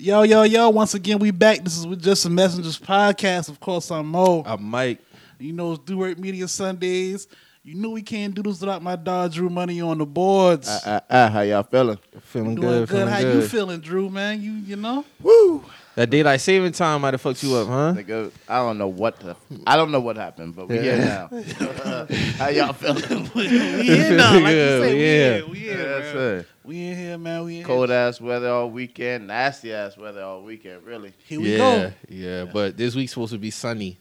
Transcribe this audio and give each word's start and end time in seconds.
Yo, 0.00 0.22
yo, 0.22 0.44
yo, 0.44 0.68
once 0.68 0.94
again, 0.94 1.18
we 1.18 1.32
back. 1.32 1.64
This 1.64 1.76
is 1.76 1.84
with 1.84 2.00
Just 2.00 2.24
a 2.24 2.30
Messengers 2.30 2.78
podcast. 2.78 3.48
Of 3.48 3.58
course, 3.58 3.90
I'm 3.90 4.06
Mo. 4.06 4.44
I'm 4.46 4.62
Mike. 4.62 5.00
You 5.40 5.52
know, 5.52 5.72
it's 5.72 5.82
Do 5.82 5.98
Work 5.98 6.20
Media 6.20 6.46
Sundays. 6.46 7.26
You 7.62 7.74
knew 7.74 7.90
we 7.90 8.02
can't 8.02 8.34
do 8.34 8.42
this 8.42 8.60
without 8.60 8.82
my 8.82 8.96
dog 8.96 9.32
Drew 9.32 9.50
Money 9.50 9.80
on 9.82 9.98
the 9.98 10.06
boards. 10.06 10.68
Ah, 10.70 10.80
ah, 10.86 11.00
ah, 11.10 11.28
how 11.28 11.40
y'all 11.42 11.62
feeling? 11.64 11.98
Feeling 12.20 12.54
Doing 12.54 12.60
good. 12.66 12.88
good. 12.88 12.96
Feeling 12.96 13.08
How 13.08 13.20
good. 13.20 13.34
you 13.42 13.48
feeling, 13.48 13.80
Drew, 13.80 14.08
man? 14.08 14.40
You 14.40 14.52
you 14.52 14.76
know? 14.76 15.04
Woo! 15.20 15.64
That 15.94 16.08
daylight 16.10 16.40
saving 16.40 16.72
time 16.72 17.00
might 17.02 17.12
have 17.14 17.20
fucked 17.20 17.42
you 17.42 17.56
up, 17.56 17.66
huh? 17.66 17.92
Nigga, 17.96 18.30
I 18.48 18.58
don't 18.58 18.78
know 18.78 18.86
what 18.86 19.18
the, 19.18 19.36
I 19.66 19.76
don't 19.76 19.90
know 19.90 19.98
what 20.00 20.16
happened, 20.16 20.54
but 20.54 20.68
we 20.68 20.78
here 20.78 20.96
now. 20.96 21.28
how 22.38 22.48
y'all 22.48 22.72
feeling? 22.72 23.28
we 23.34 23.46
in 23.48 24.16
now. 24.16 24.34
Like 24.38 24.52
you 24.52 24.58
Yeah, 24.58 24.80
say, 24.80 24.94
we 24.94 25.04
yeah. 25.04 25.36
in. 25.38 25.50
We 25.50 25.58
in, 25.70 25.76
Yes, 25.76 25.88
man. 25.88 26.12
sir. 26.12 26.46
We 26.64 26.86
in 26.86 26.96
here, 26.96 27.18
man. 27.18 27.44
We 27.44 27.58
in 27.58 27.64
Cold 27.64 27.88
here. 27.88 27.98
ass 27.98 28.20
weather 28.20 28.48
all 28.48 28.70
weekend, 28.70 29.26
nasty 29.26 29.72
ass 29.74 29.96
weather 29.98 30.22
all 30.22 30.42
weekend, 30.44 30.84
really. 30.84 31.12
Here 31.26 31.40
we 31.40 31.52
yeah, 31.52 31.58
go. 31.58 31.92
yeah, 32.08 32.44
But 32.44 32.76
this 32.76 32.94
week's 32.94 33.12
supposed 33.12 33.32
to 33.32 33.38
be 33.38 33.50
sunny. 33.50 33.98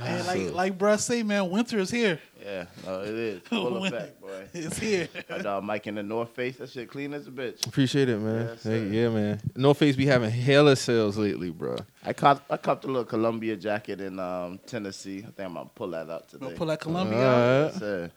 And 0.00 0.26
like 0.26 0.52
like 0.54 0.78
bruh 0.78 0.98
say, 1.00 1.22
man, 1.22 1.50
winter 1.50 1.78
is 1.78 1.90
here. 1.90 2.20
Yeah, 2.40 2.66
no, 2.86 3.00
it 3.02 3.08
is. 3.08 3.40
Full 3.48 3.84
effect, 3.84 4.20
boy. 4.20 4.44
It's 4.54 4.78
here. 4.78 5.08
My 5.30 5.38
dog 5.38 5.64
Mike 5.64 5.86
in 5.88 5.96
the 5.96 6.02
North 6.04 6.30
Face, 6.30 6.56
that 6.58 6.70
shit 6.70 6.88
clean 6.88 7.12
as 7.14 7.26
a 7.26 7.30
bitch. 7.30 7.66
Appreciate 7.66 8.08
it, 8.08 8.18
man. 8.18 8.46
Yes, 8.46 8.62
Hey, 8.62 8.86
yeah, 8.86 9.08
man. 9.08 9.40
North 9.56 9.78
face 9.78 9.96
be 9.96 10.06
having 10.06 10.30
hella 10.30 10.76
sales 10.76 11.18
lately, 11.18 11.50
bro. 11.50 11.76
I 12.04 12.12
caught 12.12 12.42
I 12.48 12.56
copped 12.56 12.84
a 12.84 12.86
little 12.86 13.04
Columbia 13.04 13.56
jacket 13.56 14.00
in 14.00 14.18
um, 14.20 14.60
Tennessee. 14.66 15.18
I 15.18 15.30
think 15.32 15.40
I'm 15.40 15.54
gonna 15.54 15.68
pull 15.74 15.88
that 15.90 16.08
out 16.08 16.28
today. 16.28 16.46
Gonna 16.46 16.56
pull 16.56 16.66
that 16.68 16.80
Columbia. 16.80 17.18
Out. 17.18 17.64
Yes, 17.72 17.78
sir. 17.78 18.10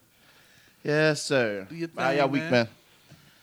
Yes, 0.84 1.22
sir. 1.24 1.68
Do 1.70 1.76
your 1.76 1.90
How 1.98 2.12
y'all 2.12 2.28
week, 2.30 2.44
man. 2.44 2.52
man? 2.52 2.68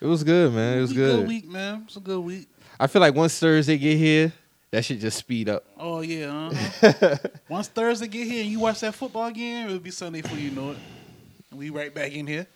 It 0.00 0.06
was 0.06 0.22
good, 0.22 0.52
man. 0.52 0.78
It 0.78 0.80
was 0.80 0.90
We 0.90 0.96
good. 0.96 1.26
week, 1.28 1.48
man. 1.48 1.82
It's 1.86 1.96
a 1.96 2.00
good 2.00 2.20
week. 2.20 2.48
I 2.78 2.86
feel 2.86 3.00
like 3.00 3.14
once 3.16 3.36
Thursday 3.38 3.76
get 3.78 3.96
here, 3.98 4.32
that 4.70 4.84
shit 4.84 5.00
just 5.00 5.18
speed 5.18 5.48
up. 5.48 5.64
Oh 5.78 6.00
yeah. 6.00 6.50
Uh-huh. 6.50 7.16
Once 7.48 7.68
Thursday 7.68 8.08
get 8.08 8.26
here 8.26 8.42
and 8.42 8.50
you 8.50 8.60
watch 8.60 8.80
that 8.80 8.94
football 8.94 9.30
game, 9.30 9.66
it'll 9.66 9.78
be 9.78 9.90
Sunday 9.90 10.22
before 10.22 10.38
you 10.38 10.50
know 10.50 10.72
it. 10.72 10.78
And 11.50 11.58
we 11.58 11.70
right 11.70 11.94
back 11.94 12.12
in 12.12 12.26
here. 12.26 12.46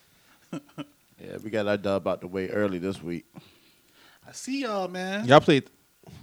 Yeah, 1.22 1.36
we 1.42 1.50
got 1.50 1.68
our 1.68 1.76
dub 1.76 2.08
out 2.08 2.20
the 2.20 2.26
way 2.26 2.48
early 2.48 2.78
this 2.78 3.00
week. 3.00 3.24
I 4.28 4.32
see 4.32 4.62
y'all, 4.62 4.88
man. 4.88 5.24
Y'all 5.24 5.40
played. 5.40 5.70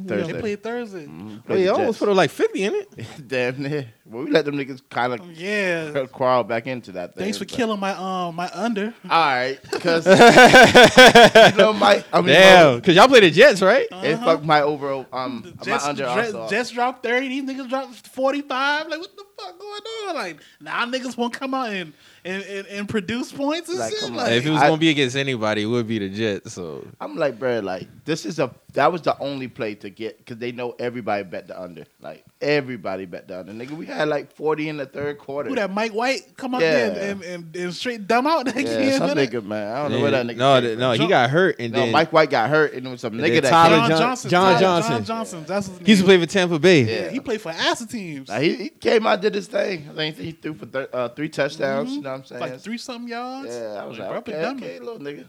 Thursday. 0.05 0.31
They 0.33 0.39
played 0.39 0.63
Thursday. 0.63 1.05
Mhm. 1.07 1.39
Oh, 1.39 1.41
Played 1.47 1.59
yeah, 1.59 1.65
the 1.65 1.71
almost 1.73 1.99
Jets. 1.99 2.07
put 2.07 2.15
like 2.15 2.29
50 2.29 2.63
in 2.63 2.75
it. 2.75 2.89
Damn 3.27 3.61
near. 3.63 3.87
Well, 4.05 4.23
we 4.23 4.31
let 4.31 4.45
them 4.45 4.55
niggas 4.55 4.81
kind 4.89 5.13
of 5.13 5.31
Yeah. 5.33 6.05
crawl 6.11 6.43
back 6.43 6.67
into 6.67 6.93
that 6.93 7.15
thing. 7.15 7.23
Thanks 7.25 7.37
for 7.37 7.45
but- 7.45 7.53
killing 7.53 7.79
my 7.79 7.91
um 7.93 8.35
my 8.35 8.49
under. 8.53 8.93
All 9.09 9.09
right, 9.09 9.59
because 9.71 10.05
you 10.07 11.57
know 11.57 11.73
my 11.73 12.03
I 12.13 12.21
mean, 12.21 12.27
Damn, 12.27 12.75
because 12.77 12.95
y'all 12.95 13.07
play 13.07 13.19
the 13.21 13.31
Jets, 13.31 13.61
right? 13.61 13.87
it 13.91 13.93
Uh-huh. 14.15 14.25
fucked 14.25 14.45
my 14.45 14.61
overall 14.61 15.05
um 15.11 15.53
The 15.61 15.69
my 15.71 15.77
under 15.77 16.03
Jets. 16.05 16.49
Jets 16.49 16.71
dropped 16.71 17.03
30, 17.03 17.27
these 17.27 17.43
niggas 17.43 17.69
dropped 17.69 18.07
45. 18.07 18.87
Like, 18.87 18.99
what 18.99 19.15
the 19.15 19.23
fuck 19.37 19.59
going 19.59 19.81
on? 20.09 20.15
Like, 20.15 20.39
now 20.61 20.85
niggas 20.85 21.17
won't 21.17 21.33
come 21.33 21.53
out 21.53 21.69
and, 21.69 21.93
and, 22.29 22.43
and, 22.43 22.67
and 22.67 22.89
produce 22.89 23.31
points 23.31 23.69
and 23.69 23.79
Like, 23.79 23.93
shit. 23.93 24.11
Like, 24.11 24.31
if 24.33 24.45
it 24.45 24.49
was 24.49 24.61
I- 24.61 24.67
gonna 24.67 24.77
be 24.79 24.89
against 24.89 25.15
anybody, 25.15 25.63
it 25.63 25.67
would 25.67 25.87
be 25.87 25.99
the 25.99 26.09
Jets. 26.09 26.53
So 26.53 26.85
I'm 27.01 27.15
like, 27.15 27.39
bro, 27.39 27.59
like 27.59 27.87
this 28.05 28.25
is 28.25 28.39
a 28.39 28.51
that 28.73 28.91
was 28.91 29.01
the 29.01 29.17
only 29.19 29.47
play 29.47 29.73
to 29.75 29.89
get 29.89 30.19
because 30.19 30.37
they 30.37 30.51
know 30.51 30.75
everybody 30.77 31.23
bet 31.23 31.47
the 31.47 31.59
under. 31.59 31.85
Like 32.01 32.23
everybody 32.39 33.05
bet 33.05 33.27
the 33.27 33.39
under. 33.39 33.51
Nigga, 33.51 33.71
we 33.71 33.85
had 33.87 34.07
like 34.07 34.31
40 34.35 34.69
in 34.69 34.77
the 34.77 34.85
third 34.85 35.17
quarter. 35.17 35.49
who 35.49 35.55
that 35.55 35.71
Mike 35.71 35.91
White 35.93 36.37
come 36.37 36.53
up 36.55 36.61
Yeah. 36.61 36.89
there 36.89 37.11
and, 37.11 37.23
and, 37.23 37.55
and 37.55 37.73
straight 37.73 38.07
dumb 38.07 38.27
out 38.27 38.45
that 38.45 38.55
yeah, 38.55 38.63
game, 38.63 38.97
some 38.99 39.09
nigga, 39.11 39.43
man. 39.43 39.75
I 39.75 39.81
don't 39.81 39.91
know 39.93 40.01
where 40.01 40.11
that 40.11 40.25
nigga. 40.25 40.37
no, 40.37 40.53
came 40.55 40.63
th- 40.63 40.77
no, 40.79 40.91
he 40.91 41.07
got 41.07 41.29
hurt, 41.31 41.55
and 41.59 41.73
No, 41.73 41.79
then 41.79 41.91
Mike 41.91 42.13
White 42.13 42.29
got 42.29 42.49
hurt, 42.49 42.73
and 42.73 42.85
it 42.85 42.89
was 42.89 43.01
some 43.01 43.13
nigga 43.13 43.41
that 43.41 43.49
Tyler 43.49 43.79
came. 43.79 43.89
John, 43.89 43.89
John- 43.89 43.99
Johnson. 43.99 44.29
John 44.29 44.45
Tyler- 44.53 44.59
Johnson. 44.61 44.91
John 44.91 45.03
Johnson. 45.05 45.43
That's 45.47 45.67
his 45.67 45.77
name. 45.77 45.85
he 45.85 45.91
used 45.91 46.01
to 46.01 46.05
play 46.05 46.19
for 46.19 46.25
Tampa 46.27 46.59
Bay. 46.59 46.81
Yeah. 46.83 47.09
He 47.09 47.19
played 47.19 47.41
for 47.41 47.49
acid 47.49 47.89
teams. 47.89 48.29
Nah, 48.29 48.39
he, 48.39 48.53
he 48.55 48.69
came 48.69 49.05
out, 49.07 49.19
did 49.21 49.33
his 49.33 49.47
thing. 49.47 49.87
I 49.91 49.93
think 49.95 50.15
he 50.17 50.31
threw 50.31 50.53
for 50.53 50.67
thir- 50.67 50.89
uh, 50.93 51.09
three 51.09 51.29
touchdowns. 51.29 51.89
Mhm. 51.89 51.95
You 51.95 52.01
know 52.01 52.09
what 52.11 52.18
I'm 52.19 52.25
saying? 52.25 52.41
like 52.41 52.59
three 52.59 52.77
something 52.77 53.07
yards. 53.09 53.49
Yeah, 53.49 53.81
I 53.81 53.85
was 53.85 53.97
Like, 53.97 54.09
like, 54.09 54.25
bro, 54.25 54.33
okay, 54.35 54.41
dumb 54.41 54.57
okay, 54.57 54.79
little 54.79 54.99
nigga. 54.99 55.25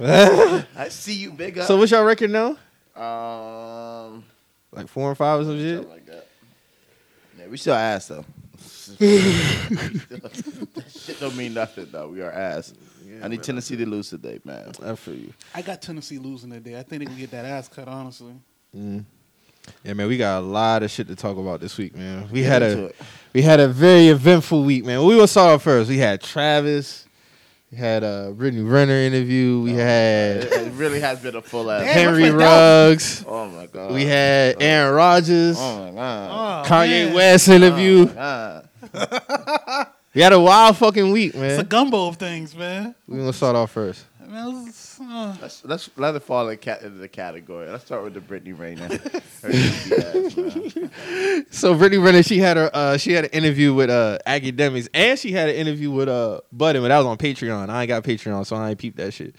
I 0.76 0.88
see 0.88 1.14
you, 1.14 1.30
big 1.32 1.58
up. 1.58 1.66
so 1.66 1.76
what's 1.76 1.90
your 1.90 2.04
record 2.04 2.30
now? 2.30 2.56
um, 2.96 4.24
Like 4.72 4.88
four 4.88 5.08
and 5.08 5.16
five 5.18 5.40
or 5.40 5.44
some 5.44 5.58
shit. 5.58 5.76
something 5.76 5.92
like 5.92 6.06
that. 6.06 6.26
Yeah, 7.38 7.46
we 7.48 7.56
still 7.56 7.74
ass 7.74 8.08
though. 8.08 8.24
that 8.98 10.84
shit 10.90 11.18
don't 11.20 11.36
mean 11.36 11.54
nothing 11.54 11.86
though. 11.90 12.08
We 12.08 12.20
are 12.22 12.30
ass. 12.32 12.74
I 13.22 13.28
need 13.28 13.42
Tennessee 13.42 13.76
to 13.76 13.86
lose 13.86 14.10
today, 14.10 14.40
man. 14.44 14.72
I 14.82 14.94
feel 14.94 15.14
you. 15.14 15.32
I 15.54 15.62
got 15.62 15.82
Tennessee 15.82 16.18
losing 16.18 16.50
today. 16.50 16.78
I 16.78 16.82
think 16.82 17.00
they 17.00 17.06
can 17.06 17.16
get 17.16 17.30
that 17.32 17.44
ass 17.44 17.68
cut, 17.68 17.86
honestly. 17.88 18.34
Mm. 18.76 19.04
Yeah, 19.84 19.94
man, 19.94 20.08
we 20.08 20.16
got 20.16 20.38
a 20.40 20.46
lot 20.46 20.82
of 20.82 20.90
shit 20.90 21.06
to 21.08 21.16
talk 21.16 21.36
about 21.36 21.60
this 21.60 21.78
week, 21.78 21.94
man. 21.96 22.28
We 22.30 22.40
Get 22.40 22.48
had 22.48 22.62
a 22.62 22.84
it. 22.86 22.96
we 23.32 23.42
had 23.42 23.60
a 23.60 23.68
very 23.68 24.08
eventful 24.08 24.64
week, 24.64 24.84
man. 24.84 25.04
We 25.04 25.14
will 25.16 25.26
start 25.26 25.54
off 25.54 25.62
first. 25.62 25.88
We 25.88 25.98
had 25.98 26.20
Travis, 26.20 27.06
we 27.70 27.78
had 27.78 28.02
a 28.02 28.32
Brittany 28.36 28.62
Renner 28.62 28.94
interview, 28.94 29.60
we 29.62 29.70
oh, 29.72 29.74
It, 29.74 29.78
had 29.78 30.44
it 30.66 30.72
really 30.74 31.00
has 31.00 31.20
been 31.20 31.36
a 31.36 31.42
full 31.42 31.70
ass. 31.70 31.84
Henry 31.86 32.30
looks 32.30 32.34
Ruggs, 32.34 33.24
Oh 33.26 33.48
my 33.48 33.66
god. 33.66 33.92
we 33.92 34.04
had 34.04 34.56
oh, 34.56 34.60
Aaron 34.60 34.94
Rodgers, 34.94 35.56
Oh 35.58 35.86
my 35.86 35.92
god. 35.92 36.64
Oh, 36.66 36.68
Kanye 36.68 37.06
man. 37.06 37.14
West 37.14 37.48
Oh 37.48 37.52
interview. 37.52 38.06
my 38.06 38.12
god. 38.14 38.68
We 40.14 40.20
had 40.20 40.34
a 40.34 40.40
wild 40.40 40.76
fucking 40.76 41.10
week, 41.10 41.34
man. 41.34 41.52
It's 41.52 41.62
a 41.62 41.64
gumbo 41.64 42.08
of 42.08 42.16
things, 42.18 42.54
man. 42.54 42.94
We 43.08 43.16
gonna 43.16 43.32
start 43.32 43.56
off 43.56 43.70
first. 43.70 44.04
Man, 44.28 44.66
it's, 44.68 44.81
uh, 45.00 45.36
Let's 45.40 45.64
let's 45.64 45.90
let 45.96 46.14
it 46.14 46.20
fall 46.20 46.48
in 46.48 46.58
cat 46.58 46.82
into 46.82 46.98
the 46.98 47.08
category. 47.08 47.68
Let's 47.68 47.84
start 47.84 48.04
with 48.04 48.14
the 48.14 48.20
Brittany 48.20 48.52
Renner. 48.52 48.88
Her 49.42 49.50
goofy 49.50 49.94
ass, 49.96 50.36
man. 50.36 51.46
So 51.50 51.74
Brittany 51.74 52.02
Renner, 52.02 52.22
she 52.22 52.38
had 52.38 52.56
her 52.56 52.70
uh 52.72 52.96
she 52.96 53.12
had 53.12 53.24
an 53.24 53.30
interview 53.30 53.74
with 53.74 53.90
uh 53.90 54.18
Akademiks 54.26 54.88
and 54.94 55.18
she 55.18 55.32
had 55.32 55.48
an 55.48 55.56
interview 55.56 55.90
with 55.90 56.08
uh 56.08 56.40
Budden, 56.52 56.82
but 56.82 56.88
that 56.88 56.98
was 56.98 57.06
on 57.06 57.18
Patreon. 57.18 57.68
I 57.68 57.82
ain't 57.82 57.88
got 57.88 58.04
Patreon, 58.04 58.46
so 58.46 58.56
I 58.56 58.70
ain't 58.70 58.78
peep 58.78 58.96
that 58.96 59.12
shit. 59.12 59.36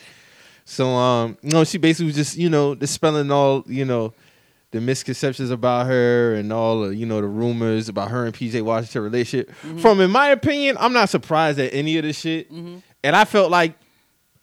So 0.65 0.89
um, 0.89 1.37
you 1.41 1.51
know, 1.51 1.63
she 1.63 1.77
basically 1.77 2.07
was 2.07 2.15
just, 2.15 2.37
you 2.37 2.49
know, 2.49 2.75
dispelling 2.75 3.31
all, 3.31 3.63
you 3.67 3.85
know, 3.85 4.13
the 4.71 4.81
misconceptions 4.81 5.51
about 5.51 5.85
her 5.87 6.33
and 6.33 6.51
all 6.51 6.81
the, 6.81 6.95
you 6.95 7.05
know, 7.05 7.21
the 7.21 7.27
rumors 7.27 7.89
about 7.89 8.09
her 8.09 8.25
and 8.25 8.33
PJ 8.33 8.61
Washington 8.61 9.03
relationship. 9.03 9.51
From 9.79 9.99
in 9.99 10.09
my 10.09 10.29
opinion, 10.29 10.77
I'm 10.79 10.93
not 10.93 11.09
surprised 11.09 11.59
at 11.59 11.73
any 11.73 11.97
of 11.97 12.03
this 12.03 12.19
shit. 12.19 12.51
Mm-hmm. 12.51 12.77
And 13.03 13.15
I 13.15 13.25
felt 13.25 13.51
like 13.51 13.75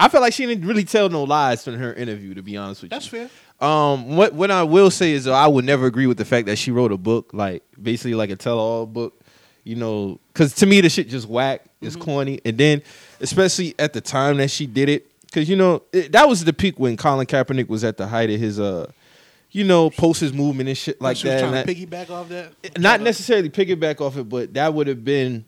I 0.01 0.09
felt 0.09 0.23
like 0.23 0.33
she 0.33 0.47
didn't 0.47 0.67
really 0.67 0.85
tell 0.85 1.09
no 1.09 1.25
lies 1.25 1.67
in 1.69 1.75
her 1.75 1.93
interview, 1.93 2.35
to 2.35 2.43
be 2.43 2.57
honest 2.57 2.83
with 2.83 2.91
that's 2.91 3.13
you. 3.13 3.19
That's 3.21 3.33
fair. 3.61 3.69
Um, 3.69 4.17
what 4.17 4.33
what 4.33 4.51
I 4.51 4.63
will 4.63 4.91
say 4.91 5.13
is, 5.13 5.25
though, 5.25 5.35
I 5.35 5.47
would 5.47 5.65
never 5.65 5.87
agree 5.87 6.07
with 6.07 6.17
the 6.17 6.25
fact 6.25 6.47
that 6.47 6.57
she 6.57 6.71
wrote 6.71 6.93
a 6.93 6.97
book, 6.97 7.31
like 7.33 7.63
basically 7.81 8.15
like 8.15 8.31
a 8.31 8.37
tell-all 8.37 8.87
book. 8.87 9.21
You 9.63 9.77
know, 9.77 10.19
because 10.33 10.55
to 10.57 10.67
me 10.67 10.81
the 10.81 10.89
shit 10.89 11.09
just 11.09 11.29
whack. 11.29 11.65
It's 11.83 11.95
corny, 11.97 12.41
and 12.45 12.57
then 12.57 12.83
especially 13.21 13.75
at 13.79 13.93
the 13.93 14.01
time 14.01 14.39
that 14.39 14.51
she 14.51 14.67
did 14.67 14.89
it, 14.89 15.11
because 15.27 15.49
you 15.51 15.57
know 15.57 15.83
it, 15.93 16.13
that 16.13 16.27
was 16.29 16.45
the 16.45 16.53
peak 16.55 16.79
when 16.79 16.97
Colin 16.97 17.27
Kaepernick 17.27 17.69
was 17.69 17.85
at 17.85 17.99
the 17.99 18.07
height 18.07 18.31
of 18.31 18.41
his 18.41 18.59
uh, 18.59 18.91
you 19.51 19.65
know, 19.65 19.91
post 19.91 20.21
his 20.21 20.33
movement 20.33 20.69
and 20.69 20.79
shit 20.79 21.01
like 21.01 21.17
she 21.17 21.27
was 21.27 21.35
that. 21.35 21.41
trying 21.41 21.55
and 21.55 21.69
to 21.69 21.75
that- 21.75 21.89
piggyback 22.09 22.11
off 22.11 22.29
that. 22.29 22.79
not 22.79 23.01
necessarily 23.01 23.51
piggyback 23.51 24.01
off 24.01 24.17
it, 24.17 24.29
but 24.29 24.55
that 24.55 24.73
would 24.73 24.87
have 24.87 25.05
been 25.05 25.45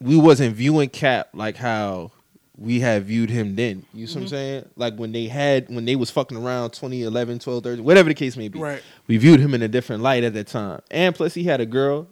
we 0.00 0.16
wasn't 0.16 0.54
viewing 0.54 0.88
Cap 0.88 1.28
like 1.34 1.56
how 1.56 2.10
we 2.58 2.80
had 2.80 3.04
viewed 3.04 3.30
him 3.30 3.54
then. 3.54 3.84
You 3.92 4.06
see 4.06 4.14
what 4.14 4.22
I'm 4.22 4.28
saying? 4.28 4.68
Like 4.76 4.96
when 4.96 5.12
they 5.12 5.26
had 5.26 5.68
when 5.68 5.84
they 5.84 5.96
was 5.96 6.10
fucking 6.10 6.36
around 6.36 6.70
2011, 6.70 7.38
12, 7.38 7.62
13, 7.62 7.84
whatever 7.84 8.08
the 8.08 8.14
case 8.14 8.36
may 8.36 8.48
be. 8.48 8.58
Right. 8.58 8.82
We 9.06 9.18
viewed 9.18 9.40
him 9.40 9.54
in 9.54 9.62
a 9.62 9.68
different 9.68 10.02
light 10.02 10.24
at 10.24 10.34
that 10.34 10.46
time. 10.46 10.80
And 10.90 11.14
plus 11.14 11.34
he 11.34 11.44
had 11.44 11.60
a 11.60 11.66
girl. 11.66 12.08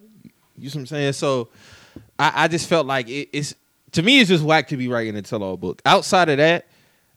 You 0.56 0.68
see 0.68 0.78
what 0.78 0.82
I'm 0.82 0.86
saying? 0.86 1.12
So 1.14 1.48
I, 2.18 2.44
I 2.44 2.48
just 2.48 2.68
felt 2.68 2.86
like 2.86 3.08
it, 3.08 3.30
it's 3.32 3.54
to 3.92 4.02
me 4.02 4.20
it's 4.20 4.28
just 4.28 4.44
whack 4.44 4.68
to 4.68 4.76
be 4.76 4.88
writing 4.88 5.16
a 5.16 5.22
tell 5.22 5.42
all 5.42 5.56
book. 5.56 5.80
Outside 5.86 6.28
of 6.28 6.38
that, 6.38 6.66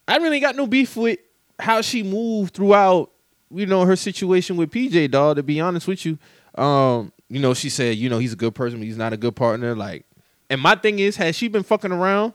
I 0.08 0.18
really 0.18 0.40
got 0.40 0.56
no 0.56 0.68
beef 0.68 0.96
with 0.96 1.20
how 1.60 1.82
she 1.82 2.04
moved 2.04 2.54
throughout, 2.54 3.12
you 3.52 3.66
know, 3.66 3.86
her 3.86 3.96
situation 3.96 4.58
with 4.58 4.72
PJ 4.72 5.12
dog, 5.12 5.36
to 5.36 5.44
be 5.44 5.60
honest 5.60 5.88
with 5.88 6.06
you. 6.06 6.18
Um, 6.56 7.12
you 7.30 7.40
know, 7.40 7.54
she 7.54 7.70
said, 7.70 7.98
you 7.98 8.10
know, 8.10 8.20
he's 8.20 8.34
a 8.34 8.38
good 8.38 8.56
person, 8.56 8.80
but 8.80 8.86
he's 8.86 8.98
not 8.98 9.14
a 9.14 9.18
good 9.18 9.36
partner. 9.36 9.76
Like, 9.76 10.06
and 10.50 10.62
my 10.62 10.76
thing 10.76 11.00
is, 11.00 11.18
has 11.18 11.36
she 11.36 11.48
been 11.48 11.64
fucking 11.64 11.92
around, 11.92 12.34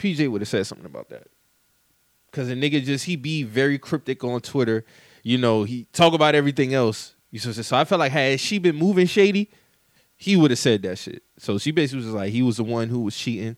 PJ 0.00 0.30
would 0.30 0.40
have 0.40 0.48
said 0.48 0.66
something 0.66 0.86
about 0.86 1.08
that. 1.10 1.26
Cause 2.32 2.46
the 2.48 2.54
nigga 2.54 2.82
just 2.84 3.04
he 3.06 3.16
be 3.16 3.42
very 3.42 3.78
cryptic 3.78 4.22
on 4.22 4.40
Twitter. 4.40 4.84
You 5.22 5.36
know, 5.36 5.64
he 5.64 5.84
talk 5.92 6.14
about 6.14 6.34
everything 6.34 6.74
else. 6.74 7.14
You 7.32 7.40
know, 7.44 7.52
so 7.52 7.76
I 7.76 7.84
felt 7.84 7.98
like 7.98 8.12
had 8.12 8.38
she 8.40 8.58
been 8.58 8.76
moving 8.76 9.06
shady, 9.06 9.50
he 10.16 10.36
would 10.36 10.50
have 10.52 10.58
said 10.58 10.82
that 10.82 10.96
shit. 10.98 11.22
So 11.38 11.58
she 11.58 11.70
basically 11.72 12.04
was 12.04 12.14
like, 12.14 12.30
he 12.30 12.42
was 12.42 12.56
the 12.58 12.64
one 12.64 12.88
who 12.88 13.00
was 13.00 13.16
cheating. 13.16 13.56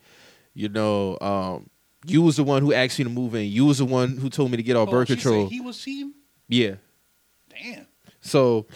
You 0.54 0.68
know, 0.70 1.18
um, 1.20 1.68
you 2.06 2.22
was 2.22 2.36
the 2.36 2.44
one 2.44 2.62
who 2.62 2.72
asked 2.72 2.98
me 2.98 3.04
to 3.04 3.10
move 3.10 3.34
in. 3.34 3.46
You 3.50 3.66
was 3.66 3.78
the 3.78 3.84
one 3.84 4.16
who 4.16 4.28
told 4.30 4.50
me 4.50 4.56
to 4.56 4.62
get 4.62 4.76
off 4.76 4.88
Oh, 4.88 4.90
birth 4.92 5.08
control. 5.08 5.48
He 5.48 5.60
was 5.60 5.78
cheating. 5.78 6.12
yeah. 6.48 6.74
Damn. 7.50 7.86
So 8.22 8.66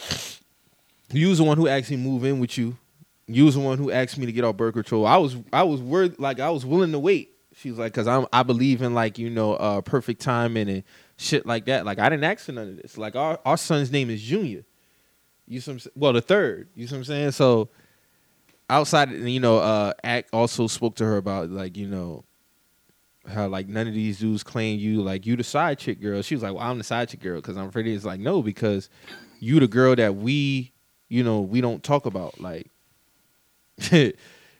you 1.13 1.29
was 1.29 1.39
the 1.39 1.45
one 1.45 1.57
who 1.57 1.69
asked 1.69 1.91
me 1.91 1.97
to 1.97 2.03
move 2.03 2.25
in 2.25 2.39
with 2.39 2.59
you. 2.59 2.77
You 3.27 3.47
was 3.47 3.55
the 3.55 3.61
one 3.61 3.79
who 3.79 3.91
asked 3.91 4.19
me 4.19 4.27
to 4.27 4.33
get 4.33 4.45
off 4.45 4.57
birth 4.57 4.75
control. 4.75 5.07
I 5.07 5.17
was 5.17 5.37
I 5.53 5.63
was 5.63 5.81
worth 5.81 6.19
like 6.19 6.39
I 6.41 6.51
was 6.51 6.67
willing 6.67 6.93
to 6.93 6.99
wait. 6.99 7.33
She 7.57 7.71
was 7.71 7.79
like, 7.79 7.95
cause 7.95 8.07
I'm 8.07 8.27
I 8.35 8.43
believe 8.43 8.83
in 8.83 8.93
like 8.93 9.19
you 9.19 9.31
know 9.31 9.55
uh 9.55 9.81
perfect 9.81 10.21
timing 10.21 10.69
and 10.69 10.83
shit 11.17 11.47
like 11.47 11.65
that. 11.67 11.87
Like 11.87 11.99
I 11.99 12.11
didn't 12.11 12.25
ask 12.25 12.45
for 12.45 12.53
none 12.53 12.69
of 12.69 12.77
this. 12.77 12.99
Like 12.99 13.17
our 13.17 13.41
our 13.47 13.57
son's 13.57 13.91
name 13.91 14.11
is 14.11 14.23
Junior. 14.23 14.65
You 15.49 15.61
saying? 15.61 15.81
Well, 15.95 16.13
the 16.13 16.21
third. 16.21 16.69
You 16.75 16.87
see 16.87 16.95
what 16.95 16.99
I'm 16.99 17.05
saying? 17.05 17.31
So 17.31 17.71
outside, 18.69 19.11
you 19.11 19.41
know, 19.41 19.59
uh, 19.59 19.95
Act 20.05 20.29
also 20.35 20.67
spoke 20.67 20.97
to 20.97 21.05
her 21.05 21.17
about 21.17 21.49
like 21.49 21.79
you 21.79 21.89
know 21.89 22.25
how 23.27 23.49
like 23.49 23.69
none 23.69 23.89
of 23.89 23.95
these 23.95 24.19
dudes 24.19 24.43
claim 24.43 24.79
you 24.79 25.01
like 25.03 25.25
you 25.25 25.35
the 25.35 25.45
side 25.45 25.79
chick 25.79 25.99
girl. 25.99 26.21
She 26.21 26.35
was 26.35 26.43
like, 26.43 26.53
"Well, 26.53 26.63
I'm 26.63 26.77
the 26.77 26.85
side 26.85 27.09
chick 27.09 27.21
girl 27.21 27.37
because 27.37 27.57
I'm 27.57 27.71
pretty." 27.71 27.95
It's 27.95 28.05
like 28.05 28.21
no, 28.21 28.43
because 28.43 28.91
you 29.41 29.61
the 29.61 29.69
girl 29.69 29.97
that 29.97 30.17
we 30.17 30.73
you 31.09 31.25
know 31.25 31.41
we 31.41 31.63
don't 31.63 31.83
talk 31.83 32.05
about. 32.05 32.39
Like 32.39 32.71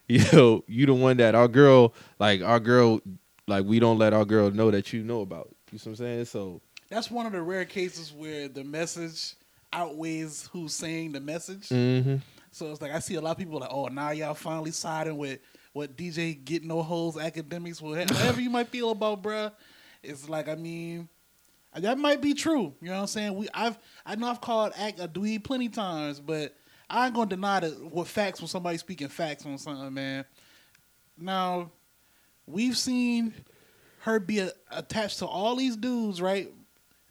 you 0.09 0.25
know, 0.33 0.65
you 0.67 0.87
the 0.87 0.95
one 0.95 1.17
that 1.19 1.35
our 1.35 1.49
girl 1.49 1.95
like 2.19 2.43
our 2.43 2.61
girl 2.61 3.01
like 3.49 3.65
we 3.65 3.79
don't 3.79 3.99
let 3.99 4.13
our 4.13 4.25
girl 4.25 4.51
know 4.51 4.71
that 4.71 4.93
you 4.93 5.03
know 5.03 5.21
about. 5.21 5.55
You 5.73 5.79
see 5.79 5.91
what 5.91 6.01
I'm 6.01 6.05
saying? 6.07 6.25
So 6.27 6.61
That's 6.89 7.11
one 7.11 7.27
of 7.27 7.33
the 7.33 7.43
rare 7.43 7.65
cases 7.65 8.13
where 8.13 8.49
the 8.49 8.65
message 8.65 9.35
outweighs 9.73 10.49
who's 10.53 10.75
saying 10.75 11.13
the 11.13 11.21
message. 11.21 11.69
mhm. 11.69 12.21
So 12.51 12.71
it's 12.71 12.81
like 12.81 12.93
I 12.93 13.01
see 13.01 13.17
a 13.17 13.21
lot 13.21 13.33
of 13.33 13.39
people 13.39 13.59
like, 13.61 13.69
oh, 13.71 13.87
now 13.89 14.11
y'all 14.11 14.35
finally 14.35 14.71
siding 14.71 15.19
with 15.19 15.41
what 15.73 15.95
DJ 15.97 16.43
get 16.43 16.65
no 16.65 16.83
holes 16.83 17.17
Akademiks, 17.17 17.83
whatever 17.83 18.41
you 18.41 18.49
might 18.49 18.69
feel 18.69 18.91
about, 18.91 19.23
bruh. 19.23 19.53
It's 20.03 20.29
like 20.29 20.49
I 20.49 20.55
mean, 20.55 21.09
that 21.75 21.99
might 21.99 22.23
be 22.23 22.33
true. 22.33 22.73
You 22.81 22.89
know 22.89 22.95
what 22.95 23.01
I'm 23.01 23.07
saying? 23.09 23.35
We 23.35 23.49
I've 23.53 23.79
I 24.07 24.15
know 24.15 24.29
I've 24.29 24.41
called 24.41 24.73
act 24.77 25.01
a 25.01 25.09
dweeb 25.09 25.45
plenty 25.45 25.69
times, 25.69 26.21
but 26.21 26.57
I 26.89 27.07
ain't 27.07 27.15
gonna 27.15 27.29
deny 27.31 27.61
that 27.61 27.83
what 27.93 28.07
facts 28.07 28.41
when 28.41 28.49
somebody 28.49 28.79
speaking 28.79 29.09
facts 29.09 29.45
on 29.45 29.59
something, 29.59 29.93
man. 29.93 30.25
Now 31.19 31.71
we've 32.47 32.77
seen 32.77 33.35
her 34.01 34.21
be 34.21 34.39
a, 34.41 34.53
attached 34.71 35.19
to 35.19 35.27
all 35.27 35.57
these 35.57 35.77
dudes, 35.77 36.21
right? 36.21 36.53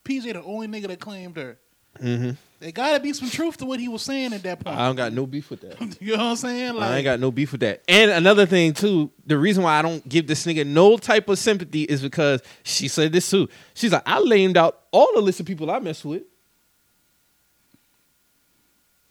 PJ 0.03 0.33
the 0.33 0.43
only 0.43 0.67
nigga 0.67 0.87
that 0.87 0.99
claimed 0.99 1.35
her. 1.35 1.57
Mhm. 2.01 2.37
There 2.59 2.71
gotta 2.71 2.99
be 2.99 3.13
some 3.13 3.29
truth 3.29 3.57
to 3.57 3.65
what 3.65 3.79
he 3.79 3.87
was 3.87 4.01
saying 4.01 4.33
at 4.33 4.43
that 4.43 4.59
point. 4.59 4.77
I 4.77 4.87
don't 4.87 4.95
got 4.95 5.13
no 5.13 5.25
beef 5.25 5.49
with 5.49 5.61
that. 5.61 5.77
You 6.01 6.15
know 6.15 6.23
what 6.23 6.29
I'm 6.31 6.35
saying? 6.37 6.73
Like, 6.75 6.89
I 6.89 6.95
ain't 6.97 7.03
got 7.03 7.19
no 7.19 7.31
beef 7.31 7.51
with 7.51 7.61
that. 7.61 7.83
And 7.87 8.11
another 8.11 8.45
thing 8.45 8.73
too, 8.73 9.11
the 9.25 9.37
reason 9.37 9.63
why 9.63 9.77
I 9.77 9.81
don't 9.81 10.07
give 10.07 10.27
this 10.27 10.45
nigga 10.45 10.65
no 10.65 10.97
type 10.97 11.27
of 11.29 11.37
sympathy 11.37 11.83
is 11.83 12.01
because 12.01 12.41
she 12.63 12.87
said 12.87 13.11
this 13.11 13.29
too. 13.29 13.49
She's 13.73 13.91
like, 13.91 14.03
I 14.05 14.19
lamed 14.19 14.57
out 14.57 14.83
all 14.91 15.09
the 15.15 15.21
list 15.21 15.39
of 15.39 15.45
people 15.45 15.69
I 15.69 15.79
mess 15.79 16.03
with. 16.05 16.23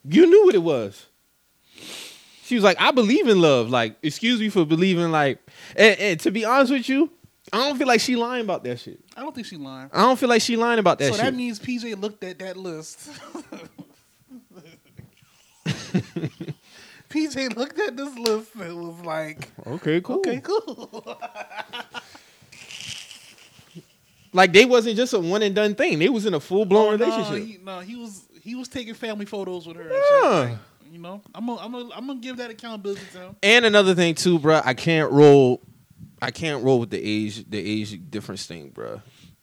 You 0.07 0.27
knew 0.27 0.45
what 0.45 0.55
it 0.55 0.63
was. 0.63 1.07
She 2.45 2.57
was 2.57 2.65
like, 2.65 2.79
I 2.81 2.91
believe 2.91 3.27
in 3.27 3.41
love. 3.41 3.71
Like, 3.71 3.97
excuse 4.03 4.39
me 4.41 4.51
for 4.51 4.65
believing 4.67 5.11
like 5.11 5.39
and, 5.77 5.99
and 5.99 6.21
to 6.21 6.31
be 6.31 6.45
honest 6.45 6.73
with 6.73 6.89
you, 6.89 7.11
I 7.53 7.69
don't 7.69 7.79
feel 7.79 7.87
like 7.87 8.01
she 8.01 8.17
lying 8.17 8.45
about 8.45 8.65
that 8.65 8.81
shit. 8.81 9.01
I 9.17 9.21
don't 9.23 9.35
think 9.35 9.47
she 9.47 9.57
lying. 9.57 9.89
I 9.93 10.03
don't 10.03 10.19
feel 10.19 10.29
like 10.29 10.43
she 10.43 10.57
lying 10.57 10.79
about 10.79 10.99
that 10.99 11.13
so 11.13 11.17
shit. 11.17 11.25
that 11.25 11.35
means 11.35 11.59
PJ 11.59 12.01
looked 12.01 12.23
at 12.25 12.39
that 12.41 12.57
list. 12.57 13.09
PJ 17.11 17.57
looked 17.57 17.79
at 17.79 17.97
this 17.97 18.19
list 18.19 18.55
and 18.57 18.77
was 18.77 19.01
like, 19.05 19.49
okay, 19.67 20.01
cool. 20.01 20.17
"Okay, 20.19 20.41
cool." 20.43 21.19
Like 24.33 24.53
they 24.53 24.65
wasn't 24.65 24.97
just 24.97 25.13
a 25.13 25.21
one 25.21 25.43
and 25.43 25.55
done 25.55 25.77
thing. 25.77 26.01
They 26.01 26.09
was 26.09 26.27
in 26.27 26.35
a 26.35 26.41
full 26.41 26.65
blown 26.65 26.95
Oh, 26.95 26.97
no, 26.97 27.07
relationship. 27.07 27.47
he, 27.47 27.59
no, 27.65 27.79
he 27.81 27.95
was 27.95 28.25
he 28.45 28.55
was 28.55 28.69
taking 28.69 28.95
family 28.95 29.27
photos 29.27 29.67
with 29.67 29.77
her. 29.77 29.83
And 29.83 29.93
Yeah. 29.93 30.43
shit. 30.43 30.51
Like, 30.51 30.59
you 30.93 30.99
know, 30.99 31.21
I'm 31.35 31.47
gonna 31.47 31.61
I'm 31.61 31.73
gonna 31.73 31.89
I'm 31.95 32.07
gonna 32.07 32.21
give 32.21 32.37
that 32.37 32.51
accountability 32.51 33.01
to 33.15 33.19
him. 33.19 33.37
And 33.43 33.65
another 33.65 33.95
thing 33.95 34.15
too, 34.15 34.39
bro, 34.39 34.61
I 34.65 34.75
can't 34.75 35.11
roll. 35.11 35.61
I 36.23 36.31
can't 36.31 36.63
roll 36.65 36.79
with 36.81 36.91
the 36.91 37.01
age, 37.03 37.45
the 37.49 37.59
age 37.59 37.99
difference 38.11 38.47
thing, 38.47 38.69
bro. 38.71 39.01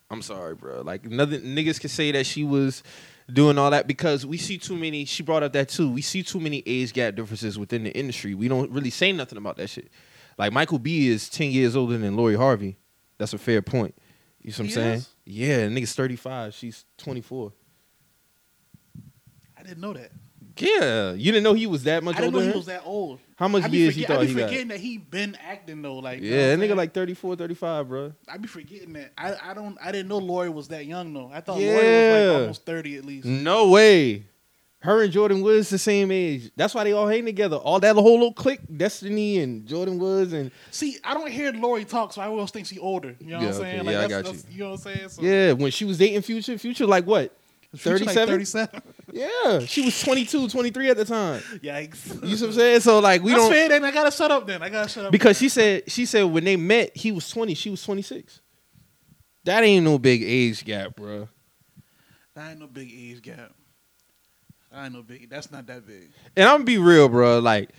I'm 0.09 0.21
sorry, 0.21 0.55
bro. 0.55 0.81
Like 0.81 1.05
another 1.05 1.39
niggas 1.39 1.79
can 1.79 1.89
say 1.89 2.11
that 2.11 2.25
she 2.25 2.43
was 2.43 2.83
doing 3.31 3.57
all 3.57 3.71
that 3.71 3.87
because 3.87 4.25
we 4.25 4.37
see 4.37 4.57
too 4.57 4.75
many. 4.77 5.05
She 5.05 5.23
brought 5.23 5.43
up 5.43 5.53
that 5.53 5.69
too. 5.69 5.89
We 5.91 6.01
see 6.01 6.21
too 6.23 6.39
many 6.39 6.63
age 6.65 6.93
gap 6.93 7.15
differences 7.15 7.57
within 7.59 7.83
the 7.83 7.91
industry. 7.91 8.33
We 8.35 8.47
don't 8.47 8.71
really 8.71 8.89
say 8.89 9.11
nothing 9.11 9.37
about 9.37 9.57
that 9.57 9.69
shit. 9.69 9.89
Like 10.37 10.53
Michael 10.53 10.79
B 10.79 11.07
is 11.09 11.27
ten 11.29 11.51
years 11.51 11.75
older 11.75 11.97
than 11.97 12.15
Lori 12.15 12.35
Harvey. 12.35 12.77
That's 13.17 13.33
a 13.33 13.37
fair 13.37 13.61
point. 13.61 13.93
You 14.41 14.51
see 14.51 14.63
what 14.63 14.63
I'm 14.63 14.67
He 14.69 14.73
saying? 14.73 14.93
is? 14.95 15.09
Yeah, 15.25 15.57
the 15.67 15.75
nigga's 15.75 15.93
35. 15.93 16.53
She's 16.55 16.83
24. 16.97 17.53
I 19.61 19.67
didn't 19.67 19.81
know 19.81 19.93
that. 19.93 20.11
Yeah, 20.57 21.13
you 21.13 21.31
didn't 21.31 21.43
know 21.43 21.53
he 21.53 21.65
was 21.65 21.83
that 21.85 22.03
much 22.03 22.17
I 22.17 22.21
didn't 22.21 22.35
older. 22.35 22.45
know 22.47 22.51
he 22.51 22.57
was 22.57 22.65
that 22.67 22.81
old. 22.85 23.19
How 23.37 23.47
much 23.47 23.63
I 23.63 23.67
be 23.69 23.77
years 23.77 23.95
you 23.97 24.03
forget- 24.03 24.07
thought 24.17 24.21
I 24.21 24.25
be 24.25 24.27
he 24.33 24.35
got? 24.35 24.49
forgetting 24.49 24.67
that 24.67 24.79
he 24.79 24.97
been 24.97 25.37
acting 25.47 25.81
though. 25.81 25.95
Like, 25.97 26.21
you 26.21 26.29
know 26.29 26.35
Yeah, 26.35 26.41
what 26.41 26.47
that 26.47 26.53
I'm 26.53 26.59
nigga 26.59 26.63
saying? 26.67 26.77
like 26.77 26.93
34, 26.93 27.35
35, 27.37 27.87
bro. 27.87 28.13
I 28.27 28.37
be 28.37 28.47
forgetting 28.47 28.93
that. 28.93 29.11
I, 29.17 29.51
I 29.51 29.53
don't 29.53 29.77
I 29.81 29.91
didn't 29.91 30.09
know 30.09 30.17
Lori 30.17 30.49
was 30.49 30.67
that 30.67 30.85
young 30.85 31.13
though. 31.13 31.31
I 31.33 31.39
thought 31.41 31.57
Lori 31.57 31.73
was 31.73 31.83
Yeah. 31.83 32.27
like 32.31 32.41
almost 32.41 32.65
thirty 32.65 32.97
at 32.97 33.05
least. 33.05 33.25
No 33.25 33.69
way. 33.69 34.25
Her 34.83 35.03
and 35.03 35.13
Jordyn 35.13 35.43
Woods 35.43 35.69
the 35.69 35.77
same 35.77 36.11
age. 36.11 36.49
That's 36.55 36.73
why 36.75 36.83
they 36.83 36.91
all 36.91 37.07
hang 37.07 37.23
together. 37.23 37.55
All 37.55 37.79
that 37.79 37.95
whole 37.95 38.13
little 38.13 38.33
clique, 38.33 38.61
Destiny 38.75 39.37
and 39.39 39.67
Jordyn 39.67 39.99
Woods 39.99 40.33
and 40.33 40.49
See, 40.71 40.97
I 41.03 41.13
don't 41.13 41.29
hear 41.31 41.51
Lori 41.53 41.85
talk, 41.85 42.13
so 42.13 42.21
I 42.21 42.25
always 42.25 42.49
think 42.49 42.65
she 42.65 42.79
older. 42.79 43.15
You 43.19 43.27
know 43.27 43.35
what 43.37 43.41
Yeah, 43.43 43.47
I'm 43.49 43.53
saying? 43.53 43.79
okay. 43.81 43.85
Like, 43.85 43.93
Yeah, 43.93 43.97
I 43.97 44.01
that's, 44.01 44.11
got 44.13 44.23
that's- 44.25 44.45
you. 44.51 44.59
know 44.63 44.71
what 44.71 44.85
I'm 44.87 44.95
saying? 44.95 45.09
So, 45.09 45.21
yeah, 45.21 45.51
when 45.53 45.71
she 45.71 45.85
was 45.85 45.97
dating 45.99 46.21
Future, 46.23 46.57
Future 46.57 46.87
like 46.87 47.05
what? 47.05 47.31
Future 47.75 48.03
like 48.05 48.15
37? 48.15 48.35
37. 48.35 48.81
Yeah, 49.13 49.59
she 49.65 49.81
was 49.81 50.01
22, 50.01 50.47
23 50.47 50.89
at 50.89 50.95
the 50.95 51.03
time. 51.03 51.41
Yikes. 51.61 52.23
You 52.25 52.37
see 52.37 52.45
what 52.45 52.49
I'm 52.51 52.53
saying? 52.53 52.79
So 52.79 52.99
like 52.99 53.21
we 53.21 53.31
That's 53.31 53.43
don't 53.43 53.51
fair. 53.51 53.67
Then 53.67 53.83
I 53.83 53.91
gotta 53.91 54.11
shut 54.11 54.31
up. 54.31 54.47
Then 54.47 54.63
I 54.63 54.69
gotta 54.69 54.87
shut 54.87 55.05
up. 55.05 55.11
because 55.11 55.37
she 55.37 55.49
said 55.49 55.91
she 55.91 56.05
said 56.05 56.23
when 56.23 56.45
they 56.45 56.55
met 56.55 56.95
he 56.95 57.11
was 57.11 57.29
20, 57.29 57.53
she 57.53 57.69
was 57.69 57.83
26. 57.83 58.39
That 59.43 59.63
ain't 59.63 59.83
no 59.83 59.99
big 59.99 60.23
age 60.23 60.63
gap, 60.63 60.95
bro. 60.95 61.27
that 62.35 62.51
ain't 62.51 62.59
no 62.59 62.67
big 62.67 62.89
age 62.89 63.21
gap. 63.21 63.51
I 64.71 64.85
ain't 64.85 64.93
no 64.93 65.03
big. 65.03 65.29
That's 65.29 65.51
not 65.51 65.67
that 65.67 65.85
big. 65.85 66.09
And 66.37 66.47
I'm 66.47 66.55
gonna 66.55 66.63
be 66.63 66.77
real, 66.77 67.09
bro. 67.09 67.39
Like 67.39 67.71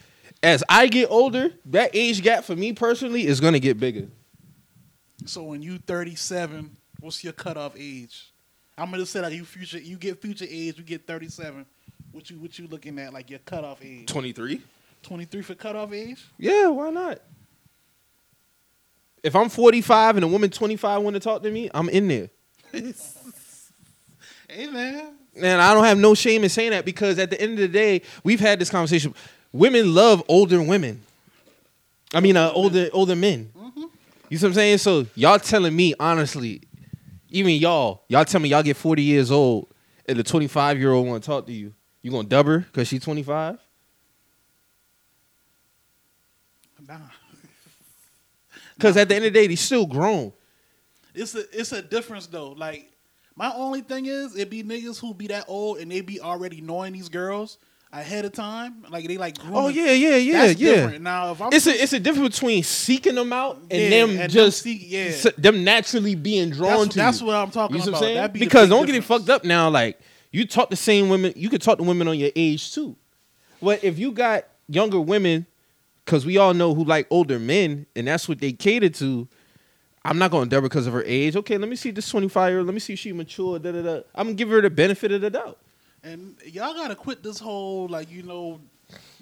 as 0.43 0.63
I 0.69 0.87
get 0.89 1.11
older, 1.11 1.51
that 1.67 1.93
age 1.95 2.23
gap 2.23 2.45
for 2.45 2.55
me 2.55 2.75
personally 2.75 3.27
is 3.27 3.41
gonna 3.41 3.59
get 3.59 3.81
bigger. 3.81 4.09
So 5.25 5.45
when 5.45 5.63
you 5.63 5.79
37, 5.79 6.77
what's 7.01 7.25
your 7.25 7.33
cutoff 7.33 7.75
age? 7.79 8.32
I'm 8.77 8.91
gonna 8.91 9.07
say 9.07 9.21
like 9.21 9.33
you 9.35 9.45
future. 9.45 9.79
You 9.79 9.97
get 9.97 10.21
future 10.21 10.47
age. 10.49 10.79
You 10.79 10.85
get 10.85 11.07
37. 11.07 11.67
What 12.11 12.31
you 12.31 12.39
what 12.39 12.59
you 12.59 12.67
looking 12.67 12.99
at 12.99 13.13
like 13.13 13.31
your 13.31 13.39
cutoff 13.41 13.85
age? 13.85 14.07
23. 14.07 14.61
23 15.03 15.43
for 15.43 15.55
cutoff 15.55 15.93
age. 15.93 16.25
Yeah, 16.39 16.69
why 16.69 16.91
not? 16.91 17.21
If 19.23 19.37
I'm 19.37 19.49
45 19.49 20.17
and 20.17 20.25
a 20.25 20.29
woman 20.29 20.51
25 20.51 21.03
want 21.03 21.15
to 21.15 21.21
talk 21.21 21.43
to 21.43 21.51
me, 21.51 21.71
I'm 21.75 21.89
in 21.89 22.09
there. 22.09 22.31
Hey 24.53 24.67
man. 24.67 25.15
And 25.35 25.63
I 25.63 25.73
don't 25.73 25.85
have 25.85 25.97
no 25.97 26.15
shame 26.15 26.45
in 26.45 26.51
saying 26.51 26.73
that 26.73 26.85
because 26.85 27.19
at 27.19 27.31
the 27.31 27.41
end 27.41 27.53
of 27.53 27.59
the 27.59 27.69
day, 27.69 28.03
we've 28.23 28.41
had 28.41 28.59
this 28.59 28.69
conversation. 28.69 29.15
Women 29.51 29.95
love 29.95 30.23
older 30.29 30.63
women. 30.63 31.01
I 32.13 32.21
mean, 32.21 32.37
uh, 32.37 32.51
older 32.53 32.91
older 32.93 33.17
men. 33.17 33.51
You 34.29 34.37
see 34.37 34.45
what 34.45 34.51
I'm 34.51 34.55
saying? 34.55 34.79
So 34.79 35.07
y'all 35.15 35.39
telling 35.39 35.75
me 35.75 35.95
honestly, 35.99 36.61
even 37.33 37.55
y'all, 37.55 38.05
y'all 38.09 38.25
tell 38.25 38.41
me 38.41 38.51
y'all 38.51 38.63
get 38.63 38.77
40 38.77 39.03
years 39.03 39.31
old 39.31 39.69
and 40.07 40.19
the 40.19 40.23
25 40.23 40.79
year 40.79 40.93
old 40.93 41.07
want 41.07 41.23
to 41.23 41.27
talk 41.27 41.47
to 41.47 41.53
you. 41.53 41.75
You 42.03 42.11
gonna 42.11 42.29
dub 42.29 42.47
her 42.47 42.59
because 42.59 42.89
she's 42.89 43.03
25? 43.03 43.59
Nah. 46.87 46.99
Because 48.77 48.97
at 48.97 49.09
the 49.09 49.15
end 49.15 49.25
of 49.25 49.33
the 49.33 49.39
day, 49.39 49.47
they 49.47 49.55
still 49.55 49.87
grown. 49.87 50.33
It's 51.15 51.35
a 51.35 51.45
it's 51.59 51.73
a 51.73 51.81
difference 51.81 52.27
though. 52.27 52.51
Like 52.51 52.91
my 53.37 53.53
only 53.55 53.81
thing 53.81 54.07
is 54.07 54.37
it 54.37 54.51
be 54.51 54.63
niggas 54.63 54.99
who 54.99 55.15
be 55.15 55.29
that 55.29 55.45
old 55.49 55.79
and 55.79 55.91
they 55.91 56.01
be 56.01 56.21
already 56.21 56.61
knowing 56.61 56.93
these 56.93 57.09
girls 57.09 57.59
ahead 57.93 58.25
of 58.25 58.33
time. 58.33 58.85
Like 58.91 59.07
they 59.07 59.17
like 59.19 59.39
grooming. 59.39 59.57
Oh 59.59 59.69
yeah, 59.69 59.93
yeah, 59.93 60.17
yeah, 60.17 60.47
That's 60.47 60.61
yeah. 60.61 60.75
different. 60.75 61.03
Now 61.03 61.33
if 61.33 61.41
I'm 61.43 61.53
It's 61.53 61.67
a 61.67 61.71
it's 61.83 61.93
a 61.93 62.01
difference 62.01 62.37
between 62.39 62.63
seeking 62.63 63.15
them 63.15 63.33
out 63.33 63.59
and 63.71 63.71
Yeah, 63.83 63.91
them 63.91 64.11
and 64.11 64.19
them 64.21 64.31
just 64.31 64.63
seek- 64.63 64.83
yeah. 64.85 65.01
s- 65.05 65.27
them 65.37 65.63
naturally 65.65 66.15
being 66.15 66.51
drawn 66.51 66.79
that's, 66.85 66.89
to 66.89 66.97
that's 66.99 67.21
you. 67.21 67.27
what 67.27 67.37
I'm 67.37 67.51
talking 67.51 67.77
You 67.77 67.83
see 67.83 67.89
about. 67.91 68.01
saying? 68.01 68.33
Be 68.33 68.41
because 68.41 68.69
don't 68.69 68.87
get 68.87 68.95
it 68.95 69.05
fucked 69.05 69.29
up 69.31 69.45
now. 69.45 69.69
Like 69.69 70.01
you 70.31 70.47
talk 70.47 70.71
the 70.71 70.77
same 70.77 71.09
women, 71.09 71.33
you 71.37 71.49
could 71.51 71.61
talk 71.63 71.79
to 71.79 71.85
women 71.85 72.09
on 72.09 72.19
your 72.19 72.31
age 72.35 72.73
too. 72.75 72.97
But 73.61 73.85
if 73.85 73.99
you 73.99 74.13
got 74.13 74.45
younger 74.69 75.01
women, 75.01 75.47
because 76.05 76.25
we 76.27 76.39
all 76.39 76.55
know 76.55 76.75
who 76.75 76.85
like 76.85 77.07
older 77.11 77.39
men, 77.39 77.87
and 77.95 78.09
that's 78.09 78.29
what 78.29 78.39
they 78.41 78.53
cater 78.53 78.89
to. 78.89 79.29
I'm 80.05 80.19
not 80.19 80.33
gonna 80.33 80.47
dub 80.47 80.63
her 80.65 80.69
because 80.69 80.89
of 80.89 80.95
her 80.95 81.05
age. 81.07 81.37
Okay, 81.37 81.57
let 81.59 81.69
me 81.69 81.77
see 81.77 81.93
this 81.93 82.09
25 82.09 82.51
year 82.51 82.59
old. 82.59 82.67
Let 82.67 82.75
me 82.75 82.81
see 82.81 82.95
if 82.95 82.99
she 82.99 83.13
mature. 83.13 83.61
Da, 83.61 83.71
da, 83.71 83.83
da. 83.83 84.01
I'm 84.17 84.27
gonna 84.29 84.35
give 84.35 84.49
her 84.49 84.61
the 84.61 84.69
benefit 84.71 85.13
of 85.13 85.21
the 85.21 85.31
doubt. 85.31 85.59
And 86.05 86.37
y'all 86.45 86.75
gotta 86.75 86.95
quit 86.97 87.23
this 87.23 87.39
whole 87.39 87.89
like 87.89 88.11
you 88.11 88.23
know, 88.23 88.61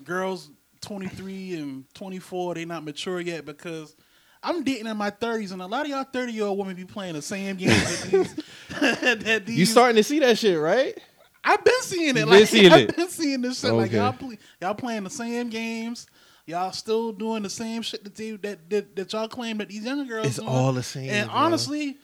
girls 0.04 0.50
23 0.82 1.54
and 1.56 1.84
24 1.94 2.54
they 2.54 2.64
not 2.64 2.84
mature 2.84 3.20
yet 3.20 3.44
because 3.44 3.94
I'm 4.42 4.64
dating 4.64 4.86
in 4.86 4.96
my 4.96 5.10
30s 5.10 5.52
and 5.52 5.60
a 5.60 5.66
lot 5.66 5.82
of 5.84 5.88
y'all 5.90 6.04
30 6.04 6.32
year 6.32 6.44
old 6.46 6.58
women 6.58 6.74
be 6.74 6.86
playing 6.86 7.12
the 7.14 7.22
same 7.22 7.56
game 7.56 7.68
that 7.68 8.08
these. 8.10 8.34
that 9.24 9.44
these 9.46 9.58
You 9.58 9.66
starting 9.66 9.96
to 9.96 10.02
see 10.02 10.18
that 10.20 10.38
shit, 10.38 10.58
right? 10.58 10.98
I've 11.44 11.62
been 11.64 11.82
seeing 11.82 12.16
it. 12.16 12.26
Like, 12.26 12.38
been 12.40 12.46
seeing 12.46 12.72
I've 12.72 12.80
it? 12.88 12.96
been 12.96 13.08
seeing 13.08 13.42
this 13.42 13.60
shit. 13.60 13.72
Like 13.72 13.88
Okay. 13.88 13.96
y'all, 13.98 14.12
play, 14.14 14.38
y'all 14.62 14.74
playing 14.74 15.04
the 15.04 15.10
same 15.10 15.50
games. 15.50 16.06
Y'all 16.46 16.72
still 16.72 17.12
doing 17.12 17.42
the 17.42 17.50
same 17.50 17.82
shit 17.82 18.02
that 18.04 18.14
they, 18.14 18.32
that, 18.32 18.68
that 18.70 18.96
that 18.96 19.12
y'all 19.12 19.28
claim 19.28 19.58
that 19.58 19.68
these 19.68 19.84
younger 19.84 20.04
girls. 20.04 20.26
It's 20.26 20.36
doing. 20.38 20.48
all 20.48 20.72
the 20.72 20.82
same, 20.82 21.08
And 21.10 21.30
bro. 21.30 21.38
honestly, 21.38 21.98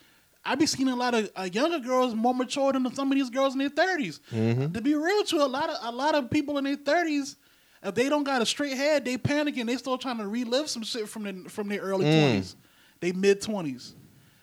I 0.46 0.54
be 0.54 0.66
seeing 0.66 0.88
a 0.88 0.96
lot 0.96 1.14
of 1.14 1.30
uh, 1.36 1.48
younger 1.52 1.80
girls 1.80 2.14
more 2.14 2.34
mature 2.34 2.72
than 2.72 2.94
some 2.94 3.10
of 3.10 3.18
these 3.18 3.30
girls 3.30 3.54
in 3.54 3.58
their 3.58 3.68
30s. 3.70 4.20
Mm-hmm. 4.32 4.72
To 4.72 4.80
be 4.80 4.94
real 4.94 5.24
to 5.24 5.36
a 5.44 5.46
lot 5.46 5.68
of 5.68 5.76
a 5.82 5.90
lot 5.94 6.14
of 6.14 6.30
people 6.30 6.56
in 6.58 6.64
their 6.64 6.76
thirties, 6.76 7.36
if 7.82 7.94
they 7.94 8.08
don't 8.08 8.24
got 8.24 8.40
a 8.42 8.46
straight 8.46 8.76
head, 8.76 9.04
they 9.04 9.18
panicking. 9.18 9.66
They 9.66 9.76
still 9.76 9.98
trying 9.98 10.18
to 10.18 10.26
relive 10.26 10.70
some 10.70 10.82
shit 10.84 11.08
from 11.08 11.24
the 11.24 11.50
from 11.50 11.68
their 11.68 11.80
early 11.80 12.04
Mm. 12.06 12.20
twenties, 12.20 12.56
they 13.00 13.12
mid 13.12 13.40
twenties. 13.42 13.94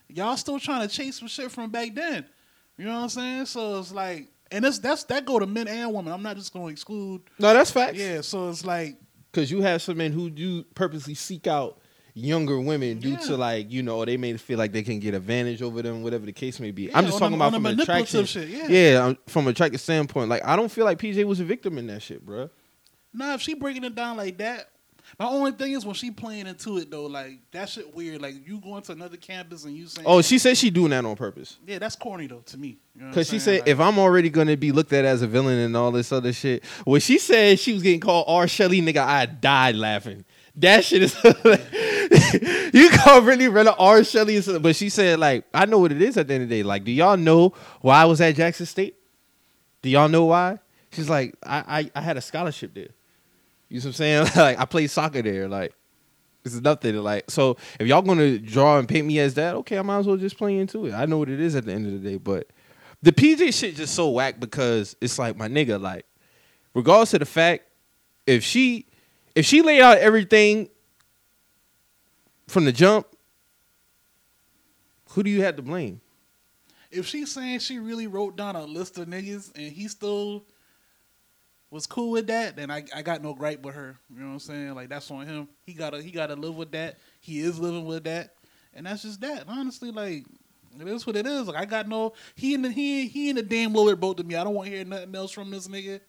Y'all 0.10 0.38
still 0.38 0.60
trying 0.60 0.88
to 0.88 0.94
chase 0.94 1.18
some 1.20 1.28
shit 1.28 1.50
from 1.52 1.70
back 1.72 1.96
then. 1.96 2.26
You 2.78 2.86
know 2.86 2.94
what 2.96 3.04
I'm 3.04 3.10
saying? 3.10 3.46
So 3.48 3.80
it's 3.80 3.92
like, 3.92 4.28
and 4.52 4.64
it's 4.66 4.80
that's 4.80 5.04
that 5.06 5.26
go 5.26 5.40
to 5.40 5.46
men 5.48 5.68
and 5.68 5.94
women. 5.94 6.12
I'm 6.14 6.22
not 6.22 6.36
just 6.36 6.52
going 6.54 6.68
to 6.68 6.72
exclude. 6.72 7.22
No, 7.40 7.54
that's 7.54 7.72
facts. 7.72 7.98
Yeah. 7.98 8.22
So 8.22 8.50
it's 8.50 8.66
like, 8.66 8.98
Because 9.32 9.50
you 9.50 9.62
have 9.62 9.82
some 9.82 9.98
men 9.98 10.12
who 10.12 10.30
do 10.30 10.64
purposely 10.76 11.14
seek 11.16 11.48
out 11.48 11.80
younger 12.16 12.60
women 12.60 13.00
due 13.00 13.10
Yeah. 13.12 13.18
to 13.18 13.38
like 13.38 13.72
you 13.72 13.82
know 13.84 14.04
they 14.06 14.18
may 14.18 14.38
feel 14.38 14.58
like 14.60 14.72
they 14.72 14.84
can 14.84 15.00
get 15.00 15.14
advantage 15.14 15.62
over 15.62 15.82
them, 15.82 16.04
whatever 16.04 16.26
the 16.26 16.32
case 16.34 16.60
may 16.60 16.72
be. 16.72 16.84
Yeah, 16.84 16.98
I'm 16.98 17.06
just 17.06 17.18
talking 17.20 17.34
a- 17.34 17.38
about 17.48 17.54
from 17.54 17.66
attraction. 17.66 18.26
shit, 18.26 18.50
yeah. 18.70 19.04
um, 19.06 19.18
from 19.28 19.48
attractive 19.48 19.82
standpoint. 19.82 20.30
Like 20.30 20.46
I 20.46 20.56
don't 20.56 20.72
feel 20.72 20.86
like 20.86 21.00
PJ 21.00 21.24
was 21.26 21.40
a 21.40 21.44
victim 21.46 21.78
in 21.78 21.88
that 21.88 22.02
shit, 22.02 22.26
bro. 22.26 22.50
nah, 23.14 23.34
if 23.34 23.42
she 23.42 23.54
breaking 23.56 23.84
it 23.84 23.96
down 23.96 24.18
like 24.18 24.38
that. 24.38 24.70
My 25.20 25.26
only 25.28 25.52
thing 25.52 25.74
is 25.74 25.86
when 25.86 25.94
she 25.96 26.10
playing 26.12 26.48
into 26.48 26.78
it 26.78 26.90
though, 26.90 27.06
like 27.06 27.40
that 27.52 27.68
shit 27.70 27.94
weird. 27.94 28.22
Like 28.22 28.48
you 28.48 28.60
going 28.60 28.82
to 28.84 28.94
another 28.94 29.18
campus 29.18 29.64
and 29.66 29.76
you 29.76 29.86
saying, 29.86 30.08
Oh, 30.08 30.22
she 30.22 30.38
said 30.40 30.58
she 30.58 30.70
doing 30.72 30.90
that 30.92 31.04
on 31.06 31.16
purpose. 31.18 31.58
yeah, 31.68 31.78
that's 31.78 31.96
corny 31.96 32.26
though 32.26 32.40
to 32.46 32.58
me. 32.58 32.78
You 32.96 33.04
know 33.04 33.14
Cause 33.14 33.30
she 33.30 33.38
said 33.38 33.68
if 33.68 33.80
I'm 33.80 34.00
already 34.00 34.30
gonna 34.30 34.56
be 34.58 34.72
looked 34.72 34.94
at 34.94 35.04
as 35.06 35.22
a 35.22 35.28
villain 35.28 35.60
and 35.60 35.76
all 35.78 35.92
this 35.92 36.12
other 36.12 36.32
shit, 36.34 36.64
when 36.86 37.02
she 37.02 37.20
said 37.20 37.60
she 37.60 37.74
was 37.74 37.84
getting 37.84 38.00
called 38.00 38.26
R. 38.28 38.48
Shelley, 38.48 38.82
nigga, 38.82 39.06
I 39.06 39.26
died 39.28 39.76
laughing. 39.76 40.24
That 40.56 40.84
shit 40.86 41.04
is 41.04 41.14
you 42.74 42.90
can't 42.90 43.26
really 43.26 43.48
run 43.48 43.68
an 43.68 43.76
R. 43.78 44.02
But 44.60 44.76
she 44.76 44.90
said 44.90 45.20
like 45.20 45.46
I 45.54 45.66
know 45.66 45.80
what 45.80 45.92
it 45.92 46.02
is 46.02 46.18
at 46.18 46.28
the 46.28 46.34
end 46.34 46.44
of 46.44 46.50
the 46.50 46.56
day. 46.58 46.64
Like, 46.64 46.84
do 46.84 46.92
y'all 46.92 47.18
know 47.18 47.54
why 47.82 48.02
I 48.02 48.06
was 48.06 48.22
at 48.22 48.36
Jackson 48.36 48.66
State? 48.66 48.96
Do 49.82 49.90
y'all 49.90 50.10
know 50.10 50.26
why? 50.26 50.60
She's 50.92 51.10
like, 51.10 51.36
I 51.44 51.92
I, 51.96 52.00
I 52.00 52.02
had 52.02 52.18
a 52.18 52.22
scholarship 52.22 52.74
there. 52.74 52.90
You 53.70 53.80
know 53.80 53.84
what 53.84 53.86
I'm 53.86 53.94
saying? 53.94 54.28
like 54.36 54.60
I 54.60 54.66
played 54.66 54.92
soccer 54.92 55.22
there. 55.22 55.48
Like 55.48 55.74
this 56.44 56.54
is 56.54 56.62
nothing. 56.62 56.96
Like 56.98 57.30
so, 57.30 57.58
if 57.80 57.88
y'all 57.88 58.02
gonna 58.02 58.38
draw 58.38 58.78
and 58.80 58.88
paint 58.88 59.08
me 59.08 59.20
as 59.20 59.34
that, 59.36 59.56
okay, 59.56 59.78
I 59.78 59.82
might 59.82 60.00
as 60.00 60.08
well 60.08 60.18
just 60.18 60.38
play 60.38 60.58
into 60.58 60.86
it. 60.86 60.94
I 60.94 61.06
know 61.06 61.18
what 61.18 61.30
it 61.30 61.40
is 61.40 61.56
at 61.56 61.66
the 61.66 61.74
end 61.74 61.88
of 61.88 61.94
the 61.94 62.10
day, 62.10 62.18
but 62.18 62.48
the 63.02 63.12
PJ 63.12 63.58
shit 63.58 63.76
just 63.76 63.96
so 63.96 64.10
whack 64.10 64.40
because 64.40 64.96
it's 65.02 65.20
like 65.20 65.36
my 65.38 65.48
nigga, 65.48 65.80
like, 65.80 66.06
regardless 66.74 67.14
of 67.14 67.20
the 67.20 67.26
fact, 67.26 67.64
if 68.26 68.44
she 68.44 68.86
if 69.36 69.46
she 69.46 69.62
laid 69.62 69.82
out 69.82 69.98
everything 69.98 70.70
from 72.54 72.66
the 72.66 72.72
jump, 72.72 73.08
who 75.10 75.24
do 75.24 75.30
you 75.30 75.44
have 75.44 75.58
to 75.58 75.62
blame? 75.62 76.00
if 76.94 77.08
she's 77.08 77.32
saying 77.32 77.60
she 77.60 77.80
really 77.80 78.08
wrote 78.08 78.38
down 78.38 78.56
a 78.56 78.64
list 78.64 78.98
of 78.98 79.08
niggas 79.08 79.52
and 79.56 79.72
he 79.72 79.88
still 79.88 80.46
was 81.72 81.88
cool 81.88 82.12
with 82.12 82.28
that, 82.28 82.56
then 82.56 82.70
I, 82.70 82.84
I 82.96 83.02
got 83.02 83.24
no 83.24 83.34
gripe 83.34 83.64
with 83.64 83.74
her. 83.74 83.98
You 84.14 84.22
know 84.22 84.28
what 84.28 84.34
I'm 84.34 84.40
saying? 84.40 84.76
Like 84.76 84.90
that's 84.90 85.10
on 85.10 85.26
him. 85.26 85.48
He 85.66 85.74
gotta 85.74 86.02
he 86.02 86.12
gotta 86.12 86.36
live 86.36 86.56
with 86.56 86.72
that. 86.72 87.00
He 87.20 87.40
is 87.40 87.60
living 87.60 87.86
with 87.86 88.04
that, 88.04 88.36
and 88.74 88.86
that's 88.86 89.02
just 89.02 89.22
that. 89.22 89.46
Honestly, 89.48 89.92
like 89.92 90.26
it 90.80 90.88
is 90.88 91.06
what 91.06 91.16
it 91.16 91.26
is. 91.26 91.48
Like 91.48 91.58
I 91.58 91.66
got 91.66 91.88
no 91.88 92.14
he 92.36 92.54
and 92.54 92.66
the, 92.66 92.70
he 92.70 93.08
he 93.08 93.30
and 93.30 93.40
the 93.40 93.44
damn 93.44 93.74
lawyer 93.74 93.96
boat 93.96 94.18
to 94.18 94.24
me. 94.24 94.36
I 94.36 94.44
don't 94.44 94.54
want 94.54 94.70
to 94.70 94.76
hear 94.76 94.86
nothing 94.86 95.16
else 95.16 95.32
from 95.32 95.50
this 95.50 95.68
nigga. 95.68 96.00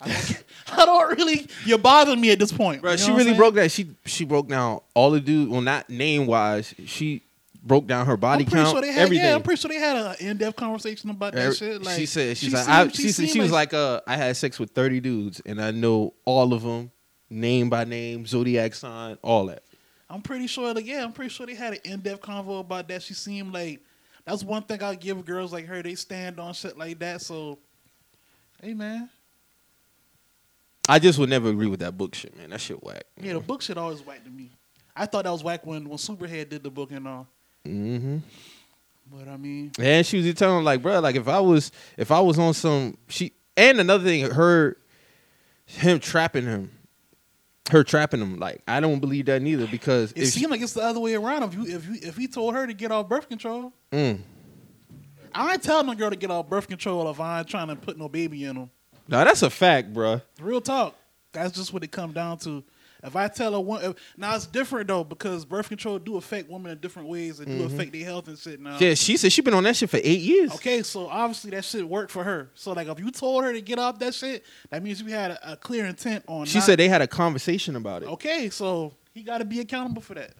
I 0.00 0.08
don't, 0.08 0.44
I 0.78 0.84
don't 0.86 1.16
really. 1.18 1.46
You're 1.64 1.78
bothering 1.78 2.20
me 2.20 2.30
at 2.32 2.38
this 2.38 2.52
point, 2.52 2.82
Bro, 2.82 2.92
You 2.92 2.98
know 2.98 3.04
she 3.04 3.12
really 3.12 3.34
broke 3.34 3.54
that. 3.54 3.70
She 3.70 3.88
she 4.04 4.24
broke 4.24 4.48
down 4.48 4.80
all 4.94 5.10
the 5.10 5.20
dudes. 5.20 5.50
Well, 5.50 5.60
not 5.60 5.88
name 5.90 6.26
wise. 6.26 6.74
She 6.86 7.22
broke 7.62 7.86
down 7.86 8.06
her 8.06 8.16
body 8.16 8.44
I'm 8.44 8.50
pretty 8.50 8.64
count. 8.64 8.74
sure 8.74 8.80
they 8.82 8.90
had. 8.92 9.02
everything. 9.02 9.24
Yeah, 9.24 9.34
I'm 9.36 9.42
pretty 9.42 9.60
sure 9.60 9.68
they 9.68 9.76
had 9.76 9.96
an 9.96 10.16
in-depth 10.18 10.56
conversation 10.56 11.10
about 11.10 11.34
that 11.34 11.42
Every- 11.42 11.54
shit. 11.56 11.82
Like 11.84 11.96
she 11.96 12.06
said, 12.06 12.36
she's 12.36 12.48
she 12.50 12.54
like, 12.56 12.64
seemed- 12.64 12.76
I, 12.76 12.88
she, 12.88 13.02
said, 13.08 13.14
seemed 13.14 13.30
she 13.30 13.40
was 13.40 13.52
like, 13.52 13.72
uh, 13.72 14.00
I 14.06 14.16
had 14.16 14.36
sex 14.36 14.58
with 14.58 14.70
thirty 14.70 14.98
dudes, 14.98 15.40
and 15.46 15.62
I 15.62 15.70
know 15.70 16.14
all 16.24 16.52
of 16.52 16.62
them, 16.62 16.90
name 17.30 17.70
by 17.70 17.84
name, 17.84 18.26
zodiac 18.26 18.74
sign, 18.74 19.16
all 19.22 19.46
that. 19.46 19.62
I'm 20.10 20.20
pretty 20.22 20.46
sure 20.48 20.74
that 20.74 20.84
yeah, 20.84 21.04
I'm 21.04 21.12
pretty 21.12 21.30
sure 21.30 21.46
they 21.46 21.54
had 21.54 21.74
an 21.74 21.78
in 21.84 22.00
depth 22.00 22.22
convo 22.22 22.60
about 22.60 22.88
that. 22.88 23.02
She 23.02 23.14
seemed 23.14 23.54
like 23.54 23.80
that's 24.24 24.42
one 24.42 24.62
thing 24.64 24.82
I'll 24.82 24.94
give 24.96 25.24
girls 25.24 25.52
like 25.52 25.66
her. 25.66 25.82
They 25.82 25.94
stand 25.94 26.40
on 26.40 26.54
shit 26.54 26.76
like 26.76 26.98
that. 26.98 27.20
So, 27.22 27.58
hey 28.60 28.74
man, 28.74 29.08
I 30.88 30.98
just 30.98 31.18
would 31.18 31.30
never 31.30 31.48
agree 31.48 31.68
with 31.68 31.80
that 31.80 31.96
book 31.96 32.14
shit, 32.14 32.36
man. 32.36 32.50
That 32.50 32.60
shit 32.60 32.82
whack. 32.82 33.04
yeah, 33.20 33.34
the 33.34 33.40
book 33.40 33.62
shit 33.62 33.78
always 33.78 34.04
whack 34.04 34.24
to 34.24 34.30
me. 34.30 34.50
I 34.94 35.06
thought 35.06 35.24
that 35.24 35.30
was 35.30 35.44
whack 35.44 35.64
when 35.64 35.88
when 35.88 35.98
Superhead 35.98 36.48
did 36.48 36.62
the 36.62 36.70
book 36.70 36.90
and 36.90 37.06
all. 37.06 37.26
Mm-hmm. 37.64 38.18
But 39.10 39.28
I 39.28 39.36
mean, 39.36 39.72
And 39.78 40.06
she 40.06 40.18
was 40.18 40.34
telling 40.34 40.64
like, 40.64 40.82
bro, 40.82 41.00
like 41.00 41.16
if 41.16 41.28
I 41.28 41.40
was 41.40 41.70
if 41.96 42.10
I 42.10 42.20
was 42.20 42.38
on 42.38 42.54
some 42.54 42.96
she 43.08 43.32
and 43.56 43.78
another 43.80 44.04
thing, 44.04 44.30
her 44.30 44.76
him 45.66 46.00
trapping 46.00 46.44
him, 46.44 46.70
her 47.70 47.84
trapping 47.84 48.20
him. 48.20 48.38
Like 48.38 48.62
I 48.66 48.80
don't 48.80 49.00
believe 49.00 49.26
that 49.26 49.42
neither 49.42 49.66
because 49.66 50.12
it 50.12 50.22
if 50.22 50.28
seemed 50.30 50.50
like 50.50 50.60
it's 50.62 50.72
the 50.72 50.82
other 50.82 51.00
way 51.00 51.14
around. 51.14 51.42
If 51.44 51.54
you 51.54 51.66
if 51.66 51.86
you 51.86 51.96
if 52.02 52.16
he 52.16 52.26
told 52.26 52.54
her 52.54 52.66
to 52.66 52.72
get 52.72 52.90
off 52.90 53.08
birth 53.08 53.28
control, 53.28 53.72
mm, 53.92 54.18
I 55.34 55.52
ain't 55.52 55.62
telling 55.62 55.86
no 55.86 55.94
girl 55.94 56.10
to 56.10 56.16
get 56.16 56.30
off 56.30 56.48
birth 56.48 56.68
control 56.68 57.08
if 57.10 57.20
I 57.20 57.40
ain't 57.40 57.48
trying 57.48 57.68
to 57.68 57.76
put 57.76 57.98
no 57.98 58.08
baby 58.08 58.44
in 58.44 58.56
them. 58.56 58.70
Now 59.12 59.24
that's 59.24 59.42
a 59.42 59.50
fact, 59.50 59.92
bro. 59.92 60.20
Real 60.40 60.60
talk. 60.60 60.96
That's 61.32 61.52
just 61.52 61.72
what 61.72 61.84
it 61.84 61.92
come 61.92 62.12
down 62.12 62.38
to. 62.38 62.64
If 63.04 63.16
I 63.16 63.26
tell 63.26 63.54
a 63.56 63.60
woman, 63.60 63.96
now 64.16 64.36
it's 64.36 64.46
different 64.46 64.86
though 64.86 65.02
because 65.02 65.44
birth 65.44 65.68
control 65.68 65.98
do 65.98 66.16
affect 66.16 66.48
women 66.48 66.70
in 66.70 66.78
different 66.78 67.08
ways 67.08 67.40
and 67.40 67.48
do 67.48 67.64
mm-hmm. 67.64 67.74
affect 67.74 67.92
their 67.92 68.04
health 68.04 68.28
and 68.28 68.38
shit. 68.38 68.60
Now, 68.60 68.78
Yeah, 68.78 68.94
she 68.94 69.16
said 69.16 69.32
she 69.32 69.42
been 69.42 69.54
on 69.54 69.64
that 69.64 69.74
shit 69.74 69.90
for 69.90 69.96
eight 69.96 70.20
years. 70.20 70.54
okay, 70.54 70.84
so 70.84 71.08
obviously 71.08 71.50
that 71.50 71.64
shit 71.64 71.88
worked 71.88 72.12
for 72.12 72.22
her. 72.22 72.50
So 72.54 72.72
like, 72.72 72.86
if 72.86 73.00
you 73.00 73.10
told 73.10 73.42
her 73.42 73.52
to 73.52 73.60
get 73.60 73.80
off 73.80 73.98
that 73.98 74.14
shit, 74.14 74.44
that 74.70 74.84
means 74.84 75.02
you 75.02 75.08
had 75.08 75.32
a, 75.32 75.52
a 75.52 75.56
clear 75.56 75.86
intent 75.86 76.24
on. 76.28 76.46
She 76.46 76.58
not- 76.58 76.64
said 76.64 76.78
they 76.78 76.88
had 76.88 77.02
a 77.02 77.08
conversation 77.08 77.74
about 77.74 78.04
it. 78.04 78.08
okay, 78.10 78.50
so 78.50 78.94
he 79.12 79.24
got 79.24 79.38
to 79.38 79.44
be 79.44 79.58
accountable 79.58 80.02
for 80.02 80.14
that. 80.14 80.34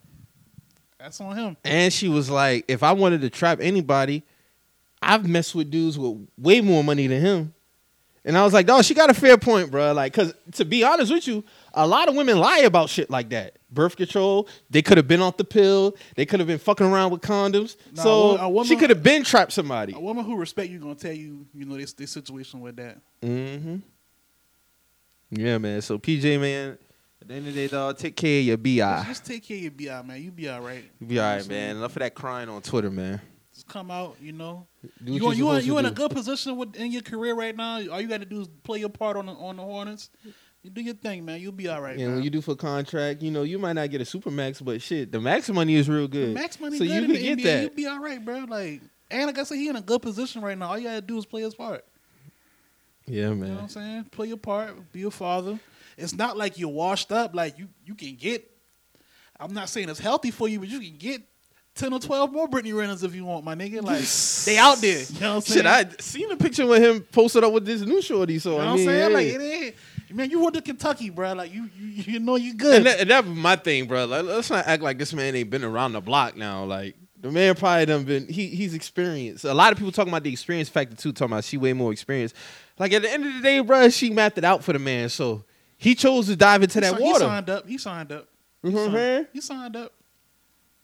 That's 0.99 1.21
on 1.21 1.37
him. 1.37 1.57
And 1.65 1.93
she 1.93 2.09
was 2.09 2.31
like, 2.31 2.65
if 2.69 2.85
I 2.85 2.93
wanted 2.93 3.23
to 3.23 3.31
trap 3.31 3.59
anybody, 3.61 4.23
I've 5.03 5.29
messed 5.29 5.53
with 5.53 5.69
dudes 5.69 5.99
with 5.99 6.29
way 6.39 6.61
more 6.61 6.85
money 6.85 7.09
than 7.09 7.21
him. 7.21 7.55
And 8.25 8.39
I 8.39 8.45
was 8.45 8.53
like, 8.53 8.67
dog, 8.67 8.85
she 8.85 8.95
got 8.95 9.11
a 9.11 9.15
fair 9.15 9.37
point, 9.37 9.71
bro. 9.73 9.93
Like, 9.93 10.13
cause 10.13 10.33
to 10.53 10.65
be 10.65 10.85
honest 10.85 11.11
with 11.13 11.27
you, 11.27 11.43
a 11.75 11.85
lot 11.87 12.09
of 12.09 12.15
women 12.15 12.39
lie 12.39 12.59
about 12.59 12.89
shit 12.89 13.11
like 13.11 13.31
that. 13.31 13.57
Birth 13.71 13.97
control, 13.97 14.49
they 14.71 14.81
could 14.81 14.97
have 14.97 15.09
been 15.09 15.21
off 15.21 15.37
the 15.39 15.45
pill, 15.45 15.97
they 16.15 16.25
could 16.25 16.39
have 16.39 16.47
been 16.47 16.59
fucking 16.61 16.87
around 16.87 17.11
with 17.11 17.21
condoms. 17.21 17.77
Nah, 17.95 18.03
so 18.03 18.37
a 18.37 18.43
a 18.43 18.49
woman- 18.49 18.69
she 18.69 18.77
could 18.77 18.91
have 18.91 19.03
been 19.03 19.25
trapped 19.25 19.51
somebody. 19.53 19.93
A 19.95 19.99
woman 19.99 20.25
who 20.25 20.37
respect 20.37 20.71
you 20.71 20.79
gonna 20.79 20.95
tell 20.95 21.13
you, 21.13 21.47
you 21.53 21.65
know, 21.65 21.77
this 21.77 21.93
this 21.95 22.13
situation 22.13 22.61
with 22.61 22.77
that. 22.77 22.99
Mm-hmm. 23.23 23.77
Yeah, 25.31 25.59
man. 25.59 25.81
So 25.81 25.99
PJ, 25.99 26.39
man, 26.41 26.79
at 27.21 27.29
the 27.29 27.35
end 27.35 27.49
of 27.49 27.55
the 27.55 27.61
day, 27.61 27.69
dog, 27.69 27.97
take 27.99 28.15
care 28.15 28.39
of 28.41 28.45
your 28.47 28.57
BI. 28.57 29.05
Just 29.07 29.25
take 29.25 29.43
care 29.43 29.57
of 29.57 29.63
your 29.63 29.73
BI, 29.73 30.03
man. 30.07 30.23
You 30.23 30.31
be 30.31 30.49
all 30.49 30.61
right. 30.61 30.85
You 31.01 31.07
be 31.07 31.19
all 31.19 31.35
right, 31.35 31.49
man. 31.49 31.77
Enough 31.79 31.97
of 31.97 32.01
that 32.01 32.15
crying 32.15 32.49
on 32.49 32.63
Twitter, 32.63 32.91
man. 32.91 33.21
Come 33.73 33.91
out, 33.91 34.17
you 34.21 34.33
know. 34.33 34.67
Do 35.03 35.13
You 35.13 35.33
you 35.33 35.57
you, 35.61 35.79
in, 35.79 35.87
a 35.87 35.91
good 35.91 36.11
position 36.11 36.59
with, 36.59 36.77
in 36.77 36.93
your 36.93 37.01
career 37.01 37.35
right 37.35 37.57
now. 37.57 37.77
All 37.89 38.03
you 38.03 38.07
got 38.07 38.21
to 38.21 38.27
do 38.27 38.43
is 38.43 38.49
play 38.65 38.81
your 38.81 38.91
part 38.91 39.17
on 39.17 39.25
the, 39.25 39.33
on 39.33 39.57
the 39.57 39.63
Hornets. 39.63 40.11
You 40.63 40.69
do 40.69 40.83
your 40.83 40.93
thing, 40.93 41.25
man. 41.25 41.41
You'll 41.41 41.53
be 41.53 41.69
all 41.69 41.81
right. 41.81 41.97
And 41.97 42.05
man. 42.05 42.15
when 42.17 42.23
you 42.23 42.29
do 42.29 42.43
for 42.43 42.55
contract, 42.55 43.23
you 43.23 43.31
know, 43.31 43.45
you 43.45 43.59
might 43.59 43.73
not 43.73 43.89
get 43.89 44.03
a 44.03 44.05
super 44.05 44.31
max, 44.31 44.61
but 44.61 44.83
shit, 44.83 45.11
the 45.11 45.19
max 45.23 45.49
money 45.49 45.75
is 45.75 45.89
real 45.89 46.07
good. 46.07 46.35
Max 46.35 46.61
money 46.61 46.77
so 46.77 46.85
good 46.85 46.93
you 46.93 47.01
can 47.01 47.13
the 47.13 47.19
get 47.19 47.39
NBA, 47.39 47.43
that. 47.45 47.63
You'll 47.63 47.75
be 47.75 47.87
all 47.87 47.99
right, 47.99 48.23
bro. 48.23 48.41
Like, 48.41 48.83
and 49.11 49.27
like 49.27 49.39
I 49.39 49.45
said, 49.45 49.55
he 49.55 49.71
in 49.71 49.77
a 49.77 49.81
good 49.81 50.03
position 50.03 50.43
right 50.43 50.59
now. 50.59 50.69
All 50.69 50.79
you 50.79 50.89
got 50.89 50.97
to 50.97 51.01
do 51.01 51.17
is 51.17 51.25
play 51.25 51.41
his 51.41 51.55
part. 51.55 51.83
Yeah, 53.07 53.31
You 53.31 53.35
know 53.37 53.41
what 53.41 53.49
I'm 53.49 53.57
man. 53.57 53.69
saying? 53.71 54.05
Play 54.11 54.29
your 54.29 54.37
part. 54.37 54.93
Be 54.93 55.05
a 55.05 55.11
father. 55.11 55.59
It's 55.97 56.15
not 56.15 56.37
like 56.37 56.59
you're 56.59 56.69
washed 56.69 57.11
up. 57.11 57.35
Like 57.35 57.59
you, 57.59 57.69
you 57.87 57.95
can 57.95 58.17
get. 58.17 58.51
I'm 59.41 59.55
not 59.55 59.71
saying 59.71 59.89
it's 59.89 59.99
healthy 59.99 60.31
for 60.31 60.47
you, 60.47 60.61
but 60.61 60.69
you 60.69 60.79
can 60.79 60.99
get 60.99 61.23
ten 61.75 61.93
or 61.93 61.99
twelve 62.01 62.33
more 62.33 62.49
Brittany 62.49 62.73
Reynolds 62.73 63.03
if 63.03 63.15
you 63.15 63.25
want, 63.25 63.45
my 63.45 63.55
nigga. 63.55 63.83
Like 63.83 64.05
they 64.47 64.59
out 64.59 64.79
there. 64.79 65.01
You 65.03 65.21
know 65.21 65.29
what 65.31 65.35
I'm 65.37 65.41
saying? 65.43 65.57
Shit, 65.65 65.67
I 65.67 65.87
seen 66.03 66.31
a 66.31 66.37
picture 66.37 66.67
with 66.67 66.83
him 66.83 67.01
posted 67.13 67.45
up 67.45 67.53
with 67.53 67.65
this 67.65 67.81
new 67.83 68.03
shorty. 68.03 68.39
So 68.39 68.53
You 68.53 68.59
know 68.59 68.63
I 68.63 68.67
what 68.67 68.71
I'm 68.73 68.77
mean, 68.77 68.87
saying? 68.87 69.13
Like 69.13 69.27
it 69.27 69.41
ain't. 69.41 69.75
Man, 70.15 70.31
you 70.31 70.41
went 70.41 70.55
to 70.57 70.61
Kentucky, 70.61 71.09
bro. 71.09 71.33
Like 71.33 71.55
you, 71.55 71.71
you, 71.75 72.03
you 72.15 72.19
know 72.21 72.37
you 72.37 72.53
good. 72.55 72.77
and 72.77 72.87
that, 72.87 73.01
and 73.01 73.09
that 73.11 73.25
was 73.25 73.35
my 73.35 73.57
thing, 73.57 73.87
bro. 73.87 74.05
Like, 74.05 74.25
let's 74.25 74.51
not 74.51 74.67
act 74.67 74.83
like 74.83 74.99
this 74.99 75.15
man 75.15 75.35
ain't 75.35 75.49
been 75.49 75.65
around 75.65 75.93
the 75.93 76.03
block 76.03 76.37
now. 76.37 76.65
Like 76.65 76.97
the 77.19 77.31
man 77.31 77.55
probably 77.55 77.87
done 77.87 78.05
been 78.05 78.27
he 78.29 78.49
he's 78.49 78.75
experienced. 78.75 79.45
A 79.47 79.55
lot 79.55 79.73
of 79.73 79.79
people 79.79 79.91
talking 79.91 80.13
about 80.13 80.23
the 80.25 80.31
experience 80.33 80.69
factor 80.69 80.95
too, 80.95 81.13
talking 81.13 81.33
about 81.33 81.45
she 81.45 81.57
way 81.57 81.73
more 81.73 81.93
experience. 81.93 82.35
Like 82.79 82.93
at 82.93 83.01
the 83.01 83.11
end 83.11 83.25
of 83.25 83.33
the 83.33 83.41
day, 83.41 83.61
bro, 83.61 83.89
she 83.89 84.11
mapped 84.11 84.37
it 84.37 84.45
out 84.45 84.63
for 84.63 84.75
the 84.75 84.79
man. 84.79 85.09
So 85.09 85.45
he 85.79 85.95
chose 85.95 86.27
to 86.27 86.37
dive 86.37 86.63
into 86.63 86.75
He 86.79 86.81
that 86.81 86.99
si- 86.99 87.03
water. 87.03 87.25
He 87.25 87.29
signed 87.31 87.51
up. 87.51 87.69
He 87.69 87.79
signed 87.79 88.13
up. 88.13 88.29
You 88.63 88.71
know 88.71 88.81
what 88.81 88.87
I'm 88.89 88.95
saying? 88.95 89.27
He 89.33 89.41
signed 89.41 89.77
up. 89.77 89.93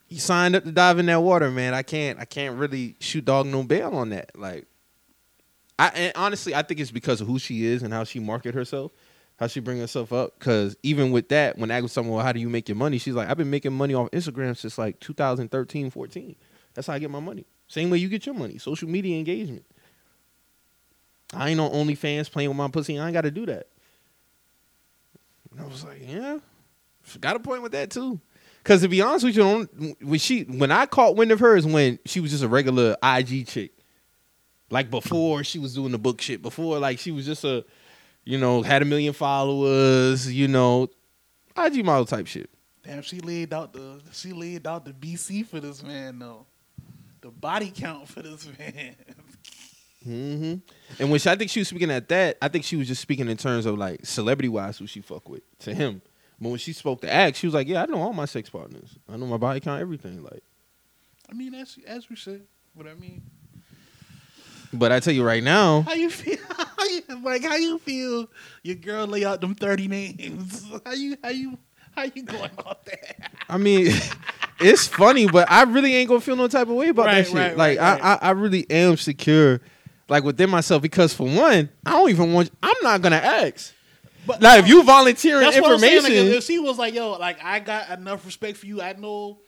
He 0.08 0.18
signed 0.18 0.56
up 0.56 0.64
to 0.64 0.72
dive 0.72 0.98
in 0.98 1.06
that 1.06 1.22
water, 1.22 1.50
man. 1.50 1.74
I 1.74 1.82
can't 1.82 2.18
I 2.18 2.24
can't 2.24 2.56
really 2.56 2.96
shoot 2.98 3.24
dog 3.24 3.46
no 3.46 3.62
bail 3.62 3.94
on 3.94 4.10
that. 4.10 4.36
Like 4.36 4.66
I 5.78 6.12
honestly 6.16 6.54
I 6.54 6.62
think 6.62 6.80
it's 6.80 6.90
because 6.90 7.20
of 7.20 7.26
who 7.26 7.38
she 7.38 7.66
is 7.66 7.82
and 7.82 7.92
how 7.92 8.04
she 8.04 8.18
market 8.18 8.54
herself, 8.54 8.90
how 9.36 9.46
she 9.46 9.60
bring 9.60 9.78
herself 9.78 10.12
up. 10.12 10.38
Cause 10.38 10.76
even 10.82 11.12
with 11.12 11.28
that, 11.28 11.58
when 11.58 11.70
I 11.70 11.80
was 11.82 11.92
someone, 11.92 12.14
about 12.14 12.26
how 12.26 12.32
do 12.32 12.40
you 12.40 12.48
make 12.48 12.68
your 12.68 12.76
money, 12.76 12.96
she's 12.98 13.14
like, 13.14 13.28
I've 13.28 13.36
been 13.36 13.50
making 13.50 13.74
money 13.74 13.94
off 13.94 14.10
Instagram 14.10 14.56
since 14.56 14.78
like 14.78 14.98
2013, 15.00 15.90
14. 15.90 16.36
That's 16.72 16.86
how 16.86 16.94
I 16.94 16.98
get 16.98 17.10
my 17.10 17.20
money. 17.20 17.44
Same 17.68 17.90
way 17.90 17.98
you 17.98 18.08
get 18.08 18.24
your 18.24 18.34
money. 18.34 18.56
Social 18.56 18.88
media 18.88 19.18
engagement. 19.18 19.64
I 21.34 21.50
ain't 21.50 21.60
on 21.60 21.70
OnlyFans 21.70 22.30
playing 22.30 22.48
with 22.48 22.56
my 22.56 22.68
pussy. 22.68 22.98
I 22.98 23.04
ain't 23.04 23.12
got 23.12 23.22
to 23.22 23.30
do 23.30 23.44
that. 23.46 23.66
And 25.50 25.60
I 25.60 25.66
was 25.66 25.84
like, 25.84 26.00
yeah, 26.06 26.38
got 27.20 27.36
a 27.36 27.40
point 27.40 27.62
with 27.62 27.72
that 27.72 27.90
too. 27.90 28.20
Because 28.68 28.82
to 28.82 28.88
be 28.88 29.00
honest 29.00 29.24
with 29.24 29.34
you, 29.34 29.96
when 30.02 30.18
she 30.18 30.42
when 30.42 30.70
I 30.70 30.84
caught 30.84 31.16
wind 31.16 31.32
of 31.32 31.40
her 31.40 31.56
is 31.56 31.64
when 31.64 31.98
she 32.04 32.20
was 32.20 32.32
just 32.32 32.42
a 32.42 32.48
regular 32.48 32.98
IG 33.02 33.46
chick, 33.46 33.72
like 34.68 34.90
before 34.90 35.42
she 35.42 35.58
was 35.58 35.74
doing 35.74 35.90
the 35.90 35.96
book 35.96 36.20
shit. 36.20 36.42
Before 36.42 36.78
like 36.78 36.98
she 36.98 37.10
was 37.10 37.24
just 37.24 37.44
a, 37.44 37.64
you 38.24 38.36
know, 38.36 38.60
had 38.60 38.82
a 38.82 38.84
million 38.84 39.14
followers. 39.14 40.30
You 40.30 40.48
know, 40.48 40.88
IG 41.56 41.82
model 41.82 42.04
type 42.04 42.26
shit. 42.26 42.50
Damn, 42.82 43.00
she 43.00 43.20
laid 43.20 43.54
out 43.54 43.72
the 43.72 44.02
she 44.12 44.34
laid 44.34 44.66
out 44.66 44.84
the 44.84 44.92
BC 44.92 45.46
for 45.46 45.60
this 45.60 45.82
man 45.82 46.18
though. 46.18 46.44
The 47.22 47.30
body 47.30 47.72
count 47.74 48.06
for 48.06 48.20
this 48.20 48.46
man. 48.58 48.96
hmm 50.04 50.54
And 51.00 51.10
when 51.10 51.18
she, 51.18 51.30
I 51.30 51.36
think 51.36 51.50
she 51.50 51.60
was 51.60 51.68
speaking 51.68 51.90
at 51.90 52.10
that, 52.10 52.36
I 52.42 52.48
think 52.48 52.66
she 52.66 52.76
was 52.76 52.86
just 52.86 53.00
speaking 53.00 53.30
in 53.30 53.38
terms 53.38 53.64
of 53.64 53.78
like 53.78 54.04
celebrity 54.04 54.50
wise 54.50 54.76
who 54.76 54.86
she 54.86 55.00
fuck 55.00 55.26
with 55.26 55.40
to 55.60 55.72
him. 55.72 56.02
But 56.40 56.50
when 56.50 56.58
she 56.58 56.72
spoke 56.72 57.00
to 57.00 57.12
Axe, 57.12 57.38
she 57.38 57.46
was 57.46 57.54
like, 57.54 57.66
"Yeah, 57.68 57.82
I 57.82 57.86
know 57.86 58.00
all 58.00 58.12
my 58.12 58.24
sex 58.26 58.48
partners. 58.48 58.90
I 59.12 59.16
know 59.16 59.26
my 59.26 59.36
body 59.38 59.60
count, 59.60 59.80
everything." 59.80 60.22
Like, 60.22 60.42
I 61.30 61.34
mean, 61.34 61.54
as 61.54 61.76
as 61.86 62.08
we 62.08 62.16
said, 62.16 62.42
what 62.74 62.86
I 62.86 62.94
mean. 62.94 63.22
but 64.72 64.92
I 64.92 65.00
tell 65.00 65.12
you 65.14 65.24
right 65.24 65.42
now, 65.42 65.82
How 65.82 65.94
you 65.94 66.10
feel? 66.10 66.38
How 66.78 66.84
you, 66.84 67.02
like 67.24 67.42
how 67.42 67.56
you 67.56 67.78
feel? 67.80 68.28
Your 68.62 68.76
girl 68.76 69.06
lay 69.06 69.24
out 69.24 69.40
them 69.40 69.54
thirty 69.54 69.88
names. 69.88 70.64
How 70.86 70.92
you 70.92 71.16
how 71.22 71.30
you 71.30 71.58
how 71.94 72.02
you 72.04 72.22
going 72.22 72.50
about 72.56 72.84
that? 72.86 73.30
I 73.48 73.58
mean, 73.58 73.92
it's 74.60 74.86
funny, 74.86 75.26
but 75.26 75.50
I 75.50 75.64
really 75.64 75.94
ain't 75.94 76.08
gonna 76.08 76.20
feel 76.20 76.36
no 76.36 76.46
type 76.46 76.68
of 76.68 76.74
way 76.74 76.88
about 76.90 77.06
Right, 77.06 77.14
that 77.16 77.26
shit. 77.26 77.34
right, 77.34 77.56
like, 77.56 77.78
right, 77.80 78.00
I, 78.02 78.12
I, 78.14 78.18
I 78.28 78.30
really 78.30 78.64
am 78.70 78.96
secure, 78.96 79.60
like 80.08 80.22
within 80.22 80.48
myself, 80.50 80.80
because 80.82 81.12
for 81.12 81.26
one, 81.26 81.68
I 81.84 81.90
don't 81.90 82.10
even 82.10 82.32
want. 82.32 82.50
I'm 82.62 82.76
not 82.82 83.02
gonna 83.02 83.16
ask. 83.16 83.74
But 84.28 84.42
Now, 84.42 84.56
if 84.58 84.68
you 84.68 84.84
volunteering 84.84 85.40
That's 85.40 85.58
what 85.58 85.72
I'm 85.72 85.78
saying. 85.80 85.96
information, 85.96 86.26
Like, 86.28 86.36
if 86.36 86.44
she 86.44 86.58
was 86.58 86.78
like, 86.78 86.94
"Yo, 86.94 87.12
like 87.12 87.42
I 87.42 87.58
got 87.60 87.88
enough 87.98 88.24
respect 88.26 88.58
for 88.58 88.66
you. 88.66 88.80
I 88.82 88.92
know, 88.92 89.38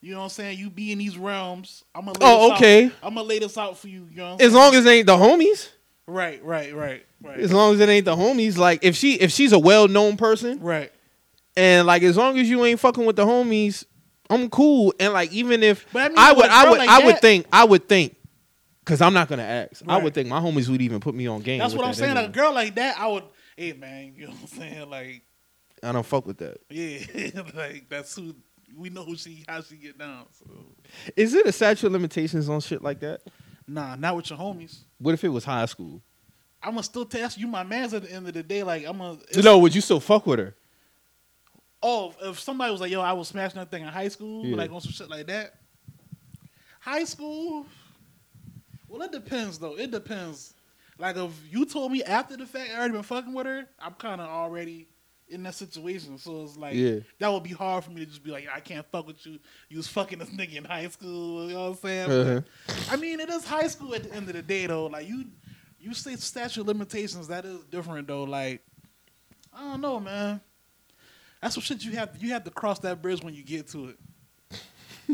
you 0.00 0.12
know 0.12 0.18
what 0.18 0.24
I'm 0.24 0.30
saying. 0.30 0.58
You 0.58 0.70
be 0.70 0.90
in 0.92 0.98
these 0.98 1.18
realms. 1.18 1.84
I'm 1.94 2.06
gonna. 2.06 2.18
Lay 2.18 2.26
Oh, 2.26 2.54
okay. 2.54 2.86
Out. 2.86 2.92
I'm 3.02 3.14
gonna 3.14 3.26
lay 3.28 3.38
this 3.38 3.56
out 3.58 3.78
for 3.78 3.88
you. 3.88 4.08
You 4.10 4.16
know. 4.16 4.36
As 4.40 4.54
long 4.54 4.74
as 4.74 4.86
it 4.86 4.90
ain't 4.90 5.06
the 5.06 5.16
homies, 5.16 5.68
Right. 6.06 6.42
Right. 6.42 6.74
Right. 6.74 7.06
Right. 7.22 7.38
as 7.38 7.52
long 7.52 7.74
as 7.74 7.80
it 7.80 7.88
ain't 7.88 8.06
the 8.06 8.16
homies, 8.16 8.56
like 8.56 8.82
if 8.82 8.96
she 8.96 9.14
if 9.14 9.30
she's 9.30 9.52
a 9.52 9.58
well 9.58 9.86
known 9.88 10.16
person, 10.16 10.58
right. 10.60 10.90
and 11.54 11.86
like 11.86 12.02
as 12.02 12.16
long 12.16 12.38
as 12.38 12.48
you 12.48 12.64
ain't 12.64 12.80
fucking 12.80 13.04
with 13.04 13.16
the 13.16 13.26
homies, 13.26 13.84
I'm 14.30 14.48
cool. 14.48 14.94
And 14.98 15.12
like 15.12 15.30
even 15.32 15.62
if 15.62 15.86
But 15.92 16.02
I 16.02 16.08
mean, 16.08 16.18
I 16.18 16.32
would, 16.32 16.46
I 16.46 16.70
would, 16.70 16.78
like 16.78 16.88
I 16.88 17.04
would 17.04 17.20
think, 17.20 17.46
I 17.52 17.64
would 17.64 17.88
think, 17.88 18.16
because 18.84 19.02
I'm 19.02 19.12
not 19.12 19.28
gonna 19.28 19.42
ask. 19.42 19.82
I 19.86 19.98
would 19.98 20.14
think 20.14 20.28
my 20.28 20.40
homies 20.40 20.68
would 20.70 20.80
even 20.80 20.98
put 21.00 21.14
me 21.14 21.26
on 21.26 21.42
game. 21.42 21.58
That's 21.58 21.74
what 21.74 21.84
I'm 21.84 21.90
that 21.90 21.96
saying. 21.96 22.14
Like 22.14 22.28
a 22.28 22.32
girl 22.32 22.54
like 22.54 22.74
that, 22.76 22.98
I 22.98 23.06
would. 23.08 23.24
Hey 23.60 23.74
man, 23.74 24.14
you 24.16 24.24
know 24.24 24.30
what 24.32 24.40
I'm 24.40 24.46
saying? 24.46 24.88
Like 24.88 25.20
I 25.82 25.92
don't 25.92 26.06
fuck 26.06 26.24
with 26.26 26.38
that. 26.38 26.62
yeah, 26.70 27.42
like 27.54 27.90
that's 27.90 28.16
who 28.16 28.34
we 28.74 28.88
know 28.88 29.04
who 29.04 29.16
she 29.16 29.44
how 29.46 29.60
she 29.60 29.76
get 29.76 29.98
down. 29.98 30.24
So 30.32 30.46
Is 31.14 31.34
it 31.34 31.44
a 31.44 31.52
statute 31.52 31.86
of 31.86 31.92
limitations 31.92 32.48
on 32.48 32.60
shit 32.60 32.80
like 32.82 33.00
that? 33.00 33.20
nah, 33.68 33.96
not 33.96 34.16
with 34.16 34.30
your 34.30 34.38
homies. 34.38 34.78
What 34.98 35.12
if 35.12 35.22
it 35.24 35.28
was 35.28 35.44
high 35.44 35.66
school? 35.66 36.00
I'm 36.62 36.70
gonna 36.70 36.82
still 36.84 37.04
test 37.04 37.36
you, 37.36 37.46
my 37.48 37.62
man's 37.62 37.92
at 37.92 38.04
the 38.04 38.10
end 38.10 38.26
of 38.28 38.32
the 38.32 38.42
day. 38.42 38.62
Like 38.62 38.86
I'm 38.86 38.96
gonna. 38.96 39.18
No, 39.36 39.58
would 39.58 39.74
you 39.74 39.82
still 39.82 40.00
fuck 40.00 40.26
with 40.26 40.38
her? 40.38 40.54
Oh, 41.82 42.14
if 42.22 42.40
somebody 42.40 42.72
was 42.72 42.80
like, 42.80 42.90
"Yo, 42.90 43.02
I 43.02 43.12
was 43.12 43.28
smashing 43.28 43.58
that 43.58 43.70
thing 43.70 43.82
in 43.82 43.88
high 43.90 44.08
school," 44.08 44.46
Yeah. 44.46 44.56
like 44.56 44.72
on 44.72 44.80
some 44.80 44.92
shit 44.92 45.10
like 45.10 45.26
that. 45.26 45.52
High 46.80 47.04
school. 47.04 47.66
Well, 48.88 49.02
it 49.02 49.12
depends 49.12 49.58
though. 49.58 49.76
It 49.76 49.90
depends. 49.90 50.54
Like 51.00 51.16
if 51.16 51.32
you 51.50 51.64
told 51.64 51.90
me 51.92 52.02
after 52.04 52.36
the 52.36 52.46
fact 52.46 52.70
I 52.72 52.78
already 52.78 52.92
been 52.94 53.02
fucking 53.02 53.32
with 53.32 53.46
her, 53.46 53.66
I'm 53.78 53.94
kind 53.94 54.20
of 54.20 54.28
already 54.28 54.86
in 55.28 55.42
that 55.44 55.54
situation. 55.54 56.18
So 56.18 56.42
it's 56.42 56.56
like 56.56 56.74
Yeah. 56.74 56.98
that 57.18 57.32
would 57.32 57.42
be 57.44 57.50
hard 57.52 57.84
for 57.84 57.90
me 57.90 58.00
to 58.00 58.06
just 58.06 58.22
be 58.22 58.30
like, 58.30 58.48
I 58.52 58.60
can't 58.60 58.84
fuck 58.90 59.06
with 59.06 59.24
you. 59.24 59.38
You 59.68 59.76
was 59.78 59.88
fucking 59.88 60.18
this 60.18 60.28
nigga 60.30 60.56
in 60.56 60.64
high 60.64 60.88
school. 60.88 61.46
You 61.48 61.54
know 61.54 61.60
what 61.62 61.68
I'm 61.70 61.74
saying? 61.76 62.10
Uh-huh. 62.10 62.40
But, 62.66 62.88
I 62.92 62.96
mean, 62.96 63.20
it 63.20 63.30
is 63.30 63.44
high 63.44 63.68
school 63.68 63.94
at 63.94 64.02
the 64.04 64.12
end 64.14 64.28
of 64.28 64.34
the 64.34 64.42
day 64.42 64.66
though. 64.66 64.86
Like 64.86 65.08
you, 65.08 65.24
you 65.80 65.94
say 65.94 66.16
statute 66.16 66.66
limitations. 66.66 67.28
That 67.28 67.44
is 67.44 67.64
different 67.66 68.06
though. 68.08 68.24
Like 68.24 68.62
I 69.54 69.60
don't 69.62 69.80
know, 69.80 69.98
man. 70.00 70.40
That's 71.40 71.56
what 71.56 71.64
shit 71.64 71.82
you 71.84 71.92
have. 71.92 72.16
You 72.22 72.30
have 72.32 72.44
to 72.44 72.50
cross 72.50 72.78
that 72.80 73.00
bridge 73.00 73.22
when 73.22 73.32
you 73.34 73.42
get 73.42 73.68
to 73.68 73.88
it. 73.90 73.96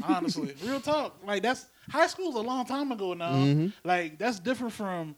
Honestly, 0.02 0.54
real 0.64 0.80
talk. 0.80 1.16
Like 1.24 1.42
that's 1.42 1.66
high 1.88 2.06
school's 2.06 2.34
a 2.34 2.40
long 2.40 2.66
time 2.66 2.90
ago 2.92 3.14
now. 3.14 3.32
Mhm. 3.32 3.72
Like 3.84 4.18
that's 4.18 4.38
different 4.40 4.72
from, 4.72 5.14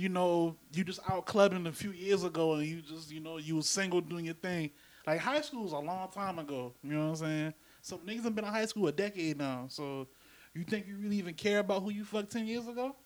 you 0.00 0.08
know, 0.08 0.56
you 0.72 0.82
just 0.82 1.00
out 1.10 1.26
clubbing 1.26 1.66
a 1.66 1.72
few 1.72 1.90
years 1.92 2.24
ago 2.24 2.54
and 2.54 2.66
you 2.66 2.80
just, 2.80 3.12
you 3.12 3.20
know, 3.20 3.36
you 3.36 3.56
was 3.56 3.68
single 3.68 4.00
doing 4.00 4.24
your 4.24 4.34
thing. 4.34 4.70
Like 5.06 5.20
high 5.20 5.42
school's 5.42 5.72
a 5.72 5.78
long 5.78 6.08
time 6.10 6.38
ago. 6.38 6.72
You 6.82 6.92
know 6.94 7.10
what 7.10 7.10
I'm 7.10 7.16
saying? 7.16 7.54
So 7.82 7.98
niggas 7.98 8.24
have 8.24 8.34
been 8.34 8.46
in 8.46 8.50
high 8.50 8.64
school 8.64 8.86
a 8.88 8.92
decade 8.92 9.36
now. 9.36 9.66
So 9.68 10.08
you 10.54 10.64
think 10.64 10.86
you 10.88 10.96
really 10.96 11.16
even 11.16 11.34
care 11.34 11.58
about 11.58 11.82
who 11.82 11.90
you 11.90 12.04
fucked 12.04 12.32
ten 12.32 12.46
years 12.46 12.66
ago? 12.66 12.96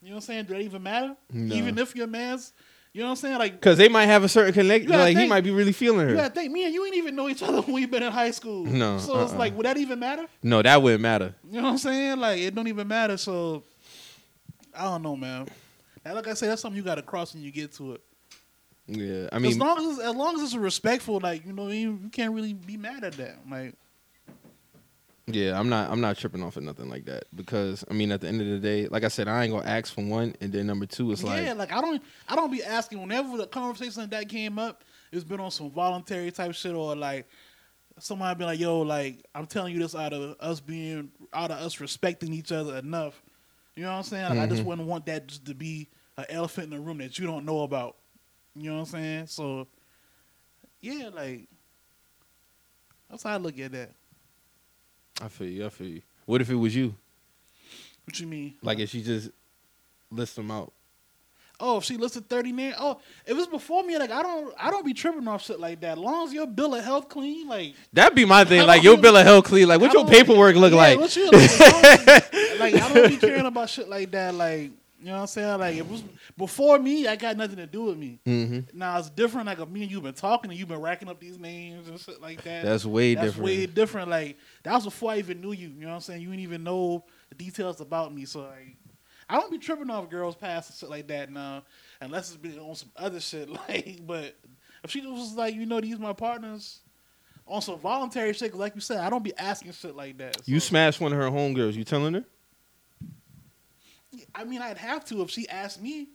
You 0.00 0.10
know 0.10 0.14
what 0.14 0.16
I'm 0.16 0.20
saying? 0.22 0.44
Do 0.44 0.54
that 0.54 0.62
even 0.62 0.82
matter? 0.82 1.16
No. 1.32 1.54
Even 1.56 1.76
if 1.76 1.94
your 1.96 2.06
man's, 2.06 2.52
you 2.92 3.00
know 3.00 3.06
what 3.08 3.10
I'm 3.10 3.16
saying? 3.16 3.38
Like 3.38 3.52
Because 3.54 3.78
they 3.78 3.88
might 3.88 4.06
have 4.06 4.22
a 4.22 4.28
certain 4.28 4.52
connection. 4.52 4.90
Like 4.90 5.16
he 5.16 5.26
might 5.26 5.42
be 5.42 5.50
really 5.50 5.72
feeling 5.72 6.06
her. 6.08 6.14
gotta 6.14 6.32
think, 6.32 6.52
me 6.52 6.64
and 6.66 6.72
you 6.74 6.84
ain't 6.86 6.94
even 6.94 7.16
know 7.16 7.28
each 7.28 7.42
other 7.42 7.60
when 7.62 7.72
we 7.74 7.86
been 7.86 8.04
in 8.04 8.12
high 8.12 8.30
school. 8.30 8.64
No, 8.64 8.98
So 8.98 9.20
it's 9.22 9.32
uh-uh. 9.32 9.38
like, 9.38 9.56
would 9.56 9.66
that 9.66 9.76
even 9.76 9.98
matter? 9.98 10.26
No, 10.42 10.62
that 10.62 10.80
wouldn't 10.80 11.02
matter. 11.02 11.34
You 11.48 11.58
know 11.58 11.64
what 11.64 11.72
I'm 11.72 11.78
saying? 11.78 12.18
Like, 12.18 12.38
it 12.40 12.54
don't 12.54 12.68
even 12.68 12.86
matter. 12.86 13.16
So, 13.16 13.64
I 14.80 14.84
don't 14.84 15.02
know, 15.02 15.14
man. 15.14 15.46
And 16.06 16.14
like 16.14 16.26
I 16.26 16.32
said, 16.32 16.48
that's 16.48 16.62
something 16.62 16.76
you 16.78 16.82
gotta 16.82 17.02
cross 17.02 17.34
when 17.34 17.42
you 17.42 17.50
get 17.50 17.72
to 17.74 17.92
it. 17.92 18.00
Yeah, 18.86 19.28
I 19.30 19.38
mean, 19.38 19.52
as 19.52 19.58
long 19.58 19.90
as 19.90 19.98
as 19.98 20.16
long 20.16 20.36
as 20.36 20.42
it's 20.42 20.54
respectful, 20.54 21.20
like 21.20 21.44
you 21.44 21.52
know, 21.52 21.68
you, 21.68 21.98
you 22.02 22.08
can't 22.10 22.32
really 22.32 22.54
be 22.54 22.78
mad 22.78 23.04
at 23.04 23.12
that. 23.14 23.36
Like, 23.48 23.74
yeah, 25.26 25.60
I'm 25.60 25.68
not. 25.68 25.90
I'm 25.90 26.00
not 26.00 26.16
tripping 26.16 26.42
off 26.42 26.56
of 26.56 26.62
nothing 26.62 26.88
like 26.88 27.04
that 27.04 27.24
because 27.36 27.84
I 27.90 27.92
mean, 27.92 28.10
at 28.10 28.22
the 28.22 28.28
end 28.28 28.40
of 28.40 28.46
the 28.46 28.58
day, 28.58 28.88
like 28.88 29.04
I 29.04 29.08
said, 29.08 29.28
I 29.28 29.44
ain't 29.44 29.52
gonna 29.52 29.68
ask 29.68 29.92
for 29.94 30.02
one, 30.02 30.34
and 30.40 30.50
then 30.50 30.66
number 30.66 30.86
two, 30.86 31.12
it's 31.12 31.22
yeah, 31.22 31.28
like, 31.28 31.44
yeah, 31.44 31.52
like 31.52 31.72
I 31.72 31.82
don't, 31.82 32.02
I 32.26 32.34
don't 32.34 32.50
be 32.50 32.64
asking 32.64 33.02
whenever 33.02 33.36
the 33.36 33.46
conversation 33.46 34.00
like 34.00 34.10
that 34.10 34.30
came 34.30 34.58
up. 34.58 34.82
It's 35.12 35.24
been 35.24 35.40
on 35.40 35.50
some 35.50 35.70
voluntary 35.70 36.30
type 36.30 36.54
shit 36.54 36.74
or 36.74 36.96
like 36.96 37.28
somebody 37.98 38.38
be 38.38 38.44
like, 38.46 38.58
"Yo, 38.58 38.80
like 38.80 39.26
I'm 39.34 39.46
telling 39.46 39.74
you 39.74 39.80
this 39.80 39.94
out 39.94 40.14
of 40.14 40.36
us 40.40 40.58
being 40.58 41.10
out 41.34 41.50
of 41.50 41.58
us 41.58 41.80
respecting 41.80 42.32
each 42.32 42.50
other 42.50 42.78
enough." 42.78 43.20
You 43.76 43.84
know 43.84 43.90
what 43.90 43.96
I'm 43.98 44.02
saying? 44.02 44.28
Like 44.30 44.38
I 44.38 44.46
just 44.46 44.62
Mhm. 44.62 44.66
wouldn't 44.66 44.88
want 44.88 45.06
that 45.06 45.26
just 45.26 45.44
to 45.46 45.54
be 45.54 45.88
an 46.16 46.26
elephant 46.28 46.64
in 46.72 46.78
the 46.78 46.80
room 46.80 46.98
that 46.98 47.18
you 47.18 47.26
don't 47.26 47.44
know 47.44 47.62
about. 47.62 47.96
You 48.54 48.70
know 48.70 48.74
what 48.76 48.80
I'm 48.80 48.86
saying? 48.86 49.26
So, 49.28 49.68
yeah, 50.80 51.08
like 51.12 51.48
that's 53.08 53.22
how 53.22 53.34
I 53.34 53.36
look 53.38 53.58
at 53.58 53.72
that. 53.72 53.92
I 55.20 55.28
feel 55.28 55.48
you. 55.48 55.66
I 55.66 55.68
feel 55.68 55.86
you. 55.88 56.02
What 56.26 56.40
if 56.40 56.50
it 56.50 56.54
was 56.54 56.74
you? 56.74 56.94
What 58.04 58.18
you 58.18 58.26
mean? 58.26 58.54
Like 58.62 58.78
if 58.78 58.90
she 58.90 59.02
just 59.02 59.30
list 60.10 60.36
them 60.36 60.50
out. 60.50 60.72
Oh, 61.60 61.78
if 61.78 61.84
she 61.84 61.96
listed 61.96 62.28
thirty 62.28 62.52
names. 62.52 62.74
Oh, 62.78 63.00
if 63.26 63.36
it's 63.36 63.46
before 63.46 63.82
me, 63.82 63.98
like 63.98 64.10
I 64.10 64.22
don't, 64.22 64.54
I 64.58 64.70
don't 64.70 64.84
be 64.84 64.94
tripping 64.94 65.28
off 65.28 65.44
shit 65.44 65.60
like 65.60 65.80
that. 65.80 65.92
As 65.92 65.98
long 65.98 66.26
as 66.26 66.32
your 66.32 66.46
bill 66.46 66.74
of 66.74 66.84
health 66.84 67.08
clean, 67.08 67.46
like 67.46 67.74
That'd 67.92 68.16
be 68.16 68.24
my 68.24 68.44
thing. 68.44 68.66
Like 68.66 68.82
your 68.82 68.96
bill 68.96 69.16
of 69.16 69.24
health 69.24 69.44
clean. 69.44 69.68
Like 69.68 69.80
what 69.80 69.92
your 69.92 70.06
paperwork 70.06 70.56
look 70.56 70.72
yeah, 70.72 70.78
like? 70.78 70.98
What 70.98 71.14
you, 71.14 71.30
like, 71.30 71.34
as 71.34 71.60
long 71.60 71.84
as- 71.84 72.60
like, 72.60 72.74
I 72.74 72.92
don't 72.92 73.08
be 73.08 73.16
caring 73.16 73.46
about 73.46 73.70
shit 73.70 73.88
like 73.88 74.10
that. 74.12 74.34
Like 74.34 74.70
you 75.00 75.06
know 75.06 75.12
what 75.12 75.20
I'm 75.20 75.26
saying? 75.28 75.58
Like 75.58 75.76
it 75.76 75.88
was 75.88 76.04
before 76.36 76.78
me, 76.78 77.06
I 77.06 77.16
got 77.16 77.36
nothing 77.36 77.56
to 77.56 77.66
do 77.66 77.84
with 77.84 77.96
me. 77.96 78.18
Mm-hmm. 78.26 78.78
Now 78.78 78.98
it's 78.98 79.08
different. 79.08 79.46
Like 79.46 79.58
me 79.70 79.82
and 79.82 79.90
you've 79.90 80.02
been 80.02 80.12
talking 80.12 80.50
and 80.50 80.58
you've 80.58 80.68
been 80.68 80.80
racking 80.80 81.08
up 81.08 81.18
these 81.18 81.38
names 81.38 81.88
and 81.88 81.98
shit 81.98 82.20
like 82.20 82.42
that. 82.42 82.64
That's 82.64 82.84
way 82.84 83.14
different. 83.14 83.26
That's 83.26 83.36
different. 83.36 83.58
way 83.58 83.66
different. 83.66 84.10
Like 84.10 84.38
that 84.62 84.74
was 84.74 84.84
before 84.84 85.12
I 85.12 85.18
even 85.18 85.40
knew 85.40 85.52
you. 85.52 85.68
You 85.68 85.82
know 85.82 85.88
what 85.88 85.94
I'm 85.94 86.00
saying? 86.02 86.20
You 86.20 86.28
didn't 86.28 86.42
even 86.42 86.64
know 86.64 87.04
the 87.30 87.34
details 87.34 87.80
about 87.80 88.14
me. 88.14 88.26
So 88.26 88.40
like, 88.40 88.76
I 89.30 89.34
don't 89.34 89.50
be 89.50 89.58
tripping 89.58 89.90
off 89.90 90.10
girls 90.10 90.34
past 90.34 90.70
and 90.70 90.76
shit 90.78 90.90
like 90.90 91.06
that 91.06 91.30
now, 91.30 91.62
unless 92.00 92.28
it's 92.30 92.36
been 92.36 92.58
on 92.58 92.74
some 92.74 92.90
other 92.96 93.20
shit. 93.20 93.48
Like, 93.68 94.00
but 94.06 94.36
if 94.82 94.90
she 94.90 95.00
was 95.06 95.34
like, 95.34 95.54
you 95.54 95.66
know, 95.66 95.80
these 95.80 95.98
my 95.98 96.12
partners. 96.12 96.80
On 97.46 97.60
some 97.60 97.78
voluntary 97.80 98.32
shit, 98.32 98.54
like 98.54 98.76
you 98.76 98.80
said, 98.80 98.98
I 98.98 99.10
don't 99.10 99.24
be 99.24 99.36
asking 99.36 99.72
shit 99.72 99.96
like 99.96 100.18
that. 100.18 100.36
you 100.46 100.60
So, 100.60 100.68
smashed 100.68 101.00
one 101.00 101.12
of 101.12 101.18
her 101.18 101.30
homegirls. 101.30 101.74
You 101.74 101.82
telling 101.82 102.14
her? 102.14 102.24
I 104.34 104.44
mean, 104.44 104.62
I'd 104.62 104.78
have 104.78 105.04
to 105.06 105.22
if 105.22 105.30
she 105.30 105.48
asked 105.48 105.82
me. 105.82 106.08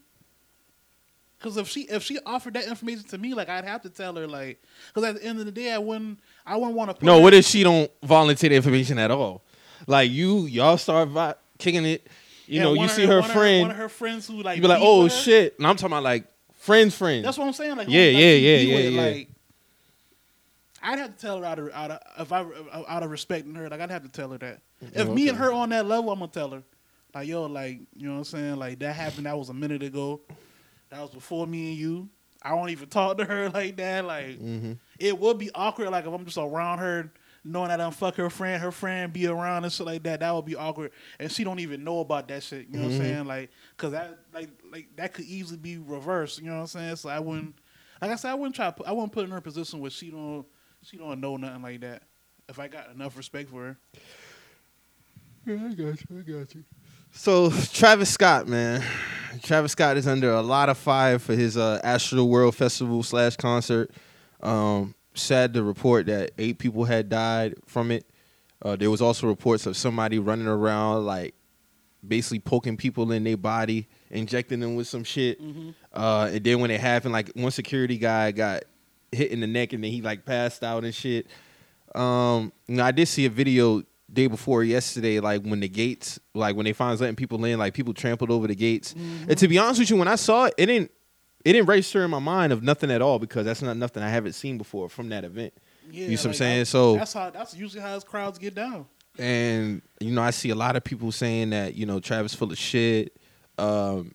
Cause 1.40 1.58
if 1.58 1.68
she 1.68 1.82
if 1.82 2.02
she 2.02 2.18
offered 2.24 2.54
that 2.54 2.66
information 2.66 3.04
to 3.04 3.18
me, 3.18 3.34
like 3.34 3.50
I'd 3.50 3.66
have 3.66 3.82
to 3.82 3.90
tell 3.90 4.14
her, 4.16 4.26
like, 4.26 4.62
cause 4.94 5.04
at 5.04 5.16
the 5.16 5.24
end 5.24 5.38
of 5.38 5.44
the 5.44 5.52
day, 5.52 5.70
I 5.72 5.78
wouldn't 5.78 6.18
I 6.46 6.56
wouldn't 6.56 6.74
want 6.74 6.98
to. 6.98 7.04
No. 7.04 7.20
What 7.20 7.34
if 7.34 7.44
she 7.44 7.62
don't 7.62 7.90
volunteer 8.02 8.48
the 8.48 8.56
information 8.56 8.98
at 8.98 9.10
all? 9.10 9.42
Like 9.86 10.10
you, 10.10 10.46
y'all 10.46 10.78
start 10.78 11.10
vi- 11.10 11.34
kicking 11.58 11.84
it. 11.84 12.06
You 12.46 12.60
know, 12.60 12.74
you 12.74 12.88
see 12.88 13.06
her 13.06 13.20
one 13.20 13.30
friend. 13.30 13.62
one 13.62 13.70
of 13.72 13.76
her 13.76 13.88
friends 13.88 14.26
who 14.26 14.42
like 14.42 14.56
you 14.56 14.62
be 14.62 14.68
like, 14.68 14.80
oh 14.82 15.08
shit. 15.08 15.56
And 15.58 15.66
I'm 15.66 15.76
talking 15.76 15.92
about 15.92 16.02
like 16.04 16.26
friends, 16.54 16.94
friends. 16.96 17.24
That's 17.24 17.38
what 17.38 17.46
I'm 17.46 17.52
saying. 17.52 17.76
Like, 17.76 17.88
Yeah, 17.88 18.02
yeah, 18.04 18.32
yeah, 18.32 18.56
yeah, 18.58 18.74
with, 18.76 18.92
yeah. 18.94 19.00
Like, 19.02 19.28
I'd 20.82 20.98
have 20.98 21.16
to 21.16 21.20
tell 21.20 21.38
her 21.38 21.44
out 21.44 21.58
of 21.58 21.70
out 21.72 21.90
of 21.90 22.00
if 22.18 22.32
I 22.32 22.44
out 22.88 23.02
of 23.02 23.10
respecting 23.10 23.54
her, 23.56 23.68
like 23.68 23.80
I'd 23.80 23.90
have 23.90 24.02
to 24.04 24.08
tell 24.08 24.30
her 24.30 24.38
that. 24.38 24.60
If 24.92 25.08
Oh, 25.08 25.14
me 25.14 25.28
and 25.28 25.38
her 25.38 25.52
on 25.52 25.70
that 25.70 25.86
level, 25.86 26.10
I'm 26.10 26.18
gonna 26.20 26.30
tell 26.30 26.50
her, 26.50 26.62
like 27.14 27.26
yo, 27.28 27.46
like 27.46 27.80
you 27.96 28.06
know 28.06 28.12
what 28.12 28.18
I'm 28.18 28.24
saying, 28.24 28.56
like 28.56 28.78
that 28.80 28.94
happened. 28.94 29.26
That 29.26 29.36
was 29.36 29.48
a 29.48 29.54
minute 29.54 29.82
ago. 29.82 30.20
That 30.90 31.00
was 31.00 31.10
before 31.10 31.46
me 31.46 31.70
and 31.70 31.78
you. 31.78 32.08
I 32.42 32.54
won't 32.54 32.70
even 32.70 32.88
talk 32.88 33.18
to 33.18 33.24
her 33.24 33.48
like 33.54 33.76
that. 33.76 34.04
Like 34.04 34.38
Mm-hmm. 34.38 34.72
it 35.00 35.18
would 35.18 35.38
be 35.38 35.50
awkward. 35.54 35.88
Like 35.90 36.06
if 36.06 36.12
I'm 36.12 36.24
just 36.24 36.38
around 36.38 36.78
her, 36.78 37.10
knowing 37.46 37.68
that 37.68 37.80
I'm 37.80 37.92
fuck 37.92 38.16
her 38.16 38.28
friend, 38.30 38.60
her 38.62 38.72
friend 38.72 39.12
be 39.12 39.26
around 39.26 39.64
and 39.64 39.72
shit 39.72 39.86
like 39.86 40.02
that. 40.04 40.20
That 40.20 40.34
would 40.34 40.44
be 40.44 40.56
awkward, 40.56 40.92
and 41.18 41.30
she 41.30 41.44
don't 41.44 41.60
even 41.60 41.84
know 41.84 42.00
about 42.00 42.28
that 42.28 42.42
shit. 42.42 42.66
You 42.68 42.78
know 42.78 42.86
what 42.86 42.92
I'm 42.94 42.98
Mhm. 42.98 42.98
saying? 42.98 43.24
Like, 43.26 43.50
cause 43.76 43.92
that 43.92 44.18
like 44.34 44.50
like 44.72 44.88
that 44.96 45.12
could 45.14 45.24
easily 45.26 45.58
be 45.58 45.78
reversed. 45.78 46.38
You 46.40 46.46
know 46.46 46.54
what 46.56 46.60
I'm 46.62 46.66
saying? 46.66 46.96
So 46.96 47.08
I 47.08 47.18
wouldn't. 47.20 47.54
Like 48.02 48.10
I 48.10 48.16
said, 48.16 48.30
I 48.30 48.34
wouldn't 48.34 48.54
try. 48.54 48.70
Put, 48.70 48.86
I 48.86 48.92
wouldn't 48.92 49.12
put 49.12 49.24
in 49.24 49.30
her 49.30 49.40
position 49.40 49.80
where 49.80 49.90
she 49.90 50.10
don't 50.10 50.44
she 50.82 50.96
don't 50.96 51.20
know 51.20 51.36
nothing 51.36 51.62
like 51.62 51.80
that. 51.80 52.02
If 52.48 52.58
I 52.58 52.68
got 52.68 52.90
enough 52.90 53.16
respect 53.16 53.50
for 53.50 53.62
her, 53.62 53.78
Yeah, 55.46 55.54
I 55.54 55.68
got 55.74 55.78
you. 55.78 56.18
I 56.18 56.22
got 56.22 56.54
you. 56.54 56.64
So 57.12 57.50
Travis 57.72 58.10
Scott, 58.10 58.46
man, 58.48 58.82
Travis 59.42 59.72
Scott 59.72 59.96
is 59.96 60.06
under 60.06 60.30
a 60.32 60.42
lot 60.42 60.68
of 60.68 60.76
fire 60.76 61.18
for 61.18 61.34
his 61.34 61.56
uh, 61.56 61.80
Astroworld 61.84 62.54
Festival 62.54 63.02
slash 63.02 63.36
concert. 63.36 63.90
Um, 64.42 64.94
sad 65.16 65.54
to 65.54 65.62
report 65.62 66.06
that 66.06 66.32
eight 66.38 66.58
people 66.58 66.84
had 66.84 67.08
died 67.08 67.54
from 67.66 67.90
it. 67.90 68.06
Uh, 68.62 68.76
there 68.76 68.90
was 68.90 69.02
also 69.02 69.26
reports 69.26 69.66
of 69.66 69.76
somebody 69.76 70.18
running 70.18 70.46
around 70.46 71.04
like 71.04 71.34
basically 72.06 72.38
poking 72.38 72.76
people 72.76 73.10
in 73.12 73.24
their 73.24 73.36
body, 73.36 73.88
injecting 74.10 74.60
them 74.60 74.76
with 74.76 74.86
some 74.86 75.04
shit. 75.04 75.40
Uh, 75.92 76.30
and 76.32 76.44
then 76.44 76.60
when 76.60 76.70
it 76.70 76.80
happened, 76.80 77.12
like 77.12 77.30
one 77.34 77.50
security 77.50 77.98
guy 77.98 78.30
got 78.30 78.64
hit 79.12 79.30
in 79.30 79.40
the 79.40 79.46
neck 79.46 79.72
and 79.72 79.82
then 79.84 79.90
he 79.90 80.00
like 80.02 80.24
passed 80.24 80.62
out 80.62 80.84
and 80.84 80.94
shit. 80.94 81.26
Um, 81.94 82.52
you 82.66 82.76
know, 82.76 82.84
I 82.84 82.92
did 82.92 83.06
see 83.08 83.26
a 83.26 83.30
video 83.30 83.82
day 84.12 84.26
before 84.26 84.62
yesterday, 84.62 85.20
like 85.20 85.42
when 85.42 85.60
the 85.60 85.68
gates, 85.68 86.18
like 86.34 86.54
when 86.56 86.64
they 86.64 86.72
finally 86.72 86.96
letting 86.98 87.16
people 87.16 87.44
in, 87.44 87.58
like 87.58 87.74
people 87.74 87.92
trampled 87.92 88.30
over 88.30 88.46
the 88.46 88.54
gates. 88.54 88.94
And 89.28 89.36
to 89.38 89.48
be 89.48 89.58
honest 89.58 89.80
with 89.80 89.90
you, 89.90 89.96
when 89.96 90.08
I 90.08 90.16
saw 90.16 90.44
it, 90.44 90.54
it 90.56 90.66
didn't 90.66 90.90
it 91.46 91.52
didn't 91.52 91.66
register 91.68 92.04
in 92.04 92.10
my 92.10 92.18
mind 92.18 92.52
of 92.52 92.62
nothing 92.62 92.90
at 92.90 93.00
all 93.00 93.18
because 93.18 93.44
that's 93.44 93.62
not 93.62 93.76
nothing 93.76 94.02
I 94.02 94.08
haven't 94.10 94.32
seen 94.32 94.58
before 94.58 94.88
from 94.88 95.08
that 95.10 95.24
event. 95.24 95.54
yeah, 95.90 96.08
You 96.08 96.16
see 96.16 96.22
what 96.28 96.32
I'm 96.32 96.38
saying? 96.38 96.64
So- 96.66 96.96
that's 96.96 97.12
how 97.12 97.30
that's 97.30 97.54
usually 97.54 97.82
how 97.82 97.98
crowds 98.00 98.38
get 98.38 98.54
down. 98.54 98.86
And 99.18 99.80
you 100.00 100.10
know, 100.12 100.22
I 100.22 100.30
see 100.30 100.50
a 100.50 100.54
lot 100.54 100.76
of 100.76 100.84
people 100.84 101.10
saying 101.12 101.50
that 101.50 101.74
you 101.74 101.86
know 101.86 102.00
Travis 102.00 102.34
full 102.34 102.50
of 102.52 102.58
shit. 102.58 103.16
Um, 103.58 104.12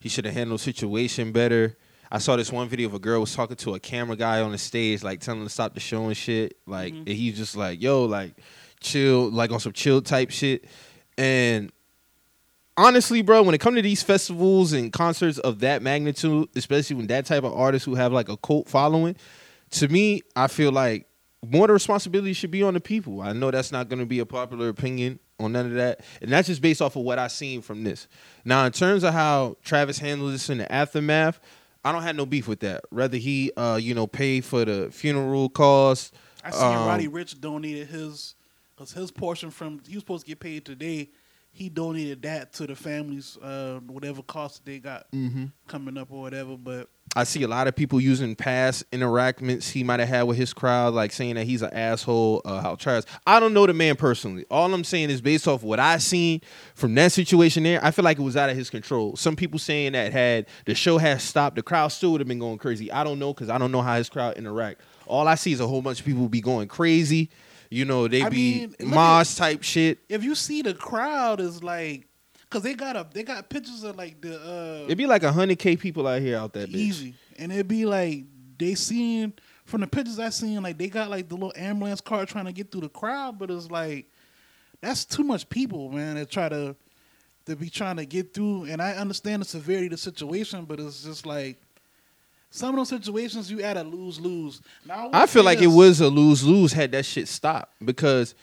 he 0.00 0.08
should 0.08 0.24
have 0.26 0.34
handled 0.34 0.60
the 0.60 0.64
situation 0.64 1.32
better. 1.32 1.76
I 2.10 2.18
saw 2.18 2.36
this 2.36 2.52
one 2.52 2.68
video 2.68 2.88
of 2.88 2.94
a 2.94 2.98
girl 2.98 3.20
was 3.20 3.34
talking 3.34 3.56
to 3.56 3.74
a 3.74 3.80
camera 3.80 4.14
guy 4.16 4.40
on 4.40 4.52
the 4.52 4.58
stage, 4.58 5.02
like 5.02 5.20
telling 5.20 5.40
him 5.40 5.46
to 5.46 5.52
stop 5.52 5.72
the 5.74 5.80
show 5.80 6.04
and 6.06 6.16
shit. 6.16 6.56
Like 6.66 6.92
Mhm. 6.92 6.98
and 6.98 7.08
he's 7.08 7.36
just 7.36 7.56
like, 7.56 7.80
"Yo, 7.80 8.04
like 8.04 8.34
chill, 8.80 9.30
like 9.30 9.50
on 9.52 9.60
some 9.60 9.72
chill 9.72 10.02
type 10.02 10.30
shit." 10.30 10.66
And 11.16 11.72
honestly, 12.76 13.22
bro, 13.22 13.42
when 13.42 13.54
it 13.54 13.60
comes 13.60 13.76
to 13.76 13.82
these 13.82 14.02
festivals 14.02 14.72
and 14.72 14.92
concerts 14.92 15.38
of 15.38 15.60
that 15.60 15.82
magnitude, 15.82 16.48
especially 16.56 16.96
when 16.96 17.06
that 17.08 17.26
type 17.26 17.44
of 17.44 17.52
artists 17.52 17.84
who 17.84 17.94
have 17.94 18.12
like 18.12 18.28
a 18.28 18.36
cult 18.36 18.68
following, 18.68 19.16
to 19.70 19.88
me, 19.88 20.22
I 20.34 20.46
feel 20.46 20.72
like 20.72 21.06
more 21.44 21.66
the 21.66 21.72
responsibility 21.72 22.32
should 22.32 22.50
be 22.50 22.62
on 22.62 22.74
the 22.74 22.80
people. 22.80 23.20
I 23.20 23.32
know 23.32 23.50
that's 23.50 23.72
not 23.72 23.88
going 23.88 24.00
to 24.00 24.06
be 24.06 24.18
a 24.18 24.26
popular 24.26 24.68
opinion 24.68 25.18
on 25.38 25.52
none 25.52 25.66
of 25.66 25.72
that, 25.74 26.00
and 26.22 26.32
that's 26.32 26.48
just 26.48 26.62
based 26.62 26.80
off 26.80 26.96
of 26.96 27.02
what 27.02 27.18
I 27.18 27.28
seen 27.28 27.60
from 27.60 27.84
this. 27.84 28.08
Now, 28.44 28.64
in 28.64 28.72
terms 28.72 29.04
of 29.04 29.12
how 29.12 29.56
Travis 29.62 29.98
handled 29.98 30.32
this 30.32 30.48
in 30.48 30.58
the 30.58 30.72
aftermath, 30.72 31.40
I 31.84 31.92
don't 31.92 32.02
have 32.02 32.16
no 32.16 32.26
beef 32.26 32.48
with 32.48 32.60
that. 32.60 32.84
Rather 32.90 33.16
he, 33.16 33.52
uh, 33.56 33.78
you 33.80 33.94
know, 33.94 34.06
pay 34.06 34.40
for 34.40 34.64
the 34.64 34.88
funeral 34.90 35.48
costs. 35.48 36.10
I 36.42 36.50
seen 36.50 36.62
Um, 36.62 36.86
Roddy 36.86 37.08
Ricch 37.08 37.38
donated 37.40 37.88
his 37.88 38.34
cause 38.76 38.92
his 38.92 39.10
portion 39.10 39.50
from 39.50 39.80
he 39.86 39.94
was 39.94 40.02
supposed 40.02 40.24
to 40.24 40.30
get 40.30 40.40
paid 40.40 40.64
today. 40.64 41.10
He 41.56 41.70
donated 41.70 42.20
that 42.22 42.52
to 42.54 42.66
the 42.66 42.76
families, 42.76 43.38
uh, 43.38 43.80
whatever 43.86 44.22
costs 44.22 44.60
they 44.62 44.78
got 44.78 45.10
Mm-hmm. 45.12 45.46
coming 45.68 45.96
up 45.96 46.08
or 46.12 46.20
whatever. 46.20 46.54
But 46.58 46.90
I 47.16 47.24
see 47.24 47.42
a 47.44 47.48
lot 47.48 47.66
of 47.66 47.74
people 47.74 47.98
using 47.98 48.34
past 48.36 48.84
interactions 48.92 49.70
he 49.70 49.82
might 49.82 50.00
have 50.00 50.08
had 50.10 50.22
with 50.24 50.36
his 50.36 50.52
crowd, 50.52 50.92
like 50.92 51.12
saying 51.12 51.36
that 51.36 51.44
he's 51.46 51.62
an 51.62 51.72
asshole, 51.72 52.42
uh, 52.44 52.60
how 52.60 52.74
Travis. 52.74 53.06
I 53.26 53.40
don't 53.40 53.54
know 53.54 53.66
the 53.66 53.72
man 53.72 53.96
personally. 53.96 54.44
All 54.50 54.74
I'm 54.74 54.84
saying 54.84 55.08
is 55.08 55.22
based 55.22 55.48
off 55.48 55.62
what 55.62 55.80
I 55.80 55.96
seen 55.96 56.42
from 56.74 56.94
that 56.96 57.12
situation 57.12 57.62
there, 57.62 57.82
I 57.82 57.90
feel 57.90 58.04
like 58.04 58.18
it 58.18 58.22
was 58.22 58.36
out 58.36 58.50
of 58.50 58.56
his 58.56 58.68
control. 58.68 59.16
Some 59.16 59.34
people 59.34 59.58
saying 59.58 59.92
that 59.92 60.12
had 60.12 60.46
the 60.66 60.74
show 60.74 60.98
had 60.98 61.22
stopped, 61.22 61.56
the 61.56 61.62
crowd 61.62 61.88
still 61.88 62.12
would 62.12 62.20
have 62.20 62.28
been 62.28 62.38
going 62.38 62.58
crazy. 62.58 62.92
I 62.92 63.02
don't 63.02 63.18
know 63.18 63.32
because 63.32 63.48
I 63.48 63.56
don't 63.56 63.72
know 63.72 63.80
how 63.80 63.96
his 63.96 64.10
crowd 64.10 64.36
interact. 64.36 64.82
All 65.06 65.26
I 65.26 65.36
see 65.36 65.52
is 65.52 65.60
a 65.60 65.66
whole 65.66 65.80
bunch 65.80 66.00
of 66.00 66.04
people 66.04 66.28
be 66.28 66.42
going 66.42 66.68
crazy. 66.68 67.30
You 67.70 67.84
know, 67.84 68.08
they 68.08 68.22
I 68.22 68.28
be 68.28 68.66
mean, 68.80 68.94
at- 68.94 69.26
type 69.36 69.62
shit. 69.62 69.98
if 70.08 70.22
you 70.24 70.34
see 70.34 70.62
the 70.62 70.74
crowd 70.74 71.40
is 71.40 71.62
like, 71.62 72.06
cause 72.50 72.62
they 72.62 72.74
got 72.74 72.96
a 72.96 73.06
they 73.12 73.22
got 73.22 73.48
pictures 73.48 73.82
of 73.84 73.96
like 73.96 74.20
the 74.20 74.36
uh, 74.38 74.84
It'd 74.84 74.98
be 74.98 75.06
like 75.06 75.22
a 75.22 75.32
hundred 75.32 75.58
k 75.58 75.76
people 75.76 76.06
out 76.06 76.20
here 76.22 76.38
out 76.38 76.52
that 76.54 76.68
bitch. 76.70 76.74
easy, 76.74 77.14
and 77.38 77.52
it'd 77.52 77.68
be 77.68 77.84
like 77.86 78.24
they 78.58 78.74
seeing 78.74 79.32
from 79.64 79.80
the 79.80 79.86
pictures 79.86 80.18
I 80.18 80.28
seen 80.30 80.62
like 80.62 80.78
they 80.78 80.88
got 80.88 81.10
like 81.10 81.28
the 81.28 81.34
little 81.34 81.52
ambulance 81.56 82.00
car 82.00 82.24
trying 82.24 82.44
to 82.46 82.52
get 82.52 82.70
through 82.70 82.82
the 82.82 82.88
crowd, 82.88 83.38
but 83.38 83.50
it's 83.50 83.70
like 83.70 84.08
that's 84.80 85.04
too 85.04 85.24
much 85.24 85.48
people, 85.48 85.90
man. 85.90 86.16
To 86.16 86.26
try 86.26 86.48
to 86.48 86.76
to 87.46 87.56
be 87.56 87.68
trying 87.70 87.96
to 87.96 88.06
get 88.06 88.32
through, 88.34 88.64
and 88.64 88.80
I 88.82 88.92
understand 88.92 89.42
the 89.42 89.46
severity 89.46 89.86
of 89.86 89.92
the 89.92 89.96
situation, 89.98 90.64
but 90.64 90.78
it's 90.80 91.02
just 91.04 91.26
like 91.26 91.60
some 92.56 92.70
of 92.70 92.76
those 92.76 92.88
situations 92.88 93.50
you 93.50 93.60
at 93.62 93.76
a 93.76 93.82
lose 93.82 94.18
lose. 94.20 94.60
Now 94.86 95.10
I 95.12 95.26
feel 95.26 95.44
like 95.44 95.60
it 95.60 95.66
was 95.68 96.00
a 96.00 96.08
lose 96.08 96.42
lose 96.44 96.72
had 96.72 96.92
that 96.92 97.04
shit 97.04 97.28
stopped 97.28 97.72
because 97.84 98.34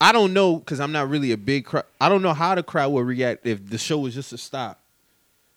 I 0.00 0.12
don't 0.12 0.32
know 0.32 0.56
because 0.56 0.80
I'm 0.80 0.92
not 0.92 1.08
really 1.08 1.32
a 1.32 1.36
big 1.36 1.64
crowd. 1.64 1.84
I 2.00 2.08
don't 2.08 2.22
know 2.22 2.34
how 2.34 2.54
the 2.54 2.62
crowd 2.62 2.92
would 2.92 3.06
react 3.06 3.46
if 3.46 3.68
the 3.68 3.78
show 3.78 3.98
was 4.00 4.14
just 4.14 4.30
to 4.30 4.38
stop. 4.38 4.80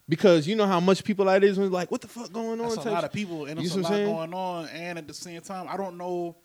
Because 0.10 0.48
you 0.48 0.56
know 0.56 0.68
how 0.68 0.80
much 0.80 1.04
people 1.04 1.26
like 1.26 1.42
this 1.42 1.58
when 1.58 1.70
like, 1.70 1.92
what 1.92 2.00
the 2.00 2.08
fuck 2.08 2.32
going 2.32 2.62
on? 2.62 2.70
That's 2.70 2.86
a 2.86 2.92
lot 2.92 3.04
of 3.04 3.12
people, 3.12 3.46
and 3.46 3.60
there's 3.60 3.76
a 3.76 3.82
lot 3.82 3.90
saying? 3.92 4.08
going 4.10 4.34
on. 4.34 4.68
And 4.70 4.98
at 4.98 5.06
the 5.08 5.14
same 5.14 5.42
time, 5.42 5.68
I 5.70 5.76
don't 5.76 5.98
know. 5.98 6.36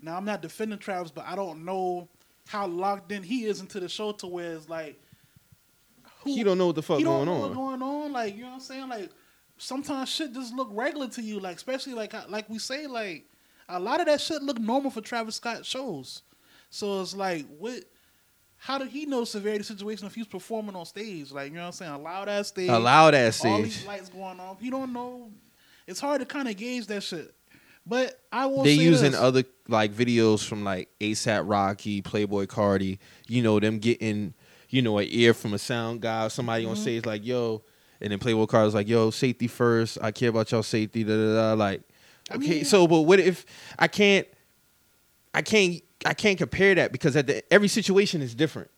Now 0.00 0.16
I'm 0.16 0.24
not 0.24 0.40
defending 0.40 0.78
Travis, 0.78 1.10
but 1.10 1.24
I 1.26 1.34
don't 1.34 1.64
know 1.64 2.08
how 2.46 2.66
locked 2.68 3.10
in 3.10 3.22
he 3.24 3.44
is 3.46 3.60
into 3.60 3.80
the 3.80 3.88
show 3.88 4.12
to 4.12 4.26
where 4.28 4.52
it's 4.52 4.68
like 4.68 5.00
who- 6.20 6.34
He 6.34 6.44
don't 6.44 6.58
know 6.58 6.66
what 6.66 6.76
the 6.76 6.82
fuck 6.82 7.02
going 7.02 7.04
don't 7.04 7.26
know 7.26 7.32
on. 7.34 7.40
what's 7.40 7.54
going 7.54 7.82
on. 7.82 8.12
Like 8.12 8.36
you 8.36 8.42
know 8.42 8.48
what 8.50 8.54
I'm 8.54 8.60
saying? 8.60 8.88
Like 8.88 9.10
sometimes 9.62 10.08
shit 10.08 10.32
just 10.34 10.52
look 10.54 10.68
regular 10.72 11.08
to 11.08 11.22
you. 11.22 11.38
Like 11.40 11.56
especially 11.56 11.94
like 11.94 12.12
like 12.28 12.48
we 12.50 12.58
say 12.58 12.86
like 12.86 13.26
a 13.68 13.78
lot 13.78 14.00
of 14.00 14.06
that 14.06 14.20
shit 14.20 14.42
look 14.42 14.58
normal 14.58 14.90
for 14.90 15.00
Travis 15.00 15.36
Scott 15.36 15.64
shows. 15.64 16.22
So 16.70 17.00
it's 17.00 17.14
like 17.16 17.46
what. 17.58 17.84
How 18.56 18.78
did 18.78 18.88
he 18.90 19.06
know 19.06 19.20
the 19.20 19.26
severity 19.26 19.62
of 19.62 19.66
the 19.66 19.74
situation 19.74 20.06
if 20.06 20.14
he's 20.14 20.26
performing 20.28 20.76
on 20.76 20.86
stage? 20.86 21.32
Like 21.32 21.48
you 21.50 21.56
know 21.56 21.62
what 21.62 21.66
I'm 21.66 21.72
saying? 21.72 21.92
Allow 21.92 22.24
that 22.26 22.46
stage 22.46 22.68
Allow 22.70 23.10
that 23.10 23.24
all 23.26 23.32
stage. 23.32 23.50
All 23.50 23.62
these 23.62 23.86
lights 23.86 24.08
going 24.08 24.38
off. 24.38 24.58
You 24.60 24.70
don't 24.70 24.92
know. 24.92 25.30
It's 25.88 25.98
hard 25.98 26.20
to 26.20 26.26
kind 26.26 26.46
of 26.46 26.56
gauge 26.56 26.86
that 26.86 27.02
shit. 27.02 27.34
But 27.84 28.20
I 28.30 28.46
will. 28.46 28.62
They 28.62 28.76
say 28.76 28.84
using 28.84 29.10
this. 29.12 29.20
other 29.20 29.42
like 29.66 29.92
videos 29.92 30.46
from 30.46 30.62
like 30.62 30.90
ASAP 31.00 31.42
Rocky, 31.44 32.02
Playboi 32.02 32.46
Carti. 32.46 32.98
You 33.26 33.42
know 33.42 33.58
them 33.58 33.80
getting 33.80 34.32
you 34.68 34.80
know 34.80 34.96
an 34.98 35.08
ear 35.10 35.34
from 35.34 35.54
a 35.54 35.58
sound 35.58 36.00
guy, 36.00 36.26
or 36.26 36.30
somebody 36.30 36.64
on 36.64 36.76
Mhm. 36.76 36.82
stage 36.82 37.04
like 37.04 37.26
yo, 37.26 37.62
and 38.02 38.10
then 38.12 38.18
Playboi 38.18 38.46
Carti's 38.48 38.74
like 38.74 38.88
yo, 38.88 39.10
safety 39.10 39.46
first. 39.46 39.96
I 40.02 40.10
care 40.10 40.28
about 40.28 40.50
y'all 40.52 40.62
safety. 40.62 41.04
Da 41.04 41.16
da 41.16 41.34
da. 41.34 41.52
Like 41.54 41.80
I 42.30 42.34
okay, 42.36 42.48
mean- 42.48 42.64
so 42.64 42.86
but 42.86 43.02
what 43.02 43.18
if 43.20 43.46
I 43.78 43.88
can't? 43.88 44.26
I 45.32 45.40
can't. 45.42 45.82
I 46.04 46.14
can't 46.14 46.36
compare 46.36 46.74
that 46.74 46.90
because 46.90 47.14
at 47.16 47.28
the, 47.28 47.44
every 47.52 47.68
situation 47.68 48.22
is 48.22 48.34
different. 48.34 48.68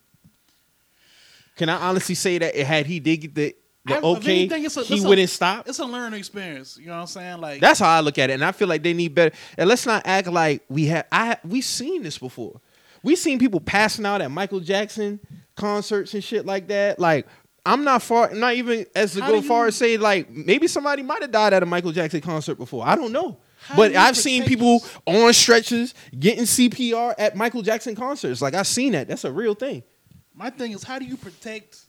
Can 1.57 1.69
I 1.69 1.77
honestly 1.89 2.15
say 2.15 2.39
that 2.39 2.55
had 2.57 2.87
he 2.87 3.01
did 3.01 3.17
get 3.19 3.35
the 3.35 3.57
the 3.87 3.97
I- 3.97 4.01
okay, 4.01 4.41
anything, 4.41 4.65
it's 4.65 4.77
a- 4.77 4.83
he 4.83 5.01
wouldn't 5.01 5.29
stop? 5.31 5.69
It's 5.69 5.79
a 5.79 5.85
learning 5.85 6.19
experience. 6.19 6.79
You 6.79 6.87
know 6.87 6.95
what 6.95 7.01
I'm 7.01 7.07
saying? 7.07 7.41
Like 7.41 7.61
That's 7.61 7.81
how 7.81 7.89
I 7.89 8.01
look 8.01 8.19
at 8.19 8.31
it, 8.31 8.35
and 8.35 8.45
I 8.45 8.53
feel 8.53 8.69
like 8.69 8.83
they 8.83 8.93
need 8.95 9.15
better. 9.15 9.35
And 9.59 9.69
let's 9.69 9.87
not 9.87 10.03
act 10.07 10.29
like 10.29 10.63
we 10.69 10.87
have. 10.87 11.07
I 11.13 11.37
we've 11.45 11.65
seen 11.65 12.03
this 12.03 12.19
before. 12.19 12.61
We've 13.03 13.19
seen 13.19 13.39
people 13.39 13.61
passing 13.61 14.07
out 14.07 14.23
at 14.23 14.31
Michael 14.31 14.61
Jackson 14.61 15.21
concerts 15.57 16.15
and 16.15 16.25
shit 16.25 16.47
like 16.47 16.69
that. 16.69 16.99
Like 16.99 17.27
I'm 17.67 17.83
not 17.85 18.03
far, 18.03 18.33
not 18.35 18.55
even 18.55 18.85
as 18.95 19.15
to 19.15 19.23
How 19.23 19.29
go 19.31 19.41
do 19.41 19.47
far 19.49 19.63
you- 19.63 19.69
as 19.69 19.77
say 19.77 19.97
like 19.97 20.31
maybe 20.31 20.67
somebody 20.67 21.03
might 21.03 21.23
have 21.23 21.31
died 21.33 21.53
at 21.55 21.63
a 21.63 21.67
Michael 21.67 21.93
Jackson 21.93 22.21
concert 22.21 22.57
before. 22.57 22.87
I 22.87 22.95
don't 22.97 23.13
know. 23.13 23.39
How 23.63 23.77
but 23.77 23.93
you 23.93 23.99
I've 23.99 24.17
seen 24.19 24.43
protect 24.43 24.49
people 24.61 24.85
on 25.07 25.33
stretchers 25.33 25.95
getting 26.19 26.45
CPR 26.45 27.15
at 27.19 27.35
Michael 27.37 27.63
Jackson 27.63 27.95
concerts. 27.95 28.43
Like 28.43 28.53
I've 28.55 28.67
seen 28.67 28.93
that. 28.93 29.09
That's 29.09 29.25
a 29.25 29.33
real 29.33 29.55
thing. 29.55 29.83
my 30.35 30.51
thing 30.51 30.73
is, 30.73 30.83
how 30.85 30.99
do 30.99 31.07
you 31.07 31.17
protect 31.17 31.87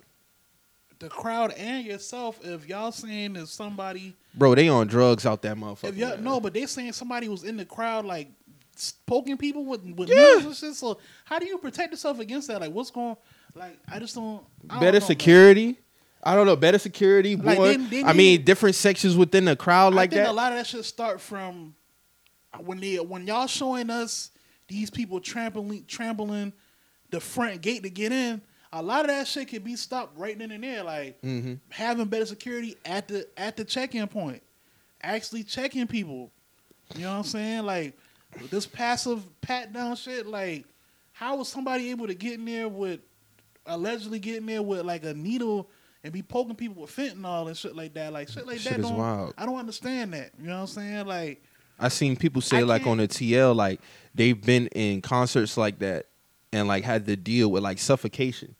the 0.99 1.09
crowd 1.09 1.51
and 1.57 1.85
yourself 1.85 2.39
if 2.45 2.65
y'all 2.69 2.93
saying 2.93 3.33
that 3.33 3.47
somebody? 3.47 4.15
Bro, 4.33 4.55
they 4.55 4.69
on 4.69 4.87
drugs 4.87 5.25
out 5.25 5.41
that 5.41 5.57
motherfucker. 5.57 5.89
If 5.89 5.97
y'all 5.97 6.11
man. 6.11 6.23
no, 6.23 6.39
but 6.39 6.53
they 6.53 6.65
saying 6.65 6.93
somebody 6.93 7.27
was 7.27 7.43
in 7.43 7.57
the 7.57 7.65
crowd 7.65 8.05
like 8.05 8.29
s- 8.77 8.93
poking 9.05 9.35
people 9.37 9.65
with 9.65 9.81
with 9.83 10.07
knives 10.09 10.45
and 10.45 10.55
shit. 10.55 10.75
So 10.75 10.99
how 11.25 11.39
do 11.39 11.45
you 11.45 11.57
protect 11.57 11.91
yourself 11.91 12.19
against 12.21 12.47
that? 12.47 12.61
Like 12.61 12.71
what's 12.71 12.91
going? 12.91 13.17
Like 13.55 13.77
I 13.91 13.99
just 13.99 14.15
don't. 14.15 14.43
I 14.69 14.73
don't 14.73 14.79
better 14.81 14.99
know, 14.99 14.99
man. 14.99 15.07
security. 15.07 15.79
I 16.23 16.35
don't 16.35 16.47
know, 16.47 16.55
better 16.55 16.79
security. 16.79 17.35
Like, 17.35 17.57
more, 17.59 17.67
I 17.67 17.77
mean, 17.77 18.15
need- 18.17 18.45
different 18.45 18.75
sections 18.75 19.15
within 19.15 19.45
the 19.45 19.55
crowd 19.55 19.93
like 19.93 20.09
I 20.11 20.15
think 20.15 20.25
that. 20.25 20.31
a 20.31 20.33
lot 20.33 20.51
of 20.51 20.57
that 20.57 20.65
should 20.67 20.83
start 20.85 21.21
from. 21.21 21.75
when 22.59 22.79
they 22.79 22.95
when 22.97 23.27
y'all 23.27 23.47
showing 23.47 23.89
us 23.89 24.31
these 24.67 24.89
people 24.89 25.19
trampling 25.19 25.85
trampling 25.87 26.51
the 27.11 27.19
front 27.19 27.61
gate 27.61 27.83
to 27.83 27.89
get 27.89 28.11
in, 28.11 28.41
a 28.73 28.81
lot 28.81 29.01
of 29.01 29.07
that 29.07 29.27
shit 29.27 29.47
can 29.49 29.61
be 29.61 29.75
stopped 29.75 30.17
right 30.17 30.37
then 30.39 30.51
and 30.51 30.63
there. 30.63 30.83
Like 30.83 31.21
Mhm. 31.21 31.59
having 31.69 32.05
better 32.07 32.25
security 32.25 32.75
at 32.85 33.07
the 33.07 33.27
at 33.37 33.55
the 33.55 33.63
check-in 33.63 34.07
point, 34.07 34.41
actually 35.03 35.43
checking 35.43 35.85
people. 35.87 36.31
You 36.95 37.01
know 37.03 37.11
what 37.11 37.17
I'm 37.17 37.23
saying? 37.23 37.65
Like 37.65 37.95
this 38.49 38.65
passive 38.65 39.21
pat 39.41 39.71
down 39.73 39.95
shit. 39.95 40.25
Like 40.25 40.65
how 41.13 41.35
was 41.37 41.49
somebody 41.49 41.91
able 41.91 42.07
to 42.07 42.15
get 42.15 42.33
in 42.33 42.45
there 42.45 42.67
with 42.67 42.99
allegedly 43.65 44.19
get 44.19 44.37
in 44.37 44.45
there 44.45 44.61
with 44.61 44.85
like 44.85 45.03
a 45.05 45.13
needle? 45.13 45.69
And 46.03 46.13
be 46.13 46.21
poking 46.21 46.53
people 46.55 46.83
with 46.83 46.95
fentanyl 46.95 47.47
and 47.47 47.57
shit 47.57 47.75
like 47.75 47.95
that, 47.95 48.13
like 48.13 48.29
shit 48.29 48.45
like 48.45 48.59
Shit 48.59 48.73
that. 48.73 48.79
is 48.81 48.85
don't, 48.85 48.95
wild. 48.97 49.33
I 49.39 49.45
don't 49.47 49.57
understand 49.57 50.13
that. 50.13 50.33
You 50.39 50.45
know 50.49 50.53
what 50.53 50.61
I'm 50.61 50.67
saying? 50.67 51.07
Like, 51.07 51.43
I 51.79 51.87
seen 51.87 52.15
people 52.15 52.43
say 52.43 52.57
I 52.57 52.61
like 52.61 52.83
can't- 52.83 52.91
on 52.91 52.97
the 52.99 53.07
TL 53.07 53.55
like 53.55 53.81
they've 54.13 54.39
been 54.39 54.67
in 54.67 55.01
concerts 55.01 55.57
like 55.57 55.79
that 55.79 56.05
and 56.53 56.67
like 56.67 56.83
had 56.83 57.07
to 57.07 57.15
deal 57.15 57.49
with 57.49 57.63
like 57.63 57.79
suffocation. 57.79 58.53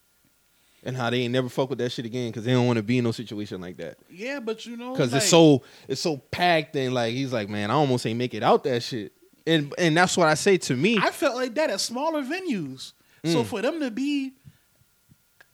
And 0.82 0.96
how 0.96 1.08
they 1.10 1.18
ain't 1.22 1.32
never 1.32 1.48
fuck 1.48 1.70
with 1.70 1.78
that 1.78 1.90
shit 1.92 2.04
again 2.04 2.30
because 2.30 2.44
they 2.44 2.50
don't 2.52 2.66
want 2.66 2.78
to 2.78 2.82
be 2.82 2.98
in 2.98 3.04
no 3.04 3.12
situation 3.12 3.60
like 3.60 3.76
that. 3.76 3.98
yeah, 4.10 4.40
but 4.40 4.66
you 4.66 4.76
know, 4.76 4.90
Because 4.92 5.12
like, 5.12 5.22
it's 5.22 5.30
so 5.30 5.62
it's 5.86 6.00
so 6.00 6.16
packed 6.16 6.74
and 6.74 6.92
like 6.94 7.12
he's 7.12 7.32
like, 7.32 7.48
man, 7.48 7.70
I 7.70 7.74
almost 7.74 8.04
ain't 8.06 8.18
make 8.18 8.34
it 8.34 8.42
out 8.42 8.64
that 8.64 8.82
shit. 8.82 9.12
And 9.46 9.72
and 9.78 9.96
that's 9.96 10.16
what 10.16 10.26
I 10.26 10.34
say 10.34 10.58
to 10.58 10.74
me. 10.74 10.98
I 10.98 11.12
felt 11.12 11.36
like 11.36 11.54
that 11.54 11.70
at 11.70 11.80
smaller 11.80 12.22
venues. 12.24 12.92
So 13.24 13.42
Mm. 13.42 13.46
for 13.46 13.62
them 13.62 13.78
to 13.80 13.90
be 13.92 14.32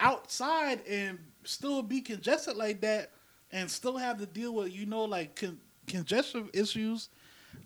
outside 0.02 0.82
and 0.86 1.18
still 1.44 1.82
be 1.82 2.02
congested 2.02 2.56
like 2.56 2.82
that, 2.82 3.10
and 3.52 3.70
still 3.70 3.96
have 3.96 4.18
to 4.18 4.26
deal 4.26 4.54
with 4.54 4.72
you 4.72 4.84
know 4.84 5.04
like 5.04 5.36
con- 5.36 5.60
congestion 5.86 6.50
issues, 6.52 7.08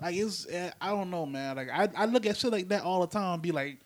like 0.00 0.14
it's 0.14 0.46
eh, 0.48 0.70
I 0.80 0.90
don't 0.90 1.10
know, 1.10 1.26
man. 1.26 1.56
Like 1.56 1.70
I 1.70 1.88
I 1.96 2.04
look 2.06 2.26
at 2.26 2.36
shit 2.36 2.52
like 2.52 2.68
that 2.68 2.82
all 2.82 3.00
the 3.00 3.06
time 3.06 3.40
be 3.40 3.52
like, 3.52 3.80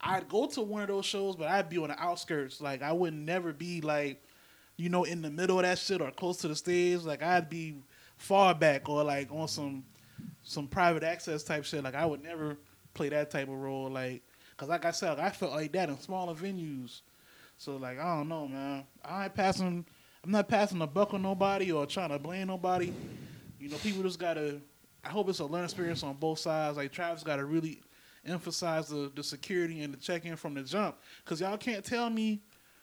I'd 0.00 0.28
go 0.28 0.46
to 0.46 0.62
one 0.62 0.82
of 0.82 0.88
those 0.88 1.06
shows, 1.06 1.36
but 1.36 1.48
I'd 1.48 1.68
be 1.68 1.78
on 1.78 1.88
the 1.88 2.00
outskirts. 2.00 2.60
Like 2.60 2.82
I 2.82 2.92
would 2.92 3.14
never 3.14 3.52
be 3.52 3.80
like, 3.80 4.22
you 4.76 4.88
know, 4.88 5.04
in 5.04 5.22
the 5.22 5.30
middle 5.30 5.58
of 5.58 5.64
that 5.64 5.78
shit 5.78 6.00
or 6.00 6.10
close 6.10 6.38
to 6.38 6.48
the 6.48 6.56
stage. 6.56 7.02
Like 7.02 7.22
I'd 7.22 7.50
be 7.50 7.76
far 8.16 8.54
back 8.54 8.88
or 8.88 9.02
like 9.04 9.30
on 9.32 9.48
some 9.48 9.84
some 10.42 10.68
private 10.68 11.02
access 11.02 11.42
type 11.42 11.64
shit. 11.64 11.82
Like 11.82 11.94
I 11.94 12.06
would 12.06 12.22
never 12.22 12.56
play 12.94 13.08
that 13.08 13.30
type 13.30 13.48
of 13.48 13.54
role. 13.54 13.90
Like, 13.90 14.22
cause 14.56 14.68
like 14.68 14.84
I 14.84 14.90
said, 14.92 15.18
I 15.18 15.30
felt 15.30 15.52
like 15.52 15.72
that 15.72 15.88
in 15.88 15.98
smaller 15.98 16.34
venues. 16.34 17.00
So 17.58 17.76
like 17.76 17.98
I 17.98 18.16
don't 18.16 18.28
know, 18.28 18.46
man. 18.48 18.84
I 19.04 19.24
ain't 19.24 19.34
passing. 19.34 19.84
I'm 20.24 20.30
not 20.30 20.48
passing 20.48 20.78
the 20.78 20.86
buck 20.86 21.14
on 21.14 21.22
nobody 21.22 21.72
or 21.72 21.86
trying 21.86 22.10
to 22.10 22.18
blame 22.18 22.48
nobody. 22.48 22.92
You 23.60 23.68
know, 23.68 23.76
people 23.78 24.02
just 24.02 24.18
gotta. 24.18 24.60
I 25.04 25.08
hope 25.08 25.28
it's 25.28 25.38
a 25.38 25.44
learning 25.44 25.66
experience 25.66 26.02
on 26.02 26.14
both 26.14 26.40
sides. 26.40 26.76
Like 26.76 26.92
Travis 26.92 27.22
got 27.22 27.36
to 27.36 27.44
really 27.44 27.80
emphasize 28.26 28.88
the, 28.88 29.10
the 29.14 29.22
security 29.22 29.82
and 29.82 29.94
the 29.94 29.98
check 29.98 30.24
in 30.24 30.34
from 30.34 30.54
the 30.54 30.62
jump, 30.62 30.96
cause 31.24 31.40
y'all 31.40 31.56
can't 31.56 31.84
tell 31.84 32.10
me, 32.10 32.40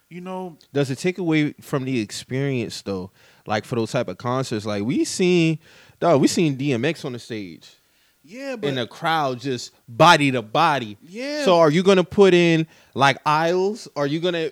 you 0.10 0.22
know, 0.22 0.58
Does 0.72 0.90
it 0.90 0.98
take 1.00 1.18
away 1.18 1.52
from 1.60 1.84
the 1.84 2.00
experience 2.00 2.82
though? 2.82 3.12
Like 3.46 3.66
for 3.66 3.76
those 3.76 3.92
type 3.92 4.08
of 4.08 4.18
concerts, 4.18 4.66
like 4.66 4.84
we 4.84 5.04
seen, 5.04 5.60
dog, 6.00 6.22
we 6.22 6.28
seen 6.30 6.58
DMX 6.58 7.04
on 7.04 7.12
the 7.12 7.20
stage. 7.20 7.70
yeah, 8.24 8.56
but 8.56 8.70
and 8.70 8.78
the 8.78 8.88
crowd 8.88 9.42
just 9.42 9.74
body 9.90 10.32
to 10.32 10.42
body. 10.42 10.98
yeah. 11.02 11.44
So 11.44 11.60
are 11.60 11.70
you 11.70 11.84
gonna 11.84 12.06
put 12.06 12.34
in 12.34 12.66
like 12.94 13.18
aisles? 13.26 13.90
Are 13.98 14.08
you 14.08 14.22
gonna 14.22 14.52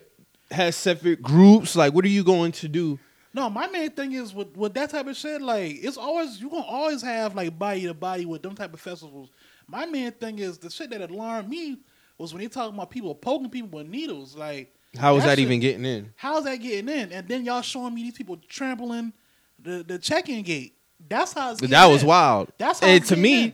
have 0.52 0.76
separate 0.76 1.22
groups? 1.22 1.76
Like 1.76 1.94
what 1.94 2.06
are 2.06 2.10
you 2.10 2.24
going 2.24 2.52
to 2.54 2.68
do? 2.68 3.00
No, 3.34 3.50
my 3.50 3.68
main 3.68 3.90
thing 3.92 4.12
is 4.12 4.34
with 4.34 4.56
with 4.58 4.74
that 4.74 4.90
type 4.90 5.08
of 5.08 5.16
shit. 5.16 5.42
Like 5.42 5.78
it's 5.82 5.98
always 5.98 6.40
you 6.42 6.50
gonna 6.50 6.64
always 6.66 7.02
have 7.02 7.36
like 7.36 7.58
body 7.58 7.84
to 7.84 7.94
body 7.94 8.26
with 8.26 8.42
them 8.44 8.56
type 8.56 8.74
of 8.74 8.80
festivals. 8.82 9.30
My 9.68 9.86
main 9.86 10.12
thing 10.12 10.40
is 10.40 10.58
the 10.58 10.70
shit 10.70 10.90
that 10.90 11.10
alarmed 11.10 11.48
me 11.50 11.78
was 12.18 12.34
when 12.34 12.42
they 12.42 12.50
talking 12.50 12.76
about 12.76 12.90
people 12.92 13.16
poking 13.16 13.50
people 13.50 13.80
with 13.80 13.88
needles. 13.88 14.36
Like 14.36 14.76
How 14.98 15.16
is 15.16 15.24
That 15.24 15.30
that, 15.30 15.38
shit- 15.38 15.46
even 15.48 15.60
getting 15.62 15.86
in? 15.86 16.14
how's 16.18 16.44
that 16.44 16.58
getting 16.58 16.90
in? 16.90 17.12
And 17.14 17.28
then 17.28 17.46
y'all 17.46 17.62
showing 17.62 17.94
me 17.96 18.04
these 18.04 18.14
people 18.18 18.38
trampling 18.50 19.14
the 19.60 19.84
the 19.88 19.98
check 19.98 20.28
in 20.28 20.44
gate. 20.44 20.76
That's 21.08 21.34
how 21.34 21.52
it's 21.54 21.62
that 21.62 21.86
was 21.88 22.02
in. 22.04 22.08
wild. 22.10 22.52
That's 22.58 22.80
how 22.82 22.88
and 22.88 23.04
to 23.06 23.16
me, 23.16 23.44
in. 23.46 23.54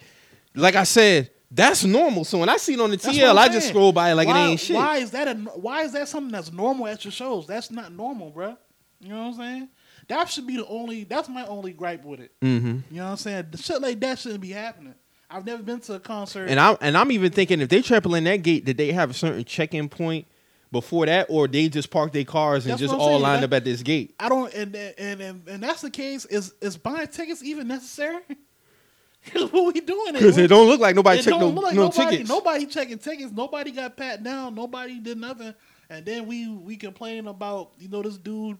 like 0.55 0.75
I 0.75 0.83
said, 0.83 1.29
that's 1.49 1.83
normal. 1.85 2.23
So 2.25 2.37
when 2.39 2.49
I 2.49 2.57
see 2.57 2.73
it 2.73 2.79
on 2.81 2.91
the 2.91 2.97
That's 2.97 3.17
TL, 3.17 3.37
I'm 3.37 3.51
just 3.51 3.69
scroll 3.69 3.91
by 3.91 4.11
it 4.11 4.15
like 4.15 4.27
why, 4.27 4.39
it 4.39 4.47
ain't 4.49 4.59
shit. 4.59 4.75
Why 4.75 4.97
is 4.97 5.11
that 5.11 5.27
a 5.27 5.33
why 5.35 5.83
is 5.83 5.93
that 5.93 6.07
something 6.07 6.31
that's 6.31 6.51
normal 6.51 6.87
at 6.87 7.05
your 7.05 7.11
shows? 7.11 7.47
That's 7.47 7.71
not 7.71 7.91
normal, 7.93 8.31
bruh. 8.31 8.57
You 8.99 9.09
know 9.09 9.19
what 9.19 9.27
I'm 9.27 9.33
saying? 9.35 9.69
That 10.09 10.29
should 10.29 10.47
be 10.47 10.57
the 10.57 10.65
only. 10.67 11.03
That's 11.03 11.29
my 11.29 11.45
only 11.45 11.73
gripe 11.73 12.03
with 12.03 12.19
it. 12.19 12.31
Mm-hmm. 12.41 12.67
You 12.67 12.97
know 12.97 13.05
what 13.05 13.11
I'm 13.11 13.17
saying? 13.17 13.45
The 13.51 13.57
shit 13.57 13.81
like 13.81 13.99
that 14.01 14.19
shouldn't 14.19 14.41
be 14.41 14.49
happening. 14.51 14.95
I've 15.29 15.45
never 15.45 15.61
been 15.61 15.79
to 15.81 15.95
a 15.95 15.99
concert. 15.99 16.49
And 16.49 16.59
I'm 16.59 16.77
and 16.81 16.97
I'm 16.97 17.11
even 17.11 17.31
thinking 17.31 17.59
if 17.61 17.69
they 17.69 17.81
trampling 17.81 18.23
that 18.25 18.37
gate, 18.37 18.65
did 18.65 18.77
they 18.77 18.91
have 18.93 19.09
a 19.11 19.13
certain 19.13 19.43
check-in 19.43 19.89
point 19.89 20.25
before 20.71 21.05
that, 21.05 21.27
or 21.29 21.47
they 21.47 21.69
just 21.69 21.89
park 21.91 22.11
their 22.13 22.23
cars 22.25 22.65
and 22.65 22.71
That's 22.73 22.81
just 22.81 22.93
all 22.93 23.07
saying. 23.09 23.21
lined 23.21 23.43
That- 23.43 23.53
up 23.53 23.57
at 23.57 23.65
this 23.65 23.83
gate? 23.83 24.15
I 24.19 24.29
don't, 24.29 24.53
and 24.53 24.75
and 24.75 25.21
and, 25.21 25.47
and 25.47 25.63
that's 25.63 25.81
the 25.81 25.89
case. 25.91 26.25
Is 26.25 26.53
is 26.61 26.77
buying 26.77 27.07
tickets 27.07 27.43
even 27.43 27.67
necessary? 27.67 28.21
Because 29.33 29.51
what 29.51 29.73
we 29.73 29.81
doing? 29.81 30.13
Because 30.13 30.37
it 30.37 30.47
don't 30.47 30.67
look 30.67 30.79
like 30.79 30.95
nobody 30.95 31.21
checked 31.21 31.37
no, 31.39 31.47
like 31.49 31.75
no 31.75 31.83
nobody, 31.83 32.09
tickets. 32.11 32.29
Nobody 32.29 32.65
checking 32.65 32.97
tickets. 32.97 33.31
Nobody 33.31 33.71
got 33.71 33.95
pat 33.97 34.23
down. 34.23 34.55
Nobody 34.55 34.99
did 34.99 35.17
nothing. 35.17 35.53
And 35.89 36.05
then 36.05 36.25
we 36.27 36.47
we 36.49 36.75
complaining 36.77 37.27
about 37.27 37.71
you 37.77 37.89
know 37.89 38.01
this 38.01 38.17
dude 38.17 38.57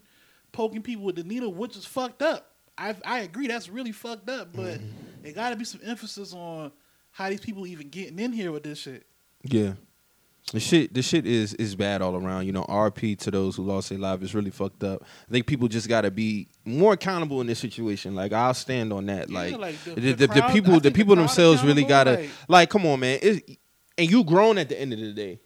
poking 0.52 0.82
people 0.82 1.06
with 1.06 1.16
the 1.16 1.24
needle, 1.24 1.54
which 1.54 1.76
is 1.78 1.86
fucked 1.86 2.22
up. 2.22 2.52
I 2.78 2.96
I 3.06 3.20
agree 3.20 3.48
that's 3.48 3.70
really 3.70 3.92
fucked 3.92 4.30
up, 4.30 4.50
but 4.54 4.80
Mm-hmm. 4.80 5.26
it 5.26 5.36
got 5.36 5.50
to 5.52 5.56
be 5.56 5.66
some 5.66 5.82
emphasis 5.84 6.34
on 6.34 6.72
how 7.12 7.30
these 7.30 7.40
people 7.42 7.66
even 7.66 7.90
getting 7.90 8.20
in 8.20 8.32
here 8.32 8.52
with 8.52 8.64
this 8.64 8.80
shit. 8.80 9.06
Yeah. 9.44 9.74
The 10.54 10.62
shit, 10.62 10.94
the 10.94 11.02
shit 11.02 11.26
is 11.28 11.54
is 11.56 11.76
bad 11.76 12.02
all 12.02 12.16
around. 12.16 12.46
You 12.46 12.54
know, 12.54 12.64
RP 12.64 13.18
to 13.20 13.32
those 13.32 13.58
who 13.58 13.64
lost 13.64 13.90
their 13.90 13.98
life 14.00 14.22
is 14.22 14.34
really 14.34 14.50
fucked 14.50 14.82
up. 14.84 15.04
I 15.28 15.32
think 15.32 15.46
people 15.46 15.68
just 15.68 15.90
got 15.90 16.02
to 16.02 16.12
be 16.12 16.48
more 16.64 16.94
accountable 16.94 17.42
in 17.42 17.48
this 17.48 17.60
situation. 17.60 18.16
Like 18.16 18.32
I'll 18.32 18.54
stand 18.54 18.94
on 18.94 19.08
that. 19.08 19.30
Yeah, 19.30 19.38
like, 19.38 19.58
like, 19.58 19.84
the- 19.84 19.92
the, 19.96 20.02
the 20.02 20.14
the, 20.14 20.28
the 20.28 20.42
people, 20.54 20.80
the 20.80 20.92
people 20.92 21.16
themselves 21.18 21.64
really 21.66 21.84
gotta 21.84 22.12
like- 22.12 22.30
like, 22.48 22.70
come 22.70 22.86
on, 22.86 23.02
man. 23.02 23.20
It's, 23.22 23.42
and 23.98 24.10
you 24.10 24.24
grown 24.24 24.58
at 24.58 24.70
the 24.70 24.80
end 24.80 24.94
of 24.94 25.00
the 25.00 25.12
day. 25.12 25.40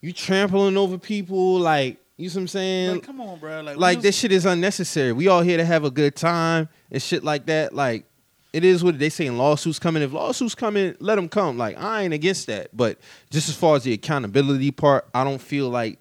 You 0.00 0.12
trampling 0.12 0.76
over 0.76 0.98
people, 0.98 1.58
like 1.60 1.98
you. 2.16 2.28
See 2.28 2.38
what 2.38 2.42
I'm 2.42 2.48
saying? 2.48 2.90
Like, 2.94 3.02
come 3.04 3.20
on, 3.20 3.38
bro. 3.38 3.60
Like, 3.60 3.76
like 3.76 4.00
this 4.00 4.18
shit 4.18 4.32
is 4.32 4.44
unnecessary. 4.44 5.12
We 5.12 5.28
all 5.28 5.42
here 5.42 5.58
to 5.58 5.64
have 5.64 5.84
a 5.84 5.90
good 5.90 6.16
time 6.16 6.68
and 6.90 7.00
shit 7.00 7.22
like 7.22 7.46
that. 7.46 7.74
Like 7.76 8.06
it 8.52 8.64
is 8.64 8.82
what 8.82 8.98
they 8.98 9.10
saying 9.10 9.36
lawsuits 9.36 9.78
coming. 9.78 10.02
If 10.02 10.12
lawsuits 10.12 10.54
coming, 10.54 10.94
let 11.00 11.16
them 11.16 11.28
come. 11.28 11.58
Like 11.58 11.78
I 11.78 12.02
ain't 12.02 12.14
against 12.14 12.46
that, 12.46 12.74
but 12.76 12.98
just 13.30 13.48
as 13.48 13.56
far 13.56 13.76
as 13.76 13.84
the 13.84 13.92
accountability 13.92 14.70
part, 14.70 15.06
I 15.14 15.24
don't 15.24 15.40
feel 15.40 15.68
like 15.68 15.98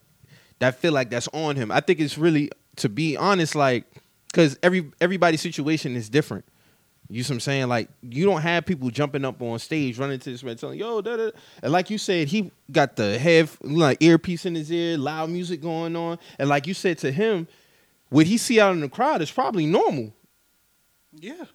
that. 0.60 0.76
Feel 0.80 0.94
like 0.94 1.10
that's 1.10 1.28
on 1.34 1.56
him. 1.56 1.72
I 1.72 1.82
think 1.82 2.00
it's 2.00 2.18
really, 2.18 2.50
to 2.78 2.90
be 2.90 3.18
honest, 3.18 3.56
like 3.56 3.86
because 4.28 4.58
every 4.64 4.90
everybody's 5.02 5.42
situation 5.42 5.96
is 5.96 6.10
different. 6.10 6.46
You 7.10 7.24
see 7.24 7.32
what 7.32 7.36
I'm 7.36 7.40
saying? 7.42 7.68
Like 7.68 7.90
you 8.02 8.26
don't 8.26 8.42
have 8.42 8.66
people 8.66 8.90
jumping 8.90 9.26
up 9.26 9.42
on 9.42 9.60
stage, 9.60 9.98
running 9.98 10.20
to 10.20 10.32
this 10.32 10.44
man, 10.44 10.58
telling 10.58 10.80
yo, 10.80 11.02
da, 11.02 11.18
da. 11.18 11.30
and 11.64 11.72
like 11.72 11.90
you 11.90 11.98
said, 11.98 12.28
he 12.28 12.52
got 12.72 12.96
the 12.96 13.18
head 13.18 13.50
like 13.62 14.02
earpiece 14.02 14.46
in 14.46 14.56
his 14.56 14.72
ear, 14.72 14.98
loud 14.98 15.30
music 15.30 15.62
going 15.62 15.96
on, 15.96 16.18
and 16.40 16.50
like 16.50 16.68
you 16.68 16.74
said 16.74 16.98
to 17.00 17.12
him, 17.12 17.48
what 18.10 18.26
he 18.26 18.38
see 18.38 18.60
out 18.60 18.74
in 18.74 18.82
the 18.82 18.90
crowd 18.90 19.22
is 19.22 19.32
probably 19.32 19.66
normal. 19.66 20.14
yeah. 21.14 21.46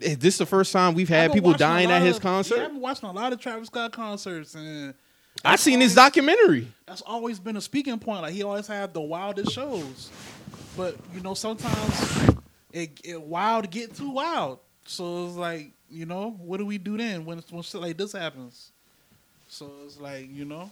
Is 0.00 0.18
this 0.18 0.38
the 0.38 0.46
first 0.46 0.72
time 0.72 0.94
we've 0.94 1.08
had 1.08 1.32
people 1.32 1.52
dying 1.52 1.90
at 1.90 2.02
his 2.02 2.16
of- 2.16 2.22
concert? 2.22 2.56
Yeah, 2.56 2.64
I've 2.64 2.72
been 2.72 2.80
watching 2.80 3.08
a 3.08 3.12
lot 3.12 3.32
of 3.32 3.40
Travis 3.40 3.68
Scott 3.68 3.92
concerts, 3.92 4.54
and 4.54 4.94
I 5.44 5.56
seen 5.56 5.80
his 5.80 5.94
documentary. 5.94 6.68
That's 6.86 7.02
always 7.02 7.38
been 7.38 7.56
a 7.56 7.60
speaking 7.60 7.98
point. 7.98 8.22
Like 8.22 8.34
he 8.34 8.42
always 8.42 8.66
had 8.66 8.92
the 8.92 9.00
wildest 9.00 9.52
shows, 9.52 10.10
but 10.76 10.96
you 11.14 11.20
know 11.20 11.34
sometimes 11.34 12.30
it, 12.72 13.00
it 13.04 13.20
wild 13.20 13.70
get 13.70 13.94
too 13.94 14.10
wild. 14.10 14.58
So 14.86 15.26
it's 15.26 15.36
like 15.36 15.70
you 15.90 16.06
know 16.06 16.30
what 16.38 16.58
do 16.58 16.66
we 16.66 16.78
do 16.78 16.96
then 16.96 17.24
when 17.24 17.42
when 17.50 17.62
shit 17.62 17.80
like 17.80 17.96
this 17.96 18.12
happens? 18.12 18.72
So 19.48 19.70
it's 19.84 20.00
like 20.00 20.28
you 20.32 20.44
know, 20.44 20.70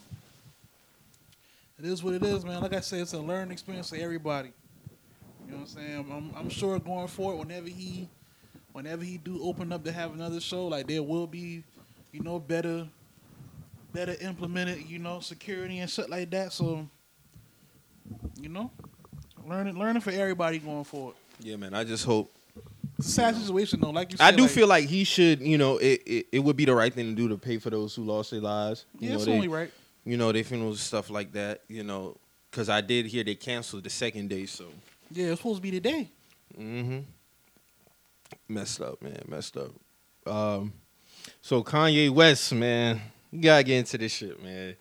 it 1.78 1.84
is 1.84 2.02
what 2.02 2.14
it 2.14 2.22
is, 2.24 2.44
man. 2.44 2.60
Like 2.60 2.74
I 2.74 2.80
said, 2.80 3.00
it's 3.00 3.12
a 3.12 3.18
learning 3.18 3.52
experience 3.52 3.90
for 3.90 3.96
everybody. 3.96 4.52
You 5.46 5.52
know 5.52 5.58
what 5.58 5.62
I'm 5.62 5.66
saying? 5.66 6.12
I'm, 6.12 6.34
I'm 6.36 6.48
sure 6.50 6.78
going 6.78 7.08
forward, 7.08 7.46
whenever 7.46 7.68
he, 7.68 8.08
whenever 8.72 9.04
he 9.04 9.18
do 9.18 9.42
open 9.42 9.72
up 9.72 9.84
to 9.84 9.92
have 9.92 10.14
another 10.14 10.40
show, 10.40 10.66
like 10.66 10.86
there 10.86 11.02
will 11.02 11.26
be, 11.26 11.62
you 12.12 12.20
know, 12.20 12.38
better, 12.38 12.86
better 13.92 14.16
implemented, 14.20 14.84
you 14.88 14.98
know, 14.98 15.20
security 15.20 15.78
and 15.78 15.90
shit 15.90 16.10
like 16.10 16.30
that. 16.30 16.52
So, 16.52 16.88
you 18.40 18.48
know, 18.48 18.70
learning, 19.46 19.78
learning 19.78 20.02
for 20.02 20.10
everybody 20.10 20.58
going 20.58 20.84
forward. 20.84 21.14
Yeah, 21.40 21.56
man. 21.56 21.74
I 21.74 21.84
just 21.84 22.04
hope. 22.04 22.32
Sad 23.00 23.34
situation 23.34 23.80
though, 23.80 23.90
like 23.90 24.12
you 24.12 24.18
said. 24.18 24.24
I 24.24 24.36
do 24.36 24.42
like, 24.42 24.50
feel 24.52 24.68
like 24.68 24.88
he 24.88 25.02
should. 25.02 25.40
You 25.40 25.58
know, 25.58 25.78
it, 25.78 26.02
it 26.06 26.26
it 26.32 26.38
would 26.38 26.56
be 26.56 26.64
the 26.64 26.74
right 26.74 26.92
thing 26.92 27.06
to 27.06 27.14
do 27.14 27.28
to 27.28 27.36
pay 27.36 27.58
for 27.58 27.70
those 27.70 27.94
who 27.96 28.04
lost 28.04 28.30
their 28.30 28.40
lives. 28.40 28.84
You 29.00 29.08
yeah, 29.08 29.08
know, 29.08 29.16
it's 29.16 29.24
they, 29.24 29.32
only 29.32 29.48
right. 29.48 29.72
you 30.04 30.16
know, 30.16 30.30
they 30.30 30.44
funerals 30.44 30.80
stuff 30.80 31.10
like 31.10 31.32
that. 31.32 31.62
You 31.66 31.82
know, 31.82 32.16
because 32.50 32.68
I 32.68 32.80
did 32.80 33.06
hear 33.06 33.24
they 33.24 33.34
canceled 33.34 33.82
the 33.84 33.90
second 33.90 34.28
day, 34.28 34.46
so. 34.46 34.66
Yeah, 35.10 35.28
it's 35.28 35.40
supposed 35.40 35.56
to 35.56 35.62
be 35.62 35.72
today. 35.72 36.08
Mm-hmm. 36.56 37.00
Messed 38.48 38.80
up, 38.80 39.00
man. 39.02 39.22
Messed 39.28 39.56
up. 39.56 39.70
Um, 40.26 40.72
So 41.40 41.62
Kanye 41.62 42.10
West, 42.10 42.52
man, 42.52 43.00
you 43.30 43.40
gotta 43.42 43.62
get 43.64 43.78
into 43.78 43.98
this 43.98 44.12
shit, 44.12 44.42
man. 44.42 44.76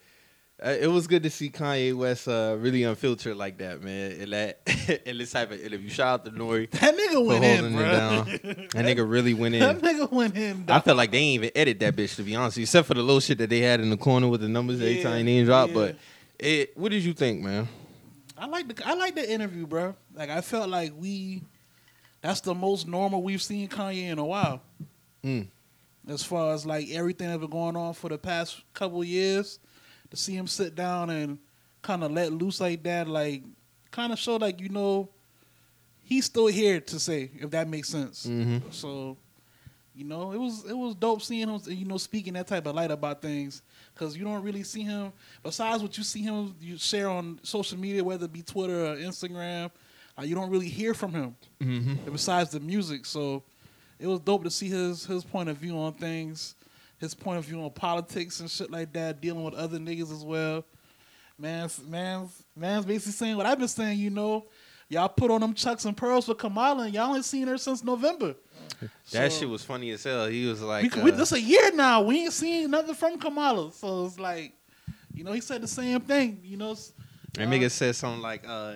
It 0.64 0.88
was 0.88 1.08
good 1.08 1.24
to 1.24 1.30
see 1.30 1.50
Kanye 1.50 1.92
West 1.92 2.28
uh, 2.28 2.56
really 2.56 2.84
unfiltered 2.84 3.36
like 3.36 3.58
that, 3.58 3.82
man. 3.82 4.12
In 4.12 4.30
that 4.30 4.60
in 5.06 5.18
this 5.18 5.32
type 5.32 5.50
of 5.50 5.60
interview. 5.60 5.88
Shout 5.88 6.20
out 6.20 6.24
to 6.26 6.30
N.O.R.E. 6.30 6.66
That 6.70 6.96
nigga 6.96 7.26
went 7.26 7.44
in, 7.44 7.72
bro. 7.74 7.82
down. 7.90 8.26
That 8.72 8.84
nigga 8.84 9.08
really 9.08 9.34
went 9.34 9.56
in. 9.56 9.60
That 9.60 9.80
nigga 9.80 10.10
went 10.12 10.36
in. 10.36 10.64
I 10.68 10.78
felt 10.78 10.96
like 10.96 11.10
they 11.10 11.18
ain't 11.18 11.42
even 11.42 11.50
edit 11.56 11.80
that 11.80 11.96
bitch 11.96 12.14
to 12.16 12.22
be 12.22 12.36
honest, 12.36 12.58
except 12.58 12.86
for 12.86 12.94
the 12.94 13.02
little 13.02 13.18
shit 13.18 13.38
that 13.38 13.50
they 13.50 13.58
had 13.58 13.80
in 13.80 13.90
the 13.90 13.96
corner 13.96 14.28
with 14.28 14.40
the 14.40 14.48
numbers 14.48 14.80
every 14.80 14.98
Yeah, 14.98 15.02
time 15.02 15.12
they 15.14 15.22
name 15.24 15.46
drop. 15.46 15.68
yeah. 15.70 15.74
But 15.74 15.96
it, 16.38 16.78
what 16.78 16.90
did 16.92 17.02
you 17.02 17.12
think, 17.12 17.42
man? 17.42 17.66
I 18.38 18.46
like 18.46 18.68
the 18.72 18.86
I 18.86 18.94
like 18.94 19.16
the 19.16 19.28
interview, 19.28 19.66
bro. 19.66 19.96
Like 20.14 20.30
I 20.30 20.42
felt 20.42 20.68
like 20.68 20.92
we 20.96 21.42
that's 22.22 22.40
the 22.40 22.54
most 22.54 22.88
normal 22.88 23.22
we've 23.22 23.42
seen 23.42 23.68
Kanye 23.68 24.04
in 24.10 24.18
a 24.18 24.24
while. 24.24 24.62
Mm. 25.22 25.48
As 26.08 26.24
far 26.24 26.54
as 26.54 26.64
like 26.64 26.88
everything 26.90 27.28
that's 27.28 27.40
been 27.40 27.50
going 27.50 27.76
on 27.76 27.92
for 27.94 28.08
the 28.08 28.18
past 28.18 28.62
couple 28.72 29.04
years, 29.04 29.58
to 30.10 30.16
see 30.16 30.34
him 30.34 30.46
sit 30.46 30.74
down 30.74 31.10
and 31.10 31.38
kind 31.82 32.02
of 32.04 32.12
let 32.12 32.32
loose 32.32 32.60
like 32.60 32.82
that, 32.84 33.08
like 33.08 33.42
kind 33.90 34.12
of 34.12 34.18
show 34.18 34.36
like 34.36 34.60
you 34.60 34.68
know 34.68 35.08
he's 36.02 36.24
still 36.24 36.46
here 36.46 36.80
to 36.80 36.98
say 36.98 37.30
if 37.40 37.50
that 37.50 37.68
makes 37.68 37.88
sense. 37.88 38.26
Mm-hmm. 38.26 38.70
So, 38.70 39.16
you 39.94 40.04
know, 40.04 40.32
it 40.32 40.38
was 40.38 40.64
it 40.68 40.76
was 40.76 40.94
dope 40.94 41.22
seeing 41.22 41.48
him, 41.48 41.60
you 41.66 41.84
know, 41.84 41.98
speaking 41.98 42.34
that 42.34 42.46
type 42.46 42.66
of 42.66 42.74
light 42.74 42.90
about 42.90 43.22
things 43.22 43.62
because 43.94 44.16
you 44.16 44.24
don't 44.24 44.42
really 44.42 44.62
see 44.62 44.82
him. 44.82 45.12
Besides 45.42 45.82
what 45.82 45.96
you 45.96 46.04
see 46.04 46.22
him, 46.22 46.54
you 46.60 46.78
share 46.78 47.08
on 47.08 47.40
social 47.42 47.78
media, 47.78 48.02
whether 48.04 48.26
it 48.26 48.32
be 48.32 48.42
Twitter 48.42 48.86
or 48.86 48.96
Instagram, 48.96 49.70
uh, 50.18 50.22
you 50.22 50.34
don't 50.34 50.50
really 50.50 50.68
hear 50.68 50.94
from 50.94 51.12
him 51.12 51.36
Mm-hmm. 51.60 52.10
besides 52.12 52.50
the 52.50 52.60
music. 52.60 53.06
So, 53.06 53.42
it 53.98 54.06
was 54.06 54.20
dope 54.20 54.44
to 54.44 54.50
see 54.50 54.68
his 54.68 55.06
his 55.06 55.24
point 55.24 55.48
of 55.48 55.56
view 55.56 55.76
on 55.78 55.92
things, 55.94 56.54
his 56.98 57.14
point 57.14 57.38
of 57.38 57.44
view 57.44 57.62
on 57.62 57.70
politics 57.70 58.40
and 58.40 58.50
shit 58.50 58.70
like 58.70 58.92
that, 58.94 59.20
dealing 59.20 59.44
with 59.44 59.54
other 59.54 59.78
niggas 59.78 60.10
as 60.12 60.24
well. 60.24 60.64
Man's 61.38 61.80
man's 61.84 62.42
man's 62.56 62.84
basically 62.84 63.12
saying 63.12 63.36
what 63.36 63.46
I've 63.46 63.58
been 63.58 63.68
saying. 63.68 63.98
You 63.98 64.10
know, 64.10 64.46
y'all 64.88 65.08
put 65.08 65.30
on 65.30 65.40
them 65.40 65.54
chucks 65.54 65.84
and 65.84 65.96
pearls 65.96 66.26
for 66.26 66.34
Kamala, 66.34 66.84
and 66.84 66.94
y'all 66.94 67.14
ain't 67.14 67.24
seen 67.24 67.46
her 67.48 67.56
since 67.58 67.82
November. 67.82 68.34
That 69.12 69.32
So- 69.32 69.40
shit 69.40 69.48
was 69.48 69.64
funny 69.64 69.90
as 69.90 70.04
hell. 70.04 70.26
He 70.26 70.46
was 70.46 70.60
like, 70.60 70.82
we, 70.84 70.88
could- 70.88 71.04
we, 71.04 71.12
uh, 71.12 71.16
this 71.16 71.32
a 71.32 71.40
year 71.40 71.70
now. 71.72 72.02
We 72.02 72.24
ain't 72.24 72.32
seen 72.32 72.70
nothing 72.70 72.94
from 72.94 73.18
Kamala, 73.18 73.72
so 73.72 74.06
it's 74.06 74.18
like, 74.18 74.52
you 75.14 75.24
know, 75.24 75.32
he 75.32 75.40
said 75.40 75.62
the 75.62 75.68
same 75.68 76.00
thing. 76.00 76.40
You 76.42 76.56
know, 76.56 76.72
s- 76.72 76.92
That 77.34 77.48
uh, 77.48 77.50
nigga 77.50 77.70
said 77.70 77.94
something 77.96 78.20
like, 78.22 78.44
uh, 78.46 78.74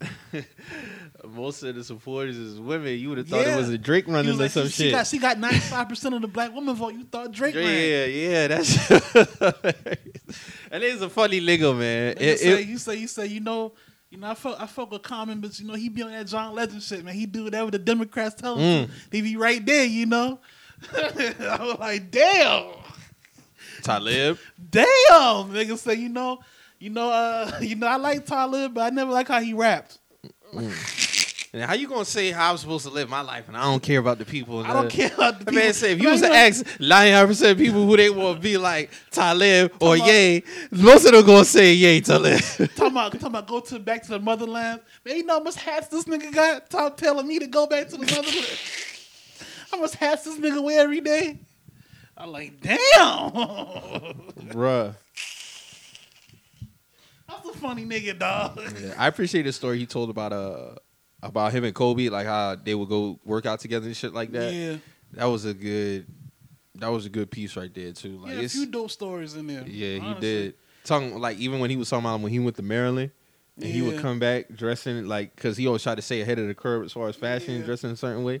most 1.24 1.62
of 1.62 1.74
the 1.74 1.84
supporters 1.84 2.36
is 2.36 2.58
women. 2.60 2.98
You 2.98 3.10
would 3.10 3.18
have 3.18 3.28
thought 3.28 3.46
Yeah. 3.46 3.54
it 3.54 3.56
was 3.56 3.68
a 3.70 3.78
Drake 3.78 4.06
running 4.08 4.32
or 4.32 4.34
like, 4.34 4.50
some 4.50 4.66
she, 4.66 4.70
she 4.72 4.82
shit. 4.84 4.92
got 4.92 5.06
she 5.06 5.18
got 5.18 5.38
ninety 5.38 5.58
five 5.60 5.88
percent 5.88 6.14
of 6.14 6.20
the 6.22 6.28
black 6.28 6.52
women 6.54 6.74
vote. 6.74 6.94
You 6.94 7.04
thought 7.04 7.32
Drake 7.32 7.54
yeah, 7.54 7.60
ran? 7.62 8.10
yeah, 8.10 8.46
that's. 8.48 8.90
and 10.70 10.82
it's 10.82 11.02
a 11.02 11.08
funny 11.08 11.40
nigga, 11.40 11.76
man. 11.76 12.16
It- 12.18 12.40
say, 12.40 12.62
it- 12.62 12.68
you 12.68 12.78
say 12.78 12.96
you 12.96 13.08
say 13.08 13.26
you 13.26 13.40
know. 13.40 13.72
You 14.10 14.20
know, 14.20 14.30
I 14.30 14.34
fuck, 14.34 14.60
I 14.60 14.66
fuck 14.66 14.92
with 14.92 15.02
Common, 15.02 15.40
but 15.40 15.58
you 15.58 15.66
know, 15.66 15.74
he 15.74 15.88
be 15.88 16.00
on 16.02 16.12
that 16.12 16.28
John 16.28 16.54
Legend 16.54 16.80
shit, 16.84 17.04
man. 17.04 17.14
He 17.14 17.26
do 17.26 17.44
whatever 17.44 17.72
the 17.72 17.80
Democrats 17.80 18.36
tell 18.36 18.56
him. 18.56 18.86
Mm. 18.86 19.10
be 19.10 19.36
right 19.36 19.64
there, 19.66 19.84
you 19.84 20.06
know. 20.06 20.38
I 20.96 21.56
was 21.60 21.78
like, 21.80 22.12
damn. 22.12 22.74
Talib. 23.82 24.38
Damn, 24.70 24.86
nigga 25.50 25.76
say, 25.76 25.94
you 25.94 26.10
know, 26.10 26.38
you 26.84 26.90
know, 26.90 27.10
uh, 27.10 27.50
you 27.62 27.76
know, 27.76 27.86
I 27.86 27.96
like 27.96 28.26
Talib, 28.26 28.74
but 28.74 28.82
I 28.82 28.90
never 28.90 29.10
like 29.10 29.28
how 29.28 29.40
he 29.40 29.54
rapped. 29.54 29.98
And 30.52 31.62
how 31.62 31.74
you 31.74 31.88
gonna 31.88 32.04
say 32.04 32.30
how 32.30 32.50
I'm 32.50 32.58
supposed 32.58 32.84
to 32.84 32.90
live 32.90 33.08
my 33.08 33.22
life 33.22 33.48
and 33.48 33.56
I 33.56 33.62
don't 33.62 33.82
care 33.82 33.98
about 34.00 34.18
the 34.18 34.24
people? 34.24 34.60
I 34.64 34.72
don't 34.72 34.90
care 34.90 35.10
about 35.14 35.38
the 35.38 35.46
people. 35.46 35.54
man 35.54 35.72
said 35.72 35.92
if 35.92 35.98
you 35.98 36.04
Man, 36.04 36.12
was 36.12 36.20
to 36.20 36.32
ask 36.32 36.80
99 36.80 37.26
percent 37.26 37.52
of 37.52 37.58
people 37.58 37.86
who 37.86 37.96
they 37.96 38.10
want 38.10 38.36
to 38.36 38.42
be 38.42 38.56
like 38.58 38.90
Talib 39.10 39.72
or 39.80 39.96
Come 39.96 40.02
on. 40.02 40.08
Ye, 40.08 40.42
most 40.72 41.06
of 41.06 41.12
them 41.12 41.24
gonna 41.24 41.44
say 41.44 41.72
Ye 41.72 42.00
Talib. 42.00 42.40
talking 42.76 42.86
about 42.86 43.12
talking 43.12 43.26
about 43.28 43.46
go 43.46 43.60
to 43.60 43.78
back 43.78 44.02
to 44.02 44.10
the 44.10 44.20
motherland. 44.20 44.80
Man, 45.04 45.16
you 45.16 45.24
know 45.24 45.38
how 45.38 45.44
much 45.44 45.56
hats 45.56 45.88
this 45.88 46.04
nigga 46.04 46.34
got? 46.34 46.68
Top 46.70 46.96
telling 46.96 47.26
me 47.26 47.38
to 47.38 47.46
go 47.46 47.66
back 47.66 47.88
to 47.88 47.96
the 47.96 48.04
motherland. 48.04 48.58
how 49.70 49.80
much 49.80 49.94
hats 49.94 50.24
this 50.24 50.38
nigga 50.38 50.62
wear 50.62 50.82
every 50.82 51.00
day? 51.00 51.38
I'm 52.16 52.30
like, 52.30 52.60
damn. 52.60 52.76
Bruh. 54.52 54.94
That's 57.44 57.56
a 57.56 57.58
funny 57.60 57.84
nigga, 57.84 58.18
dog. 58.18 58.60
Yeah, 58.80 58.94
I 58.98 59.06
appreciate 59.08 59.42
the 59.42 59.52
story 59.52 59.78
he 59.78 59.86
told 59.86 60.10
about 60.10 60.32
uh 60.32 60.74
about 61.22 61.52
him 61.52 61.64
and 61.64 61.74
Kobe, 61.74 62.08
like 62.08 62.26
how 62.26 62.54
they 62.56 62.74
would 62.74 62.88
go 62.88 63.18
work 63.24 63.46
out 63.46 63.60
together 63.60 63.86
and 63.86 63.96
shit 63.96 64.12
like 64.12 64.32
that. 64.32 64.52
Yeah, 64.52 64.76
That 65.12 65.26
was 65.26 65.44
a 65.44 65.54
good 65.54 66.06
that 66.76 66.88
was 66.88 67.06
a 67.06 67.08
good 67.08 67.30
piece 67.30 67.56
right 67.56 67.72
there 67.72 67.92
too. 67.92 68.18
Like 68.18 68.34
yeah, 68.34 68.40
a 68.42 68.48
few 68.48 68.66
dope 68.66 68.90
stories 68.90 69.34
in 69.36 69.46
there. 69.46 69.64
Yeah, 69.66 69.98
he 70.14 70.20
did. 70.20 70.54
Talking 70.84 71.18
like 71.18 71.38
even 71.38 71.60
when 71.60 71.70
he 71.70 71.76
was 71.76 71.88
talking 71.88 72.04
about 72.04 72.20
when 72.20 72.32
he 72.32 72.38
went 72.40 72.56
to 72.56 72.62
Maryland, 72.62 73.10
and 73.56 73.66
he 73.66 73.80
would 73.80 74.00
come 74.00 74.18
back 74.18 74.46
dressing 74.54 75.06
like 75.06 75.34
because 75.34 75.56
he 75.56 75.66
always 75.66 75.82
tried 75.82 75.94
to 75.96 76.02
stay 76.02 76.20
ahead 76.20 76.38
of 76.38 76.46
the 76.46 76.54
curve 76.54 76.84
as 76.84 76.92
far 76.92 77.08
as 77.08 77.16
fashion, 77.16 77.60
Yeah. 77.60 77.66
dressing 77.66 77.90
a 77.90 77.96
certain 77.96 78.24
way. 78.24 78.40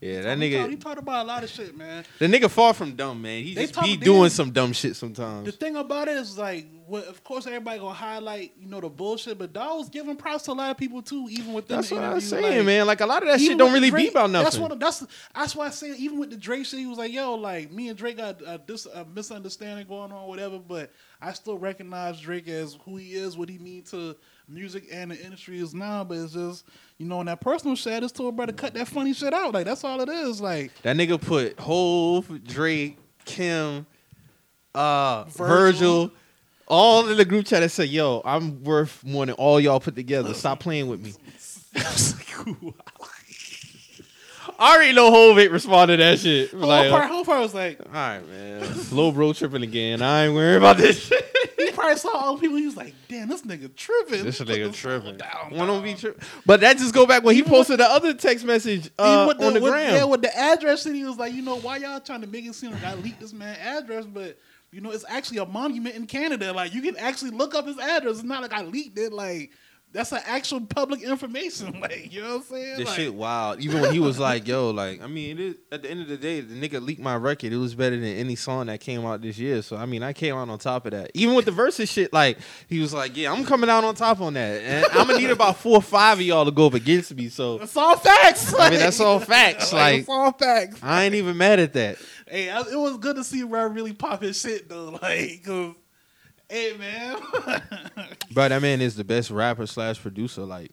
Yeah, 0.00 0.22
that 0.22 0.38
He 0.38 0.52
talked, 0.56 0.70
he 0.70 0.76
nigga, 0.76 0.80
talked 0.80 0.98
about 1.00 1.24
a 1.24 1.28
lot 1.28 1.42
of 1.42 1.50
shit, 1.50 1.76
man. 1.76 2.04
the 2.20 2.26
nigga 2.26 2.48
far 2.48 2.72
from 2.72 2.94
dumb, 2.94 3.20
man. 3.20 3.42
He 3.42 3.54
They 3.54 3.62
just 3.62 3.74
talk- 3.74 3.84
be 3.84 3.96
they- 3.96 4.04
doing 4.04 4.30
some 4.30 4.52
dumb 4.52 4.72
shit 4.72 4.94
sometimes. 4.94 5.46
The 5.46 5.50
thing 5.52 5.74
about 5.74 6.06
it 6.06 6.16
is 6.16 6.38
like, 6.38 6.68
what, 6.86 7.04
of 7.06 7.22
course, 7.24 7.46
everybody 7.48 7.80
gonna 7.80 7.92
highlight, 7.94 8.52
you 8.60 8.68
know, 8.68 8.80
the 8.80 8.88
bullshit, 8.88 9.36
but 9.38 9.52
dog 9.52 9.76
was 9.78 9.88
giving 9.88 10.14
props 10.16 10.44
to 10.44 10.52
a 10.52 10.54
lot 10.54 10.70
of 10.70 10.76
people 10.76 11.02
too, 11.02 11.26
even 11.30 11.52
with 11.52 11.66
them. 11.66 11.78
That's 11.78 11.90
what 11.90 12.02
I'm 12.02 12.20
saying, 12.20 12.58
like, 12.58 12.64
man. 12.64 12.86
Like 12.86 13.00
a 13.00 13.06
lot 13.06 13.22
of 13.24 13.28
that 13.28 13.40
shit 13.40 13.58
don't 13.58 13.72
really 13.72 13.90
Drake, 13.90 14.04
be 14.06 14.10
about 14.10 14.30
nothing. 14.30 14.44
That's 14.44 14.58
what 14.58 14.78
that's 14.80 15.04
that's 15.34 15.56
why 15.56 15.66
I 15.66 15.70
say 15.70 15.90
even 15.96 16.18
with 16.20 16.30
the 16.30 16.36
Drake 16.36 16.64
shit, 16.64 16.78
he 16.78 16.86
was 16.86 16.96
like, 16.96 17.12
"Yo, 17.12 17.34
like 17.34 17.70
me 17.72 17.88
and 17.88 17.98
Drake 17.98 18.16
got 18.18 18.40
a, 18.46 18.58
dis, 18.64 18.86
a 18.86 19.04
misunderstanding 19.04 19.86
going 19.88 20.12
on, 20.12 20.28
whatever." 20.28 20.58
But 20.60 20.92
I 21.20 21.32
still 21.32 21.58
recognize 21.58 22.20
Drake 22.20 22.48
as 22.48 22.78
who 22.84 22.96
he 22.96 23.14
is, 23.14 23.36
what 23.36 23.48
he 23.50 23.58
means 23.58 23.90
to 23.90 24.16
music 24.48 24.84
and 24.92 25.10
the 25.10 25.22
industry 25.24 25.58
is 25.60 25.74
now. 25.74 26.04
But 26.04 26.18
it's 26.18 26.32
just 26.32 26.64
you 26.98 27.06
know, 27.06 27.20
in 27.20 27.26
that 27.26 27.40
personal 27.40 27.76
shit, 27.76 27.92
I 27.94 28.00
just 28.00 28.16
told 28.16 28.36
brother 28.36 28.52
cut 28.52 28.74
that 28.74 28.88
funny 28.88 29.12
shit 29.12 29.32
out. 29.34 29.52
Like 29.54 29.66
that's 29.66 29.84
all 29.84 30.00
it 30.00 30.08
is. 30.08 30.40
Like 30.40 30.72
that 30.82 30.96
nigga 30.96 31.20
put 31.20 31.58
Hove, 31.60 32.44
Drake, 32.44 32.98
Kim, 33.24 33.86
uh, 34.74 35.24
Virgil. 35.24 35.46
Virgil. 36.06 36.10
all 36.66 37.08
in 37.08 37.16
the 37.16 37.24
group 37.24 37.46
chat 37.46 37.62
and 37.62 37.70
said, 37.70 37.88
"Yo, 37.88 38.22
I'm 38.24 38.62
worth 38.64 39.04
more 39.04 39.26
than 39.26 39.34
all 39.36 39.60
y'all 39.60 39.80
put 39.80 39.94
together. 39.96 40.34
Stop 40.34 40.60
playing 40.60 40.88
with 40.88 41.00
me." 41.00 41.12
I 41.76 41.78
was 41.80 42.14
like, 42.14 42.74
I 44.60 44.74
already 44.74 44.92
know 44.92 45.10
Hove 45.12 45.38
ain't 45.38 45.52
responded 45.52 45.98
to 45.98 46.02
that 46.02 46.18
shit. 46.18 46.50
whole 46.50 46.60
Like, 46.60 46.90
part, 46.90 47.08
whole 47.08 47.24
part 47.24 47.40
was 47.40 47.54
like 47.54 47.78
all 47.80 47.92
right, 47.92 48.28
man. 48.28 48.66
Low 48.90 49.12
bro 49.12 49.32
tripping 49.32 49.62
again. 49.62 50.02
I 50.02 50.24
ain't 50.26 50.34
worried 50.34 50.56
about 50.56 50.78
this 50.78 51.06
shit. 51.06 51.24
Probably 51.78 51.96
saw 51.96 52.10
all 52.16 52.34
the 52.34 52.40
people. 52.40 52.56
He 52.56 52.66
was 52.66 52.76
like, 52.76 52.94
"Damn, 53.08 53.28
this 53.28 53.42
nigga 53.42 53.74
tripping. 53.74 54.24
This 54.24 54.38
Put 54.38 54.48
nigga 54.48 54.72
tripping. 54.74 55.16
down, 55.16 55.50
One 55.50 55.66
don't 55.68 55.82
be 55.82 55.94
tripping. 55.94 56.22
But 56.44 56.60
that 56.60 56.78
just 56.78 56.94
go 56.94 57.06
back 57.06 57.22
when 57.24 57.34
he 57.34 57.42
posted 57.42 57.80
the 57.80 57.84
other 57.88 58.14
text 58.14 58.44
message 58.44 58.90
uh, 58.98 59.24
with 59.28 59.40
on 59.42 59.54
the 59.54 59.60
with- 59.60 59.72
gram. 59.72 59.94
Yeah, 59.94 60.04
with 60.04 60.22
the 60.22 60.36
address, 60.36 60.86
and 60.86 60.94
he 60.96 61.04
was 61.04 61.16
like, 61.16 61.32
you 61.32 61.42
know, 61.42 61.56
why 61.60 61.78
y'all 61.78 62.00
trying 62.00 62.20
to 62.22 62.26
make 62.26 62.44
it 62.46 62.54
seem 62.54 62.72
like 62.72 62.84
I 62.84 62.94
leaked 62.94 63.20
this 63.20 63.32
man 63.32 63.56
address, 63.60 64.04
but 64.06 64.38
you 64.70 64.80
know, 64.82 64.90
it's 64.90 65.04
actually 65.08 65.38
a 65.38 65.46
monument 65.46 65.94
in 65.96 66.06
Canada. 66.06 66.52
Like 66.52 66.74
you 66.74 66.82
can 66.82 66.96
actually 66.96 67.30
look 67.30 67.54
up 67.54 67.66
his 67.66 67.78
address. 67.78 68.16
It's 68.16 68.22
not 68.22 68.42
like 68.42 68.52
I 68.52 68.62
leaked 68.62 68.98
it. 68.98 69.12
Like 69.12 69.50
that's 69.92 70.12
an 70.12 70.20
actual 70.26 70.60
public 70.60 71.02
information. 71.02 71.80
Like 71.88 72.12
you 72.12 72.22
know 72.22 72.28
what 72.28 72.36
I'm 72.36 72.42
saying? 72.42 72.76
This 72.78 72.86
like, 72.88 72.96
shit 72.96 73.14
wild. 73.14 73.60
Even 73.60 73.80
when 73.80 73.92
he 73.92 74.00
was 74.00 74.18
like, 74.18 74.48
"Yo, 74.48 74.70
like, 74.70 75.00
I 75.00 75.06
mean, 75.06 75.38
is, 75.38 75.54
at 75.70 75.82
the 75.82 75.90
end 75.90 76.00
of 76.02 76.08
the 76.08 76.16
day, 76.16 76.40
the 76.40 76.54
nigga 76.54 76.84
leaked 76.84 77.00
my 77.00 77.14
record. 77.14 77.52
It 77.52 77.56
was 77.56 77.74
better 77.74 77.94
than 77.96 78.04
any 78.04 78.34
song 78.34 78.66
that 78.66 78.80
came 78.80 79.06
out 79.06 79.22
this 79.22 79.38
year. 79.38 79.62
So 79.62 79.76
I 79.76 79.86
mean, 79.86 80.02
I 80.02 80.12
came 80.12 80.34
out 80.34 80.48
on 80.48 80.58
top 80.58 80.86
of 80.86 80.92
that. 80.92 81.10
Even 81.14 81.34
with 81.36 81.44
the 81.44 81.52
verses 81.52 81.88
shit, 81.90 82.12
like 82.12 82.38
he 82.68 82.80
was 82.80 82.92
like, 82.92 83.16
"Yeah, 83.16 83.32
I'm 83.32 83.44
coming 83.44 83.70
out 83.70 83.84
on 83.84 83.94
top 83.94 84.20
on 84.20 84.34
that, 84.34 84.62
and 84.62 84.86
I'm 84.92 85.06
gonna 85.06 85.18
need 85.18 85.30
about 85.30 85.56
four 85.56 85.76
or 85.76 85.82
five 85.82 86.18
of 86.18 86.24
y'all 86.24 86.44
to 86.44 86.50
go 86.50 86.66
up 86.66 86.74
against 86.74 87.14
me." 87.14 87.28
So 87.28 87.58
That's 87.58 87.76
all 87.76 87.96
facts. 87.96 88.52
I 88.58 88.70
mean, 88.70 88.80
that's 88.80 89.00
all 89.00 89.20
facts. 89.20 89.72
Like, 89.78 90.00
it's 90.00 90.08
all 90.08 90.32
facts. 90.32 90.80
I 90.82 91.04
ain't 91.04 91.14
even 91.14 91.36
mad 91.36 91.60
at 91.60 91.72
that. 91.74 91.98
Hey, 92.28 92.50
I, 92.50 92.60
it 92.60 92.76
was 92.78 92.98
good 92.98 93.16
to 93.16 93.24
see 93.24 93.44
Ray 93.44 93.68
really 93.68 93.92
pop 93.92 94.22
his 94.22 94.40
shit 94.40 94.68
though. 94.68 94.98
Like, 95.02 95.42
'cause, 95.44 95.74
hey 96.48 96.76
man, 96.78 97.16
Bro, 98.32 98.48
that 98.48 98.62
man 98.62 98.80
is 98.80 98.96
the 98.96 99.04
best 99.04 99.30
rapper 99.30 99.66
slash 99.66 100.00
producer. 100.00 100.42
Like, 100.42 100.70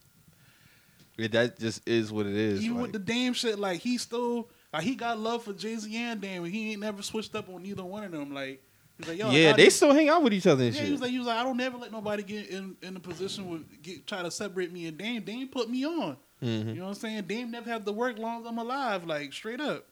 it, 1.18 1.32
that 1.34 1.60
just 1.60 1.88
is 1.88 2.12
what 2.12 2.26
it 2.26 2.36
is. 2.36 2.62
even 2.64 2.76
like. 2.78 2.82
with 2.84 2.94
the 2.94 3.00
damn 3.00 3.34
shit, 3.34 3.58
like 3.60 3.80
he 3.82 3.98
still 3.98 4.50
like 4.74 4.84
he 4.84 4.96
got 4.96 5.18
love 5.20 5.44
for 5.44 5.54
Jay 5.54 5.76
Z 5.76 5.96
and 5.96 6.20
Dame. 6.22 6.44
and 6.44 6.54
He 6.54 6.72
ain't 6.72 6.82
never 6.82 7.02
switched 7.02 7.36
up 7.36 7.50
on 7.50 7.64
neither 7.64 7.84
one 7.84 8.04
of 8.04 8.12
them. 8.12 8.34
Like 8.34 8.62
he's 8.98 9.08
like, 9.08 9.18
yo, 9.18 9.32
yeah, 9.32 9.54
they 9.54 9.66
just- 9.66 9.78
still 9.78 9.94
hang 9.94 10.10
out 10.10 10.22
with 10.24 10.34
each 10.34 10.48
other 10.48 10.64
and 10.64 10.74
Yeah, 10.74 10.80
shit. 10.82 10.88
he 10.88 10.92
was 10.92 11.02
like, 11.02 11.12
he 11.12 11.18
was 11.20 11.28
like, 11.28 11.38
I 11.38 11.44
don't 11.44 11.58
never 11.58 11.78
let 11.78 11.92
nobody 11.92 12.24
get 12.24 12.50
in 12.50 12.76
in 12.82 12.96
a 12.96 13.00
position 13.00 13.50
with 13.50 13.82
get 13.82 14.06
try 14.08 14.22
to 14.24 14.32
separate 14.32 14.72
me 14.74 14.88
and 14.88 14.98
Dame. 14.98 15.24
Dame 15.24 15.48
put 15.48 15.70
me 15.70 15.86
on. 15.86 16.18
Mhm. 16.44 16.68
You 16.68 16.74
know 16.76 16.82
what 16.84 16.88
I'm 16.90 16.94
saying? 16.96 17.24
Dame 17.24 17.50
never 17.52 17.70
have 17.70 17.86
to 17.86 17.92
work 17.94 18.18
long 18.18 18.42
as 18.42 18.48
I'm 18.48 18.58
alive. 18.58 19.06
Like 19.06 19.32
straight 19.32 19.62
up. 19.62 19.86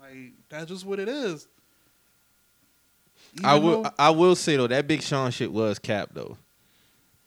Like 0.00 0.32
that's 0.48 0.66
just 0.66 0.84
what 0.84 0.98
it 0.98 1.08
is. 1.08 1.48
I 3.44 3.56
will. 3.58 3.82
though- 3.82 3.90
I 3.98 4.10
will 4.10 4.34
say 4.36 4.56
though 4.56 4.66
that 4.66 4.86
Big 4.86 5.02
Sean 5.02 5.30
shit 5.30 5.52
was 5.52 5.78
cap 5.78 6.10
though. 6.12 6.36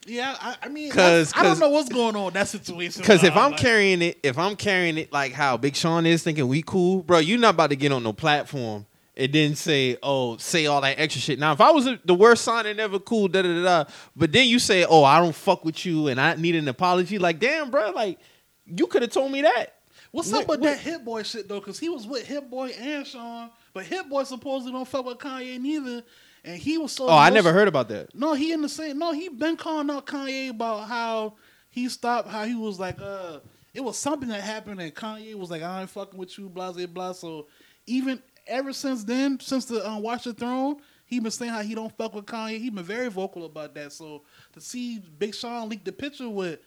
Yeah, 0.08 0.36
I, 0.40 0.56
I 0.64 0.70
mean, 0.70 0.92
'Cause- 0.92 1.34
I, 1.36 1.40
I 1.40 1.44
don't 1.44 1.58
know 1.60 1.70
what's 1.70 1.90
going 1.90 2.16
on 2.16 2.28
in 2.28 2.34
that 2.36 2.48
situation. 2.48 3.02
Because 3.02 3.24
if 3.24 3.36
I'm 3.36 3.52
like, 3.52 3.60
carrying 3.60 4.04
it, 4.04 4.20
if 4.22 4.38
I'm 4.38 4.56
carrying 4.56 5.00
it 5.00 5.12
like 5.12 5.32
how 5.34 5.58
Big 5.58 5.76
Sean 5.76 6.06
is 6.06 6.22
thinking 6.22 6.48
we 6.48 6.62
cool, 6.62 7.02
bro, 7.02 7.18
you're 7.18 7.40
not 7.40 7.56
about 7.56 7.72
to 7.72 7.76
get 7.76 7.92
on 7.92 8.04
no 8.04 8.14
platform 8.14 8.86
and 9.18 9.34
then 9.34 9.56
say, 9.56 9.98
oh, 10.04 10.38
say 10.38 10.68
all 10.68 10.80
that 10.82 11.00
extra 11.00 11.20
shit. 11.22 11.40
Now, 11.40 11.54
if 11.54 11.62
I 11.62 11.72
was 11.72 11.88
the 12.06 12.14
worst 12.14 12.44
signing 12.44 12.80
ever, 12.80 13.00
cool, 13.00 13.28
da 13.28 13.42
da 13.42 13.48
da 13.52 13.64
da. 13.84 13.90
But 14.16 14.32
then 14.32 14.48
you 14.48 14.60
say, 14.60 14.86
oh, 14.88 15.04
I 15.04 15.20
don't 15.20 15.34
fuck 15.34 15.66
with 15.66 15.84
you 15.88 16.08
and 16.10 16.22
I 16.22 16.36
need 16.36 16.54
an 16.54 16.68
apology. 16.68 17.18
Like, 17.18 17.40
damn, 17.40 17.72
bro, 17.72 17.90
like 17.90 18.20
you 18.68 18.86
could 18.86 19.02
have 19.02 19.12
told 19.12 19.32
me 19.32 19.42
that. 19.42 19.74
What's 20.12 20.32
What- 20.32 20.44
up 20.44 20.50
with 20.50 20.60
what- 20.60 20.68
that 20.70 20.80
Hit 20.82 21.04
Boy 21.04 21.24
shit 21.24 21.48
though? 21.50 21.60
Because 21.60 21.80
he 21.80 21.90
was 21.90 22.06
with 22.06 22.28
Hit 22.28 22.48
Boy 22.48 22.68
and 22.80 23.08
Sean, 23.08 23.50
but 23.76 23.84
Hit 23.86 24.10
Boy 24.10 24.24
supposedly 24.24 24.72
don't 24.72 24.88
fuck 24.88 25.06
with 25.06 25.18
Kanye 25.20 25.60
neither, 25.60 26.02
and 26.46 26.58
he 26.58 26.78
was 26.78 26.94
so. 26.94 27.08
Oh, 27.10 27.18
I 27.18 27.30
never 27.30 27.52
heard 27.52 27.68
about 27.68 27.90
that. 27.90 28.16
No, 28.16 28.34
he 28.34 28.54
in 28.54 28.62
the 28.62 28.70
same. 28.70 28.98
No, 28.98 29.12
he 29.12 29.28
been 29.28 29.58
calling 29.58 29.90
out 29.92 30.08
Kanye 30.08 30.50
about 30.50 30.88
how 30.88 31.34
he 31.70 31.90
stopped. 31.90 32.30
How 32.30 32.46
he 32.46 32.56
was 32.56 32.80
like, 32.80 33.02
uh, 33.02 33.40
it 33.74 33.82
was 33.84 33.98
something 33.98 34.30
that 34.30 34.42
happened, 34.42 34.80
and 34.80 34.96
Kanye 34.96 35.36
was 35.36 35.52
like, 35.52 35.62
I 35.62 35.82
ain't 35.82 35.90
fucking 35.90 36.18
with 36.18 36.38
you, 36.40 36.48
blah 36.48 36.72
blah 36.72 36.86
blah. 36.86 37.12
So 37.12 37.48
even 37.86 38.24
ever 38.48 38.72
since 38.72 39.04
then, 39.04 39.40
since 39.42 39.66
the 39.66 39.86
um, 39.86 40.02
Watch 40.02 40.24
the 40.24 40.34
Throne, 40.34 40.78
he 41.06 41.20
been 41.20 41.32
saying 41.32 41.52
how 41.52 41.62
he 41.62 41.76
don't 41.76 41.96
fuck 41.98 42.16
with 42.16 42.26
Kanye. 42.26 42.60
He 42.60 42.70
been 42.70 42.86
very 42.86 43.10
vocal 43.10 43.46
about 43.46 43.76
that. 43.76 43.92
So 43.92 44.24
to 44.54 44.62
see 44.62 45.00
Big 45.20 45.36
Sean 45.36 45.68
leak 45.68 45.84
the 45.84 45.92
picture 45.92 46.30
with 46.30 46.60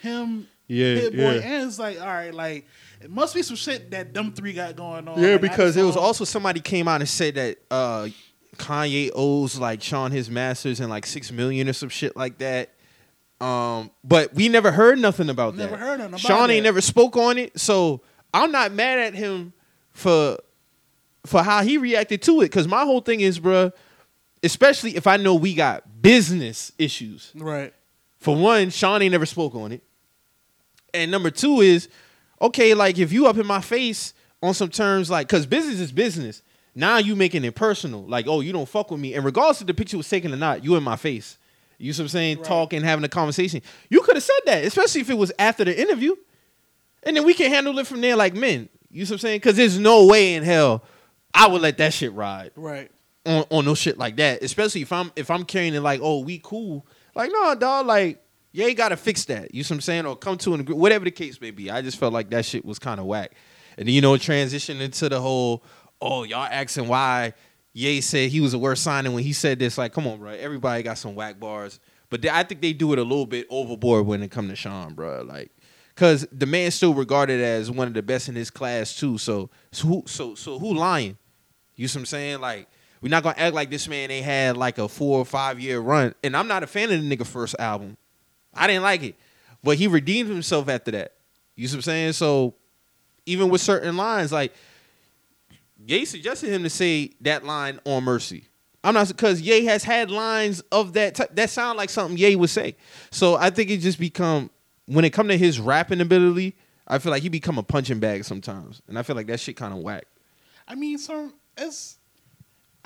him, 0.00 0.48
Yeah, 0.66 0.94
Hit 0.94 1.12
Boy, 1.12 1.34
yeah. 1.36 1.40
and 1.42 1.68
it's 1.68 1.78
like, 1.78 2.00
all 2.00 2.06
right, 2.06 2.32
like 2.34 2.66
it 3.04 3.10
must 3.10 3.34
be 3.34 3.42
some 3.42 3.56
shit 3.56 3.90
that 3.90 4.14
them 4.14 4.32
three 4.32 4.54
got 4.54 4.74
going 4.76 5.06
on. 5.06 5.20
Yeah, 5.20 5.32
Like, 5.32 5.42
because 5.42 5.76
it 5.76 5.82
was 5.82 5.96
also 5.96 6.24
somebody 6.24 6.60
came 6.60 6.88
out 6.88 7.00
and 7.02 7.08
said 7.08 7.34
that 7.34 7.58
uh, 7.70 8.08
Kanye 8.56 9.10
owes 9.14 9.58
like 9.58 9.82
Sean 9.82 10.10
his 10.10 10.30
masters 10.30 10.80
and 10.80 10.88
like 10.88 11.04
six 11.04 11.30
million 11.30 11.68
or 11.68 11.74
some 11.74 11.90
shit 11.90 12.16
like 12.16 12.38
that. 12.38 12.70
Um, 13.40 13.90
but 14.02 14.32
we 14.32 14.48
never 14.48 14.70
heard 14.72 14.98
nothing 14.98 15.28
about 15.28 15.54
Never 15.54 15.72
that. 15.72 15.78
heard 15.78 15.98
nothing 15.98 16.14
about 16.14 16.20
Sean 16.20 16.50
ain't 16.50 16.62
that. 16.62 16.68
never 16.68 16.80
spoke 16.80 17.16
on 17.16 17.36
it, 17.36 17.60
so 17.60 18.00
I'm 18.32 18.50
not 18.50 18.72
mad 18.72 18.98
at 18.98 19.14
him 19.14 19.52
for 19.90 20.38
for 21.26 21.42
how 21.42 21.62
he 21.62 21.76
reacted 21.76 22.22
to 22.22 22.40
it. 22.40 22.50
Cause 22.50 22.66
my 22.66 22.84
whole 22.84 23.00
thing 23.00 23.20
is, 23.20 23.38
bruh, 23.38 23.70
especially 24.42 24.96
if 24.96 25.06
I 25.06 25.18
know 25.18 25.34
we 25.34 25.52
got 25.54 26.00
business 26.00 26.72
issues. 26.78 27.32
right. 27.34 27.74
For 28.18 28.34
one, 28.34 28.70
Sean 28.70 29.02
ain't 29.02 29.12
never 29.12 29.26
spoke 29.26 29.54
on 29.54 29.72
it. 29.72 29.82
And 30.94 31.10
number 31.10 31.30
two 31.30 31.60
is, 31.60 31.88
okay, 32.40 32.74
like 32.74 32.98
if 32.98 33.12
you 33.12 33.26
up 33.26 33.36
in 33.38 33.46
my 33.46 33.60
face 33.60 34.14
on 34.42 34.54
some 34.54 34.68
terms 34.68 35.10
like 35.10 35.28
cause 35.28 35.46
business 35.46 35.80
is 35.80 35.92
business. 35.92 36.42
Now 36.76 36.98
you 36.98 37.14
making 37.14 37.44
it 37.44 37.54
personal. 37.54 38.02
Like, 38.04 38.26
oh, 38.26 38.40
you 38.40 38.52
don't 38.52 38.68
fuck 38.68 38.90
with 38.90 38.98
me. 38.98 39.14
And 39.14 39.24
regardless 39.24 39.60
if 39.60 39.68
the 39.68 39.74
picture 39.74 39.96
was 39.96 40.08
taken 40.08 40.32
or 40.34 40.36
not, 40.36 40.64
you 40.64 40.74
in 40.74 40.82
my 40.82 40.96
face. 40.96 41.38
You 41.78 41.92
see 41.92 42.02
what 42.02 42.06
I'm 42.06 42.08
saying? 42.08 42.36
Right. 42.38 42.46
Talking, 42.46 42.82
having 42.82 43.04
a 43.04 43.08
conversation. 43.08 43.62
You 43.90 44.00
could 44.00 44.16
have 44.16 44.24
said 44.24 44.40
that, 44.46 44.64
especially 44.64 45.00
if 45.02 45.08
it 45.10 45.14
was 45.16 45.30
after 45.38 45.64
the 45.64 45.80
interview. 45.80 46.16
And 47.04 47.16
then 47.16 47.24
we 47.24 47.32
can 47.34 47.48
handle 47.50 47.78
it 47.78 47.86
from 47.86 48.00
there 48.00 48.16
like 48.16 48.34
men. 48.34 48.68
You 48.90 49.04
see 49.06 49.12
what 49.12 49.16
I'm 49.16 49.20
saying? 49.20 49.40
Cause 49.40 49.54
there's 49.56 49.78
no 49.78 50.06
way 50.06 50.34
in 50.34 50.42
hell 50.42 50.82
I 51.32 51.46
would 51.46 51.62
let 51.62 51.78
that 51.78 51.92
shit 51.92 52.12
ride 52.12 52.50
Right. 52.56 52.90
on, 53.24 53.44
on 53.50 53.64
no 53.64 53.74
shit 53.76 53.96
like 53.96 54.16
that. 54.16 54.42
Especially 54.42 54.82
if 54.82 54.92
I'm 54.92 55.12
if 55.14 55.30
I'm 55.30 55.44
carrying 55.44 55.74
it 55.74 55.80
like, 55.80 56.00
oh, 56.02 56.20
we 56.20 56.40
cool. 56.42 56.84
Like, 57.14 57.30
no, 57.32 57.54
dog, 57.54 57.86
like, 57.86 58.20
you 58.54 58.74
gotta 58.74 58.96
fix 58.96 59.24
that. 59.26 59.54
You 59.54 59.62
see 59.64 59.74
what 59.74 59.78
I'm 59.78 59.80
saying? 59.82 60.06
Or 60.06 60.16
come 60.16 60.38
to 60.38 60.54
an 60.54 60.60
agree 60.60 60.74
whatever 60.74 61.04
the 61.04 61.10
case 61.10 61.40
may 61.40 61.50
be. 61.50 61.70
I 61.70 61.82
just 61.82 61.98
felt 61.98 62.12
like 62.12 62.30
that 62.30 62.44
shit 62.44 62.64
was 62.64 62.78
kind 62.78 63.00
of 63.00 63.06
whack. 63.06 63.32
And 63.76 63.88
then, 63.88 63.94
you 63.94 64.00
know, 64.00 64.16
transition 64.16 64.80
into 64.80 65.08
the 65.08 65.20
whole, 65.20 65.64
oh, 66.00 66.22
y'all 66.22 66.48
asking 66.50 66.86
why 66.86 67.34
Ye 67.76 68.00
said 68.00 68.30
he 68.30 68.40
was 68.40 68.52
the 68.52 68.58
worst 68.58 68.84
signing 68.84 69.12
when 69.12 69.24
he 69.24 69.32
said 69.32 69.58
this. 69.58 69.76
Like, 69.76 69.92
come 69.92 70.06
on, 70.06 70.20
bro. 70.20 70.30
Everybody 70.30 70.84
got 70.84 70.96
some 70.96 71.16
whack 71.16 71.40
bars. 71.40 71.80
But 72.08 72.22
they, 72.22 72.30
I 72.30 72.44
think 72.44 72.60
they 72.60 72.72
do 72.72 72.92
it 72.92 73.00
a 73.00 73.02
little 73.02 73.26
bit 73.26 73.48
overboard 73.50 74.06
when 74.06 74.22
it 74.22 74.30
come 74.30 74.48
to 74.48 74.54
Sean, 74.54 74.94
bro. 74.94 75.22
Like, 75.22 75.50
cause 75.96 76.24
the 76.30 76.46
man 76.46 76.70
still 76.70 76.94
regarded 76.94 77.40
as 77.40 77.72
one 77.72 77.88
of 77.88 77.94
the 77.94 78.02
best 78.02 78.28
in 78.28 78.36
his 78.36 78.48
class 78.48 78.96
too. 78.96 79.18
So, 79.18 79.50
so 79.72 79.88
who, 79.88 80.02
so, 80.06 80.36
so 80.36 80.60
who 80.60 80.74
lying? 80.74 81.18
You 81.74 81.88
see 81.88 81.98
what 81.98 82.02
I'm 82.02 82.06
saying? 82.06 82.40
Like, 82.40 82.68
we're 83.00 83.08
not 83.08 83.24
gonna 83.24 83.34
act 83.36 83.54
like 83.54 83.70
this 83.70 83.88
man 83.88 84.08
ain't 84.12 84.24
had 84.24 84.56
like 84.56 84.78
a 84.78 84.88
four 84.88 85.18
or 85.18 85.24
five 85.24 85.58
year 85.58 85.80
run. 85.80 86.14
And 86.22 86.36
I'm 86.36 86.46
not 86.46 86.62
a 86.62 86.68
fan 86.68 86.92
of 86.92 87.02
the 87.02 87.16
nigga 87.16 87.26
first 87.26 87.56
album. 87.58 87.96
I 88.56 88.66
didn't 88.66 88.82
like 88.82 89.02
it. 89.02 89.14
But 89.62 89.78
he 89.78 89.86
redeemed 89.86 90.28
himself 90.28 90.68
after 90.68 90.90
that. 90.92 91.12
You 91.56 91.68
see 91.68 91.76
what 91.76 91.78
I'm 91.78 91.82
saying? 91.82 92.12
So 92.14 92.54
even 93.26 93.48
with 93.48 93.60
certain 93.60 93.96
lines, 93.96 94.32
like 94.32 94.52
Ye 95.86 96.04
suggested 96.04 96.50
him 96.50 96.62
to 96.62 96.70
say 96.70 97.12
that 97.20 97.44
line 97.44 97.80
on 97.84 98.04
Mercy. 98.04 98.48
I'm 98.82 98.94
not 98.94 99.08
because 99.08 99.40
Ye 99.40 99.64
has 99.66 99.84
had 99.84 100.10
lines 100.10 100.62
of 100.70 100.92
that 100.94 101.14
type 101.14 101.34
that 101.34 101.50
sound 101.50 101.78
like 101.78 101.90
something 101.90 102.16
Ye 102.16 102.36
would 102.36 102.50
say. 102.50 102.76
So 103.10 103.36
I 103.36 103.50
think 103.50 103.70
it 103.70 103.78
just 103.78 103.98
become 103.98 104.50
when 104.86 105.04
it 105.04 105.10
come 105.10 105.28
to 105.28 105.38
his 105.38 105.58
rapping 105.58 106.00
ability, 106.00 106.56
I 106.86 106.98
feel 106.98 107.10
like 107.10 107.22
he 107.22 107.28
become 107.30 107.58
a 107.58 107.62
punching 107.62 107.98
bag 107.98 108.24
sometimes, 108.24 108.82
and 108.88 108.98
I 108.98 109.02
feel 109.02 109.16
like 109.16 109.26
that 109.28 109.40
shit 109.40 109.56
kind 109.56 109.72
of 109.72 109.80
whack. 109.80 110.04
I 110.68 110.74
mean, 110.74 110.98
some 110.98 111.32
it's. 111.56 111.98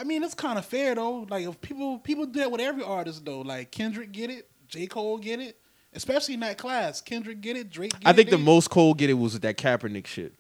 I 0.01 0.05
mean, 0.05 0.23
it's 0.23 0.35
kind 0.35 0.59
of 0.59 0.65
fair 0.65 0.95
though. 0.95 1.27
Like 1.29 1.47
if 1.47 1.61
people 1.61 1.99
people 1.99 2.27
do 2.27 2.39
that 2.41 2.51
with 2.51 2.61
every 2.61 2.85
artist 2.85 3.25
though. 3.25 3.41
Like 3.41 3.73
Kendrick 3.73 4.13
get 4.13 4.31
it, 4.31 4.49
J 4.69 4.87
Cole 4.87 5.19
get 5.19 5.41
it, 5.41 5.59
especially 5.95 6.35
in 6.35 6.41
that 6.41 6.59
class. 6.59 7.01
Kendrick 7.01 7.41
get 7.41 7.57
it, 7.57 7.71
Drake. 7.71 7.93
Get 7.93 8.03
I 8.07 8.13
think 8.13 8.29
it, 8.29 8.33
the 8.33 8.39
most 8.39 8.71
Cole 8.71 8.95
get 8.95 9.11
it 9.11 9.15
was 9.15 9.33
with 9.35 9.43
that 9.43 9.57
Kaepernick 9.57 10.07
shit. 10.07 10.35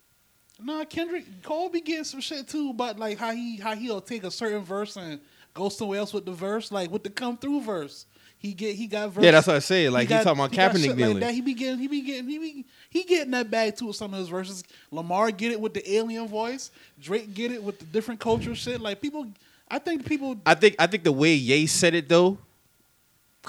Nah, 0.60 0.84
Kendrick 0.84 1.42
Cole 1.42 1.68
be 1.68 1.80
getting 1.80 2.04
some 2.04 2.20
shit 2.20 2.48
too, 2.48 2.72
but 2.72 2.98
like 2.98 3.18
how 3.18 3.32
he 3.32 3.56
how 3.56 3.74
he'll 3.74 4.00
take 4.00 4.24
a 4.24 4.30
certain 4.30 4.62
verse 4.64 4.96
and 4.96 5.20
go 5.54 5.68
somewhere 5.68 6.00
else 6.00 6.12
with 6.12 6.26
the 6.26 6.32
verse, 6.32 6.72
like 6.72 6.90
with 6.90 7.04
the 7.04 7.10
come 7.10 7.36
through 7.36 7.60
verse. 7.62 8.06
He 8.40 8.54
get 8.54 8.76
he 8.76 8.86
got 8.86 9.10
verse. 9.10 9.24
Yeah, 9.24 9.32
that's 9.32 9.46
what 9.48 9.56
I 9.56 9.60
said. 9.60 9.92
Like 9.92 10.02
he, 10.02 10.08
got- 10.08 10.22
talking 10.22 10.40
about 10.40 10.52
Kaepernick 10.52 10.96
shit. 10.96 10.98
Like 10.98 11.20
that. 11.20 11.34
He 11.34 11.40
be 11.40 11.54
getting, 11.54 11.78
he 11.78 11.88
be 11.88 12.00
getting, 12.02 12.28
he 12.28 12.38
be 12.38 12.66
he 12.88 13.02
getting 13.04 13.32
that 13.32 13.50
bag 13.50 13.76
too 13.76 13.86
with 13.86 13.96
some 13.96 14.12
of 14.14 14.20
his 14.20 14.28
verses. 14.28 14.62
Lamar 14.92 15.30
get 15.32 15.50
it 15.50 15.60
with 15.60 15.74
the 15.74 15.92
alien 15.92 16.28
voice. 16.28 16.70
Drake 17.00 17.34
get 17.34 17.50
it 17.50 17.62
with 17.62 17.80
the 17.80 17.84
different 17.86 18.20
culture 18.20 18.54
shit. 18.54 18.80
Like 18.80 19.00
people, 19.00 19.26
I 19.68 19.80
think 19.80 20.06
people. 20.06 20.36
I 20.46 20.54
think 20.54 20.76
I 20.78 20.86
think 20.86 21.02
the 21.02 21.12
way 21.12 21.34
Ye 21.34 21.66
said 21.66 21.94
it 21.94 22.08
though, 22.08 22.38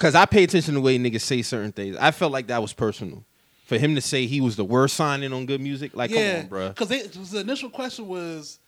because 0.00 0.14
I 0.14 0.24
pay 0.24 0.44
attention 0.44 0.72
to 0.72 0.80
the 0.80 0.82
way 0.82 0.98
niggas 0.98 1.20
say 1.20 1.42
certain 1.42 1.72
things. 1.72 1.94
I 2.00 2.10
felt 2.10 2.32
like 2.32 2.46
that 2.46 2.62
was 2.62 2.72
personal. 2.72 3.22
For 3.66 3.76
him 3.76 3.94
to 3.96 4.00
say 4.00 4.24
he 4.24 4.40
was 4.40 4.56
the 4.56 4.64
worst 4.64 4.96
signing 4.96 5.32
on 5.32 5.44
good 5.44 5.60
music, 5.60 5.94
like 5.94 6.10
yeah, 6.10 6.32
come 6.32 6.40
on, 6.40 6.48
bro. 6.48 6.68
Because 6.70 6.88
the 7.30 7.40
initial 7.40 7.68
question 7.68 8.08
was 8.08 8.58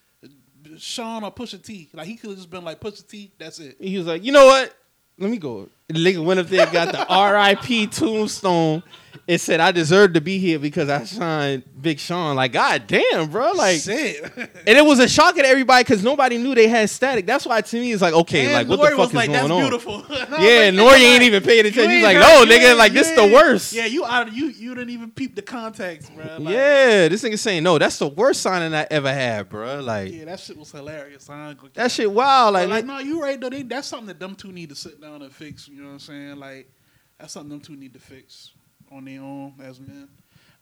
Sean 0.76 1.24
or 1.24 1.32
Pusha 1.32 1.64
T. 1.64 1.88
Like 1.94 2.06
he 2.06 2.16
could 2.16 2.30
have 2.30 2.36
just 2.36 2.50
been 2.50 2.62
like 2.62 2.80
Pusha 2.80 3.08
T. 3.08 3.32
That's 3.38 3.58
it. 3.58 3.76
He 3.80 3.96
was 3.96 4.06
like, 4.06 4.22
you 4.22 4.30
know 4.30 4.46
what? 4.46 4.76
Let 5.18 5.30
me 5.30 5.38
go. 5.38 5.70
The 5.88 5.94
nigga 5.94 6.24
went 6.24 6.40
up 6.40 6.46
there, 6.46 6.62
and 6.62 6.72
got 6.72 6.92
the 6.92 7.06
R.I.P. 7.08 7.88
tombstone, 7.88 8.82
and 9.28 9.40
said, 9.40 9.60
"I 9.60 9.72
deserve 9.72 10.14
to 10.14 10.20
be 10.22 10.38
here 10.38 10.58
because 10.58 10.88
I 10.88 11.04
signed 11.04 11.64
Big 11.82 11.98
Sean." 11.98 12.34
Like, 12.36 12.52
god 12.52 12.86
damn, 12.86 13.28
bro. 13.30 13.52
Like, 13.52 13.80
shit. 13.80 14.22
and 14.36 14.48
it 14.78 14.84
was 14.84 15.00
a 15.00 15.08
shock 15.08 15.34
to 15.34 15.44
everybody 15.44 15.84
because 15.84 16.02
nobody 16.02 16.38
knew 16.38 16.54
they 16.54 16.66
had 16.68 16.88
static. 16.88 17.26
That's 17.26 17.44
why 17.44 17.60
to 17.60 17.76
me 17.76 17.92
it's 17.92 18.00
like, 18.00 18.14
okay, 18.14 18.44
And 18.44 18.52
like 18.52 18.68
what 18.68 18.78
N.O.R.E 18.78 18.90
the 18.90 18.96
fuck 18.96 18.98
was 18.98 19.08
is 19.10 19.14
like, 19.14 19.26
going 19.28 19.38
That's 19.48 19.50
on? 19.50 19.60
beautiful. 19.60 19.94
And 20.04 20.34
I 20.34 20.42
Yeah, 20.42 20.58
like, 20.60 20.68
N.O.R.E 20.74 21.02
ain't 21.04 21.12
like, 21.18 21.22
even 21.26 21.42
paying 21.42 21.66
attention. 21.66 21.90
you 21.90 21.96
He's 21.96 22.04
like, 22.04 22.16
no, 22.16 22.44
nigga, 22.46 22.76
like 22.76 22.92
you 22.92 22.98
this 23.02 23.10
the 23.10 23.24
worst. 23.34 23.72
Yeah, 23.74 23.86
you 23.86 24.04
out 24.06 24.28
of 24.28 24.34
you. 24.34 24.46
You 24.46 24.74
didn't 24.74 24.90
even 24.90 25.10
peep 25.10 25.34
the 25.36 25.42
context, 25.42 26.14
bro. 26.14 26.24
Like, 26.38 26.54
yeah, 26.54 27.08
this 27.08 27.22
nigga 27.22 27.38
saying 27.38 27.62
no. 27.64 27.78
That's 27.78 27.98
the 27.98 28.08
worst 28.08 28.40
signing 28.40 28.72
I 28.74 28.86
ever 28.90 29.12
had, 29.12 29.48
bro. 29.50 29.80
Like 29.80 30.10
yeah, 30.12 30.24
that 30.26 30.40
shit 30.40 30.56
was 30.56 30.70
hilarious. 30.72 31.28
I 31.28 31.50
ain't 31.50 31.58
gonna- 31.58 31.70
that 31.74 31.90
shit 31.92 32.10
wild. 32.10 32.54
But 32.54 32.68
Like, 32.68 32.70
like, 32.70 32.84
no, 32.86 32.98
you 32.98 33.20
right 33.20 33.38
though. 33.38 33.50
They, 33.50 33.62
that's 33.62 33.88
something 33.88 34.06
that 34.06 34.18
them 34.20 34.34
two 34.36 34.52
need 34.52 34.70
to 34.70 34.74
sit 34.74 35.00
down 35.00 35.20
and 35.22 35.32
fix. 35.32 35.68
You 35.72 35.80
know 35.82 35.86
what 35.88 35.92
I'm 35.94 35.98
saying? 36.00 36.36
Like, 36.36 36.70
that's 37.18 37.32
something 37.32 37.50
them 37.50 37.60
two 37.60 37.76
need 37.76 37.94
to 37.94 37.98
fix 37.98 38.50
on 38.90 39.04
their 39.04 39.20
own 39.20 39.54
as 39.62 39.80
men. 39.80 40.08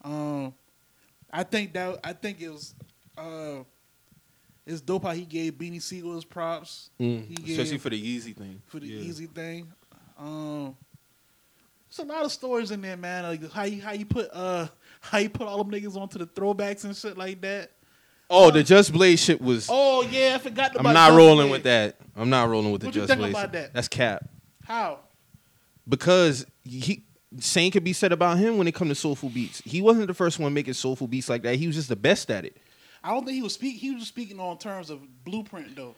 Um, 0.04 0.54
I 1.32 1.42
think 1.42 1.72
that 1.74 1.98
I 2.04 2.12
think 2.12 2.40
it 2.40 2.50
was. 2.50 2.74
Uh, 3.18 3.64
it's 4.66 4.80
dope 4.80 5.02
how 5.02 5.10
he 5.12 5.24
gave 5.24 5.54
Beanie 5.54 5.82
Sigel 5.82 6.14
his 6.14 6.24
props 6.24 6.90
mm, 7.00 7.26
he 7.26 7.34
gave- 7.34 7.58
especially 7.58 7.78
for 7.78 7.90
the 7.90 7.98
easy 8.08 8.32
thing. 8.32 8.62
for 8.66 8.78
the 8.78 8.86
Yeah. 8.86 9.00
easy 9.00 9.26
thing. 9.26 9.72
Um, 10.18 10.76
there's 11.88 12.06
a 12.06 12.12
lot 12.12 12.24
of 12.24 12.30
stories 12.30 12.70
in 12.70 12.80
there, 12.80 12.96
man. 12.96 13.24
Like 13.24 13.50
how 13.52 13.64
you 13.64 13.82
how 13.82 13.92
you 13.92 14.06
put 14.06 14.28
uh 14.32 14.68
how 15.00 15.18
you 15.18 15.28
put 15.30 15.48
all 15.48 15.58
them 15.64 15.72
niggas 15.72 15.96
onto 15.96 16.18
the 16.18 16.26
throwbacks 16.26 16.84
and 16.84 16.94
shit 16.96 17.18
like 17.18 17.40
that. 17.40 17.72
Oh, 18.32 18.50
the 18.52 18.62
Just 18.62 18.92
Blaze 18.92 19.18
shit 19.20 19.40
was. 19.40 19.66
Oh 19.68 20.02
yeah, 20.08 20.34
I 20.36 20.38
forgot 20.38 20.70
about. 20.72 20.82
That. 20.84 20.88
I'm 20.88 20.94
not 20.94 21.16
rolling 21.16 21.48
Blaze. 21.48 21.50
with 21.50 21.62
that. 21.64 21.96
I'm 22.14 22.30
not 22.30 22.48
rolling 22.48 22.70
with 22.70 22.82
the 22.82 22.86
What 22.88 22.94
you 22.94 23.00
Just 23.00 23.08
think 23.08 23.20
Blaze. 23.20 23.32
about 23.32 23.52
that? 23.52 23.74
That's 23.74 23.88
cap. 23.88 24.28
How? 24.70 25.00
because 25.88 26.46
he 26.62 27.02
same 27.38 27.70
could 27.72 27.82
be 27.82 27.92
said 27.92 28.12
about 28.12 28.38
him 28.38 28.56
when 28.58 28.68
it 28.68 28.74
comes 28.74 28.90
to 28.90 28.94
soulful 28.94 29.28
beats. 29.28 29.60
He 29.64 29.82
wasn't 29.82 30.06
the 30.06 30.14
first 30.14 30.38
one 30.38 30.54
making 30.54 30.74
soulful 30.74 31.08
beats 31.08 31.28
like 31.28 31.42
that. 31.42 31.56
He 31.56 31.66
was 31.66 31.74
just 31.76 31.88
the 31.88 31.96
best 31.96 32.30
at 32.30 32.44
it. 32.44 32.56
I 33.02 33.10
don't 33.10 33.24
think 33.24 33.34
he 33.34 33.42
was 33.42 33.54
speak. 33.54 33.76
He 33.78 33.92
was 33.94 34.06
speaking 34.06 34.38
on 34.38 34.58
terms 34.58 34.90
of 34.90 35.00
blueprint 35.24 35.74
though. 35.74 35.96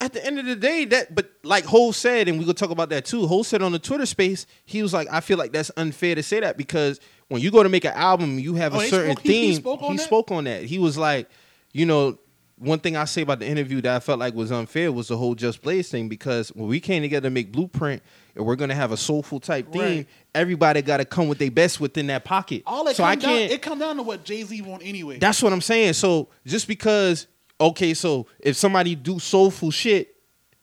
At 0.00 0.12
the 0.12 0.24
end 0.24 0.38
of 0.38 0.46
the 0.46 0.56
day, 0.56 0.84
that 0.86 1.14
but 1.14 1.30
like 1.44 1.64
Hove 1.64 1.94
said, 1.96 2.28
and 2.28 2.38
we 2.38 2.44
could 2.44 2.56
talk 2.56 2.70
about 2.70 2.88
that 2.90 3.04
too. 3.04 3.26
Hove 3.26 3.46
said 3.46 3.62
on 3.62 3.72
the 3.72 3.78
Twitter 3.80 4.06
space, 4.06 4.46
he 4.64 4.82
was 4.82 4.92
like, 4.94 5.06
I 5.10 5.20
feel 5.20 5.38
like 5.38 5.52
that's 5.52 5.70
unfair 5.76 6.14
to 6.14 6.22
say 6.22 6.40
that 6.40 6.56
because 6.56 7.00
when 7.28 7.40
you 7.42 7.50
go 7.50 7.62
to 7.62 7.68
make 7.68 7.84
an 7.84 7.92
album, 7.94 8.38
you 8.38 8.54
have 8.54 8.74
Oh, 8.74 8.80
a 8.80 8.88
certain 8.88 9.12
spoke- 9.16 9.24
he- 9.24 9.46
he 9.48 9.54
spoke 9.56 9.82
on 9.82 9.96
that? 9.96 10.02
spoke 10.02 10.30
on 10.30 10.44
that. 10.44 10.62
He 10.64 10.78
was 10.78 10.96
like, 10.96 11.28
you 11.72 11.84
know, 11.86 12.18
one 12.58 12.80
thing 12.80 12.96
I 12.96 13.04
say 13.04 13.22
about 13.22 13.38
the 13.38 13.46
interview 13.46 13.80
that 13.82 13.94
I 13.96 14.00
felt 14.00 14.18
like 14.18 14.34
was 14.34 14.50
unfair 14.52 14.90
was 14.92 15.08
the 15.08 15.16
whole 15.16 15.34
Just 15.34 15.62
Blaze 15.62 15.88
thing 15.90 16.08
because 16.08 16.48
when 16.50 16.68
we 16.68 16.80
came 16.80 17.02
together 17.02 17.28
to 17.28 17.30
make 17.32 17.52
Blueprint 17.52 18.02
and 18.34 18.44
we're 18.44 18.56
gonna 18.56 18.74
have 18.74 18.90
a 18.92 18.96
soulful 18.96 19.38
type 19.40 19.72
theme, 19.72 19.80
Right. 19.80 20.06
everybody 20.34 20.82
got 20.82 20.96
to 20.98 21.04
come 21.04 21.28
with 21.28 21.38
their 21.38 21.50
best 21.50 21.80
within 21.80 22.08
that 22.08 22.24
pocket. 22.24 22.62
All 22.66 22.86
it 22.88 22.96
so 22.96 23.02
come 23.04 23.10
I 23.10 23.14
down, 23.14 23.30
can't. 23.30 23.52
it 23.52 23.62
come 23.62 23.78
down 23.78 23.96
to 23.96 24.02
what 24.02 24.24
Jay 24.24 24.42
Z 24.42 24.60
want 24.62 24.82
anyway. 24.84 25.18
That's 25.18 25.42
what 25.42 25.52
I'm 25.52 25.60
saying. 25.60 25.92
So 25.94 26.28
just 26.46 26.66
because 26.68 27.26
okay, 27.60 27.94
so 27.94 28.26
if 28.40 28.56
somebody 28.56 28.94
do 28.94 29.18
soulful 29.18 29.70
shit, 29.70 30.16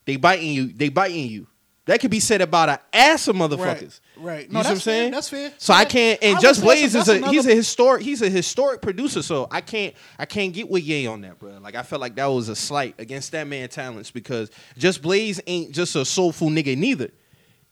they 0.05 0.15
biting 0.17 0.51
you, 0.51 0.67
they 0.73 0.89
biting 0.89 1.29
you. 1.29 1.47
That 1.85 1.99
could 1.99 2.11
be 2.11 2.19
said 2.19 2.41
about 2.41 2.67
an 2.69 2.77
ass 2.93 3.27
of 3.27 3.35
motherfuckers. 3.35 3.59
Right. 3.59 3.99
You 4.17 4.23
No, 4.23 4.31
see 4.31 4.45
what 4.47 4.47
I'm 4.47 4.51
that's 4.51 4.67
fair. 4.67 4.79
saying? 4.79 5.11
That's 5.11 5.29
fair. 5.29 5.53
So 5.57 5.73
I 5.73 5.85
can't. 5.85 6.19
And 6.23 6.37
I 6.37 6.41
Just 6.41 6.61
Blaze 6.61 6.95
is 6.95 7.05
that's 7.05 7.09
a 7.09 7.27
he's 7.29 7.45
a 7.45 7.55
historic 7.55 8.01
he's 8.01 8.21
a 8.21 8.29
historic 8.29 8.81
producer. 8.81 9.21
So 9.21 9.47
I 9.51 9.61
can't 9.61 9.93
I 10.17 10.25
can't 10.25 10.53
get 10.53 10.69
with 10.69 10.83
Ye 10.83 11.07
on 11.07 11.21
that, 11.21 11.39
bro. 11.39 11.57
Like 11.61 11.75
I 11.75 11.83
felt 11.83 12.01
like 12.01 12.15
that 12.15 12.25
was 12.27 12.49
a 12.49 12.55
slight 12.55 12.95
against 12.99 13.31
that 13.33 13.47
man 13.47 13.69
talents 13.69 14.11
because 14.11 14.49
Just 14.77 15.01
Blaze 15.01 15.41
ain't 15.47 15.71
just 15.71 15.95
a 15.95 16.05
soulful 16.05 16.49
nigga 16.49 16.77
neither. 16.77 17.09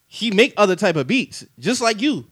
He 0.07 0.31
make 0.31 0.53
other 0.57 0.75
type 0.75 0.95
of 0.95 1.07
beats 1.07 1.45
just 1.59 1.81
like 1.81 2.01
you, 2.01 2.25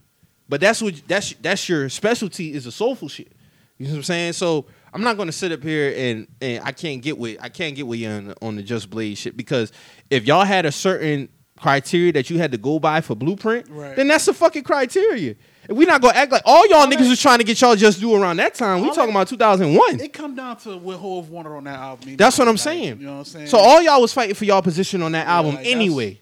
but 0.47 0.62
that's 0.62 0.82
what 0.82 1.01
that's 1.07 1.34
that's 1.41 1.68
your 1.68 1.89
specialty 1.89 2.53
is 2.53 2.66
the 2.66 2.72
soulful 2.72 3.09
shit. 3.09 3.32
You 3.78 3.88
know 3.88 3.93
what 3.93 3.97
I'm 3.97 4.03
saying? 4.03 4.34
So 4.34 4.68
I'm 4.93 5.01
not 5.01 5.18
gonna 5.18 5.32
sit 5.32 5.51
up 5.51 5.64
here 5.64 5.93
and 5.97 6.28
and 6.41 6.64
I 6.64 6.74
can't 6.74 7.01
get 7.01 7.18
with 7.18 7.38
I 7.41 7.49
can't 7.49 7.76
get 7.76 7.88
with 7.88 7.99
you 7.99 8.09
on, 8.09 8.34
on 8.41 8.55
the 8.55 8.62
Just 8.62 8.89
Blaze 8.91 9.18
shit 9.18 9.36
because 9.36 9.72
if 10.12 10.26
y'all 10.26 10.45
had 10.45 10.66
a 10.68 10.72
certain 10.72 11.30
criteria 11.62 12.12
that 12.14 12.30
you 12.30 12.38
had 12.38 12.51
to 12.51 12.57
go 12.57 12.80
by 12.80 12.99
for 13.01 13.16
Blueprint, 13.16 13.68
Right. 13.70 13.95
then 13.95 14.07
that's 14.07 14.26
the 14.26 14.34
fucking 14.34 14.64
criteria. 14.64 15.36
And 15.70 15.78
we 15.78 15.86
not 15.86 16.01
gonna 16.01 16.18
act 16.18 16.32
like 16.32 16.41
all 16.45 16.68
y'all 16.68 16.80
All 16.80 16.88
niggas 16.88 16.99
that- 16.99 17.09
was 17.09 17.22
trying 17.22 17.38
to 17.38 17.43
get 17.43 17.62
y'all 17.62 17.76
just 17.76 17.99
do 17.99 18.16
around 18.16 18.38
that 18.38 18.55
time. 18.55 18.82
We 18.82 18.88
talking 18.88 19.05
that- 19.05 19.09
about 19.12 19.28
2001. 19.28 19.99
It 20.01 20.12
come 20.12 20.36
down 20.36 20.57
to 20.57 20.78
what 20.78 20.97
Hove 20.97 21.30
wanted 21.30 21.49
on 21.51 21.64
that 21.66 21.80
album. 21.80 22.16
That's 22.18 22.38
what 22.38 22.47
I'm 22.47 22.55
Like, 22.55 22.59
saying. 22.64 22.99
You 22.99 23.05
know 23.05 23.12
what 23.14 23.18
I'm 23.20 23.26
saying? 23.26 23.47
So 23.47 23.57
all 23.59 23.82
y'all 23.82 24.01
was 24.01 24.12
fighting 24.12 24.36
for 24.36 24.45
y'all 24.45 24.62
position 24.62 25.01
on 25.03 25.12
that 25.14 25.28
Yeah, 25.28 25.34
album 25.36 25.51
like, 25.55 25.64
that's- 25.64 25.76
anyway. 25.76 26.20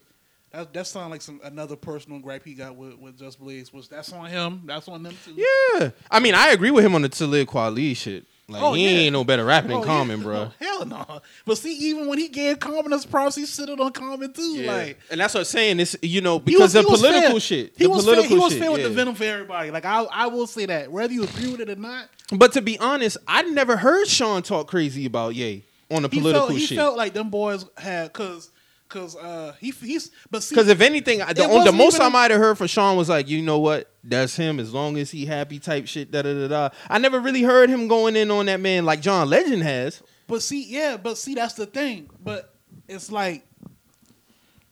that 0.52 0.74
that 0.74 0.88
sound 0.88 1.12
like 1.12 1.22
some 1.22 1.40
another 1.44 1.76
personal 1.78 2.20
gripe 2.20 2.44
he 2.44 2.54
got 2.54 2.76
with, 2.76 2.96
with 3.00 3.18
Just 3.18 3.40
Blaze. 3.40 3.72
Was 3.72 3.88
that's 3.88 4.12
on 4.12 4.26
him? 4.26 4.64
That's 4.66 4.88
on 4.90 5.04
them 5.04 5.16
too. 5.26 5.36
Yeah, 5.38 5.92
I 6.12 6.20
mean 6.20 6.36
I 6.36 6.50
agree 6.50 6.72
with 6.72 6.84
him 6.84 6.94
on 6.96 7.02
the 7.04 7.10
Talib 7.10 7.48
Kweli 7.48 7.96
shit. 7.96 8.26
Like 8.50 8.62
Oh, 8.64 8.74
he 8.74 8.84
yeah. 8.84 8.90
ain't 9.02 9.14
no 9.14 9.24
better 9.24 9.46
rapper 9.46 9.68
than 9.68 9.78
Oh, 9.78 9.84
Common, 9.84 10.18
yeah. 10.20 10.24
bro. 10.24 10.36
Oh, 10.38 10.52
hell 10.60 10.86
no. 10.86 11.22
But 11.46 11.58
see, 11.58 11.74
even 11.90 12.08
when 12.08 12.18
he 12.18 12.28
gave 12.28 12.60
Common 12.60 12.92
his 12.92 13.06
props, 13.06 13.36
he 13.36 13.44
shitted 13.44 13.80
on 13.80 13.92
Common 13.92 14.34
too. 14.34 14.42
Yeah. 14.58 14.72
Like 14.74 15.00
and 15.12 15.20
that's 15.22 15.34
what 15.34 15.42
I'm 15.42 15.46
saying. 15.46 15.78
This 15.78 15.96
you 16.02 16.22
know 16.22 16.40
he 16.40 16.46
because 16.46 16.62
was- 16.62 16.74
the 16.74 16.80
he 16.82 16.86
political 16.96 17.40
shit. 17.40 17.74
He 17.78 17.84
the 17.84 17.90
was 17.90 18.04
political 18.04 18.24
fair. 18.30 18.38
He 18.38 18.44
was 18.44 18.54
fair 18.58 18.72
with 18.72 18.84
the 18.84 18.90
venom 18.90 19.16
for 19.16 19.24
everybody. 19.24 19.72
Like 19.72 19.86
I, 19.86 20.04
I 20.12 20.28
will 20.28 20.48
say 20.48 20.66
that 20.66 20.92
whether 20.92 21.14
you 21.14 21.24
agree 21.24 21.52
with 21.52 21.62
it 21.62 21.70
or 21.70 21.76
not, 21.76 22.10
But 22.32 22.54
to 22.54 22.62
be 22.62 22.78
honest, 22.80 23.18
I 23.28 23.44
never 23.44 23.78
heard 23.78 24.08
Sean 24.08 24.42
talk 24.42 24.68
crazy 24.68 25.06
about 25.06 25.36
Ye 25.36 25.64
on 25.92 26.04
the 26.04 26.10
he 26.10 26.20
political 26.20 26.48
felt 26.48 26.60
he 26.60 26.66
shit. 26.66 26.78
felt 26.78 26.98
like 26.98 27.14
them 27.14 27.30
boys 27.30 27.66
had 27.78 28.12
because 28.14 28.50
because 28.90 29.16
uh 29.16 29.54
he 29.60 29.70
he's 29.72 30.12
but 30.32 30.42
see 30.42 30.56
Because 30.56 30.68
if 30.68 30.82
anything, 30.82 31.20
the, 31.20 31.44
on, 31.48 31.64
the 31.64 31.72
most 31.72 32.02
I 32.02 32.10
might 32.10 32.32
have 32.32 32.40
heard 32.40 32.58
from 32.58 32.68
Sean 32.68 32.98
was 32.98 33.08
like, 33.08 33.30
you 33.30 33.42
know 33.42 33.60
what, 33.60 33.92
that's 34.04 34.36
him 34.36 34.60
as 34.60 34.74
long 34.74 34.98
as 34.98 35.12
he 35.12 35.26
happy 35.26 35.60
type 35.60 35.88
shit. 35.88 36.12
Da 36.12 36.24
da 36.24 36.34
da 36.34 36.48
da. 36.48 36.70
I 36.90 36.98
never 36.98 37.20
really 37.20 37.44
heard 37.44 37.70
him 37.70 37.88
going 37.88 38.16
in 38.16 38.32
on 38.32 38.48
that 38.48 38.60
man 38.60 38.86
like 38.86 39.02
John 39.02 39.30
Legend 39.30 39.64
has. 39.64 40.02
But 40.28 40.42
see, 40.42 40.66
yeah, 40.66 40.98
but 40.98 41.18
see, 41.18 41.36
that's 41.36 41.54
the 41.54 41.66
thing. 41.66 42.10
But 42.24 42.54
it's 42.88 43.12
like, 43.12 43.46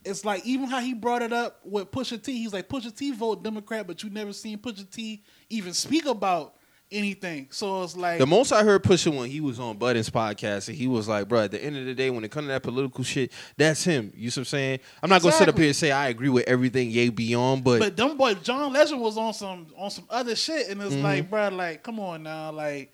it's 0.03 0.25
like 0.25 0.45
even 0.45 0.67
how 0.67 0.79
he 0.79 0.93
brought 0.93 1.21
it 1.21 1.33
up 1.33 1.59
with 1.63 1.91
Pusha 1.91 2.21
T. 2.21 2.37
He's 2.37 2.53
like 2.53 2.67
Pusha 2.67 2.95
T 2.95 3.11
vote 3.11 3.43
Democrat, 3.43 3.85
but 3.87 4.03
you 4.03 4.09
never 4.09 4.33
seen 4.33 4.57
Pusha 4.57 4.89
T 4.89 5.23
even 5.49 5.73
speak 5.73 6.05
about 6.05 6.55
anything. 6.91 7.47
So 7.51 7.83
it's 7.83 7.95
like, 7.95 8.19
The 8.19 8.27
most 8.27 8.51
I 8.51 8.63
heard 8.63 8.83
Pusha 8.83 9.15
when 9.15 9.29
he 9.29 9.41
was 9.41 9.59
on 9.59 9.77
Budden's 9.77 10.09
podcast, 10.09 10.67
and 10.69 10.77
he 10.77 10.87
was 10.87 11.07
like, 11.07 11.27
bro, 11.27 11.41
at 11.41 11.51
the 11.51 11.63
end 11.63 11.77
of 11.77 11.85
the 11.85 11.93
day, 11.93 12.09
when 12.09 12.23
it 12.23 12.31
comes 12.31 12.45
to 12.45 12.49
that 12.49 12.63
political 12.63 13.03
shit, 13.03 13.31
that's 13.57 13.83
him. 13.83 14.11
You 14.15 14.29
see 14.29 14.39
what 14.39 14.47
I'm 14.47 14.49
saying? 14.49 14.79
I'm 15.03 15.09
not 15.09 15.21
gonna 15.21 15.33
sit 15.33 15.49
up 15.49 15.57
here 15.57 15.67
and 15.67 15.75
say 15.75 15.91
I 15.91 16.07
agree 16.09 16.29
with 16.29 16.47
everything 16.47 16.89
Ye 16.89 17.09
be 17.09 17.35
on, 17.35 17.61
but, 17.61 17.79
but 17.79 17.97
them 17.97 18.17
boy 18.17 18.33
John 18.35 18.71
Legend 18.73 19.01
was 19.01 19.17
on 19.17 19.33
some 19.33 19.67
on 19.77 19.89
some 19.91 20.05
other 20.09 20.35
shit, 20.35 20.69
and 20.69 20.81
it's 20.81 20.95
Mhm. 20.95 21.03
like, 21.03 21.29
bro, 21.29 21.49
like, 21.49 21.83
come 21.83 21.99
on 21.99 22.23
now, 22.23 22.51
like. 22.51 22.91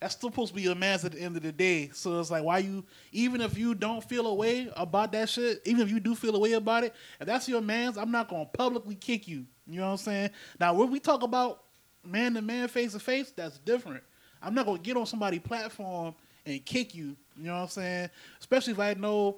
That's 0.00 0.14
still 0.16 0.30
supposed 0.30 0.48
to 0.48 0.56
be 0.56 0.62
your 0.62 0.74
man's 0.74 1.04
at 1.04 1.12
the 1.12 1.20
end 1.20 1.36
of 1.36 1.44
the 1.44 1.52
day. 1.52 1.90
So 1.94 2.18
it's 2.18 2.28
like, 2.28 2.42
why 2.42 2.58
you, 2.58 2.84
even 3.12 3.40
if 3.40 3.56
you 3.56 3.72
don't 3.72 4.02
feel 4.02 4.26
a 4.26 4.34
way 4.34 4.68
about 4.74 5.12
that 5.12 5.28
shit, 5.28 5.62
even 5.64 5.80
if 5.82 5.92
you 5.92 6.00
do 6.00 6.16
feel 6.16 6.34
a 6.34 6.40
way 6.40 6.54
about 6.54 6.82
it, 6.82 6.92
if 7.20 7.26
that's 7.28 7.48
your 7.48 7.60
man's, 7.60 7.96
I'm 7.96 8.10
not 8.10 8.26
going 8.28 8.44
to 8.46 8.50
publicly 8.50 8.96
kick 8.96 9.28
you. 9.28 9.46
You 9.64 9.76
know 9.78 9.84
what 9.86 9.92
I'm 9.92 9.96
saying? 9.98 10.30
Now, 10.58 10.74
when 10.74 10.90
we 10.90 10.98
talk 10.98 11.22
about 11.22 11.62
man 12.04 12.34
to 12.34 12.42
man, 12.42 12.68
face 12.68 12.92
to 12.92 12.98
face, 13.00 13.32
that's 13.34 13.58
different. 13.58 14.02
I'm 14.42 14.54
not 14.54 14.66
going 14.66 14.78
to 14.78 14.82
get 14.82 14.96
on 14.96 15.06
somebody's 15.06 15.40
platform 15.40 16.14
and 16.46 16.64
kick 16.64 16.94
you. 16.94 17.16
You 17.36 17.46
know 17.46 17.54
what 17.54 17.62
I'm 17.62 17.68
saying? 17.68 18.10
Especially 18.40 18.72
if 18.72 18.78
I 18.78 18.94
know, 18.94 19.36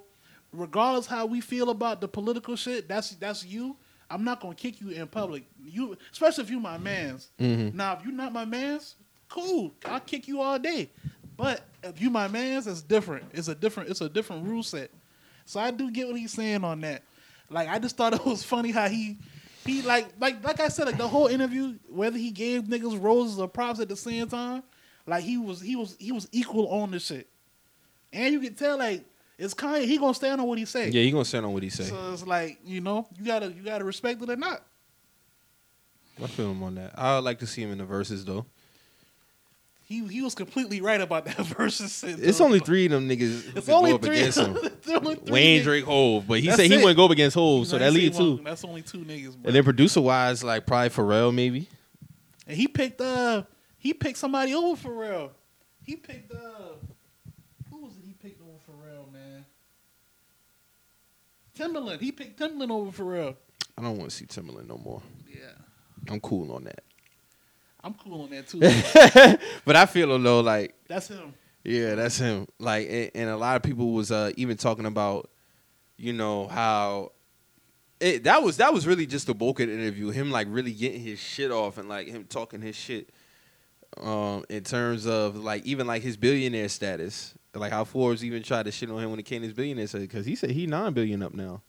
regardless 0.53 1.07
how 1.07 1.27
we 1.27 1.41
feel 1.41 1.71
about 1.71 2.01
the 2.01 2.09
political 2.09 2.57
shit, 2.57 2.89
that's 2.89 3.11
that's 3.17 3.45
you. 3.45 3.77
I'm 4.11 4.25
not 4.25 4.41
gonna 4.41 4.55
kick 4.55 4.81
you 4.81 4.91
in 4.91 5.07
public. 5.07 5.45
You, 5.65 5.97
especially 6.12 6.45
if 6.45 6.51
you 6.51 6.61
my 6.61 6.79
man's. 6.79 7.29
Mhm. 7.39 7.75
Now, 7.75 7.97
if 7.99 8.05
you 8.05 8.12
not 8.12 8.33
my 8.33 8.45
man's, 8.45 8.97
cool. 9.29 9.73
I'll 9.85 10.01
kick 10.01 10.29
you 10.29 10.41
all 10.41 10.59
day. 10.59 10.91
But 11.37 11.62
if 11.83 12.01
you 12.01 12.11
my 12.11 12.29
man's, 12.29 12.67
it's 12.67 12.83
different. 12.83 13.25
It's 13.33 13.49
a 13.49 13.55
different. 13.55 13.91
It's 13.91 14.01
a 14.01 14.09
different 14.09 14.47
rule 14.47 14.62
set. 14.62 14.91
So 15.47 15.61
I 15.61 15.71
do 15.71 15.91
get 15.91 16.07
what 16.07 16.17
he's 16.17 16.33
saying 16.33 16.65
on 16.65 16.81
that. 16.83 17.03
Like 17.51 17.69
I 17.69 17.79
just 17.79 17.97
thought 17.97 18.15
it 18.15 18.25
was 18.25 18.43
funny 18.43 18.71
how 18.71 18.89
he. 18.89 19.19
He 19.65 19.83
like 19.83 20.09
like 20.21 20.45
like 20.45 20.61
I 20.61 20.69
said 20.69 20.87
like 20.87 20.99
the 20.99 21.09
whole 21.09 21.27
interview 21.27 21.75
whether 21.89 22.19
he 22.19 22.31
gave 22.31 22.65
niggas 22.65 23.01
roses 23.03 23.39
or 23.39 23.49
props 23.49 23.81
at 23.81 23.89
the 23.89 23.97
same 23.97 24.29
time 24.29 24.62
like 25.07 25.25
he 25.25 25.39
was 25.39 25.61
he 25.61 25.77
was 25.77 25.97
he 25.99 26.12
was 26.12 26.29
equal 26.33 26.69
on 26.69 26.91
the 26.91 27.01
shit 27.01 27.29
and 28.12 28.33
you 28.33 28.41
can 28.41 28.55
tell 28.55 28.79
like 28.79 29.05
it's 29.39 29.55
Kanye 29.55 29.85
he 29.85 29.99
gonna 29.99 30.15
stand 30.15 30.41
on 30.41 30.47
what 30.47 30.59
he 30.59 30.65
say 30.65 30.91
yeah, 30.91 31.03
he 31.03 31.11
gonna 31.11 31.25
stand 31.25 31.47
on 31.47 31.53
what 31.53 31.62
he 31.62 31.71
say. 31.71 31.85
so 31.85 32.12
it's 32.12 32.27
like 32.27 32.59
you 32.65 32.81
know 32.81 33.07
you 33.19 33.25
gotta 33.25 33.53
you 33.53 33.62
gotta 33.62 33.85
respect 33.85 34.23
it 34.23 34.31
or 34.31 34.37
not 34.37 34.62
I 36.23 36.27
feel 36.29 36.51
him 36.53 36.62
on 36.62 36.77
that. 36.77 36.97
I 36.97 37.17
would 37.17 37.25
like 37.25 37.41
to 37.41 37.47
see 37.47 37.62
him 37.62 37.73
in 37.73 37.79
the 37.79 37.85
verses 37.85 38.25
though. 38.25 38.47
He 39.87 40.07
he 40.09 40.22
was 40.22 40.35
completely 40.35 40.80
right 40.80 41.01
about 41.01 41.26
that 41.26 41.37
versus 41.59 42.03
It's 42.05 42.41
only 42.41 42.59
three 42.59 42.87
of 42.87 42.93
them 42.93 43.09
niggas 43.09 43.55
it's 43.57 43.68
only 43.68 43.91
go 43.91 43.97
up 43.97 44.03
three 44.03 44.18
against 44.20 44.39
him. 44.39 44.57
Only 44.89 45.14
three 45.16 45.32
Wayne 45.32 45.61
niggas. 45.61 45.64
Drake 45.64 45.85
Hove, 45.85 46.26
but 46.26 46.41
he 46.41 46.47
That's 46.47 46.57
said 46.57 46.70
he 46.70 46.74
it. 46.74 46.78
wouldn't 46.78 46.97
go 46.97 47.05
up 47.07 47.11
against 47.11 47.35
Hove, 47.35 47.66
so 47.66 47.78
that 47.78 47.93
leaves 47.93 48.16
two. 48.18 48.41
that's 48.45 48.64
only 48.64 48.82
two 48.82 48.99
niggas 48.99 49.32
bro. 49.37 49.43
And 49.47 49.55
then 49.55 49.64
producer 49.64 50.01
wise, 50.01 50.43
like 50.45 50.66
probably 50.66 50.89
Pharrell 50.91 51.35
maybe. 51.35 51.68
And 52.47 52.57
he 52.57 52.66
picked 52.68 53.01
uh 53.01 53.43
he 53.78 53.93
picked 53.95 54.18
somebody 54.18 54.55
over 54.55 54.89
Pharrell. 54.89 55.30
He 55.82 55.97
picked 55.97 56.32
uh 56.32 56.39
who 57.70 57.82
was 57.85 57.93
it 57.97 58.05
he 58.07 58.12
picked 58.14 58.41
over 58.41 58.53
Pharrell, 58.70 59.12
man? 59.12 59.45
Timbaland. 61.59 62.01
He 62.01 62.11
picked 62.12 62.39
Timbaland 62.41 62.70
over 62.70 63.03
Pharrell. 63.05 63.37
I 63.78 63.82
don't 63.82 63.97
want 63.99 64.11
to 64.11 64.16
see 64.16 64.26
Timbaland 64.26 64.68
no 64.68 64.76
more. 64.78 65.03
Yeah. 65.28 65.53
I'm 66.11 66.20
cool 66.20 66.53
on 66.53 66.64
that. 66.64 66.82
I'm 67.85 67.95
cool 67.95 68.22
on 68.22 68.30
that 68.30 68.49
too. 68.49 68.61
but 69.66 69.76
I 69.76 69.85
feel 69.85 70.18
though 70.18 70.41
like 70.41 70.74
That's 70.89 71.09
him. 71.09 71.35
Yeah, 71.64 71.95
that's 71.95 72.18
him. 72.18 72.47
Like, 72.59 72.89
and, 72.91 73.11
and 73.14 73.30
a 73.30 73.37
lot 73.37 73.57
of 73.57 73.62
people 73.62 73.93
was 73.93 74.11
uh, 74.11 74.32
even 74.37 74.57
talking 74.57 74.85
about, 74.85 75.30
you 75.97 76.12
know, 76.12 76.47
how 76.47 77.12
it 78.01 78.24
that 78.24 78.43
was 78.43 78.57
that 78.59 78.72
was 78.72 78.87
really 78.87 79.07
just 79.07 79.26
the 79.26 79.35
bulk 79.35 79.61
of 79.61 79.68
the 79.68 79.74
interview. 79.74 80.11
Him 80.11 80.30
like 80.30 80.47
really 80.51 80.72
getting 80.72 81.01
his 81.01 81.18
shit 81.18 81.51
off 81.51 81.78
and 81.78 81.89
like 81.89 82.09
him 82.09 82.24
talking 82.24 82.61
his 82.61 82.74
shit. 82.74 83.11
Um, 84.01 84.45
in 84.49 84.64
terms 84.64 85.07
of 85.07 85.37
like 85.37 85.64
even 85.64 85.87
like 85.87 86.03
his 86.03 86.16
billionaire 86.16 86.68
status, 86.68 87.35
like 87.55 87.70
how 87.70 87.85
Forbes 87.85 88.24
even 88.24 88.43
tried 88.43 88.64
to 88.64 88.72
shit 88.72 88.91
on 88.91 88.99
him 88.99 89.11
when 89.11 89.20
it 89.20 89.24
came 89.24 89.43
to 89.43 89.47
his 89.47 89.55
billionaire 89.55 89.87
because 89.93 90.26
he 90.26 90.35
said 90.35 90.51
he 90.51 90.66
nine 90.66 90.93
billion 90.95 91.22
up 91.22 91.32
now. 91.32 91.62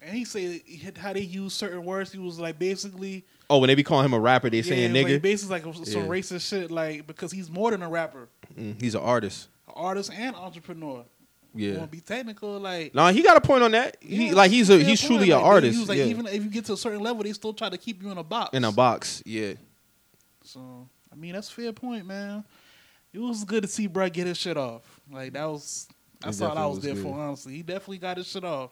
And 0.00 0.14
he 0.16 0.24
said 0.24 0.60
how 0.98 1.12
they 1.12 1.20
use 1.20 1.52
certain 1.52 1.84
words. 1.84 2.12
He 2.12 2.18
was 2.18 2.38
like 2.38 2.60
basically 2.60 3.24
Oh, 3.48 3.58
when 3.58 3.68
they 3.68 3.74
be 3.76 3.82
calling 3.84 4.04
him 4.04 4.12
a 4.12 4.18
rapper, 4.20 4.50
they 4.50 4.62
saying 4.62 4.94
yeah, 4.94 5.02
nigga. 5.02 5.12
like 5.14 5.22
basically 5.22 5.60
like 5.60 5.74
some 5.86 6.02
Yeah. 6.02 6.08
racist 6.08 6.48
shit. 6.48 6.70
Like 6.70 7.06
because 7.06 7.30
he's 7.32 7.50
more 7.50 7.70
than 7.70 7.82
a 7.82 7.88
rapper, 7.88 8.28
Mm, 8.58 8.80
he's 8.80 8.94
an 8.94 9.02
artist. 9.02 9.48
an 9.68 9.74
artist 9.76 10.10
and 10.12 10.34
entrepreneur. 10.36 11.04
Yeah. 11.54 11.78
want 11.78 11.90
to 11.90 11.96
be 11.96 12.00
technical, 12.02 12.58
like 12.60 12.94
No, 12.94 13.06
he 13.08 13.22
got 13.22 13.36
a 13.36 13.40
point 13.40 13.62
on 13.62 13.70
that. 13.70 13.96
He 14.00 14.26
yeah, 14.28 14.34
like 14.34 14.50
he's 14.50 14.68
a 14.68 14.76
he's 14.78 15.00
point. 15.00 15.18
truly 15.20 15.30
an 15.30 15.36
Like, 15.36 15.42
they 15.42 15.48
artist. 15.48 15.78
use, 15.78 15.88
like 15.88 15.98
yeah. 15.98 16.04
even 16.04 16.26
if 16.26 16.42
you 16.44 16.50
get 16.50 16.64
to 16.66 16.74
a 16.74 16.76
certain 16.76 17.00
level, 17.00 17.22
they 17.22 17.32
still 17.32 17.54
try 17.54 17.70
to 17.70 17.78
keep 17.78 18.02
you 18.02 18.10
in 18.10 18.18
a 18.18 18.22
box. 18.24 18.50
in 18.54 18.64
a 18.64 18.72
box. 18.72 19.22
Yeah. 19.24 19.54
So 20.44 20.88
I 21.12 21.14
mean, 21.14 21.32
that's 21.32 21.48
a 21.48 21.52
fair 21.52 21.72
point, 21.72 22.06
man. 22.06 22.44
It 23.12 23.18
was 23.20 23.44
good 23.44 23.62
to 23.62 23.68
see 23.68 23.86
Brett 23.86 24.12
get 24.12 24.26
his 24.26 24.36
shit 24.36 24.56
off. 24.56 24.82
Like 25.10 25.32
that 25.32 25.46
was 25.46 25.88
that's 26.20 26.40
all 26.40 26.56
I 26.58 26.66
was 26.66 26.76
was 26.76 26.84
there 26.84 26.94
good. 26.94 27.02
for. 27.04 27.18
Honestly, 27.18 27.54
he 27.54 27.62
definitely 27.62 27.98
got 27.98 28.16
his 28.18 28.26
shit 28.26 28.44
off. 28.44 28.70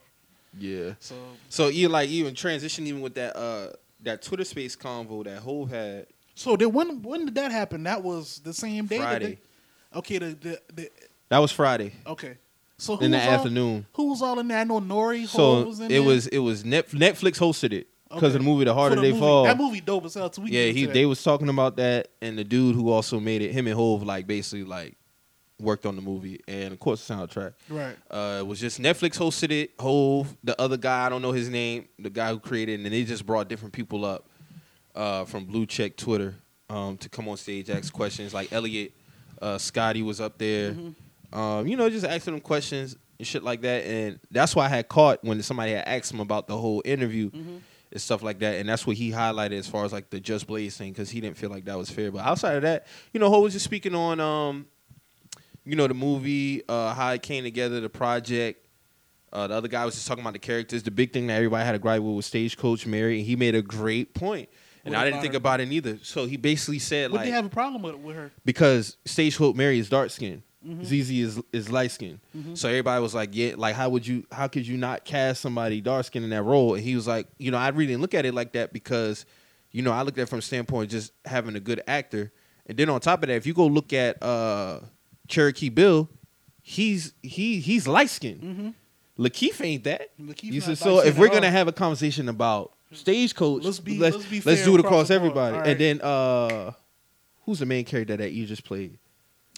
Yeah. 0.58 0.94
So 1.00 1.14
So 1.48 1.68
you 1.68 1.88
like 1.88 2.08
even 2.10 2.34
transition 2.34 2.86
even 2.86 3.00
with 3.00 3.14
that 3.14 3.34
uh 3.36 3.70
that 4.04 4.22
Twitter 4.22 4.44
space 4.44 4.76
convo 4.76 5.24
that 5.24 5.38
Hove 5.42 5.70
had 5.70 6.06
so 6.34 6.56
then 6.56 6.72
when 6.72 7.02
when 7.02 7.26
did 7.26 7.34
that 7.36 7.52
happen? 7.52 7.82
That 7.84 8.02
was 8.02 8.40
the 8.40 8.52
same 8.54 8.86
day. 8.86 8.98
that 8.98 9.04
Friday. 9.04 9.38
they- 9.92 9.98
okay, 9.98 10.18
the, 10.18 10.26
the 10.40 10.60
the 10.72 10.90
That 11.28 11.38
was 11.38 11.52
Friday 11.52 11.92
okay. 12.06 12.36
So 12.78 12.98
in 12.98 13.12
the 13.12 13.22
all- 13.22 13.30
afternoon. 13.34 13.86
Who 13.94 14.10
was 14.10 14.20
all 14.20 14.38
in 14.40 14.48
there? 14.48 14.58
I 14.58 14.64
know 14.64 14.78
N.O.R.E. 14.78 15.26
So 15.26 15.64
was 15.64 15.78
in 15.78 15.86
it 15.86 15.88
there. 15.90 16.02
was 16.02 16.26
it 16.26 16.38
was 16.38 16.64
Net, 16.64 16.88
Netflix 16.90 17.38
hosted 17.38 17.72
it 17.72 17.86
because 18.08 18.18
Okay. 18.18 18.26
of 18.26 18.32
the 18.32 18.38
movie 18.40 18.64
The 18.64 18.74
Harder 18.74 18.96
the 18.96 19.02
They 19.02 19.08
movie. 19.10 19.20
Fall. 19.20 19.44
That 19.44 19.56
movie 19.58 19.80
dope 19.80 20.04
as 20.06 20.14
hell 20.14 20.28
too. 20.28 20.42
Yeah, 20.46 20.66
he 20.66 20.86
they 20.86 21.06
was 21.06 21.22
talking 21.22 21.48
about 21.48 21.76
that 21.76 22.08
and 22.20 22.36
the 22.36 22.42
dude 22.44 22.74
who 22.74 22.90
also 22.90 23.20
made 23.20 23.42
it 23.42 23.52
him 23.52 23.66
and 23.68 23.76
Hove 23.76 24.02
like 24.02 24.26
basically 24.26 24.64
like 24.64 24.96
worked 25.60 25.86
on 25.86 25.96
the 25.96 26.02
movie, 26.02 26.40
and 26.48 26.72
of 26.72 26.80
course 26.80 27.06
the 27.06 27.14
soundtrack. 27.14 27.54
Right. 27.68 27.96
Uh, 28.10 28.38
it 28.40 28.46
was 28.46 28.60
just 28.60 28.80
Netflix 28.80 29.16
hosted 29.18 29.50
it. 29.50 29.72
Hove, 29.78 30.36
the 30.42 30.60
other 30.60 30.76
guy, 30.76 31.06
I 31.06 31.08
don't 31.08 31.22
know 31.22 31.32
his 31.32 31.48
name, 31.48 31.86
the 31.98 32.10
guy 32.10 32.30
who 32.30 32.40
created, 32.40 32.80
it, 32.80 32.84
and 32.84 32.92
they 32.92 33.04
just 33.04 33.24
brought 33.24 33.48
different 33.48 33.72
people 33.72 34.04
up 34.04 34.28
uh, 34.94 35.24
from 35.24 35.44
Blue 35.44 35.66
Check 35.66 35.96
Twitter 35.96 36.34
um, 36.68 36.96
to 36.98 37.08
come 37.08 37.28
on 37.28 37.36
stage, 37.36 37.70
ask 37.70 37.92
questions. 37.92 38.34
Like 38.34 38.52
Elliot, 38.52 38.92
uh, 39.40 39.58
Scotty 39.58 40.02
was 40.02 40.20
up 40.20 40.38
there. 40.38 40.72
Mm-hmm. 40.72 41.38
Um, 41.38 41.66
you 41.66 41.76
know, 41.76 41.90
just 41.90 42.06
asking 42.06 42.34
them 42.34 42.40
questions 42.40 42.96
and 43.18 43.26
shit 43.26 43.42
like 43.42 43.60
that. 43.62 43.84
And 43.84 44.20
that's 44.30 44.54
why 44.54 44.66
I 44.66 44.68
had 44.68 44.88
caught 44.88 45.22
when 45.24 45.42
somebody 45.42 45.72
had 45.72 45.84
asked 45.86 46.12
him 46.12 46.20
about 46.20 46.46
the 46.46 46.56
whole 46.56 46.82
interview 46.84 47.30
Mm-hmm. 47.30 47.56
and 47.92 48.00
stuff 48.00 48.22
like 48.22 48.38
that. 48.40 48.56
And 48.56 48.68
that's 48.68 48.86
what 48.86 48.96
he 48.96 49.10
highlighted 49.10 49.58
as 49.58 49.66
far 49.68 49.84
as 49.84 49.92
like 49.92 50.10
the 50.10 50.20
Just 50.20 50.46
Blaze 50.46 50.76
thing 50.76 50.92
because 50.92 51.10
he 51.10 51.20
didn't 51.20 51.36
feel 51.36 51.50
like 51.50 51.64
that 51.66 51.76
was 51.78 51.90
fair. 51.90 52.10
But 52.12 52.24
outside 52.24 52.56
of 52.56 52.62
that, 52.62 52.86
you 53.12 53.20
know, 53.20 53.30
Hove 53.30 53.42
was 53.42 53.52
just 53.52 53.64
speaking 53.64 53.94
on, 53.94 54.20
um, 54.20 54.66
you 55.64 55.76
know, 55.76 55.86
the 55.86 55.94
movie, 55.94 56.62
uh, 56.68 56.94
how 56.94 57.10
it 57.12 57.22
came 57.22 57.44
together, 57.44 57.80
the 57.80 57.88
project. 57.88 58.60
Uh, 59.32 59.48
the 59.48 59.54
other 59.54 59.68
guy 59.68 59.84
was 59.84 59.94
just 59.94 60.06
talking 60.06 60.22
about 60.22 60.32
the 60.34 60.38
characters. 60.38 60.82
The 60.84 60.90
big 60.92 61.12
thing 61.12 61.26
that 61.26 61.34
everybody 61.34 61.64
had 61.64 61.74
a 61.74 61.78
gripe 61.78 62.02
with 62.02 62.14
was 62.14 62.26
Stagecoach 62.26 62.86
Mary, 62.86 63.18
and 63.18 63.26
he 63.26 63.34
made 63.34 63.54
a 63.56 63.62
great 63.62 64.14
point. 64.14 64.48
And 64.84 64.94
What 64.94 65.00
I 65.00 65.04
didn't 65.06 65.22
think 65.22 65.32
her? 65.32 65.38
about 65.38 65.60
it 65.60 65.66
neither. 65.68 65.98
So 66.02 66.26
he 66.26 66.36
basically 66.36 66.78
said 66.78 67.10
What 67.10 67.18
like 67.18 67.26
they 67.26 67.32
have 67.32 67.46
a 67.46 67.48
problem 67.48 67.82
with 67.82 67.96
with 67.96 68.14
her? 68.16 68.30
because 68.44 68.96
Stagecoach 69.06 69.56
Mary 69.56 69.78
is 69.78 69.88
dark 69.88 70.10
skinned. 70.10 70.42
Mhm. 70.64 70.82
Zazie 70.86 71.20
is 71.22 71.40
is 71.52 71.70
light 71.72 71.90
skinned. 71.90 72.20
Mhm. 72.36 72.56
So 72.56 72.68
everybody 72.68 73.02
was 73.02 73.14
like, 73.14 73.30
yeah, 73.32 73.54
like 73.56 73.74
how 73.74 73.88
would 73.88 74.06
you 74.06 74.24
how 74.30 74.46
could 74.46 74.66
you 74.66 74.76
not 74.76 75.04
cast 75.04 75.40
somebody 75.40 75.80
dark 75.80 76.04
skinned 76.06 76.24
in 76.24 76.30
that 76.30 76.42
role? 76.42 76.74
And 76.74 76.84
he 76.84 76.94
was 76.94 77.06
like, 77.08 77.26
you 77.38 77.50
know, 77.50 77.58
I 77.58 77.68
really 77.68 77.86
didn't 77.88 78.02
look 78.02 78.14
at 78.14 78.24
it 78.26 78.34
like 78.34 78.52
that 78.52 78.72
because, 78.72 79.24
you 79.72 79.82
know, 79.82 79.90
I 79.90 80.02
looked 80.02 80.18
at 80.18 80.22
it 80.22 80.28
from 80.28 80.38
a 80.38 80.42
standpoint 80.42 80.84
of 80.84 80.90
just 80.90 81.12
having 81.24 81.56
a 81.56 81.60
good 81.60 81.82
actor. 81.88 82.30
And 82.66 82.78
then 82.78 82.88
on 82.90 83.00
top 83.00 83.22
of 83.22 83.28
that, 83.28 83.34
if 83.34 83.46
you 83.46 83.52
go 83.54 83.66
look 83.66 83.92
at 83.92 84.22
uh 84.22 84.80
Cherokee 85.28 85.68
Bill, 85.68 86.08
he's 86.62 87.12
he 87.22 87.60
he's 87.60 87.86
light 87.86 88.10
skinned. 88.10 88.42
Mm-hmm. 88.42 89.22
LaKeith 89.22 89.64
ain't 89.64 89.84
that. 89.84 90.10
LaKeith 90.20 90.52
You 90.52 90.60
said, 90.60 90.78
so 90.78 91.00
if 91.00 91.16
we're 91.18 91.28
gonna 91.28 91.50
have 91.50 91.68
a 91.68 91.72
conversation 91.72 92.28
about 92.28 92.72
stagecoach, 92.92 93.64
Let's 93.64 93.80
be- 93.80 93.98
let's, 93.98 94.16
let's 94.16 94.28
be 94.28 94.40
let's 94.40 94.64
do 94.64 94.74
it 94.74 94.80
across 94.80 95.06
across 95.06 95.10
everybody. 95.10 95.56
All 95.56 95.62
And 95.62 95.78
then 95.78 96.00
uh 96.00 96.72
who's 97.44 97.58
the 97.60 97.66
main 97.66 97.84
character 97.84 98.16
that 98.16 98.32
you 98.32 98.46
just 98.46 98.64
played? 98.64 98.98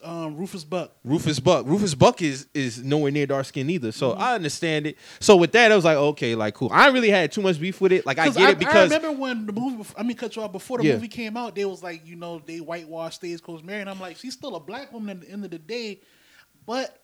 Um, 0.07 0.37
Rufus 0.37 0.63
Buck. 0.65 0.93
Rufus 1.05 1.41
Buck. 1.41 1.67
Rufus 1.67 1.95
Buck 1.95 2.23
is 2.23 2.47
is 2.55 2.83
nowhere 2.83 3.11
near 3.11 3.27
dark 3.27 3.45
skin 3.47 3.69
either. 3.69 3.91
So 3.93 4.13
Mm-hmm. 4.13 4.21
I 4.23 4.35
understand 4.37 4.87
it. 4.87 4.97
So 5.21 5.37
with 5.37 5.53
that, 5.53 5.73
I 5.73 5.75
was 5.77 5.85
like, 5.85 5.97
okay, 5.97 6.35
like 6.37 6.55
cool. 6.55 6.71
I 6.73 6.89
really 6.89 7.11
had 7.11 7.33
too 7.33 7.43
much 7.43 7.61
beef 7.61 7.81
with 7.81 7.91
it. 7.93 8.07
Like 8.07 8.19
I 8.19 8.29
get 8.31 8.51
it 8.51 8.59
because 8.59 8.93
I 8.93 8.97
remember 8.97 9.21
when 9.21 9.47
the 9.47 9.53
movie. 9.53 9.85
I 9.99 10.03
mean, 10.05 10.17
cut 10.17 10.37
you 10.37 10.43
off 10.43 10.53
before 10.53 10.79
the 10.79 10.85
Yeah. 10.85 10.93
movie 10.95 11.09
came 11.09 11.37
out. 11.37 11.55
They 11.57 11.65
was 11.65 11.83
like, 11.83 12.07
you 12.07 12.15
know, 12.17 12.41
they 12.45 12.59
whitewashed 12.59 13.17
Stagecoach 13.17 13.63
Mary, 13.65 13.81
and 13.81 13.91
I'm 13.91 14.01
like, 14.01 14.17
she's 14.17 14.35
still 14.35 14.55
a 14.57 14.61
black 14.61 14.93
woman 14.93 15.11
at 15.19 15.21
the 15.27 15.31
end 15.31 15.45
of 15.45 15.51
the 15.51 15.59
day. 15.59 16.01
But 16.67 16.97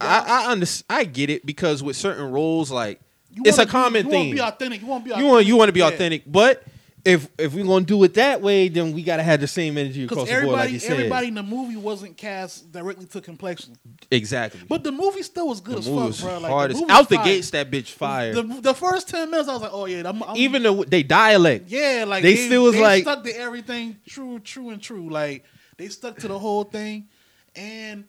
I 0.00 0.44
I, 0.46 0.50
under, 0.52 0.66
I 0.88 1.04
get 1.04 1.28
it 1.30 1.44
because 1.44 1.82
with 1.82 1.96
certain 1.96 2.30
roles, 2.30 2.70
like 2.70 3.00
you 3.30 3.42
it's 3.44 3.58
a 3.58 3.66
common 3.66 4.06
be, 4.06 4.08
you 4.08 4.10
thing. 4.10 4.18
Want 4.20 4.30
to 4.30 4.34
be 4.34 4.40
authentic. 4.40 4.80
You 4.80 4.86
want 4.86 5.04
to 5.04 5.14
be. 5.14 5.20
you 5.20 5.26
want 5.26 5.46
you 5.46 5.56
want 5.56 5.68
to 5.68 5.72
be 5.72 5.80
Yeah. 5.80 5.88
authentic, 5.88 6.22
but 6.26 6.62
if 7.06 7.28
if 7.38 7.54
we're 7.54 7.64
gonna 7.64 7.84
do 7.84 8.02
it 8.04 8.14
that 8.14 8.42
way, 8.42 8.68
then 8.68 8.92
we 8.92 9.02
gotta 9.02 9.22
have 9.22 9.40
the 9.40 9.46
same 9.46 9.78
energy 9.78 10.04
across 10.04 10.28
the 10.28 10.34
board, 10.42 10.46
like 10.48 10.70
you 10.70 10.78
said. 10.78 10.92
everybody 10.92 11.28
in 11.28 11.34
the 11.34 11.42
movie 11.42 11.76
wasn't 11.76 12.16
cast 12.16 12.70
directly 12.72 13.06
to 13.06 13.20
complexion, 13.20 13.76
exactly. 14.10 14.60
but 14.68 14.82
the 14.84 14.92
movie 14.92 15.22
still 15.22 15.48
was 15.48 15.60
good 15.60 15.76
the 15.76 15.78
as 15.78 15.88
movie 15.88 15.98
fuck, 16.00 16.06
was 16.08 16.20
bro. 16.20 16.38
Like, 16.38 16.50
hard 16.50 16.70
the 16.70 16.74
as 16.74 16.80
movie 16.80 16.92
was 16.92 17.00
out 17.00 17.08
the 17.08 17.14
fire. 17.16 17.24
gates. 17.24 17.50
That 17.50 17.70
bitch 17.70 17.90
fire. 17.92 18.34
The, 18.34 18.42
the 18.60 18.74
first 18.74 19.08
ten 19.08 19.30
minutes, 19.30 19.48
I 19.48 19.52
was 19.52 19.62
like, 19.62 19.72
oh 19.72 19.86
yeah, 19.86 20.02
I'm, 20.08 20.22
I'm, 20.22 20.36
Even 20.36 20.62
the 20.64 20.84
they 20.88 21.02
dialect. 21.02 21.68
Yeah, 21.68 22.04
like 22.06 22.22
They 22.22 22.36
still 22.36 22.64
was 22.64 22.74
they 22.74 22.80
like- 22.82 23.02
stuck 23.02 23.22
to 23.24 23.30
everything 23.38 23.96
true, 24.06 24.38
true 24.40 24.70
and 24.70 24.82
true. 24.82 25.08
Like 25.08 25.44
they 25.76 25.88
stuck 25.88 26.16
to 26.18 26.28
the 26.28 26.38
whole 26.38 26.64
thing, 26.64 27.08
and 27.54 28.04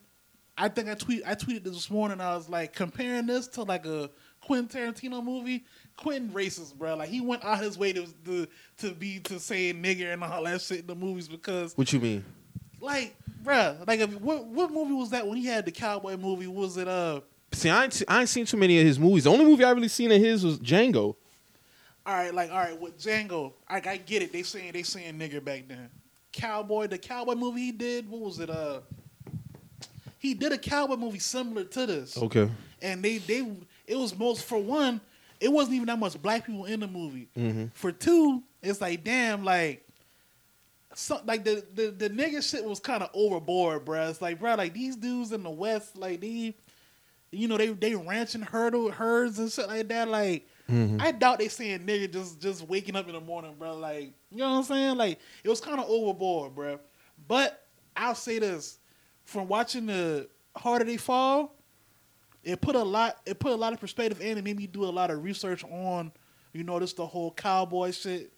I 0.58 0.70
think 0.70 0.90
I 0.90 0.96
tweet 0.96 1.22
I 1.26 1.36
tweeted 1.36 1.64
this 1.64 1.74
this 1.74 1.90
morning. 1.92 2.20
I 2.20 2.36
was 2.36 2.50
like 2.50 2.74
comparing 2.74 3.28
this 3.28 3.48
to 3.50 3.64
like 3.64 3.86
a 3.86 4.10
Quentin 4.42 4.94
Tarantino 4.94 5.24
movie. 5.24 5.66
Quentin 5.98 6.30
racist, 6.30 6.76
bro. 6.76 6.96
Like 6.96 7.10
he 7.10 7.20
went 7.22 7.44
out 7.44 7.60
his 7.60 7.78
way 7.78 7.92
to 7.94 8.06
to 8.26 8.48
to 8.80 8.92
be 8.92 9.20
to 9.22 9.40
say 9.40 9.74
nigger 9.74 10.14
and 10.14 10.24
all 10.24 10.44
that 10.44 10.62
shit 10.62 10.80
in 10.82 10.88
the 10.88 10.96
movies 10.96 11.28
because 11.28 11.76
What 11.78 11.92
you 11.92 12.00
mean? 12.00 12.24
like, 12.80 13.16
bruh, 13.44 13.86
like 13.88 14.00
if, 14.00 14.14
what 14.22 14.46
what 14.46 14.72
movie 14.72 14.94
was 14.94 15.10
that 15.10 15.28
when 15.28 15.38
he 15.38 15.46
had 15.46 15.66
the 15.66 15.72
cowboy 15.72 16.16
movie? 16.18 16.48
Was 16.48 16.78
it 16.78 16.88
uh? 16.88 17.22
See, 17.54 17.70
I 17.70 17.86
ain't, 17.86 18.04
I 18.08 18.20
ain't 18.22 18.30
seen 18.30 18.46
too 18.46 18.58
many 18.58 18.78
of 18.80 18.86
his 18.86 19.00
movies. 19.00 19.24
The 19.24 19.32
only 19.32 19.46
movie 19.46 19.64
I 19.64 19.72
really 19.72 19.88
seen 19.88 20.12
of 20.12 20.20
his 20.22 20.44
was 20.46 20.60
Django. 20.60 21.16
All 22.06 22.14
right, 22.14 22.34
like 22.34 22.52
all 22.52 22.58
right, 22.58 22.80
with 22.80 22.98
Django, 23.00 23.54
I, 23.68 23.78
I 23.78 23.98
get 23.98 24.22
it. 24.22 24.32
They 24.32 24.44
saying 24.44 24.74
they 24.74 24.84
saying 24.84 25.16
nigger 25.18 25.44
back 25.44 25.64
then. 25.68 25.90
Cowboy, 26.32 26.88
the 26.88 26.98
cowboy 26.98 27.34
movie 27.36 27.62
he 27.62 27.72
did, 27.72 28.08
what 28.10 28.22
was 28.22 28.40
it? 28.40 28.50
Uh, 28.50 28.82
he 30.20 30.34
did 30.34 30.52
a 30.52 30.58
cowboy 30.58 30.96
movie 30.96 31.20
similar 31.20 31.64
to 31.64 31.86
this, 31.86 32.18
Okay. 32.18 32.50
and 32.82 33.02
they 33.04 33.18
they 33.18 33.46
it 33.88 33.98
was 33.98 34.16
most 34.18 34.44
for 34.46 34.58
one, 34.58 35.00
it 35.40 35.52
wasn't 35.52 35.76
even 35.76 35.88
that 35.88 36.00
much 36.00 36.22
black 36.22 36.46
people 36.46 36.66
in 36.66 36.80
the 36.80 36.88
movie. 36.88 37.30
Mm-hmm. 37.38 37.66
For 37.74 37.92
two, 37.92 38.44
it's 38.62 38.82
like 38.82 39.04
damn, 39.04 39.44
like. 39.44 39.84
So, 40.96 41.20
like 41.26 41.44
the, 41.44 41.64
the 41.76 41.92
the 41.92 42.10
nigga 42.10 42.42
shit 42.50 42.64
was 42.66 42.80
kind 42.80 43.04
of 43.04 43.10
overboard, 43.14 43.86
bruh. 43.86 44.10
It's 44.10 44.22
like, 44.22 44.40
bruh, 44.40 44.58
like 44.58 44.74
these 44.74 44.96
dudes 44.96 45.32
in 45.32 45.44
the 45.44 45.50
West, 45.50 45.96
like 45.96 46.22
they, 46.22 46.56
you 47.32 47.48
know, 47.48 47.58
they 47.58 47.68
they 47.68 47.94
ranching 47.94 48.42
hurdle 48.42 48.90
herds 48.90 49.38
and 49.38 49.52
shit 49.52 49.68
like 49.68 49.88
that. 49.90 50.08
Like, 50.08 50.48
Mhm. 50.68 51.00
I 51.00 51.12
doubt 51.12 51.38
they 51.40 51.50
saying 51.50 51.82
nigga 51.82 52.12
just 52.12 52.40
just 52.42 52.68
waking 52.68 52.96
up 52.96 53.06
in 53.08 53.14
the 53.14 53.22
morning, 53.22 53.54
bro. 53.60 53.78
Like, 53.78 54.14
you 54.32 54.38
know 54.38 54.50
what 54.50 54.58
I'm 54.58 54.64
saying? 54.64 54.98
Like, 54.98 55.20
it 55.44 55.50
was 55.50 55.62
kind 55.62 55.80
of 55.80 55.88
overboard, 55.88 56.56
bro. 56.56 56.80
But 57.28 57.64
I'll 57.96 58.16
say 58.16 58.40
this: 58.40 58.80
from 59.26 59.48
watching 59.48 59.86
the 59.86 60.28
Harder 60.56 60.86
They 60.86 60.98
Fall, 60.98 61.54
it 62.48 62.62
put 62.62 62.76
a 62.76 62.84
lot. 62.84 63.18
It 63.26 63.40
put 63.40 63.52
a 63.52 63.56
lot 63.56 63.74
of 63.74 63.80
perspective 63.82 64.22
in. 64.22 64.38
and 64.38 64.44
made 64.44 64.56
me 64.56 64.68
do 64.68 64.86
a 64.86 64.90
lot 64.90 65.12
of 65.12 65.22
research 65.22 65.66
on, 65.66 66.14
you 66.54 66.64
know, 66.64 66.80
this 66.80 66.94
the 66.94 67.06
whole 67.06 67.32
cowboy 67.32 67.92
shit 67.92 68.32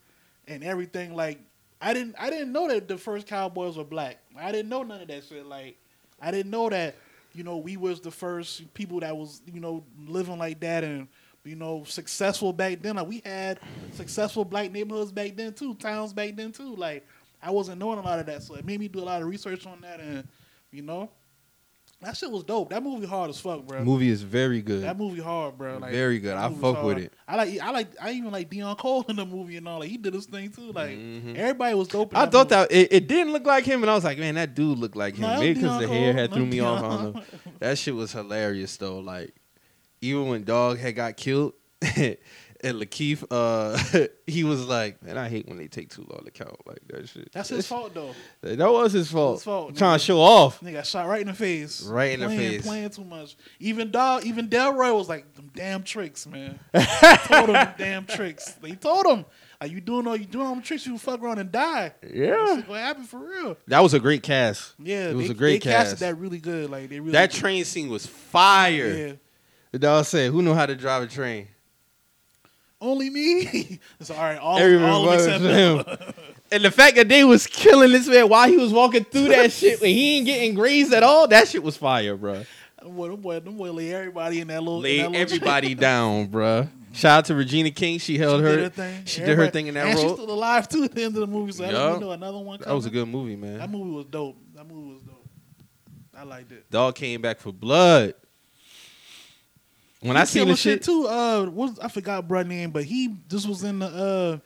and 0.48 0.64
everything. 0.64 1.16
Like, 1.16 1.40
I 1.80 1.94
didn't 1.94 2.16
I 2.20 2.32
didn't 2.32 2.52
know 2.52 2.68
that 2.70 2.88
the 2.88 2.98
first 2.98 3.28
cowboys 3.28 3.78
were 3.78 3.84
black. 3.84 4.18
I 4.36 4.52
didn't 4.52 4.70
know 4.70 4.82
none 4.82 5.02
of 5.02 5.08
that 5.10 5.24
shit. 5.26 5.46
Like, 5.46 5.78
I 6.20 6.32
didn't 6.32 6.50
know 6.50 6.70
that 6.70 6.96
you 7.34 7.44
know 7.44 7.58
we 7.58 7.78
was 7.78 8.02
the 8.02 8.10
first 8.10 8.74
people 8.74 9.00
that 9.02 9.16
was 9.16 9.44
you 9.46 9.60
know 9.60 9.84
living 10.08 10.40
like 10.40 10.60
that 10.62 10.84
and 10.84 11.08
you 11.44 11.56
know 11.56 11.84
successful 11.86 12.52
back 12.52 12.82
then. 12.82 12.96
Like 12.96 13.08
we 13.08 13.22
had 13.24 13.60
successful 13.94 14.44
black 14.44 14.72
neighborhoods 14.72 15.12
back 15.12 15.36
then 15.36 15.54
too, 15.54 15.76
towns 15.76 16.14
back 16.14 16.36
then 16.36 16.52
too. 16.52 16.76
Like 16.76 17.06
I 17.44 17.52
wasn't 17.52 17.78
knowing 17.78 18.00
a 18.00 18.02
lot 18.04 18.18
of 18.18 18.26
that, 18.26 18.42
so 18.42 18.56
it 18.56 18.66
made 18.66 18.80
me 18.80 18.88
do 18.88 19.02
a 19.02 19.06
lot 19.06 19.22
of 19.22 19.28
research 19.28 19.68
on 19.68 19.82
that 19.82 20.00
and 20.00 20.28
you 20.72 20.82
know. 20.82 21.12
That 22.02 22.16
shit 22.16 22.32
was 22.32 22.46
dope. 22.46 22.70
That 22.70 22.82
movie 22.82 23.06
hard 23.06 23.30
as 23.30 23.42
fuck, 23.42 23.68
bro. 23.68 23.84
Movie 23.84 24.08
is 24.10 24.22
very 24.22 24.62
good. 24.62 24.84
That 24.84 24.98
movie 24.98 25.20
hard, 25.22 25.58
bro. 25.58 25.80
Like, 25.80 25.92
Very 25.92 26.20
good. 26.20 26.38
I 26.38 26.50
fuck 26.50 26.82
with 26.82 26.98
it. 26.98 27.14
I 27.28 27.36
like. 27.36 27.60
I 27.60 27.72
like. 27.72 27.88
I 28.02 28.12
even 28.12 28.32
like 28.32 28.50
Deon 28.50 28.78
Cole 28.78 29.04
in 29.10 29.18
the 29.18 29.26
movie 29.26 29.58
and 29.58 29.68
all. 29.68 29.80
Like 29.80 29.90
he 29.90 29.98
did 29.98 30.14
his 30.14 30.26
thing 30.26 30.50
too. 30.50 30.72
Like 30.72 30.92
Mhm. 30.92 31.36
everybody 31.36 31.76
was 31.76 31.90
dope. 31.90 32.14
in 32.14 32.18
I 32.18 32.26
thought 32.28 32.50
movie. 32.50 32.68
that 32.68 32.72
it, 32.72 32.94
it 32.94 33.08
didn't 33.10 33.34
look 33.34 33.46
like 33.46 33.66
him, 33.66 33.84
and 33.84 33.90
I 33.92 33.96
was 33.96 34.06
like, 34.06 34.18
man, 34.18 34.36
that 34.36 34.56
dude 34.56 34.78
looked 34.78 34.96
like 34.96 35.16
him. 35.16 35.24
No, 35.24 35.40
Maybe 35.42 35.56
because 35.56 35.80
the 35.82 35.88
hair 35.90 36.14
had 36.14 36.30
That 36.30 36.36
threw 36.36 36.46
me 36.46 36.62
off. 36.62 36.82
Don't 36.82 37.16
know. 37.16 37.22
That 37.60 37.78
shit 37.78 37.94
was 37.96 38.14
hilarious 38.14 38.78
though. 38.78 39.00
Like 39.00 39.34
even 40.00 40.30
when 40.30 40.46
Dog 40.46 40.78
had 40.78 40.96
got 40.96 41.18
killed, 41.18 41.52
and 42.64 42.78
LaKeith, 42.80 43.26
uh, 43.32 44.08
he 44.28 44.44
was 44.44 44.66
like, 44.66 45.02
man, 45.04 45.18
I 45.18 45.30
hate 45.30 45.48
when 45.48 45.58
they 45.58 45.68
take 45.68 45.90
too 45.90 46.06
long 46.10 46.24
to 46.26 46.32
count 46.32 46.56
like 46.68 46.80
that 46.88 47.08
shit. 47.08 47.32
That's 47.32 47.50
his 47.50 47.66
fault 47.68 47.94
though. 47.94 48.14
That 48.42 48.72
was 48.72 48.92
his 48.94 49.10
fault. 49.12 49.36
His 49.38 49.44
fault, 49.44 49.76
Trying 49.78 49.96
nigga. 49.98 50.00
to 50.00 50.06
show 50.06 50.20
off. 50.22 50.60
Nigga 50.62 50.74
got 50.74 50.86
shot 50.86 51.08
right 51.08 51.22
in 51.22 51.28
the 51.28 51.34
face. 51.34 51.84
Right 51.84 52.12
in 52.12 52.20
the 52.20 52.26
playing, 52.26 52.52
face. 52.52 52.62
Playing 52.66 52.90
too 52.90 53.04
much. 53.06 53.38
Even 53.60 53.92
Dog. 53.92 54.26
Even 54.26 54.50
Delroy 54.50 54.94
was 54.96 55.08
like, 55.10 55.34
"Them 55.36 55.50
damn 55.56 55.84
tricks, 55.84 56.28
man." 56.28 56.60
told 57.28 57.50
him 57.50 57.68
damn 57.78 58.06
tricks. 58.06 58.52
They 58.62 58.72
told 58.74 59.06
him, 59.06 59.26
"Are 59.62 59.68
you 59.68 59.80
doing 59.82 60.06
all 60.08 60.16
you 60.18 60.26
doing 60.26 60.46
all 60.46 60.54
them 60.54 60.62
tricks? 60.64 60.86
You 60.86 60.98
fuck 60.98 61.22
around 61.22 61.40
and 61.40 61.52
die." 61.52 61.94
Yeah. 62.04 62.56
Shit 62.58 62.68
gonna 62.68 63.04
for 63.06 63.20
real. 63.20 63.58
That 63.68 63.80
was 63.82 63.94
a 63.94 64.00
great 64.00 64.24
cast. 64.24 64.74
Yeah, 64.80 65.10
It 65.10 65.16
was 65.16 65.28
they, 65.28 65.32
a 65.32 65.36
great 65.38 65.64
they 65.64 65.72
casted 65.72 65.92
cast. 65.92 66.00
that 66.02 66.16
really 66.18 66.40
good. 66.40 66.70
Like 66.70 66.90
they 66.90 67.00
really 67.00 67.14
That 67.14 67.32
did. 67.32 67.40
train 67.40 67.64
scene 67.66 67.90
was 67.90 68.06
fire. 68.06 68.88
Yeah. 68.94 69.14
The 69.72 69.80
dog 69.80 70.06
said, 70.06 70.32
"Who 70.32 70.42
knew 70.42 70.54
how 70.54 70.66
to 70.66 70.76
drive 70.76 71.04
a 71.04 71.08
train?" 71.08 71.48
Only 72.82 73.10
me. 73.10 73.80
it's 74.00 74.10
all 74.10 74.18
right. 74.18 74.38
All, 74.38 74.58
Everybody 74.58 74.92
all 74.92 75.10
of 75.10 75.16
except 75.16 75.44
him. 75.44 75.84
And 76.52 76.64
the 76.66 76.72
fact 76.72 76.96
that 76.96 77.08
they 77.08 77.24
was 77.24 77.46
killing 77.46 77.92
this 77.92 78.08
man 78.08 78.28
while 78.28 78.50
he 78.50 78.58
was 78.58 78.74
walking 78.74 79.04
through 79.04 79.28
that 79.28 79.52
shit 79.52 79.80
when 79.82 79.92
he 79.92 80.18
ain't 80.18 80.26
getting 80.26 80.56
grazed 80.56 80.92
at 80.94 81.04
all, 81.04 81.28
that 81.28 81.48
shit 81.48 81.62
was 81.62 81.78
fire, 81.78 82.16
bro. 82.18 82.44
Boy, 82.84 83.10
them 83.10 83.22
boy, 83.22 83.40
them 83.40 83.56
boy 83.56 83.72
lay 83.72 83.94
everybody 83.94 84.40
in 84.42 84.48
that 84.48 84.60
little. 84.64 84.78
in 84.78 84.82
Laid 84.84 85.00
that 85.02 85.12
little 85.12 85.22
everybody 85.22 85.76
down, 85.76 86.26
bro. 86.26 86.68
Shout 86.92 87.20
out 87.20 87.26
to 87.26 87.36
Regina 87.36 87.70
King. 87.70 88.00
She 88.00 88.18
held 88.18 88.40
She 88.40 88.44
her. 88.46 88.58
her 88.62 88.70
thing. 88.70 89.06
She 89.06 89.22
did 89.22 89.38
her 89.38 89.48
thing 89.52 89.68
in 89.68 89.76
that 89.76 89.86
and 89.88 89.96
role. 89.96 90.08
she's 90.08 90.14
still 90.24 90.32
alive 90.32 90.68
too 90.68 90.84
at 90.86 90.96
the 90.96 91.04
end 91.04 91.14
of 91.16 91.22
the 91.22 91.28
movie. 91.28 91.52
So 91.52 91.66
I 91.66 91.72
don't 91.72 92.02
know 92.02 92.12
another 92.14 92.40
one. 92.40 92.60
That 92.62 92.74
was 92.74 92.88
a 92.88 92.90
good 92.90 93.08
movie, 93.08 93.36
man. 93.36 93.60
That 93.60 93.70
movie 93.70 93.92
was 93.92 94.06
dope. 94.06 94.36
That 94.56 94.68
movie 94.68 94.94
was 94.94 95.02
dope. 95.04 95.28
I 96.18 96.24
liked 96.24 96.52
it. 96.52 96.72
Dog 96.72 96.96
came 96.96 97.22
back 97.22 97.40
for 97.40 97.54
blood. 97.54 98.16
When 100.02 100.16
I 100.18 100.22
He 100.22 100.26
seen 100.28 100.40
killed 100.46 100.54
the 100.54 100.58
shit, 100.58 100.84
too. 100.84 101.08
Uh, 101.08 101.46
what 101.48 101.78
I 101.84 101.88
forgot 101.90 102.28
bro 102.28 102.44
name, 102.44 102.72
but 102.72 102.84
he 102.86 103.16
this 103.28 103.46
was 103.46 103.64
in 103.64 103.80
the 103.80 103.88
uh 103.88 104.38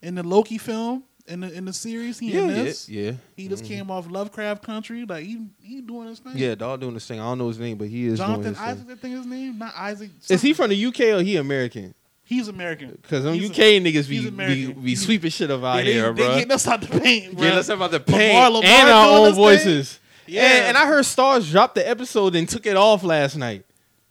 in 0.00 0.14
the 0.14 0.22
Loki 0.22 0.56
film 0.58 1.04
in 1.26 1.40
the 1.40 1.52
in 1.52 1.66
the 1.66 1.72
series. 1.74 2.18
He 2.18 2.32
Yeah, 2.32 2.40
in 2.42 2.48
this. 2.48 2.88
yeah. 2.88 3.12
He 3.36 3.48
just 3.48 3.64
came 3.64 3.90
off 3.90 4.10
Lovecraft 4.10 4.62
Country. 4.62 5.04
Like 5.04 5.24
he 5.24 5.46
he 5.62 5.80
doing 5.82 6.08
his 6.08 6.20
thing. 6.20 6.32
Yeah, 6.36 6.54
dog 6.54 6.80
doing 6.80 6.94
this 6.94 7.06
thing. 7.06 7.20
I 7.20 7.24
don't 7.24 7.38
know 7.38 7.48
his 7.48 7.58
name, 7.58 7.76
but 7.76 7.88
he 7.88 8.06
is 8.06 8.18
doing 8.18 8.30
Jonathan 8.30 8.44
his 8.54 8.58
thing. 8.58 8.66
Isaac, 8.66 8.86
I 8.90 8.94
think 8.94 9.16
his 9.16 9.26
name, 9.26 9.58
not 9.58 9.74
Isaac. 9.76 10.10
Is 10.30 10.40
he 10.40 10.52
from 10.54 10.70
the 10.70 10.86
UK 10.86 11.00
or 11.00 11.22
he 11.22 11.36
American? 11.36 11.94
He's 12.24 12.48
American. 12.48 12.90
Because 13.00 13.24
them 13.24 13.34
He's 13.34 13.50
UK 13.50 13.58
a- 13.58 13.80
niggas 13.80 13.92
he's 13.92 14.06
be, 14.08 14.20
be 14.20 14.28
American. 14.28 14.72
be 14.82 14.94
sweeping 14.96 15.30
shit 15.30 15.50
up 15.50 15.62
out 15.62 15.78
Yeah, 15.78 15.82
they, 15.84 15.92
here, 15.94 16.12
they 16.12 16.22
bro. 16.22 16.34
getting 16.34 16.52
us 16.52 16.66
out 16.68 16.80
the 16.82 17.00
paint, 17.00 17.32
bro. 17.34 17.42
Getting 17.42 17.58
us 17.58 17.68
about 17.70 17.90
the 17.90 17.98
Lamar- 18.06 18.18
paint 18.18 18.52
Lamar 18.54 18.62
and 18.64 18.88
our 18.90 19.04
doing 19.06 19.18
own 19.18 19.26
his 19.26 19.34
thing. 19.34 19.44
voices. 19.44 20.00
Yeah, 20.26 20.42
And, 20.42 20.64
and 20.66 20.76
I 20.78 20.86
heard 20.86 21.04
Starz 21.06 21.50
dropped 21.50 21.74
the 21.74 21.88
episode 21.88 22.34
and 22.36 22.46
took 22.46 22.66
it 22.66 22.76
off 22.76 23.02
last 23.02 23.36
night. 23.36 23.64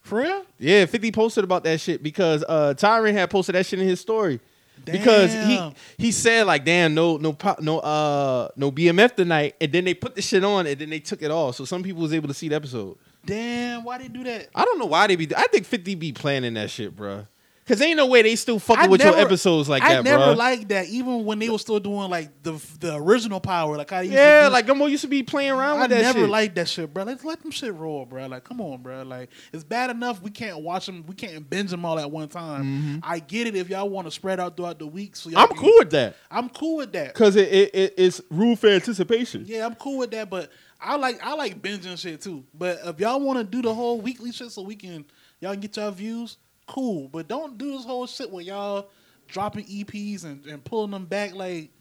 For 0.07 0.19
real. 0.19 0.45
Yeah, 0.59 0.85
50 0.85 1.11
posted 1.11 1.43
about 1.43 1.63
that 1.65 1.79
shit 1.79 2.01
because 2.01 2.43
uh 2.47 2.73
Tyron 2.75 3.13
had 3.13 3.29
posted 3.29 3.55
that 3.55 3.65
shit 3.65 3.79
in 3.79 3.87
his 3.87 3.99
story. 3.99 4.39
Because 4.85 5.33
he 5.33 5.73
he 5.97 6.11
said 6.11 6.45
like 6.47 6.63
damn 6.63 6.93
no 6.93 7.17
no 7.17 7.35
no 7.59 7.79
uh 7.79 8.47
no 8.55 8.71
BMF 8.71 9.15
tonight 9.15 9.55
and 9.59 9.71
then 9.71 9.83
they 9.85 9.93
put 9.93 10.15
the 10.15 10.21
shit 10.21 10.43
on 10.43 10.65
and 10.65 10.79
then 10.79 10.89
they 10.89 10.99
took 10.99 11.21
it 11.21 11.31
off 11.31 11.55
so 11.55 11.65
some 11.65 11.83
people 11.83 12.01
was 12.01 12.13
able 12.13 12.27
to 12.27 12.33
see 12.33 12.47
the 12.47 12.55
episode. 12.55 12.97
Damn, 13.25 13.83
why 13.83 13.97
they 13.97 14.07
do 14.07 14.23
that? 14.23 14.47
I 14.55 14.63
don't 14.63 14.79
know 14.79 14.85
why 14.85 15.07
they 15.07 15.15
be 15.15 15.27
I 15.35 15.47
think 15.47 15.65
50 15.65 15.95
be 15.95 16.13
planning 16.13 16.53
that 16.53 16.69
shit, 16.69 16.95
bro. 16.95 17.25
Cause 17.67 17.81
ain't 17.81 17.97
no 17.97 18.07
way 18.07 18.21
they 18.21 18.35
still 18.37 18.59
fucking 18.59 18.85
I 18.85 18.87
with 18.87 19.01
never- 19.01 19.17
your 19.17 19.25
episodes 19.25 19.67
like 19.67 19.83
I 19.83 19.95
that, 19.95 20.03
bro. 20.05 20.13
I 20.13 20.17
never 20.19 20.35
liked 20.35 20.69
that, 20.69 20.87
even 20.87 21.25
when 21.25 21.37
they 21.39 21.49
were 21.49 21.59
still 21.59 21.79
doing 21.79 22.09
like 22.09 22.43
the 22.43 22.53
the 22.79 22.95
original 22.95 23.39
power, 23.41 23.75
like 23.75 23.91
I 23.91 24.03
used 24.03 24.13
yeah, 24.13 24.43
to 24.43 24.47
do. 24.47 24.53
like 24.53 24.67
Gumbo 24.67 24.85
used 24.85 25.01
to 25.01 25.07
be 25.09 25.21
playing 25.23 25.51
around 25.51 25.79
I 25.79 25.81
with 25.81 25.89
that 25.91 26.01
never 26.01 26.19
shit. 26.19 26.29
liked 26.29 26.55
that 26.55 26.69
shit, 26.69 26.93
bro. 26.93 27.03
Let's 27.03 27.25
let 27.25 27.41
them 27.41 27.51
shit 27.51 27.73
roll, 27.73 28.05
bro. 28.05 28.25
Like, 28.27 28.45
come 28.45 28.61
on, 28.61 28.81
bro. 28.81 29.03
Like, 29.03 29.29
it's 29.51 29.65
bad 29.65 29.89
enough 29.89 30.21
we 30.21 30.31
can't 30.31 30.59
watch 30.61 30.85
them, 30.85 31.03
we 31.07 31.13
can't 31.15 31.49
binge 31.49 31.71
them 31.71 31.83
all 31.83 31.99
at 31.99 32.09
one 32.09 32.29
time. 32.29 33.01
I 33.03 33.19
get 33.19 33.47
it 33.47 33.55
if 33.55 33.69
y'all 33.69 33.89
want 33.89 34.07
to 34.07 34.11
spread 34.11 34.39
out 34.39 34.55
throughout 34.55 34.79
the 34.79 34.87
week. 34.87 35.15
So 35.15 35.29
y'all 35.29 35.43
Mm-hmm. 35.43 35.51
I'm 35.51 35.57
can- 35.57 35.63
cool 35.65 35.75
with 35.79 35.89
that. 35.91 36.15
I'm 36.31 36.49
cool 36.49 36.77
with 36.77 36.91
that. 36.93 37.13
Cause 37.15 37.35
it, 37.35 37.49
it, 37.51 37.75
it 37.75 37.93
it's 37.97 38.21
rule 38.29 38.55
for 38.55 38.67
anticipation. 38.69 39.43
Yeah, 39.45 39.65
I'm 39.65 39.75
cool 39.75 39.97
with 39.97 40.11
that, 40.11 40.29
but 40.29 40.51
I 40.79 40.95
like 40.95 41.19
I 41.21 41.33
like 41.33 41.61
binging 41.61 41.97
shit 41.97 42.21
too. 42.21 42.45
But 42.53 42.79
if 42.85 42.99
y'all 42.99 43.19
want 43.19 43.39
to 43.39 43.43
do 43.43 43.61
the 43.61 43.73
whole 43.73 43.99
weekly 43.99 44.31
shit 44.31 44.51
so 44.51 44.61
we 44.61 44.75
can 44.75 45.03
y'all 45.41 45.51
can 45.51 45.59
get 45.59 45.75
y'all 45.75 45.91
views, 45.91 46.37
cool. 46.67 47.07
But 47.07 47.27
don't 47.27 47.57
do 47.57 47.71
this 47.71 47.85
whole 47.85 48.07
shit 48.07 48.29
where 48.29 48.43
y'all 48.43 48.89
dropping 49.27 49.65
EPs 49.65 50.23
and, 50.23 50.45
and 50.45 50.63
pulling 50.63 50.91
them 50.91 51.05
back. 51.05 51.33
Like, 51.33 51.71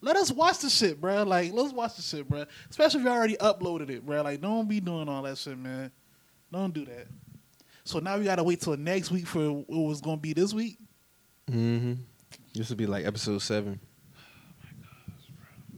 let 0.00 0.16
us 0.16 0.30
watch 0.32 0.58
the 0.58 0.70
shit, 0.70 1.00
bro. 1.00 1.22
Like, 1.24 1.52
let's 1.52 1.72
watch 1.72 1.96
the 1.96 2.02
shit, 2.02 2.28
bro. 2.28 2.44
Especially 2.70 3.00
if 3.00 3.06
you 3.06 3.12
already 3.12 3.36
uploaded 3.36 3.90
it, 3.90 4.04
bro. 4.04 4.22
Like, 4.22 4.40
don't 4.40 4.68
be 4.68 4.80
doing 4.80 5.08
all 5.08 5.22
that 5.22 5.38
shit, 5.38 5.58
man. 5.58 5.90
Don't 6.52 6.72
do 6.72 6.84
that. 6.86 7.06
So 7.84 7.98
now 8.00 8.18
we 8.18 8.24
gotta 8.24 8.42
wait 8.42 8.60
till 8.60 8.76
next 8.76 9.10
week 9.10 9.26
for 9.26 9.50
what 9.50 9.66
was 9.68 10.00
gonna 10.00 10.16
be 10.16 10.32
this 10.32 10.52
week. 10.52 10.78
Mm-hmm. 11.50 11.94
This 12.54 12.68
would 12.68 12.78
be 12.78 12.86
like 12.86 13.06
episode 13.06 13.42
seven. 13.42 13.78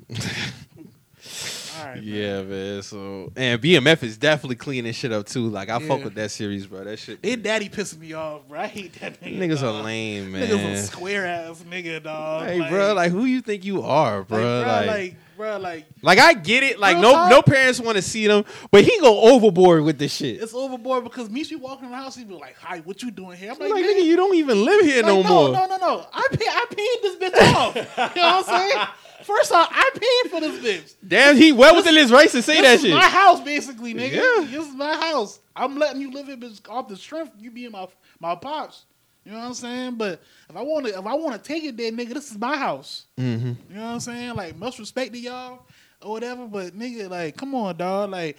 All 0.11 0.17
right. 1.87 2.03
Yeah, 2.03 2.43
man. 2.43 2.83
So 2.83 3.33
and 3.37 3.61
BMF 3.61 4.03
is 4.03 4.17
definitely 4.19 4.57
cleaning 4.57 4.93
shit 4.93 5.13
up 5.13 5.27
too. 5.27 5.49
Like 5.49 5.69
I 5.69 5.79
fuck 5.81 6.05
with 6.05 6.15
that 6.15 6.31
series, 6.31 6.67
bro. 6.67 6.85
That 6.85 6.99
shit. 6.99 7.23
They 7.23 7.37
daddy 7.37 7.69
pissing 7.69 7.99
me 8.01 8.13
off, 8.13 8.47
bro. 8.49 8.61
I 8.61 8.67
hate 8.67 8.99
that 9.01 9.21
nigga. 9.21 9.39
Niggas 9.39 9.61
dog. 9.61 9.77
are 9.77 9.83
lame, 9.85 10.33
man. 10.33 10.49
Niggas 10.49 10.73
a 10.73 10.83
square 10.83 11.27
ass 11.27 11.63
nigga, 11.69 12.03
dog. 12.03 12.47
Hey, 12.47 12.69
bro, 12.69 12.95
like 12.95 13.11
who 13.13 13.25
you 13.25 13.41
think 13.41 13.65
you 13.65 13.83
are, 13.83 14.23
bro? 14.25 14.61
like, 14.61 14.87
Like, 14.87 15.17
bro, 15.37 15.51
like, 15.53 15.61
like, 15.61 15.87
bro, 15.99 16.03
like, 16.03 16.19
I 16.19 16.35
get 16.35 16.63
it. 16.65 16.79
Like, 16.81 16.99
no, 16.99 17.29
no 17.29 17.43
parents 17.43 17.79
want 17.81 17.97
to 17.97 18.03
see 18.03 18.27
them, 18.27 18.45
but 18.73 18.83
he 18.85 18.99
go 19.01 19.21
overboard 19.35 19.85
with 19.85 19.99
this 19.99 20.13
shit. 20.15 20.43
it's 20.43 20.53
overboard 20.55 21.05
because 21.05 21.31
me, 21.31 21.45
she 21.45 21.55
walking 21.57 21.85
in 21.87 21.91
the 21.93 21.97
house, 21.97 22.17
he 22.17 22.25
be 22.25 22.35
like, 22.35 22.57
"Hi, 22.59 22.79
what 22.81 23.03
you 23.03 23.11
doing 23.13 23.37
here?" 23.39 23.53
I'm 23.53 23.59
like, 23.59 23.71
like, 23.71 23.85
"Nigga, 23.85 24.05
you 24.05 24.17
don't 24.17 24.35
even 24.35 24.65
live 24.65 24.81
here 24.85 25.03
like, 25.03 25.07
no, 25.07 25.23
more. 25.23 25.53
No, 25.53 25.67
no, 25.67 25.67
no, 25.67 25.77
no. 25.77 26.07
I 26.13 26.27
pay, 26.33 26.47
I 26.49 26.67
paid 26.71 26.99
this 27.03 27.17
bitch 27.17 27.55
off. 27.55 27.75
you 27.77 27.83
know 27.83 27.87
what 28.07 28.17
I'm 28.17 28.45
saying? 28.45 28.87
First 29.29 29.53
off, 29.53 29.69
I 29.71 29.91
paid 29.93 30.31
for 30.31 30.41
this 30.41 30.59
bitch. 30.65 30.95
Damn, 31.07 31.37
he 31.37 31.53
well 31.53 31.77
within 31.77 31.95
his 31.95 32.11
rights 32.11 32.33
to 32.33 32.41
say 32.41 32.63
this 32.63 32.63
that 32.63 32.75
is 32.77 32.81
shit. 32.81 32.91
my 32.93 33.07
house, 33.07 33.43
basically, 33.43 33.93
nigga. 33.93 34.15
Yeah. 34.15 34.47
This 34.51 34.67
is 34.67 34.75
my 34.75 34.97
house. 34.97 35.41
I'm 35.55 35.79
letting 35.79 36.01
you 36.01 36.11
live 36.11 36.29
here, 36.29 36.37
bitch, 36.39 36.67
off 36.67 36.89
the 36.89 36.97
strength 36.97 37.33
you 37.39 37.51
being 37.51 37.73
my 37.73 37.87
my 38.19 38.35
pops. 38.35 38.87
You 39.27 39.33
know 39.33 39.41
what 39.41 39.49
I'm 39.49 39.55
saying? 39.55 39.97
But 39.97 40.23
if 40.49 40.57
I 40.57 40.63
want 40.63 40.87
to, 40.87 40.99
if 40.99 41.05
I 41.05 41.13
want 41.13 41.35
to 41.35 41.47
take 41.47 41.63
it 41.63 41.77
there, 41.77 41.93
nigga, 41.93 42.15
this 42.15 42.31
is 42.31 42.39
my 42.39 42.57
house. 42.57 43.05
mm-hmm. 43.19 43.49
You 43.49 43.77
know 43.77 43.85
what 43.85 43.91
I'm 43.91 44.01
saying? 44.01 44.35
Like 44.35 44.57
much 44.57 44.79
respect 44.79 45.13
to 45.13 45.19
y'all 45.19 45.61
or 46.01 46.13
whatever, 46.13 46.47
but 46.47 46.75
nigga, 46.75 47.11
like, 47.11 47.37
come 47.37 47.55
on, 47.55 47.77
dog. 47.77 48.09
Like, 48.09 48.39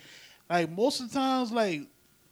like 0.49 0.71
most 0.71 1.01
of 1.01 1.09
the 1.11 1.13
times, 1.13 1.51
like, 1.51 1.81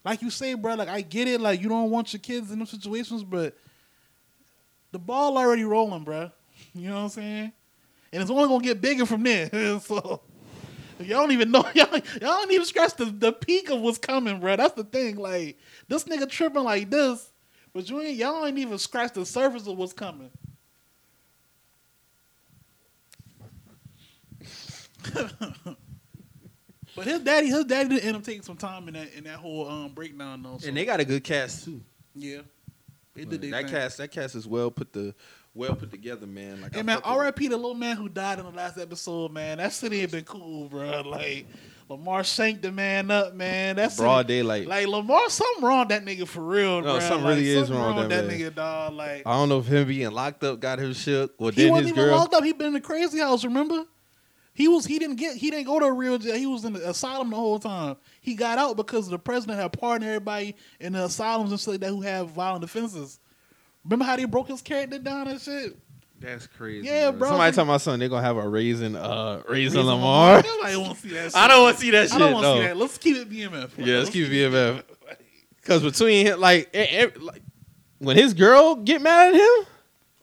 like 0.03 0.23
you 0.23 0.31
say, 0.31 0.55
bro. 0.55 0.73
Like, 0.73 0.89
I 0.89 1.01
get 1.01 1.27
it. 1.27 1.39
Like, 1.39 1.61
you 1.61 1.69
don't 1.69 1.91
want 1.91 2.11
your 2.11 2.21
kids 2.21 2.49
in 2.49 2.57
those 2.57 2.71
situations, 2.71 3.23
but 3.23 3.55
the 4.91 4.97
ball 4.97 5.37
already 5.37 5.63
rolling, 5.63 6.03
bro. 6.03 6.31
You 6.73 6.89
know 6.89 6.95
what 6.95 7.01
I'm 7.01 7.09
saying? 7.09 7.51
And 8.11 8.21
it's 8.21 8.31
only 8.31 8.47
gonna 8.47 8.63
get 8.63 8.81
bigger 8.81 9.05
from 9.05 9.23
there. 9.23 9.49
so 9.79 10.21
y'all 10.99 11.21
don't 11.21 11.31
even 11.31 11.51
know. 11.51 11.65
Y'all, 11.75 11.87
y'all 11.93 12.01
don't 12.21 12.51
even 12.51 12.65
scratch 12.65 12.95
the, 12.95 13.05
the 13.05 13.31
peak 13.33 13.69
of 13.69 13.81
what's 13.81 13.97
coming, 13.97 14.39
bro. 14.39 14.55
That's 14.55 14.73
the 14.73 14.83
thing. 14.83 15.17
Like, 15.17 15.57
this 15.87 16.05
nigga 16.05 16.29
tripping 16.29 16.63
like 16.63 16.89
this, 16.89 17.31
but 17.73 17.89
you 17.89 18.01
ain't. 18.01 18.17
Y'all 18.17 18.45
ain't 18.45 18.57
even 18.57 18.77
scratch 18.77 19.13
the 19.13 19.25
surface 19.25 19.67
of 19.67 19.77
what's 19.77 19.93
coming. 19.93 20.31
But 26.95 27.05
his 27.05 27.19
daddy, 27.19 27.45
his 27.47 27.63
daddy 27.65 27.89
did 27.89 28.03
end 28.03 28.17
up 28.17 28.23
taking 28.23 28.41
some 28.41 28.57
time 28.57 28.87
in 28.87 28.95
that 28.95 29.13
in 29.13 29.23
that 29.25 29.35
whole 29.37 29.69
um 29.69 29.91
breakdown 29.93 30.41
though. 30.41 30.57
So, 30.57 30.67
And 30.67 30.75
they 30.75 30.83
got 30.83 30.99
a 30.99 31.05
good 31.05 31.23
cast 31.23 31.63
too. 31.63 31.79
yeah, 32.15 32.39
they 33.13 33.23
did 33.23 33.39
their 33.39 33.51
that 33.51 33.63
thing. 33.65 33.71
cast, 33.71 33.99
that 33.99 34.09
cast 34.09 34.33
is 34.33 34.47
well 34.47 34.71
put 34.71 34.93
the 34.93 35.13
well 35.57 35.75
put 35.75 35.91
together, 35.91 36.27
man. 36.27 36.61
Like, 36.61 36.73
Hey 36.73 36.79
I 36.81 36.83
man, 36.83 36.97
fuck 36.97 37.05
with 37.05 37.13
it. 37.13 37.17
R.I.P. 37.19 37.47
the 37.49 37.57
little 37.57 37.73
man 37.73 37.97
who 37.97 38.07
died 38.09 38.39
in 38.39 38.45
the 38.45 38.51
last 38.51 38.77
episode, 38.77 39.31
man. 39.31 39.57
That 39.57 39.73
city 39.73 40.01
ain't 40.01 40.11
been 40.11 40.23
cool, 40.23 40.69
bro. 40.69 41.01
Like 41.01 41.47
Lamar 41.89 42.23
shanked 42.23 42.61
the 42.61 42.71
man 42.71 43.09
up, 43.11 43.33
man. 43.33 43.75
That's 43.77 43.97
broad 43.97 44.27
daylight. 44.27 44.67
Like 44.67 44.87
Lamar, 44.87 45.29
something 45.29 45.63
wrong 45.63 45.79
with 45.79 45.89
that 45.89 46.05
nigga 46.05 46.27
for 46.27 46.41
real, 46.41 46.81
No, 46.81 46.93
bro. 46.93 46.99
something 46.99 47.23
Like, 47.23 47.35
really 47.37 47.49
is 47.49 47.67
something 47.67 47.75
wrong 47.83 47.95
with 47.95 48.09
that 48.09 48.25
that 48.25 48.27
man. 48.27 48.39
nigga, 48.39 48.55
dog. 48.55 48.93
Like 48.93 49.23
I 49.25 49.33
don't 49.33 49.49
know 49.49 49.59
if 49.59 49.67
him 49.67 49.87
being 49.87 50.11
locked 50.11 50.43
up 50.43 50.59
got 50.59 50.79
him 50.79 50.93
shook 50.93 51.33
or 51.37 51.51
he 51.51 51.69
wasn't 51.69 51.87
his 51.87 51.91
even 51.97 52.05
girl. 52.05 52.17
locked 52.17 52.33
up. 52.33 52.43
He 52.43 52.53
been 52.53 52.67
in 52.67 52.73
the 52.73 52.81
crazy 52.81 53.19
house. 53.19 53.43
Remember? 53.43 53.85
He 54.53 54.67
was. 54.67 54.85
He 54.85 54.97
didn't 54.97 55.17
get. 55.17 55.35
He 55.37 55.51
didn't 55.51 55.67
go 55.67 55.79
to 55.79 55.85
a 55.85 55.93
real 55.93 56.17
jail. 56.17 56.35
He 56.35 56.47
was 56.47 56.65
in 56.65 56.73
the 56.73 56.89
asylum 56.89 57.29
the 57.29 57.35
whole 57.35 57.59
time. 57.59 57.95
He 58.21 58.33
got 58.33 58.57
out 58.57 58.75
because 58.75 59.07
the 59.07 59.19
president 59.19 59.59
had 59.59 59.71
pardoned 59.71 60.09
everybody 60.09 60.55
in 60.79 60.93
the 60.93 61.05
asylums 61.05 61.51
and 61.51 61.59
shit 61.59 61.67
like 61.73 61.79
that 61.81 61.89
who 61.89 62.01
have 62.01 62.29
violent 62.29 62.63
offenses. 62.63 63.19
Remember 63.87 64.05
how 64.05 64.15
they 64.15 64.25
broke 64.25 64.47
his 64.49 64.61
character 64.61 64.99
down 64.99 65.27
and 65.27 65.39
shit? 65.39 65.77
That's 66.19 66.47
crazy. 66.47 66.87
Yeah, 66.87 67.11
bro. 67.11 67.29
Somebody 67.29 67.55
tell 67.55 67.65
my 67.65 67.77
son 67.77 67.99
they're 67.99 68.09
gonna 68.09 68.23
have 68.25 68.37
a 68.37 68.47
raising, 68.47 68.95
uh, 68.95 69.43
raising 69.47 69.77
Reason 69.79 69.85
Lamar. 69.85 70.41
Nobody 70.43 70.75
want 70.77 70.95
to 70.95 71.01
see 71.01 71.09
that. 71.13 71.23
Shit. 71.31 71.35
I 71.35 71.47
don't 71.47 71.61
want 71.61 71.75
to 71.75 71.81
see 71.81 71.91
that 71.91 72.07
shit. 72.07 72.15
I 72.15 72.19
don't 72.19 72.33
want 72.33 72.43
to 72.43 72.49
no. 72.49 72.55
see 72.59 72.67
that. 72.67 72.77
Let's 72.77 72.97
keep 72.97 73.17
it 73.17 73.29
BMF. 73.29 73.69
Yeah, 73.77 73.97
let's 73.99 74.09
keep 74.09 74.27
it 74.27 74.31
BMF. 74.51 74.83
Because 75.61 75.83
between 75.91 76.25
him, 76.25 76.39
like, 76.39 76.75
e- 76.75 76.79
e- 77.03 77.19
like, 77.19 77.41
when 77.99 78.17
his 78.17 78.33
girl 78.33 78.75
get 78.75 79.01
mad 79.01 79.35
at 79.35 79.35
him, 79.35 79.67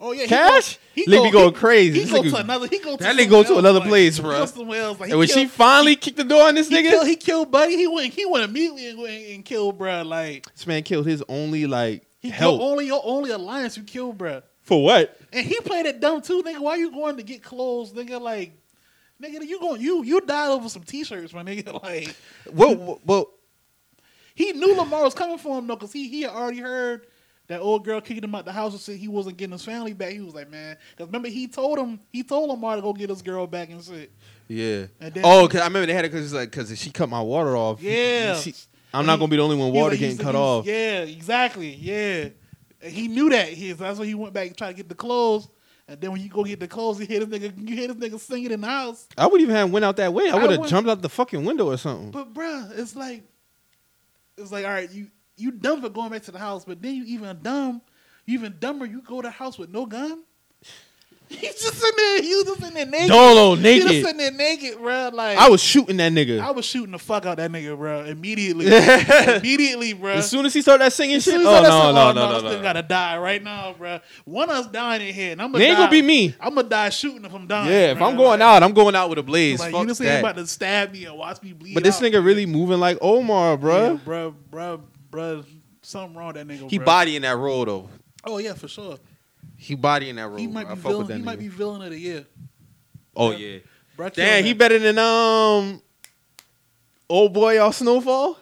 Oh 0.00 0.12
yeah, 0.12 0.22
he 0.22 0.28
Cash? 0.28 0.74
Go, 0.74 0.80
he 0.96 1.06
Nigga 1.06 1.24
be 1.24 1.30
go, 1.30 1.30
going 1.30 1.54
he- 1.54 1.60
crazy. 1.60 1.98
He, 2.00 2.04
This 2.04 2.12
go 2.12 2.22
nigga- 2.22 2.30
to 2.30 2.36
another. 2.38 2.66
He 2.66 2.78
go 2.80 2.96
to 2.96 3.02
that 3.04 3.16
nigga 3.16 3.30
go 3.30 3.42
to 3.44 3.56
another 3.58 3.78
like, 3.78 3.88
place, 3.88 4.16
he 4.16 4.22
bruh. 4.22 4.38
else. 4.38 4.56
Like, 5.00 5.10
and 5.10 5.18
when 5.18 5.28
she 5.28 5.34
killed- 5.34 5.50
finally 5.52 5.96
kicked 5.96 6.16
the 6.16 6.24
door 6.24 6.48
on 6.48 6.56
this 6.56 6.68
he 6.68 6.74
nigga, 6.74 6.90
killed, 6.90 7.06
he 7.06 7.16
killed 7.16 7.50
Buddy. 7.50 7.76
He 7.76 7.86
went. 7.86 8.12
He 8.12 8.26
went 8.26 8.44
immediately 8.44 8.88
and, 8.88 8.98
went 8.98 9.24
and 9.28 9.44
killed 9.44 9.78
bro. 9.78 10.02
Like 10.02 10.52
this 10.52 10.66
man 10.66 10.82
killed 10.82 11.06
his 11.06 11.22
only 11.28 11.66
like 11.66 12.02
he 12.24 12.30
help 12.30 12.58
killed 12.58 12.70
only 12.72 12.86
your 12.86 13.00
only 13.04 13.30
alliance. 13.30 13.76
You 13.76 13.82
killed 13.82 14.18
bruh. 14.18 14.42
for 14.62 14.82
what? 14.82 15.16
And 15.32 15.46
he 15.46 15.58
played 15.60 15.86
it 15.86 16.00
dumb 16.00 16.22
too, 16.22 16.42
nigga. 16.42 16.60
Why 16.60 16.76
you 16.76 16.90
going 16.90 17.16
to 17.18 17.22
get 17.22 17.42
clothes, 17.42 17.92
nigga? 17.92 18.20
Like, 18.20 18.52
nigga, 19.22 19.46
you 19.46 19.60
going 19.60 19.80
you 19.80 20.02
you 20.02 20.20
died 20.20 20.50
over 20.50 20.68
some 20.68 20.82
t-shirts, 20.82 21.32
my 21.32 21.42
nigga. 21.42 21.72
Like, 21.82 22.14
Well, 22.52 23.00
well, 23.04 23.30
he 24.34 24.52
knew 24.52 24.74
Lamar 24.74 25.04
was 25.04 25.14
coming 25.14 25.38
for 25.38 25.58
him 25.58 25.66
though, 25.66 25.76
cause 25.76 25.92
he 25.92 26.08
he 26.08 26.22
had 26.22 26.30
already 26.32 26.58
heard 26.60 27.06
that 27.46 27.60
old 27.60 27.84
girl 27.84 28.00
kicking 28.00 28.24
him 28.24 28.34
out 28.34 28.46
the 28.46 28.52
house 28.52 28.72
and 28.72 28.80
said 28.80 28.96
he 28.96 29.06
wasn't 29.06 29.36
getting 29.36 29.52
his 29.52 29.62
family 29.64 29.92
back. 29.92 30.12
He 30.12 30.20
was 30.20 30.34
like, 30.34 30.50
man, 30.50 30.76
cause 30.96 31.06
remember 31.08 31.28
he 31.28 31.46
told 31.46 31.78
him 31.78 32.00
he 32.10 32.22
told 32.22 32.48
Lamar 32.48 32.76
to 32.76 32.82
go 32.82 32.92
get 32.94 33.10
his 33.10 33.20
girl 33.22 33.46
back 33.46 33.68
and 33.70 33.82
shit. 33.84 34.10
yeah. 34.48 34.86
And 35.00 35.12
then- 35.12 35.24
oh, 35.26 35.46
cause 35.46 35.60
I 35.60 35.64
remember 35.66 35.86
they 35.86 35.92
had 35.94 36.04
it 36.06 36.10
because 36.12 36.32
like 36.32 36.50
because 36.50 36.76
she 36.78 36.90
cut 36.90 37.08
my 37.10 37.20
water 37.20 37.54
off. 37.56 37.82
Yeah. 37.82 38.36
She- 38.36 38.54
I'm 38.94 39.06
not 39.06 39.18
gonna 39.18 39.28
be 39.28 39.36
the 39.36 39.42
only 39.42 39.56
one 39.56 39.72
He 39.72 39.78
water 39.78 39.96
getting 39.96 40.18
cut 40.18 40.34
off. 40.34 40.66
Yeah, 40.66 41.00
exactly. 41.00 41.74
Yeah, 41.74 42.28
And 42.82 42.92
he 42.92 43.08
knew 43.08 43.30
that. 43.30 43.48
He 43.48 43.72
that's 43.72 43.98
why 43.98 44.06
he 44.06 44.14
went 44.14 44.32
back 44.32 44.48
and 44.48 44.56
tried 44.56 44.68
to 44.68 44.74
get 44.74 44.88
the 44.88 44.94
clothes. 44.94 45.48
And 45.86 46.00
then 46.00 46.12
when 46.12 46.22
you 46.22 46.30
go 46.30 46.44
get 46.44 46.60
the 46.60 46.68
clothes, 46.68 46.98
you 46.98 47.06
hear 47.06 47.24
this 47.24 47.28
nigga, 47.40 47.68
you 47.68 47.76
hear 47.76 47.88
this 47.92 47.96
nigga 47.96 48.18
singing 48.18 48.52
in 48.52 48.60
the 48.62 48.66
house. 48.66 49.06
I 49.18 49.26
would 49.26 49.40
even 49.40 49.54
have 49.54 49.70
went 49.70 49.84
out 49.84 49.96
that 49.96 50.14
way. 50.14 50.30
I 50.30 50.36
I 50.36 50.40
would 50.42 50.50
have 50.50 50.66
jumped 50.68 50.88
out 50.88 51.02
the 51.02 51.10
fucking 51.10 51.44
window 51.44 51.70
or 51.70 51.76
something. 51.76 52.10
But 52.10 52.32
bruh, 52.32 52.78
it's 52.78 52.96
like, 52.96 53.22
it's 54.38 54.50
like, 54.50 54.64
all 54.64 54.70
right, 54.72 54.90
you 54.90 55.08
you 55.36 55.50
dumb 55.50 55.82
for 55.82 55.90
going 55.90 56.10
back 56.10 56.22
to 56.22 56.32
the 56.32 56.38
house, 56.38 56.64
but 56.64 56.80
then 56.80 56.94
you 56.94 57.04
even 57.04 57.38
dumb, 57.42 57.82
you 58.24 58.38
even 58.38 58.56
dumber. 58.58 58.86
You 58.86 59.02
go 59.02 59.20
to 59.20 59.28
the 59.28 59.32
house 59.32 59.58
with 59.58 59.70
no 59.70 59.84
gun. 59.84 60.22
He's 61.40 61.60
just 61.62 61.74
sitting 61.74 61.96
there. 61.96 62.22
He 62.22 62.34
was 62.36 62.44
just 62.44 62.60
sitting 62.60 62.74
there 62.74 62.86
naked. 62.86 63.08
Dolo 63.08 63.54
He 63.56 63.62
naked. 63.62 63.88
just 63.88 64.02
sitting 64.02 64.16
there 64.18 64.30
naked, 64.32 64.78
bro. 64.78 65.10
Like 65.12 65.38
I 65.38 65.48
was 65.48 65.62
shooting 65.62 65.96
that 65.98 66.12
nigga. 66.12 66.40
I 66.40 66.50
was 66.50 66.64
shooting 66.64 66.92
the 66.92 66.98
fuck 66.98 67.26
out 67.26 67.36
that 67.38 67.50
nigga, 67.50 67.76
bro. 67.76 68.04
Immediately, 68.04 68.66
immediately, 69.36 69.92
bro. 69.92 70.12
as 70.12 70.30
soon 70.30 70.46
as 70.46 70.54
he 70.54 70.62
started 70.62 70.84
that 70.84 70.92
singing 70.92 71.20
shit, 71.20 71.34
oh 71.34 71.38
no, 71.42 71.54
said, 71.54 71.62
no, 71.62 71.68
oh, 71.88 71.92
no, 71.92 72.12
no, 72.12 72.40
thing 72.40 72.58
no. 72.58 72.62
gotta 72.62 72.82
die 72.82 73.18
right 73.18 73.42
now, 73.42 73.74
bro. 73.76 74.00
One 74.24 74.50
of 74.50 74.56
us 74.56 74.66
dying 74.68 75.06
in 75.08 75.14
here, 75.14 75.32
and 75.32 75.42
I'm 75.42 75.52
gonna. 75.52 75.64
ain't 75.64 75.76
gonna 75.78 75.90
be 75.90 76.02
me. 76.02 76.34
I'm 76.40 76.54
gonna 76.54 76.68
die 76.68 76.88
shooting 76.90 77.24
if 77.24 77.34
I'm 77.34 77.46
dying. 77.46 77.68
Yeah, 77.70 77.92
if 77.92 77.98
bro. 77.98 78.08
I'm 78.08 78.16
going 78.16 78.40
Like- 78.40 78.46
out, 78.48 78.62
I'm 78.62 78.72
going 78.72 78.94
out 78.94 79.08
with 79.10 79.18
a 79.18 79.22
blaze. 79.22 79.60
like 79.60 79.72
Fuck 79.72 79.82
you 79.82 79.88
just 79.88 80.00
that. 80.00 80.20
about 80.20 80.36
to 80.36 80.46
stab 80.46 80.92
me 80.92 81.04
and 81.04 81.16
watch 81.16 81.42
me 81.42 81.52
bleed. 81.52 81.74
But 81.74 81.84
this 81.84 81.96
out. 81.96 82.02
nigga 82.02 82.24
really 82.24 82.46
moving 82.46 82.80
like 82.80 82.98
Omar, 83.00 83.56
bro. 83.56 83.92
yeah, 83.92 83.98
bro, 84.04 84.30
bro, 84.50 84.80
bro. 85.10 85.44
Something 85.82 86.16
wrong 86.16 86.28
with 86.28 86.36
that 86.36 86.46
nigga. 86.48 86.70
He 86.70 86.78
bro. 86.78 86.86
bodying 86.86 87.22
that 87.22 87.36
role 87.36 87.64
though. 87.64 87.88
Oh 88.24 88.38
yeah, 88.38 88.54
for 88.54 88.68
sure. 88.68 88.96
He 89.64 89.74
bodying 89.74 90.16
that 90.16 90.28
role. 90.28 90.36
He 90.36 90.46
might 90.46 90.68
be 90.68 90.74
villain. 90.74 91.16
He 91.16 91.22
might 91.24 91.38
be 91.38 91.48
villain 91.48 91.80
of 91.82 91.90
the 91.90 91.98
year. 91.98 92.26
Oh 93.16 93.30
Yeah. 93.30 93.36
yeah. 93.38 93.58
Bro, 93.96 94.08
Damn, 94.10 94.44
he 94.44 94.52
better 94.52 94.78
than 94.78 94.98
um 94.98 95.80
old 97.08 97.32
boy 97.32 97.58
off 97.62 97.76
Snowfall. 97.76 98.36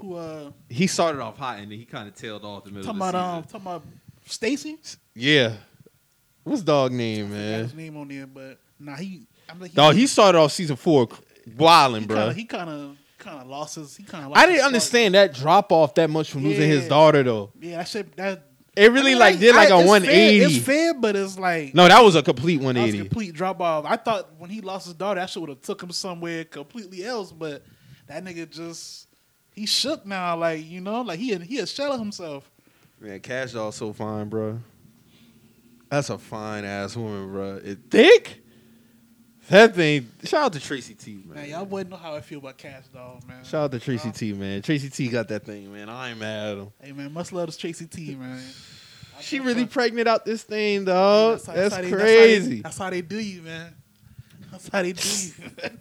Who 0.00 0.16
uh 0.16 0.50
He 0.68 0.88
started 0.88 1.20
off 1.20 1.38
hot 1.38 1.58
and 1.60 1.70
then 1.70 1.78
he 1.78 1.84
kind 1.84 2.08
of 2.08 2.16
tailed 2.16 2.44
off 2.44 2.64
the 2.64 2.70
middle 2.70 2.84
talking 2.92 3.00
of 3.00 3.08
about 3.08 3.12
the 3.12 3.36
um 3.36 3.42
talking 3.44 3.66
about 3.66 3.82
Stacy? 4.26 4.76
Yeah. 5.14 5.52
What's 6.42 6.62
dog 6.62 6.90
name, 6.92 7.30
man? 7.30 7.64
his 7.64 7.74
name 7.74 7.96
on 7.96 8.08
there, 8.08 8.26
but 8.26 8.58
nah, 8.80 8.96
he. 8.96 9.26
I'm 9.48 9.60
like, 9.60 9.72
Dog, 9.72 9.94
he 9.94 10.06
started 10.08 10.38
off 10.38 10.50
season 10.52 10.74
four 10.76 11.08
wilding, 11.56 12.02
he 12.02 12.06
bro. 12.08 12.16
kinda, 12.16 12.34
he 12.34 12.44
kind 12.44 12.70
of 12.70 12.96
kind 13.18 13.40
of 13.40 13.46
lost 13.46 13.76
his. 13.76 13.96
He 13.96 14.02
kind 14.02 14.24
of. 14.26 14.32
I 14.32 14.46
didn't 14.46 14.64
understand 14.64 15.14
that 15.14 15.32
drop 15.34 15.70
off 15.70 15.94
that 15.94 16.10
much 16.10 16.30
from 16.30 16.42
losing 16.42 16.68
his 16.68 16.88
daughter 16.88 17.22
though. 17.22 17.52
Yeah, 17.60 17.76
that 17.78 17.88
shit. 17.88 18.16
That 18.16 18.42
It 18.76 18.92
really 18.92 19.12
I 19.12 19.14
mean, 19.14 19.18
like 19.18 19.38
did 19.38 19.54
like 19.54 19.70
I- 19.70 19.76
a 19.76 19.80
it's 19.80 19.88
180. 19.88 20.38
Fair, 20.38 20.48
it's 20.48 20.66
fair, 20.66 20.94
but 20.94 21.16
it's 21.16 21.38
like 21.38 21.74
No, 21.74 21.88
that 21.88 22.00
was 22.04 22.14
a 22.14 22.22
complete 22.22 22.58
that 22.58 22.64
was 22.66 22.76
a 22.76 22.80
180. 22.80 22.98
complete 23.08 23.34
drop 23.34 23.60
off. 23.60 23.84
I 23.86 23.96
thought 23.96 24.34
when 24.38 24.50
he 24.50 24.60
lost 24.60 24.84
his 24.86 24.94
daughter, 24.94 25.18
that 25.20 25.30
shit 25.30 25.40
would 25.40 25.48
have 25.48 25.62
took 25.62 25.82
him 25.82 25.90
somewhere 25.92 26.44
completely 26.44 27.04
else. 27.04 27.32
But 27.32 27.64
that 28.06 28.22
nigga 28.22 28.50
just 28.50 29.08
he 29.54 29.64
shook 29.66 30.04
now. 30.04 30.36
Like 30.36 30.64
you 30.64 30.80
know, 30.82 31.00
like 31.00 31.18
he 31.18 31.34
he 31.36 31.58
a 31.58 31.66
shell 31.66 31.92
of 31.92 31.98
himself. 32.00 32.50
Man, 33.00 33.20
Cash 33.20 33.52
Doll 33.52 33.72
so 33.72 33.92
fine, 33.92 34.28
bro. 34.28 34.58
That's 35.90 36.10
a 36.10 36.18
fine 36.18 36.64
ass 36.64 36.96
woman, 36.96 37.30
bro. 37.32 37.60
It 37.64 37.78
thick. 37.90 38.42
That 39.48 39.74
thing. 39.76 40.10
Shout 40.24 40.42
out 40.46 40.52
to 40.54 40.60
Tracy 40.60 40.94
T, 40.94 41.22
man. 41.24 41.36
Man, 41.36 41.48
y'all 41.50 41.64
wouldn't 41.64 41.90
know 41.90 41.96
how 41.96 42.14
I 42.16 42.20
feel 42.20 42.38
about 42.40 42.58
Cash 42.58 42.84
Doll, 42.92 43.20
man. 43.28 43.44
Shout 43.44 43.64
out 43.64 43.70
to 43.72 43.78
Tracy 43.80 44.10
T, 44.10 44.32
man. 44.32 44.60
Tracy 44.62 44.90
T 44.90 45.08
got 45.08 45.28
that 45.28 45.44
thing, 45.44 45.72
man. 45.72 45.88
I 45.88 46.10
ain't 46.10 46.18
mad 46.18 46.48
at 46.52 46.58
him. 46.58 46.68
Hey 46.82 46.92
man, 46.92 47.12
much 47.12 47.32
love 47.32 47.48
to 47.50 47.56
Tracy 47.56 47.86
T, 47.86 48.16
man. 48.16 48.42
I 49.16 49.20
She 49.22 49.38
really 49.40 49.64
pregnant 49.66 50.08
out 50.08 50.24
this 50.24 50.42
thing, 50.42 50.84
dog. 50.84 51.40
how- 51.46 51.52
That's, 51.54 51.74
how 51.74 51.80
they- 51.82 51.90
how 51.90 51.96
they- 51.96 52.02
crazy. 52.02 52.60
That's 52.62 52.78
how 52.78 52.90
they 52.90 53.02
do 53.02 53.18
you, 53.18 53.42
man. 53.42 53.72
That's 54.50 54.68
how 54.68 54.82
they 54.82 54.92
do 54.92 55.08
you. 55.08 55.32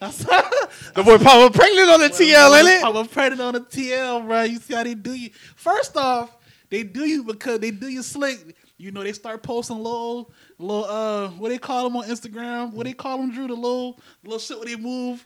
That's 0.00 0.22
how, 0.24 0.42
the 0.94 1.02
boy 1.04 1.18
Papa 1.18 1.56
pregnant 1.56 1.88
on 1.90 2.00
the 2.00 2.08
TL, 2.08 2.58
ain't 2.58 2.68
it? 2.68 2.84
I'm 2.84 3.06
pregnant 3.06 3.40
on 3.40 3.54
the 3.54 3.60
TL, 3.60 4.26
bro. 4.26 4.42
You 4.42 4.58
see 4.58 4.74
how 4.74 4.82
they 4.82 4.94
do 4.94 5.12
you? 5.12 5.30
First 5.54 5.96
off, 5.96 6.36
they 6.70 6.82
do 6.82 7.04
you 7.06 7.22
because 7.22 7.60
they 7.60 7.70
do 7.70 7.86
you 7.88 8.02
slick. 8.02 8.56
You 8.82 8.90
know, 8.90 9.04
they 9.04 9.12
start 9.12 9.44
posting 9.44 9.76
little, 9.76 10.32
little, 10.58 10.84
uh, 10.86 11.28
what 11.30 11.50
they 11.50 11.58
call 11.58 11.84
them 11.84 11.96
on 11.96 12.04
Instagram? 12.08 12.72
What 12.72 12.84
they 12.84 12.92
call 12.92 13.18
them, 13.18 13.30
Drew? 13.32 13.46
The 13.46 13.54
little, 13.54 14.00
little 14.24 14.40
shit 14.40 14.58
where 14.58 14.66
they 14.66 14.74
move. 14.74 15.24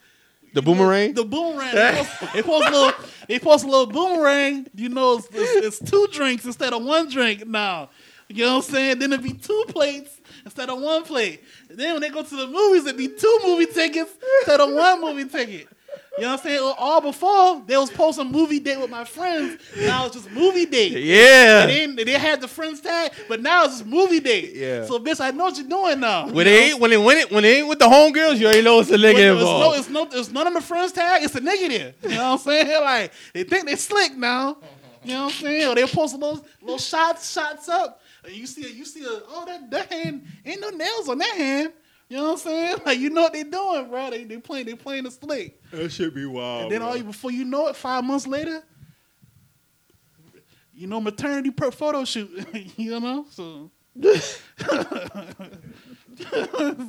The 0.53 0.61
You 0.61 0.67
know, 0.67 0.75
boomerang? 0.75 1.15
the 1.15 1.25
boomerang. 1.25 1.75
They 1.75 1.93
post, 1.95 2.33
they 2.35 2.43
post 2.43 2.69
a 2.69 2.71
little. 2.71 2.93
They 3.29 3.39
post 3.39 3.65
a 3.65 3.67
little 3.67 3.87
boomerang. 3.87 4.67
You 4.75 4.91
know, 4.91 5.17
it's, 5.17 5.29
it's, 5.33 5.81
it's 5.81 5.91
two 5.91 6.07
drinks 6.13 6.45
instead 6.45 6.75
of 6.75 6.85
one 6.85 7.09
drink 7.09 7.47
now. 7.47 7.89
You 8.29 8.45
know 8.45 8.57
what 8.57 8.67
I'm 8.67 8.73
saying? 8.75 8.99
Then 8.99 9.15
it'd 9.15 9.25
be 9.25 9.33
two 9.33 9.65
plates 9.69 10.21
instead 10.45 10.69
of 10.69 10.79
one 10.79 11.05
plate. 11.05 11.43
Then 11.71 11.95
when 11.95 12.03
they 12.03 12.11
go 12.11 12.23
to 12.23 12.37
the 12.37 12.47
movies, 12.49 12.85
it'd 12.85 12.99
be 12.99 13.09
two 13.09 13.39
movie 13.43 13.67
tickets 13.73 14.13
instead 14.41 14.61
of 14.61 14.71
one 14.75 15.01
movie 15.01 15.25
ticket. 15.31 15.69
You 16.17 16.23
know 16.23 16.31
what 16.31 16.41
I'm 16.41 16.47
saying? 16.47 16.75
All 16.79 17.01
before 17.03 17.63
they 17.67 17.77
was 17.77 17.91
posting 17.91 18.31
movie 18.33 18.59
date 18.59 18.81
with 18.81 18.91
my 18.91 19.05
friends. 19.05 19.61
Now 19.77 20.07
it's 20.07 20.15
just 20.17 20.31
movie 20.31 20.65
date. 20.65 20.93
Yeah. 20.93 21.67
They 21.67 21.75
didn't. 21.87 21.97
They 21.97 22.13
had 22.13 22.41
the 22.41 22.49
friends 22.49 22.81
tag, 22.81 23.13
but 23.29 23.43
now 23.43 23.65
it's 23.65 23.75
just 23.79 23.87
movie 23.87 24.21
date. 24.21 24.53
Yeah. 24.55 24.87
So 24.87 24.99
bitch, 24.99 25.21
I 25.21 25.31
know 25.33 25.45
what 25.45 25.59
you're 25.59 25.69
doing 25.69 26.01
now. 26.01 26.29
When 26.29 26.47
they 26.47 26.71
ain't 26.71 26.81
when 26.81 26.93
it 26.93 27.01
when 27.01 27.19
it 27.19 27.31
when 27.31 27.43
they 27.43 27.59
ain't 27.59 27.69
with 27.69 27.79
the 27.81 27.85
homegirls, 27.87 28.39
you 28.39 28.47
already 28.47 28.63
know 28.63 28.81
it's 28.81 28.91
a 28.91 28.95
nigga 28.95 28.99
But 28.99 29.11
it's 29.13 29.21
no, 29.21 29.33
involved. 29.35 29.79
it's 29.79 29.91
no, 29.91 30.09
it's 30.21 30.31
none 30.31 30.47
of 30.47 30.55
the 30.55 30.61
friends 30.63 30.93
tag. 30.93 31.23
It's 31.23 31.35
a 31.35 31.41
nigga 31.41 31.69
there. 31.69 31.95
You 32.03 32.09
know 32.17 32.33
what 32.33 32.33
I'm 32.33 32.39
saying? 32.39 32.83
Like 32.87 33.13
they 33.35 33.43
think 33.45 33.67
they 33.67 33.77
slick 33.77 34.17
now. 34.17 34.57
You 35.05 35.13
know 35.13 35.25
what 35.25 35.35
I'm 35.35 35.41
saying? 35.43 35.69
Or 35.69 35.75
they 35.75 35.87
post 35.87 36.15
a 36.15 36.17
little 36.19 36.47
little 36.63 36.79
shots, 36.79 37.31
shots 37.33 37.69
up. 37.69 38.01
And 38.25 38.35
you 38.35 38.47
see, 38.47 38.73
you 38.73 38.85
see, 38.85 39.05
a, 39.05 39.09
oh 39.29 39.45
that 39.47 39.71
that 39.71 39.93
hand 39.93 40.25
ain't 40.45 40.61
no 40.61 40.71
nails 40.71 41.09
on 41.09 41.19
that 41.19 41.37
hand. 41.37 41.73
You 42.09 42.19
know 42.19 42.23
what 42.25 42.33
I'm 42.33 42.39
saying? 42.39 42.77
Like 42.87 42.99
you 42.99 43.11
know 43.11 43.23
what 43.23 43.33
they're 43.33 43.45
doing, 43.45 43.89
bro? 43.89 44.11
They 44.11 44.25
they 44.25 44.39
playing 44.39 44.67
they 44.67 44.75
playing 44.75 45.05
the 45.05 45.11
slick. 45.11 45.61
That 45.73 45.91
should 45.91 46.15
be 46.15 46.25
wild. 46.27 46.65
and 46.65 46.73
then 46.73 46.83
all 46.83 46.97
you 46.97 47.05
before 47.05 47.33
you 47.33 47.45
know 47.45 47.69
it, 47.69 47.77
five 47.77 48.05
months 48.05 48.27
later, 48.27 48.63
you 50.75 50.87
know 50.87 51.01
maternity 51.01 51.51
per 51.51 51.71
photo 51.71 52.05
shoot. 52.05 52.31
you 52.77 53.01
know, 53.01 53.27
so 53.31 53.71
it's 53.97 54.41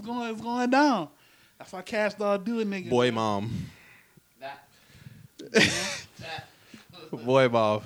going 0.06 0.32
it's 0.32 0.42
going 0.42 0.70
down. 0.70 1.10
That's 1.58 1.72
how 1.72 1.82
Cash 1.82 2.14
Doll 2.16 2.38
do 2.38 2.60
it, 2.60 2.70
nigga. 2.70 2.90
boy 2.90 3.10
mom. 3.12 3.52
boy 7.12 7.50
mom. 7.50 7.82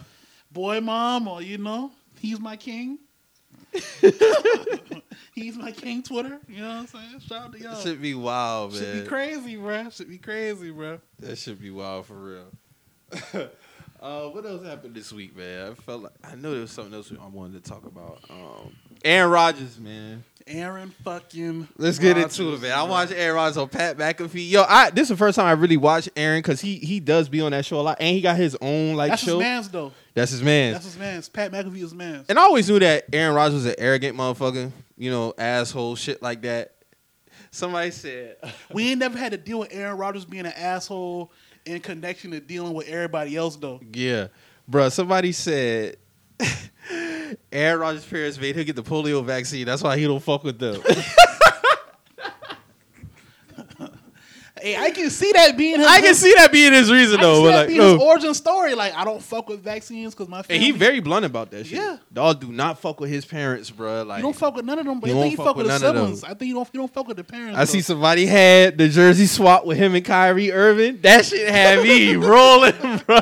boy 0.52 0.82
mom 0.82 1.28
or 1.28 1.42
you 1.42 1.58
know 1.58 1.92
he's 2.20 2.40
my 2.40 2.58
king 2.58 2.98
he's 5.34 5.56
my 5.58 5.72
king 5.72 6.04
twitter 6.04 6.40
you 6.48 6.62
know 6.62 6.68
what 6.68 6.76
i'm 6.78 6.88
saying 6.88 7.20
shout 7.20 7.44
out 7.46 7.54
to 7.54 7.60
y'all 7.60 7.76
should 7.80 8.02
be 8.02 8.14
wild, 8.14 8.74
man. 8.74 8.82
should 8.82 9.04
be 9.04 9.08
crazy 9.08 9.56
bro 9.56 9.90
should 9.90 10.10
be 10.10 10.18
crazy 10.18 10.72
bro 10.72 11.00
That 11.20 11.38
should 11.38 11.62
be 11.62 11.72
wild 11.72 12.06
for 12.06 12.16
real. 12.16 12.52
uh, 14.02 14.28
what 14.30 14.46
else 14.46 14.66
happened 14.66 14.96
this 14.96 15.12
week, 15.12 15.36
man? 15.36 15.72
I 15.72 15.74
felt 15.76 16.04
like 16.04 16.14
I 16.24 16.36
know 16.36 16.52
there 16.52 16.62
was 16.62 16.72
something 16.72 16.94
else 16.94 17.12
I 17.12 17.28
wanted 17.28 17.62
to 17.64 17.70
talk 17.70 17.86
about. 17.86 18.20
Um, 18.30 18.74
Aaron 19.04 19.30
Rodgers, 19.32 19.78
man. 19.80 20.24
aaron 20.48 20.94
fucking 21.04 21.68
Let's 21.78 22.00
get 22.00 22.16
Rodgers, 22.16 22.40
into 22.40 22.54
it, 22.54 22.62
man. 22.62 22.72
I 22.72 22.84
watched 22.84 23.12
Aaron 23.12 23.36
Rodgers 23.36 23.58
on 23.58 23.68
Pat 23.68 23.98
McAfee. 23.98 24.50
Yo, 24.50 24.64
I 24.68 24.92
this 24.92 25.04
is 25.04 25.10
the 25.10 25.18
first 25.18 25.36
time 25.36 25.46
I 25.46 25.52
really 25.52 25.76
watched 25.78 26.10
Aaron 26.16 26.40
because 26.40 26.62
he 26.62 26.78
he 26.78 27.00
does 27.02 27.28
be 27.28 27.42
on 27.42 27.52
that 27.52 27.66
show 27.66 27.80
a 27.80 27.82
lot, 27.82 27.98
and 28.00 28.16
he 28.16 28.22
got 28.22 28.38
his 28.38 28.56
own 28.62 28.96
like 28.96 29.12
that's 29.12 29.24
show. 29.24 29.40
his 29.40 29.44
man's 29.44 29.70
though 29.70 29.92
That's 30.14 30.32
his 30.32 30.44
man. 30.44 30.74
that's 30.74 30.86
his 30.86 30.98
man's 30.98 31.30
pat 31.30 31.52
mcafee 31.52 31.84
is 31.84 31.94
man's 31.94 32.28
and 32.28 32.38
I 32.38 32.44
always 32.44 32.70
knew 32.70 32.80
that 32.80 33.06
Aaron 33.14 33.36
Rodgers 33.36 33.56
was 33.56 33.66
an 33.66 33.76
arrogant 33.78 34.18
motherfucker, 34.18 34.72
you 34.98 35.10
know, 35.10 35.34
asshole, 35.38 35.96
shit 35.96 36.22
like 36.22 36.42
that. 36.42 36.76
Somebody 37.52 37.92
said, 37.92 38.38
we 38.74 38.90
ain't 38.92 39.00
never 39.00 39.18
had 39.18 39.32
to 39.32 39.38
deal 39.38 39.60
with 39.60 39.70
aaron 39.74 39.98
Rodgers 39.98 40.26
being 40.26 40.46
an 40.46 40.54
asshole 40.56 41.32
in 41.66 41.80
connection 41.80 42.32
to 42.32 42.40
dealing 42.40 42.74
with 42.74 42.88
everybody 42.88 43.36
else 43.36 43.56
though 43.56 43.80
Yeah, 43.94 44.28
bro. 44.68 44.90
Somebody 44.90 45.32
said 45.32 45.98
Aaron 47.52 47.80
Rodgers' 47.80 48.06
parents 48.06 48.40
made 48.40 48.56
him 48.56 48.66
get 48.66 48.76
the 48.76 48.84
polio 48.84 49.24
vaccine. 49.24 49.66
That's 49.66 49.84
why 49.84 49.98
he 49.98 50.06
don't 50.06 50.22
fuck 50.22 50.44
with 50.44 50.60
them. 50.60 50.82
hey 54.62 54.78
i 54.78 54.92
can 54.92 55.10
see 55.10 55.32
that 55.32 55.58
being 55.58 55.80
his 55.80 55.88
I 55.88 56.02
can 56.02 56.16
see 56.16 56.34
that 56.36 56.52
being 56.52 56.74
his 56.74 56.92
reason 56.92 57.20
I 57.20 57.24
though. 57.24 57.44
But 57.44 57.56
like, 57.56 57.68
being 57.68 57.82
his 57.82 57.94
oh. 57.94 58.08
origin 58.08 58.34
story 58.34 58.76
like 58.76 58.94
i 58.94 59.04
don't 59.04 59.22
fuck 59.22 59.50
with 59.50 59.62
vaccines 59.64 60.14
because 60.14 60.30
my 60.30 60.42
family 60.42 60.56
and 60.56 60.64
he 60.64 60.72
very 60.72 61.00
blunt 61.00 61.26
about 61.26 61.52
that 61.52 61.66
shit. 61.66 61.78
Yeah. 61.78 61.98
dog, 62.12 62.42
do 62.42 62.52
not 62.52 62.80
fuck 62.80 63.00
with 63.00 63.10
his 63.10 63.26
parents, 63.26 63.70
bro. 63.70 64.04
Like, 64.04 64.18
You 64.18 64.24
don't 64.24 64.36
fuck 64.36 64.56
with 64.56 64.66
none 64.66 64.80
of 64.80 64.86
them, 64.86 65.00
but 65.00 65.10
You 65.10 65.18
I 65.18 65.22
think 65.22 65.32
you 65.32 65.38
fuck 65.38 65.46
fuck 65.48 65.56
with 65.56 65.68
with 65.68 65.80
the 65.80 65.88
none 65.88 65.96
of 65.96 65.96
them. 65.96 66.16
siblings. 66.16 66.24
I 66.24 66.34
think 66.34 66.50
you 66.50 66.54
don't. 66.56 66.70
You 66.74 66.80
don't 66.82 66.94
fuck 66.94 67.08
with 67.08 67.18
the 67.18 67.24
parents. 67.24 67.58
I 67.58 67.64
see 67.66 67.82
somebody 67.82 68.26
had 68.26 68.78
the 68.78 68.88
jersey 68.90 69.26
swap 69.26 69.66
with 69.66 69.78
him 69.78 69.96
and 69.96 70.04
Kyrie 70.06 70.52
Irving. 70.52 71.00
That 71.02 71.26
shit 71.26 71.50
had 71.50 71.84
me 71.84 72.16
rolling, 72.16 72.74
bro. 73.06 73.20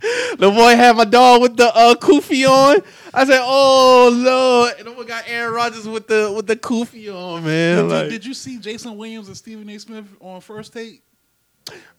The 0.00 0.50
boy 0.50 0.76
had 0.76 0.96
my 0.96 1.04
dog 1.04 1.42
with 1.42 1.56
the 1.56 1.74
uh, 1.74 1.94
kufi 1.94 2.46
on. 2.48 2.82
I 3.12 3.26
said, 3.26 3.40
"Oh 3.42 4.10
lord!" 4.14 4.74
And 4.78 4.86
the 4.86 4.92
boy 4.92 5.04
got 5.04 5.24
Aaron 5.26 5.52
Rodgers 5.52 5.86
with 5.86 6.06
the 6.06 6.32
with 6.34 6.46
the 6.46 6.56
kufi 6.56 7.14
on, 7.14 7.44
man. 7.44 7.76
Did, 7.84 7.90
Like, 7.90 8.04
you, 8.04 8.10
did 8.10 8.24
you 8.26 8.34
see 8.34 8.58
Jason 8.58 8.96
Williams 8.96 9.28
and 9.28 9.36
Stephen 9.36 9.68
A. 9.68 9.78
Smith 9.78 10.06
on 10.20 10.40
first 10.40 10.72
take? 10.72 11.02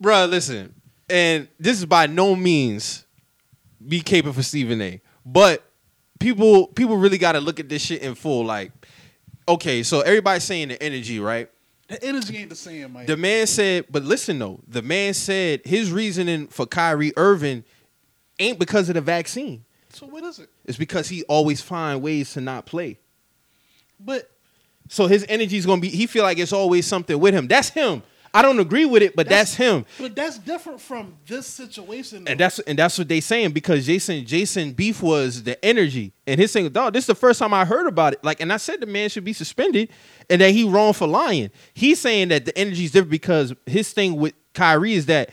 Bruh, 0.02 0.30
listen, 0.30 0.74
and 1.10 1.48
this 1.60 1.78
is 1.78 1.86
by 1.86 2.08
no 2.08 2.36
means 2.36 3.06
be 3.86 4.02
caping 4.02 4.34
for 4.34 4.44
Stephen 4.44 4.82
A. 4.82 5.02
But 5.26 5.64
people 6.20 6.68
people 6.68 6.98
really 6.98 7.18
got 7.18 7.34
to 7.34 7.40
look 7.42 7.60
at 7.60 7.70
this 7.70 7.84
shit 7.84 8.02
in 8.02 8.16
full. 8.16 8.46
Like, 8.46 8.72
okay, 9.48 9.84
so 9.84 10.02
everybody's 10.02 10.44
saying 10.44 10.70
the 10.70 10.82
energy, 10.82 11.20
right? 11.20 11.50
The 11.88 12.04
energy 12.04 12.38
ain't 12.38 12.50
the 12.50 12.56
same, 12.56 12.94
Mike. 12.94 13.08
The 13.08 13.18
man 13.18 13.48
said, 13.48 13.86
but 13.90 14.04
listen 14.04 14.40
though, 14.40 14.62
the 14.66 14.82
man 14.82 15.14
said 15.14 15.62
his 15.66 15.92
reasoning 15.92 16.48
for 16.48 16.66
Kyrie 16.66 17.12
Irving 17.18 17.66
ain't 18.42 18.60
because 18.60 18.90
of 18.90 18.96
the 18.96 19.02
vaccine. 19.02 19.64
so 19.90 20.06
what 20.06 20.24
is 20.24 20.40
it? 20.40 20.50
It's 20.66 20.78
because 20.78 21.08
he 21.10 21.24
always 21.24 21.62
find 21.62 22.02
ways 22.02 22.34
to 22.34 22.42
not 22.42 22.66
play. 22.66 22.98
But 24.00 24.30
So 24.90 25.08
his 25.08 25.26
energy 25.30 25.58
is 25.58 25.66
gonna 25.66 25.82
be. 25.82 25.90
He 25.90 26.08
feel 26.08 26.24
like 26.24 26.38
it's 26.38 26.54
always 26.54 26.86
something 26.86 27.18
with 27.20 27.34
him. 27.34 27.48
That's 27.48 27.70
him. 27.70 28.04
I 28.34 28.42
don't 28.42 28.60
agree 28.60 28.86
with 28.86 29.04
it, 29.04 29.16
but 29.16 29.28
that's, 29.28 29.56
him. 29.56 29.86
But 30.00 30.16
that's 30.16 30.38
different 30.38 30.80
from 30.80 31.16
this 31.28 31.46
situation. 31.46 32.26
And 32.28 32.40
that's 32.40 32.60
and 32.60 32.80
that's 32.80 32.98
what 32.98 33.10
they 33.10 33.20
saying 33.20 33.52
because 33.52 33.86
Jason 33.86 34.26
Jason 34.26 34.72
beef 34.72 35.02
was 35.02 35.44
the 35.44 35.64
energy 35.64 36.14
and 36.26 36.40
his 36.40 36.52
saying, 36.52 36.70
dog, 36.70 36.94
this 36.94 37.04
is 37.04 37.08
the 37.08 37.16
first 37.16 37.40
time 37.40 37.54
I 37.54 37.66
heard 37.66 37.88
about 37.88 38.14
it. 38.14 38.24
Like, 38.24 38.40
and 38.40 38.54
I 38.54 38.58
said 38.58 38.80
the 38.80 38.86
man 38.86 39.10
should 39.10 39.26
be 39.26 39.34
suspended 39.34 39.90
and 40.30 40.40
that 40.40 40.52
he 40.52 40.64
wrong 40.64 40.94
for 40.94 41.08
lying. 41.08 41.52
He's 41.74 42.00
saying 42.00 42.30
that 42.30 42.46
the 42.46 42.58
energy 42.58 42.86
is 42.86 42.92
different 42.92 43.12
because 43.12 43.54
his 43.66 43.92
thing 43.92 44.16
with 44.16 44.34
Kyrie 44.54 44.94
is 44.94 45.08
that 45.08 45.32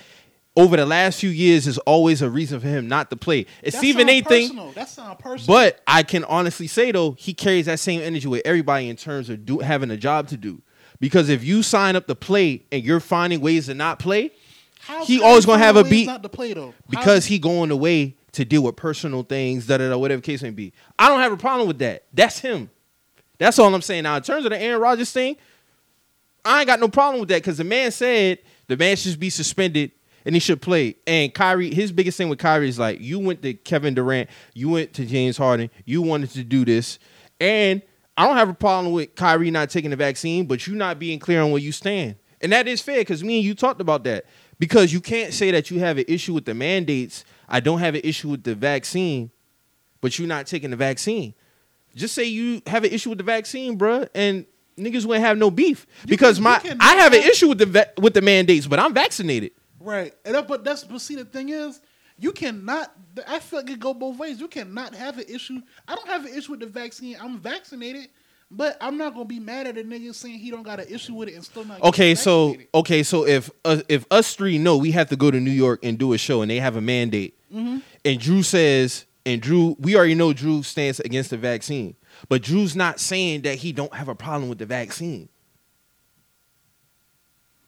over 0.58 0.76
the 0.76 0.84
last 0.84 1.20
few 1.20 1.30
years 1.30 1.68
is 1.68 1.78
always 1.78 2.20
a 2.20 2.28
reason 2.28 2.58
for 2.58 2.66
him 2.66 2.88
not 2.88 3.10
to 3.10 3.16
play. 3.16 3.46
It's 3.62 3.76
That 3.76 3.84
even 3.84 4.08
anything. 4.08 4.48
personal. 4.48 4.72
That 4.72 5.18
personal. 5.20 5.46
But 5.56 5.80
I 5.86 6.02
can 6.02 6.24
honestly 6.24 6.66
say 6.66 6.90
though, 6.90 7.12
he 7.12 7.32
carries 7.32 7.66
that 7.66 7.78
same 7.78 8.00
energy 8.00 8.26
with 8.26 8.42
everybody 8.44 8.88
in 8.88 8.96
terms 8.96 9.30
of 9.30 9.46
do, 9.46 9.60
having 9.60 9.90
a 9.92 9.96
job 9.96 10.26
to 10.28 10.36
do. 10.36 10.60
Because 10.98 11.28
if 11.28 11.44
you 11.44 11.62
sign 11.62 11.94
up 11.94 12.08
to 12.08 12.16
play 12.16 12.64
and 12.72 12.82
you're 12.82 12.98
finding 12.98 13.40
ways 13.40 13.66
to 13.66 13.74
not 13.74 14.00
play, 14.00 14.32
How's 14.80 15.06
he 15.06 15.22
always 15.22 15.46
gonna 15.46 15.62
have 15.62 15.76
a 15.76 15.84
beat 15.84 16.06
not 16.06 16.24
to 16.24 16.28
play 16.28 16.52
though. 16.54 16.74
because 16.90 17.26
he 17.26 17.38
going 17.38 17.70
away 17.70 18.16
to 18.32 18.44
deal 18.44 18.62
with 18.64 18.74
personal 18.74 19.22
things, 19.22 19.66
da 19.68 19.76
da 19.78 19.88
da, 19.90 19.96
whatever 19.96 20.20
case 20.20 20.42
may 20.42 20.50
be. 20.50 20.72
I 20.98 21.08
don't 21.08 21.20
have 21.20 21.32
a 21.32 21.36
problem 21.36 21.68
with 21.68 21.78
that. 21.78 22.02
That's 22.12 22.40
him. 22.40 22.68
That's 23.38 23.60
all 23.60 23.72
I'm 23.72 23.80
saying. 23.82 24.02
Now, 24.02 24.16
in 24.16 24.22
terms 24.24 24.44
of 24.44 24.50
the 24.50 24.60
Aaron 24.60 24.80
Rodgers 24.80 25.12
thing, 25.12 25.36
I 26.44 26.58
ain't 26.60 26.66
got 26.66 26.80
no 26.80 26.88
problem 26.88 27.20
with 27.20 27.28
that 27.28 27.42
because 27.42 27.58
the 27.58 27.64
man 27.64 27.92
said 27.92 28.38
the 28.66 28.76
man 28.76 28.96
should 28.96 29.20
be 29.20 29.30
suspended 29.30 29.92
and 30.28 30.36
he 30.36 30.40
should 30.40 30.60
play. 30.60 30.94
And 31.06 31.32
Kyrie, 31.32 31.72
his 31.72 31.90
biggest 31.90 32.18
thing 32.18 32.28
with 32.28 32.38
Kyrie 32.38 32.68
is 32.68 32.78
like, 32.78 33.00
you 33.00 33.18
went 33.18 33.40
to 33.40 33.54
Kevin 33.54 33.94
Durant, 33.94 34.28
you 34.52 34.68
went 34.68 34.92
to 34.92 35.06
James 35.06 35.38
Harden, 35.38 35.70
you 35.86 36.02
wanted 36.02 36.28
to 36.32 36.44
do 36.44 36.66
this, 36.66 36.98
and 37.40 37.80
I 38.14 38.26
don't 38.26 38.36
have 38.36 38.50
a 38.50 38.54
problem 38.54 38.92
with 38.92 39.14
Kyrie 39.14 39.50
not 39.50 39.70
taking 39.70 39.88
the 39.88 39.96
vaccine, 39.96 40.44
but 40.44 40.66
you 40.66 40.74
not 40.74 40.98
being 40.98 41.18
clear 41.18 41.40
on 41.40 41.50
where 41.50 41.62
you 41.62 41.72
stand. 41.72 42.16
And 42.42 42.52
that 42.52 42.68
is 42.68 42.82
fair 42.82 42.98
because 42.98 43.24
me 43.24 43.36
and 43.36 43.44
you 43.44 43.54
talked 43.54 43.80
about 43.80 44.04
that. 44.04 44.26
Because 44.58 44.92
you 44.92 45.00
can't 45.00 45.32
say 45.32 45.50
that 45.50 45.70
you 45.70 45.80
have 45.80 45.96
an 45.96 46.04
issue 46.06 46.34
with 46.34 46.44
the 46.44 46.52
mandates. 46.52 47.24
I 47.48 47.60
don't 47.60 47.78
have 47.78 47.94
an 47.94 48.02
issue 48.04 48.28
with 48.28 48.42
the 48.42 48.54
vaccine, 48.54 49.30
but 50.02 50.18
you're 50.18 50.28
not 50.28 50.46
taking 50.46 50.70
the 50.70 50.76
vaccine. 50.76 51.32
Just 51.94 52.14
say 52.14 52.24
you 52.24 52.60
have 52.66 52.84
an 52.84 52.92
issue 52.92 53.08
with 53.08 53.18
the 53.18 53.24
vaccine, 53.24 53.78
bruh, 53.78 54.08
and 54.14 54.44
niggas 54.76 55.06
wouldn't 55.06 55.24
have 55.24 55.38
no 55.38 55.50
beef. 55.50 55.86
Because 56.04 56.38
my 56.38 56.60
I 56.80 56.96
have 56.96 57.14
an 57.14 57.22
issue 57.22 57.48
with 57.48 57.58
the 57.58 57.66
va- 57.66 57.92
with 57.96 58.12
the 58.12 58.20
mandates, 58.20 58.66
but 58.66 58.78
I'm 58.78 58.92
vaccinated. 58.92 59.52
Right. 59.80 60.12
And 60.24 60.34
that, 60.34 60.48
but 60.48 60.64
that's 60.64 60.84
but 60.84 61.00
see 61.00 61.14
the 61.16 61.24
thing 61.24 61.50
is, 61.50 61.80
you 62.18 62.32
cannot. 62.32 62.92
I 63.26 63.38
feel 63.38 63.60
like 63.60 63.70
it 63.70 63.78
go 63.80 63.94
both 63.94 64.18
ways. 64.18 64.40
You 64.40 64.48
cannot 64.48 64.94
have 64.94 65.18
an 65.18 65.24
issue. 65.28 65.60
I 65.86 65.94
don't 65.94 66.08
have 66.08 66.24
an 66.26 66.34
issue 66.36 66.52
with 66.52 66.60
the 66.60 66.66
vaccine. 66.66 67.16
I'm 67.20 67.38
vaccinated, 67.38 68.08
but 68.50 68.76
I'm 68.80 68.96
not 68.96 69.12
gonna 69.12 69.24
be 69.26 69.38
mad 69.40 69.66
at 69.68 69.78
a 69.78 69.82
nigga 69.84 70.14
saying 70.14 70.38
he 70.38 70.50
don't 70.50 70.64
got 70.64 70.80
an 70.80 70.88
issue 70.88 71.14
with 71.14 71.28
it 71.28 71.34
and 71.34 71.44
still 71.44 71.64
not. 71.64 71.80
Okay, 71.82 72.14
so 72.16 72.56
okay, 72.74 73.02
so 73.04 73.26
if 73.26 73.50
uh, 73.64 73.82
if 73.88 74.04
us 74.10 74.34
three 74.34 74.58
know 74.58 74.76
we 74.76 74.90
have 74.92 75.08
to 75.10 75.16
go 75.16 75.30
to 75.30 75.38
New 75.38 75.50
York 75.52 75.80
and 75.84 75.96
do 75.98 76.12
a 76.12 76.18
show, 76.18 76.42
and 76.42 76.50
they 76.50 76.58
have 76.60 76.76
a 76.76 76.80
mandate, 76.80 77.34
Mm-hmm. 77.54 77.78
and 78.04 78.20
Drew 78.20 78.42
says, 78.42 79.06
and 79.24 79.40
Drew, 79.40 79.74
we 79.78 79.96
already 79.96 80.14
know 80.14 80.32
Drew 80.34 80.62
stands 80.62 81.00
against 81.00 81.30
the 81.30 81.38
vaccine, 81.38 81.94
but 82.28 82.42
Drew's 82.42 82.76
not 82.76 83.00
saying 83.00 83.42
that 83.42 83.54
he 83.56 83.72
don't 83.72 83.94
have 83.94 84.08
a 84.08 84.14
problem 84.14 84.48
with 84.50 84.58
the 84.58 84.66
vaccine. 84.66 85.28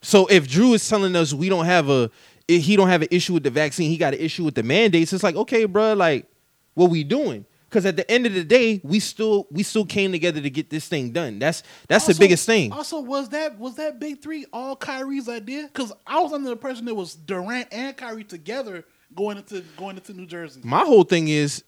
So 0.03 0.27
if 0.27 0.49
Drew 0.49 0.73
is 0.75 0.89
telling 0.89 1.15
us 1.17 1.35
we 1.35 1.49
don't 1.49 1.67
have 1.67 1.89
a, 1.91 2.11
he 2.49 2.75
don't 2.77 2.89
have 2.89 3.03
an 3.03 3.09
issue 3.11 3.35
with 3.35 3.45
the 3.45 3.51
vaccine, 3.51 3.91
he 3.91 3.97
got 3.97 4.15
an 4.15 4.21
issue 4.21 4.45
with 4.45 4.55
the 4.55 4.63
mandates. 4.63 5.13
It's 5.13 5.23
like, 5.23 5.37
okay, 5.37 5.67
bro, 5.67 5.93
like, 5.95 6.27
what 6.75 6.91
we 6.91 7.05
doing? 7.05 7.45
Because 7.69 7.87
at 7.87 7.95
the 7.95 8.11
end 8.11 8.27
of 8.27 8.35
the 8.35 8.43
day, 8.43 8.81
we 8.83 8.99
still 8.99 9.47
we 9.53 9.63
still 9.63 9.87
came 9.87 10.11
together 10.11 10.41
to 10.41 10.51
get 10.51 10.71
this 10.71 10.89
thing 10.89 11.13
done. 11.13 11.39
That's 11.39 11.63
that's 11.87 12.07
the 12.07 12.15
biggest 12.15 12.45
thing. 12.45 12.73
Also, 12.73 13.01
was 13.01 13.29
that 13.29 13.61
was 13.61 13.77
that 13.77 14.01
big 14.01 14.21
three 14.21 14.45
all 14.53 14.75
Kyrie's 14.75 15.29
idea? 15.29 15.69
Because 15.73 15.93
I 16.05 16.19
was 16.21 16.33
under 16.33 16.47
the 16.47 16.53
impression 16.53 16.89
it 16.89 16.97
was 16.97 17.15
Durant 17.15 17.69
and 17.71 17.97
Kyrie 17.97 18.25
together 18.25 18.85
going 19.15 19.37
into 19.37 19.63
going 19.77 19.97
into 19.97 20.13
New 20.15 20.27
Jersey. 20.27 20.63
My 20.65 20.81
whole 20.81 21.05
thing 21.05 21.29
is, 21.29 21.63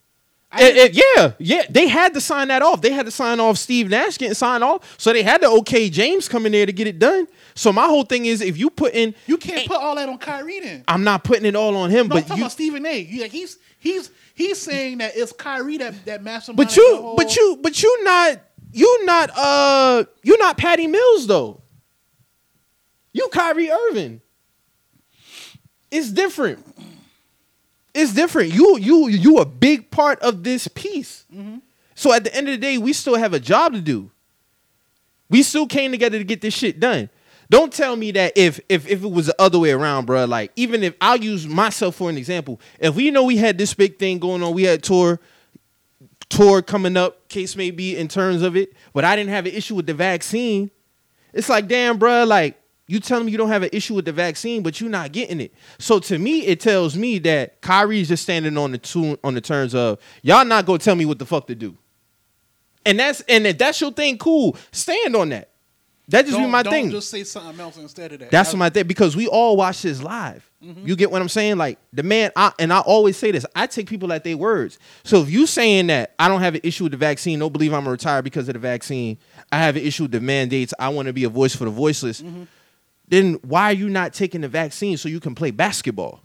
it- 0.60 0.76
it- 0.76 1.04
yeah, 1.16 1.32
yeah, 1.38 1.62
they 1.70 1.88
had 1.88 2.14
to 2.14 2.20
sign 2.20 2.48
that 2.48 2.62
off. 2.62 2.80
They 2.82 2.90
had 2.92 3.06
to 3.06 3.12
sign 3.12 3.40
off 3.40 3.56
Steve 3.58 3.88
Nash 3.88 4.18
getting 4.18 4.34
signed 4.34 4.62
off, 4.64 4.94
so 4.98 5.12
they 5.12 5.22
had 5.22 5.40
to 5.42 5.48
okay 5.60 5.88
James 5.88 6.28
come 6.28 6.46
in 6.46 6.52
there 6.52 6.66
to 6.66 6.72
get 6.72 6.86
it 6.86 6.98
done. 6.98 7.26
So 7.54 7.72
my 7.72 7.86
whole 7.86 8.04
thing 8.04 8.26
is, 8.26 8.40
if 8.40 8.56
you 8.58 8.70
put 8.70 8.94
in, 8.94 9.14
You 9.26 9.36
can't 9.36 9.66
put 9.66 9.76
all 9.78 9.94
that 9.96 10.08
on 10.08 10.18
Kyrie 10.18 10.60
then. 10.60 10.84
I'm 10.88 11.04
not 11.04 11.22
putting 11.24 11.44
it 11.46 11.54
all 11.56 11.76
on 11.76 11.90
him, 11.90 12.08
No, 12.08 12.16
I'm 12.16 12.20
but 12.22 12.28
talking 12.28 12.36
you, 12.38 12.42
about 12.44 12.52
Stephen 12.52 12.86
A. 12.86 12.98
You, 13.00 13.22
like, 13.22 13.30
he's 13.32 13.58
he's 13.78 14.10
he's 14.34 14.58
saying 14.58 14.98
that 14.98 15.12
it's 15.16 15.32
Kyrie 15.32 15.76
that 15.78 16.04
that 16.06 16.22
mastermind. 16.22 16.56
but 16.56 16.76
you, 16.76 17.14
but 17.16 17.36
you, 17.36 17.58
but 17.62 17.82
you 17.82 18.04
not, 18.04 18.40
you 18.72 19.04
not, 19.04 19.30
uh, 19.36 20.04
you 20.22 20.36
not 20.38 20.56
Patty 20.56 20.86
Mills 20.86 21.26
though. 21.26 21.60
You 23.12 23.28
Kyrie 23.32 23.70
Irving. 23.70 24.20
It's 25.90 26.10
different. 26.10 26.64
It's 27.94 28.14
different. 28.14 28.52
You, 28.54 28.78
you, 28.78 29.08
you 29.08 29.38
a 29.38 29.44
big 29.44 29.90
part 29.90 30.18
of 30.20 30.42
this 30.44 30.66
piece. 30.68 31.24
So 31.94 32.12
at 32.12 32.24
the 32.24 32.34
end 32.34 32.48
of 32.48 32.52
the 32.52 32.58
day, 32.58 32.78
we 32.78 32.92
still 32.92 33.16
have 33.16 33.34
a 33.34 33.40
job 33.40 33.74
to 33.74 33.80
do. 33.80 34.10
We 35.28 35.42
still 35.42 35.66
came 35.66 35.92
together 35.92 36.18
to 36.18 36.24
get 36.24 36.40
this 36.40 36.54
shit 36.54 36.80
done. 36.80 37.10
Don't 37.50 37.72
tell 37.72 37.96
me 37.96 38.12
that 38.12 38.32
if 38.34 38.60
if 38.70 38.88
if 38.88 39.02
it 39.02 39.10
was 39.10 39.26
the 39.26 39.34
other 39.38 39.58
way 39.58 39.72
around, 39.72 40.06
bro. 40.06 40.24
Like 40.24 40.52
even 40.56 40.82
if 40.82 40.94
I'll 41.02 41.18
use 41.18 41.46
myself 41.46 41.96
for 41.96 42.08
an 42.08 42.16
example. 42.16 42.58
If 42.78 42.94
we 42.94 43.10
know 43.10 43.24
we 43.24 43.36
had 43.36 43.58
this 43.58 43.74
big 43.74 43.98
thing 43.98 44.18
going 44.18 44.42
on, 44.42 44.54
we 44.54 44.62
had 44.62 44.82
tour 44.82 45.20
tour 46.30 46.62
coming 46.62 46.96
up, 46.96 47.28
case 47.28 47.56
may 47.56 47.70
be 47.70 47.94
in 47.94 48.08
terms 48.08 48.40
of 48.40 48.56
it, 48.56 48.72
but 48.94 49.04
I 49.04 49.16
didn't 49.16 49.30
have 49.30 49.44
an 49.44 49.52
issue 49.52 49.74
with 49.74 49.86
the 49.86 49.92
vaccine. 49.92 50.70
It's 51.34 51.50
like, 51.50 51.68
damn, 51.68 51.98
bro, 51.98 52.24
like 52.24 52.58
you 52.92 53.00
telling 53.00 53.24
me 53.24 53.32
you 53.32 53.38
don't 53.38 53.48
have 53.48 53.62
an 53.62 53.70
issue 53.72 53.94
with 53.94 54.04
the 54.04 54.12
vaccine, 54.12 54.62
but 54.62 54.78
you're 54.78 54.90
not 54.90 55.12
getting 55.12 55.40
it. 55.40 55.54
So 55.78 55.98
to 56.00 56.18
me, 56.18 56.44
it 56.44 56.60
tells 56.60 56.94
me 56.94 57.18
that 57.20 57.62
Kyrie's 57.62 58.06
just 58.06 58.22
standing 58.22 58.58
on 58.58 58.72
the 58.72 58.76
tune 58.76 59.16
on 59.24 59.32
the 59.32 59.40
terms 59.40 59.74
of 59.74 59.98
y'all 60.20 60.44
not 60.44 60.66
gonna 60.66 60.78
tell 60.78 60.94
me 60.94 61.06
what 61.06 61.18
the 61.18 61.24
fuck 61.24 61.46
to 61.46 61.54
do. 61.54 61.74
And 62.84 62.98
that's 62.98 63.22
and 63.22 63.46
if 63.46 63.56
that's 63.56 63.80
your 63.80 63.92
thing, 63.92 64.18
cool. 64.18 64.58
Stand 64.72 65.16
on 65.16 65.30
that. 65.30 65.48
That 66.08 66.26
just 66.26 66.36
don't, 66.36 66.44
be 66.44 66.50
my 66.50 66.62
don't 66.62 66.70
thing. 66.70 66.90
Just 66.90 67.08
say 67.08 67.24
something 67.24 67.58
else 67.58 67.78
instead 67.78 68.12
of 68.12 68.18
that. 68.18 68.30
That's 68.30 68.52
I- 68.52 68.58
my 68.58 68.68
thing 68.68 68.86
because 68.86 69.16
we 69.16 69.26
all 69.26 69.56
watch 69.56 69.80
this 69.80 70.02
live. 70.02 70.46
Mm-hmm. 70.62 70.86
You 70.86 70.94
get 70.94 71.10
what 71.10 71.22
I'm 71.22 71.30
saying? 71.30 71.56
Like 71.56 71.78
the 71.94 72.02
man, 72.02 72.30
I, 72.36 72.52
and 72.58 72.74
I 72.74 72.80
always 72.80 73.16
say 73.16 73.30
this: 73.30 73.46
I 73.56 73.66
take 73.66 73.88
people 73.88 74.12
at 74.12 74.22
their 74.22 74.36
words. 74.36 74.78
So 75.02 75.22
if 75.22 75.30
you 75.30 75.46
saying 75.46 75.86
that 75.86 76.14
I 76.18 76.28
don't 76.28 76.42
have 76.42 76.56
an 76.56 76.60
issue 76.62 76.84
with 76.84 76.92
the 76.92 76.98
vaccine, 76.98 77.38
don't 77.38 77.54
believe 77.54 77.72
I'm 77.72 77.80
gonna 77.80 77.92
retire 77.92 78.20
because 78.20 78.48
of 78.50 78.52
the 78.52 78.58
vaccine. 78.58 79.16
I 79.50 79.56
have 79.56 79.76
an 79.76 79.82
issue 79.82 80.02
with 80.02 80.12
the 80.12 80.20
mandates. 80.20 80.74
I 80.78 80.90
want 80.90 81.06
to 81.06 81.14
be 81.14 81.24
a 81.24 81.30
voice 81.30 81.56
for 81.56 81.64
the 81.64 81.70
voiceless. 81.70 82.20
Mm-hmm. 82.20 82.42
Then 83.12 83.34
why 83.42 83.64
are 83.64 83.74
you 83.74 83.90
not 83.90 84.14
taking 84.14 84.40
the 84.40 84.48
vaccine 84.48 84.96
so 84.96 85.06
you 85.06 85.20
can 85.20 85.34
play 85.34 85.50
basketball? 85.50 86.22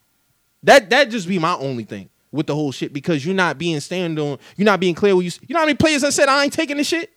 That 0.64 0.90
that 0.92 1.10
just 1.10 1.28
be 1.28 1.38
my 1.38 1.54
only 1.56 1.84
thing 1.84 2.10
with 2.32 2.48
the 2.48 2.56
whole 2.56 2.72
shit 2.72 2.94
because 2.94 3.26
you're 3.26 3.36
not 3.36 3.58
being 3.58 3.82
stand 3.82 4.18
on. 4.18 4.40
You're 4.56 4.68
not 4.68 4.80
being 4.80 4.96
clear. 4.96 5.14
With 5.14 5.26
you, 5.26 5.32
you 5.50 5.54
know 5.54 5.60
how 5.60 5.66
many 5.66 5.76
players 5.76 6.06
I 6.06 6.12
said 6.12 6.30
I 6.30 6.46
ain't 6.46 6.54
taking 6.54 6.78
this 6.78 6.88
shit. 6.88 7.12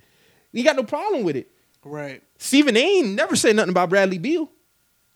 You 0.51 0.65
got 0.65 0.75
no 0.75 0.83
problem 0.83 1.23
with 1.23 1.37
it. 1.37 1.53
right. 1.85 2.21
Stephen 2.37 2.77
A. 2.77 2.81
ain't 2.81 3.11
never 3.11 3.37
said 3.37 3.55
nothing 3.55 3.71
about 3.71 3.91
Bradley 3.91 4.19
Beal. 4.19 4.51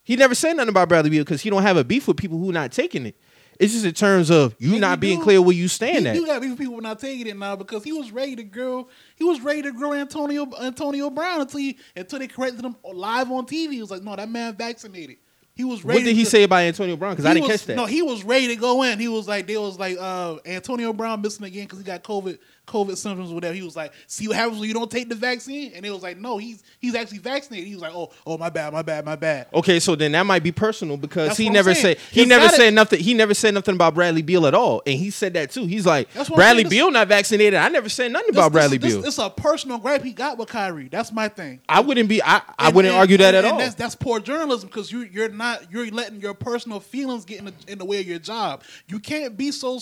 He 0.04 0.14
never 0.14 0.36
said 0.36 0.56
nothing 0.56 0.68
about 0.68 0.88
Bradley 0.88 1.10
Beal 1.10 1.24
because 1.24 1.40
he 1.40 1.50
don't 1.50 1.62
have 1.62 1.76
a 1.76 1.82
beef 1.82 2.06
with 2.06 2.16
people 2.16 2.38
who 2.38 2.52
not 2.52 2.70
taking 2.70 3.06
it. 3.06 3.16
It's 3.60 3.72
just 3.72 3.84
in 3.84 3.94
terms 3.94 4.30
of 4.30 4.54
you 4.58 4.72
Yeah, 4.74 4.78
not 4.80 5.00
being 5.00 5.18
do. 5.18 5.24
clear 5.24 5.40
where 5.42 5.54
you 5.54 5.68
stand 5.68 6.06
at. 6.06 6.14
do 6.14 6.26
got 6.26 6.42
these 6.42 6.56
people 6.56 6.80
not 6.80 6.98
taking 6.98 7.26
it 7.26 7.36
now 7.36 7.56
because 7.56 7.84
he 7.84 7.92
was 7.92 8.10
ready 8.10 8.36
to 8.36 8.42
grow. 8.44 8.88
He 9.16 9.24
was 9.24 9.40
ready 9.40 9.62
to 9.62 9.72
grow 9.72 9.92
Antonio 9.92 10.48
Antonio 10.60 11.10
Brown 11.10 11.40
until 11.42 11.60
he, 11.60 11.78
until 11.96 12.18
they 12.18 12.26
corrected 12.28 12.64
him 12.64 12.76
live 12.92 13.30
on 13.30 13.46
TV. 13.46 13.72
He 13.72 13.80
was 13.80 13.90
like, 13.90 14.02
"No, 14.02 14.16
that 14.16 14.28
man 14.30 14.54
vaccinated." 14.56 15.16
He 15.56 15.62
was 15.62 15.84
ready. 15.84 16.00
What 16.00 16.04
did 16.06 16.16
he 16.16 16.24
to- 16.24 16.30
say 16.30 16.42
about 16.42 16.62
Antonio 16.62 16.96
Brown? 16.96 17.12
Because 17.12 17.26
I 17.26 17.34
didn't 17.34 17.46
was- 17.48 17.58
catch 17.60 17.66
that. 17.66 17.76
No, 17.76 17.86
he 17.86 18.02
was 18.02 18.24
ready 18.24 18.48
to 18.48 18.56
go 18.56 18.82
in. 18.82 18.98
He 18.98 19.06
was 19.06 19.28
like, 19.28 19.46
they 19.46 19.56
was 19.56 19.78
like, 19.78 19.96
uh, 20.00 20.38
Antonio 20.44 20.92
Brown 20.92 21.20
missing 21.22 21.46
again 21.46 21.62
because 21.66 21.78
he 21.78 21.84
got 21.84 22.02
COVID, 22.02 22.38
COVID 22.66 22.96
symptoms 22.96 23.30
or 23.30 23.34
whatever. 23.34 23.54
He 23.54 23.62
was 23.62 23.76
like, 23.76 23.92
see 24.06 24.26
what 24.28 24.36
happens 24.36 24.58
when 24.58 24.68
you 24.68 24.74
don't 24.74 24.90
take 24.90 25.08
the 25.08 25.14
vaccine? 25.14 25.72
And 25.74 25.84
it 25.84 25.90
was 25.90 26.02
like, 26.02 26.16
no, 26.18 26.38
he's 26.38 26.62
he's 26.80 26.94
actually 26.94 27.18
vaccinated. 27.18 27.66
He 27.68 27.74
was 27.74 27.82
like, 27.82 27.94
oh, 27.94 28.10
oh, 28.26 28.38
my 28.38 28.48
bad, 28.50 28.72
my 28.72 28.82
bad, 28.82 29.04
my 29.04 29.16
bad. 29.16 29.46
okay, 29.54 29.80
so 29.80 29.94
then 29.94 30.12
that 30.12 30.24
might 30.24 30.42
be 30.42 30.52
personal 30.52 30.96
because 30.96 31.28
That's 31.28 31.38
he 31.38 31.50
never 31.50 31.74
said 31.74 31.98
he 32.10 32.22
It's 32.22 32.28
never 32.28 32.48
said 32.48 32.72
nothing. 32.74 33.00
He 33.00 33.14
never 33.14 33.34
said 33.34 33.54
nothing 33.54 33.74
about 33.74 33.94
Bradley 33.94 34.22
Beal 34.22 34.46
at 34.46 34.54
all, 34.54 34.82
and 34.86 34.98
he 34.98 35.10
said 35.10 35.34
that 35.34 35.50
too. 35.50 35.66
He's 35.66 35.86
like 35.86 36.10
That's 36.12 36.30
what 36.30 36.36
I'm 36.38 36.54
Bradley. 36.54 36.64
Beal 36.64 36.90
not 36.90 37.08
vaccinated. 37.08 37.54
I 37.54 37.68
never 37.68 37.88
said 37.88 38.10
nothing 38.12 38.28
This- 38.28 38.36
about 38.36 38.52
this- 38.52 38.60
Bradley 38.60 38.78
this- 38.78 38.94
Beal. 38.94 39.04
It's 39.04 39.18
a 39.18 39.30
personal 39.30 39.78
gripe 39.78 40.02
he 40.02 40.12
got 40.12 40.38
with 40.38 40.48
Kyrie. 40.48 40.88
That's 40.88 41.12
my 41.12 41.28
thing. 41.28 41.60
I 41.68 41.80
wouldn't 41.80 42.08
be. 42.08 42.22
I, 42.22 42.36
I 42.58 42.66
And- 42.68 42.74
wouldn't 42.76 42.92
and- 42.92 43.00
argue 43.00 43.16
that 43.18 43.34
and- 43.34 43.36
at 43.36 43.44
and 43.44 43.52
all. 43.52 43.58
That's, 43.58 43.74
that's 43.74 43.94
poor 43.94 44.20
journalism 44.20 44.68
because 44.68 44.90
you 44.90 45.00
you're 45.00 45.28
not 45.28 45.70
you're 45.70 45.86
letting 45.90 46.20
your 46.20 46.34
personal 46.34 46.80
feelings 46.80 47.24
get 47.24 47.38
in 47.40 47.44
the, 47.46 47.54
in 47.68 47.78
the 47.78 47.84
way 47.84 48.00
of 48.00 48.06
your 48.06 48.18
job. 48.18 48.62
You 48.88 48.98
can't 48.98 49.36
be 49.36 49.50
so 49.50 49.80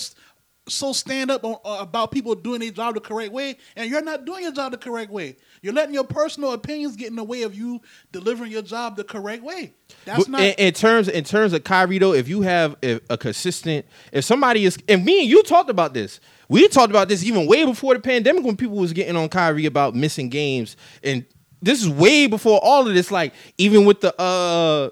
so 0.69 0.93
stand 0.93 1.31
up 1.31 1.45
on, 1.45 1.57
uh, 1.65 1.79
about 1.81 2.13
people 2.13 2.35
doing 2.35 2.61
their 2.61 2.71
job 2.71 2.95
the 2.95 3.01
correct 3.01 3.33
way, 3.33 3.57
and 3.75 3.91
you're 3.91 4.03
not 4.03 4.25
doing 4.25 4.45
your 4.45 4.53
job 4.53 4.73
the 4.73 4.79
correct 4.79 5.11
way. 5.11 5.37
You're 5.61 5.73
letting 5.75 5.95
your 5.95 6.05
personal 6.05 6.53
opinions 6.53 6.97
get 6.97 7.09
in 7.09 7.17
the 7.17 7.25
way 7.25 7.43
of 7.43 7.55
you 7.55 7.81
delivering 8.13 8.53
your 8.53 8.63
job 8.63 8.97
the 8.97 9.05
correct 9.05 9.43
way. 9.43 9.75
That's 10.05 10.21
But 10.21 10.29
not. 10.29 10.41
in, 10.41 10.55
in 10.55 10.73
terms 10.73 11.09
in 11.09 11.25
terms 11.25 11.53
of 11.53 11.65
Kyrie 11.65 11.99
though, 11.99 12.13
if 12.15 12.29
you 12.29 12.43
have 12.43 12.77
a, 12.83 13.01
a 13.11 13.19
consistent, 13.19 13.87
if 14.13 14.25
somebody 14.25 14.65
is, 14.65 14.79
and 14.89 15.05
me 15.05 15.23
and 15.23 15.29
you 15.29 15.43
talked 15.43 15.71
about 15.71 15.95
this, 15.95 16.21
we 16.49 16.69
talked 16.69 16.91
about 16.91 17.09
this 17.09 17.25
even 17.25 17.47
way 17.47 17.65
before 17.65 17.95
the 17.95 18.01
pandemic 18.01 18.45
when 18.45 18.57
people 18.57 18.77
was 18.77 18.93
getting 18.93 19.17
on 19.17 19.29
Kyrie 19.29 19.67
about 19.67 19.95
missing 19.97 20.29
games, 20.29 20.77
and 21.03 21.25
this 21.61 21.83
is 21.83 21.89
way 21.89 22.27
before 22.29 22.61
all 22.63 22.87
of 22.87 22.95
this. 22.95 23.11
Like 23.11 23.35
even 23.59 23.85
with 23.85 24.01
the 24.01 24.21
uh 24.21 24.91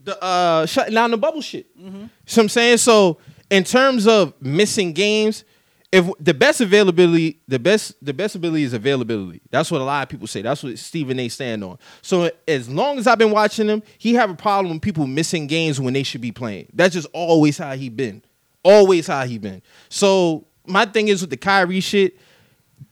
the 0.00 0.22
uh 0.22 0.66
shutting 0.66 0.94
down 0.94 1.10
the 1.10 1.18
bubble 1.18 1.40
shit. 1.42 1.76
Mm-hmm. 1.76 1.86
You 1.86 1.92
know 2.02 2.08
what 2.24 2.38
I'm 2.38 2.48
saying? 2.48 2.76
So 2.78 3.18
in 3.50 3.64
terms 3.64 4.06
of 4.06 4.34
missing 4.40 4.92
games, 4.92 5.44
if 5.92 6.10
the 6.18 6.34
best 6.34 6.60
availability, 6.60 7.40
the 7.46 7.58
best 7.58 7.94
the 8.04 8.12
best 8.12 8.34
ability 8.34 8.64
is 8.64 8.72
availability. 8.72 9.40
That's 9.50 9.70
what 9.70 9.80
a 9.80 9.84
lot 9.84 10.02
of 10.02 10.08
people 10.08 10.26
say. 10.26 10.42
That's 10.42 10.62
what 10.62 10.78
Stephen 10.78 11.18
A. 11.20 11.28
stand 11.28 11.62
on. 11.62 11.78
So 12.02 12.30
as 12.48 12.68
long 12.68 12.98
as 12.98 13.06
I've 13.06 13.18
been 13.18 13.30
watching 13.30 13.68
him, 13.68 13.82
he 13.98 14.14
have 14.14 14.28
a 14.30 14.34
problem 14.34 14.74
with 14.74 14.82
people 14.82 15.06
missing 15.06 15.46
games 15.46 15.80
when 15.80 15.94
they 15.94 16.02
should 16.02 16.20
be 16.20 16.32
playing. 16.32 16.66
That's 16.74 16.92
just 16.94 17.06
always 17.12 17.56
how 17.58 17.74
he 17.76 17.88
been. 17.88 18.22
Always 18.64 19.06
how 19.06 19.24
he 19.26 19.38
been. 19.38 19.62
So 19.88 20.46
my 20.66 20.84
thing 20.86 21.06
is 21.08 21.20
with 21.20 21.30
the 21.30 21.36
Kyrie 21.36 21.80
shit. 21.80 22.18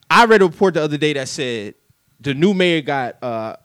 I 0.09 0.27
read 0.27 0.41
a 0.43 0.47
report 0.47 0.75
the 0.75 0.83
other 0.83 0.97
day 0.97 1.13
that 1.15 1.29
said 1.29 1.75
the 2.21 2.33
new 2.33 2.55
mayor 2.55 2.81
got 2.81 3.21
uh 3.23 3.57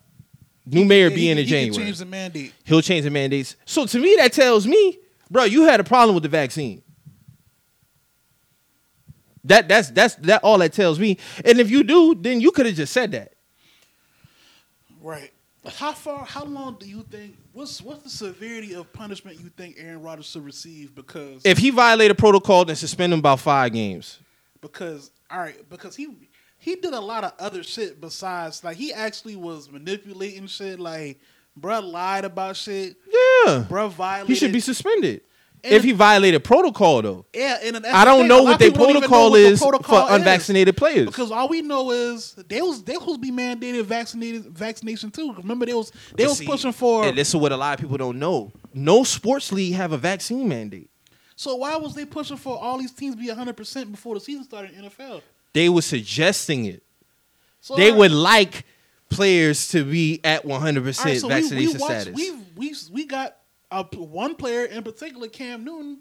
new 0.66 0.84
mayor 0.84 1.08
Yeah, 1.08 1.14
being 1.14 1.36
he, 1.36 1.42
in 1.42 1.46
he 1.46 1.50
January. 1.50 1.84
change 1.84 1.98
the 1.98 2.04
mandate. 2.06 2.52
He'll 2.64 2.82
change 2.82 3.04
the 3.04 3.10
mandates. 3.10 3.54
So 3.64 3.86
to 3.86 3.98
me, 4.00 4.16
that 4.18 4.32
tells 4.32 4.66
me, 4.66 4.98
bro, 5.30 5.44
you 5.44 5.64
had 5.64 5.80
a 5.80 5.84
problem 5.84 6.14
with 6.14 6.22
the 6.22 6.28
vaccine. 6.28 6.82
That 9.44 9.68
that's 9.68 9.90
that's 9.90 10.14
that 10.16 10.42
all 10.44 10.58
that 10.58 10.72
tells 10.72 10.98
me. 10.98 11.16
And 11.44 11.58
if 11.60 11.70
you 11.70 11.82
do, 11.82 12.14
then 12.14 12.40
you 12.40 12.50
could 12.50 12.66
have 12.66 12.74
just 12.74 12.92
said 12.92 13.12
that. 13.12 13.32
Right. 15.00 15.32
How 15.66 15.92
far? 15.92 16.24
How 16.24 16.44
long 16.44 16.76
do 16.78 16.86
you 16.86 17.02
think? 17.10 17.36
What's 17.52 17.80
what's 17.80 18.02
the 18.02 18.10
severity 18.10 18.74
of 18.74 18.92
punishment 18.92 19.40
you 19.40 19.48
think 19.56 19.76
Aaron 19.78 20.02
Rodgers 20.02 20.26
should 20.26 20.44
receive? 20.44 20.94
Because 20.94 21.42
If 21.44 21.58
he 21.58 21.70
violated 21.70 22.18
protocol, 22.18 22.64
then 22.64 22.76
suspend 22.76 23.12
him 23.12 23.18
about 23.20 23.40
five 23.40 23.72
games. 23.72 24.18
because 24.60 25.10
all 25.30 25.38
right, 25.38 25.56
because 25.70 25.96
he 25.96 26.08
he 26.58 26.76
did 26.76 26.92
a 26.92 27.00
lot 27.00 27.24
of 27.24 27.32
other 27.38 27.62
shit 27.62 27.98
besides 28.00 28.62
like 28.62 28.76
he 28.76 28.92
actually 28.92 29.36
was 29.36 29.70
manipulating 29.70 30.46
shit. 30.46 30.78
Like, 30.80 31.18
bruh 31.60 31.82
lied 31.82 32.24
about 32.24 32.56
shit. 32.56 32.96
Yeah, 33.46 33.64
Bruh 33.68 33.90
violated. 33.90 34.28
he 34.28 34.34
should 34.34 34.52
be 34.52 34.60
suspended. 34.60 35.22
And 35.62 35.74
if 35.74 35.84
he 35.84 35.92
violated 35.92 36.42
protocol, 36.42 37.02
though, 37.02 37.26
Yeah, 37.34 37.58
and 37.62 37.84
I 37.86 38.06
don't 38.06 38.20
thing, 38.20 38.28
know 38.28 38.42
what 38.44 38.58
their 38.58 38.70
people 38.70 38.86
don't 38.86 38.96
even 38.96 39.02
know 39.02 39.08
protocol 39.08 39.30
what 39.32 39.36
the 39.38 39.44
is 39.44 39.60
protocol 39.60 40.08
for 40.08 40.14
unvaccinated 40.14 40.74
players. 40.76 41.06
Because 41.06 41.30
all 41.30 41.48
we 41.48 41.60
know 41.60 41.90
is 41.90 42.32
they 42.48 42.62
was 42.62 42.82
they 42.82 42.94
to 42.94 43.18
be 43.18 43.30
mandated 43.30 43.84
vaccinated 43.84 44.46
vaccination 44.46 45.10
too. 45.10 45.34
Remember 45.34 45.66
they 45.66 45.74
was 45.74 45.90
they 45.90 46.24
But 46.24 46.28
was 46.28 46.38
see, 46.38 46.46
pushing 46.46 46.72
for. 46.72 47.04
And 47.04 47.18
this 47.18 47.28
is 47.28 47.36
what 47.36 47.52
a 47.52 47.56
lot 47.58 47.74
of 47.74 47.80
people 47.80 47.98
don't 47.98 48.18
know. 48.18 48.52
No 48.72 49.04
sports 49.04 49.52
league 49.52 49.74
have 49.74 49.92
a 49.92 49.98
vaccine 49.98 50.48
mandate. 50.48 50.88
So 51.36 51.56
why 51.56 51.76
was 51.76 51.94
they 51.94 52.06
pushing 52.06 52.36
for 52.38 52.58
all 52.58 52.78
these 52.78 52.92
teams 52.92 53.16
be 53.16 53.28
hundred 53.28 53.56
percent 53.56 53.90
before 53.90 54.14
the 54.14 54.20
season 54.20 54.44
started 54.44 54.72
in 54.72 54.84
NFL? 54.84 55.20
They 55.52 55.68
were 55.68 55.82
suggesting 55.82 56.64
it. 56.66 56.82
So 57.60 57.76
they 57.76 57.90
right, 57.90 57.98
would 57.98 58.12
like 58.12 58.64
players 59.10 59.68
to 59.68 59.84
be 59.84 60.20
at 60.24 60.44
100% 60.44 60.48
all 60.48 61.04
right, 61.04 61.20
so 61.20 61.28
we- 61.28 61.34
vaccination 61.34 61.72
we, 61.74 61.78
watched, 61.78 62.00
status. 62.00 62.14
We 62.14 62.32
we 62.56 62.74
we 62.92 63.06
got 63.06 63.36
a, 63.70 63.84
one 63.96 64.34
player 64.34 64.64
in 64.64 64.82
particular, 64.82 65.28
Cam 65.28 65.64
Newton. 65.64 65.98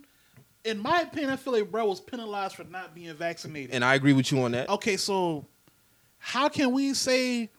In 0.66 0.80
my 0.80 1.02
opinion, 1.02 1.30
I 1.30 1.36
feel 1.36 1.54
like 1.54 1.72
bro 1.72 1.86
was 1.86 2.02
penalized 2.02 2.56
for 2.56 2.64
not 2.66 2.94
being 2.94 3.14
vaccinated. 3.14 3.74
and 3.74 3.84
I 3.84 3.96
agree 3.96 4.14
with 4.14 4.32
you 4.32 4.42
on 4.42 4.52
that. 4.52 4.70
okay, 4.70 4.98
so 4.98 5.46
how 6.18 6.50
can 6.50 6.72
we 6.72 6.94
say 6.94 7.50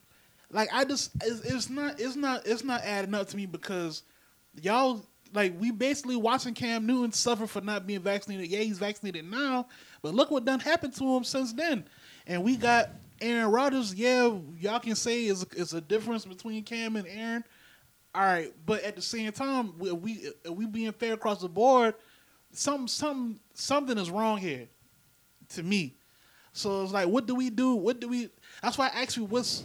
like 0.50 0.68
I 0.72 0.84
just 0.84 1.10
it's, 1.22 1.40
it's 1.40 1.70
not 1.70 2.00
it's 2.00 2.16
not 2.16 2.46
it's 2.46 2.64
not 2.64 2.82
adding 2.82 3.14
up 3.14 3.28
to 3.28 3.36
me 3.36 3.46
because 3.46 4.02
y'all 4.60 5.04
like 5.32 5.58
we 5.58 5.70
basically 5.70 6.16
watching 6.16 6.54
Cam 6.54 6.86
Newton 6.86 7.12
suffer 7.12 7.46
for 7.46 7.60
not 7.60 7.86
being 7.86 8.00
vaccinated. 8.00 8.48
Yeah, 8.48 8.60
he's 8.60 8.78
vaccinated 8.78 9.30
now, 9.30 9.66
but 10.02 10.14
look 10.14 10.30
what 10.30 10.44
done 10.44 10.60
happened 10.60 10.94
to 10.96 11.16
him 11.16 11.24
since 11.24 11.52
then. 11.52 11.84
And 12.26 12.42
we 12.42 12.56
got 12.56 12.90
Aaron 13.20 13.50
Rodgers. 13.50 13.94
Yeah, 13.94 14.32
y'all 14.58 14.80
can 14.80 14.94
say 14.94 15.26
is 15.26 15.44
is 15.54 15.74
a 15.74 15.80
difference 15.80 16.24
between 16.24 16.62
Cam 16.64 16.96
and 16.96 17.06
Aaron. 17.06 17.44
All 18.14 18.22
right, 18.22 18.52
but 18.66 18.82
at 18.82 18.96
the 18.96 19.02
same 19.02 19.30
time, 19.32 19.78
we 19.78 19.92
we, 19.92 20.30
we 20.50 20.66
being 20.66 20.92
fair 20.92 21.14
across 21.14 21.40
the 21.40 21.48
board. 21.48 21.94
Some 22.52 22.88
some 22.88 23.38
something 23.54 23.96
is 23.96 24.10
wrong 24.10 24.38
here, 24.38 24.68
to 25.50 25.62
me. 25.62 25.94
So 26.52 26.82
it's 26.82 26.92
like, 26.92 27.06
what 27.06 27.26
do 27.26 27.34
we 27.36 27.50
do? 27.50 27.76
What 27.76 28.00
do 28.00 28.08
we? 28.08 28.28
That's 28.62 28.76
why 28.76 28.88
I 28.88 29.02
asked 29.02 29.16
you, 29.16 29.24
what's 29.24 29.64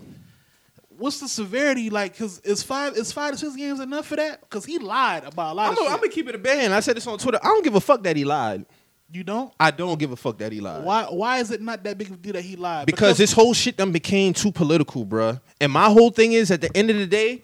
what's 0.90 1.20
the 1.20 1.28
severity 1.28 1.90
like? 1.90 2.14
Because 2.14 2.40
is 2.42 2.62
five 2.62 2.96
is 2.96 3.12
five 3.12 3.32
to 3.32 3.38
six 3.38 3.56
games 3.56 3.80
enough 3.80 4.06
for 4.06 4.16
that? 4.18 4.42
Because 4.42 4.66
he 4.66 4.78
lied 4.78 5.24
about 5.24 5.54
a 5.54 5.56
lot 5.56 5.66
I'm 5.66 5.72
of 5.72 5.78
gonna, 5.78 5.88
shit. 5.88 5.94
I'm 5.94 6.00
gonna 6.02 6.12
keep 6.12 6.30
it 6.30 6.36
a 6.36 6.40
band. 6.40 6.74
I 6.74 6.80
said 6.82 6.96
this 6.96 7.08
on 7.08 7.18
Twitter. 7.18 7.40
I 7.42 7.48
don't 7.48 7.64
give 7.64 7.76
a 7.76 7.82
fuck 7.82 8.04
that 8.04 8.16
he 8.16 8.24
lied. 8.26 8.66
You 9.16 9.24
don't? 9.24 9.54
I 9.60 9.72
don't 9.72 9.98
give 9.98 10.12
a 10.12 10.16
fuck 10.16 10.38
that 10.40 10.52
he 10.52 10.60
lied. 10.62 10.84
Why 10.84 11.06
why 11.06 11.40
is 11.40 11.50
it 11.52 11.62
not 11.62 11.84
that 11.84 11.98
big 11.98 12.10
of 12.10 12.16
a 12.16 12.18
deal 12.18 12.34
that 12.34 12.44
he 12.44 12.56
lied? 12.56 12.86
Because 12.86 13.18
this 13.18 13.32
whole 13.32 13.54
shit 13.54 13.78
done 13.78 13.92
became 13.92 14.34
too 14.34 14.52
political, 14.52 15.06
bruh. 15.06 15.40
And 15.60 15.72
my 15.72 15.90
whole 15.90 16.12
thing 16.12 16.34
is, 16.34 16.52
at 16.52 16.62
the 16.62 16.76
end 16.76 16.90
of 16.90 16.98
the 16.98 17.08
day, 17.08 17.42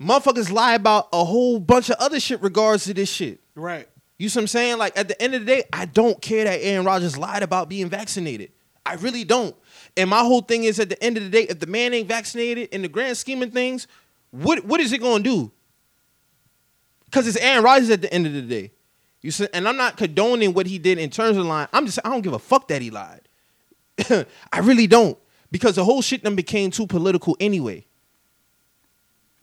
motherfuckers 0.00 0.50
lie 0.50 0.74
about 0.74 1.08
a 1.12 1.24
whole 1.24 1.58
bunch 1.58 1.90
of 1.90 1.96
other 1.98 2.20
shit 2.20 2.40
regards 2.42 2.84
to 2.84 2.94
this 2.94 3.10
shit. 3.10 3.40
right. 3.54 3.88
You 4.18 4.28
see 4.28 4.38
what 4.38 4.42
I'm 4.42 4.48
saying? 4.48 4.76
Like 4.78 4.98
at 4.98 5.08
the 5.08 5.20
end 5.20 5.34
of 5.34 5.46
the 5.46 5.46
day, 5.46 5.62
I 5.72 5.86
don't 5.86 6.20
care 6.20 6.44
that 6.44 6.58
Aaron 6.62 6.84
Rodgers 6.84 7.16
lied 7.16 7.42
about 7.42 7.70
being 7.70 7.88
vaccinated. 7.88 8.52
I 8.84 8.94
really 8.96 9.24
don't. 9.24 9.56
And 9.96 10.10
my 10.10 10.20
whole 10.20 10.42
thing 10.42 10.64
is 10.64 10.78
at 10.78 10.90
the 10.90 11.02
end 11.02 11.16
of 11.16 11.22
the 11.22 11.30
day, 11.30 11.44
if 11.44 11.58
the 11.58 11.66
man 11.66 11.94
ain't 11.94 12.06
vaccinated 12.06 12.68
in 12.68 12.82
the 12.82 12.88
grand 12.88 13.16
scheme 13.16 13.42
of 13.42 13.50
things, 13.52 13.86
what 14.30 14.64
what 14.66 14.78
is 14.78 14.92
it 14.92 15.00
gonna 15.00 15.24
do? 15.24 15.50
Because 17.06 17.26
it's 17.26 17.38
Aaron 17.38 17.64
Rodgers 17.64 17.88
at 17.88 18.02
the 18.02 18.12
end 18.12 18.26
of 18.26 18.34
the 18.34 18.42
day. 18.42 18.72
You 19.22 19.30
see, 19.30 19.48
and 19.52 19.68
I'm 19.68 19.76
not 19.76 19.96
condoning 19.96 20.54
what 20.54 20.66
he 20.66 20.78
did 20.78 20.98
in 20.98 21.10
terms 21.10 21.36
of 21.36 21.44
lying. 21.44 21.68
I'm 21.72 21.86
just 21.86 21.98
I 22.04 22.08
don't 22.08 22.22
give 22.22 22.32
a 22.32 22.38
fuck 22.38 22.68
that 22.68 22.80
he 22.80 22.90
lied. 22.90 23.28
I 24.52 24.58
really 24.60 24.86
don't. 24.86 25.18
Because 25.50 25.74
the 25.74 25.84
whole 25.84 26.00
shit 26.00 26.22
then 26.22 26.36
became 26.36 26.70
too 26.70 26.86
political 26.86 27.36
anyway 27.40 27.84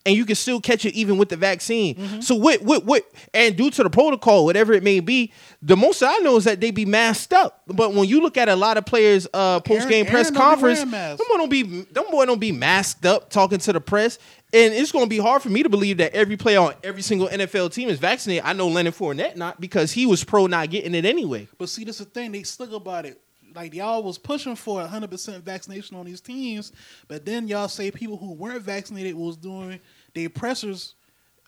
and 0.08 0.16
you 0.16 0.26
can 0.26 0.36
still 0.36 0.62
catch 0.62 0.86
it 0.86 0.94
even 0.94 1.18
with 1.18 1.28
the 1.28 1.36
vaccine. 1.36 1.96
Mm-hmm. 1.96 2.22
So 2.22 2.34
what 2.34 2.62
what 2.62 2.86
what 2.86 3.04
and 3.34 3.58
due 3.58 3.70
to 3.70 3.84
the 3.84 3.90
protocol, 3.90 4.46
whatever 4.46 4.72
it 4.72 4.82
may 4.82 5.02
be, 5.02 5.34
the 5.62 5.76
most 5.76 6.02
I 6.02 6.18
know 6.20 6.38
is 6.38 6.46
that 6.46 6.62
they 6.62 6.72
be 6.72 6.86
masked 6.86 7.34
up. 7.34 7.62
But 7.68 7.94
when 7.94 8.08
you 8.08 8.22
look 8.22 8.38
at 8.38 8.48
a 8.48 8.56
lot 8.56 8.78
of 8.78 8.86
players 8.86 9.28
uh 9.34 9.60
post 9.60 9.90
game 9.90 10.06
press 10.06 10.32
conference, 10.32 10.80
them 10.80 10.92
boy 11.18 11.38
don't 11.38 11.50
be 11.50 11.64
them 11.64 12.06
boy 12.10 12.26
don't 12.26 12.40
be 12.40 12.54
masked 12.54 13.06
up 13.06 13.30
talking 13.30 13.60
to 13.60 13.74
the 13.74 13.82
press. 13.82 14.18
And 14.54 14.74
it's 14.74 14.94
gonna 14.94 15.08
be 15.08 15.18
hard 15.18 15.42
for 15.42 15.50
me 15.50 15.62
to 15.62 15.70
believe 15.70 15.98
that 15.98 16.14
every 16.14 16.38
player 16.38 16.62
on 16.62 16.74
every 16.82 17.02
single 17.02 17.28
NFL 17.28 17.74
team 17.74 17.90
is 17.90 18.00
vaccinated. 18.00 18.46
I 18.46 18.54
know 18.54 18.70
Leonard 18.70 18.96
Fournette 18.96 19.36
not 19.36 19.60
because 19.60 19.92
he 19.92 20.06
was 20.06 20.24
pro 20.24 20.48
not 20.48 20.70
getting 20.70 20.96
it 20.96 21.04
anyway. 21.04 21.50
But 21.58 21.68
see, 21.68 21.84
this 21.84 22.00
is 22.00 22.06
the 22.06 22.12
thing. 22.12 22.32
They 22.32 22.44
slick 22.44 22.72
about 22.72 23.06
it. 23.06 23.22
Like 23.54 23.74
y'all 23.74 24.04
was 24.04 24.20
pushing 24.20 24.56
for 24.56 24.76
100 24.82 25.10
percent 25.10 25.44
vaccination 25.44 25.98
on 25.98 26.06
these 26.06 26.22
teams, 26.22 26.72
but 27.08 27.26
then 27.26 27.48
y'all 27.48 27.68
say 27.68 27.90
people 27.90 28.16
who 28.16 28.34
weren't 28.34 28.62
vaccinated 28.62 29.16
was 29.16 29.36
doing 29.36 29.80
their 30.18 30.30
pressers 30.30 30.96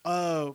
uh, 0.06 0.52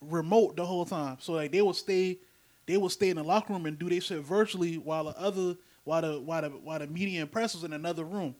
remote 0.00 0.56
the 0.56 0.64
whole 0.64 0.84
time. 0.84 1.16
So 1.20 1.32
like 1.32 1.50
they 1.52 1.62
would 1.62 1.76
stay, 1.76 2.18
they 2.66 2.76
would 2.76 2.92
stay 2.92 3.10
in 3.10 3.16
the 3.16 3.22
locker 3.24 3.52
room 3.52 3.66
and 3.66 3.78
do 3.78 3.88
their 3.88 4.00
shit 4.00 4.20
virtually 4.20 4.76
while 4.78 5.04
the 5.04 5.18
other, 5.18 5.56
while 5.84 6.02
the 6.02 6.20
while 6.20 6.42
the 6.42 6.50
while 6.50 6.78
the 6.78 6.86
media 6.86 7.20
and 7.22 7.30
press 7.32 7.54
was 7.54 7.64
in 7.64 7.72
another 7.72 8.04
room. 8.04 8.34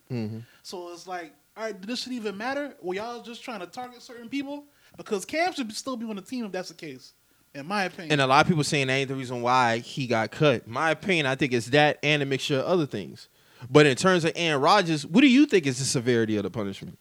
So 0.63 0.93
it's 0.93 1.07
like, 1.07 1.33
all 1.57 1.65
right, 1.65 1.83
this 1.87 2.03
shit 2.03 2.13
even 2.13 2.37
matter? 2.37 2.75
Or 2.81 2.95
y'all 2.95 3.23
just 3.23 3.43
trying 3.43 3.61
to 3.61 3.67
target 3.67 4.03
certain 4.03 4.29
people? 4.29 4.65
Because 4.97 5.25
Cam 5.25 5.53
should 5.53 5.73
still 5.73 5.97
be 5.97 6.07
on 6.07 6.17
the 6.17 6.23
team 6.23 6.45
if 6.45 6.53
that's 6.53 6.69
the 6.69 6.75
case, 6.75 7.15
in 7.55 7.67
my 7.67 7.85
opinion. 7.85 8.13
And 8.13 8.21
a 8.21 8.27
lot 8.27 8.45
of 8.45 8.49
people 8.49 8.63
saying 8.65 8.87
that 8.87 8.93
ain't 8.93 9.09
the 9.09 9.15
reason 9.17 9.43
why 9.43 9.79
he 9.79 10.07
got 10.07 10.31
cut. 10.31 10.69
My 10.69 10.91
opinion, 10.93 11.27
I 11.27 11.35
think 11.35 11.53
it's 11.53 11.67
that 11.69 11.99
and 12.03 12.23
a 12.23 12.27
mixture 12.27 12.59
of 12.59 12.65
other 12.67 12.87
things. 12.87 13.29
But 13.71 13.87
in 13.87 13.97
terms 13.97 14.25
of 14.25 14.33
Aaron 14.37 14.61
Rodgers, 14.61 15.07
what 15.07 15.23
do 15.23 15.29
you 15.29 15.47
think 15.47 15.67
is 15.67 15.79
the 15.79 15.85
severity 15.85 16.37
of 16.37 16.43
the 16.43 16.51
punishment? 16.51 16.99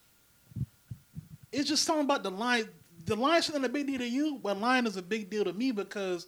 It's 1.54 1.70
just 1.70 1.84
something 1.86 2.06
about 2.06 2.24
the 2.24 2.32
line. 2.32 2.68
The 3.06 3.16
line 3.16 3.42
shouldn't 3.42 3.66
a 3.66 3.70
big 3.70 3.88
deal 3.88 4.00
to 4.00 4.08
you, 4.08 4.40
but 4.42 4.60
line 4.60 4.86
is 4.86 4.98
a 4.98 5.02
big 5.02 5.30
deal 5.30 5.44
to 5.44 5.54
me 5.54 5.72
because, 5.72 6.28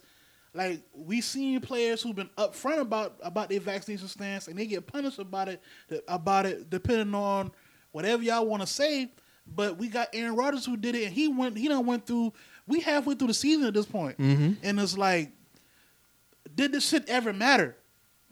like, 0.54 0.80
we 0.94 1.20
seen 1.20 1.60
players 1.60 2.02
who've 2.02 2.14
been 2.14 2.30
upfront 2.38 2.80
about 2.80 3.16
about 3.22 3.48
their 3.48 3.60
vaccination 3.60 4.08
stance, 4.08 4.46
and 4.48 4.58
they 4.58 4.66
get 4.66 4.86
punished 4.86 5.18
about 5.18 5.48
it 5.48 5.62
about 6.06 6.46
it 6.46 6.70
depending 6.70 7.14
on 7.14 7.50
whatever 7.92 8.22
y'all 8.22 8.46
want 8.46 8.62
to 8.62 8.66
say. 8.66 9.10
But 9.46 9.78
we 9.78 9.88
got 9.88 10.08
Aaron 10.12 10.36
Rodgers 10.36 10.66
who 10.66 10.76
did 10.76 10.94
it, 10.94 11.04
and 11.04 11.12
he 11.12 11.28
went. 11.28 11.56
He 11.56 11.68
done 11.68 11.86
went 11.86 12.06
through. 12.06 12.32
We 12.66 12.80
halfway 12.80 13.14
through 13.14 13.28
the 13.28 13.34
season 13.34 13.66
at 13.66 13.74
this 13.74 13.86
point, 13.86 14.18
mm-hmm. 14.18 14.54
and 14.62 14.80
it's 14.80 14.98
like, 14.98 15.30
did 16.54 16.72
this 16.72 16.88
shit 16.88 17.08
ever 17.08 17.32
matter? 17.32 17.76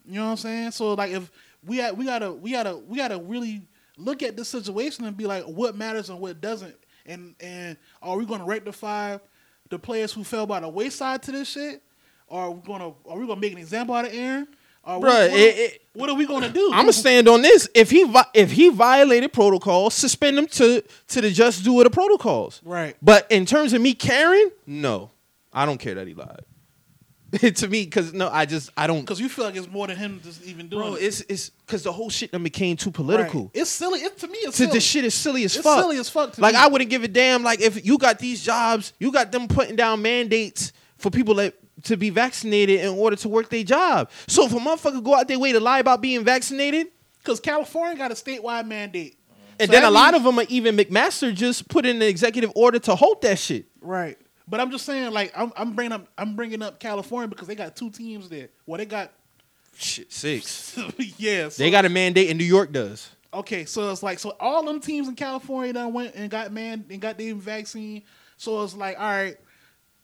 You 0.05 0.15
know 0.15 0.25
what 0.25 0.31
I'm 0.33 0.37
saying? 0.39 0.71
So 0.73 0.95
like, 0.95 1.13
if 1.13 1.31
we 1.65 1.79
got, 1.79 1.97
we 1.97 2.05
gotta 2.05 2.33
we 2.33 2.53
gotta 2.53 2.77
we 2.77 2.99
gotta 2.99 3.19
really 3.19 3.63
look 3.97 4.23
at 4.23 4.37
this 4.37 4.49
situation 4.49 5.05
and 5.05 5.17
be 5.17 5.27
like, 5.27 5.45
what 5.45 5.77
matters 5.77 6.11
and 6.11 6.21
what 6.21 6.41
doesn't, 6.41 6.75
and 7.07 7.35
and 7.41 7.77
are 8.03 8.17
we 8.17 8.25
gonna 8.27 8.45
rectify 8.45 9.19
the 9.71 9.79
players 9.79 10.13
who 10.13 10.25
fell 10.25 10.47
by 10.47 10.61
the 10.61 10.69
wayside 10.69 11.23
to 11.25 11.33
this 11.33 11.49
shit? 11.49 11.83
Or 12.29 12.43
are 12.43 12.51
we 12.51 12.61
gonna 12.67 12.93
are 13.09 13.19
we 13.19 13.27
gonna 13.27 13.41
make 13.41 13.53
an 13.53 13.59
example 13.59 13.95
out 13.95 14.07
of 14.07 14.15
Aaron? 14.15 14.49
Or 14.87 15.01
what, 15.01 15.09
Bruh, 15.09 15.31
what, 15.31 15.41
it- 15.41 15.59
it- 15.59 15.81
what 15.95 16.11
are 16.11 16.15
we 16.17 16.27
gonna 16.27 16.51
do? 16.51 16.67
I'm 16.73 16.83
gonna 16.83 16.93
stand 16.93 17.29
on 17.29 17.41
this. 17.43 17.69
If 17.75 17.91
he 17.91 18.05
if 18.35 18.51
he 18.53 18.69
violated 18.71 19.33
protocol, 19.33 19.91
suspend 19.91 20.39
him 20.39 20.47
to 20.49 20.83
to 21.09 21.21
the 21.21 21.31
just 21.31 21.65
do 21.65 21.79
of 21.81 21.85
the 21.85 21.91
protocols. 21.91 22.61
Right. 22.65 22.97
But 23.01 23.27
in 23.31 23.47
terms 23.47 23.73
of 23.73 23.81
me 23.81 23.95
caring, 23.95 24.51
no, 24.67 25.11
I 25.53 25.65
don't 25.67 25.79
care 25.79 25.95
that 25.95 26.07
he 26.07 26.15
lied. 26.15 26.45
to 27.57 27.69
me, 27.69 27.85
because 27.85 28.13
no, 28.13 28.29
I 28.29 28.47
just 28.47 28.71
I 28.77 28.87
don't. 28.87 29.01
Because 29.01 29.21
you 29.21 29.29
feel 29.29 29.45
like 29.45 29.57
it's 29.57 29.69
more 29.71 29.87
than 29.87 29.97
him 29.97 30.21
just 30.23 30.43
even 30.45 30.69
doing 30.69 30.83
Bro, 30.83 30.95
it. 30.97 31.03
it's 31.03 31.21
it's 31.23 31.51
because 31.51 31.83
the 31.83 31.93
whole 31.93 32.11
shit 32.11 32.33
done 32.33 32.43
became 32.43 32.77
too 32.77 32.91
political. 32.91 33.43
Right. 33.45 33.51
It's 33.55 33.71
silly. 33.71 34.01
It, 34.01 34.19
to 34.19 34.29
me, 34.29 34.39
it's 34.43 34.57
silly. 34.57 34.73
the 34.73 34.81
shit 34.81 35.05
is 35.05 35.15
silly 35.15 35.45
as 35.45 35.55
It's 35.57 35.65
fuck. 35.65 35.81
silly 35.81 35.99
as 35.99 36.09
fuck 36.09 36.33
to 36.33 36.41
like 36.41 36.55
me. 36.55 36.61
I 36.61 36.69
wouldn't 36.69 36.91
give 36.91 37.03
a 37.05 37.09
damn. 37.09 37.43
Like 37.43 37.61
if 37.61 37.85
you 37.85 37.99
got 37.99 38.19
these 38.19 38.43
jobs, 38.43 38.93
you 38.99 39.11
got 39.13 39.33
them 39.33 39.49
putting 39.49 39.77
down 39.77 40.03
mandates 40.03 40.73
for 40.99 41.11
people 41.11 41.35
that 41.37 41.55
to 41.85 41.97
be 41.97 42.09
vaccinated 42.11 42.81
in 42.81 42.89
order 42.99 43.17
to 43.17 43.29
work 43.29 43.51
their 43.51 43.65
job. 43.65 44.11
So 44.29 44.47
if 44.47 44.53
a 44.53 44.57
motherfucker 44.57 45.03
go 45.03 45.15
out 45.15 45.27
their 45.29 45.39
way 45.39 45.53
to 45.53 45.61
lie 45.61 45.81
about 45.81 46.01
being 46.01 46.25
vaccinated, 46.25 46.87
Because 47.23 47.41
California 47.41 47.97
got 47.97 48.11
a 48.11 48.15
statewide 48.15 48.67
mandate. 48.67 49.19
and 49.59 49.69
So 49.69 49.73
then 49.73 49.83
that 49.83 49.89
a 49.89 49.91
lot 49.91 50.15
of 50.15 50.23
them 50.23 50.39
are 50.39 50.47
even 50.49 50.77
McMaster 50.77 51.35
just 51.35 51.69
put 51.69 51.85
in 51.85 51.99
the 51.99 52.07
executive 52.09 52.53
order 52.55 52.79
to 52.79 52.95
halt 52.95 53.23
that 53.23 53.39
shit. 53.39 53.67
Right. 53.81 54.17
But 54.47 54.61
I'm 54.61 54.71
just 54.71 54.85
saying, 54.85 55.13
like, 55.13 55.33
I'm, 55.37 55.53
I'm 55.57 55.73
bringing 55.75 55.93
up, 55.93 56.07
I'm 56.19 56.37
bringing 56.37 56.61
up 56.63 56.79
California 56.79 57.29
because 57.29 57.49
they 57.49 57.55
got 57.55 57.75
two 57.77 57.91
teams 57.91 58.29
there. 58.29 58.49
Well, 58.67 58.79
they 58.79 58.85
got, 58.87 59.11
Shit, 59.77 60.13
six. 60.13 60.79
yeah. 61.19 61.49
So, 61.49 61.63
They 61.63 61.71
got 61.71 61.85
a 61.85 61.89
mandate, 61.89 62.29
and 62.31 62.39
New 62.39 62.45
York 62.45 62.71
does. 62.73 63.11
okay. 63.33 63.65
So 63.65 63.91
it's 63.91 64.03
like, 64.03 64.19
so 64.19 64.37
all 64.39 64.65
them 64.65 64.81
teams 64.81 65.09
in 65.09 65.17
California 65.17 65.73
done 65.73 65.93
went 65.93 66.15
and 66.15 66.31
got 66.31 66.53
man 66.53 66.85
and 66.91 67.01
got 67.01 67.19
their 67.19 67.35
vaccine. 67.35 68.03
So 68.37 68.63
it's 68.63 68.75
like, 68.77 68.97
all 68.99 69.05
right, 69.11 69.37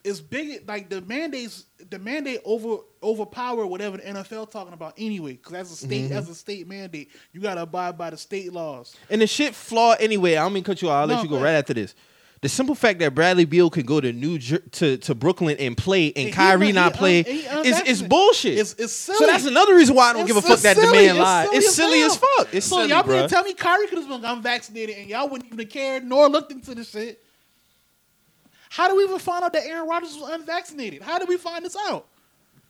it's 0.02 0.20
big. 0.20 0.66
Like 0.66 0.88
the 0.88 1.02
mandates, 1.02 1.66
the 1.90 1.98
mandate 2.00 2.40
over 2.44 2.78
overpower 3.02 3.64
whatever 3.66 3.98
the 3.98 4.02
NFL 4.02 4.50
talking 4.50 4.72
about 4.72 4.94
anyway. 4.98 5.32
Because 5.34 5.52
that's 5.52 5.70
a 5.72 5.76
state, 5.76 6.04
Mm-hmm. 6.06 6.14
that's 6.14 6.28
a 6.28 6.34
state 6.34 6.66
mandate. 6.66 7.10
You 7.32 7.40
got 7.40 7.54
to 7.56 7.62
abide 7.62 7.96
by 7.98 8.10
the 8.10 8.16
state 8.16 8.52
laws. 8.52 8.96
And 9.10 9.20
the 9.20 9.26
shit 9.26 9.54
flawed 9.54 9.98
anyway. 10.00 10.32
I 10.36 10.42
don't 10.42 10.52
mean 10.54 10.64
to 10.64 10.70
cut 10.70 10.82
you 10.82 10.88
off. 10.88 11.02
I'll 11.02 11.06
No, 11.06 11.14
let 11.14 11.22
you 11.24 11.28
go 11.30 11.40
right 11.40 11.52
after 11.52 11.74
this. 11.74 11.94
The 12.42 12.48
simple 12.48 12.74
fact 12.74 13.00
that 13.00 13.14
Bradley 13.14 13.44
Beal 13.44 13.68
could 13.68 13.84
go 13.84 14.00
to 14.00 14.14
New 14.14 14.38
Jer- 14.38 14.58
to, 14.72 14.96
to 14.96 15.14
Brooklyn 15.14 15.58
and 15.58 15.76
play 15.76 16.06
and, 16.08 16.16
And 16.16 16.26
he 16.28 16.32
Kyrie 16.32 16.68
un- 16.68 16.74
not 16.74 16.92
uh, 16.92 16.94
he 16.94 16.98
play 16.98 17.46
un- 17.48 17.64
he 17.64 17.70
is 17.70 17.80
is 17.82 18.02
bullshit. 18.02 18.52
It's- 18.52 18.74
it's 18.78 18.94
silly. 18.94 19.18
So 19.18 19.26
that's 19.26 19.44
another 19.44 19.74
reason 19.74 19.94
why 19.94 20.08
I 20.08 20.12
don't 20.14 20.22
It's- 20.22 20.36
give 20.36 20.36
a 20.38 20.48
fuck 20.48 20.52
it's 20.54 20.62
that 20.62 20.76
the 20.76 20.82
silly. 20.82 21.06
man 21.06 21.18
lied. 21.18 21.48
It's 21.52 21.74
silly 21.74 22.00
as 22.00 22.16
hell. 22.16 22.28
fuck. 22.38 22.54
It's 22.54 22.64
so 22.64 22.76
silly, 22.76 22.88
y'all 22.88 23.02
bro. 23.02 23.14
can't 23.18 23.30
tell 23.30 23.44
me 23.44 23.52
Kyrie 23.52 23.88
could 23.88 23.98
have 23.98 24.08
been 24.08 24.24
unvaccinated 24.24 24.96
and 24.96 25.08
y'all 25.10 25.28
wouldn't 25.28 25.46
even 25.48 25.58
have 25.58 25.68
cared 25.68 26.04
nor 26.04 26.30
looked 26.30 26.50
into 26.50 26.74
the 26.74 26.82
shit. 26.82 27.22
How 28.70 28.88
do 28.88 28.96
we 28.96 29.04
even 29.04 29.18
find 29.18 29.44
out 29.44 29.52
that 29.52 29.64
Aaron 29.66 29.86
Rodgers 29.88 30.16
was 30.16 30.30
unvaccinated? 30.30 31.02
How 31.02 31.18
did 31.18 31.28
we 31.28 31.36
find 31.36 31.64
this 31.64 31.76
out? 31.88 32.06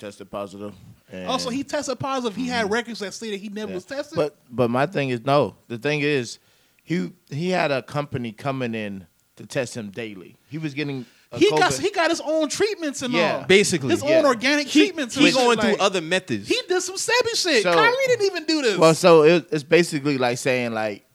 Tested 0.00 0.30
positive. 0.30 0.74
and- 1.12 1.28
Also, 1.28 1.48
he 1.50 1.62
tested 1.62 1.98
positive. 2.00 2.34
He 2.36 2.48
had 2.48 2.70
records 2.70 3.00
that 3.00 3.12
say 3.14 3.30
that 3.30 3.36
he 3.36 3.48
never 3.50 3.70
Yeah. 3.70 3.74
was 3.76 3.84
tested. 3.84 4.16
But 4.16 4.36
but 4.50 4.68
my 4.70 4.86
thing 4.86 5.10
is 5.10 5.20
no. 5.24 5.54
The 5.68 5.78
thing 5.78 6.00
is, 6.00 6.38
he 6.82 7.12
he 7.30 7.50
had 7.50 7.70
a 7.70 7.82
company 7.82 8.32
coming 8.32 8.74
in 8.74 9.06
to 9.40 9.46
test 9.46 9.76
him 9.76 9.90
daily. 9.90 10.36
He 10.48 10.58
was 10.58 10.74
getting 10.74 11.06
a 11.32 11.38
he 11.38 11.50
got 11.50 11.72
he 11.74 11.90
got 11.90 12.10
his 12.10 12.20
own 12.20 12.48
treatments 12.48 13.02
and 13.02 13.12
Yeah. 13.14 13.38
all. 13.38 13.44
Basically, 13.44 13.90
his 13.90 14.02
yeah. 14.04 14.18
own 14.18 14.26
organic 14.26 14.66
He- 14.68 14.80
treatments. 14.86 15.14
he's 15.14 15.34
going 15.34 15.58
like- 15.58 15.76
through 15.76 15.84
other 15.84 16.00
methods. 16.00 16.48
He 16.48 16.60
did 16.68 16.80
some 16.82 16.96
Sebi 16.96 17.34
shit. 17.36 17.62
So- 17.62 17.72
Kyrie 17.72 17.94
didn't 18.06 18.26
even 18.26 18.44
do 18.44 18.62
this. 18.62 18.76
Well, 18.78 18.94
so 18.94 19.22
it, 19.24 19.48
it's 19.50 19.62
basically 19.64 20.18
like 20.18 20.38
saying 20.38 20.72
like 20.72 21.06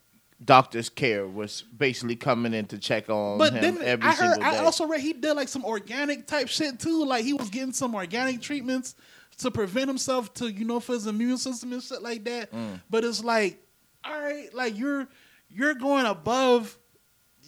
doctor's 0.43 0.89
care 0.89 1.25
was 1.27 1.63
basically 1.77 2.15
coming 2.15 2.53
in 2.53 2.65
to 2.67 2.77
check 2.77 3.09
on 3.09 3.37
But 3.37 3.53
him 3.53 3.75
then 3.75 3.83
every 3.83 4.05
I 4.07 4.13
heard, 4.13 4.33
single 4.33 4.51
day. 4.51 4.57
I 4.57 4.63
also 4.63 4.85
read 4.87 5.01
he 5.01 5.13
did 5.13 5.33
like 5.33 5.47
some 5.47 5.65
organic 5.65 6.27
type 6.27 6.47
shit 6.49 6.79
too. 6.79 7.05
Like 7.05 7.23
he 7.25 7.33
was 7.33 7.49
getting 7.49 7.73
some 7.73 7.95
organic 7.95 8.41
treatments 8.41 8.95
to 9.37 9.51
prevent 9.51 9.87
himself 9.87 10.33
to, 10.35 10.49
you 10.51 10.65
know, 10.65 10.79
for 10.79 10.93
his 10.93 11.07
immune 11.07 11.37
system 11.37 11.73
and 11.73 11.83
shit 11.83 12.01
like 12.01 12.23
that. 12.25 12.51
Mm. 12.53 12.79
But 12.89 13.03
it's 13.03 13.23
like, 13.23 13.61
all 14.03 14.19
right, 14.21 14.53
like 14.53 14.77
you're 14.77 15.07
you're 15.49 15.73
going 15.75 16.05
above. 16.05 16.77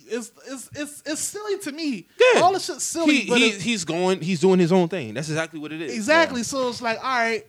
It's 0.10 0.32
it's 0.48 0.70
it's 0.76 1.04
it's 1.06 1.22
silly 1.22 1.58
to 1.60 1.72
me. 1.72 2.08
Yeah. 2.34 2.42
all 2.42 2.54
this 2.54 2.66
shit's 2.66 2.84
silly. 2.84 3.18
he, 3.20 3.30
but 3.30 3.38
he, 3.40 3.48
it's- 3.48 3.62
he's 3.62 3.86
going. 3.86 4.22
He's 4.22 4.40
doing 4.40 4.60
his 4.60 4.72
own 4.72 4.88
thing. 4.90 5.14
That's 5.14 5.30
exactly 5.30 5.60
what 5.60 5.72
it 5.72 5.82
is. 5.82 5.94
exactly. 5.96 6.44
So 6.44 6.70
it's 6.70 6.82
like, 6.82 6.98
all 6.98 7.04
right. 7.04 7.46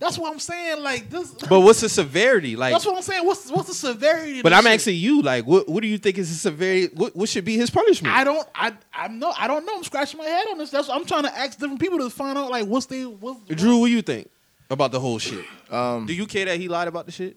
That's 0.00 0.16
what 0.16 0.32
I'm 0.32 0.38
saying. 0.38 0.80
Like 0.80 1.10
this. 1.10 1.32
But 1.48 1.58
what's 1.60 1.80
the 1.80 1.88
severity? 1.88 2.54
Like, 2.54 2.72
that's 2.72 2.86
what 2.86 2.94
I'm 2.96 3.02
saying. 3.02 3.26
What's 3.26 3.50
what's 3.50 3.66
the 3.68 3.74
severity? 3.74 4.42
but 4.42 4.52
I'm 4.52 4.62
shit? 4.62 4.72
asking 4.74 4.94
you. 4.96 5.22
Like, 5.22 5.44
what 5.44 5.68
what 5.68 5.82
do 5.82 5.88
you 5.88 5.98
think 5.98 6.18
is 6.18 6.28
the 6.28 6.36
severity? 6.36 6.94
What 6.94 7.16
what 7.16 7.28
should 7.28 7.44
be 7.44 7.56
his 7.56 7.68
punishment? 7.68 8.14
I 8.14 8.22
don't. 8.22 8.46
I. 8.54 8.74
I'm 8.94 9.18
no. 9.18 9.32
I 9.36 9.48
don't 9.48 9.66
know. 9.66 9.76
I'm 9.76 9.82
scratching 9.82 10.18
my 10.18 10.26
head 10.26 10.46
on 10.52 10.58
this. 10.58 10.70
That's. 10.70 10.86
what 10.86 10.96
I'm 10.96 11.04
trying 11.04 11.24
to 11.24 11.36
ask 11.36 11.58
different 11.58 11.80
people 11.80 11.98
to 11.98 12.10
find 12.10 12.38
out 12.38 12.48
like 12.48 12.66
what's 12.66 12.86
they. 12.86 13.06
What's, 13.06 13.40
Drew, 13.48 13.78
what 13.78 13.86
do 13.88 13.92
you 13.92 14.02
think 14.02 14.30
about 14.70 14.92
the 14.92 15.00
whole 15.00 15.18
shit? 15.18 15.44
um, 15.68 16.06
Do 16.06 16.14
you 16.14 16.26
care 16.26 16.44
that 16.44 16.60
he 16.60 16.68
lied 16.68 16.86
about 16.86 17.06
the 17.06 17.12
shit? 17.12 17.36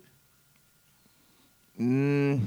Mm, 1.80 2.41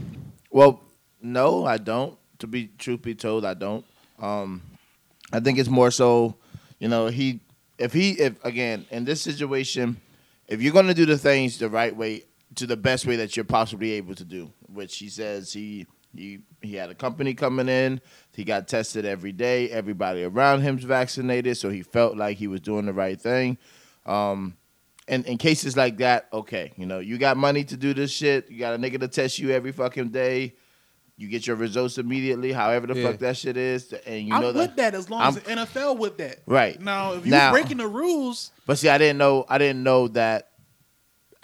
well, 0.50 0.80
no, 1.24 1.64
I 1.64 1.78
don't. 1.78 2.18
To 2.40 2.46
be 2.46 2.68
truth 2.78 3.02
be 3.02 3.14
told, 3.14 3.44
I 3.44 3.54
don't. 3.54 3.84
Um, 4.18 4.62
I 5.32 5.40
think 5.40 5.58
it's 5.58 5.68
more 5.68 5.90
so, 5.90 6.36
you 6.78 6.88
know, 6.88 7.06
he 7.06 7.40
if 7.78 7.92
he 7.92 8.12
if 8.12 8.44
again 8.44 8.86
in 8.90 9.04
this 9.04 9.22
situation, 9.22 9.96
if 10.46 10.60
you're 10.60 10.72
gonna 10.72 10.94
do 10.94 11.06
the 11.06 11.18
things 11.18 11.58
the 11.58 11.68
right 11.68 11.94
way 11.94 12.24
to 12.56 12.66
the 12.66 12.76
best 12.76 13.06
way 13.06 13.16
that 13.16 13.36
you're 13.36 13.44
possibly 13.44 13.92
able 13.92 14.14
to 14.14 14.24
do, 14.24 14.52
which 14.72 14.98
he 14.98 15.08
says 15.08 15.52
he 15.52 15.86
he 16.14 16.40
he 16.60 16.74
had 16.74 16.90
a 16.90 16.94
company 16.94 17.34
coming 17.34 17.68
in, 17.68 18.00
he 18.32 18.44
got 18.44 18.68
tested 18.68 19.04
every 19.04 19.32
day, 19.32 19.70
everybody 19.70 20.24
around 20.24 20.60
him's 20.60 20.84
vaccinated, 20.84 21.56
so 21.56 21.70
he 21.70 21.82
felt 21.82 22.16
like 22.16 22.36
he 22.36 22.46
was 22.46 22.60
doing 22.60 22.86
the 22.86 22.92
right 22.92 23.20
thing. 23.20 23.58
Um, 24.06 24.56
and 25.08 25.24
in 25.26 25.38
cases 25.38 25.76
like 25.76 25.98
that, 25.98 26.28
okay, 26.32 26.72
you 26.76 26.86
know, 26.86 26.98
you 26.98 27.18
got 27.18 27.36
money 27.36 27.64
to 27.64 27.76
do 27.76 27.92
this 27.94 28.10
shit. 28.10 28.50
You 28.50 28.58
got 28.58 28.74
a 28.74 28.78
nigga 28.78 29.00
to 29.00 29.08
test 29.08 29.38
you 29.38 29.50
every 29.50 29.72
fucking 29.72 30.10
day. 30.10 30.54
You 31.16 31.28
get 31.28 31.46
your 31.46 31.54
results 31.56 31.96
immediately, 31.98 32.50
however 32.52 32.88
the 32.88 32.98
Yeah. 33.00 33.10
fuck 33.10 33.20
that 33.20 33.36
shit 33.36 33.56
is, 33.56 33.92
and 34.04 34.26
you 34.26 34.34
I'm 34.34 34.42
know 34.42 34.52
with 34.52 34.74
that 34.76 34.94
as 34.94 35.08
long 35.08 35.22
as 35.22 35.36
I'm- 35.36 35.44
the 35.44 35.50
NFL 35.62 35.96
with 35.96 36.16
that. 36.18 36.38
Right. 36.44 36.80
now, 36.80 37.12
if 37.12 37.24
you're 37.26 37.50
breaking 37.52 37.76
the 37.76 37.86
rules, 37.86 38.50
But 38.66 38.78
see, 38.78 38.88
I 38.88 38.98
didn't 38.98 39.18
know. 39.18 39.44
I 39.48 39.58
didn't 39.58 39.82
know 39.84 40.08
that. 40.08 40.48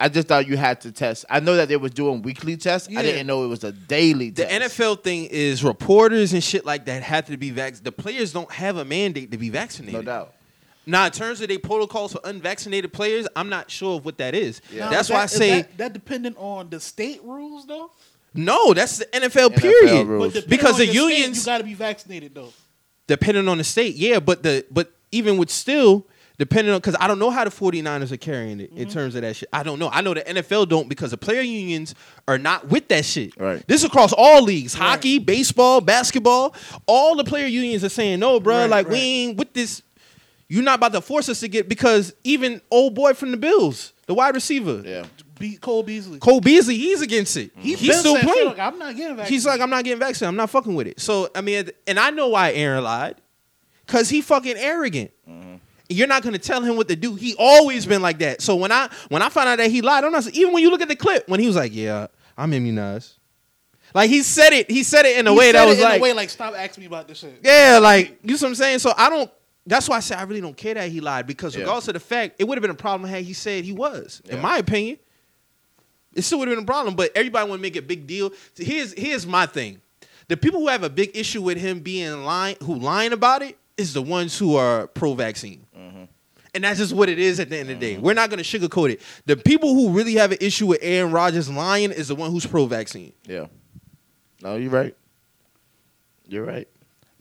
I 0.02 0.08
just 0.08 0.26
thought 0.28 0.48
you 0.48 0.56
had 0.56 0.80
to 0.80 0.92
test. 0.92 1.26
I 1.28 1.40
know 1.40 1.56
that 1.56 1.68
they 1.68 1.76
was 1.76 1.92
doing 1.92 2.22
weekly 2.22 2.56
tests. 2.56 2.88
Yeah. 2.90 3.00
I 3.00 3.02
didn't 3.02 3.26
know 3.26 3.44
it 3.44 3.48
was 3.48 3.62
a 3.64 3.70
daily 3.72 4.30
test. 4.32 4.48
The 4.48 4.58
test. 4.58 4.78
NFL 4.78 4.96
thing 5.04 5.26
is 5.26 5.62
reporters 5.62 6.32
and 6.32 6.42
shit 6.42 6.64
like 6.64 6.86
that 6.86 7.02
have 7.02 7.26
to 7.26 7.36
be 7.36 7.50
vaccinated. 7.50 7.84
The 7.84 7.92
players 8.02 8.32
don't 8.32 8.50
have 8.50 8.78
a 8.78 8.84
mandate 8.84 9.30
to 9.32 9.36
be 9.38 9.50
vaccinated. 9.50 9.94
no 9.94 10.02
doubt. 10.02 10.34
Now, 10.86 11.04
in 11.04 11.12
terms 11.12 11.42
of 11.42 11.48
their 11.48 11.58
protocols 11.58 12.12
for 12.12 12.20
unvaccinated 12.24 12.92
players, 12.94 13.28
I'm 13.36 13.50
not 13.50 13.70
sure 13.70 13.98
of 13.98 14.04
what 14.06 14.16
that 14.18 14.34
is. 14.34 14.62
Yeah. 14.72 14.86
now, 14.86 14.90
That's 14.90 15.08
is 15.08 15.12
why 15.12 15.16
I 15.18 15.20
that- 15.26 15.32
is 15.32 15.38
say 15.38 15.50
that, 15.62 15.78
that 15.78 15.92
dependent 15.92 16.36
on 16.38 16.70
the 16.70 16.80
state 16.80 17.22
rules 17.22 17.66
though. 17.66 17.92
No. 18.34 18.72
That's 18.74 18.98
the 18.98 19.06
NFL, 19.06 19.50
NFL 19.50 19.56
period. 19.56 20.06
rules. 20.06 20.34
But 20.34 20.48
Because 20.48 20.72
on 20.74 20.78
the 20.78 20.86
your 20.86 21.08
state, 21.08 21.16
unions- 21.18 21.38
you 21.38 21.44
got 21.46 21.58
to 21.58 21.64
be 21.64 21.74
vaccinated 21.74 22.34
though. 22.34 22.52
depending 23.06 23.48
on 23.48 23.58
the 23.58 23.64
state, 23.64 23.96
yeah. 23.96 24.20
But 24.20 24.42
the 24.42 24.64
but 24.70 24.92
even 25.12 25.36
with 25.38 25.50
still 25.50 26.06
depending 26.38 26.72
on 26.72 26.80
because 26.80 26.96
I 26.98 27.06
don't 27.06 27.18
know 27.18 27.28
how 27.30 27.44
the 27.44 27.50
49ers 27.50 28.12
are 28.12 28.16
carrying 28.16 28.60
it 28.60 28.70
in 28.70 28.76
Mm-hmm. 28.86 28.90
terms 28.90 29.14
of 29.14 29.20
that 29.22 29.36
shit. 29.36 29.48
I 29.52 29.62
don't 29.62 29.78
know. 29.78 29.90
I 29.92 30.00
know 30.00 30.14
the 30.14 30.22
NFL 30.22 30.68
don't 30.68 30.88
because 30.88 31.10
the 31.10 31.18
player 31.18 31.42
unions 31.42 31.94
are 32.26 32.38
not 32.38 32.68
with 32.68 32.88
that 32.88 33.04
shit. 33.04 33.36
Right. 33.38 33.62
This 33.66 33.82
is 33.82 33.86
across 33.88 34.12
all 34.16 34.42
leagues, 34.42 34.74
Right. 34.78 34.88
hockey, 34.88 35.18
baseball, 35.18 35.80
basketball. 35.82 36.54
All 36.86 37.14
the 37.16 37.24
player 37.24 37.46
unions 37.46 37.84
are 37.84 37.88
saying 37.90 38.20
no, 38.20 38.40
bro. 38.40 38.60
Right, 38.60 38.70
like 38.70 38.86
we 38.88 38.92
right. 38.94 39.00
ain't 39.02 39.36
with 39.38 39.52
this. 39.52 39.82
You're 40.48 40.62
not 40.64 40.76
about 40.78 40.92
to 40.92 41.00
force 41.00 41.28
us 41.28 41.40
to 41.40 41.48
get 41.48 41.68
because 41.68 42.14
even 42.24 42.60
old 42.70 42.94
boy 42.94 43.12
from 43.14 43.30
the 43.32 43.36
Bills, 43.36 43.92
the 44.06 44.14
wide 44.14 44.34
receiver, 44.34 44.82
Yeah. 44.84 45.04
Be 45.40 45.56
Cole 45.56 45.82
Beasley. 45.82 46.20
Cole 46.20 46.40
Beasley, 46.40 46.76
he's 46.78 47.00
against 47.02 47.36
it. 47.36 47.50
He 47.56 47.74
he's 47.74 47.88
been 47.88 47.98
still 47.98 48.14
saying, 48.14 48.26
playing. 48.28 48.48
"Look, 48.50 48.58
I'm 48.60 48.78
not 48.78 48.94
getting 48.94 49.16
vaccinated. 49.16 49.30
He's 49.32 49.44
like, 49.46 49.60
I'm 49.60 49.70
not 49.70 49.82
getting 49.82 49.98
vaccinated. 49.98 50.28
I'm 50.28 50.36
not 50.36 50.50
fucking 50.50 50.74
with 50.74 50.86
it. 50.86 51.00
So 51.00 51.28
I 51.34 51.40
mean, 51.40 51.68
and 51.88 51.98
I 51.98 52.10
know 52.10 52.28
why 52.28 52.52
Aaron 52.52 52.84
lied, 52.84 53.16
cause 53.88 54.08
he 54.08 54.20
fucking 54.20 54.56
arrogant. 54.56 55.10
Mm-hmm. 55.28 55.54
You're 55.88 56.06
not 56.06 56.22
gonna 56.22 56.38
tell 56.38 56.62
him 56.62 56.76
what 56.76 56.86
to 56.88 56.94
do. 56.94 57.16
He 57.16 57.34
always 57.36 57.84
been 57.84 58.00
like 58.02 58.20
that. 58.20 58.40
So 58.42 58.54
when 58.54 58.70
I 58.70 58.88
when 59.08 59.22
I 59.22 59.28
found 59.28 59.48
out 59.48 59.56
that 59.56 59.70
he 59.72 59.82
lied, 59.82 60.04
I'm 60.04 60.12
not 60.12 60.24
even 60.36 60.52
when 60.52 60.62
you 60.62 60.70
look 60.70 60.82
at 60.82 60.88
the 60.88 60.94
clip 60.94 61.28
when 61.28 61.40
he 61.40 61.48
was 61.48 61.56
like, 61.56 61.74
yeah, 61.74 62.06
I'm 62.38 62.52
immunized. 62.52 63.14
Like 63.92 64.08
he 64.08 64.22
said 64.22 64.52
it. 64.52 64.70
He 64.70 64.84
said 64.84 65.04
it 65.04 65.18
in 65.18 65.26
a 65.26 65.32
He 65.32 65.36
way 65.38 65.46
said 65.46 65.54
that 65.56 65.64
it 65.64 65.68
was 65.70 65.78
in 65.78 65.84
like, 65.84 65.98
a 65.98 66.02
way 66.02 66.12
like 66.12 66.30
stop 66.30 66.54
asking 66.56 66.82
me 66.82 66.86
about 66.86 67.08
this 67.08 67.18
shit. 67.18 67.40
yeah, 67.42 67.80
like 67.82 68.18
you 68.22 68.30
know 68.30 68.34
what 68.34 68.42
I'm 68.44 68.54
saying. 68.54 68.78
So 68.78 68.92
I 68.96 69.10
don't. 69.10 69.28
That's 69.66 69.88
why 69.88 69.96
I 69.96 70.00
say 70.00 70.14
I 70.14 70.22
really 70.22 70.40
don't 70.40 70.56
care 70.56 70.74
that 70.74 70.88
he 70.90 71.00
lied 71.00 71.26
because 71.26 71.54
Yeah. 71.54 71.62
regardless 71.62 71.88
of 71.88 71.94
the 71.94 72.00
fact, 72.00 72.36
it 72.38 72.44
would 72.46 72.56
have 72.56 72.62
been 72.62 72.70
a 72.70 72.74
problem 72.74 73.10
had 73.10 73.24
he 73.24 73.32
said 73.32 73.64
he 73.64 73.72
was. 73.72 74.22
In 74.28 74.40
my 74.40 74.58
opinion, 74.58 74.98
it 76.20 76.22
still 76.24 76.38
would 76.38 76.48
have 76.48 76.56
been 76.56 76.64
a 76.64 76.66
problem. 76.66 76.94
But 76.94 77.10
everybody 77.14 77.48
want 77.48 77.58
to 77.58 77.62
make 77.62 77.76
a 77.76 77.82
big 77.82 78.06
deal. 78.06 78.30
So 78.54 78.62
here's 78.62 78.92
here's 78.92 79.26
my 79.26 79.46
thing: 79.46 79.80
the 80.28 80.36
people 80.36 80.60
who 80.60 80.68
have 80.68 80.84
a 80.84 80.90
big 80.90 81.16
issue 81.16 81.40
with 81.42 81.56
him 81.56 81.80
being 81.80 82.24
lying, 82.24 82.56
who 82.62 82.74
lying 82.76 83.12
about 83.12 83.42
it, 83.42 83.56
is 83.78 83.94
the 83.94 84.02
ones 84.02 84.38
who 84.38 84.54
are 84.56 84.86
pro-vaccine. 84.88 85.64
Mm-hmm. 85.76 86.04
And 86.54 86.64
that's 86.64 86.78
just 86.78 86.92
what 86.92 87.08
it 87.08 87.18
is 87.18 87.40
at 87.40 87.48
the 87.48 87.56
end 87.56 87.70
of 87.70 87.80
the 87.80 87.86
day. 87.86 87.94
Mm-hmm. 87.94 88.04
We're 88.04 88.14
not 88.14 88.28
going 88.28 88.42
to 88.42 88.44
sugarcoat 88.44 88.90
it. 88.90 89.00
The 89.24 89.36
people 89.36 89.74
who 89.74 89.90
really 89.90 90.14
have 90.14 90.32
an 90.32 90.38
issue 90.40 90.66
with 90.66 90.80
Aaron 90.82 91.10
Rodgers 91.10 91.48
lying 91.48 91.90
is 91.90 92.08
the 92.08 92.14
one 92.14 92.30
who's 92.30 92.44
pro-vaccine. 92.44 93.12
Yeah. 93.26 93.46
No, 94.42 94.56
you're 94.56 94.70
right. 94.70 94.94
You're 96.28 96.44
right. 96.44 96.68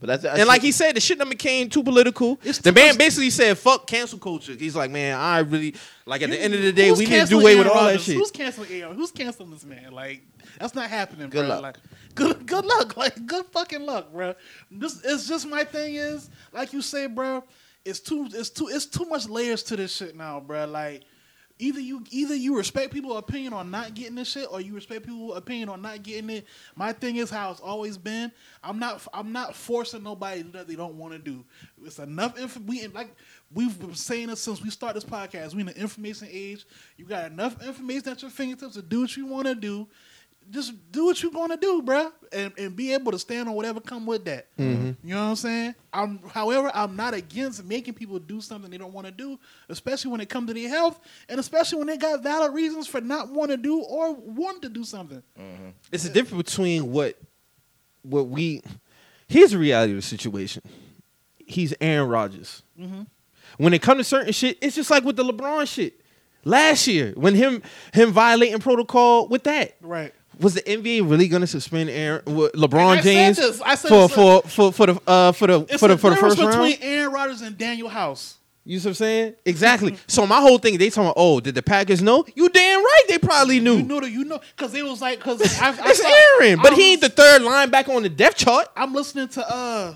But 0.00 0.06
that's, 0.06 0.22
that's 0.22 0.38
And 0.38 0.48
like 0.48 0.62
he 0.62 0.72
said, 0.72 0.96
the 0.96 1.00
shit 1.00 1.18
done 1.18 1.28
became 1.28 1.68
too 1.68 1.82
political. 1.82 2.40
It's 2.42 2.58
the 2.58 2.72
too 2.72 2.74
man 2.74 2.96
basically 2.96 3.28
said, 3.28 3.58
"Fuck 3.58 3.86
cancel 3.86 4.18
culture." 4.18 4.54
He's 4.54 4.74
like, 4.74 4.90
"Man, 4.90 5.18
I 5.18 5.40
really 5.40 5.74
like 6.06 6.22
at 6.22 6.30
the 6.30 6.40
end 6.40 6.54
of 6.54 6.62
the 6.62 6.72
day, 6.72 6.90
we 6.90 7.04
need 7.04 7.20
to 7.20 7.26
do 7.26 7.40
away 7.40 7.56
with 7.56 7.66
all 7.66 7.84
that 7.84 8.00
shit." 8.00 8.16
Who's 8.16 8.30
canceling 8.30 8.70
Aaron? 8.72 8.96
Who's 8.96 9.10
canceling 9.10 9.50
this 9.50 9.64
man? 9.64 9.92
Like 9.92 10.22
that's 10.58 10.74
not 10.74 10.88
happening. 10.88 11.28
Good 11.28 11.46
bro. 11.46 11.60
luck. 11.60 11.62
Like, 11.62 11.76
good 12.14 12.46
good 12.46 12.64
luck. 12.64 12.96
Like 13.00 13.26
good 13.26 13.46
fucking 13.46 13.84
luck, 13.84 14.12
bro. 14.12 14.34
This 14.70 15.00
it's 15.04 15.28
just 15.28 15.46
my 15.46 15.64
thing 15.64 15.96
is 15.96 16.30
like 16.52 16.72
you 16.72 16.80
say, 16.80 17.06
bro. 17.06 17.44
it's 17.84 18.00
too 18.00 18.26
it's 18.32 18.50
too 18.50 18.68
it's 18.68 18.86
too 18.86 19.04
much 19.04 19.28
layers 19.28 19.62
to 19.64 19.76
this 19.76 19.94
shit 19.94 20.16
now, 20.16 20.40
bro. 20.40 20.64
Like 20.66 21.02
either 21.60 21.80
you 21.80 22.02
either 22.10 22.34
you 22.34 22.56
respect 22.56 22.92
people's 22.92 23.18
opinion 23.18 23.52
on 23.52 23.70
not 23.70 23.94
getting 23.94 24.14
this 24.14 24.28
shit, 24.28 24.48
or 24.50 24.60
you 24.60 24.74
respect 24.74 25.06
people's 25.06 25.36
opinion 25.36 25.68
on 25.68 25.82
not 25.82 26.02
getting 26.02 26.30
it. 26.30 26.46
My 26.74 26.92
thing 26.92 27.16
is 27.16 27.30
how 27.30 27.50
it's 27.50 27.60
always 27.60 27.98
been. 27.98 28.32
I'm 28.62 28.78
not 28.78 29.06
I'm 29.12 29.32
not 29.32 29.54
forcing 29.54 30.02
nobody 30.02 30.42
to 30.42 30.48
do 30.48 30.52
that 30.52 30.68
they 30.68 30.74
don't 30.74 30.94
want 30.94 31.12
to 31.12 31.18
do. 31.18 31.44
It's 31.84 31.98
enough 31.98 32.38
info. 32.38 32.60
We 32.60 32.86
like 32.88 33.14
we've 33.52 33.78
been 33.78 33.94
saying 33.94 34.28
this 34.28 34.40
since 34.40 34.62
we 34.62 34.70
started 34.70 35.02
this 35.02 35.08
podcast. 35.08 35.54
We 35.54 35.60
in 35.60 35.66
the 35.66 35.78
information 35.78 36.28
age. 36.30 36.64
You 36.96 37.04
got 37.04 37.30
enough 37.30 37.64
information 37.64 38.08
at 38.08 38.22
your 38.22 38.30
fingertips 38.30 38.74
to 38.74 38.82
do 38.82 39.02
what 39.02 39.16
you 39.16 39.26
want 39.26 39.46
to 39.46 39.54
do. 39.54 39.88
Just 40.50 40.72
do 40.90 41.06
what 41.06 41.22
you're 41.22 41.32
gonna 41.32 41.56
do, 41.56 41.82
bruh, 41.82 42.10
and, 42.32 42.52
and 42.58 42.74
be 42.74 42.92
able 42.92 43.12
to 43.12 43.18
stand 43.18 43.48
on 43.48 43.54
whatever 43.54 43.80
come 43.80 44.04
with 44.04 44.24
that. 44.24 44.48
You 45.02 45.14
know 45.14 45.22
what 45.22 45.30
I'm 45.30 45.36
saying? 45.36 45.74
I'm, 45.92 46.20
however, 46.28 46.70
I'm 46.74 46.96
not 46.96 47.14
against 47.14 47.64
making 47.64 47.94
people 47.94 48.18
do 48.18 48.40
something 48.40 48.70
they 48.70 48.78
don't 48.78 48.92
want 48.92 49.06
to 49.06 49.12
do, 49.12 49.38
especially 49.68 50.10
when 50.10 50.20
it 50.20 50.28
comes 50.28 50.48
to 50.48 50.54
their 50.54 50.68
health, 50.68 51.00
and 51.28 51.38
especially 51.38 51.78
when 51.78 51.86
they 51.86 51.96
got 51.96 52.22
valid 52.22 52.52
reasons 52.52 52.86
for 52.86 53.00
not 53.00 53.30
want 53.30 53.50
to 53.50 53.56
do 53.56 53.80
or 53.80 54.12
want 54.14 54.62
to 54.62 54.68
do 54.68 54.84
something. 54.84 55.22
It's 55.92 56.04
the 56.04 56.10
difference 56.10 56.50
between 56.50 56.90
what 56.92 57.16
what 58.02 58.28
we. 58.28 58.62
Here's 59.28 59.52
the 59.52 59.58
reality 59.58 59.92
of 59.92 59.98
the 59.98 60.02
situation. 60.02 60.62
He's 61.38 61.74
Aaron 61.80 62.08
Rodgers. 62.08 62.62
Mm-hmm. 62.78 63.02
When 63.58 63.74
it 63.74 63.82
comes 63.82 63.98
to 63.98 64.04
certain 64.04 64.32
shit, 64.32 64.58
it's 64.60 64.76
just 64.76 64.90
like 64.90 65.04
with 65.04 65.16
the 65.16 65.24
LeBron 65.24 65.66
shit 65.68 66.00
last 66.44 66.86
year 66.86 67.12
when 67.16 67.34
him 67.34 67.62
him 67.92 68.12
violating 68.12 68.58
protocol 68.60 69.28
with 69.28 69.44
that. 69.44 69.76
Right. 69.80 70.14
Was 70.40 70.54
the 70.54 70.62
NBA 70.62 71.08
really 71.08 71.28
going 71.28 71.42
to 71.42 71.46
suspend 71.46 71.90
Aaron, 71.90 72.22
LeBron 72.22 72.98
I 72.98 73.00
James 73.02 73.36
this. 73.36 73.60
For, 73.60 74.08
for 74.08 74.42
for 74.42 74.72
for 74.72 74.86
the 74.86 75.00
uh, 75.06 75.32
for 75.32 75.46
the 75.46 75.60
It's 75.68 75.78
for 75.78 75.88
the 75.88 75.98
for 75.98 76.10
the 76.10 76.16
first 76.16 76.36
between 76.36 76.54
round? 76.54 76.78
Aaron 76.80 77.12
Rodgers 77.12 77.42
and 77.42 77.58
Daniel 77.58 77.88
House. 77.88 78.36
You 78.64 78.78
see 78.78 78.88
what 78.88 78.90
I'm 78.90 78.94
saying? 78.94 79.34
Exactly. 79.44 79.96
so 80.06 80.26
my 80.26 80.40
whole 80.40 80.58
thing, 80.58 80.78
they 80.78 80.90
talking 80.90 81.04
about, 81.04 81.14
oh, 81.16 81.40
did 81.40 81.54
the 81.54 81.62
Packers 81.62 82.02
know? 82.02 82.24
You 82.34 82.48
damn 82.50 82.82
right, 82.82 83.04
they 83.08 83.18
probably 83.18 83.58
knew. 83.58 83.78
You 83.78 83.82
know 83.82 84.02
you 84.02 84.24
know 84.24 84.40
because 84.56 84.74
it 84.74 84.84
was 84.84 85.00
like 85.00 85.18
because 85.18 85.40
it's 85.44 85.56
saw- 85.56 86.12
Aaron, 86.40 86.60
but 86.62 86.74
he 86.74 86.92
ain't 86.92 87.00
the 87.00 87.08
third 87.08 87.42
linebacker 87.42 87.94
on 87.94 88.02
the 88.02 88.08
depth 88.08 88.36
chart. 88.36 88.68
I'm 88.76 88.94
listening 88.94 89.28
to 89.28 89.52
uh 89.52 89.94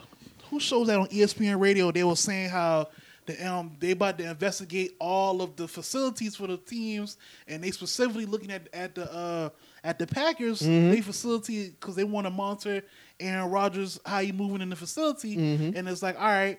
who 0.51 0.61
shows 0.61 0.87
that 0.89 0.99
on 0.99 1.07
ESPN 1.09 1.61
radio. 1.61 1.91
They 1.91 2.05
were 2.05 2.17
saying 2.17 2.51
how 2.51 2.89
the 3.27 3.47
um 3.47 3.77
they 3.81 3.93
about 3.93 4.19
to 4.19 4.29
investigate 4.29 4.97
all 4.99 5.43
of 5.43 5.57
the 5.57 5.69
facilities 5.69 6.37
for 6.37 6.47
the 6.47 6.57
teams, 6.57 7.17
and 7.47 7.63
they 7.63 7.71
specifically 7.71 8.27
looking 8.27 8.51
at 8.51 8.69
at 8.73 8.95
the 8.95 9.13
uh 9.13 9.49
at 9.85 9.99
the 9.99 10.07
Packers 10.07 10.63
mm-hmm. 10.63 10.91
they 10.91 11.01
facility 11.03 11.69
because 11.69 11.95
they 11.95 12.05
want 12.05 12.27
to 12.27 12.31
monitor 12.31 12.83
Aaron 13.21 13.51
Rodgers 13.51 14.01
how 14.05 14.21
he 14.21 14.33
moving 14.33 14.61
in 14.63 14.71
the 14.71 14.77
facility, 14.77 15.37
mm-hmm. 15.37 15.77
and 15.77 15.89
it's 15.89 16.03
like 16.03 16.19
all 16.19 16.27
right. 16.27 16.59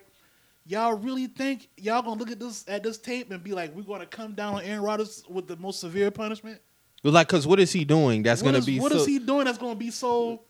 Y'all 0.68 0.94
really 0.94 1.28
think 1.28 1.68
y'all 1.76 2.02
gonna 2.02 2.18
look 2.18 2.30
at 2.30 2.40
this 2.40 2.64
at 2.66 2.82
this 2.82 2.98
tape 2.98 3.30
and 3.30 3.44
be 3.44 3.52
like, 3.52 3.72
we're 3.76 3.82
gonna 3.82 4.06
come 4.06 4.32
down 4.32 4.56
on 4.56 4.62
Aaron 4.62 4.82
Rodgers 4.82 5.22
with 5.28 5.46
the 5.46 5.56
most 5.56 5.78
severe 5.78 6.10
punishment? 6.10 6.60
Like, 7.04 7.28
cause 7.28 7.46
what 7.46 7.60
is 7.60 7.70
he 7.70 7.84
doing? 7.84 8.22
That's 8.24 8.42
What 8.42 8.48
gonna 8.48 8.58
is- 8.58 8.66
be. 8.66 8.80
what 8.80 8.90
so, 8.90 8.98
is 8.98 9.06
he 9.06 9.18
doing 9.20 9.44
that's 9.44 9.58
gonna 9.58 9.76
be 9.76 9.90
so? 9.90 10.42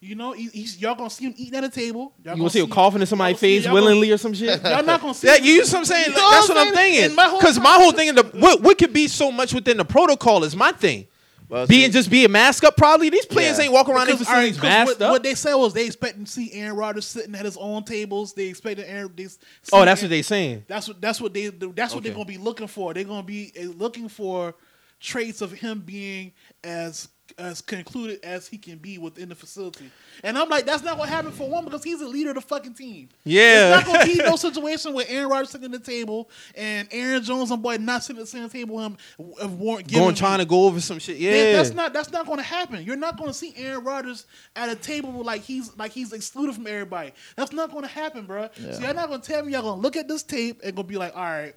You 0.00 0.16
know, 0.16 0.32
he's 0.32 0.78
y'all 0.78 0.96
gonna 0.96 1.08
see 1.08 1.24
him 1.24 1.34
eating 1.36 1.56
at 1.56 1.64
a 1.64 1.68
table. 1.68 2.12
Y'all 2.24 2.34
You 2.34 2.40
gonna 2.40 2.50
see 2.50 2.60
him 2.60 2.68
coughing 2.68 3.00
in 3.00 3.06
somebody's 3.06 3.40
y'all 3.40 3.40
gonna 3.40 3.52
see- 3.52 3.56
face 3.56 3.64
y'all 3.64 3.74
gonna- 3.74 3.86
willingly 3.86 4.10
or 4.10 4.18
some 4.18 4.34
shit? 4.34 4.60
Y'all 4.64 4.82
not 4.82 5.00
gonna 5.00 5.14
see. 5.14 5.28
Yeah, 5.28 5.36
you 5.36 5.58
know 5.58 5.64
what 5.64 5.74
I'm 5.74 5.84
saying? 5.84 6.12
That's 6.12 6.48
what 6.48 6.58
I'm 6.58 6.74
saying? 6.74 6.74
thinking. 6.74 7.04
And 7.04 7.14
my 7.16 7.38
Because 7.38 7.58
my 7.60 7.74
whole 7.74 7.92
thing 7.92 8.08
in 8.08 8.16
the 8.16 8.24
what 8.34 8.60
what 8.60 8.76
could 8.78 8.92
be 8.92 9.06
so 9.08 9.30
much 9.30 9.54
within 9.54 9.76
the 9.76 9.84
protocol 9.84 10.44
is 10.44 10.54
my 10.56 10.72
thing. 10.72 11.06
Well, 11.52 11.66
Being 11.66 11.88
see, 11.90 11.92
just 11.98 12.10
being 12.10 12.32
masked 12.32 12.64
up, 12.64 12.78
probably 12.78 13.10
these 13.10 13.26
players 13.26 13.58
Yeah. 13.58 13.64
ain't 13.64 13.74
walking 13.74 13.94
around 13.94 14.08
in 14.08 14.14
Because, 14.16 14.26
all 14.26 14.32
right, 14.32 14.54
facilities 14.54 14.56
'cause 14.56 14.62
masked 14.88 15.00
what, 15.00 15.06
up. 15.06 15.12
what 15.12 15.22
they 15.22 15.34
said 15.34 15.54
was 15.54 15.74
they 15.74 15.84
expecting 15.84 16.24
to 16.24 16.30
see 16.30 16.50
Aaron 16.54 16.76
Rodgers 16.76 17.04
sitting 17.04 17.34
at 17.34 17.44
his 17.44 17.58
own 17.58 17.84
tables. 17.84 18.32
They 18.32 18.46
expected 18.46 18.86
Aaron. 18.88 19.12
They 19.14 19.24
oh, 19.26 19.84
that's 19.84 20.00
Aaron- 20.00 20.04
what 20.04 20.08
they 20.08 20.22
saying. 20.22 20.64
That's 20.66 20.88
what 20.88 20.98
that's 21.02 21.20
what 21.20 21.34
they 21.34 21.48
that's 21.48 21.94
what 21.94 22.04
they're 22.04 22.14
gonna 22.14 22.24
be 22.24 22.38
looking 22.38 22.68
for. 22.68 22.94
They're 22.94 23.04
gonna 23.04 23.22
be 23.22 23.52
uh, 23.60 23.64
looking 23.76 24.08
for 24.08 24.54
traits 24.98 25.42
of 25.42 25.52
him 25.52 25.80
being 25.80 26.32
as 26.64 27.08
as 27.38 27.60
concluded 27.60 28.20
as 28.22 28.46
he 28.46 28.58
can 28.58 28.78
be 28.78 28.98
within 28.98 29.28
the 29.28 29.34
facility. 29.34 29.90
And 30.22 30.36
I'm 30.36 30.48
like, 30.48 30.66
that's 30.66 30.82
not 30.82 30.98
what 30.98 31.08
happened 31.08 31.34
for 31.34 31.48
one 31.48 31.64
because 31.64 31.82
he's 31.82 32.00
the 32.00 32.08
leader 32.08 32.30
of 32.30 32.36
the 32.36 32.42
fucking 32.42 32.74
team. 32.74 33.08
Yeah. 33.24 33.78
It's 33.78 33.86
not 33.86 33.94
gonna 33.94 34.12
be 34.12 34.18
no 34.18 34.36
situation 34.36 34.92
where 34.92 35.06
Aaron 35.08 35.28
Rodgers 35.30 35.50
sitting 35.50 35.72
at 35.72 35.84
the 35.84 35.90
table 35.90 36.30
and 36.56 36.88
Aaron 36.90 37.22
Jones 37.22 37.50
and 37.50 37.62
boy 37.62 37.76
not 37.76 38.04
sitting 38.04 38.20
at 38.20 38.26
the 38.26 38.30
same 38.30 38.48
table 38.48 38.80
him 38.80 38.96
uh, 39.18 39.48
warrant 39.48 39.92
Going 39.92 40.14
trying 40.14 40.38
to 40.38 40.44
go 40.44 40.66
over 40.66 40.80
some 40.80 40.98
shit. 40.98 41.16
Yeah, 41.16 41.52
that's 41.52 41.72
not 41.72 41.92
that's 41.92 42.10
not 42.10 42.26
going 42.26 42.38
to 42.38 42.44
happen. 42.44 42.84
You're 42.84 42.96
not 42.96 43.16
going 43.16 43.30
to 43.30 43.34
see 43.34 43.54
Aaron 43.56 43.84
Rodgers 43.84 44.26
at 44.56 44.68
a 44.68 44.76
table 44.76 45.10
like 45.22 45.42
he's 45.42 45.76
like 45.76 45.92
he's 45.92 46.12
excluded 46.12 46.54
from 46.54 46.66
everybody. 46.66 47.12
That's 47.36 47.52
not 47.52 47.70
going 47.70 47.82
to 47.82 47.90
happen, 47.90 48.26
bro. 48.26 48.48
Yeah. 48.60 48.72
So 48.72 48.80
you're 48.82 48.94
not 48.94 49.08
going 49.08 49.20
to 49.20 49.26
tell 49.26 49.44
me 49.44 49.52
y'all 49.52 49.62
going 49.62 49.76
to 49.76 49.80
look 49.80 49.96
at 49.96 50.08
this 50.08 50.22
tape 50.22 50.60
and 50.62 50.74
going 50.74 50.86
to 50.86 50.92
be 50.92 50.98
like, 50.98 51.16
all 51.16 51.22
right, 51.22 51.54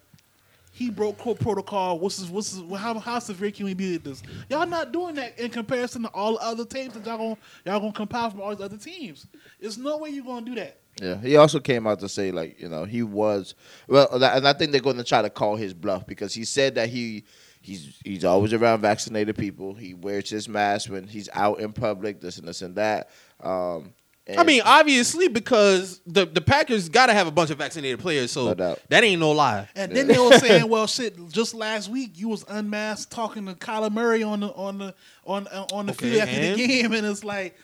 he 0.76 0.89
broke 0.89 1.18
court 1.18 1.39
protocol. 1.39 1.99
What's 1.99 2.18
this? 2.18 2.30
What's 2.30 2.52
this, 2.52 2.77
how 2.77 2.99
how 2.99 3.19
severe 3.19 3.49
can 3.49 3.64
we 3.64 3.73
be 3.73 3.93
with 3.93 4.03
this? 4.03 4.22
Y'all 4.49 4.68
not 4.68 4.91
doing 4.91 5.15
that 5.15 5.39
in 5.39 5.49
comparison 5.49 6.02
to 6.02 6.10
all 6.10 6.34
the 6.34 6.41
other 6.41 6.65
teams 6.65 6.93
that 6.95 7.06
y'all 7.06 7.18
gonna 7.18 7.38
y'all 7.65 7.80
to 7.80 7.95
compile 7.95 8.30
from 8.30 8.41
all 8.41 8.53
these 8.53 8.60
other 8.60 8.76
teams. 8.76 9.26
There's 9.57 9.77
no 9.77 9.97
way 9.99 10.10
you're 10.10 10.26
to 10.26 10.45
do 10.45 10.56
that. 10.56 10.81
Yeah, 11.02 11.22
he 11.22 11.38
also 11.38 11.61
came 11.61 11.88
out 11.88 12.02
to 12.02 12.10
say 12.10 12.31
like 12.31 12.60
you 12.60 12.68
know 12.68 12.84
he 12.84 13.03
was 13.03 13.56
well, 13.88 14.22
and 14.22 14.45
I 14.45 14.52
think 14.52 14.73
they're 14.73 14.81
going 14.81 14.97
to 14.97 15.06
try 15.06 15.22
to 15.22 15.30
call 15.30 15.56
his 15.56 15.73
bluff 15.73 16.06
because 16.06 16.34
he 16.34 16.43
said 16.43 16.76
that 16.76 16.89
he 16.89 17.23
he's 17.61 17.97
he's 18.03 18.26
always 18.26 18.52
around 18.52 18.81
vaccinated 18.81 19.38
people. 19.38 19.76
He 19.76 19.93
wears 19.93 20.30
his 20.30 20.49
mask 20.49 20.89
when 20.89 21.07
he's 21.07 21.30
out 21.31 21.61
in 21.61 21.72
public. 21.72 22.19
This 22.19 22.38
and 22.38 22.49
this 22.49 22.61
and 22.61 22.76
that. 22.76 23.11
Um, 23.41 23.93
I 24.38 24.43
mean, 24.43 24.61
obviously, 24.65 25.27
because 25.27 26.02
the 26.07 26.26
the 26.26 26.41
Packers 26.41 26.89
got 26.89 27.07
to 27.07 27.14
have 27.14 27.27
a 27.27 27.31
bunch 27.31 27.52
of 27.52 27.60
vaccinated 27.60 27.99
players, 27.99 28.31
so 28.31 28.53
No 28.53 28.76
that 28.89 29.03
ain't 29.03 29.19
no 29.19 29.31
lie. 29.31 29.69
And 29.76 29.95
then 29.95 30.07
they 30.07 30.18
were 30.18 30.39
saying, 30.39 30.68
"Well, 30.68 30.88
shit, 30.88 31.15
just 31.30 31.53
last 31.53 31.89
week 31.89 32.14
you 32.15 32.30
was 32.30 32.43
unmasked 32.47 33.11
talking 33.11 33.45
to 33.45 33.53
Kyler 33.53 33.91
Murray 33.91 34.23
on 34.23 34.39
the 34.39 34.47
on 34.53 34.80
the 34.80 34.95
on 35.26 35.47
uh, 35.49 35.68
on 35.72 35.85
the 35.85 35.91
Okay, 35.93 36.10
field 36.10 36.22
after 36.23 36.35
and? 36.41 36.60
the 36.60 36.68
game," 36.68 36.93
and 36.93 37.06
it's 37.06 37.23
like 37.23 37.56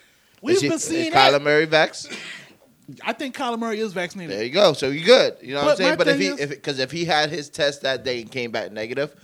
we've 0.42 0.60
he- 0.60 0.68
been 0.68 0.76
is 0.76 0.84
seeing 0.84 1.12
Kyler. 1.12 1.42
Murray 1.42 1.66
vax. 1.66 2.16
I 3.04 3.14
think 3.14 3.36
Kyler 3.36 3.58
Murray 3.58 3.80
is 3.80 3.94
vaccinated. 3.94 4.36
There 4.38 4.44
you 4.44 4.52
go. 4.52 4.74
So 4.74 4.90
you 4.90 5.04
good. 5.04 5.38
You 5.42 5.56
know 5.56 5.64
what 5.64 5.72
I'm 5.72 5.78
saying? 5.78 5.98
But 5.98 6.10
if 6.10 6.20
he 6.20 6.28
is- 6.28 6.40
if 6.42 6.50
because 6.52 6.78
if 6.78 6.92
he 6.92 7.06
had 7.06 7.32
his 7.32 7.50
test 7.50 7.82
that 7.82 8.04
day 8.04 8.22
and 8.22 8.32
came 8.32 8.52
back 8.52 8.72
negative. 8.72 9.16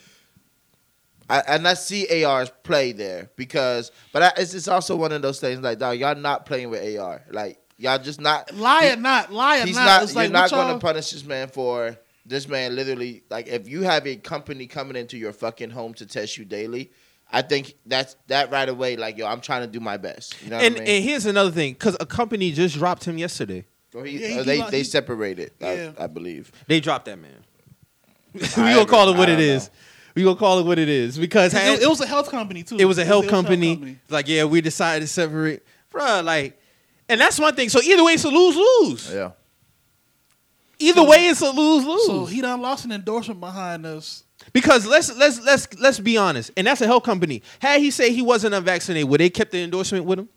I, 1.30 1.40
and 1.48 1.68
I 1.68 1.74
see 1.74 2.24
AR's 2.24 2.50
play 2.64 2.92
there 2.94 3.30
because, 3.36 3.92
but 4.14 4.24
I, 4.24 4.32
it's 4.38 4.52
just 4.54 4.70
also 4.70 4.96
one 4.96 5.12
of 5.12 5.22
those 5.22 5.40
things 5.40 5.60
like, 5.62 5.80
dog, 5.80 5.98
y'all 6.00 6.16
not 6.16 6.46
playing 6.46 6.70
with 6.70 6.98
AR. 7.00 7.22
Like, 7.32 7.60
y'all 7.78 8.00
just 8.00 8.22
not. 8.22 8.54
Lie 8.56 8.92
or 8.92 8.96
not, 8.96 9.32
lie 9.34 9.60
or 9.62 9.66
He's 9.66 9.76
not. 9.76 9.86
not. 9.86 10.04
it's 10.04 10.14
you're 10.14 10.24
like 10.24 10.32
not 10.32 10.50
going 10.50 10.74
to 10.74 10.80
punish 10.80 11.12
this 11.12 11.26
man 11.26 11.50
for 11.50 11.98
this 12.26 12.48
man. 12.48 12.76
Literally, 12.76 13.24
like 13.30 13.48
if 13.48 13.68
you 13.68 13.82
have 13.84 14.08
a 14.08 14.16
company 14.16 14.68
coming 14.68 14.96
into 14.96 15.18
your 15.18 15.34
fucking 15.34 15.70
home 15.70 15.94
to 15.96 16.06
test 16.06 16.38
you 16.38 16.46
daily, 16.46 16.92
I 17.32 17.42
think 17.42 17.76
that's 17.86 18.16
that 18.28 18.50
right 18.52 18.70
away. 18.70 18.96
Like 18.96 19.18
yo, 19.18 19.28
I'm 19.28 19.42
trying 19.42 19.62
to 19.64 19.68
do 19.68 19.82
my 19.82 19.98
best. 19.98 20.42
You 20.44 20.52
know 20.52 20.58
And 20.60 20.76
what 20.76 20.82
I 20.84 20.86
mean? 20.86 20.96
and 20.96 21.04
here's 21.04 21.26
another 21.26 21.52
thing, 21.52 21.74
because 21.74 21.98
a 22.00 22.06
company 22.06 22.52
just 22.54 22.76
dropped 22.76 23.04
him 23.04 23.18
yesterday. 23.18 23.66
Or 23.94 24.06
he- 24.06 24.18
Yeah, 24.20 24.28
he- 24.28 24.40
or 24.40 24.44
they 24.44 24.58
he- 24.62 24.70
they 24.72 24.78
he- 24.80 24.84
separated. 24.86 25.52
Yeah. 25.60 25.92
I, 26.00 26.06
I 26.06 26.08
believe. 26.08 26.52
They 26.68 26.80
dropped 26.80 27.06
that 27.06 27.20
man. 27.20 27.32
we 28.34 28.42
I 28.58 28.74
gonna 28.76 28.86
call 28.86 29.10
it 29.10 29.18
what 29.18 29.28
I 29.30 29.34
it 29.34 29.36
don't 29.38 29.46
is. 29.46 29.70
We 30.18 30.24
gonna 30.24 30.36
call 30.36 30.60
it 30.60 30.66
what 30.66 30.80
it 30.80 30.90
is 30.90 31.18
because 31.18 31.54
It, 31.54 31.58
had- 31.62 31.80
it 31.80 31.88
was 31.88 32.02
a 32.02 32.08
health 32.08 32.30
company 32.32 32.64
too. 32.64 32.78
it 32.78 32.86
was 32.86 32.98
a 32.98 33.06
health 33.06 33.26
it 33.26 33.30
company. 33.30 33.98
Like, 34.10 34.28
yeah, 34.28 34.46
we 34.46 34.62
decided 34.62 35.02
to 35.02 35.08
separate, 35.08 35.64
Bruh, 35.94 36.24
Like, 36.24 36.60
and 37.08 37.22
that's 37.22 37.40
one 37.40 37.56
thing. 37.56 37.70
So 37.70 37.82
either 37.82 38.04
way, 38.04 38.14
it's 38.14 38.24
a 38.24 38.30
lose 38.30 38.56
lose. 38.56 39.14
Yeah. 39.14 39.32
Either 40.80 41.04
way, 41.04 41.28
it's 41.28 41.42
a 41.42 41.50
lose 41.52 41.86
lose. 41.86 42.06
So 42.06 42.26
he 42.26 42.42
done 42.42 42.62
lost 42.62 42.86
an 42.86 42.92
endorsement 42.92 43.40
behind 43.40 43.86
us. 43.86 44.24
because 44.54 44.86
let's 44.86 45.16
let's 45.16 45.40
let's 45.44 45.68
let's 45.80 46.00
be 46.00 46.18
honest, 46.18 46.52
and 46.58 46.68
that's 46.68 46.82
a 46.82 46.86
health 46.86 47.04
company. 47.04 47.42
Had 47.60 47.82
he 47.82 47.90
say 47.92 48.12
he 48.14 48.22
wasn't 48.22 48.54
unvaccinated, 48.54 49.10
would 49.10 49.20
they 49.22 49.30
kept 49.30 49.52
the 49.52 49.62
endorsement 49.64 50.06
with 50.06 50.20
him? 50.20 50.30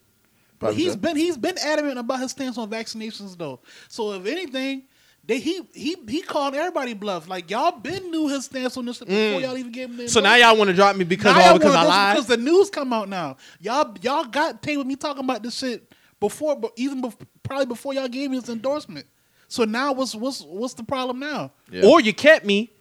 But 0.58 0.66
Probably 0.68 0.82
he's 0.82 0.92
so. 0.92 0.98
been 0.98 1.16
he's 1.16 1.36
been 1.36 1.56
adamant 1.58 1.98
about 1.98 2.20
his 2.20 2.30
stance 2.32 2.56
on 2.58 2.70
vaccinations 2.70 3.36
though. 3.36 3.60
So 3.88 4.12
if 4.14 4.26
anything, 4.26 4.82
they 5.30 5.38
he 5.38 5.60
he 5.72 5.96
he 6.08 6.22
called 6.22 6.56
everybody 6.56 6.92
bluff. 6.92 7.28
Like 7.28 7.48
y'all 7.50 7.70
been 7.70 8.10
knew 8.10 8.26
his 8.26 8.46
stance 8.46 8.76
on 8.76 8.84
this 8.84 8.96
shit 8.98 9.06
before 9.06 9.40
y'all 9.40 9.56
even 9.56 9.70
gave 9.70 9.88
him 9.88 9.96
the 9.96 10.08
So 10.08 10.20
now 10.20 10.34
y'all 10.34 10.56
want 10.56 10.70
to 10.70 10.74
drop 10.74 10.96
me 10.96 11.04
because 11.04 11.36
Now 11.36 11.40
all 11.40 11.46
y'all 11.50 11.58
because 11.58 11.74
I 11.76 11.84
lied. 11.84 12.16
Because 12.16 12.26
the 12.26 12.36
news 12.36 12.68
come 12.68 12.92
out 12.92 13.08
now. 13.08 13.36
Y'all 13.60 13.94
y'all 14.02 14.24
got 14.24 14.60
tape 14.60 14.78
with 14.78 14.88
me 14.88 14.96
talking 14.96 15.22
about 15.22 15.44
this 15.44 15.56
shit 15.56 15.92
before, 16.18 16.56
but 16.56 16.72
even 16.74 17.00
bef- 17.00 17.14
probably 17.44 17.66
before 17.66 17.94
y'all 17.94 18.08
gave 18.08 18.28
me 18.30 18.40
this 18.40 18.48
endorsement. 18.48 19.06
So 19.46 19.64
now 19.64 19.92
what's 19.92 20.16
what's 20.16 20.42
what's 20.42 20.74
the 20.74 20.82
problem 20.82 21.20
now? 21.20 21.52
Yeah. 21.70 21.86
Or 21.86 22.00
you 22.00 22.12
kept 22.12 22.44
me 22.44 22.72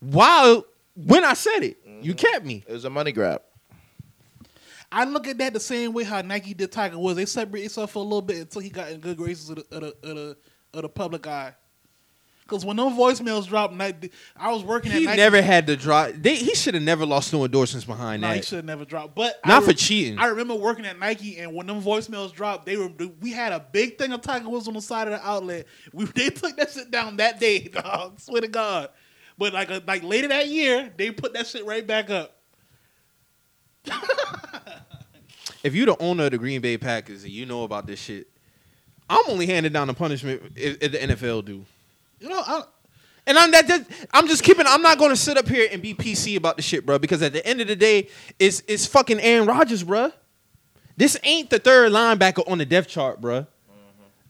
while 0.00 0.64
when 0.96 1.24
I 1.24 1.34
said 1.34 1.60
it. 1.60 1.78
You 2.02 2.14
Mm-hmm. 2.14 2.26
kept 2.32 2.44
me. 2.44 2.64
it 2.66 2.72
was 2.72 2.84
a 2.84 2.90
money 2.90 3.12
grab. 3.12 3.42
I 4.90 5.04
look 5.04 5.26
at 5.26 5.38
that 5.38 5.52
the 5.52 5.60
same 5.60 5.92
way 5.92 6.04
how 6.04 6.20
Nike 6.22 6.52
did 6.54 6.70
Tiger 6.72 6.98
Woods. 6.98 7.16
They 7.16 7.26
separated 7.26 7.70
themselves 7.70 7.92
for 7.92 8.00
a 8.00 8.02
little 8.02 8.22
bit 8.22 8.38
until 8.38 8.60
he 8.60 8.70
got 8.70 8.90
in 8.90 9.00
good 9.00 9.16
graces 9.16 9.50
of 9.50 9.56
the 9.56 9.62
of 9.76 9.80
the, 9.80 9.86
of 10.10 10.16
the, 10.16 10.36
of 10.74 10.82
the 10.82 10.88
public 10.88 11.26
eye. 11.26 11.54
Cause 12.46 12.64
when 12.64 12.76
those 12.76 12.92
voicemails 12.92 13.48
dropped, 13.48 13.74
night 13.74 14.12
I 14.36 14.52
was 14.52 14.62
working 14.62 14.92
at 14.92 14.94
Nike. 14.94 15.00
He 15.00 15.06
Nike. 15.06 15.16
never 15.16 15.42
had 15.42 15.66
to 15.66 15.76
drop. 15.76 16.12
They, 16.14 16.36
he 16.36 16.54
should 16.54 16.74
have 16.74 16.82
never 16.82 17.04
lost 17.04 17.32
no 17.32 17.44
endorsements 17.44 17.84
behind 17.84 18.22
No, 18.22 18.30
he 18.30 18.42
should 18.42 18.56
have 18.56 18.64
never 18.64 18.84
dropped. 18.84 19.16
But 19.16 19.40
Not 19.44 19.64
I 19.64 19.66
for 19.66 19.72
cheating. 19.72 20.18
I 20.18 20.26
remember 20.26 20.54
working 20.54 20.86
at 20.86 20.96
Nike, 20.96 21.38
and 21.38 21.52
when 21.54 21.66
them 21.66 21.82
voicemails 21.82 22.32
dropped, 22.32 22.64
they 22.64 22.76
were 22.76 22.88
we 23.20 23.32
had 23.32 23.50
a 23.52 23.58
big 23.72 23.98
thing 23.98 24.12
of 24.12 24.20
Tiger 24.20 24.48
Woods 24.48 24.68
on 24.68 24.74
the 24.74 24.80
side 24.80 25.08
of 25.08 25.14
the 25.14 25.26
outlet. 25.26 25.66
We 25.92 26.04
they 26.14 26.30
took 26.30 26.56
that 26.56 26.70
shit 26.70 26.90
down 26.92 27.16
that 27.16 27.40
day, 27.40 27.58
dog. 27.68 28.20
Swear 28.20 28.42
to 28.42 28.48
God. 28.48 28.90
But 29.36 29.52
like 29.52 29.70
uh, 29.70 29.80
like 29.84 30.04
later 30.04 30.28
that 30.28 30.46
year, 30.46 30.92
they 30.96 31.10
put 31.10 31.34
that 31.34 31.48
shit 31.48 31.66
right 31.66 31.84
back 31.84 32.10
up. 32.10 32.36
if 35.64 35.74
you're 35.74 35.86
the 35.86 36.00
owner 36.00 36.26
of 36.26 36.30
the 36.30 36.38
Green 36.38 36.60
Bay 36.60 36.78
Packers 36.78 37.24
and 37.24 37.32
you 37.32 37.44
know 37.44 37.64
about 37.64 37.86
this 37.88 37.98
shit, 38.00 38.28
I'm 39.10 39.24
only 39.28 39.46
handing 39.46 39.72
down 39.72 39.88
the 39.88 39.94
punishment 39.94 40.42
if, 40.54 40.80
if 40.80 40.92
the 40.92 40.98
NFL 40.98 41.44
do. 41.44 41.64
You 42.20 42.28
know, 42.28 42.42
I, 42.44 42.62
And 43.26 43.38
I'm 43.38 43.50
that, 43.50 43.66
that 43.68 43.86
I'm 44.12 44.28
just 44.28 44.42
keeping. 44.42 44.66
I'm 44.66 44.82
not 44.82 44.98
going 44.98 45.10
to 45.10 45.16
sit 45.16 45.36
up 45.36 45.48
here 45.48 45.68
and 45.70 45.82
be 45.82 45.94
PC 45.94 46.36
about 46.36 46.56
the 46.56 46.62
shit, 46.62 46.86
bro. 46.86 46.98
Because 46.98 47.22
at 47.22 47.32
the 47.32 47.44
end 47.46 47.60
of 47.60 47.68
the 47.68 47.76
day, 47.76 48.08
it's 48.38 48.62
it's 48.68 48.86
fucking 48.86 49.20
Aaron 49.20 49.46
Rodgers, 49.46 49.82
bro. 49.82 50.12
This 50.96 51.18
ain't 51.24 51.50
the 51.50 51.58
third 51.58 51.92
linebacker 51.92 52.48
on 52.50 52.58
the 52.58 52.64
depth 52.64 52.88
chart, 52.88 53.20
bro. 53.20 53.46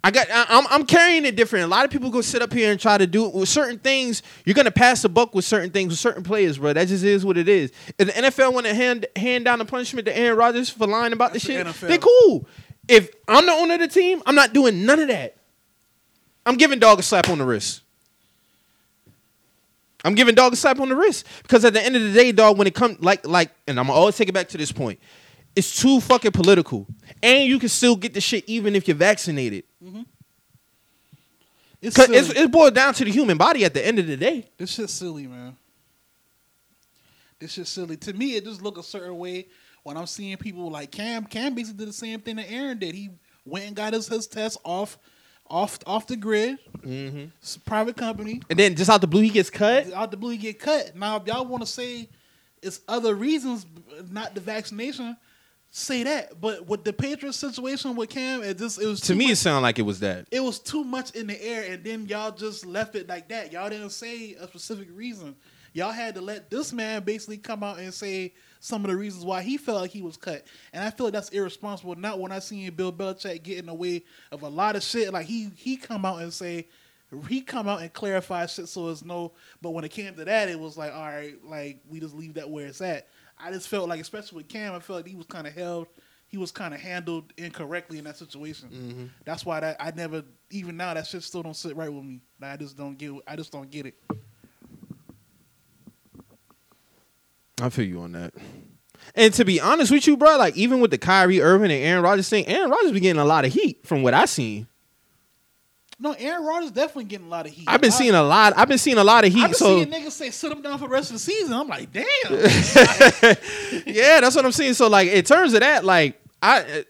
I 0.03 0.11
got. 0.13 0.29
I, 0.31 0.47
I'm 0.49 0.67
I'm 0.71 0.87
carrying 0.87 1.25
it 1.25 1.35
different. 1.37 1.65
A 1.65 1.69
lot 1.69 1.85
of 1.85 1.91
people 1.91 2.11
go 2.11 2.21
sit 2.21 2.41
up 2.41 2.53
here 2.53 2.71
and 2.71 2.81
try 2.81 2.97
to 2.97 3.07
do 3.07 3.29
with 3.29 3.49
certain 3.49 3.79
things. 3.79 4.23
You're 4.45 4.55
gonna 4.55 4.71
pass 4.71 5.03
the 5.03 5.09
buck 5.09 5.35
with 5.35 5.45
certain 5.45 5.71
things 5.71 5.91
with 5.91 5.99
certain 5.99 6.23
players, 6.23 6.59
bro. 6.59 6.73
That 6.73 6.87
just 6.89 7.03
is 7.03 7.25
what 7.25 7.37
it 7.37 7.49
is. 7.49 7.73
If 7.99 8.07
the 8.07 8.13
NFL 8.13 8.55
want 8.55 8.67
to 8.67 8.75
hand 8.75 9.07
hand 9.17 9.45
down 9.45 9.59
the 9.59 9.65
punishment 9.65 10.07
to 10.07 10.17
Aaron 10.17 10.39
Rodgers 10.39 10.71
for 10.71 10.87
lying 10.87 11.13
about 11.13 11.33
That's 11.33 11.45
the 11.45 11.55
the 11.55 11.65
shit, 11.65 11.67
NFL. 11.67 11.89
they 11.89 11.99
cool. 11.99 12.47
If 12.89 13.11
I'm 13.27 13.47
the 13.47 13.53
owner 13.53 13.75
of 13.75 13.81
the 13.81 13.89
team, 13.89 14.23
I'm 14.27 14.37
not 14.37 14.53
doing 14.53 14.87
none 14.87 15.01
of 15.01 15.09
that. 15.09 15.37
I'm 16.47 16.57
giving 16.57 16.79
dog 16.79 17.01
a 17.01 17.03
slap 17.03 17.29
on 17.29 17.39
the 17.39 17.45
wrist. 17.45 17.83
I'm 20.05 20.15
giving 20.15 20.37
dog 20.37 20.53
a 20.53 20.57
slap 20.57 20.79
on 20.79 20.89
the 20.89 20.95
wrist 20.95 21.27
because 21.43 21.65
at 21.65 21.73
the 21.73 21.85
end 21.85 21.97
of 21.97 22.03
the 22.03 22.13
day, 22.13 22.31
dog, 22.31 22.57
when 22.57 22.69
it 22.69 22.75
comes 22.75 23.01
like 23.01 23.27
like, 23.27 23.51
and 23.67 23.79
I'm 23.81 23.89
gonna 23.89 23.99
always 23.99 24.17
take 24.17 24.29
it 24.29 24.33
back 24.33 24.49
to 24.51 24.59
this 24.59 24.71
point, 24.71 25.01
it's 25.57 25.81
too 25.81 26.01
fucking 26.01 26.31
political, 26.31 26.87
and 27.23 27.49
you 27.49 27.59
can 27.59 27.69
still 27.69 27.97
get 27.97 28.15
the 28.15 28.21
shit 28.21 28.45
even 28.47 28.77
if 28.77 28.87
you're 28.87 28.97
vaccinated. 28.97 29.65
Mm-hmm. 29.85 30.03
it's 31.83 31.97
silly. 31.97 32.17
it's, 32.17 32.31
it's 32.31 32.51
boiled 32.51 32.75
down 32.75 32.95
to 32.95 33.05
the 33.05 33.11
human 33.11 33.37
body 33.37 33.65
at 33.65 33.75
the 33.75 33.85
end 33.85 33.99
of 33.99 34.07
the 34.07 34.17
day. 34.17 34.49
This 34.57 34.71
shit's 34.75 34.93
silly, 34.93 35.27
man. 35.27 35.57
This 37.41 37.53
shit's 37.53 37.71
silly. 37.71 37.97
To 37.97 38.13
me, 38.13 38.37
it 38.37 38.45
just 38.45 38.63
look 38.63 38.79
a 38.79 38.85
certain 38.85 39.19
way 39.19 39.47
when 39.83 39.97
I'm 39.97 40.07
seeing 40.07 40.37
people 40.37 40.71
like 40.71 40.93
Cam. 40.93 41.25
Cam 41.25 41.55
basically 41.55 41.79
did 41.79 41.89
the 41.89 41.93
same 41.93 42.21
thing 42.21 42.37
that 42.37 42.51
Aaron 42.51 42.79
did. 42.79 42.95
He 42.95 43.11
went 43.45 43.67
and 43.67 43.75
got 43.75 43.93
his, 43.93 44.07
his 44.07 44.27
test 44.29 44.59
off, 44.63 44.99
off, 45.51 45.79
off 45.87 46.07
the 46.07 46.17
grid. 46.17 46.59
Mm-hmm. 46.79 47.27
It's 47.41 47.57
a 47.57 47.61
private 47.61 47.97
company. 47.97 48.43
And 48.51 48.59
then 48.59 48.75
just 48.75 48.91
out 48.91 49.01
the 49.01 49.07
blue, 49.07 49.23
he 49.23 49.31
gets 49.31 49.51
cut. 49.51 49.93
Out 49.93 50.11
the 50.11 50.17
blue, 50.17 50.31
he 50.31 50.37
get 50.39 50.59
cut. 50.59 50.95
Now, 50.97 51.17
if 51.17 51.27
y'all 51.27 51.45
want 51.45 51.63
to 51.63 51.67
say 51.67 52.09
it's 52.63 52.81
other 52.89 53.15
reasons, 53.15 53.67
not 54.11 54.35
the 54.35 54.41
vaccination, 54.41 55.17
say 55.71 56.03
that. 56.05 56.41
But 56.41 56.67
with 56.67 56.85
the 56.85 56.93
Patriots 56.93 57.37
situation 57.39 57.97
with 57.97 58.09
Cam, 58.11 58.43
it 58.43 58.59
just 58.59 58.81
it 58.81 58.87
was 58.87 59.01
To 59.03 59.15
me, 59.15 59.27
much- 59.27 59.33
it 59.33 59.37
sounded 59.37 59.61
like 59.63 59.79
it 59.79 59.83
was 59.83 60.01
that. 60.01 60.27
it 60.31 60.41
was 60.41 60.59
too 60.59 60.85
much 60.85 61.11
in 61.13 61.27
the 61.27 61.43
air, 61.43 61.71
and 61.73 61.83
then 61.85 62.07
y'all 62.07 62.31
just 62.33 62.65
left 62.67 62.95
it 62.95 63.09
like 63.09 63.29
that. 63.29 63.53
Y'all 63.53 63.69
didn't 63.71 63.91
say 63.91 64.35
a 64.35 64.47
specific 64.47 64.89
reason. 64.93 65.37
Y'all 65.73 65.93
had 65.93 66.15
to 66.15 66.21
let 66.23 66.49
this 66.51 66.73
man 66.73 67.03
basically 67.03 67.37
come 67.37 67.63
out 67.63 67.79
and 67.79 67.93
say 67.93 68.33
some 68.61 68.85
of 68.85 68.91
the 68.91 68.97
reasons 68.97 69.25
why 69.25 69.43
he 69.43 69.57
felt 69.57 69.81
like 69.81 69.91
he 69.91 70.03
was 70.03 70.17
cut, 70.17 70.47
and 70.73 70.83
I 70.83 70.91
feel 70.91 71.07
like 71.07 71.15
that's 71.15 71.31
irresponsible. 71.31 71.95
Not 71.97 72.21
when 72.21 72.33
I 72.33 72.39
seen 72.39 72.73
Bill 72.75 72.93
Belichick 72.93 73.43
get 73.43 73.59
in 73.59 73.67
the 73.67 73.75
way 73.75 74.05
of 74.33 74.43
a 74.43 74.49
lot 74.49 74.77
of 74.77 74.83
shit. 74.83 75.13
Like 75.13 75.27
he 75.27 75.51
he 75.57 75.77
come 75.77 76.05
out 76.05 76.21
and 76.21 76.33
say 76.33 76.69
he 77.29 77.41
come 77.41 77.69
out 77.69 77.83
and 77.83 77.93
clarify 77.93 78.47
shit 78.47 78.69
so 78.69 78.89
it's 78.89 79.05
no. 79.05 79.33
But 79.63 79.71
when 79.71 79.85
it 79.85 79.91
came 79.91 80.15
to 80.15 80.25
that, 80.25 80.49
it 80.49 80.59
was 80.59 80.77
like 80.77 80.93
all 80.93 81.07
right, 81.07 81.35
like 81.45 81.81
we 81.89 82.01
just 82.01 82.15
leave 82.15 82.35
that 82.35 82.51
where 82.51 82.67
it's 82.67 82.81
at. 82.81 83.09
I 83.39 83.53
just 83.53 83.69
felt 83.69 83.89
like, 83.89 84.01
especially 84.01 84.37
with 84.39 84.49
Cam, 84.49 84.75
I 84.75 84.81
felt 84.81 85.01
like 85.01 85.09
he 85.09 85.17
was 85.17 85.27
kind 85.27 85.47
of 85.47 85.53
held. 85.53 85.89
He 86.29 86.39
was 86.39 86.51
kind 86.51 86.75
of 86.75 86.81
handled 86.81 87.33
incorrectly 87.37 87.99
in 87.99 88.05
that 88.05 88.17
situation. 88.17 88.69
Mm-hmm. 88.69 89.05
That's 89.25 89.47
why 89.47 89.61
that 89.61 89.77
I 89.79 89.93
never, 89.95 90.25
even 90.51 90.77
now, 90.77 90.93
that 90.95 91.07
shit 91.07 91.23
still 91.23 91.43
don't 91.43 91.55
sit 91.55 91.77
right 91.77 91.93
with 91.93 92.05
me. 92.05 92.21
Like, 92.41 92.53
I 92.53 92.57
just 92.57 92.77
don't 92.77 92.99
get. 92.99 93.13
I 93.27 93.37
just 93.37 93.53
don't 93.53 93.71
get 93.71 93.87
it. 93.87 93.95
I 97.61 97.71
feel 97.71 97.87
you 97.87 98.01
on 98.03 98.13
that. 98.13 98.35
And 99.15 99.33
to 99.35 99.45
be 99.45 99.61
honest 99.61 99.91
with 99.91 100.07
you, 100.07 100.17
bro, 100.17 100.37
like 100.37 100.57
even 100.57 100.81
with 100.81 100.91
the 100.91 100.99
Kyrie 100.99 101.41
Irving 101.41 101.71
and 101.71 101.83
Aaron 101.83 102.03
Rodgers 102.03 102.29
thing, 102.29 102.47
Aaron 102.47 102.71
Rodgers 102.71 102.93
be 102.93 103.01
getting 103.01 103.21
a 103.21 103.25
lot 103.25 103.45
of 103.45 103.53
heat 103.53 103.87
from 103.87 104.03
what 104.03 104.15
I 104.15 104.27
seen. 104.27 104.67
No, 105.99 106.13
Aaron 106.13 106.45
Rodgers 106.45 106.71
definitely 106.73 107.05
getting 107.05 107.27
a 107.27 107.31
lot 107.31 107.47
of 107.47 107.53
heat. 107.53 107.65
I've 107.67 107.81
been 107.81 107.91
seeing 107.91 108.15
a 108.15 108.23
lot. 108.23 108.53
I've 108.55 108.69
been 108.69 108.77
seeing 108.77 108.99
a 108.99 109.05
lot 109.05 109.25
of 109.25 109.31
I've 109.31 109.35
heat. 109.35 109.45
been 109.47 109.55
So 109.55 109.83
seeing 109.83 109.91
niggas 109.91 110.11
say 110.11 110.31
sit 110.31 110.53
him 110.53 110.61
down 110.61 110.79
for 110.79 110.85
the 110.85 110.93
rest 110.93 111.11
of 111.11 111.15
the 111.15 111.21
season. 111.21 111.55
I'm 111.55 111.69
like, 111.69 111.91
damn. 111.91 112.05
yeah, 113.87 114.21
that's 114.21 114.37
what 114.37 114.45
I'm 114.45 114.53
seeing. 114.53 114.75
So 114.75 114.89
like 114.89 115.09
in 115.09 115.25
terms 115.25 115.55
of 115.55 115.61
that, 115.61 115.85
like 115.85 116.21
I, 116.43 116.85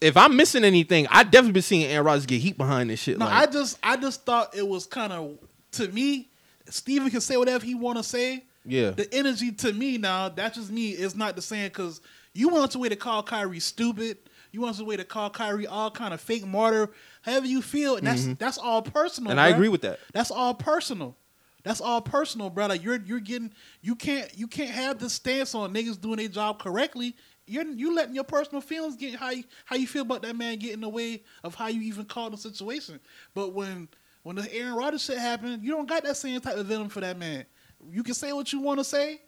if 0.00 0.16
I'm 0.16 0.36
missing 0.36 0.64
anything, 0.64 1.06
I 1.10 1.22
definitely 1.22 1.52
been 1.52 1.62
seeing 1.62 1.84
Aaron 1.84 2.06
Rodgers 2.06 2.26
get 2.26 2.40
heat 2.40 2.58
behind 2.58 2.90
this 2.90 2.98
shit. 2.98 3.18
no, 3.18 3.26
like, 3.26 3.48
I 3.48 3.52
just, 3.52 3.78
I 3.84 3.96
just 3.96 4.24
thought 4.24 4.56
it 4.56 4.66
was 4.66 4.86
kind 4.86 5.12
of 5.12 5.38
to 5.72 5.86
me. 5.88 6.30
Stephen 6.68 7.08
can 7.10 7.20
say 7.20 7.36
whatever 7.36 7.64
he 7.64 7.76
want 7.76 7.98
to 7.98 8.02
say. 8.02 8.42
Yeah, 8.66 8.90
The 8.90 9.12
energy 9.12 9.52
to 9.52 9.72
me 9.72 9.98
now, 9.98 10.28
that's 10.28 10.56
just 10.56 10.70
me. 10.70 10.90
It's 10.90 11.14
not 11.14 11.36
the 11.36 11.42
same 11.42 11.68
because 11.68 12.00
you 12.34 12.48
want 12.48 12.74
a 12.74 12.78
way 12.78 12.88
to 12.88 12.96
call 12.96 13.22
Kyrie 13.22 13.60
stupid. 13.60 14.18
You 14.52 14.60
want 14.60 14.78
a 14.80 14.84
way 14.84 14.96
to 14.96 15.04
call 15.04 15.30
Kyrie 15.30 15.66
all 15.66 15.90
kind 15.90 16.14
of 16.14 16.20
fake 16.20 16.46
martyr. 16.46 16.90
However 17.22 17.46
you 17.46 17.62
feel, 17.62 17.96
and 17.96 18.06
that's 18.06 18.26
that's 18.38 18.58
all 18.58 18.82
personal. 18.82 19.30
Mm-hmm. 19.30 19.38
and 19.38 19.40
I 19.40 19.48
agree 19.48 19.68
with 19.68 19.82
that. 19.82 20.00
That's 20.12 20.30
all 20.30 20.54
personal. 20.54 21.16
That's 21.62 21.80
all 21.80 22.00
personal, 22.00 22.48
bro. 22.48 22.66
Like 22.66 22.84
you're 22.84 23.00
you're 23.04 23.20
getting 23.20 23.52
you 23.82 23.96
can't 23.96 24.30
you 24.38 24.46
can't 24.46 24.70
have 24.70 24.98
this 24.98 25.14
stance 25.14 25.54
on 25.54 25.74
niggas 25.74 26.00
doing 26.00 26.18
their 26.18 26.28
job 26.28 26.60
correctly. 26.60 27.16
You're 27.46 27.64
you 27.64 27.94
letting 27.94 28.14
your 28.14 28.24
personal 28.24 28.60
feelings 28.60 28.96
get 28.96 29.16
how 29.16 29.30
you 29.30 29.44
how 29.64 29.76
you 29.76 29.86
feel 29.86 30.02
about 30.02 30.22
that 30.22 30.36
man 30.36 30.58
get 30.58 30.74
in 30.74 30.80
the 30.80 30.88
way 30.88 31.24
of 31.42 31.54
how 31.54 31.66
you 31.66 31.80
even 31.82 32.04
call 32.04 32.30
the 32.30 32.36
situation. 32.36 33.00
But 33.34 33.52
when 33.52 33.88
when 34.22 34.36
the 34.36 34.52
Aaron 34.54 34.74
Rodgers 34.74 35.04
shit 35.04 35.18
happened, 35.18 35.64
you 35.64 35.72
don't 35.72 35.88
got 35.88 36.04
that 36.04 36.16
same 36.16 36.40
type 36.40 36.56
of 36.56 36.66
venom 36.66 36.88
for 36.88 37.00
that 37.00 37.18
man. 37.18 37.46
You 37.90 38.02
can 38.02 38.14
say 38.14 38.32
what 38.32 38.52
you 38.52 38.60
want 38.60 38.78
to 38.80 38.84
say. 38.84 39.20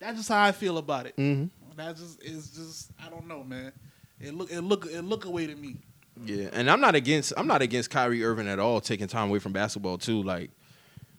That's 0.00 0.16
just 0.16 0.28
how 0.28 0.42
I 0.42 0.52
feel 0.52 0.78
about 0.78 1.06
it. 1.06 1.16
Mhm. 1.16 1.50
That 1.76 1.96
just 1.96 2.22
is 2.22 2.50
just 2.50 2.90
I 3.04 3.08
don't 3.10 3.26
know, 3.26 3.42
man. 3.42 3.72
It 4.20 4.34
look 4.34 4.50
it 4.50 4.60
look 4.60 4.86
it 4.86 5.02
look 5.02 5.24
away 5.24 5.46
to 5.46 5.54
me. 5.54 5.76
Yeah, 6.24 6.48
and 6.52 6.70
I'm 6.70 6.80
not 6.80 6.94
against 6.94 7.32
I'm 7.36 7.46
not 7.46 7.62
against 7.62 7.90
Kyrie 7.90 8.24
Irving 8.24 8.46
at 8.48 8.58
all 8.60 8.80
taking 8.80 9.08
time 9.08 9.28
away 9.28 9.40
from 9.40 9.52
basketball 9.52 9.98
too. 9.98 10.22
Like, 10.22 10.50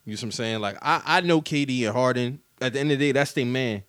you 0.06 0.14
know 0.14 0.16
what 0.18 0.24
I'm 0.24 0.32
saying? 0.32 0.60
Like, 0.62 0.78
I 0.82 1.02
I 1.06 1.22
know 1.22 1.42
KD 1.42 1.86
and 1.86 1.94
Harden. 1.96 2.40
At 2.62 2.72
the 2.74 2.80
end 2.80 2.92
of 2.92 3.00
the 3.00 3.08
day, 3.08 3.12
that's 3.12 3.34
their 3.34 3.46
man. 3.46 3.84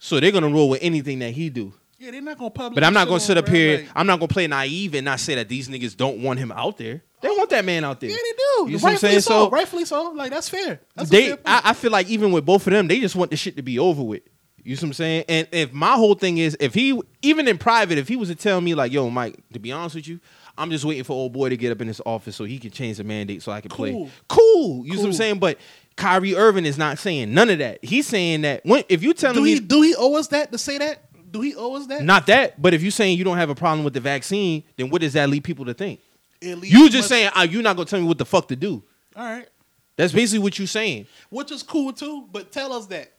So 0.00 0.18
they're 0.18 0.32
gonna 0.32 0.48
roll 0.48 0.68
with 0.70 0.82
anything 0.82 1.20
that 1.20 1.30
he 1.30 1.50
do. 1.50 1.72
Yeah, 1.98 2.12
they're 2.12 2.22
not 2.22 2.38
gonna 2.38 2.50
publish. 2.50 2.74
But 2.76 2.84
I'm 2.84 2.94
not 2.94 3.08
gonna 3.08 3.18
sit 3.20 3.36
up 3.36 3.48
here. 3.48 3.78
Like, 3.78 3.88
I'm 3.96 4.06
not 4.06 4.20
gonna 4.20 4.28
play 4.28 4.46
naive 4.46 4.94
and 4.94 5.04
not 5.04 5.18
say 5.18 5.34
that 5.34 5.48
these 5.48 5.68
niggas 5.68 5.96
don't 5.96 6.18
want 6.22 6.38
him 6.38 6.52
out 6.52 6.76
there. 6.78 7.02
They 7.20 7.28
want 7.28 7.50
that 7.50 7.64
man 7.64 7.82
out 7.84 7.98
there. 7.98 8.10
yeah, 8.10 8.16
they 8.16 8.32
do. 8.66 8.70
You 8.70 8.78
see 8.78 8.84
what 8.84 8.92
I'm 8.92 8.98
saying? 8.98 9.20
so. 9.20 9.30
So- 9.46 9.50
Rightfully 9.50 9.84
so. 9.84 10.10
Like 10.12 10.30
that's 10.30 10.48
fair. 10.48 10.80
That's 10.94 11.10
they 11.10 11.30
fair. 11.30 11.38
I, 11.44 11.62
I 11.64 11.72
feel 11.72 11.90
like 11.90 12.08
even 12.08 12.30
with 12.30 12.44
both 12.46 12.66
of 12.68 12.72
them, 12.72 12.86
they 12.86 13.00
just 13.00 13.16
want 13.16 13.32
the 13.32 13.36
shit 13.36 13.56
to 13.56 13.62
be 13.62 13.78
over 13.80 14.02
with. 14.02 14.22
You 14.62 14.76
see 14.76 14.84
what 14.84 14.90
I'm 14.90 14.94
saying? 14.94 15.24
And 15.28 15.48
if 15.50 15.72
my 15.72 15.94
whole 15.94 16.14
thing 16.14 16.38
is 16.38 16.56
if 16.60 16.74
he 16.74 17.00
even 17.22 17.48
in 17.48 17.58
private, 17.58 17.98
if 17.98 18.06
he 18.06 18.16
was 18.16 18.28
to 18.28 18.34
tell 18.36 18.60
me 18.60 18.74
like, 18.74 18.92
yo, 18.92 19.08
Mike, 19.10 19.36
to 19.52 19.58
be 19.58 19.72
honest 19.72 19.96
with 19.96 20.06
you, 20.06 20.20
I'm 20.56 20.70
just 20.70 20.84
waiting 20.84 21.04
for 21.04 21.14
old 21.14 21.32
boy 21.32 21.48
to 21.48 21.56
get 21.56 21.72
up 21.72 21.80
in 21.80 21.88
his 21.88 22.00
office 22.04 22.36
so 22.36 22.44
he 22.44 22.58
can 22.58 22.70
change 22.70 22.98
the 22.98 23.04
mandate 23.04 23.42
so 23.42 23.50
I 23.50 23.60
can 23.60 23.70
play. 23.70 23.92
Cool. 23.92 24.10
Cool. 24.28 24.86
You 24.86 24.92
see 24.92 24.98
what 24.98 25.06
I'm 25.06 25.12
saying? 25.14 25.38
But 25.38 25.58
Kyrie 25.96 26.36
Irving 26.36 26.66
is 26.66 26.76
not 26.78 26.98
saying 26.98 27.32
none 27.32 27.48
of 27.50 27.58
that. 27.58 27.82
He's 27.82 28.06
saying 28.06 28.42
that 28.42 28.60
when 28.64 28.84
if 28.88 29.02
you 29.02 29.14
telling 29.14 29.36
do 29.36 29.42
me 29.42 29.54
he 29.54 29.60
do 29.60 29.82
he 29.82 29.94
owe 29.96 30.14
us 30.16 30.28
that 30.28 30.52
to 30.52 30.58
say 30.58 30.78
that? 30.78 31.02
Do 31.30 31.40
he 31.40 31.54
owe 31.56 31.74
us 31.76 31.86
that? 31.88 32.02
not 32.02 32.26
that, 32.26 32.60
but 32.60 32.74
if 32.74 32.82
you're 32.82 32.90
saying 32.90 33.18
you 33.18 33.24
don't 33.24 33.36
have 33.36 33.50
a 33.50 33.54
problem 33.54 33.84
with 33.84 33.94
the 33.94 34.00
vaccine, 34.00 34.64
then 34.76 34.90
what 34.90 35.00
does 35.00 35.12
that 35.14 35.28
lead 35.28 35.44
people 35.44 35.64
to 35.66 35.74
think? 35.74 36.00
You 36.40 36.88
just 36.88 37.08
saying, 37.08 37.30
ah, 37.34 37.40
oh, 37.40 37.42
you're 37.42 37.62
not 37.62 37.76
gonna 37.76 37.86
tell 37.86 38.00
me 38.00 38.06
what 38.06 38.18
the 38.18 38.24
fuck 38.24 38.48
to 38.48 38.56
do. 38.56 38.82
All 39.16 39.24
right, 39.24 39.48
That's 39.96 40.12
basically 40.12 40.38
what 40.40 40.58
you're 40.58 40.68
saying. 40.68 41.06
which 41.30 41.50
is 41.50 41.62
cool 41.62 41.92
too. 41.92 42.28
But 42.30 42.52
tell 42.52 42.72
us 42.72 42.86
that. 42.86 43.12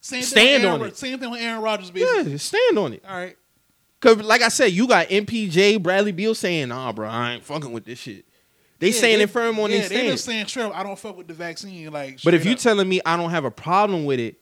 Same 0.00 0.22
Stand 0.22 0.46
thing 0.46 0.54
with 0.62 0.64
Aaron, 0.64 0.80
on 0.82 0.86
it. 0.88 0.96
Same 0.96 1.18
thing 1.18 1.30
with 1.30 1.40
Aaron 1.40 1.62
Rodgers. 1.62 1.90
Basically. 1.90 2.32
Yeah, 2.32 2.36
stand 2.38 2.78
on 2.78 2.92
it. 2.92 3.04
All 3.08 3.16
right. 3.16 3.36
Cause 4.00 4.16
like 4.18 4.42
I 4.42 4.48
said, 4.48 4.72
you 4.72 4.88
got 4.88 5.08
MPJ, 5.08 5.80
Bradley 5.82 6.10
Beal 6.12 6.34
saying, 6.34 6.68
"Nah, 6.68 6.92
bro, 6.92 7.08
I 7.08 7.34
ain't 7.34 7.44
fucking 7.44 7.70
with 7.72 7.84
this 7.84 7.98
shit." 8.00 8.24
They 8.80 8.88
Yeah, 8.88 8.94
saying 9.00 9.18
they- 9.20 9.26
firm 9.26 9.60
on 9.60 9.70
yeah, 9.70 9.80
their 9.80 9.88
they 9.90 10.06
just 10.08 10.24
saying 10.24 10.46
up. 10.58 10.76
I 10.76 10.82
don't 10.82 10.98
fuck 10.98 11.16
with 11.16 11.28
the 11.28 11.34
vaccine. 11.34 11.88
Like, 11.92 12.20
But 12.24 12.34
if 12.34 12.44
you 12.44 12.52
up. 12.52 12.58
telling 12.58 12.88
me 12.88 13.00
I 13.06 13.16
don't 13.16 13.30
have 13.30 13.44
a 13.44 13.50
problem 13.50 14.04
with 14.04 14.18
it, 14.18 14.40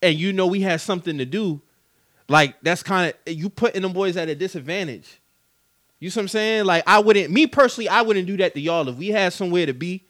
and 0.00 0.16
you 0.16 0.32
know 0.32 0.46
we 0.46 0.60
have 0.60 0.80
something 0.80 1.18
to 1.18 1.24
do, 1.24 1.60
like 2.28 2.56
that's 2.62 2.82
kind 2.82 3.12
of 3.12 3.32
you 3.32 3.48
putting 3.48 3.82
them 3.82 3.92
boys 3.92 4.16
at 4.16 4.28
a 4.28 4.34
disadvantage. 4.34 5.20
You 5.98 6.10
see 6.10 6.20
what 6.20 6.24
I'm 6.24 6.28
saying? 6.28 6.64
Like 6.66 6.84
I 6.86 6.98
wouldn't, 6.98 7.30
me 7.30 7.46
personally, 7.46 7.88
I 7.88 8.02
wouldn't 8.02 8.26
do 8.26 8.36
that 8.38 8.54
to 8.54 8.60
y'all 8.60 8.88
if 8.88 8.96
we 8.96 9.08
had 9.08 9.32
somewhere 9.32 9.66
to 9.66 9.72
be. 9.72 10.04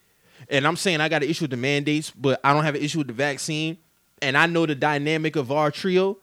And 0.49 0.65
I'm 0.65 0.75
saying 0.75 1.01
I 1.01 1.09
got 1.09 1.23
an 1.23 1.29
issue 1.29 1.45
with 1.45 1.51
the 1.51 1.57
mandates, 1.57 2.11
but 2.11 2.39
I 2.43 2.53
don't 2.53 2.63
have 2.63 2.75
an 2.75 2.81
issue 2.81 2.99
with 2.99 3.07
the 3.07 3.13
vaccine. 3.13 3.77
And 4.21 4.37
I 4.37 4.47
know 4.47 4.65
the 4.65 4.75
dynamic 4.75 5.35
of 5.35 5.51
our 5.51 5.71
trio. 5.71 6.17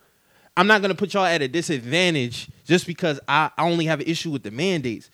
I'm 0.57 0.67
not 0.67 0.83
gonna 0.83 0.95
put 0.95 1.15
y'all 1.15 1.25
at 1.25 1.43
a 1.43 1.49
disadvantage 1.49 2.49
just 2.65 2.87
because 2.87 3.21
I, 3.27 3.51
only 3.59 3.87
have 3.87 4.01
an 4.01 4.07
issue 4.07 4.31
with 4.31 4.43
the 4.43 4.51
mandates. 4.51 5.11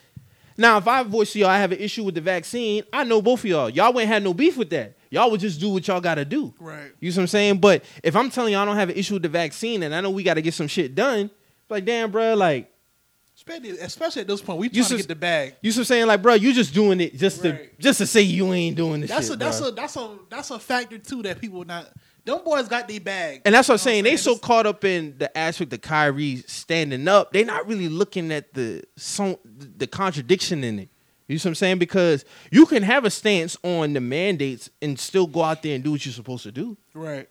Now, 0.57 0.77
if 0.77 0.87
I 0.87 1.03
voice 1.03 1.33
to 1.33 1.39
y'all, 1.39 1.49
I 1.49 1.59
have 1.59 1.73
an 1.73 1.79
issue 1.79 2.05
with 2.05 2.15
the 2.15 2.21
vaccine. 2.21 2.85
I 2.93 3.05
know 3.05 3.23
both 3.23 3.41
of 3.41 3.47
y'all. 3.47 3.71
Y'all 3.71 3.93
wouldn't 3.93 4.13
have 4.13 4.23
no 4.23 4.35
beef 4.35 4.57
with 4.57 4.71
that. 4.71 4.97
Y'all 5.11 5.31
would 5.31 5.41
just 5.41 5.61
do 5.61 5.71
what 5.71 5.87
y'all 5.89 6.01
got 6.01 6.15
to 6.17 6.25
do. 6.25 6.55
Right. 6.61 6.93
You 7.01 7.11
see 7.11 7.19
what 7.19 7.23
I'm 7.25 7.27
saying? 7.29 7.59
But 7.59 7.85
if 8.03 8.15
I'm 8.15 8.31
telling 8.31 8.53
y'all 8.53 8.63
I 8.63 8.65
don't 8.65 8.77
have 8.77 8.91
an 8.91 8.97
issue 8.97 9.15
with 9.15 9.23
the 9.25 9.29
vaccine, 9.29 9.83
and 9.83 9.95
I 9.95 10.01
know 10.01 10.11
we 10.11 10.23
got 10.23 10.35
to 10.35 10.43
get 10.43 10.55
some 10.55 10.69
shit 10.69 10.95
done, 10.95 11.31
like 11.69 11.85
damn, 11.85 12.11
bro, 12.11 12.35
like 12.35 12.71
Especially, 13.49 14.21
at 14.21 14.29
this 14.29 14.43
point, 14.43 14.59
we 14.59 14.67
You 14.69 14.83
trying 14.85 14.89
to 14.91 14.97
get 14.99 15.09
the 15.09 15.15
bag. 15.15 15.57
you 15.63 15.73
see 15.73 15.79
what 15.79 15.83
I'm 15.83 15.85
saying? 15.87 16.07
Like, 16.07 16.23
bro, 16.23 16.35
you 16.35 16.53
just 16.53 16.75
doing 16.75 17.01
it 17.01 17.17
just 17.17 17.41
to 17.43 17.59
just 17.79 17.99
to 17.99 18.07
say 18.07 18.21
you 18.21 18.53
ain't 18.53 18.77
doing 18.77 19.01
this 19.01 19.11
That's 19.11 19.27
shit. 19.27 19.37
a 19.37 19.39
that's 19.39 19.61
bruh. 19.61 19.69
a 19.69 19.71
that's 19.73 19.97
a 19.97 20.19
that's 20.29 20.51
a 20.51 20.59
factor 20.59 20.99
too 20.99 21.23
that 21.23 21.41
people 21.41 21.65
not. 21.65 21.91
Them 22.25 22.41
boys 22.45 22.69
got 22.69 22.87
their 22.87 23.01
bag. 23.01 23.41
And 23.47 23.55
that's 23.55 23.67
what 23.69 23.75
I'm 23.75 23.77
You 23.77 23.93
saying. 23.93 24.05
They 24.05 24.17
so 24.19 24.37
caught 24.37 24.67
up 24.67 24.85
in 24.85 25.17
the 25.17 25.37
aspect 25.37 25.73
of 25.73 25.81
Kyrie 25.81 26.45
standing 26.47 27.09
up, 27.09 27.33
they're 27.33 27.47
not 27.47 27.67
really 27.67 27.89
looking 27.89 28.31
at 28.31 28.53
the 28.53 28.85
so, 28.97 29.41
the 29.45 29.87
contradiction 29.87 30.63
in 30.63 30.81
it. 30.81 30.89
You 31.31 31.39
see 31.39 31.49
what 31.49 31.53
I'm 31.53 31.55
saying? 31.57 31.79
Because 31.79 32.25
you 32.51 32.67
can 32.67 32.83
have 32.83 33.05
a 33.05 33.11
stance 33.11 33.57
on 33.63 33.93
the 33.93 34.01
mandates 34.01 34.69
and 34.83 34.99
still 34.99 35.27
go 35.27 35.43
out 35.43 35.63
there 35.63 35.75
and 35.75 35.85
do 35.85 35.93
what 35.93 36.05
you're 36.05 36.13
supposed 36.13 36.43
to 36.43 36.53
do. 36.53 36.77
right. 36.95 37.29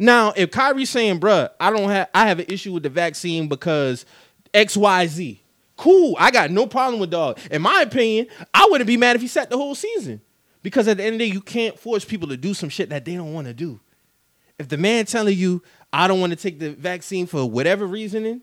Now, 0.00 0.32
if 0.36 0.52
Kyrie's 0.52 0.90
saying, 0.90 1.18
bruh, 1.18 1.50
I 1.58 1.70
don't 1.70 1.90
have 1.90 2.08
I 2.14 2.28
have 2.28 2.38
an 2.38 2.46
issue 2.48 2.72
with 2.72 2.84
the 2.84 2.88
vaccine 2.88 3.48
because 3.48 4.06
XYZ. 4.54 5.40
Cool. 5.76 6.16
I 6.18 6.30
got 6.30 6.50
no 6.50 6.66
problem 6.66 7.00
with 7.00 7.10
dog. 7.10 7.38
In 7.50 7.62
my 7.62 7.82
opinion, 7.82 8.28
I 8.54 8.66
wouldn't 8.70 8.86
be 8.86 8.96
mad 8.96 9.16
if 9.16 9.22
he 9.22 9.28
sat 9.28 9.50
the 9.50 9.56
whole 9.56 9.74
season. 9.74 10.20
Because 10.62 10.88
at 10.88 10.96
the 10.96 11.04
end 11.04 11.14
of 11.14 11.18
the 11.20 11.28
day, 11.28 11.32
you 11.32 11.40
can't 11.40 11.78
force 11.78 12.04
people 12.04 12.28
to 12.28 12.36
do 12.36 12.54
some 12.54 12.68
shit 12.68 12.90
that 12.90 13.04
they 13.04 13.14
don't 13.14 13.32
want 13.32 13.46
to 13.46 13.54
do. 13.54 13.80
If 14.58 14.68
the 14.68 14.76
man 14.76 15.06
telling 15.06 15.36
you, 15.36 15.62
I 15.92 16.08
don't 16.08 16.20
want 16.20 16.30
to 16.30 16.36
take 16.36 16.58
the 16.58 16.70
vaccine 16.70 17.26
for 17.26 17.48
whatever 17.48 17.86
reasoning, 17.86 18.42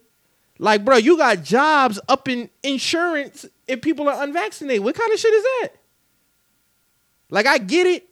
like, 0.57 0.85
bro, 0.85 0.95
you 0.95 1.17
got 1.17 1.43
jobs 1.43 1.99
up 2.07 2.29
in 2.29 2.49
insurance 2.63 3.45
if 3.67 3.81
people 3.81 4.07
are 4.09 4.23
unvaccinated. 4.23 4.83
What 4.83 4.95
kind 4.95 5.11
of 5.11 5.19
shit 5.19 5.33
is 5.33 5.43
that? 5.43 5.69
Like, 7.29 7.45
I 7.45 7.57
get 7.57 7.87
it. 7.87 8.07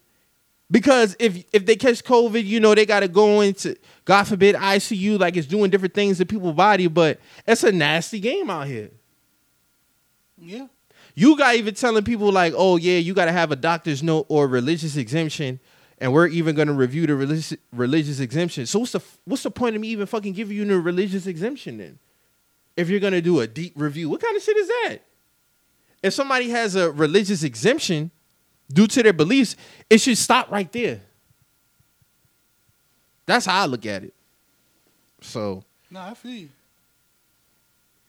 Because 0.72 1.16
if 1.20 1.44
if 1.54 1.68
they 1.68 1.76
catch 1.76 2.04
COVID, 2.04 2.44
you 2.44 2.60
know 2.60 2.74
they 2.74 2.88
got 2.88 3.02
to 3.02 3.08
go 3.08 3.42
into 3.42 3.76
God 4.06 4.24
forbid 4.24 4.56
ICU, 4.56 5.20
like 5.20 5.38
it's 5.38 5.46
doing 5.46 5.70
different 5.70 5.94
things 5.94 6.18
to 6.18 6.26
people's 6.26 6.56
body. 6.56 6.88
But 6.88 7.20
it's 7.46 7.64
a 7.64 7.72
nasty 7.72 8.20
game 8.20 8.50
out 8.50 8.66
here. 8.66 8.90
Yeah. 10.40 10.68
You 11.14 11.38
got 11.38 11.56
even 11.56 11.76
telling 11.76 12.04
people 12.04 12.32
like, 12.32 12.54
oh 12.58 12.78
yeah, 12.78 12.98
you 12.98 13.14
got 13.14 13.26
to 13.26 13.32
have 13.32 13.52
a 13.52 13.56
doctor's 13.56 14.02
note 14.02 14.26
or 14.30 14.48
religious 14.48 14.96
exemption, 14.96 15.60
and 16.00 16.12
we're 16.12 16.28
even 16.28 16.56
going 16.56 16.70
to 16.70 16.74
review 16.74 17.06
the 17.06 17.16
religious 17.16 17.54
religious 17.72 18.20
exemption. 18.20 18.66
So 18.66 18.80
what's 18.80 18.94
the 18.94 19.02
what's 19.26 19.44
the 19.44 19.52
point 19.52 19.76
of 19.76 19.82
me 19.82 19.90
even 19.90 20.08
fucking 20.08 20.34
giving 20.34 20.58
you 20.58 20.66
the 20.66 20.80
religious 20.80 21.28
exemption 21.28 21.78
then? 21.78 22.00
If 22.76 22.90
you're 22.90 23.00
going 23.00 23.14
to 23.14 23.22
do 23.22 23.42
a 23.42 23.48
deep 23.48 23.74
review, 23.76 24.10
what 24.10 24.22
kind 24.22 24.36
of 24.36 24.42
shit 24.42 24.58
is 24.58 24.68
that? 24.68 25.00
If 26.04 26.14
somebody 26.14 26.50
has 26.50 26.76
a 26.76 26.92
religious 26.92 27.44
exemption 27.44 28.12
due 28.72 28.88
to 28.88 29.02
their 29.02 29.14
beliefs, 29.14 29.56
it 29.90 30.00
should 30.02 30.18
stop 30.18 30.52
right 30.52 30.72
there. 30.72 31.00
That's 33.26 33.46
how 33.46 33.64
I 33.64 33.66
look 33.66 33.86
at 33.86 34.04
it. 34.04 34.14
So 35.22 35.64
No, 35.90 36.02
I 36.02 36.14
feel 36.14 36.32
you. 36.32 36.50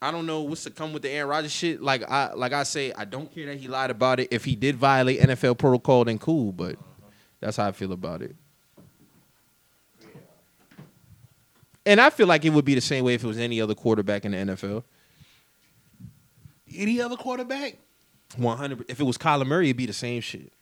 I 0.02 0.10
don't 0.10 0.26
know 0.26 0.42
what's 0.42 0.64
to 0.64 0.70
come 0.70 0.92
with 0.92 1.02
the 1.02 1.10
Aaron 1.10 1.30
Rodgers 1.30 1.52
shit. 1.52 1.80
Like 1.80 2.02
I 2.10 2.34
like 2.34 2.52
I 2.52 2.64
say, 2.64 2.92
I 2.92 3.04
don't 3.04 3.32
care 3.32 3.46
that 3.46 3.56
he 3.56 3.68
lied 3.68 3.90
about 3.90 4.20
it. 4.20 4.28
If 4.30 4.44
he 4.44 4.56
did 4.56 4.76
violate 4.76 5.20
NFL 5.20 5.56
protocol, 5.56 6.04
then 6.04 6.18
cool. 6.18 6.52
But 6.52 6.76
that's 7.40 7.56
how 7.56 7.68
I 7.68 7.72
feel 7.72 7.92
about 7.92 8.20
it. 8.22 8.34
And 11.86 12.00
I 12.00 12.10
feel 12.10 12.26
like 12.26 12.44
it 12.44 12.50
would 12.50 12.64
be 12.64 12.74
the 12.74 12.80
same 12.80 13.04
way 13.04 13.14
if 13.14 13.22
it 13.22 13.26
was 13.26 13.38
any 13.38 13.60
other 13.60 13.74
quarterback 13.74 14.24
in 14.24 14.32
the 14.32 14.38
NFL. 14.38 14.82
Any 16.74 17.00
other 17.00 17.16
quarterback? 17.16 17.76
One 18.36 18.58
hundred. 18.58 18.84
If 18.88 19.00
it 19.00 19.04
was 19.04 19.18
Kyler 19.18 19.46
Murray, 19.46 19.66
it'd 19.66 19.76
be 19.76 19.86
the 19.86 19.92
same 19.92 20.20
shit. 20.20 20.52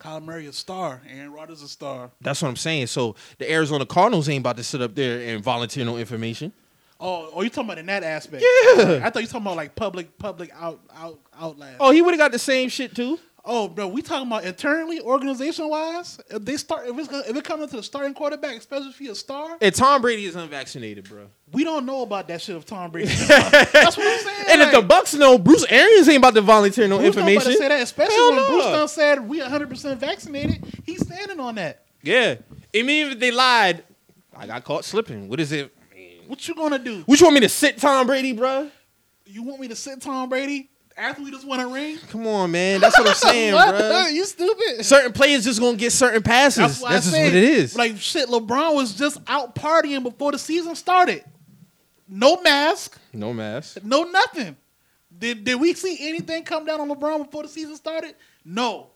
Kyler 0.00 0.22
Murray 0.22 0.46
a 0.46 0.52
star. 0.52 1.02
Aaron 1.08 1.32
Rodgers 1.32 1.62
a 1.62 1.68
star. 1.68 2.10
That's 2.20 2.40
what 2.42 2.48
I'm 2.48 2.56
saying. 2.56 2.86
So 2.86 3.16
the 3.38 3.50
Arizona 3.50 3.84
Cardinals 3.84 4.28
ain't 4.28 4.42
about 4.42 4.56
to 4.56 4.64
sit 4.64 4.80
up 4.80 4.94
there 4.94 5.34
and 5.34 5.42
volunteer 5.42 5.84
no 5.84 5.96
information. 5.96 6.52
Oh, 7.00 7.30
oh, 7.32 7.42
you 7.42 7.50
talking 7.50 7.64
about 7.64 7.78
in 7.78 7.86
that 7.86 8.02
aspect? 8.02 8.42
Yeah. 8.42 9.00
I 9.04 9.10
thought 9.10 9.22
you 9.22 9.28
talking 9.28 9.42
about 9.42 9.56
like 9.56 9.74
public, 9.76 10.18
public 10.18 10.50
out, 10.54 10.80
out, 10.94 11.20
outlast. 11.38 11.76
Oh, 11.78 11.92
he 11.92 12.02
would 12.02 12.12
have 12.12 12.18
got 12.18 12.32
the 12.32 12.40
same 12.40 12.68
shit 12.68 12.94
too. 12.94 13.20
Oh, 13.50 13.66
bro, 13.66 13.88
we 13.88 14.02
talking 14.02 14.26
about 14.26 14.44
internally, 14.44 15.00
organization 15.00 15.70
wise. 15.70 16.20
If 16.28 16.44
they 16.44 16.58
start, 16.58 16.86
if 16.86 16.98
it's 16.98 17.08
gonna, 17.08 17.22
if 17.26 17.34
it 17.34 17.44
comes 17.44 17.70
to 17.70 17.76
the 17.78 17.82
starting 17.82 18.12
quarterback, 18.12 18.56
especially 18.58 18.90
if 18.90 18.98
he's 18.98 19.08
a 19.08 19.14
star, 19.14 19.56
And 19.62 19.74
Tom 19.74 20.02
Brady 20.02 20.26
is 20.26 20.36
unvaccinated, 20.36 21.08
bro. 21.08 21.28
we 21.50 21.64
don't 21.64 21.86
know 21.86 22.02
about 22.02 22.28
that 22.28 22.42
shit 22.42 22.56
of 22.56 22.66
Tom 22.66 22.90
Brady. 22.90 23.08
That's 23.28 23.96
what 23.96 24.06
I'm 24.06 24.20
saying. 24.20 24.46
And 24.50 24.60
if 24.60 24.72
the 24.72 24.82
Bucs 24.82 25.18
know, 25.18 25.38
Bruce 25.38 25.64
Arians 25.70 26.06
ain't 26.10 26.18
about 26.18 26.34
to 26.34 26.42
volunteer 26.42 26.86
no 26.88 26.98
Bruce 26.98 27.16
not 27.16 27.22
about 27.22 27.30
information. 27.30 27.52
to 27.52 27.58
say 27.58 27.68
that, 27.68 27.82
especially 27.82 28.14
Hell 28.16 28.28
when 28.32 28.36
no. 28.36 28.48
Bruce 28.48 28.64
done 28.66 28.88
said 28.88 29.26
we 29.26 29.40
100 29.40 29.68
percent 29.70 29.98
vaccinated. 29.98 30.62
He's 30.84 31.00
standing 31.06 31.40
on 31.40 31.54
that. 31.54 31.84
Yeah. 32.02 32.34
Even 32.74 33.12
if 33.12 33.18
they 33.18 33.30
lied, 33.30 33.82
I 34.36 34.46
got 34.46 34.62
caught 34.62 34.84
slipping. 34.84 35.26
What 35.26 35.40
is 35.40 35.52
it? 35.52 35.74
What 36.26 36.46
you 36.46 36.54
gonna 36.54 36.78
do? 36.78 37.02
What 37.06 37.18
you 37.18 37.24
want 37.24 37.34
me 37.36 37.40
to 37.40 37.48
sit 37.48 37.78
Tom 37.78 38.06
Brady, 38.06 38.34
bro? 38.34 38.70
You 39.24 39.42
want 39.42 39.58
me 39.60 39.68
to 39.68 39.74
sit 39.76 40.02
Tom 40.02 40.28
Brady 40.28 40.68
after 40.98 41.22
we 41.22 41.30
just 41.30 41.46
won 41.46 41.60
a 41.60 41.68
ring? 41.68 41.98
Come 42.10 42.26
on, 42.26 42.50
man. 42.50 42.80
That's 42.80 42.98
what 42.98 43.08
I'm 43.08 43.14
saying, 43.32 43.54
What? 43.54 43.70
bro. 43.78 44.06
You 44.08 44.24
stupid. 44.24 44.84
Certain 44.84 45.12
players 45.12 45.44
just 45.44 45.60
gonna 45.60 45.76
get 45.76 45.92
certain 45.92 46.22
passes. 46.22 46.58
That's 46.58 46.80
That's, 46.80 46.84
I 46.90 46.94
just 46.96 47.10
said, 47.12 47.24
what 47.26 47.34
it 47.34 47.44
is. 47.44 47.76
Like 47.76 47.96
shit, 47.98 48.28
LeBron 48.28 48.74
was 48.74 48.94
just 48.94 49.18
out 49.26 49.54
partying 49.54 50.02
before 50.02 50.32
the 50.32 50.38
season 50.38 50.74
started. 50.74 51.24
No 52.08 52.40
mask, 52.40 52.98
no 53.12 53.32
mask. 53.34 53.78
no 53.84 54.02
nothing. 54.04 54.56
Did 55.16 55.44
did 55.44 55.60
we 55.60 55.74
see 55.74 56.08
anything 56.08 56.42
come 56.44 56.64
down 56.64 56.80
on 56.80 56.88
LeBron 56.88 57.24
before 57.26 57.42
the 57.42 57.48
season 57.48 57.76
started? 57.76 58.14
No. 58.44 58.88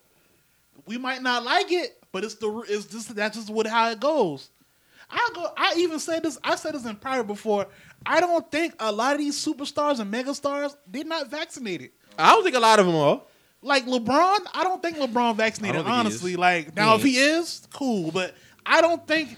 We 0.87 0.99
might 0.99 1.23
not 1.23 1.45
like 1.45 1.71
it, 1.71 2.03
but 2.11 2.25
it's 2.25 2.35
the 2.37 2.65
it's 2.69 2.87
just 2.87 3.15
that's 3.15 3.37
just 3.37 3.51
what 3.51 3.67
how 3.67 3.91
it 3.91 4.01
goes. 4.01 4.49
I 5.13 5.31
go. 5.35 5.53
I 5.57 5.75
even 5.77 5.99
said 5.99 6.23
this. 6.23 6.39
I 6.43 6.57
said 6.57 6.75
this 6.75 6.87
in 6.87 6.97
private 6.97 7.27
before. 7.27 7.67
I 8.05 8.21
don't 8.21 8.51
think 8.51 8.75
a 8.81 8.91
lot 8.91 9.13
of 9.13 9.19
these 9.19 9.37
superstars 9.45 10.01
and 10.01 10.13
megastars 10.13 10.75
they're 10.87 11.05
not 11.05 11.31
vaccinated. 11.31 11.91
I 12.19 12.31
don't 12.31 12.43
think 12.43 12.57
a 12.57 12.61
lot 12.61 12.79
of 12.79 12.87
them 12.87 12.97
are. 12.97 13.23
Like 13.61 13.87
LeBron, 13.87 14.39
I 14.55 14.65
don't 14.65 14.83
think 14.83 14.97
LeBron 14.97 15.37
vaccinated. 15.37 15.83
think 15.83 15.89
Honestly, 15.89 16.35
like 16.37 16.75
now 16.75 16.97
if 16.97 17.03
he 17.03 17.17
is, 17.17 17.67
cool. 17.73 18.11
But 18.11 18.35
I 18.67 18.81
don't 18.81 19.07
think 19.07 19.37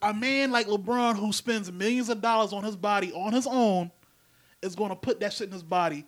a 0.00 0.14
man 0.14 0.52
like 0.52 0.68
LeBron 0.68 1.16
who 1.16 1.32
spends 1.32 1.70
millions 1.70 2.08
of 2.08 2.22
dollars 2.22 2.52
on 2.52 2.64
his 2.64 2.76
body 2.76 3.12
on 3.12 3.32
his 3.32 3.46
own 3.46 3.90
is 4.62 4.74
going 4.74 4.90
to 4.90 4.96
put 4.96 5.20
that 5.20 5.32
shit 5.32 5.48
in 5.48 5.52
his 5.52 5.62
body, 5.62 6.06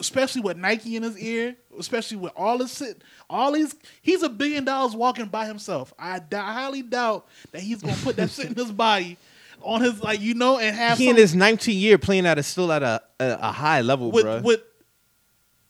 especially 0.00 0.42
with 0.42 0.56
Nike 0.56 0.96
in 0.96 1.02
his 1.02 1.18
ear, 1.18 1.56
especially 1.78 2.18
with 2.18 2.32
all 2.36 2.58
this 2.58 2.76
shit, 2.76 3.02
all 3.28 3.52
these. 3.52 3.74
He's 4.02 4.22
a 4.22 4.28
billion 4.28 4.64
dollars 4.64 4.94
walking 4.94 5.26
by 5.26 5.46
himself. 5.46 5.92
I, 5.98 6.18
d- 6.18 6.36
I 6.36 6.52
highly 6.52 6.82
doubt 6.82 7.26
that 7.52 7.60
he's 7.62 7.82
going 7.82 7.94
to 7.94 8.02
put 8.02 8.16
that 8.16 8.30
shit 8.30 8.46
in 8.46 8.54
his 8.54 8.72
body 8.72 9.16
on 9.62 9.80
his 9.80 10.00
like 10.02 10.20
you 10.20 10.34
know 10.34 10.58
and 10.58 10.74
have 10.76 10.98
He 10.98 11.08
in 11.08 11.16
his 11.16 11.34
19 11.34 11.76
year 11.76 11.98
playing 11.98 12.26
at 12.26 12.38
a 12.38 12.42
still 12.42 12.70
at 12.70 12.82
a 12.82 13.02
a, 13.18 13.38
a 13.40 13.52
high 13.52 13.80
level, 13.80 14.10
with 14.10 14.24
bro. 14.24 14.40
with 14.40 14.62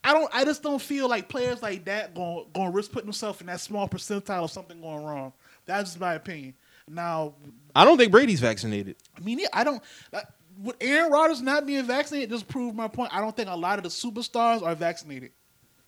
I 0.05 0.13
don't 0.13 0.35
I 0.35 0.45
just 0.45 0.63
don't 0.63 0.81
feel 0.81 1.09
like 1.09 1.29
players 1.29 1.63
like 1.63 1.87
that 1.87 2.15
going 2.15 2.47
going 2.55 2.71
to 2.71 2.77
risk 2.77 2.93
putting 2.93 3.07
themselves 3.07 3.41
in 3.41 3.47
that 3.47 3.61
small 3.61 3.89
percentile 3.89 4.45
of 4.45 4.51
something 4.51 4.81
going 4.81 5.05
wrong. 5.05 5.33
That's 5.67 5.91
just 5.91 6.01
my 6.01 6.15
opinion. 6.15 6.55
Now, 6.91 7.35
I 7.75 7.85
don't 7.85 7.99
think 7.99 8.11
Brady's 8.13 8.41
vaccinated. 8.41 8.97
I 9.17 9.21
mean, 9.21 9.41
I 9.53 9.65
don't. 9.65 9.83
Uh, 10.13 10.21
with 10.63 10.77
Aaron 10.81 11.11
Rodgers 11.13 11.41
not 11.41 11.67
being 11.67 11.85
vaccinated, 11.85 12.31
just 12.31 12.49
proved 12.49 12.77
my 12.77 12.89
point. 12.89 13.15
I 13.15 13.21
don't 13.21 13.37
think 13.37 13.49
a 13.49 13.57
lot 13.57 13.79
of 13.79 13.85
the 13.85 13.91
superstars 13.91 14.63
are 14.63 14.75
vaccinated. 14.75 15.31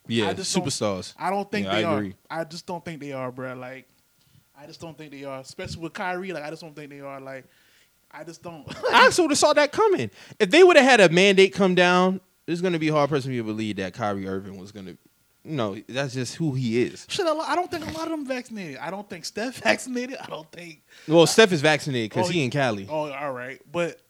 Yeah, 0.07 0.29
I 0.31 0.33
just 0.35 0.55
don't- 0.55 0.65
superstars. 0.65 1.15
I 1.19 1.31
don't 1.31 1.51
think 1.51 1.67
Yeah, 1.67 1.73
they 1.75 1.85
I 1.85 1.93
are. 1.95 2.07
I 2.31 2.45
just 2.45 2.67
don't 2.67 2.85
think 2.85 3.01
they 3.01 3.13
are, 3.13 3.31
bro. 3.31 3.55
Like, 3.55 3.87
I 4.59 4.67
just 4.67 4.81
don't 4.81 4.97
think 4.97 5.13
they 5.13 5.25
are. 5.25 5.41
Especially 5.41 5.83
with 5.83 5.93
Kyrie, 5.93 6.33
like 6.33 6.43
I 6.45 6.51
just 6.51 6.63
don't 6.63 6.75
think 6.75 6.91
they 6.91 7.01
are. 7.01 7.21
Like, 7.21 7.45
I 8.11 8.25
just 8.25 8.43
don't. 8.43 8.67
I 8.93 9.07
actually 9.07 9.23
would 9.25 9.31
have 9.33 9.39
saw 9.39 9.53
that 9.53 9.73
coming. 9.73 10.11
If 10.39 10.51
they 10.51 10.63
would 10.63 10.77
have 10.77 10.85
had 10.85 11.01
a 11.01 11.09
mandate 11.09 11.55
come 11.55 11.75
down, 11.75 12.21
it's 12.47 12.61
going 12.61 12.73
to 12.73 12.79
be 12.79 12.89
hard 12.89 13.09
person 13.11 13.33
to 13.33 13.43
believe 13.45 13.77
that 13.77 13.95
Kyrie 13.95 14.27
Irving 14.27 14.59
was 14.59 14.73
going 14.73 14.87
to. 14.87 14.99
No, 15.43 15.75
that's 15.89 16.13
just 16.13 16.35
who 16.35 16.53
he 16.53 16.83
is. 16.83 17.07
Shit, 17.09 17.25
I 17.27 17.55
don't 17.55 17.71
think 17.71 17.87
a 17.89 17.93
lot 17.93 18.05
of 18.05 18.11
them 18.11 18.27
vaccinated. 18.27 18.77
I 18.77 18.91
don't 18.91 19.09
think 19.09 19.25
Steph 19.25 19.55
vaccinated. 19.63 20.19
I 20.21 20.27
don't 20.27 20.51
think. 20.53 20.83
Well, 21.09 21.27
Steph 21.27 21.53
is 21.53 21.63
vaccinated 21.63 22.11
because 22.11 22.29
Oh, 22.29 22.33
he 22.33 22.45
in 22.45 22.51
Cali. 22.51 22.87
Oh, 22.91 23.11
all 23.11 23.33
right, 23.33 23.59
but 23.73 24.01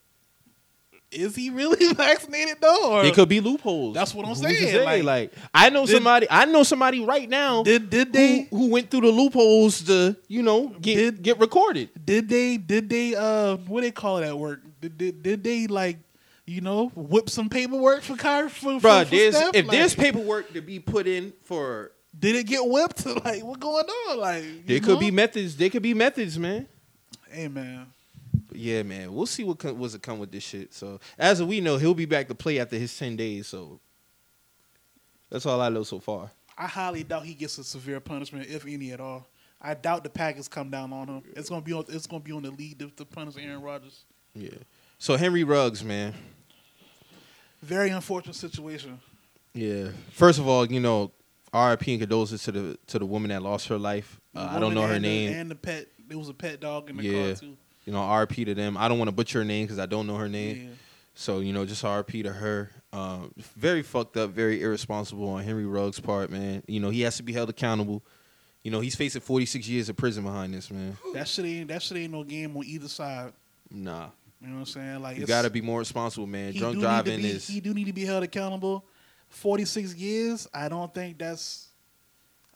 is 1.13 1.35
he 1.35 1.51
really 1.51 1.93
vaccinated 1.95 2.57
though? 2.61 2.93
Or 2.93 3.03
There 3.03 3.13
could 3.13 3.29
be 3.29 3.41
loopholes. 3.41 3.95
That's 3.95 4.15
what 4.15 4.25
I'm 4.25 4.31
Who's 4.31 4.41
saying, 4.41 4.57
say? 4.69 4.85
like- 4.85 5.05
Like, 5.05 5.33
I 5.53 5.69
know 5.71 5.87
Did- 5.87 5.95
somebody. 5.95 6.27
I 6.31 6.45
know 6.45 6.63
somebody 6.63 7.05
right 7.05 7.29
now 7.29 7.63
did 7.63 7.91
did 7.91 8.09
who, 8.09 8.13
they 8.13 8.49
who 8.51 8.71
went 8.71 8.91
through 8.91 9.03
the 9.03 9.09
loopholes 9.11 9.83
to 9.85 10.17
you 10.29 10.43
know 10.43 10.69
get 10.81 10.95
Did- 10.97 11.23
get 11.23 11.39
recorded. 11.41 11.91
did 12.05 12.29
they 12.29 12.57
did 12.57 12.89
they 12.89 13.15
uh 13.15 13.57
what 13.57 13.81
they 13.83 13.91
call 13.91 14.21
that 14.21 14.39
work? 14.39 14.61
Did 14.81 14.97
did, 14.99 15.23
did 15.23 15.45
they 15.45 15.67
like 15.67 15.99
you 16.47 16.61
know 16.61 16.89
whip 16.95 17.29
some 17.31 17.49
paperwork 17.49 18.03
for 18.03 18.17
Kyrie 18.17 18.49
for, 18.49 18.73
Bruh, 18.73 18.81
for, 18.81 19.05
for 19.05 19.11
there's 19.11 19.37
Steph? 19.37 19.55
if 19.55 19.67
Like, 19.67 19.77
there's 19.77 19.95
paperwork 19.95 20.53
to 20.55 20.61
be 20.61 20.81
put 20.81 21.07
in 21.07 21.33
for, 21.45 21.93
did 22.19 22.35
it 22.37 22.45
get 22.47 22.61
whipped? 22.67 23.05
Like 23.25 23.45
what 23.45 23.61
going 23.61 23.85
on? 23.87 24.19
Like 24.19 24.43
you 24.45 24.63
there 24.67 24.81
could 24.81 24.99
be 25.01 25.11
methods. 25.11 25.57
There 25.57 25.71
could 25.71 25.83
be 25.83 25.95
methods, 25.95 26.39
man. 26.39 26.67
Hey 27.31 27.47
man, 27.49 27.87
But 27.87 28.00
yeah, 28.55 28.83
man, 28.83 29.13
we'll 29.15 29.27
see 29.27 29.45
what 29.45 29.59
co- 29.59 29.73
was 29.75 29.93
to 29.93 29.99
come 29.99 30.19
with 30.19 30.31
this 30.33 30.43
shit. 30.45 30.73
So 30.75 31.01
as 31.19 31.43
we 31.43 31.61
know, 31.61 31.77
he'll 31.77 31.95
be 31.95 32.07
back 32.07 32.29
to 32.29 32.35
play 32.35 32.59
after 32.61 32.77
his 32.77 32.97
ten 32.97 33.17
days. 33.17 33.47
So 33.47 33.81
That's 35.31 35.47
all 35.47 35.61
I 35.61 35.69
know 35.69 35.83
so 35.85 36.01
far. 36.01 36.31
I 36.59 36.67
highly 36.67 37.03
doubt 37.05 37.25
he 37.25 37.35
gets 37.35 37.57
a 37.59 37.65
severe 37.65 38.01
punishment, 38.01 38.49
if 38.51 38.67
any 38.67 38.93
at 38.93 39.01
all. 39.01 39.27
I 39.63 39.75
doubt 39.75 40.05
the 40.05 40.11
Packers 40.11 40.49
come 40.49 40.71
down 40.71 40.93
on 40.93 41.07
him. 41.09 41.23
It's 41.37 41.49
gonna 41.49 41.61
be 41.63 41.73
on. 41.73 41.85
It's 41.89 42.07
gonna 42.07 42.23
be 42.23 42.33
on 42.33 42.43
the 42.43 42.51
lead 42.51 42.79
to, 42.81 42.91
to 42.91 43.05
punish 43.05 43.35
Aaron 43.39 43.63
Rodgers. 43.63 44.05
Yeah. 44.35 44.51
So 44.99 45.17
Henry 45.17 45.45
Ruggs, 45.45 45.83
man. 45.85 46.15
Very 47.63 47.91
unfortunate 47.91 48.37
situation. 48.37 49.01
Yeah. 49.55 49.89
First 50.13 50.39
of 50.39 50.49
all, 50.49 50.67
you 50.71 50.81
know, 50.81 51.13
R.I.P. 51.53 51.93
and 51.93 52.01
condolences 52.01 52.43
to 52.45 52.53
the 52.53 52.79
to 52.89 52.99
the 52.99 53.07
woman 53.07 53.29
that 53.31 53.43
lost 53.43 53.69
her 53.69 53.79
life. 53.79 54.19
Uh, 54.35 54.49
I 54.51 54.59
don't 54.61 54.75
know 54.75 54.87
her 54.87 54.95
the- 54.95 55.01
name. 55.01 55.33
and 55.35 55.51
the 55.51 55.55
pet. 55.57 55.87
There 56.09 56.19
was 56.19 56.29
a 56.29 56.35
pet 56.35 56.61
dog 56.61 56.91
in 56.91 56.97
the 56.97 57.05
Yeah. 57.05 57.25
car 57.27 57.35
too. 57.35 57.57
You 57.85 57.93
know, 57.93 58.01
RP 58.01 58.45
to 58.47 58.55
them. 58.55 58.77
I 58.77 58.89
don't 58.89 58.99
want 58.99 59.09
to 59.09 59.15
butcher 59.15 59.41
her 59.41 59.45
name 59.45 59.65
because 59.67 59.79
I 59.79 59.87
don't 59.87 60.07
know 60.07 60.17
her 60.17 60.29
name. 60.29 60.57
Yeah. 60.57 60.75
So 61.15 61.41
you 61.41 61.53
know, 61.53 61.67
just 61.67 61.85
RP 61.85 62.23
to 62.25 62.33
her. 62.33 62.71
Um, 62.93 63.33
very 63.57 63.83
fucked 63.83 64.17
up, 64.17 64.31
very 64.31 64.63
irresponsible 64.63 65.29
on 65.29 65.43
Henry 65.43 65.67
Ruggs' 65.67 66.01
part, 66.01 66.31
man. 66.31 66.63
You 66.67 66.81
know, 66.81 66.91
he 66.91 67.03
has 67.03 67.17
to 67.19 67.23
be 67.23 67.33
held 67.33 67.51
accountable. 67.51 68.03
You 68.63 68.71
know, 68.71 68.81
he's 68.81 68.95
facing 68.95 69.21
46 69.23 69.69
years 69.69 69.89
of 69.89 69.97
prison 69.97 70.25
behind 70.25 70.53
this, 70.53 70.71
man. 70.71 70.97
That 71.15 71.27
shit 71.29 71.45
ain't. 71.45 71.69
That 71.69 71.83
shit 71.83 71.99
ain't 71.99 72.13
no 72.13 72.25
game 72.25 72.57
on 72.57 72.65
either 72.65 72.89
side. 72.89 73.33
Nah, 73.71 74.09
You 74.41 74.49
know 74.49 74.55
what 74.55 74.61
I'm 74.61 74.67
saying? 74.67 75.03
Like 75.03 75.17
you 75.17 75.27
got 75.27 75.43
to 75.43 75.51
be 75.51 75.61
more 75.61 75.79
responsible, 75.79 76.27
man. 76.27 76.53
Drunk 76.55 76.61
do 76.61 76.67
need 76.67 76.75
to 76.75 76.81
driving 76.81 77.23
be- 77.23 77.29
is 77.31 77.47
He 77.47 77.61
do 77.61 77.73
need 77.73 77.87
to 77.87 77.93
be 77.93 78.05
held 78.05 78.23
accountable. 78.23 78.85
Forty 79.29 79.65
six 79.65 79.95
years. 79.95 80.49
I 80.53 80.69
don't 80.69 80.93
think 80.93 81.19
that's. 81.19 81.69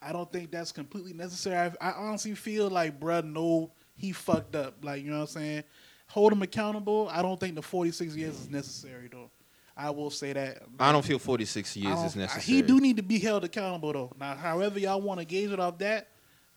I 0.03 0.13
don't 0.13 0.31
think 0.31 0.51
that's 0.51 0.73
completely 0.73 1.15
necessary. 1.15 1.73
I, 1.81 1.89
I 1.89 1.93
honestly 1.93 2.35
feel 2.35 2.69
like, 2.69 3.01
bruh, 3.01 3.25
no, 3.25 3.71
he 3.95 4.13
fucked 4.13 4.57
up. 4.57 4.85
Like 4.85 5.03
you 5.03 5.11
know 5.11 5.17
what 5.17 5.23
I'm 5.23 5.29
saying. 5.29 5.65
Hold 6.09 6.33
him 6.33 6.43
accountable. 6.43 7.09
I 7.11 7.23
don't 7.23 7.39
think 7.39 7.55
the 7.55 7.63
forty 7.63 7.91
six 7.91 8.15
years 8.15 8.39
is 8.41 8.51
necessary 8.51 9.09
though. 9.11 9.31
I 9.77 9.91
will 9.91 10.11
say 10.11 10.33
that. 10.33 10.63
I 10.79 10.93
don't 10.93 11.05
feel 11.05 11.19
46 11.19 11.77
years 11.77 11.99
is 12.01 12.17
necessary. 12.17 12.43
He 12.43 12.63
do 12.63 12.81
need 12.81 12.97
to 12.99 13.03
be 13.03 13.19
held 13.19 13.45
accountable 13.45 13.93
though. 13.93 14.13
Now, 14.19 14.37
however 14.37 14.79
y'all 14.79 15.01
want 15.01 15.19
to 15.19 15.27
gauge 15.27 15.51
it 15.51 15.59
off 15.59 15.79
that, 15.79 16.09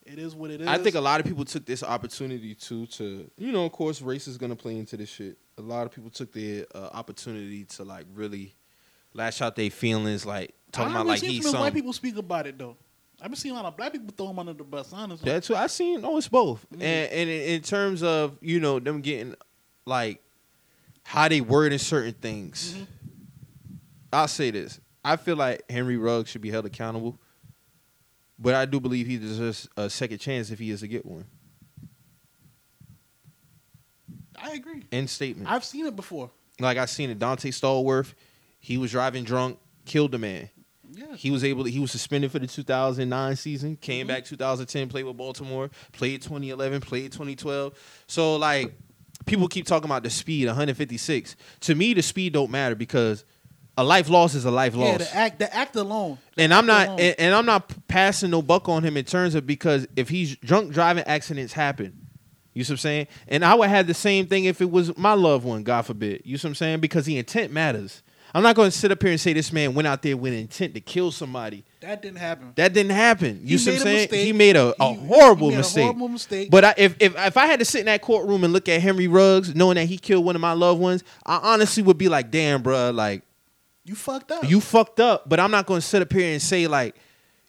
it 0.05 0.19
is 0.19 0.35
what 0.35 0.51
it 0.51 0.61
is. 0.61 0.67
I 0.67 0.77
think 0.77 0.95
a 0.95 1.01
lot 1.01 1.19
of 1.19 1.25
people 1.25 1.43
took 1.43 1.65
this 1.65 1.83
opportunity 1.83 2.55
too 2.55 2.85
to, 2.87 3.29
you 3.37 3.51
know, 3.51 3.65
of 3.65 3.71
course, 3.71 4.01
race 4.01 4.27
is 4.27 4.37
gonna 4.37 4.55
play 4.55 4.77
into 4.77 4.97
this 4.97 5.09
shit. 5.09 5.37
A 5.57 5.61
lot 5.61 5.85
of 5.85 5.91
people 5.91 6.09
took 6.09 6.31
the 6.31 6.65
uh, 6.75 6.89
opportunity 6.93 7.65
to 7.65 7.83
like 7.83 8.05
really 8.13 8.55
lash 9.13 9.41
out 9.41 9.55
their 9.55 9.71
feelings, 9.71 10.25
like 10.25 10.53
talking 10.71 10.93
I 10.95 10.97
about 10.97 11.07
like 11.07 11.21
he's 11.21 11.43
many 11.43 11.57
white 11.57 11.73
people 11.73 11.93
speak 11.93 12.17
about 12.17 12.47
it 12.47 12.57
though. 12.57 12.77
I've 13.21 13.29
been 13.29 13.35
seeing 13.35 13.53
a 13.55 13.57
lot 13.57 13.65
of 13.65 13.75
black 13.77 13.91
people 13.93 14.13
throw 14.15 14.29
him 14.29 14.39
under 14.39 14.53
the 14.53 14.63
bus. 14.63 14.93
Honestly, 14.93 15.29
That's 15.29 15.49
what 15.49 15.57
I 15.59 15.67
seen. 15.67 16.01
Oh, 16.03 16.17
it's 16.17 16.27
both. 16.27 16.65
Mm. 16.71 16.81
And 16.81 17.11
and 17.11 17.29
in, 17.29 17.41
in 17.55 17.61
terms 17.61 18.03
of 18.03 18.37
you 18.41 18.59
know 18.59 18.79
them 18.79 19.01
getting 19.01 19.33
like 19.85 20.21
how 21.03 21.27
they 21.27 21.41
wording 21.41 21.79
certain 21.79 22.13
things, 22.13 22.73
Mhm. 22.75 22.87
I'll 24.13 24.27
say 24.27 24.51
this: 24.51 24.79
I 25.03 25.15
feel 25.15 25.35
like 25.35 25.63
Henry 25.69 25.97
Ruggs 25.97 26.29
should 26.29 26.41
be 26.41 26.51
held 26.51 26.65
accountable, 26.67 27.17
but 28.37 28.53
I 28.53 28.65
do 28.65 28.79
believe 28.79 29.07
he 29.07 29.17
deserves 29.17 29.67
a 29.75 29.89
second 29.89 30.19
chance 30.19 30.51
if 30.51 30.59
he 30.59 30.69
is 30.69 30.81
to 30.81 30.87
get 30.87 31.05
one. 31.05 31.25
I 34.39 34.51
agree. 34.51 34.83
End 34.91 35.09
statement. 35.09 35.49
I've 35.49 35.63
seen 35.65 35.85
it 35.87 35.95
before. 35.95 36.29
like 36.59 36.77
I've 36.77 36.89
seen 36.89 37.09
it. 37.09 37.17
Donté 37.19 37.49
Stallworth, 37.51 38.13
he 38.59 38.77
was 38.77 38.91
driving 38.91 39.23
drunk, 39.23 39.57
killed 39.85 40.13
a 40.13 40.17
man. 40.19 40.49
Yeah. 40.91 41.15
He 41.15 41.31
was 41.31 41.43
able 41.43 41.63
to, 41.65 41.69
he 41.69 41.79
was 41.79 41.91
suspended 41.91 42.31
for 42.31 42.39
the 42.39 42.47
2009 42.47 43.35
season, 43.35 43.75
came 43.77 44.05
Mhm. 44.05 44.09
back 44.09 44.25
2010, 44.25 44.87
played 44.89 45.03
with 45.05 45.17
Baltimore, 45.17 45.69
played 45.91 46.21
2011, 46.21 46.81
played 46.81 47.11
2012. 47.11 47.73
So 48.07 48.35
like 48.37 48.73
people 49.25 49.47
keep 49.47 49.65
talking 49.65 49.85
about 49.89 50.03
the 50.03 50.09
speed 50.09 50.47
156. 50.47 51.35
To 51.61 51.75
me 51.75 51.93
the 51.93 52.01
speed 52.01 52.33
don't 52.33 52.51
matter 52.51 52.75
because 52.75 53.25
a 53.77 53.83
life 53.83 54.09
loss 54.09 54.33
is 54.33 54.45
a 54.45 54.51
life 54.51 54.73
Yeah, 54.75 54.85
loss. 54.85 54.97
the 54.99 55.15
act, 55.15 55.39
the 55.39 55.53
act 55.55 55.75
alone. 55.75 56.17
The 56.35 56.43
and 56.43 56.53
I'm 56.53 56.65
not 56.65 56.87
alone. 56.87 56.99
and, 56.99 57.15
and 57.19 57.35
I'm 57.35 57.45
not 57.45 57.71
passing 57.87 58.31
no 58.31 58.41
buck 58.41 58.67
on 58.69 58.83
him 58.83 58.97
in 58.97 59.05
terms 59.05 59.35
of 59.35 59.45
because 59.45 59.87
if 59.95 60.09
he's 60.09 60.35
drunk 60.37 60.71
driving 60.73 61.03
accidents 61.03 61.53
happen. 61.53 62.03
You 62.53 62.63
see 62.63 62.73
what 62.73 62.75
I'm 62.75 62.77
saying? 62.79 63.07
And 63.27 63.45
I 63.45 63.53
would 63.53 63.69
have 63.69 63.85
the 63.85 63.93
same 63.93 64.25
thing 64.25 64.45
if 64.45 64.61
it 64.61 64.71
was 64.71 64.97
my 64.97 65.13
loved 65.13 65.45
one, 65.45 65.61
God 65.61 65.83
forbid. 65.83 66.23
You 66.25 66.39
see 66.39 66.47
what 66.47 66.51
I'm 66.51 66.55
saying? 66.55 66.79
Because 66.79 67.05
the 67.05 67.15
intent 67.19 67.51
matters. 67.53 68.01
I'm 68.33 68.43
not 68.43 68.55
going 68.55 68.69
to 68.71 68.77
sit 68.77 68.91
up 68.91 69.01
here 69.01 69.11
and 69.11 69.19
say 69.19 69.33
this 69.33 69.51
man 69.53 69.73
went 69.73 69.87
out 69.87 70.01
there 70.01 70.17
with 70.17 70.33
intent 70.33 70.73
to 70.75 70.81
kill 70.81 71.11
somebody. 71.11 71.63
that 71.81 72.01
didn't 72.01 72.17
happen. 72.19 72.51
That 72.55 72.73
didn't 72.73 72.91
happen. 72.91 73.39
You 73.43 73.51
He 73.51 73.57
see 73.57 73.71
what 73.71 73.77
I'm 73.79 73.83
saying? 73.83 73.95
mistake. 74.01 74.25
He 74.25 74.33
made 74.33 74.55
a, 74.55 74.73
a 74.81 74.93
He- 74.93 75.05
horrible 75.07 75.47
he 75.49 75.55
made 75.55 75.57
mistake. 75.59 75.81
A 75.81 75.85
horrible 75.85 76.07
mistake. 76.09 76.51
But 76.51 76.65
I, 76.65 76.73
if, 76.77 76.95
if 76.99 77.17
if 77.17 77.37
I 77.37 77.45
had 77.45 77.59
to 77.59 77.65
sit 77.65 77.79
in 77.81 77.85
that 77.85 78.01
courtroom 78.01 78.43
and 78.43 78.51
look 78.53 78.67
at 78.69 78.81
Henry 78.81 79.07
Ruggs, 79.07 79.55
knowing 79.55 79.75
that 79.75 79.85
he 79.85 79.97
killed 79.97 80.25
one 80.25 80.35
of 80.35 80.41
my 80.41 80.53
loved 80.53 80.79
ones, 80.81 81.03
I 81.25 81.37
honestly 81.41 81.83
would 81.83 81.97
be 81.97 82.09
like, 82.09 82.29
"Damn, 82.31 82.61
bruh, 82.61 82.93
like 82.93 83.23
you 83.85 83.95
fucked 83.95 84.31
up. 84.31 84.49
you 84.49 84.59
fucked 84.61 84.99
up." 84.99 85.27
But 85.29 85.39
I'm 85.39 85.51
not 85.51 85.65
going 85.65 85.79
to 85.81 85.87
sit 85.87 86.01
up 86.01 86.11
here 86.11 86.31
and 86.31 86.41
say 86.41 86.67
like, 86.67 86.95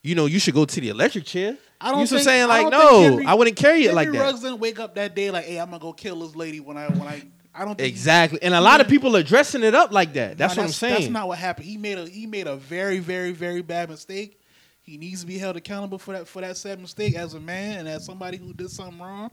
you 0.02 0.14
know, 0.14 0.26
you 0.26 0.38
should 0.38 0.54
go 0.54 0.64
to 0.64 0.80
the 0.80 0.88
electric 0.90 1.24
chair. 1.24 1.56
I 1.80 1.90
don't 1.90 2.00
you 2.00 2.06
see 2.06 2.14
what 2.16 2.20
I'm 2.20 2.24
saying? 2.24 2.42
I 2.42 2.46
Like, 2.46 2.70
don't 2.70 2.70
no, 2.72 3.00
Henry- 3.02 3.26
I 3.26 3.34
wouldn't 3.34 3.56
carry 3.56 3.80
it 3.84 3.88
Henry 3.90 3.94
like 3.94 4.12
that. 4.12 4.18
Ruggs 4.20 4.40
didn't 4.40 4.58
wake 4.60 4.78
up 4.80 4.94
that 4.94 5.14
day 5.14 5.30
like, 5.30 5.44
"Hey, 5.44 5.58
I'm 5.58 5.66
gonna 5.70 5.78
go 5.80 5.92
kill 5.92 6.20
this 6.20 6.34
lady." 6.36 6.60
When 6.60 6.76
I 6.76 6.86
when 6.88 7.06
I 7.08 7.22
I 7.58 7.64
don't 7.64 7.76
think 7.76 7.88
Exactly, 7.88 8.38
and 8.42 8.54
a 8.54 8.60
lot 8.60 8.80
of 8.80 8.86
people 8.88 9.16
are 9.16 9.22
dressing 9.22 9.64
it 9.64 9.74
up 9.74 9.90
like 9.90 10.12
that. 10.12 10.38
That's 10.38 10.54
Nah, 10.54 10.62
what 10.62 10.68
I'm 10.68 10.72
saying. 10.72 10.94
That's 10.94 11.08
not 11.08 11.26
what 11.28 11.38
happened. 11.38 11.66
He 11.66 11.76
made 11.76 11.98
a 11.98 12.08
he 12.08 12.26
made 12.26 12.46
a 12.46 12.54
very 12.56 13.00
very 13.00 13.32
very 13.32 13.62
bad 13.62 13.90
mistake. 13.90 14.40
He 14.82 14.96
needs 14.96 15.22
to 15.22 15.26
be 15.26 15.38
held 15.38 15.56
accountable 15.56 15.98
for 15.98 16.12
that 16.12 16.28
for 16.28 16.40
that 16.40 16.56
said 16.56 16.80
mistake 16.80 17.16
as 17.16 17.34
a 17.34 17.40
man 17.40 17.80
and 17.80 17.88
as 17.88 18.04
somebody 18.04 18.36
who 18.36 18.52
did 18.54 18.70
something 18.70 19.00
wrong. 19.00 19.30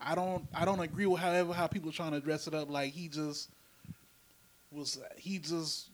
I 0.00 0.14
don't 0.16 0.46
I 0.52 0.64
don't 0.64 0.80
agree 0.80 1.06
with 1.06 1.20
however 1.20 1.52
how 1.52 1.68
people 1.68 1.90
are 1.90 1.92
trying 1.92 2.12
to 2.12 2.20
dress 2.20 2.46
it 2.48 2.54
up 2.54 2.68
like 2.68 2.92
he 2.92 3.08
just 3.08 3.50
was 4.72 4.98
he 5.16 5.38
just 5.38 5.90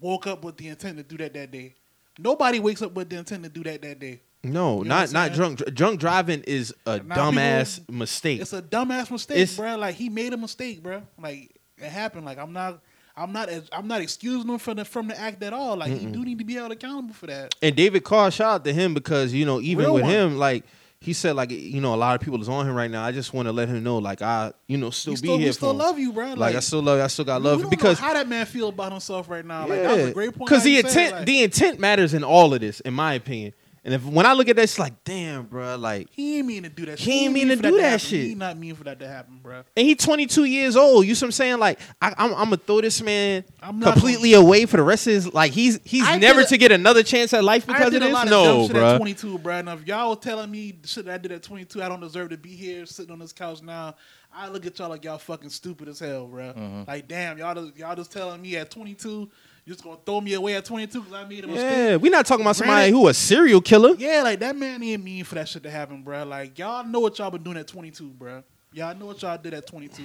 woke 0.00 0.26
up 0.26 0.42
with 0.44 0.56
the 0.56 0.68
intent 0.68 0.96
to 0.96 1.02
do 1.02 1.18
that 1.18 1.34
that 1.34 1.50
day. 1.50 1.74
Nobody 2.18 2.58
wakes 2.58 2.80
up 2.82 2.92
with 2.94 3.10
the 3.10 3.16
intent 3.18 3.44
to 3.44 3.48
do 3.50 3.62
that 3.64 3.82
that 3.82 3.98
day. 3.98 4.20
No, 4.44 4.78
You 4.82 4.84
know 4.84 4.96
not 4.96 5.12
not 5.12 5.32
drunk. 5.32 5.58
Drunk 5.74 6.00
driving 6.00 6.42
is 6.46 6.74
a 6.86 6.98
Now, 7.00 7.30
dumbass 7.30 7.78
people- 7.80 7.94
mistake. 7.94 8.40
It's 8.40 8.52
a 8.52 8.62
dumbass 8.62 9.10
mistake, 9.10 9.38
It's- 9.38 9.56
bro. 9.56 9.76
Like 9.76 9.94
he 9.96 10.08
made 10.08 10.32
a 10.32 10.36
mistake, 10.36 10.82
bro. 10.82 11.02
Like 11.20 11.56
it 11.78 11.84
happened. 11.90 12.24
Like 12.24 12.38
I'm 12.38 12.52
not, 12.52 12.80
I'm 13.16 13.32
not, 13.32 13.48
I'm 13.72 13.88
not 13.88 14.00
excusing 14.00 14.48
him 14.48 14.58
from 14.58 14.76
the 14.76 14.84
from 14.84 15.08
the 15.08 15.18
act 15.18 15.42
at 15.42 15.52
all. 15.52 15.76
Like 15.76 15.90
he 15.92 16.06
do 16.06 16.24
need 16.24 16.38
to 16.38 16.44
be 16.44 16.54
held 16.54 16.72
accountable 16.72 17.14
for 17.14 17.26
that. 17.26 17.54
And 17.62 17.74
David 17.74 18.04
Carr, 18.04 18.30
shout 18.30 18.54
out 18.54 18.64
to 18.64 18.72
him 18.72 18.94
because 18.94 19.32
you 19.32 19.44
know 19.44 19.60
even 19.60 19.84
Real 19.86 19.94
with 19.94 20.02
one. 20.04 20.12
him, 20.12 20.38
like 20.38 20.64
he 21.00 21.12
said, 21.12 21.34
like 21.36 21.50
you 21.50 21.80
know 21.80 21.94
a 21.94 21.96
lot 21.96 22.14
of 22.14 22.20
people 22.20 22.40
is 22.40 22.48
on 22.48 22.66
him 22.66 22.74
right 22.74 22.90
now. 22.90 23.04
I 23.04 23.10
just 23.12 23.32
want 23.34 23.46
to 23.46 23.52
let 23.52 23.68
him 23.68 23.82
know, 23.84 23.98
like 23.98 24.22
I, 24.22 24.52
you 24.68 24.76
know, 24.78 24.90
still 24.90 25.14
we 25.14 25.20
be 25.20 25.28
here 25.28 25.46
we 25.46 25.52
still 25.52 25.70
him. 25.72 25.78
love 25.78 25.98
you, 25.98 26.12
bro. 26.12 26.34
Like, 26.34 26.56
I 26.56 26.60
still 26.60 26.82
love, 26.82 26.98
you. 26.98 27.04
I 27.04 27.06
still 27.08 27.24
got 27.24 27.40
love 27.42 27.60
don't 27.60 27.70
because 27.70 28.00
know 28.00 28.06
how 28.08 28.14
that 28.14 28.28
man 28.28 28.46
feel 28.46 28.68
about 28.68 28.90
himself 28.92 29.28
right 29.28 29.44
now. 29.44 29.60
Like 29.66 29.82
that 29.82 29.96
was 29.96 30.06
a 30.06 30.12
great 30.12 30.34
point. 30.36 30.48
because 30.48 30.64
the 30.64 30.70
you 30.72 30.82
said 30.82 30.86
it, 30.86 30.90
intent, 30.96 31.12
like, 31.16 31.26
the 31.26 31.42
intent 31.42 31.78
matters 31.80 32.14
in 32.14 32.24
all 32.24 32.52
of 32.54 32.60
this, 32.60 32.80
in 32.80 32.94
my 32.94 33.14
opinion. 33.14 33.52
And 33.84 33.94
if 33.94 34.04
when 34.04 34.26
I 34.26 34.32
look 34.34 34.48
at 34.48 34.56
that, 34.56 34.62
it's 34.62 34.78
like, 34.78 35.04
damn, 35.04 35.44
bro, 35.46 35.76
like 35.76 36.08
he 36.10 36.38
ain't 36.38 36.46
mean 36.46 36.62
to 36.64 36.68
do 36.68 36.86
that. 36.86 36.98
He 36.98 37.24
ain't 37.24 37.32
mean 37.34 37.48
to 37.48 37.56
for 37.56 37.62
do 37.62 37.76
that 37.76 37.82
happen. 37.82 37.98
shit. 37.98 38.26
He 38.26 38.34
not 38.34 38.56
mean 38.58 38.74
for 38.74 38.84
that 38.84 38.98
to 39.00 39.08
happen, 39.08 39.38
bro. 39.42 39.62
And 39.76 39.86
he 39.86 39.94
22 39.94 40.44
years 40.44 40.76
old. 40.76 41.06
You 41.06 41.14
see 41.14 41.24
what 41.24 41.28
I'm 41.28 41.32
saying? 41.32 41.58
Like 41.58 41.78
I, 42.02 42.08
I'm, 42.18 42.32
I'm 42.34 42.44
gonna 42.44 42.56
throw 42.58 42.80
this 42.80 43.00
man 43.02 43.44
I'm 43.62 43.78
not 43.78 43.92
completely 43.94 44.34
away 44.34 44.66
for 44.66 44.76
the 44.76 44.82
rest 44.82 45.06
of 45.06 45.12
his. 45.14 45.32
Like 45.32 45.52
he's 45.52 45.78
he's 45.84 46.06
I 46.06 46.18
never 46.18 46.40
did 46.40 46.46
a- 46.46 46.48
to 46.50 46.58
get 46.58 46.72
another 46.72 47.02
chance 47.02 47.32
at 47.32 47.44
life 47.44 47.64
I 47.68 47.72
because 47.74 47.92
did 47.92 48.02
of 48.02 48.10
a 48.10 48.12
lot 48.12 48.24
this. 48.26 48.32
of 48.34 48.44
dumb 48.44 48.56
No, 48.58 48.66
shit 48.66 48.76
at 48.76 48.80
bro. 48.80 48.96
22, 48.98 49.38
bro. 49.38 49.54
And 49.54 49.68
if 49.68 49.86
y'all 49.86 50.10
was 50.10 50.18
telling 50.18 50.50
me 50.50 50.72
the 50.82 50.88
shit 50.88 51.04
that 51.06 51.14
I 51.14 51.18
did 51.18 51.32
at 51.32 51.42
22, 51.42 51.82
I 51.82 51.88
don't 51.88 52.00
deserve 52.00 52.30
to 52.30 52.36
be 52.36 52.50
here 52.50 52.84
sitting 52.86 53.12
on 53.12 53.18
this 53.18 53.32
couch 53.32 53.62
now. 53.62 53.94
I 54.30 54.48
look 54.48 54.66
at 54.66 54.78
y'all 54.78 54.90
like 54.90 55.04
y'all 55.04 55.16
fucking 55.18 55.48
stupid 55.48 55.88
as 55.88 55.98
hell, 56.00 56.26
bro. 56.26 56.52
Mm-hmm. 56.52 56.82
Like, 56.86 57.08
damn, 57.08 57.38
y'all 57.38 57.54
just, 57.54 57.76
y'all 57.78 57.96
just 57.96 58.12
telling 58.12 58.42
me 58.42 58.56
at 58.56 58.70
22, 58.70 59.28
you 59.68 59.74
just 59.74 59.84
gonna 59.84 59.98
throw 60.06 60.18
me 60.18 60.32
away 60.32 60.54
at 60.54 60.64
22 60.64 60.98
because 60.98 61.12
I 61.12 61.28
made 61.28 61.44
a 61.44 61.46
mistake. 61.46 61.62
Yeah, 61.62 61.96
we're 61.96 62.10
not 62.10 62.24
talking 62.24 62.42
about 62.42 62.56
somebody 62.56 62.90
Granted- 62.90 62.92
who 62.96 63.08
a 63.08 63.12
serial 63.12 63.60
killer. 63.60 63.94
Yeah, 63.98 64.22
like 64.22 64.40
that 64.40 64.56
man 64.56 64.82
ain't 64.82 65.04
mean 65.04 65.24
for 65.24 65.34
that 65.34 65.46
shit 65.46 65.62
to 65.64 65.70
happen, 65.70 66.02
bro. 66.02 66.24
Like 66.24 66.58
y'all 66.58 66.86
know 66.86 67.00
what 67.00 67.18
y'all 67.18 67.30
been 67.30 67.42
doing 67.42 67.58
at 67.58 67.68
22, 67.68 68.08
bro. 68.08 68.42
Y'all 68.72 68.96
know 68.96 69.04
what 69.04 69.20
y'all 69.20 69.36
did 69.36 69.52
at 69.52 69.66
22. 69.66 70.02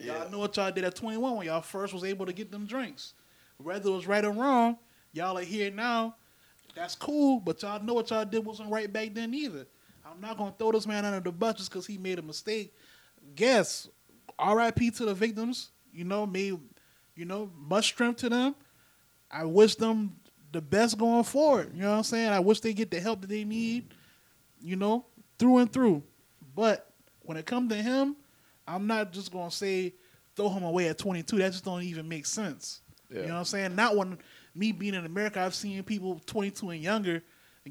Y'all 0.00 0.30
know 0.30 0.40
what 0.40 0.54
y'all 0.58 0.70
did 0.70 0.84
at 0.84 0.94
21 0.94 1.36
when 1.36 1.46
y'all 1.46 1.62
first 1.62 1.94
was 1.94 2.04
able 2.04 2.26
to 2.26 2.34
get 2.34 2.52
them 2.52 2.66
drinks. 2.66 3.14
Whether 3.56 3.88
it 3.88 3.92
was 3.94 4.06
right 4.06 4.22
or 4.22 4.32
wrong, 4.32 4.76
y'all 5.14 5.38
are 5.38 5.42
here 5.42 5.70
now. 5.70 6.14
That's 6.74 6.94
cool, 6.94 7.40
but 7.40 7.62
y'all 7.62 7.82
know 7.82 7.94
what 7.94 8.10
y'all 8.10 8.26
did 8.26 8.44
wasn't 8.44 8.70
right 8.70 8.92
back 8.92 9.14
then 9.14 9.32
either. 9.32 9.66
I'm 10.04 10.20
not 10.20 10.36
gonna 10.36 10.52
throw 10.58 10.72
this 10.72 10.86
man 10.86 11.06
under 11.06 11.20
the 11.20 11.32
bus 11.32 11.56
just 11.56 11.70
because 11.70 11.86
he 11.86 11.96
made 11.96 12.18
a 12.18 12.22
mistake. 12.22 12.74
Guess, 13.34 13.88
R.I.P. 14.38 14.90
to 14.90 15.06
the 15.06 15.14
victims. 15.14 15.70
You 15.90 16.04
know, 16.04 16.26
may, 16.26 16.52
you 17.14 17.24
know, 17.24 17.50
much 17.56 17.86
strength 17.86 18.18
to 18.18 18.28
them. 18.28 18.54
I 19.30 19.44
wish 19.44 19.74
them 19.76 20.16
the 20.52 20.60
best 20.60 20.98
going 20.98 21.24
forward. 21.24 21.72
You 21.74 21.82
know 21.82 21.90
what 21.90 21.96
I'm 21.98 22.02
saying? 22.04 22.28
I 22.30 22.40
wish 22.40 22.60
they 22.60 22.72
get 22.72 22.90
the 22.90 23.00
help 23.00 23.20
that 23.22 23.28
they 23.28 23.44
need, 23.44 23.92
you 24.60 24.76
know, 24.76 25.06
through 25.38 25.58
and 25.58 25.72
through. 25.72 26.02
But 26.54 26.90
when 27.22 27.36
it 27.36 27.46
comes 27.46 27.70
to 27.70 27.76
him, 27.76 28.16
I'm 28.66 28.86
not 28.86 29.12
just 29.12 29.32
gonna 29.32 29.50
say 29.50 29.94
throw 30.34 30.48
him 30.48 30.62
away 30.64 30.88
at 30.88 30.98
22. 30.98 31.38
That 31.38 31.52
just 31.52 31.64
don't 31.64 31.82
even 31.82 32.08
make 32.08 32.26
sense. 32.26 32.80
You 33.10 33.22
know 33.22 33.34
what 33.34 33.38
I'm 33.38 33.44
saying? 33.44 33.74
Not 33.76 33.96
when 33.96 34.18
me 34.54 34.72
being 34.72 34.94
in 34.94 35.04
America, 35.06 35.40
I've 35.40 35.54
seen 35.54 35.82
people 35.84 36.20
22 36.26 36.70
and 36.70 36.82
younger 36.82 37.22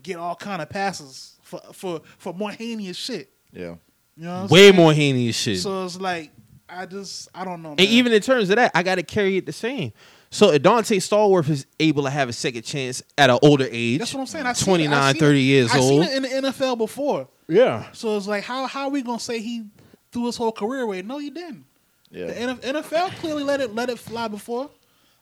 get 0.01 0.17
all 0.17 0.35
kind 0.35 0.61
of 0.61 0.69
passes 0.69 1.37
for 1.41 1.59
for 1.73 2.01
for 2.17 2.33
more 2.33 2.51
heinous 2.51 2.97
shit. 2.97 3.31
Yeah. 3.51 3.75
You 4.15 4.23
know 4.25 4.41
what 4.43 4.51
Way 4.51 4.59
saying? 4.67 4.75
more 4.75 4.93
heinous 4.93 5.35
shit. 5.35 5.59
So 5.59 5.85
it's 5.85 5.99
like 5.99 6.31
I 6.69 6.85
just 6.85 7.27
I 7.35 7.43
don't 7.45 7.61
know. 7.61 7.71
and 7.71 7.81
even 7.81 8.13
in 8.13 8.21
terms 8.21 8.49
of 8.49 8.55
that, 8.57 8.71
I 8.73 8.83
got 8.83 8.95
to 8.95 9.03
carry 9.03 9.37
it 9.37 9.45
the 9.45 9.53
same. 9.53 9.91
So 10.31 10.51
if 10.51 10.61
Donté 10.61 10.97
Stallworth 10.97 11.49
is 11.49 11.65
able 11.79 12.03
to 12.03 12.09
have 12.09 12.27
a 12.29 12.33
second 12.33 12.63
chance 12.63 13.01
at 13.17 13.29
an 13.29 13.39
older 13.41 13.67
age, 13.71 13.99
That's 13.99 14.13
what 14.13 14.21
I'm 14.21 14.27
saying. 14.27 14.45
I 14.45 14.53
29, 14.53 15.15
30 15.15 15.41
years 15.41 15.71
I've 15.71 15.81
old. 15.81 16.05
seen 16.05 16.23
it 16.23 16.33
in 16.33 16.43
the 16.43 16.49
NFL 16.51 16.77
before. 16.77 17.27
yeah. 17.47 17.85
So 17.93 18.17
it's 18.17 18.27
like, 18.27 18.43
how 18.43 18.65
how 18.67 18.83
are 18.85 18.89
we 18.89 19.01
gonna 19.01 19.19
say 19.19 19.39
he 19.39 19.65
threw 20.11 20.25
his 20.25 20.35
whole 20.37 20.51
career 20.51 20.81
away? 20.81 21.01
No, 21.01 21.17
he 21.19 21.29
didn't. 21.29 21.65
Yeah. 22.11 22.27
The 22.27 22.57
NFL 22.73 23.11
clearly 23.19 23.43
let 23.43 23.61
it 23.61 23.73
let 23.75 23.89
it 23.89 23.99
fly 23.99 24.27
before. 24.27 24.69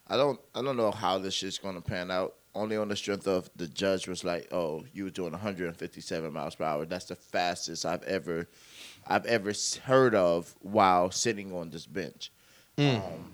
I 0.08 0.16
don't 0.16 0.38
I 0.54 0.62
don't 0.62 0.76
know 0.76 0.90
how 0.90 1.18
this 1.18 1.34
shit's 1.34 1.58
gonna 1.58 1.80
pan 1.80 2.10
out. 2.10 2.34
Only 2.56 2.76
on 2.76 2.86
the 2.88 2.94
strength 2.94 3.26
of 3.26 3.50
the 3.56 3.66
judge 3.66 4.06
was 4.06 4.22
like, 4.22 4.46
"Oh, 4.52 4.84
you 4.92 5.04
were 5.04 5.10
doing 5.10 5.32
157 5.32 6.32
miles 6.32 6.54
per 6.54 6.64
hour. 6.64 6.84
That's 6.86 7.06
the 7.06 7.16
fastest 7.16 7.84
I've 7.84 8.04
ever, 8.04 8.48
I've 9.08 9.26
ever 9.26 9.52
heard 9.84 10.14
of 10.14 10.54
while 10.60 11.10
sitting 11.10 11.52
on 11.52 11.70
this 11.70 11.84
bench." 11.86 12.30
Mm. 12.78 12.96
Um, 12.98 13.32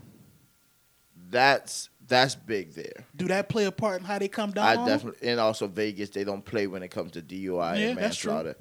that's 1.31 1.89
that's 2.07 2.35
big 2.35 2.74
there. 2.74 3.07
Do 3.16 3.27
that 3.28 3.48
play 3.48 3.65
a 3.66 3.73
part 3.73 4.01
in 4.01 4.07
how 4.07 4.19
they 4.19 4.28
come 4.28 4.51
down? 4.51 4.66
I 4.66 4.85
definitely 4.85 5.28
and 5.28 5.39
also 5.40 5.66
Vegas 5.66 6.11
they 6.11 6.24
don't 6.24 6.44
play 6.44 6.66
when 6.66 6.82
it 6.82 6.89
comes 6.89 7.12
to 7.12 7.23
DUI 7.23 7.78
Yeah, 7.78 7.86
and 7.89 7.98
that's 7.98 8.16
true. 8.16 8.32
manslaughter. 8.32 8.57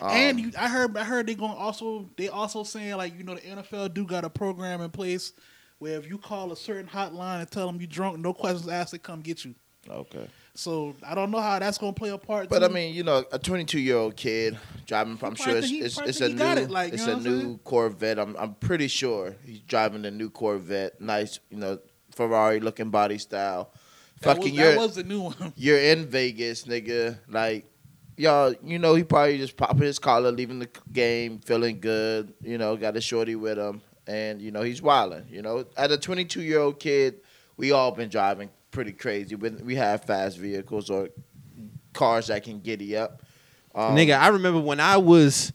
Um, 0.00 0.10
and 0.10 0.40
you, 0.40 0.50
I 0.58 0.68
heard 0.68 0.96
I 0.96 1.04
heard 1.04 1.26
they 1.26 1.34
going 1.34 1.52
also 1.52 2.10
they 2.16 2.28
also 2.28 2.64
saying 2.64 2.96
like 2.96 3.16
you 3.16 3.24
know 3.24 3.34
the 3.34 3.40
NFL 3.42 3.94
do 3.94 4.04
got 4.06 4.24
a 4.24 4.30
program 4.30 4.80
in 4.80 4.90
place 4.90 5.32
where 5.78 5.98
if 5.98 6.08
you 6.08 6.18
call 6.18 6.50
a 6.52 6.56
certain 6.56 6.86
hotline 6.88 7.40
and 7.40 7.50
tell 7.50 7.66
them 7.66 7.80
you 7.80 7.86
drunk, 7.86 8.18
no 8.18 8.32
questions 8.32 8.68
asked, 8.68 8.92
they 8.92 8.98
come 8.98 9.20
get 9.20 9.44
you. 9.44 9.54
okay. 9.88 10.26
So 10.56 10.94
I 11.04 11.14
don't 11.16 11.30
know 11.32 11.40
how 11.40 11.58
that's 11.58 11.78
gonna 11.78 11.92
play 11.92 12.10
a 12.10 12.16
part. 12.18 12.48
But 12.48 12.60
too. 12.60 12.64
I 12.66 12.68
mean, 12.68 12.94
you 12.94 13.02
know, 13.02 13.24
a 13.32 13.38
22 13.38 13.80
year 13.80 13.96
old 13.96 14.16
kid 14.16 14.56
driving. 14.86 15.18
I'm 15.22 15.34
sure 15.34 15.56
it's 15.56 15.68
he- 15.68 15.80
it's, 15.80 15.98
it's 16.00 16.20
a 16.20 16.28
think 16.28 16.32
he 16.32 16.38
got 16.38 16.56
new 16.58 16.62
it, 16.64 16.70
like, 16.70 16.92
it's 16.92 17.06
a 17.06 17.16
new? 17.16 17.58
Corvette. 17.58 18.18
I'm 18.18 18.36
I'm 18.36 18.54
pretty 18.54 18.86
sure 18.88 19.34
he's 19.44 19.60
driving 19.60 20.04
a 20.06 20.10
new 20.12 20.30
Corvette. 20.30 21.00
Nice, 21.00 21.40
you 21.50 21.58
know, 21.58 21.78
Ferrari 22.14 22.60
looking 22.60 22.90
body 22.90 23.18
style. 23.18 23.70
that, 24.20 24.36
Fucking 24.36 24.42
was, 24.42 24.52
you're 24.52 24.72
that 24.72 24.78
was 24.78 24.94
the 24.94 25.04
new 25.04 25.20
one. 25.20 25.52
you're 25.56 25.78
in 25.78 26.06
Vegas, 26.06 26.64
nigga. 26.64 27.18
Like 27.28 27.66
y'all, 28.16 28.54
you 28.62 28.78
know, 28.78 28.94
he 28.94 29.04
probably 29.04 29.38
just 29.38 29.56
popping 29.56 29.82
his 29.82 29.98
collar, 29.98 30.30
leaving 30.32 30.58
the 30.58 30.68
game, 30.92 31.38
feeling 31.38 31.80
good. 31.80 32.32
You 32.42 32.58
know, 32.58 32.76
got 32.76 32.96
a 32.96 33.00
shorty 33.00 33.36
with 33.36 33.58
him, 33.58 33.82
and 34.06 34.40
you 34.40 34.50
know 34.50 34.62
he's 34.62 34.82
wilding. 34.82 35.26
You 35.30 35.42
know, 35.42 35.64
at 35.76 35.90
a 35.90 35.98
22 35.98 36.42
year 36.42 36.60
old 36.60 36.78
kid, 36.78 37.20
we 37.56 37.72
all 37.72 37.90
been 37.90 38.08
driving 38.08 38.50
pretty 38.70 38.92
crazy. 38.92 39.34
We 39.34 39.50
we 39.50 39.74
have 39.76 40.04
fast 40.04 40.38
vehicles 40.38 40.90
or 40.90 41.08
cars 41.92 42.26
that 42.28 42.42
can 42.44 42.60
giddy 42.60 42.96
up. 42.96 43.22
Um, 43.74 43.96
Nigga, 43.96 44.18
I 44.18 44.28
remember 44.28 44.60
when 44.60 44.80
I 44.80 44.98
was 44.98 45.52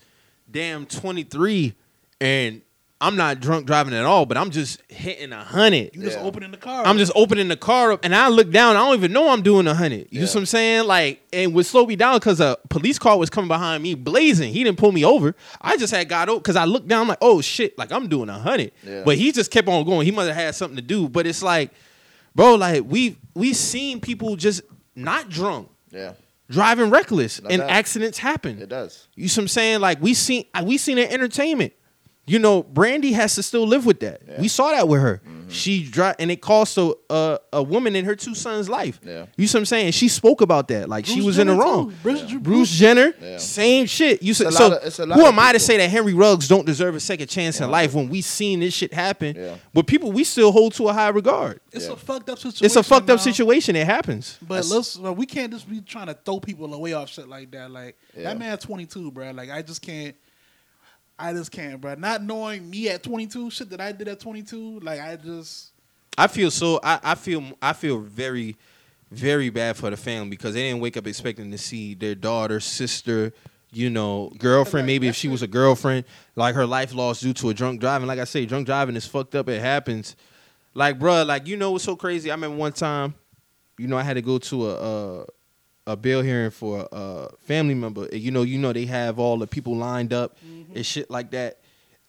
damn 0.49 0.85
23 0.85 1.73
and 2.19 2.61
I'm 3.01 3.15
not 3.15 3.39
drunk 3.39 3.65
driving 3.65 3.93
at 3.93 4.03
all, 4.03 4.25
but 4.25 4.35
I'm 4.37 4.49
just 4.51 4.81
hitting 4.89 5.31
a 5.31 5.41
hundred. 5.43 5.91
You 5.95 6.01
just 6.03 6.17
Yeah. 6.17 6.23
opening 6.23 6.51
the 6.51 6.57
car. 6.57 6.85
I'm 6.85 6.97
just 6.97 7.13
opening 7.15 7.47
the 7.47 7.55
car 7.55 7.93
up 7.93 8.03
and 8.03 8.13
I 8.13 8.27
look 8.27 8.51
down. 8.51 8.75
I 8.75 8.79
don't 8.79 8.95
even 8.97 9.13
know 9.13 9.29
I'm 9.29 9.41
doing 9.41 9.67
a 9.67 9.73
hundred. 9.73 10.07
You 10.11 10.19
know 10.19 10.25
what 10.25 10.35
I'm 10.35 10.45
saying? 10.45 10.85
Like, 10.85 11.21
and 11.31 11.53
would 11.53 11.65
slow 11.65 11.85
me 11.85 11.95
down 11.95 12.15
because 12.17 12.41
a 12.41 12.57
police 12.69 12.99
car 12.99 13.17
was 13.17 13.29
coming 13.29 13.47
behind 13.47 13.83
me 13.83 13.95
blazing. 13.95 14.51
He 14.51 14.65
didn't 14.65 14.77
pull 14.77 14.91
me 14.91 15.05
over. 15.05 15.33
I 15.61 15.77
just 15.77 15.93
had 15.93 16.09
got 16.09 16.27
out 16.27 16.39
because 16.43 16.57
I 16.57 16.65
looked 16.65 16.89
down 16.89 17.07
like, 17.07 17.19
oh 17.21 17.39
shit, 17.39 17.77
like 17.77 17.91
I'm 17.93 18.09
doing 18.09 18.27
a 18.27 18.37
hundred. 18.37 18.73
Yeah. 18.85 19.03
But 19.05 19.17
he 19.17 19.31
just 19.31 19.49
kept 19.49 19.69
on 19.69 19.85
going. 19.85 20.05
He 20.05 20.11
must 20.11 20.27
have 20.27 20.35
had 20.35 20.55
something 20.55 20.75
to 20.75 20.81
do. 20.81 21.07
But 21.07 21.25
it's 21.25 21.41
like, 21.41 21.71
bro, 22.35 22.55
like 22.55 22.83
we 22.85 23.15
we 23.33 23.53
seen 23.53 24.01
people 24.01 24.35
just 24.35 24.61
not 24.93 25.29
drunk 25.29 25.69
yeah, 25.91 26.11
driving 26.49 26.89
reckless 26.89 27.41
No 27.41 27.49
and 27.49 27.59
doubt. 27.61 27.69
accidents 27.69 28.17
happen. 28.17 28.61
it 28.61 28.67
does. 28.67 29.07
You 29.15 29.29
see 29.29 29.39
what 29.39 29.43
I'm 29.43 29.47
saying? 29.47 29.79
Like 29.79 30.01
we 30.01 30.13
seen 30.13 30.43
we 30.63 30.77
seen 30.77 30.97
it 30.97 31.07
in 31.07 31.13
entertainment. 31.13 31.71
You 32.29 32.39
know, 32.39 32.63
Brandy 32.63 33.11
has 33.13 33.35
to 33.35 33.43
still 33.43 33.65
live 33.65 33.85
with 33.85 33.99
that. 34.01 34.21
Yeah. 34.25 34.33
Mm-hmm. 34.33 34.41
We 34.43 34.47
saw 34.47 34.71
that 34.71 34.87
with 34.87 35.01
her. 35.01 35.21
She 35.51 35.83
dropped, 35.83 36.21
and 36.21 36.29
it 36.29 36.41
cost 36.41 36.77
a, 36.77 36.95
a 37.09 37.39
a 37.53 37.63
woman 37.63 37.95
and 37.95 38.05
her 38.05 38.15
two 38.15 38.35
sons' 38.35 38.69
life. 38.69 38.99
Yeah. 39.03 39.25
You 39.35 39.47
see 39.47 39.57
what 39.57 39.61
I'm 39.61 39.65
saying? 39.65 39.93
She 39.93 40.07
spoke 40.07 40.41
about 40.41 40.67
that. 40.67 40.87
Like 40.87 41.07
she 41.07 41.15
Bruce 41.15 41.25
was 41.25 41.39
in 41.39 41.47
the 41.47 41.55
wrong. 41.55 41.91
Bruce, 42.03 42.21
Yeah. 42.31 42.37
Bruce 42.37 42.69
Jenner, 42.69 43.15
Yeah. 43.19 43.37
same 43.39 43.87
shit. 43.87 44.21
You 44.21 44.35
said 44.35 44.45
a 44.47 44.51
so. 44.51 44.67
lot 44.67 44.77
of- 44.77 44.85
it's 44.85 44.99
a 44.99 45.07
lot 45.07 45.17
who 45.17 45.25
am 45.25 45.39
I 45.39 45.53
to 45.53 45.59
say 45.59 45.77
that 45.77 45.89
Henry 45.89 46.13
Ruggs 46.13 46.47
don't 46.47 46.67
deserve 46.67 46.93
a 46.93 46.99
second 46.99 47.29
chance 47.29 47.59
in 47.59 47.71
life 47.71 47.95
when 47.95 48.09
we 48.09 48.21
seen 48.21 48.59
this 48.59 48.75
shit 48.75 48.93
happen? 48.93 49.35
Yeah. 49.35 49.55
But 49.73 49.87
people 49.87 50.11
we 50.11 50.23
still 50.23 50.51
hold 50.51 50.75
to 50.75 50.87
a 50.87 50.93
high 50.93 51.09
regard. 51.09 51.61
It's 51.71 51.87
Yeah. 51.87 51.93
a 51.93 51.95
fucked 51.95 52.29
up 52.29 52.37
situation. 52.37 52.65
It's 52.67 52.75
a 52.75 52.83
fucked 52.83 53.09
up 53.09 53.17
now. 53.17 53.23
situation. 53.23 53.75
It 53.75 53.87
happens. 53.87 54.37
But 54.43 54.49
That's- 54.55 54.69
listen, 54.69 55.01
well, 55.01 55.15
we 55.15 55.25
can't 55.25 55.51
just 55.51 55.67
be 55.67 55.81
trying 55.81 56.07
to 56.07 56.13
throw 56.25 56.39
people 56.39 56.71
away 56.75 56.93
off 56.93 57.09
shit 57.09 57.27
like 57.27 57.49
that. 57.51 57.71
Like 57.71 57.97
Yeah. 58.15 58.25
that 58.25 58.37
man, 58.37 58.55
twenty 58.59 58.85
two, 58.85 59.09
bro. 59.09 59.31
Like 59.31 59.49
I 59.49 59.63
just 59.63 59.81
can't. 59.81 60.15
I 61.19 61.33
just 61.33 61.51
can't, 61.51 61.81
bro. 61.81 61.95
Not 61.95 62.23
knowing 62.23 62.69
me 62.69 62.89
at 62.89 63.03
twenty 63.03 63.27
two, 63.27 63.51
shit 63.51 63.69
that 63.71 63.81
I 63.81 63.91
did 63.91 64.07
at 64.07 64.21
twenty 64.21 64.41
two. 64.41 64.79
Like 64.79 65.01
I 65.01 65.17
just. 65.17 65.71
I 66.17 66.27
feel 66.27 66.49
so. 66.49 66.79
I, 66.81 66.99
I 67.03 67.15
feel. 67.15 67.43
I 67.61 67.73
feel 67.73 67.99
very, 67.99 68.55
very 69.11 69.49
bad 69.49 69.75
for 69.75 69.89
the 69.89 69.97
family 69.97 70.29
because 70.29 70.53
they 70.53 70.61
didn't 70.61 70.79
wake 70.79 70.95
up 70.95 71.05
expecting 71.05 71.51
to 71.51 71.57
see 71.57 71.93
their 71.93 72.15
daughter, 72.15 72.59
sister, 72.59 73.33
you 73.71 73.89
know, 73.89 74.31
girlfriend. 74.37 74.87
Maybe 74.87 75.07
if 75.07 75.15
she 75.15 75.27
was 75.27 75.41
a 75.41 75.47
girlfriend, 75.47 76.05
like 76.35 76.55
her 76.55 76.65
life 76.65 76.93
lost 76.93 77.21
due 77.21 77.33
to 77.33 77.49
a 77.49 77.53
drunk 77.53 77.81
driving. 77.81 78.07
Like 78.07 78.19
I 78.19 78.23
say, 78.23 78.45
drunk 78.45 78.65
driving 78.65 78.95
is 78.95 79.05
fucked 79.05 79.35
up. 79.35 79.49
It 79.49 79.59
happens. 79.59 80.15
Like, 80.73 80.99
bruh, 80.99 81.25
like 81.25 81.47
you 81.47 81.57
know 81.57 81.71
what's 81.71 81.83
so 81.83 81.95
crazy? 81.95 82.31
I 82.31 82.35
remember 82.35 82.57
one 82.57 82.71
time, 82.73 83.15
you 83.77 83.87
know, 83.87 83.97
I 83.97 84.03
had 84.03 84.13
to 84.13 84.21
go 84.21 84.37
to 84.37 84.69
a 84.69 84.73
a, 84.73 85.25
a 85.89 85.95
bail 85.97 86.21
hearing 86.21 86.51
for 86.51 86.87
a 86.91 87.29
family 87.39 87.73
member. 87.73 88.07
You 88.13 88.31
know, 88.31 88.43
you 88.43 88.57
know 88.57 88.71
they 88.73 88.85
have 88.85 89.19
all 89.19 89.37
the 89.37 89.47
people 89.47 89.75
lined 89.75 90.13
up 90.13 90.37
Mm-hmm. 90.45 90.75
and 90.77 90.85
shit 90.85 91.09
like 91.09 91.31
that. 91.31 91.59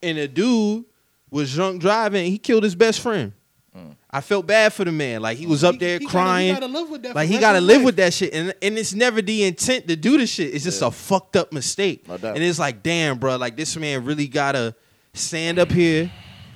And 0.03 0.19
a 0.19 0.29
dude 0.29 0.85
was 1.31 1.55
drunk 1.55 1.81
driving. 1.81 2.31
He 2.31 2.39
killed 2.39 2.63
his 2.63 2.75
best 2.75 3.01
friend. 3.01 3.33
Mm. 3.77 3.95
I 4.11 4.21
felt 4.21 4.47
bad 4.47 4.73
for 4.73 4.85
the 4.85 4.91
man. 4.93 5.23
Like 5.23 5.39
he 5.39 5.47
was 5.47 5.63
up 5.65 5.75
He- 5.75 5.79
there 5.79 5.99
he 5.99 6.05
gotta- 6.05 6.11
crying. 6.17 6.55
he 6.55 6.61
gotta 6.61 6.85
with 6.91 7.03
that. 7.05 7.15
like 7.15 7.29
he 7.29 7.39
got 7.39 7.53
to 7.53 7.61
live 7.61 7.83
with 7.85 7.97
that 7.97 8.13
shit, 8.13 8.35
and 8.35 8.53
and 8.61 8.77
it's 8.77 8.93
never 8.95 9.23
the 9.23 9.45
intent 9.45 9.87
to 9.89 9.95
do 9.97 10.19
the 10.19 10.27
shit. 10.27 10.53
It's 10.55 10.65
just 10.65 10.83
Yeah. 10.83 10.89
a 10.89 10.91
fucked 10.91 11.37
up 11.37 11.53
mistake. 11.53 12.07
No. 12.09 12.15
And 12.17 12.43
it's 12.43 12.59
like, 12.59 12.83
damn, 12.83 13.19
bro, 13.19 13.37
like 13.37 13.57
this 13.57 13.77
man 13.77 14.05
really 14.05 14.27
gotta 14.27 14.75
stand 15.15 15.59
up 15.61 15.71
here, 15.71 16.11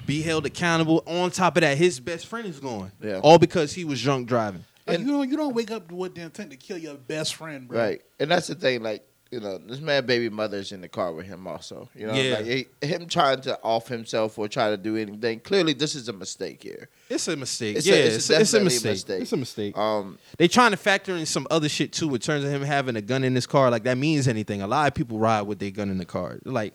be 0.06 0.22
held 0.22 0.44
accountable. 0.46 1.02
On 1.06 1.30
top 1.30 1.56
of 1.56 1.60
that, 1.60 1.78
his 1.78 2.00
best 2.00 2.26
friend 2.26 2.46
is 2.48 2.58
gone. 2.58 2.90
Yeah. 3.00 3.20
All 3.22 3.38
because 3.38 3.72
he 3.72 3.84
was 3.84 4.02
drunk 4.02 4.26
driving. 4.26 4.64
Like, 4.86 4.98
And- 4.98 5.06
you 5.06 5.12
don't 5.12 5.30
you 5.30 5.36
don't 5.36 5.54
wake 5.54 5.70
up 5.70 5.90
with 5.90 6.14
the 6.14 6.22
intent 6.22 6.50
to 6.50 6.56
kill 6.56 6.78
your 6.78 6.94
best 6.96 7.34
friend, 7.36 7.66
bro. 7.68 7.78
Right, 7.78 8.02
and 8.20 8.30
that's 8.30 8.48
the 8.48 8.54
thing. 8.54 8.82
Like 8.82 9.02
you 9.30 9.40
know, 9.40 9.58
this 9.58 9.80
man, 9.80 10.06
baby 10.06 10.28
mother's 10.28 10.70
in 10.70 10.80
the 10.80 10.88
car 10.88 11.12
with 11.12 11.26
him 11.26 11.44
also. 11.48 11.88
You 11.96 12.06
know, 12.06 12.14
Yeah. 12.14 12.34
like 12.36 12.44
he, 12.44 12.66
him 12.86 13.06
trying 13.08 13.40
to 13.42 13.58
off 13.62 13.88
himself 13.88 14.38
or 14.38 14.46
try 14.46 14.70
to 14.70 14.76
do 14.76 14.96
anything. 14.96 15.40
Clearly, 15.40 15.72
this 15.72 15.96
is 15.96 16.08
a 16.08 16.12
mistake 16.12 16.62
here. 16.62 16.88
It's 17.08 17.26
a 17.26 17.34
mistake. 17.34 17.76
It's 17.78 17.86
a- 17.86 17.88
yeah, 17.90 17.94
it's 17.96 18.16
it's, 18.16 18.30
a 18.30 18.34
a, 18.36 18.40
it's 18.40 18.50
a 18.50 18.58
definitely 18.58 18.60
a 18.60 18.74
mistake. 18.74 18.92
mistake. 18.92 19.22
It's 19.22 19.32
a 19.32 19.36
mistake. 19.36 19.76
Um, 19.78 20.18
They 20.38 20.46
trying 20.46 20.70
to 20.70 20.76
factor 20.76 21.16
in 21.16 21.26
some 21.26 21.48
other 21.50 21.68
shit 21.68 21.90
too 21.92 22.14
in 22.14 22.20
terms 22.20 22.44
of 22.44 22.50
him 22.50 22.62
having 22.62 22.94
a 22.94 23.00
gun 23.02 23.24
in 23.24 23.34
his 23.34 23.46
car. 23.46 23.70
Like 23.72 23.82
that 23.84 23.98
means 23.98 24.28
anything. 24.28 24.62
A 24.62 24.68
lot 24.68 24.86
of 24.86 24.94
people 24.94 25.18
ride 25.18 25.42
with 25.42 25.58
their 25.58 25.72
gun 25.72 25.90
in 25.90 25.98
the 25.98 26.04
car. 26.04 26.38
Like, 26.44 26.74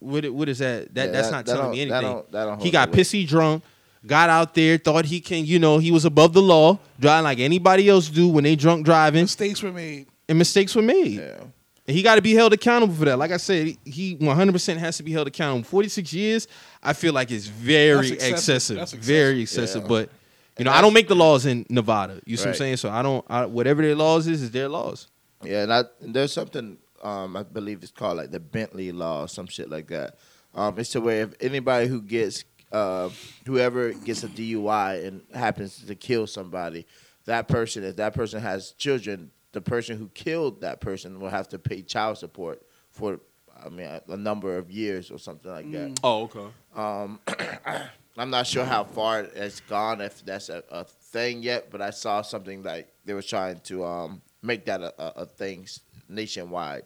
what 0.00 0.28
what 0.30 0.48
is 0.50 0.58
that? 0.58 0.94
That 0.94 1.06
Yeah, 1.06 1.12
that's 1.12 1.28
that- 1.28 1.32
not 1.32 1.46
that 1.46 1.52
telling 1.52 1.66
don't- 1.68 1.72
me 1.72 1.84
that 1.86 1.94
anything. 1.94 2.12
don't- 2.16 2.32
that 2.32 2.44
don't 2.44 2.60
he 2.62 2.70
got 2.70 2.88
no 2.90 2.96
weight. 2.96 3.00
pissy 3.06 3.26
drunk, 3.26 3.62
got 4.06 4.28
out 4.30 4.54
there, 4.54 4.76
thought 4.78 5.04
he 5.06 5.20
can, 5.20 5.44
you 5.46 5.58
know, 5.58 5.78
he 5.78 5.90
was 5.90 6.04
above 6.04 6.32
the 6.32 6.42
law, 6.42 6.78
driving 7.00 7.24
like 7.24 7.38
anybody 7.38 7.88
else 7.88 8.08
do 8.08 8.28
when 8.28 8.44
they 8.44 8.56
drunk 8.56 8.84
driving, 8.84 9.22
Mistakes 9.24 9.62
were 9.62 9.72
made. 9.72 10.06
and 10.28 10.38
mistakes 10.38 10.74
were 10.74 10.82
made. 10.82 11.12
yeah, 11.18 11.38
And 11.86 11.96
he 11.96 12.02
got 12.02 12.16
to 12.16 12.22
be 12.22 12.34
held 12.34 12.52
accountable 12.52 12.94
for 12.94 13.04
that. 13.06 13.18
Like 13.18 13.30
I 13.32 13.38
said, 13.38 13.76
he 13.84 14.16
100% 14.16 14.76
has 14.78 14.96
to 14.98 15.02
be 15.02 15.12
held 15.12 15.26
accountable. 15.28 15.64
46 15.68 16.12
years, 16.12 16.48
I 16.82 16.92
feel 16.92 17.12
like 17.12 17.30
it's 17.30 17.46
very 17.46 18.10
That's 18.10 18.10
excessive. 18.10 18.32
excessive. 18.34 18.76
That's 18.76 18.92
excessive. 18.94 19.04
Very 19.16 19.40
excessive. 19.42 19.82
Yeah. 19.82 19.88
But, 19.88 20.10
you 20.58 20.64
know, 20.64 20.72
I 20.72 20.80
don't 20.80 20.92
make 20.94 21.08
the 21.08 21.16
laws 21.16 21.46
in 21.46 21.64
Nevada. 21.68 22.20
You 22.26 22.36
see 22.36 22.42
what 22.44 22.48
I'm 22.50 22.54
saying? 22.56 22.76
So 22.78 22.90
I 22.90 23.02
don't, 23.02 23.24
I, 23.28 23.46
whatever 23.46 23.82
their 23.82 23.94
laws 23.96 24.26
is, 24.26 24.42
is 24.42 24.50
their 24.50 24.68
laws. 24.68 25.08
yeah. 25.42 25.62
And, 25.62 25.72
I, 25.72 25.84
and 26.00 26.14
there's 26.14 26.32
something 26.32 26.78
um, 27.02 27.36
I 27.36 27.42
believe 27.42 27.82
it's 27.82 27.92
called 27.92 28.16
like 28.16 28.30
the 28.30 28.40
Bentley 28.40 28.90
law, 28.90 29.24
or 29.24 29.28
some 29.28 29.46
shit 29.46 29.68
like 29.68 29.88
that. 29.88 30.16
Um, 30.54 30.78
it's 30.78 30.90
to 30.90 31.00
where 31.02 31.22
if 31.24 31.34
anybody 31.40 31.86
who 31.86 32.00
gets 32.00 32.44
uh, 32.74 33.08
whoever 33.46 33.92
gets 33.92 34.24
a 34.24 34.28
DUI 34.28 35.06
and 35.06 35.22
happens 35.32 35.84
to 35.86 35.94
kill 35.94 36.26
somebody, 36.26 36.86
that 37.24 37.46
person, 37.46 37.84
if 37.84 37.96
that 37.96 38.14
person 38.14 38.40
has 38.40 38.72
children, 38.72 39.30
the 39.52 39.60
person 39.60 39.96
who 39.96 40.08
killed 40.08 40.60
that 40.62 40.80
person 40.80 41.20
will 41.20 41.30
have 41.30 41.48
to 41.50 41.58
pay 41.58 41.82
child 41.82 42.18
support 42.18 42.60
for, 42.90 43.20
I 43.64 43.68
mean, 43.68 43.86
a, 43.86 44.02
a 44.08 44.16
number 44.16 44.58
of 44.58 44.72
years 44.72 45.12
or 45.12 45.18
something 45.18 45.50
like 45.52 45.70
that. 45.70 46.00
Oh, 46.02 46.22
okay. 46.24 46.46
Um, 46.74 47.20
I'm 48.18 48.30
not 48.30 48.48
sure 48.48 48.64
how 48.64 48.82
far 48.82 49.20
it's 49.20 49.60
gone, 49.60 50.00
if 50.00 50.24
that's 50.24 50.48
a, 50.48 50.64
a 50.68 50.84
thing 50.84 51.44
yet, 51.44 51.70
but 51.70 51.80
I 51.80 51.90
saw 51.90 52.22
something 52.22 52.64
like 52.64 52.92
they 53.04 53.14
were 53.14 53.22
trying 53.22 53.60
to 53.60 53.84
um, 53.84 54.20
make 54.42 54.64
that 54.66 54.80
a, 54.82 54.92
a, 55.00 55.22
a 55.22 55.26
thing 55.26 55.68
nationwide. 56.08 56.84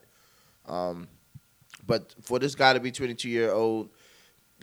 Um, 0.67 1.09
but 1.87 2.15
for 2.21 2.39
this 2.39 2.55
guy 2.55 2.75
to 2.75 2.81
be 2.81 2.93
22 2.93 3.31
year 3.31 3.53
old, 3.53 3.89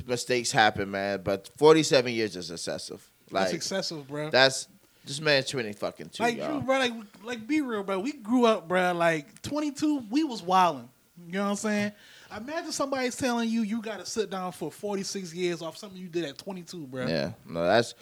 mistakes 0.06 0.52
happen, 0.52 0.92
man. 0.92 1.22
But 1.24 1.50
47 1.58 2.14
years 2.14 2.36
is 2.36 2.52
excessive. 2.52 3.08
Like 3.32 3.46
That's 3.46 3.54
excessive, 3.54 4.08
bro. 4.08 4.30
that's 4.30 4.68
this 5.06 5.22
man's 5.22 5.48
20 5.50 5.74
fucking 5.74 6.10
two, 6.10 6.24
like, 6.24 6.38
y'all. 6.38 6.56
you, 6.56 6.62
bro, 6.62 6.80
like, 6.80 6.94
like, 7.24 7.48
be 7.48 7.62
real, 7.62 7.84
bro. 7.84 8.00
We 8.00 8.14
grew 8.14 8.46
up, 8.46 8.68
bro. 8.68 8.94
Like, 8.94 9.42
22, 9.44 10.06
we 10.10 10.24
was 10.24 10.42
wilding. 10.42 10.90
You 11.28 11.34
know 11.34 11.44
what 11.44 11.50
I'm 11.52 11.56
saying? 11.58 11.92
Imagine 12.36 12.72
somebody's 12.72 13.16
telling 13.16 13.50
you 13.50 13.62
you 13.62 13.82
got 13.82 14.00
to 14.00 14.06
sit 14.06 14.30
down 14.30 14.52
for 14.52 14.72
46 14.72 15.34
years 15.34 15.62
off 15.62 15.78
something 15.78 16.00
you 16.00 16.08
did 16.08 16.26
at 16.26 16.38
22, 16.38 16.88
bro. 16.88 17.06
Yeah, 17.08 17.32
no, 17.48 17.64
that's 17.66 17.94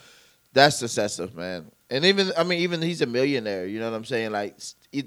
That's 0.54 0.82
excessive, 0.82 1.36
man. 1.36 1.66
And 1.90 2.06
even 2.06 2.32
I 2.38 2.44
mean, 2.44 2.60
even 2.60 2.82
he's 2.82 3.02
a 3.02 3.06
millionaire. 3.06 3.66
You 3.66 3.80
know 3.80 3.90
what 3.90 3.98
I'm 3.98 4.06
saying? 4.06 4.32
Like, 4.32 4.56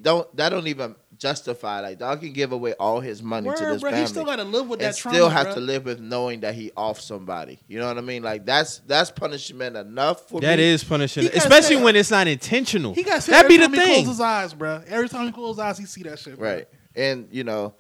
don't 0.03 0.37
that 0.37 0.51
don't 0.51 0.67
even 0.67 0.95
justify. 1.19 1.81
Like, 1.81 1.99
dog 1.99 2.21
can 2.21 2.33
give 2.33 2.53
away 2.53 2.73
all 2.75 3.01
his 3.01 3.23
money 3.23 3.45
to 3.45 3.49
Word, 3.51 3.75
this 3.75 3.81
bro, 3.81 3.91
family. 3.91 4.03
he 4.05 4.09
still 4.09 4.25
got 4.25 4.37
to 4.37 4.45
live 4.45 4.69
with 4.69 4.81
and 4.81 4.93
that 4.93 4.97
trauma. 4.99 5.17
still 5.17 5.29
have 5.29 5.47
bruh. 5.49 5.55
to 5.55 5.61
live 5.61 5.85
with 5.85 6.01
knowing 6.01 6.41
that 6.41 6.55
he 6.55 6.71
off 6.77 7.01
somebody. 7.01 7.59
You 7.69 7.79
know 7.79 7.87
what 7.87 7.99
I 7.99 8.03
mean? 8.03 8.23
Like 8.23 8.45
that's 8.47 8.79
that's 8.81 9.11
punishment 9.11 9.77
enough 9.77 10.29
for 10.29 10.41
That 10.41 10.59
me. 10.59 10.65
is 10.65 10.85
punishing, 10.85 11.25
He 11.25 11.29
got 11.31 11.39
especially 11.39 11.77
when 11.77 11.97
it's 11.97 12.11
not 12.11 12.27
intentional. 12.27 12.95
He 12.95 13.03
got 13.03 13.23
That'd 13.23 13.49
be 13.49 13.57
the 13.57 13.65
every 13.65 13.79
time 13.79 13.87
He 13.87 13.95
thing. 13.95 14.05
closes 14.05 14.19
his 14.19 14.21
eyes, 14.21 14.55
bro. 14.55 14.83
Every 14.87 15.09
time 15.09 15.27
he 15.27 15.33
closes 15.33 15.57
his 15.57 15.65
eyes, 15.65 15.79
he 15.79 15.85
see 15.87 16.03
that 16.05 16.19
shit. 16.19 16.39
bro. 16.39 16.49
right. 16.55 16.69
And 16.95 17.29
you 17.31 17.45
know, 17.45 17.75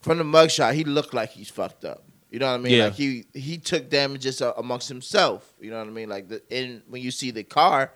from 0.00 0.18
the 0.18 0.24
mugshot, 0.24 0.74
he 0.74 0.84
looked 0.84 1.14
like 1.14 1.30
he's 1.30 1.50
fucked 1.50 1.84
up. 1.84 2.04
You 2.30 2.40
know 2.40 2.46
what 2.50 2.54
I 2.54 2.62
mean? 2.62 2.72
Yeah. 2.72 2.84
Like 2.86 2.94
he 2.94 3.26
he 3.32 3.58
took 3.58 3.88
damages 3.88 4.42
uh, 4.42 4.52
amongst 4.56 4.88
himself. 4.88 5.54
You 5.60 5.70
know 5.70 5.78
what 5.78 5.86
I 5.86 5.90
mean? 5.90 6.08
Like 6.08 6.28
the 6.28 6.42
and 6.50 6.82
when 6.88 7.00
you 7.00 7.10
see 7.12 7.30
the 7.30 7.44
car, 7.44 7.92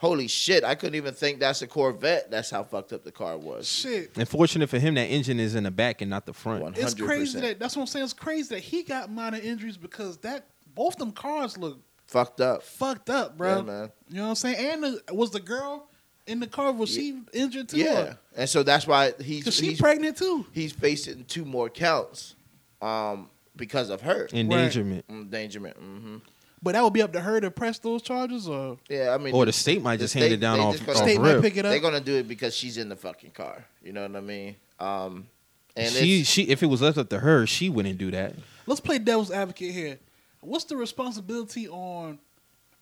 holy 0.00 0.26
shit! 0.28 0.64
I 0.64 0.74
couldn't 0.74 0.94
even 0.94 1.12
think 1.14 1.40
that's 1.40 1.60
a 1.62 1.66
Corvette. 1.66 2.30
That's 2.30 2.50
how 2.50 2.64
fucked 2.64 2.92
up 2.94 3.04
the 3.04 3.12
car 3.12 3.36
was. 3.36 3.68
Shit. 3.68 4.16
And 4.16 4.26
fortunate 4.28 4.68
for 4.68 4.78
him, 4.78 4.94
that 4.94 5.06
engine 5.06 5.38
is 5.38 5.54
in 5.54 5.64
the 5.64 5.70
back 5.70 6.00
and 6.00 6.10
not 6.10 6.24
the 6.26 6.32
front. 6.32 6.62
One 6.62 6.74
It's 6.76 6.94
crazy 6.94 7.38
that 7.40 7.58
that's 7.60 7.76
what 7.76 7.82
I'm 7.82 7.86
saying. 7.86 8.04
It's 8.04 8.12
crazy 8.14 8.54
that 8.54 8.62
he 8.62 8.82
got 8.82 9.10
minor 9.10 9.38
injuries 9.38 9.76
because 9.76 10.16
that 10.18 10.46
both 10.74 10.96
them 10.96 11.12
cars 11.12 11.58
look 11.58 11.78
fucked 12.06 12.40
up. 12.40 12.62
fucked 12.62 13.10
up, 13.10 13.36
bro. 13.36 13.56
Yeah, 13.56 13.62
man. 13.62 13.92
You 14.08 14.16
know 14.16 14.22
what 14.24 14.28
I'm 14.30 14.34
saying? 14.36 14.56
And 14.58 14.82
the, 14.84 15.14
was 15.14 15.30
the 15.30 15.40
girl 15.40 15.86
in 16.26 16.40
the 16.40 16.46
car 16.46 16.72
was 16.72 16.90
she 16.90 17.20
injured 17.32 17.68
too? 17.68 17.78
Yeah, 17.78 18.14
and 18.36 18.48
so 18.48 18.62
that's 18.62 18.86
why 18.86 19.12
he's 19.20 19.40
because 19.40 19.56
she 19.56 19.66
he's, 19.70 19.80
pregnant 19.80 20.16
too. 20.16 20.46
he's 20.52 20.72
facing 20.72 21.24
two 21.24 21.44
more 21.44 21.68
counts, 21.68 22.34
um, 22.80 23.28
because 23.56 23.90
of 23.90 24.00
her 24.02 24.28
Endangerment. 24.32 25.04
endangerment. 25.10 25.76
hmm 25.76 26.16
But 26.62 26.72
that 26.72 26.84
would 26.84 26.92
be 26.92 27.00
up 27.00 27.12
to 27.14 27.20
her 27.20 27.40
to 27.40 27.50
press 27.50 27.78
those 27.78 28.02
charges, 28.02 28.46
or 28.46 28.78
Yeah, 28.88 29.14
I 29.14 29.18
mean, 29.18 29.34
Or 29.34 29.46
the 29.46 29.52
state 29.52 29.80
might 29.82 29.96
the 29.96 30.04
just 30.04 30.14
hand 30.14 30.24
state- 30.24 30.32
it 30.32 30.40
down 30.40 30.58
they 30.58 30.64
off, 30.64 30.72
just 30.76 30.88
off 30.88 30.94
gonna- 30.96 31.08
state 31.08 31.20
might 31.20 31.32
rip. 31.32 31.42
pick 31.42 31.56
it 31.56 31.64
up. 31.64 31.70
they're 31.70 31.80
gonna 31.80 32.00
do 32.00 32.16
it 32.16 32.28
because 32.28 32.54
she's 32.54 32.76
in 32.76 32.88
the 32.90 32.96
fucking 32.96 33.30
car. 33.30 33.64
You 33.82 33.92
know 33.94 34.02
what 34.02 34.14
I 34.16 34.20
mean? 34.20 34.56
Um, 34.78 35.26
and 35.76 35.90
she 35.92 36.20
it's, 36.20 36.28
she 36.28 36.42
if 36.48 36.62
it 36.62 36.66
was 36.66 36.82
left 36.82 36.98
up 36.98 37.08
to 37.10 37.20
her, 37.20 37.46
she 37.46 37.70
wouldn't 37.70 37.96
do 37.98 38.10
that. 38.10 38.34
let's 38.66 38.80
play 38.80 38.98
devil's 38.98 39.30
advocate 39.30 39.72
here. 39.72 39.98
What's 40.42 40.64
the 40.64 40.76
responsibility 40.76 41.66
on 41.68 42.18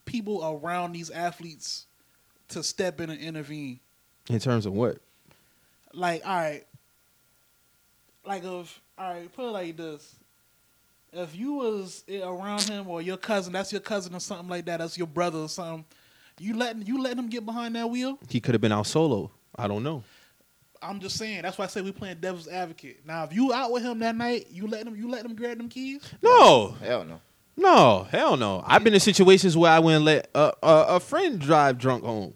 people 0.05 0.45
around 0.45 0.93
these 0.93 1.11
athletes 1.11 1.87
to 2.49 2.63
step 2.65 3.01
in 3.01 3.11
and 3.11 3.21
intervene? 3.21 3.79
In 4.29 4.39
terms 4.41 4.67
of 4.67 4.73
what? 4.73 4.99
Like, 5.93 6.27
all 6.27 6.35
right, 6.37 6.65
like 8.27 8.43
if 8.45 8.81
all 8.99 9.13
right, 9.13 9.33
put 9.35 9.47
it 9.49 9.51
like 9.53 9.77
this: 9.77 10.15
if 11.13 11.35
you 11.37 11.55
was 11.55 12.05
around 12.11 12.63
him 12.63 12.89
or 12.89 13.03
your 13.03 13.17
cousin, 13.17 13.53
that's 13.53 13.73
your 13.73 13.81
cousin 13.81 14.15
or 14.15 14.21
something 14.21 14.49
like 14.49 14.65
that, 14.67 14.79
that's 14.79 14.99
your 14.99 15.07
brother 15.07 15.39
or 15.39 15.49
something. 15.49 15.85
You 16.39 16.57
letting 16.57 16.83
you 16.83 17.03
letting 17.03 17.19
him 17.19 17.29
get 17.29 17.45
behind 17.45 17.75
that 17.75 17.91
wheel? 17.91 18.19
He 18.29 18.41
could 18.41 18.55
have 18.55 18.61
been 18.61 18.73
out 18.73 18.87
solo. 18.87 19.31
I 19.57 19.67
don't 19.67 19.83
know. 19.83 20.05
I'm 20.81 21.01
just 21.01 21.17
saying. 21.17 21.43
That's 21.43 21.59
why 21.59 21.65
I 21.65 21.69
say 21.69 21.81
we 21.81 21.91
playing 21.91 22.19
devil's 22.21 22.47
advocate. 22.47 23.01
Now, 23.05 23.25
if 23.25 23.33
you 23.33 23.53
out 23.53 23.73
with 23.73 23.83
him 23.83 23.99
that 24.01 24.15
night, 24.15 24.47
you 24.51 24.69
letting 24.69 24.89
him 24.89 24.97
you 24.97 25.11
letting 25.11 25.31
him 25.31 25.37
grab 25.37 25.59
them 25.59 25.69
keys? 25.69 26.03
No, 26.23 26.77
hell 26.81 27.05
no. 27.05 27.21
no, 27.57 28.07
hell 28.11 28.37
no. 28.37 28.63
I've 28.65 28.85
been 28.85 28.95
in 28.95 29.01
situations 29.01 29.57
where 29.57 29.73
I 29.73 29.81
wouldn't 29.81 30.05
let 30.05 30.31
a, 30.35 30.53
a, 30.63 30.85
a 30.91 31.01
friend 31.01 31.41
drive 31.41 31.79
drunk 31.79 32.05
home. 32.05 32.35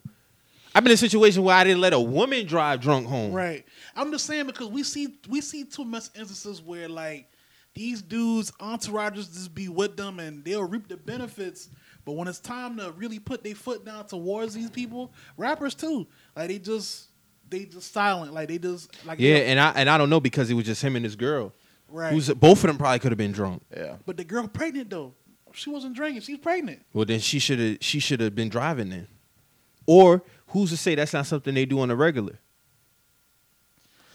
I've 0.74 0.82
been 0.82 0.90
in 0.90 0.94
a 0.94 0.98
situation 0.98 1.44
where 1.44 1.54
I 1.54 1.64
didn't 1.64 1.82
let 1.82 1.92
a 1.92 2.00
woman 2.00 2.46
drive 2.46 2.80
drunk 2.80 3.06
home. 3.06 3.32
Right. 3.32 3.64
I'm 3.94 4.10
just 4.10 4.26
saying 4.26 4.46
because 4.46 4.68
we 4.68 4.82
see 4.82 5.18
we 5.28 5.40
see 5.40 5.64
too 5.64 5.84
much 5.84 6.04
instances 6.18 6.60
where 6.62 6.88
like 6.88 7.28
these 7.74 8.02
dudes 8.02 8.50
entourages 8.60 9.32
just 9.32 9.54
be 9.54 9.68
with 9.68 9.96
them 9.96 10.18
and 10.20 10.44
they'll 10.44 10.64
reap 10.64 10.88
the 10.88 10.96
benefits, 10.96 11.68
but 12.04 12.12
when 12.12 12.28
it's 12.28 12.40
time 12.40 12.76
to 12.76 12.92
really 12.92 13.18
put 13.18 13.42
their 13.42 13.54
foot 13.54 13.84
down 13.84 14.06
towards 14.06 14.54
these 14.54 14.70
people, 14.70 15.12
rappers 15.36 15.74
too, 15.74 16.06
like 16.36 16.48
they 16.48 16.58
just 16.58 17.08
they 17.48 17.64
just 17.64 17.92
silent, 17.92 18.32
like 18.34 18.48
they 18.48 18.58
just 18.58 18.90
like 19.06 19.18
Yeah, 19.20 19.36
and 19.36 19.58
I 19.60 19.70
and 19.76 19.88
I 19.88 19.96
don't 19.98 20.10
know 20.10 20.20
because 20.20 20.50
it 20.50 20.54
was 20.54 20.66
just 20.66 20.82
him 20.82 20.96
and 20.96 21.04
his 21.04 21.16
girl. 21.16 21.52
right. 21.88 22.12
Who's 22.12 22.28
both 22.30 22.58
of 22.64 22.68
them 22.68 22.78
probably 22.78 22.98
could 22.98 23.12
have 23.12 23.18
been 23.18 23.32
drunk. 23.32 23.62
Yeah. 23.74 23.96
but 24.06 24.16
the 24.16 24.24
girl 24.24 24.46
pregnant 24.48 24.90
though. 24.90 25.14
She 25.54 25.68
wasn't 25.68 25.94
drinking. 25.94 26.22
She's 26.22 26.38
pregnant. 26.38 26.80
Well, 26.94 27.04
then 27.04 27.20
she 27.20 27.38
should 27.38 27.58
have 27.58 27.78
she 27.82 28.00
should 28.00 28.20
have 28.20 28.34
been 28.34 28.48
driving 28.48 28.88
then. 28.88 29.06
Or 29.86 30.22
who's 30.48 30.70
to 30.70 30.76
say 30.76 30.94
that's 30.94 31.12
not 31.12 31.26
something 31.26 31.54
they 31.54 31.66
do 31.66 31.80
on 31.80 31.90
a 31.90 31.96
regular? 31.96 32.38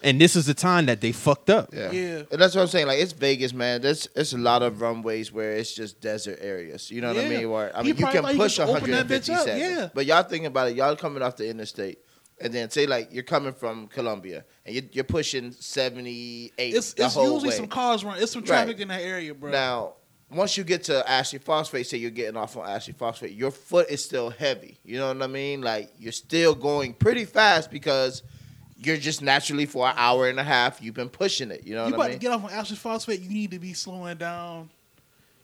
And 0.04 0.22
this 0.22 0.36
is 0.36 0.46
the 0.46 0.54
time 0.54 0.86
that 0.88 1.02
they 1.02 1.12
fucked 1.12 1.50
up. 1.50 1.74
Yeah. 1.74 1.92
Yeah. 1.92 2.22
And 2.32 2.40
that's 2.42 2.56
what 2.56 2.62
I'm 2.62 2.68
saying. 2.68 2.88
Like 2.88 3.00
it's 3.00 3.14
Vegas, 3.14 3.54
man. 3.54 3.82
There's 3.82 4.08
it's 4.16 4.34
a 4.34 4.38
lot 4.38 4.62
of 4.62 4.80
runways 4.82 5.32
where 5.32 5.54
it's 5.54 5.74
just 5.74 6.00
desert 6.02 6.38
areas. 6.42 6.92
You 6.92 7.02
know 7.02 7.14
what 7.14 7.24
I 7.26 7.30
mean? 7.30 7.50
Where 7.50 7.76
I 7.76 7.82
He 7.82 7.88
mean 7.90 7.96
you 7.98 8.02
probably 8.04 8.14
can 8.18 8.24
thought 8.24 8.32
he 8.34 8.38
push 8.38 8.56
could 8.58 8.70
open 8.70 8.92
that 8.92 9.10
157. 9.10 9.58
yeah. 9.60 9.90
But 9.94 10.06
y'all 10.06 10.24
thinking 10.24 10.46
about 10.48 10.70
it, 10.70 10.76
y'all 10.76 10.96
coming 10.96 11.24
off 11.24 11.36
the 11.36 11.50
interstate. 11.50 12.00
And 12.40 12.54
then 12.54 12.70
say 12.70 12.86
like 12.86 13.10
you're 13.12 13.24
coming 13.24 13.54
from 13.54 13.88
Columbia 13.88 14.46
and 14.66 14.76
you're, 14.76 14.84
you're 14.92 15.04
pushing 15.04 15.52
78 15.52 16.52
It's 16.76 16.94
the 16.94 17.06
it's 17.06 17.16
whole 17.16 17.34
usually 17.34 17.50
way. 17.50 17.56
some 17.56 17.68
cars 17.68 18.04
run. 18.04 18.18
It's 18.22 18.32
some 18.32 18.42
Right. 18.42 18.48
traffic 18.48 18.80
in 18.80 18.90
that 18.90 19.02
area, 19.02 19.34
bro. 19.34 19.50
Now, 19.52 19.94
once 20.30 20.58
you 20.58 20.64
get 20.64 20.84
to 20.84 21.10
Ashley 21.10 21.40
Phosphate, 21.40 21.88
say 21.88 21.98
you're 21.98 22.12
getting 22.12 22.38
off 22.38 22.56
on 22.58 22.68
Ashley 22.70 22.94
Phosphate, 22.94 23.32
your 23.32 23.50
foot 23.50 23.90
is 23.90 24.04
still 24.04 24.30
heavy. 24.30 24.78
You 24.84 25.00
know 25.00 25.08
what 25.08 25.22
I 25.24 25.28
mean? 25.28 25.62
Like 25.62 25.92
you're 25.98 26.12
still 26.12 26.54
going 26.54 26.94
pretty 26.94 27.26
fast 27.26 27.72
because 27.72 28.24
you're 28.80 28.98
just 28.98 29.22
naturally 29.22 29.66
for 29.66 29.88
an 29.88 29.94
hour 29.98 30.28
and 30.30 30.40
a 30.40 30.44
half 30.44 30.82
you've 30.82 30.94
been 30.96 31.10
pushing 31.10 31.52
it. 31.52 31.66
You 31.66 31.76
know 31.76 31.86
you 31.88 31.92
what 31.92 31.96
about 31.96 32.04
I 32.06 32.10
mean? 32.10 32.20
to 32.20 32.22
get 32.22 32.32
off 32.32 32.44
on 32.46 32.52
Ashley 32.52 32.76
Phosphate, 32.76 33.22
you 33.22 33.30
need 33.30 33.52
to 33.52 33.60
be 33.60 33.74
slowing 33.74 34.18
down. 34.18 34.70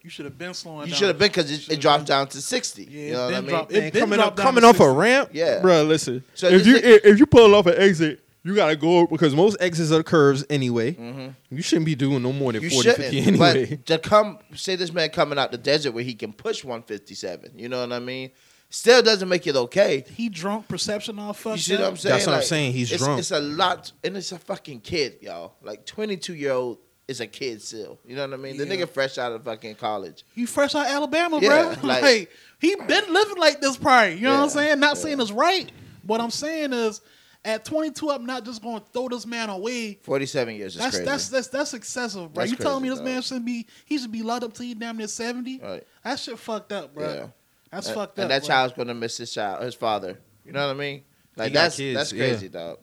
You 0.04 0.10
should 0.10 0.26
have 0.26 0.38
been 0.38 0.54
slowing 0.54 0.80
down. 0.82 0.88
You 0.90 0.96
should 0.96 1.08
have 1.08 1.18
been 1.18 1.30
because 1.30 1.50
it, 1.50 1.62
Should've 1.62 1.78
it 1.78 1.82
drops 1.82 2.00
been. 2.02 2.08
down 2.08 2.28
to 2.28 2.42
sixty. 2.42 2.84
Yeah, 2.84 3.02
you 3.06 3.12
know 3.14 3.26
what 3.26 3.34
I 3.34 3.40
mean? 3.42 3.50
dropped- 3.50 3.72
Man, 3.72 3.84
It 3.84 3.94
been 3.94 4.00
coming 4.02 4.20
up, 4.20 4.36
coming 4.38 4.62
to 4.64 4.68
off 4.68 4.80
a 4.82 4.92
ramp, 4.92 5.30
Yeah. 5.34 5.62
bro. 5.62 5.84
Listen, 5.84 6.24
So 6.36 6.48
if 6.48 6.68
you 6.68 6.76
is- 6.76 6.84
if, 6.84 7.06
if 7.06 7.20
you 7.20 7.26
pull 7.26 7.56
off 7.56 7.66
an 7.68 7.76
exit, 7.78 8.20
you 8.44 8.54
gotta 8.54 8.76
go 8.76 9.08
because 9.08 9.34
most 9.34 9.56
exits 9.62 9.92
are 9.94 10.04
curves 10.04 10.44
anyway. 10.50 10.92
Mhm. 10.94 11.34
You 11.50 11.62
shouldn't 11.62 11.86
be 11.86 11.96
doing 11.96 12.22
no 12.22 12.34
more 12.34 12.52
than 12.52 12.62
You 12.62 12.70
40, 12.70 12.90
50 12.92 13.20
anyway. 13.20 13.66
But 13.78 13.86
to 13.86 13.98
come, 14.00 14.40
say 14.54 14.76
this 14.76 14.92
man 14.92 15.10
coming 15.12 15.40
out 15.40 15.52
the 15.54 15.58
desert 15.58 15.94
where 15.94 16.04
he 16.04 16.14
can 16.14 16.34
push 16.34 16.66
157. 16.66 17.52
You 17.56 17.70
know 17.70 17.80
what 17.80 17.94
I 17.94 18.00
mean? 18.00 18.32
Still 18.74 19.04
doesn't 19.04 19.30
make 19.30 19.46
it 19.46 19.56
okay. 19.56 20.04
He 20.16 20.30
drunk, 20.30 20.68
perception 20.68 21.20
all 21.20 21.34
fucked 21.34 21.58
You 21.58 21.62
see 21.62 21.76
up. 21.76 21.82
what 21.82 21.90
I'm 21.90 21.98
saying? 21.98 22.14
That's 22.16 22.26
what 22.26 22.36
I'm 22.38 22.42
saying. 22.42 22.74
He's 22.74 22.92
it's, 22.92 23.04
drunk. 23.04 23.20
It's 23.20 23.30
a 23.30 23.40
lot, 23.40 23.92
and 24.04 24.18
it's 24.18 24.32
a 24.32 24.40
fucking 24.40 24.80
kid, 24.80 25.18
y'all. 25.22 25.54
Like 25.62 25.86
22 25.86 26.34
year 26.34 26.54
old 26.54 26.80
is 27.08 27.20
a 27.22 27.28
kid 27.28 27.62
still. 27.62 28.00
You 28.04 28.16
know 28.16 28.26
what 28.26 28.34
I 28.34 28.38
mean? 28.38 28.58
The 28.58 28.66
nigga 28.66 28.90
fresh 28.90 29.20
out 29.20 29.32
of 29.32 29.44
fucking 29.44 29.76
college. 29.76 30.26
You 30.34 30.48
fresh 30.48 30.74
out 30.74 30.88
Alabama, 30.88 31.38
Yeah, 31.40 31.76
bro. 31.76 31.88
like- 31.88 32.02
Like, 32.02 32.32
he 32.60 32.76
been 32.76 33.14
living 33.14 33.38
like 33.38 33.62
this 33.62 33.78
prior. 33.78 34.10
You 34.10 34.22
know 34.22 34.34
what 34.38 34.44
I'm 34.46 34.50
saying? 34.50 34.80
Not 34.80 34.96
yeah. 34.98 35.04
saying 35.04 35.20
it's 35.22 35.32
right. 35.32 35.72
What 36.02 36.20
I'm 36.20 36.32
saying 36.32 36.74
is, 36.74 37.02
at 37.46 37.66
22, 37.66 38.10
I'm 38.10 38.26
not 38.26 38.44
just 38.44 38.64
going 38.64 38.80
to 38.80 38.86
throw 38.92 39.08
this 39.08 39.28
man 39.28 39.50
away. 39.50 40.00
47 40.02 40.56
years 40.56 40.76
is 40.76 40.82
That's 40.82 40.96
crazy. 40.96 41.06
that's 41.06 41.30
that's 41.30 41.48
that's 41.50 41.74
excessive, 41.76 42.34
bro. 42.34 42.42
That's 42.42 42.52
you 42.52 42.58
telling 42.58 42.82
me 42.82 42.90
crazy, 42.90 43.04
this 43.04 43.06
man 43.14 43.22
shouldn't 43.22 43.46
be? 43.46 43.68
He 43.86 44.00
should 44.00 44.12
be 44.12 44.24
locked 44.24 44.46
up 44.46 44.54
till 44.54 44.66
he 44.66 44.74
damn 44.74 44.98
near 44.98 45.08
70. 45.08 45.60
right. 45.62 45.84
That 46.04 46.18
shit 46.18 46.40
fucked 46.40 46.72
up, 46.72 46.96
bro. 46.96 47.32
Yeah. 47.74 47.78
That's 47.78 47.88
and, 47.88 47.96
fucked 47.96 48.20
up. 48.20 48.24
And 48.24 48.32
that 48.32 48.42
bro. 48.42 48.48
child's 48.48 48.74
gonna 48.74 48.94
miss 48.94 49.18
his 49.18 49.34
child, 49.34 49.64
his 49.64 49.74
father. 49.74 50.20
You 50.46 50.52
know 50.52 50.68
what 50.68 50.76
I 50.76 50.80
mean? 50.80 51.04
Like 51.36 51.54
that's 51.54 51.78
kids, 51.78 51.98
that's 51.98 52.14
yeah. 52.14 52.28
crazy, 52.28 52.50
dog. 52.50 52.78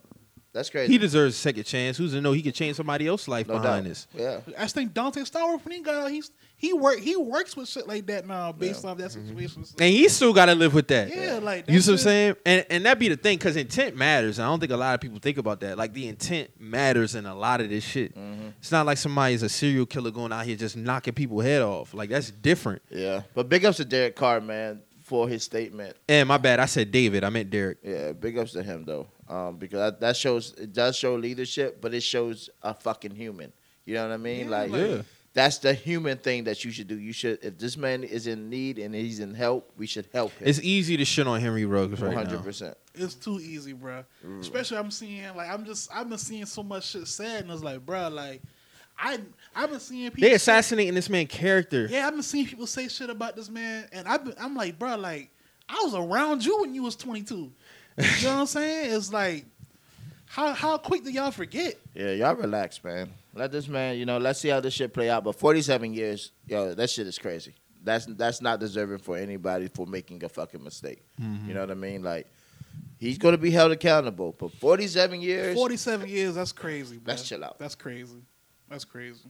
That's 0.52 0.68
crazy. 0.68 0.92
He 0.92 0.98
deserves 0.98 1.34
a 1.36 1.38
second 1.38 1.64
chance. 1.64 1.96
Who's 1.96 2.12
to 2.12 2.20
know 2.20 2.32
he 2.32 2.42
could 2.42 2.54
change 2.54 2.76
somebody 2.76 3.06
else's 3.06 3.28
life 3.28 3.46
no 3.46 3.54
behind 3.54 3.84
doubt. 3.84 3.88
this? 3.88 4.06
Yeah. 4.14 4.40
I 4.58 4.66
think 4.66 4.92
Dante 4.92 5.22
Starr 5.24 5.56
when 5.58 5.74
he 5.76 5.80
got 5.80 5.94
out, 5.94 6.10
he's 6.10 6.30
he 6.56 6.72
work 6.72 6.98
he 6.98 7.16
works 7.16 7.56
with 7.56 7.68
shit 7.68 7.86
like 7.86 8.06
that 8.06 8.26
now 8.26 8.50
based 8.52 8.84
off 8.84 8.98
that 8.98 9.12
situation. 9.12 9.64
And 9.78 9.90
he 9.94 10.08
still 10.08 10.32
got 10.32 10.46
to 10.46 10.54
live 10.54 10.74
with 10.74 10.88
that. 10.88 11.08
yeah, 11.14 11.38
like 11.40 11.70
You 11.70 11.80
see 11.80 11.92
what 11.92 12.00
I'm 12.00 12.04
saying? 12.04 12.36
And 12.44 12.66
and 12.68 12.84
that 12.84 12.98
be 12.98 13.08
the 13.08 13.16
thing, 13.16 13.38
because 13.38 13.56
intent 13.56 13.96
matters. 13.96 14.38
And 14.38 14.46
I 14.46 14.48
don't 14.50 14.58
think 14.60 14.72
a 14.72 14.76
lot 14.76 14.94
of 14.94 15.00
people 15.00 15.20
think 15.20 15.38
about 15.38 15.60
that. 15.60 15.78
Like 15.78 15.92
the 15.92 16.08
intent 16.08 16.50
matters 16.60 17.14
in 17.14 17.26
a 17.26 17.34
lot 17.34 17.60
of 17.60 17.68
this 17.68 17.84
shit. 17.84 18.16
Mm-hmm. 18.16 18.48
It's 18.58 18.72
not 18.72 18.86
like 18.86 18.98
somebody's 18.98 19.42
a 19.44 19.48
serial 19.48 19.86
killer 19.86 20.10
going 20.10 20.32
out 20.32 20.44
here 20.44 20.56
just 20.56 20.76
knocking 20.76 21.14
people 21.14 21.40
head 21.40 21.62
off. 21.62 21.94
Like 21.94 22.10
that's 22.10 22.30
different. 22.30 22.82
Yeah. 22.90 23.22
But 23.34 23.48
big 23.48 23.64
ups 23.64 23.76
to 23.76 23.84
Derek 23.84 24.16
Carr, 24.16 24.40
man, 24.40 24.82
for 25.04 25.28
his 25.28 25.44
statement. 25.44 25.96
And 26.08 26.28
my 26.28 26.38
bad, 26.38 26.60
I 26.60 26.66
said 26.66 26.90
David. 26.92 27.24
I 27.24 27.30
meant 27.30 27.50
Derek. 27.50 27.78
Yeah, 27.82 28.12
big 28.12 28.36
ups 28.36 28.52
to 28.52 28.62
him 28.62 28.84
though, 28.84 29.06
um, 29.30 29.56
because 29.56 29.78
that, 29.78 30.00
that 30.00 30.16
shows 30.16 30.52
it 30.58 30.72
does 30.72 30.96
show 30.96 31.14
leadership, 31.14 31.80
but 31.80 31.94
it 31.94 32.02
shows 32.02 32.50
a 32.62 32.74
fucking 32.74 33.14
human. 33.14 33.52
You 33.86 33.94
know 33.94 34.08
what 34.08 34.14
I 34.14 34.18
mean? 34.18 34.44
Yeah, 34.46 34.50
like, 34.50 34.70
like- 34.70 34.80
Yeah. 34.90 35.02
that's 35.32 35.58
the 35.58 35.72
human 35.72 36.18
thing 36.18 36.44
that 36.44 36.64
you 36.64 36.70
should 36.70 36.88
do. 36.88 36.98
You 36.98 37.12
should, 37.12 37.38
if 37.42 37.56
this 37.58 37.76
man 37.76 38.02
is 38.04 38.26
in 38.26 38.50
need 38.50 38.78
and 38.78 38.94
he's 38.94 39.20
in 39.20 39.32
help, 39.34 39.70
we 39.76 39.86
should 39.86 40.08
help 40.12 40.32
him. 40.32 40.48
It's 40.48 40.60
easy 40.60 40.96
to 40.96 41.04
shit 41.04 41.26
on 41.26 41.40
Henry 41.40 41.64
Ruggs 41.64 42.00
right 42.00 42.08
one 42.08 42.16
hundred 42.16 42.38
now. 42.38 42.42
percent. 42.44 42.76
It's 42.94 43.14
too 43.14 43.38
easy, 43.40 43.72
bro. 43.72 44.04
Especially 44.40 44.76
I'm 44.76 44.90
seeing 44.90 45.24
like 45.36 45.48
I'm 45.48 45.64
just 45.64 45.88
I've 45.94 46.08
been 46.08 46.18
seeing 46.18 46.44
so 46.46 46.62
much 46.62 46.88
shit 46.88 47.06
said 47.06 47.42
and 47.44 47.50
it's 47.52 47.62
like, 47.62 47.86
bro, 47.86 48.08
like 48.08 48.42
I 48.98 49.20
I've 49.54 49.70
been 49.70 49.80
seeing 49.80 50.10
people 50.10 50.22
They 50.22 50.30
say- 50.30 50.34
assassinating 50.34 50.94
this 50.94 51.08
man 51.08 51.26
character. 51.28 51.86
Yeah, 51.88 52.06
I've 52.08 52.12
been 52.14 52.22
seeing 52.24 52.46
people 52.46 52.66
say 52.66 52.88
shit 52.88 53.08
about 53.10 53.36
this 53.36 53.48
man, 53.48 53.88
and 53.92 54.06
I've 54.08 54.24
been, 54.24 54.34
I'm 54.40 54.54
like, 54.56 54.78
bro, 54.78 54.96
like 54.96 55.30
I 55.68 55.80
was 55.84 55.94
around 55.94 56.44
you 56.44 56.60
when 56.60 56.74
you 56.74 56.82
was 56.82 56.96
22. 56.96 57.50
You 57.98 58.24
know 58.24 58.34
what 58.34 58.40
I'm 58.40 58.46
saying? 58.46 58.94
It's 58.94 59.12
like, 59.12 59.44
how 60.26 60.52
how 60.54 60.78
quick 60.78 61.04
do 61.04 61.10
y'all 61.10 61.30
forget? 61.30 61.78
Yeah, 61.94 62.12
y'all 62.12 62.34
relax, 62.34 62.82
man. 62.84 63.10
Let 63.34 63.52
this 63.52 63.68
man, 63.68 63.96
you 63.98 64.06
know, 64.06 64.18
let's 64.18 64.40
see 64.40 64.48
how 64.48 64.60
this 64.60 64.74
shit 64.74 64.92
play 64.92 65.10
out. 65.10 65.24
But 65.24 65.32
forty 65.36 65.62
seven 65.62 65.92
years, 65.92 66.32
yo, 66.46 66.74
that 66.74 66.88
shit 66.90 67.06
is 67.06 67.18
crazy. 67.18 67.54
that's 67.82 68.06
that's 68.06 68.40
not 68.40 68.60
deserving 68.60 68.98
for 68.98 69.16
anybody 69.16 69.68
for 69.68 69.86
making 69.86 70.22
a 70.24 70.28
fucking 70.28 70.62
mistake. 70.62 71.02
Mm-hmm. 71.20 71.48
You 71.48 71.54
know 71.54 71.60
what 71.60 71.70
I 71.70 71.74
mean? 71.74 72.02
Like 72.02 72.26
he's 72.98 73.18
gonna 73.18 73.38
be 73.38 73.50
held 73.50 73.72
accountable. 73.72 74.34
But 74.38 74.52
47 74.52 75.20
years, 75.20 75.54
Forty-seven 75.56 76.08
years. 76.08 76.34
That's 76.36 76.52
crazy. 76.52 76.96
Bro. 76.98 77.12
Let's 77.12 77.28
chill 77.28 77.44
out. 77.44 77.58
That's 77.58 77.74
crazy. 77.74 78.22
That's 78.68 78.84
crazy. 78.84 79.28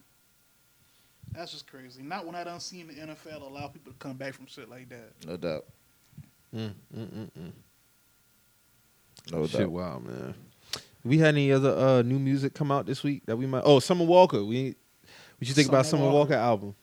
That's 1.32 1.52
just 1.52 1.66
crazy. 1.70 2.02
Not 2.02 2.26
when 2.26 2.34
I 2.34 2.44
done 2.44 2.60
seen 2.60 2.88
the 2.88 2.94
NFL 2.94 3.42
allow 3.48 3.68
people 3.68 3.92
to 3.92 3.98
come 3.98 4.16
back 4.16 4.34
from 4.34 4.46
shit 4.46 4.68
like 4.68 4.88
that. 4.90 5.12
no 5.26 5.36
doubt, 5.36 5.64
Mm, 6.54 6.72
mm, 6.96 7.06
mm, 7.06 7.30
mm. 7.38 7.52
No 9.32 9.46
Shit, 9.46 9.60
doubt. 9.60 9.70
wow, 9.70 9.98
man. 9.98 10.34
We 11.04 11.18
had 11.18 11.28
any 11.34 11.50
other 11.52 11.70
uh, 11.76 12.02
new 12.02 12.18
music 12.18 12.52
come 12.54 12.70
out 12.70 12.86
this 12.86 13.02
week 13.02 13.24
that 13.26 13.36
we 13.36 13.46
might? 13.46 13.62
Oh, 13.64 13.78
Summer 13.78 14.04
Walker. 14.04 14.44
We 14.44 14.74
what 15.38 15.48
you 15.48 15.54
think 15.54 15.68
about 15.68 15.86
Summer 15.86 16.02
Summer 16.02 16.12
Walker. 16.12 16.32
Walker 16.34 16.42
album? 16.42 16.74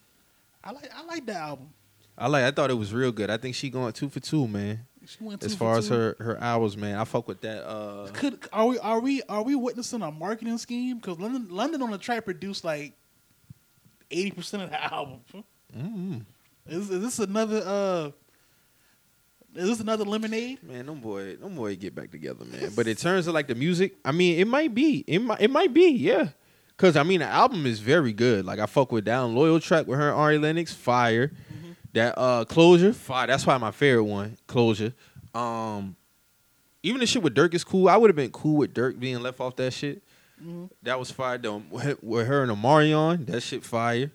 I 0.64 0.72
like. 0.72 0.90
I 0.94 1.04
like 1.04 1.26
that 1.26 1.36
album. 1.36 1.68
I 2.16 2.26
like. 2.26 2.44
I 2.44 2.50
thought 2.50 2.70
it 2.70 2.74
was 2.74 2.92
real 2.92 3.12
good. 3.12 3.30
I 3.30 3.36
think 3.36 3.54
she 3.54 3.70
going 3.70 3.92
two 3.92 4.08
for 4.08 4.18
two, 4.20 4.48
man. 4.48 4.80
She 5.06 5.22
went 5.22 5.40
two 5.40 5.46
As 5.46 5.52
two 5.52 5.58
far 5.58 5.74
for 5.74 5.78
as 5.78 5.88
two. 5.88 5.94
her 5.94 6.16
her 6.18 6.36
albums, 6.38 6.76
man, 6.76 6.96
I 6.96 7.04
fuck 7.04 7.28
with 7.28 7.40
that. 7.42 7.64
Uh, 7.66 8.08
Could 8.12 8.40
are 8.52 8.66
we 8.66 8.78
are 8.80 9.00
we 9.00 9.22
are 9.28 9.42
we 9.42 9.54
witnessing 9.54 10.02
a 10.02 10.10
marketing 10.10 10.58
scheme? 10.58 10.96
Because 10.98 11.18
London 11.20 11.46
London 11.50 11.80
on 11.82 11.90
the 11.92 11.98
track 11.98 12.24
produced 12.24 12.64
like 12.64 12.94
eighty 14.10 14.32
percent 14.32 14.64
of 14.64 14.70
the 14.70 14.84
album. 14.94 15.20
mm, 15.76 16.24
Is, 16.66 16.90
is 16.90 17.02
this 17.02 17.18
another? 17.20 17.62
uh 17.64 18.10
Is 19.58 19.68
this 19.68 19.80
another 19.80 20.04
lemonade? 20.04 20.62
man, 20.62 20.86
them 20.86 21.00
boy, 21.00 21.34
them 21.36 21.56
boy 21.56 21.74
get 21.76 21.94
back 21.94 22.10
together, 22.12 22.44
man. 22.44 22.70
But 22.76 22.86
in 22.86 22.94
terms 22.96 23.26
of 23.26 23.34
like 23.34 23.48
the 23.48 23.54
music, 23.56 23.96
I 24.04 24.12
mean, 24.12 24.38
it 24.38 24.46
might 24.46 24.72
be, 24.74 25.04
it 25.06 25.18
might, 25.20 25.40
it 25.40 25.50
might 25.50 25.74
be, 25.74 25.88
yeah. 25.90 26.28
Cause 26.76 26.96
I 26.96 27.02
mean, 27.02 27.18
the 27.20 27.26
album 27.26 27.66
is 27.66 27.80
very 27.80 28.12
good. 28.12 28.44
Like 28.44 28.60
I 28.60 28.66
fuck 28.66 28.92
with 28.92 29.04
Down 29.04 29.34
Loyal 29.34 29.58
track 29.58 29.88
with 29.88 29.98
her 29.98 30.10
and 30.10 30.16
Ari 30.16 30.38
Lennox, 30.38 30.72
fire. 30.72 31.32
That 31.94 32.14
uh 32.16 32.44
closure, 32.44 32.92
fire. 32.92 33.26
That's 33.26 33.44
why 33.46 33.58
my 33.58 33.72
favorite 33.72 34.04
one, 34.04 34.36
closure. 34.46 34.92
Um, 35.34 35.96
even 36.84 37.00
the 37.00 37.06
shit 37.06 37.22
with 37.22 37.34
Dirk 37.34 37.52
is 37.54 37.64
cool. 37.64 37.88
I 37.88 37.96
would 37.96 38.10
have 38.10 38.16
been 38.16 38.30
cool 38.30 38.58
with 38.58 38.74
Dirk 38.74 39.00
being 39.00 39.20
left 39.20 39.40
off 39.40 39.56
that 39.56 39.72
shit. 39.72 40.02
Mhm. 40.40 40.70
That 40.84 41.00
was 41.00 41.10
fire. 41.10 41.36
Though 41.38 41.62
with 41.68 42.00
with 42.02 42.26
her 42.28 42.44
and 42.44 42.52
Omarion, 42.52 43.26
that 43.26 43.40
shit 43.40 43.64
fire. 43.64 44.12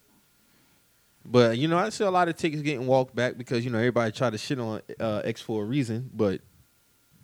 But 1.26 1.58
you 1.58 1.68
know, 1.68 1.78
I 1.78 1.90
see 1.90 2.04
a 2.04 2.12
lot 2.12 2.28
of 2.28 2.36
tickets 2.36 2.62
getting 2.62 2.86
walked 2.86 3.16
back 3.16 3.38
because 3.38 3.64
you 3.64 3.72
know 3.72 3.78
everybody 3.78 4.12
tried 4.12 4.32
to 4.32 4.38
shit 4.38 4.60
on 4.60 4.82
uh, 5.00 5.22
Ex 5.24 5.42
for 5.42 5.64
a 5.64 5.66
reason. 5.66 6.10
But 6.14 6.42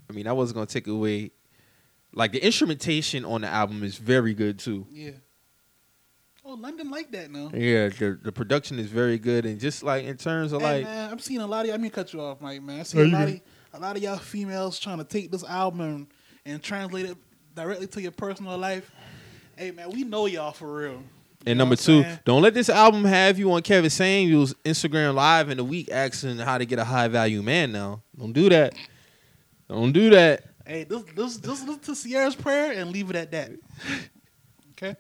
I 0.09 0.13
mean, 0.13 0.27
I 0.27 0.33
wasn't 0.33 0.55
gonna 0.55 0.67
take 0.67 0.87
away. 0.87 1.31
Like 2.13 2.31
the 2.31 2.43
instrumentation 2.43 3.23
on 3.25 3.41
the 3.41 3.47
album 3.47 3.83
is 3.83 3.97
very 3.97 4.33
good 4.33 4.57
too. 4.57 4.87
Yeah. 4.89 5.11
Oh, 6.43 6.53
London 6.53 6.89
like 6.89 7.11
that 7.11 7.29
now. 7.29 7.51
Yeah, 7.53 7.89
the 7.89 8.17
the 8.23 8.31
production 8.31 8.79
is 8.79 8.87
very 8.87 9.19
good, 9.19 9.45
and 9.45 9.59
just 9.59 9.83
like 9.83 10.05
in 10.05 10.17
terms 10.17 10.53
of 10.53 10.61
Hey 10.61 10.77
like, 10.77 10.83
man, 10.85 11.11
I'm 11.11 11.19
seeing 11.19 11.41
a 11.41 11.47
lot 11.47 11.67
of. 11.67 11.75
I 11.75 11.77
mean, 11.77 11.91
cut 11.91 12.11
you 12.13 12.21
off, 12.21 12.41
Mike. 12.41 12.63
Man, 12.63 12.79
I 12.79 12.83
see 12.83 13.01
a 13.01 13.05
lot 13.05 13.27
of 13.27 13.41
a 13.73 13.79
lot 13.79 13.97
of 13.97 14.01
y'all 14.01 14.17
females 14.17 14.79
trying 14.79 14.97
to 14.97 15.03
take 15.03 15.29
this 15.29 15.43
album 15.43 15.81
and, 15.81 16.07
and 16.45 16.63
translate 16.63 17.05
it 17.05 17.17
directly 17.53 17.87
to 17.87 18.01
your 18.01 18.11
personal 18.11 18.57
life. 18.57 18.89
Hey 19.55 19.71
man, 19.71 19.91
we 19.91 20.03
know 20.03 20.25
y'all 20.25 20.53
for 20.53 20.73
real. 20.73 21.03
And 21.49 21.57
number 21.57 21.75
two, 21.75 22.05
don't 22.25 22.43
let 22.43 22.53
this 22.53 22.69
album 22.69 23.03
have 23.05 23.39
you 23.39 23.51
on 23.53 23.63
Kevin 23.63 23.89
Samuels 23.89 24.53
Instagram 24.63 25.15
live 25.15 25.49
in 25.49 25.57
the 25.57 25.63
week 25.63 25.89
asking 25.91 26.37
how 26.37 26.59
to 26.59 26.65
get 26.65 26.77
a 26.77 26.83
high 26.83 27.07
value 27.07 27.41
man. 27.41 27.71
Now, 27.71 28.03
don't 28.15 28.33
do 28.33 28.49
that. 28.49 28.75
Don't 29.67 29.91
do 29.91 30.11
that. 30.11 30.43
Hey, 30.63 30.83
this 30.83 31.01
this 31.15 31.37
just 31.37 31.67
listen 31.67 31.79
to 31.79 31.95
Ciara's 31.95 32.35
prayer 32.35 32.73
and 32.73 32.91
leave 32.91 33.09
it 33.09 33.15
at 33.15 33.31
that. 33.31 33.51
Okay. 34.73 34.95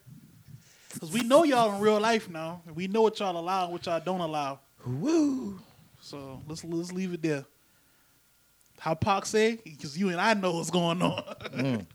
Because 0.91 1.11
we 1.11 1.21
know 1.21 1.43
y'all 1.43 1.75
in 1.75 1.81
real 1.81 1.99
life 1.99 2.27
now. 2.27 2.63
and 2.65 2.75
We 2.75 2.87
know 2.87 3.03
what 3.03 3.19
y'all 3.19 3.37
allow 3.37 3.65
and 3.65 3.73
what 3.73 3.85
y'all 3.85 4.01
don't 4.03 4.19
allow. 4.19 4.59
Woo. 4.87 5.59
So 6.01 6.41
let's 6.47 6.63
let's 6.63 6.91
leave 6.91 7.13
it 7.13 7.21
there. 7.21 7.45
How 8.79 8.95
Pac 8.95 9.27
say? 9.27 9.59
Because 9.63 9.95
you 9.95 10.09
and 10.09 10.19
I 10.19 10.33
know 10.33 10.53
what's 10.53 10.71
going 10.71 10.99
on. 11.03 11.23
Mm. 11.53 11.85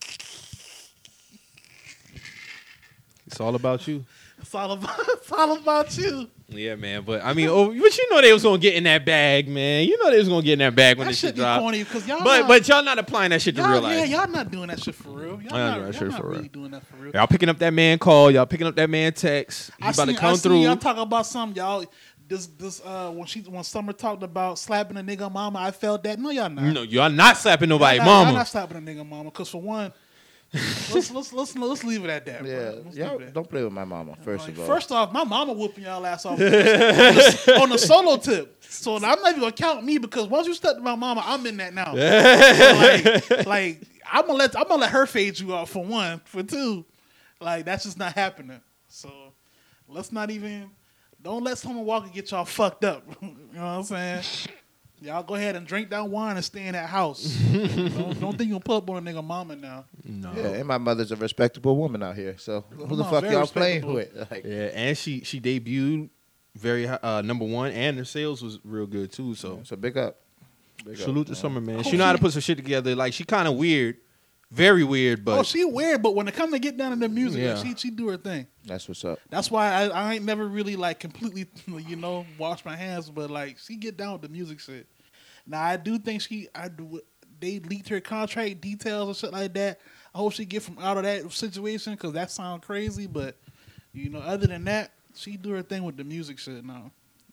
It's 3.27 3.41
all 3.41 3.57
about 3.57 3.89
you. 3.89 4.05
It's 4.45 4.55
all 4.55 4.73
about 4.73 4.99
it's 5.09 5.33
all 5.33 5.57
about 5.57 5.97
you. 5.97 6.29
Yeah, 6.49 6.75
man. 6.75 7.03
But 7.03 7.25
I 7.25 7.33
mean, 7.33 7.49
oh, 7.49 7.69
but 7.69 7.99
you 7.99 8.11
know 8.11 8.21
they 8.21 8.31
was 8.33 8.43
gonna 8.43 8.59
get 8.59 8.75
in 8.75 8.85
that 8.85 9.07
bag, 9.07 9.49
man. 9.49 9.89
You 9.89 9.97
know 9.97 10.11
they 10.11 10.19
was 10.19 10.29
gonna 10.29 10.43
get 10.43 10.53
in 10.53 10.59
that 10.59 10.75
bag 10.77 10.99
when 10.99 11.07
That 11.07 11.13
this 11.13 11.19
shit 11.19 11.29
shit 11.31 11.37
dropped. 11.37 11.63
corny 11.63 11.79
y'all. 11.79 12.19
But 12.23 12.41
not, 12.41 12.49
but 12.49 12.69
y'all 12.69 12.85
not 12.85 12.99
applying 12.99 13.31
that 13.31 13.41
shit 13.41 13.57
to 13.57 13.63
real 13.63 13.83
yeah, 13.91 14.05
y'all 14.05 14.29
not 14.29 14.51
doing 14.51 14.69
that 14.69 14.83
shit 14.83 14.95
for 14.95 15.09
real. 15.09 15.41
Y'all 15.41 15.51
not, 15.53 15.79
that 15.79 15.81
y'all 15.81 15.93
shit 15.93 16.09
not 16.11 16.21
for 16.21 16.27
really 16.29 16.41
real. 16.43 16.49
doing 16.51 16.71
that 16.73 16.87
for 16.87 16.97
real. 16.97 17.13
Y'all 17.15 17.27
picking 17.27 17.49
up 17.49 17.59
that 17.59 17.73
man 17.73 17.99
call. 17.99 18.31
Y'all 18.31 18.45
picking 18.45 18.67
up 18.67 18.77
that 18.77 18.91
man 18.91 19.15
text. 19.15 19.71
I 19.81 19.87
about 19.91 19.95
seen, 19.95 20.15
to 20.15 20.21
come 20.21 20.35
I 20.35 20.37
through. 20.37 20.61
y'all 20.61 20.77
talk 20.77 20.99
about 20.99 21.25
something, 21.25 21.57
y'all. 21.57 21.87
This 22.29 22.47
this 22.47 22.83
uh 22.85 23.11
when 23.11 23.27
she 23.27 23.41
when 23.41 23.65
Summer 23.65 23.95
talked 23.95 24.23
about 24.23 24.59
slapping 24.59 24.99
a 24.99 25.03
nigga 25.03 25.33
mama, 25.33 25.59
I 25.59 25.71
felt 25.71 26.03
that. 26.03 26.19
No, 26.19 26.29
y'all 26.29 26.51
not. 26.51 26.65
no, 26.65 26.83
y'all 26.83 27.09
not 27.11 27.39
slapping 27.39 27.71
nobody, 27.71 27.97
Y'all 27.97 28.05
not, 28.05 28.13
Y'all 28.13 28.25
mama. 28.27 28.39
not 28.39 28.49
slapping 28.49 28.77
a 28.77 28.81
nigga 28.81 29.09
mama. 29.09 29.25
Because 29.25 29.49
for 29.49 29.63
one, 29.63 29.93
let's 30.55 31.11
let's 31.11 31.33
let's 31.33 31.57
let's 31.57 31.85
leave 31.85 32.05
it 32.05 32.11
at 32.11 32.25
that. 32.27 32.43
bro. 32.43 32.51
Yeah, 32.93 33.07
y'all 33.07 33.13
leave 33.19 33.23
it 33.23 33.29
at 33.29 33.35
don't 33.35 33.49
play 33.49 33.65
with 33.65 33.73
my 33.73 33.85
mama. 33.85 34.17
First 34.23 34.47
Like, 34.47 34.55
of 34.55 34.61
all, 34.61 34.67
First 34.67 34.93
off, 34.93 35.13
my 35.13 35.25
mama 35.25 35.53
whooping 35.53 35.85
y'all 35.85 36.05
ass 36.07 36.25
off 36.25 36.33
on 36.41 37.69
the, 37.69 37.77
solo 37.79 38.17
tip. 38.17 38.63
So 38.63 38.97
I'm 38.97 39.03
not 39.03 39.29
even 39.31 39.41
gonna 39.41 39.53
count 39.53 39.85
me 39.85 39.99
because 39.99 40.29
once 40.29 40.47
you 40.47 40.55
step 40.55 40.77
to 40.77 40.81
my 40.83 40.95
mama, 40.95 41.23
I'm 41.25 41.45
in 41.47 41.57
that 41.59 41.75
now. 41.75 41.95
So, 43.35 43.47
like, 43.47 43.47
like 43.47 43.83
I'm 44.11 44.27
gonna 44.27 44.39
let 44.39 44.57
I'm 44.57 44.69
gonna 44.69 44.83
let 44.83 44.91
her 44.91 45.07
fade 45.07 45.39
you 45.39 45.53
off 45.53 45.71
for 45.71 45.85
one. 45.85 46.21
For 46.25 46.43
two, 46.43 46.85
like 47.41 47.65
that's 47.65 47.85
just 47.85 47.99
not 47.99 48.15
happening. 48.15 48.61
So 48.89 49.11
let's 49.89 50.13
not 50.13 50.31
even 50.31 50.71
don't 51.23 51.43
let 51.43 51.59
someone 51.59 51.85
walk 51.87 52.05
and 52.05 52.13
get 52.13 52.31
y'all 52.31 52.45
fucked 52.45 52.85
up. 52.85 53.05
you 53.23 53.29
know 53.29 53.37
what 53.55 53.63
I'm 53.63 53.83
saying? 53.83 54.23
Y'all 55.05 55.23
go 55.23 55.35
ahead 55.35 55.55
and 55.55 55.67
drink 55.67 55.91
that 55.91 56.09
wine 56.09 56.37
and 56.37 56.45
stay 56.45 56.67
in 56.67 56.73
that 56.73 56.89
house. 56.89 57.23
don't, 57.53 58.19
don't 58.21 58.39
think 58.39 58.49
you 58.49 58.55
gonna 58.55 58.61
pull 58.61 58.77
up 58.79 58.89
on 58.89 59.07
a 59.07 59.13
nigga 59.13 59.23
mama 59.23 59.55
now. 59.55 59.85
no. 60.03 60.33
yeah, 60.35 60.47
and 60.49 60.67
my 60.67 60.79
mother's 60.79 61.13
a 61.13 61.17
respectable 61.17 61.77
woman 61.77 62.03
out 62.03 62.17
here. 62.17 62.37
So 62.39 62.65
who 62.71 62.87
the 62.97 63.03
Mom, 63.03 63.11
fuck 63.11 63.25
y'all 63.31 63.47
playing 63.47 63.87
respectable. 63.87 63.95
with? 63.95 64.15
Like, 64.31 64.45
Yeah, 64.45 64.71
and 64.73 64.97
she 64.97 65.21
she 65.21 65.41
debuted 65.41 66.09
very 66.57 66.87
hi- 66.87 66.99
uh, 67.03 67.21
number 67.23 67.45
one, 67.45 67.73
and 67.73 67.99
her 67.99 68.05
sales 68.07 68.43
was 68.43 68.59
real 68.65 68.87
good 68.87 69.13
too. 69.13 69.35
So 69.35 69.61
so 69.65 69.77
big 69.77 69.99
up. 69.99 70.17
Big 70.87 70.95
up, 70.95 71.01
salute 71.01 71.27
to 71.27 71.33
man. 71.33 71.41
Summer, 71.41 71.61
man. 71.61 71.79
Oh, 71.81 71.83
She 71.83 71.97
know 71.99 72.05
how 72.07 72.13
to 72.15 72.19
put 72.19 72.33
some 72.33 72.41
shit 72.43 72.57
together. 72.57 72.95
Like 72.97 73.13
she 73.13 73.25
kind 73.25 73.47
of 73.47 73.57
weird, 73.57 73.97
very 74.51 74.85
weird, 74.85 75.23
but 75.25 75.39
oh, 75.39 75.43
she 75.43 75.65
weird, 75.65 76.03
but 76.03 76.15
when 76.15 76.29
it 76.29 76.35
come 76.35 76.51
to 76.53 76.59
get 76.59 76.77
down 76.79 76.93
to 76.93 76.97
the 76.97 77.09
music, 77.11 77.43
Yeah. 77.43 77.57
she 77.63 77.75
she 77.75 77.91
do 77.91 78.09
her 78.09 78.17
thing. 78.17 78.47
That's 78.65 78.89
what's 78.89 79.05
up. 79.05 79.19
That's 79.29 79.51
why 79.51 79.71
I, 79.71 79.89
I 79.89 80.15
ain't 80.15 80.25
never 80.25 80.47
really 80.49 80.77
like 80.77 80.99
completely, 80.99 81.47
you 81.89 81.97
know, 81.97 82.25
wash 82.39 82.65
my 82.65 82.75
hands. 82.77 83.11
But 83.11 83.31
like, 83.31 83.59
she 83.59 83.77
get 83.77 83.99
down 83.99 84.13
with 84.15 84.23
the 84.23 84.29
music 84.31 84.61
shit. 84.61 84.87
Now 85.47 85.63
I 85.63 85.77
do 85.77 85.99
think 85.99 86.23
she, 86.23 86.49
I 86.55 86.69
do. 86.69 87.01
They 87.41 87.59
leaked 87.59 87.89
her 87.89 88.01
contract 88.01 88.61
details 88.61 89.09
and 89.09 89.17
shit 89.17 89.33
like 89.33 89.53
that. 89.55 89.81
I 90.15 90.19
hope 90.19 90.33
she 90.33 90.45
get 90.45 90.63
from 90.63 90.79
out 90.79 90.97
of 90.97 91.03
that 91.03 91.31
situation 91.33 91.95
because 91.95 92.13
that 92.13 92.31
sound 92.31 92.63
crazy. 92.63 93.07
But 93.07 93.37
you 93.93 94.11
know, 94.11 94.21
other 94.21 94.47
than 94.47 94.65
that, 94.65 94.93
she 95.15 95.37
do 95.37 95.51
her 95.51 95.63
thing 95.63 95.83
with 95.85 95.97
the 95.97 96.05
music 96.05 96.39
shit. 96.39 96.65
Now, 96.65 96.91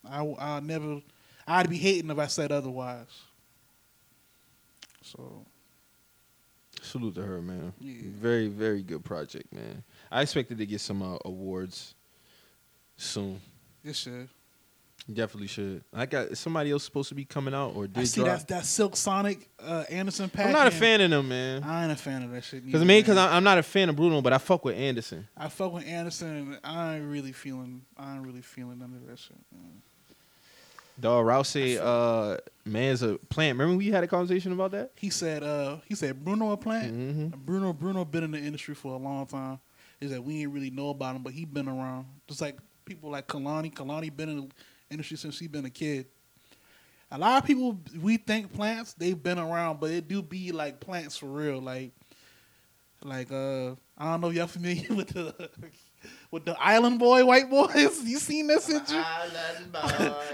I 0.08 0.34
I 0.38 0.60
never, 0.60 1.00
I'd 1.46 1.70
be 1.70 1.78
hating 1.78 2.10
if 2.10 2.18
I 2.18 2.26
said 2.26 2.52
otherwise. 2.52 3.06
So 5.02 5.46
salute 6.82 7.14
to 7.14 7.22
her, 7.22 7.40
man. 7.40 7.72
Yeah. 7.80 8.02
Very 8.04 8.48
very 8.48 8.82
good 8.82 9.04
project, 9.04 9.52
man. 9.52 9.82
I 10.10 10.22
expected 10.22 10.58
to 10.58 10.66
get 10.66 10.80
some 10.80 11.02
uh, 11.02 11.18
awards 11.24 11.94
soon. 12.96 13.40
Yes, 13.82 13.96
shit. 13.96 14.28
Definitely 15.12 15.48
should. 15.48 15.82
I 15.92 16.06
got 16.06 16.36
somebody 16.36 16.70
else 16.70 16.84
supposed 16.84 17.08
to 17.08 17.14
be 17.14 17.24
coming 17.24 17.54
out 17.54 17.74
or 17.74 17.84
I 17.84 17.86
did 17.88 18.06
see 18.08 18.20
drop. 18.22 18.38
that 18.38 18.48
that 18.48 18.64
Silk 18.64 18.96
Sonic 18.96 19.48
uh, 19.58 19.84
Anderson 19.90 20.28
Paak. 20.30 20.46
I'm 20.46 20.52
not 20.52 20.68
a 20.68 20.70
fan 20.70 21.00
of 21.00 21.10
them, 21.10 21.28
man. 21.28 21.62
I 21.64 21.82
ain't 21.82 21.92
a 21.92 21.96
fan 21.96 22.22
of 22.22 22.30
that 22.30 22.44
shit. 22.44 22.64
Because 22.64 22.80
neither, 22.82 22.86
me, 22.86 23.00
because. 23.00 23.18
I'm 23.18 23.42
not 23.42 23.58
a 23.58 23.62
fan 23.64 23.88
of 23.88 23.96
Bruno, 23.96 24.20
but 24.22 24.32
I 24.32 24.38
fuck 24.38 24.64
with 24.64 24.76
Anderson. 24.76 25.26
I 25.36 25.48
fuck 25.48 25.72
with 25.72 25.86
Anderson. 25.86 26.28
And 26.36 26.58
I 26.62 26.96
ain't 26.96 27.10
really 27.10 27.32
feeling. 27.32 27.82
I 27.96 28.14
ain't 28.14 28.24
really 28.24 28.42
feeling 28.42 28.78
none 28.78 28.94
of 28.94 29.06
that 29.08 29.18
shit. 29.18 29.36
man. 29.52 29.82
Dog 31.00 31.24
Rouse 31.26 31.48
said, 31.48 31.78
uh, 31.78 32.36
man's 32.64 33.02
a 33.02 33.14
plant. 33.30 33.58
Remember 33.58 33.78
we 33.78 33.90
had 33.90 34.04
a 34.04 34.06
conversation 34.06 34.52
about 34.52 34.70
that? 34.72 34.92
He 34.96 35.10
said. 35.10 35.42
Uh, 35.42 35.78
he 35.86 35.94
said 35.94 36.24
Bruno 36.24 36.52
a 36.52 36.56
plant. 36.56 36.94
Mhm. 36.94 37.36
Bruno 37.38 37.72
Bruno 37.72 38.04
been 38.04 38.22
in 38.24 38.30
the 38.30 38.38
industry 38.38 38.74
for 38.74 38.92
a 38.94 38.98
long 38.98 39.26
time. 39.26 39.58
Is 40.00 40.10
that 40.10 40.22
we 40.22 40.42
ain't 40.42 40.52
really 40.52 40.70
know 40.70 40.90
about 40.90 41.16
him, 41.16 41.22
but 41.22 41.32
he 41.32 41.44
been 41.44 41.66
around. 41.68 42.06
Just 42.28 42.40
like 42.40 42.56
people 42.84 43.10
like 43.10 43.26
Kalani. 43.26 43.72
Kalani 43.72 44.14
been 44.14 44.28
in 44.28 44.36
the 44.36 44.48
industry 44.92 45.16
since 45.16 45.38
he 45.38 45.48
been 45.48 45.64
a 45.64 45.70
kid. 45.70 46.06
A 47.10 47.18
lot 47.18 47.42
of 47.42 47.46
people 47.46 47.78
we 48.00 48.16
think 48.16 48.52
plants 48.52 48.94
they've 48.94 49.20
been 49.20 49.38
around, 49.38 49.80
but 49.80 49.90
it 49.90 50.08
do 50.08 50.22
be 50.22 50.52
like 50.52 50.80
plants 50.80 51.16
for 51.16 51.26
real. 51.26 51.60
Like, 51.60 51.92
like 53.02 53.30
uh, 53.30 53.72
I 53.98 54.10
don't 54.10 54.20
know 54.20 54.30
if 54.30 54.36
y'all 54.36 54.46
familiar 54.48 54.94
with 54.94 55.08
the 55.08 55.50
with 56.30 56.44
the 56.44 56.58
Island 56.58 56.98
Boy 56.98 57.24
white 57.24 57.50
boys. 57.50 58.02
You 58.04 58.18
seen 58.18 58.46
that 58.46 58.62
shit? 58.62 58.86
Ju- 58.86 59.02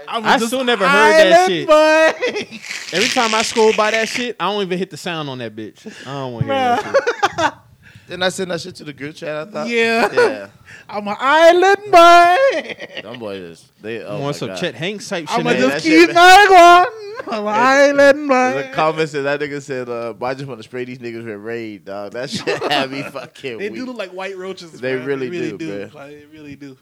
I'm 0.07 0.25
I 0.25 0.37
just 0.37 0.47
still 0.47 0.63
never 0.63 0.87
heard 0.87 1.13
that 1.13 1.47
shit. 1.47 1.67
Boy. 1.67 2.59
Every 2.97 3.09
time 3.09 3.35
I 3.35 3.41
scroll 3.41 3.73
by 3.73 3.91
that 3.91 4.07
shit, 4.07 4.35
I 4.39 4.45
don't 4.45 4.61
even 4.63 4.77
hit 4.79 4.89
the 4.89 4.97
sound 4.97 5.29
on 5.29 5.37
that 5.39 5.55
bitch. 5.55 5.85
I 6.07 6.11
don't 6.11 6.33
want 6.33 6.47
to 6.47 6.53
hear 6.53 6.63
that 6.63 7.35
shit. 7.39 7.53
Didn't 8.09 8.23
I 8.23 8.29
send 8.29 8.49
that 8.51 8.59
shit 8.59 8.75
to 8.77 8.83
the 8.83 8.91
group 8.93 9.15
chat? 9.15 9.47
I 9.47 9.51
thought. 9.51 9.67
Yeah. 9.69 10.09
Yeah. 10.11 10.49
I'm 10.89 11.07
an 11.07 11.15
island 11.19 11.77
boy. 11.91 13.01
Them 13.03 13.19
boys, 13.19 13.69
they. 13.81 14.01
Oh 14.03 14.09
I 14.09 14.17
my 14.17 14.19
want 14.19 14.35
some 14.35 14.49
God. 14.49 14.57
Chet 14.57 14.73
Hanks 14.75 15.07
type 15.07 15.27
shit. 15.29 15.39
I'ma 15.39 15.51
man, 15.51 15.59
just 15.61 15.73
that 15.75 15.81
keep 15.83 16.07
shit- 16.07 16.15
going. 16.15 17.35
I'm 17.35 17.45
an 17.45 17.47
island 17.53 18.29
There's 18.29 18.65
a 18.65 18.69
boy. 18.69 18.73
comment 18.75 19.09
said 19.09 19.23
that 19.25 19.39
nigga 19.39 19.61
said, 19.61 19.89
uh, 19.89 20.13
"I 20.21 20.33
just 20.33 20.47
want 20.47 20.59
to 20.59 20.63
spray 20.63 20.85
these 20.85 20.97
niggas 20.99 21.23
with 21.25 21.35
raid, 21.35 21.85
dog." 21.85 22.13
That 22.13 22.29
shit 22.31 22.47
had 22.71 22.89
me 22.89 23.03
fucking 23.03 23.57
They 23.59 23.69
weak. 23.69 23.79
do 23.79 23.85
look 23.85 23.97
like 23.97 24.11
white 24.11 24.37
roaches. 24.37 24.71
They 24.81 24.95
man. 24.95 25.05
really 25.05 25.29
really 25.29 25.51
do, 25.51 25.57
do. 25.57 25.79
man. 25.79 25.91
Like, 25.93 26.09
they 26.11 26.25
really 26.25 26.55
do. 26.55 26.77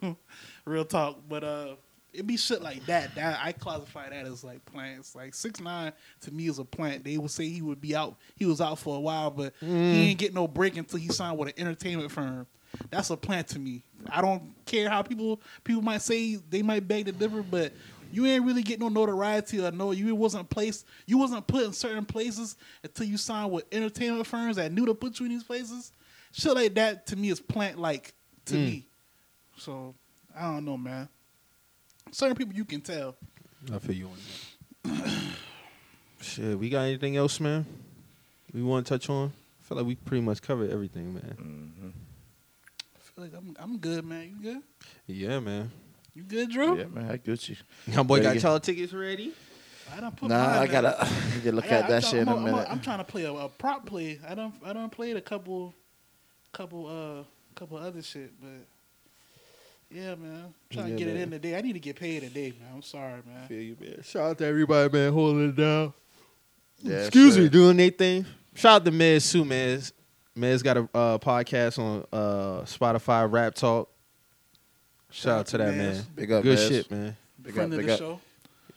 Real 0.65 0.85
talk. 0.85 1.19
But 1.27 1.43
uh, 1.43 1.75
it 2.13 2.25
be 2.25 2.37
shit 2.37 2.61
like 2.61 2.85
that. 2.87 3.15
That 3.15 3.39
I 3.43 3.51
classify 3.51 4.09
that 4.09 4.25
as 4.25 4.43
like 4.43 4.65
plants. 4.65 5.15
Like 5.15 5.33
six 5.35 5.59
nine 5.59 5.91
to 6.21 6.31
me 6.31 6.47
is 6.47 6.59
a 6.59 6.65
plant. 6.65 7.03
They 7.03 7.17
would 7.17 7.31
say 7.31 7.47
he 7.47 7.61
would 7.61 7.81
be 7.81 7.95
out. 7.95 8.15
He 8.35 8.45
was 8.45 8.61
out 8.61 8.79
for 8.79 8.95
a 8.95 8.99
while, 8.99 9.29
but 9.31 9.53
he 9.61 10.09
ain't 10.09 10.19
get 10.19 10.33
no 10.33 10.47
break 10.47 10.77
until 10.77 10.99
he 10.99 11.09
signed 11.09 11.37
with 11.37 11.49
an 11.49 11.53
entertainment 11.57 12.11
firm. 12.11 12.47
That's 12.89 13.09
a 13.09 13.17
plant 13.17 13.47
to 13.49 13.59
me. 13.59 13.83
I 14.09 14.21
don't 14.21 14.53
care 14.65 14.89
how 14.89 15.01
people 15.01 15.41
people 15.63 15.81
might 15.81 16.01
say 16.01 16.35
they 16.35 16.61
might 16.61 16.87
beg 16.87 17.05
to 17.05 17.11
differ, 17.11 17.41
but 17.43 17.73
you 18.11 18.25
ain't 18.25 18.45
really 18.45 18.63
get 18.63 18.79
no 18.79 18.87
notoriety 18.89 19.59
or 19.63 19.69
no 19.71 19.91
you 19.91 20.15
wasn't 20.15 20.49
placed 20.49 20.85
you 21.07 21.17
wasn't 21.17 21.45
put 21.45 21.63
in 21.65 21.73
certain 21.73 22.05
places 22.05 22.55
until 22.83 23.05
you 23.05 23.17
signed 23.17 23.51
with 23.51 23.65
entertainment 23.71 24.25
firms 24.25 24.55
that 24.55 24.71
knew 24.71 24.85
to 24.85 24.93
put 24.93 25.19
you 25.19 25.25
in 25.25 25.31
these 25.33 25.43
places. 25.43 25.91
Shit 26.31 26.53
like 26.55 26.73
that 26.75 27.05
to 27.07 27.15
me 27.15 27.29
is 27.29 27.39
plant 27.41 27.79
like 27.79 28.13
to 28.45 28.55
Mm. 28.55 28.63
me. 28.65 28.87
So 29.57 29.93
I 30.37 30.43
don't 30.53 30.65
know, 30.65 30.77
man. 30.77 31.09
Certain 32.11 32.35
people 32.35 32.53
you 32.55 32.65
can 32.65 32.81
tell. 32.81 33.15
I 33.73 33.79
feel 33.79 33.95
you 33.95 34.07
on 34.07 34.17
that. 34.83 35.11
Shit, 36.21 36.57
we 36.57 36.69
got 36.69 36.81
anything 36.81 37.15
else, 37.17 37.39
man? 37.39 37.65
We 38.53 38.63
want 38.63 38.85
to 38.85 38.93
touch 38.97 39.09
on? 39.09 39.27
I 39.61 39.63
feel 39.63 39.77
like 39.77 39.85
we 39.87 39.95
pretty 39.95 40.21
much 40.23 40.41
covered 40.41 40.71
everything, 40.71 41.13
man. 41.13 41.83
I 42.95 42.99
feel 42.99 43.23
like 43.23 43.33
I'm 43.35 43.55
I'm 43.59 43.77
good, 43.77 44.05
man. 44.05 44.29
You 44.29 44.53
good? 44.53 44.63
Yeah, 45.05 45.39
man. 45.39 45.71
You 46.15 46.23
good, 46.23 46.49
Drew? 46.49 46.77
Yeah, 46.77 46.85
man, 46.85 47.11
I 47.11 47.17
Gucci. 47.17 47.57
My 47.87 48.01
boy 48.03 48.15
Ready 48.15 48.25
got 48.25 48.33
to 48.33 48.39
y'all 48.47 48.59
tickets 48.59 48.93
ready. 48.93 49.33
I 49.95 49.99
don't 50.01 50.15
put 50.15 50.29
Nah, 50.29 50.59
I 50.61 50.67
gotta 50.67 51.07
need 51.33 51.43
to 51.43 51.51
look 51.51 51.65
I 51.65 51.69
got- 51.69 51.83
at 51.83 51.89
that 51.89 51.95
I'm 51.95 52.01
shit 52.01 52.11
try- 52.11 52.19
in 52.21 52.27
a 52.27 52.31
I'm, 52.31 52.37
I'm, 52.37 52.43
minute. 52.45 52.67
I'm 52.71 52.79
trying 52.79 52.97
to 52.97 53.03
play 53.03 53.23
a, 53.25 53.33
a 53.33 53.49
prop 53.49 53.85
play. 53.85 54.19
I 54.27 54.33
don't 54.35 54.53
I 54.65 54.73
don't 54.73 54.91
played 54.91 55.15
a 55.17 55.21
couple, 55.21 55.73
couple 56.51 56.87
uh, 56.87 57.23
couple 57.55 57.77
other 57.77 58.01
shit, 58.01 58.31
but 58.41 58.65
yeah, 59.89 60.15
man. 60.15 60.45
I'm 60.45 60.53
trying 60.69 60.87
Yeah, 60.87 60.93
to 60.93 60.97
get 60.99 61.07
it 61.07 61.13
man. 61.13 61.23
in 61.23 61.31
today. 61.31 61.57
I 61.57 61.61
need 61.61 61.73
to 61.73 61.79
get 61.79 61.95
paid 61.95 62.21
today, 62.21 62.53
man. 62.59 62.69
I'm 62.75 62.81
sorry, 62.81 63.21
man. 63.25 63.47
Feel 63.47 63.61
you, 63.61 63.77
man. 63.79 64.01
Shout 64.03 64.23
out 64.31 64.37
to 64.39 64.45
everybody, 64.45 64.91
man, 64.91 65.13
holding 65.13 65.49
it 65.49 65.55
down. 65.55 65.93
Yeah, 66.81 66.97
Excuse 67.05 67.33
sure. 67.35 67.43
me, 67.43 67.49
doing 67.49 67.79
anything. 67.79 68.25
Shout 68.53 68.81
out 68.81 68.85
to 68.85 68.91
Mez 68.91 69.21
Sue, 69.23 69.43
Mez. 69.43 69.91
Mez 70.37 70.63
got 70.63 70.77
a 70.77 70.89
uh, 70.93 71.17
podcast 71.17 71.79
on 71.79 72.05
uh, 72.11 72.61
Spotify, 72.65 73.31
Rap 73.31 73.55
Talk. 73.55 73.89
Shout 75.09 75.39
out 75.39 75.47
to 75.47 75.57
that, 75.57 75.73
Mez. 75.73 75.77
man. 75.77 76.03
Big 76.15 76.31
up, 76.31 76.43
Good 76.43 76.57
Mez. 76.59 76.67
shit, 76.67 76.91
man. 76.91 77.17
Big 77.41 77.53
Friend 77.53 77.73
up, 77.73 77.79
of 77.79 77.85
big 77.85 77.87
the 77.87 77.93
up. 77.93 77.99
show. 77.99 78.19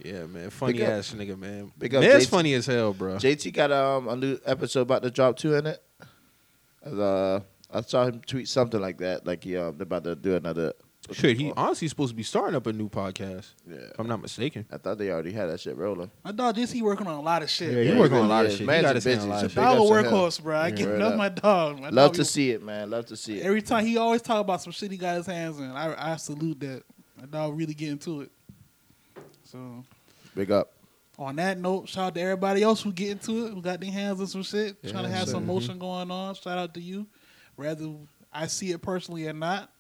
Yeah, 0.03 0.24
man. 0.27 0.49
Funny 0.49 0.73
Big 0.74 0.82
up. 0.82 0.89
ass 0.91 1.12
nigga, 1.12 1.39
man. 1.39 1.73
Big 1.77 1.95
up, 1.95 2.03
Mez 2.03 2.20
JT. 2.20 2.27
funny 2.28 2.55
as 2.55 2.65
hell, 2.66 2.95
bro. 2.95 3.16
JT 3.16 3.53
got 3.53 3.70
um, 3.73 4.09
a 4.09 4.16
new 4.16 4.39
episode 4.47 4.82
about 4.82 5.03
to 5.03 5.11
drop 5.11 5.37
too 5.37 5.55
in 5.55 5.66
it. 5.66 5.82
Uh, 6.87 7.41
I 7.70 7.82
saw 7.82 8.07
him 8.07 8.20
tweet 8.27 8.49
something 8.49 8.81
like 8.81 8.97
that, 8.99 9.27
like 9.27 9.45
he 9.45 9.57
um, 9.59 9.77
they're 9.77 9.82
about 9.82 10.05
to 10.05 10.15
do 10.15 10.37
another. 10.37 10.73
Shit, 11.12 11.37
he 11.39 11.53
honestly 11.57 11.89
supposed 11.89 12.11
to 12.11 12.15
be 12.16 12.23
starting 12.23 12.55
up 12.55 12.66
a 12.66 12.73
new 12.73 12.89
podcast, 12.89 13.47
Yeah, 13.69 13.77
if 13.77 13.99
I'm 13.99 14.07
not 14.07 14.20
mistaken. 14.23 14.65
I 14.70 14.77
thought 14.78 14.99
they 14.99 15.11
already 15.11 15.32
had 15.32 15.47
that 15.51 15.61
shit 15.61 15.77
rolling. 15.77 16.11
My 16.24 16.32
dog 16.32 16.57
JC 16.57 16.82
working 16.82 17.07
on 17.07 17.15
a 17.15 17.20
lot 17.20 17.43
of 17.43 17.51
shit. 17.51 17.73
Yeah, 17.73 17.82
he 17.82 17.89
Yeah, 17.91 17.99
working 17.99 18.16
he 18.16 18.20
on 18.23 18.27
a 18.27 18.28
lot 18.28 18.45
of 18.47 18.53
is. 18.53 18.59
shit. 18.59 18.66
Man's 18.66 18.78
you 18.82 18.82
got 18.89 18.91
a 18.91 18.95
to 18.95 19.01
say 19.01 19.12
a 19.12 19.16
busy, 19.16 19.28
lot 19.28 19.41
so 19.41 19.47
of 19.47 19.55
big 19.55 19.65
shit. 19.65 19.65
Dog 19.65 19.77
a 19.78 19.81
workhorse, 20.09 20.43
bro. 20.43 20.57
I 20.59 20.70
get 20.70 20.87
Word 20.87 20.99
love 21.01 21.12
up. 21.12 21.19
my 21.19 21.28
dog. 21.28 21.81
My 21.81 21.89
Love 21.91 21.95
dog 22.11 22.12
to 22.15 22.20
be- 22.20 22.24
see 22.24 22.51
it, 22.51 22.62
man. 22.62 22.91
Love 22.91 23.07
to 23.07 23.16
see 23.16 23.41
it. 23.41 23.45
Every 23.45 23.62
time 23.62 23.85
he 23.87 23.97
always 23.97 24.23
talk 24.23 24.41
about 24.41 24.62
some 24.62 24.73
shit 24.73 24.91
he 24.91 24.97
got 24.97 25.16
his 25.16 25.27
hands 25.27 25.59
in. 25.59 25.70
I 25.70 26.12
I 26.12 26.16
salute 26.16 26.61
that. 26.61 26.82
My 27.20 27.27
dog 27.27 27.57
really 27.59 27.74
get 27.74 27.91
into 27.91 28.20
it. 28.23 28.31
So 29.45 29.85
Big 30.35 30.51
up. 30.51 30.73
on 31.19 31.37
that 31.37 31.59
note, 31.59 31.89
shout 31.89 32.05
out 32.09 32.15
to 32.15 32.20
everybody 32.20 32.62
else 32.62 32.82
who 32.82 32.93
get 32.93 33.11
into 33.11 33.47
it, 33.47 33.53
who 33.55 33.61
got 33.61 33.81
their 33.81 33.91
hands 33.91 34.20
in 34.20 34.27
some 34.27 34.43
shit, 34.43 34.77
Yeah, 34.82 34.93
trying 34.93 35.05
to 35.05 35.11
have 35.11 35.24
sure. 35.24 35.32
some 35.32 35.41
mm-hmm. 35.43 35.53
motion 35.53 35.78
going 35.78 36.11
on. 36.11 36.35
Shout 36.35 36.57
out 36.57 36.73
to 36.74 36.81
you. 36.81 37.07
Whether 37.57 37.91
I 38.32 38.47
see 38.47 38.70
it 38.70 38.81
personally 38.81 39.27
or 39.27 39.32
not, 39.32 39.70